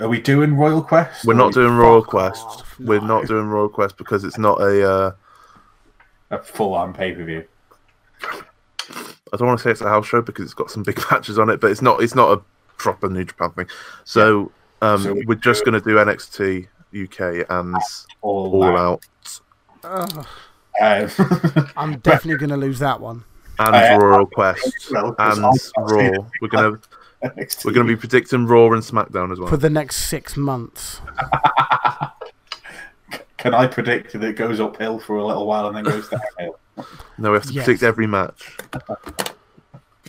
Are 0.00 0.08
we 0.08 0.20
doing 0.20 0.54
Royal 0.56 0.82
Quest? 0.82 1.24
We're 1.24 1.34
not 1.34 1.48
we- 1.48 1.62
doing 1.62 1.76
Royal 1.76 2.02
Quest. 2.02 2.42
off, 2.44 2.78
We're 2.80 3.00
no. 3.00 3.06
not 3.06 3.26
doing 3.26 3.46
Royal 3.46 3.68
Quest 3.68 3.96
because 3.96 4.24
it's 4.24 4.38
not 4.38 4.60
a. 4.60 4.88
Uh, 4.90 5.12
a 6.30 6.38
full 6.42 6.74
on 6.74 6.92
pay 6.92 7.12
per 7.12 7.24
view. 7.24 7.44
I 9.32 9.36
don't 9.36 9.46
want 9.48 9.58
to 9.60 9.62
say 9.62 9.70
it's 9.70 9.80
a 9.80 9.88
house 9.88 10.06
show 10.06 10.20
because 10.20 10.44
it's 10.44 10.54
got 10.54 10.70
some 10.70 10.82
big 10.82 10.98
matches 11.10 11.38
on 11.38 11.48
it, 11.48 11.60
but 11.60 11.70
it's 11.70 11.82
not. 11.82 12.02
It's 12.02 12.14
not 12.14 12.36
a 12.38 12.42
proper 12.76 13.08
New 13.08 13.24
Japan 13.24 13.50
thing. 13.50 13.66
So, 14.04 14.50
um, 14.84 15.02
So 15.02 15.12
we 15.14 15.24
we're 15.26 15.34
just 15.36 15.64
going 15.64 15.80
to 15.80 15.80
do 15.80 15.96
NXT 15.96 16.68
UK 17.04 17.46
and 17.50 17.74
All, 18.22 18.62
All 18.62 18.76
out. 18.76 19.04
Out 19.84 20.16
Ugh, 20.16 20.26
Um, 20.80 21.70
I'm 21.76 21.98
definitely 21.98 22.38
going 22.38 22.50
to 22.50 22.56
lose 22.56 22.78
that 22.80 23.00
one. 23.00 23.24
and 23.58 23.74
Uh, 23.74 23.98
Royal 24.04 24.26
Quest 24.26 24.90
well, 24.92 25.12
'cause 25.14 25.36
and 25.38 25.46
I'll- 25.46 25.52
I'll 25.52 25.88
see 25.88 26.08
Raw. 26.10 26.26
We're 26.40 26.48
gonna 26.48 26.78
we're 27.64 27.72
gonna 27.72 27.86
be 27.88 27.96
predicting 27.96 28.46
Raw 28.46 28.66
and 28.72 28.82
SmackDown 28.82 29.32
as 29.32 29.38
well. 29.38 29.48
For 29.48 29.56
the 29.56 29.70
next 29.70 29.96
six 30.08 30.36
months. 30.36 31.00
Can 33.38 33.54
I 33.54 33.66
predict 33.66 34.12
that 34.12 34.24
it 34.24 34.36
goes 34.36 34.58
uphill 34.60 34.98
for 34.98 35.16
a 35.16 35.24
little 35.24 35.46
while 35.46 35.66
and 35.68 35.76
then 35.76 35.84
goes 35.84 36.08
downhill? 36.08 36.58
No, 37.18 37.30
we 37.30 37.36
have 37.36 37.46
to 37.46 37.52
Yes. 37.52 37.64
predict 37.66 37.82
every 37.84 38.06
match. 38.08 38.56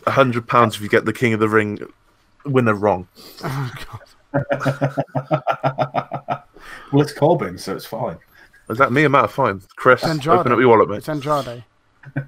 A 0.08 0.12
hundred 0.12 0.48
pounds 0.48 0.76
if 0.76 0.82
you 0.82 0.90
get 0.90 1.06
the 1.06 1.14
King 1.14 1.34
of 1.34 1.40
the 1.40 1.48
Ring 1.50 1.80
winner 2.46 2.74
wrong. 2.74 3.08
Oh, 3.44 3.72
God. 3.92 4.00
well, 6.92 7.02
it's 7.02 7.14
Corbin, 7.14 7.58
so 7.58 7.76
it's 7.76 7.86
fine. 7.86 8.18
Is 8.70 8.78
that 8.78 8.92
me? 8.92 9.04
A 9.04 9.10
matter 9.10 9.26
of 9.26 9.32
fine. 9.32 9.62
Chris, 9.76 10.04
Andrade. 10.04 10.40
open 10.40 10.52
up 10.52 10.60
your 10.60 10.70
wallet, 10.70 10.90
mate. 10.90 10.98
It's 10.98 11.10
Andrade. 11.10 11.64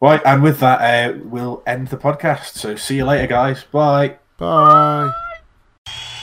Right, 0.00 0.20
and 0.24 0.44
with 0.44 0.60
that, 0.60 0.80
uh, 0.80 1.18
we'll 1.24 1.60
end 1.66 1.88
the 1.88 1.96
podcast. 1.96 2.56
So 2.56 2.76
see 2.76 2.94
you 2.96 3.04
later, 3.04 3.26
guys. 3.26 3.64
Bye. 3.64 4.18
Bye. 4.36 5.12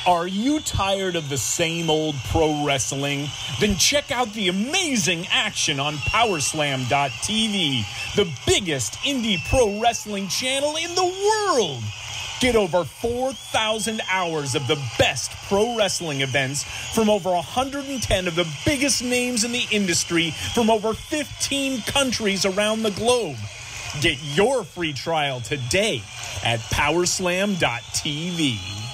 Are 0.07 0.27
you 0.27 0.61
tired 0.61 1.17
of 1.17 1.27
the 1.29 1.37
same 1.37 1.89
old 1.89 2.15
pro 2.29 2.65
wrestling? 2.65 3.27
Then 3.59 3.75
check 3.75 4.11
out 4.11 4.31
the 4.33 4.47
amazing 4.47 5.25
action 5.29 5.77
on 5.79 5.95
Powerslam.tv, 5.95 6.85
the 8.15 8.31
biggest 8.45 8.93
indie 8.99 9.43
pro 9.49 9.81
wrestling 9.81 10.29
channel 10.29 10.77
in 10.77 10.95
the 10.95 11.03
world. 11.03 11.83
Get 12.39 12.55
over 12.55 12.83
4,000 12.83 14.01
hours 14.09 14.55
of 14.55 14.67
the 14.67 14.81
best 14.97 15.31
pro 15.47 15.77
wrestling 15.77 16.21
events 16.21 16.63
from 16.93 17.09
over 17.09 17.31
110 17.31 18.27
of 18.27 18.35
the 18.35 18.47
biggest 18.65 19.03
names 19.03 19.43
in 19.43 19.51
the 19.51 19.65
industry 19.71 20.31
from 20.53 20.69
over 20.69 20.93
15 20.93 21.81
countries 21.83 22.45
around 22.45 22.83
the 22.83 22.91
globe. 22.91 23.37
Get 24.01 24.17
your 24.35 24.65
free 24.65 24.91
trial 24.91 25.39
today 25.39 26.01
at 26.43 26.59
Powerslam.tv. 26.59 28.84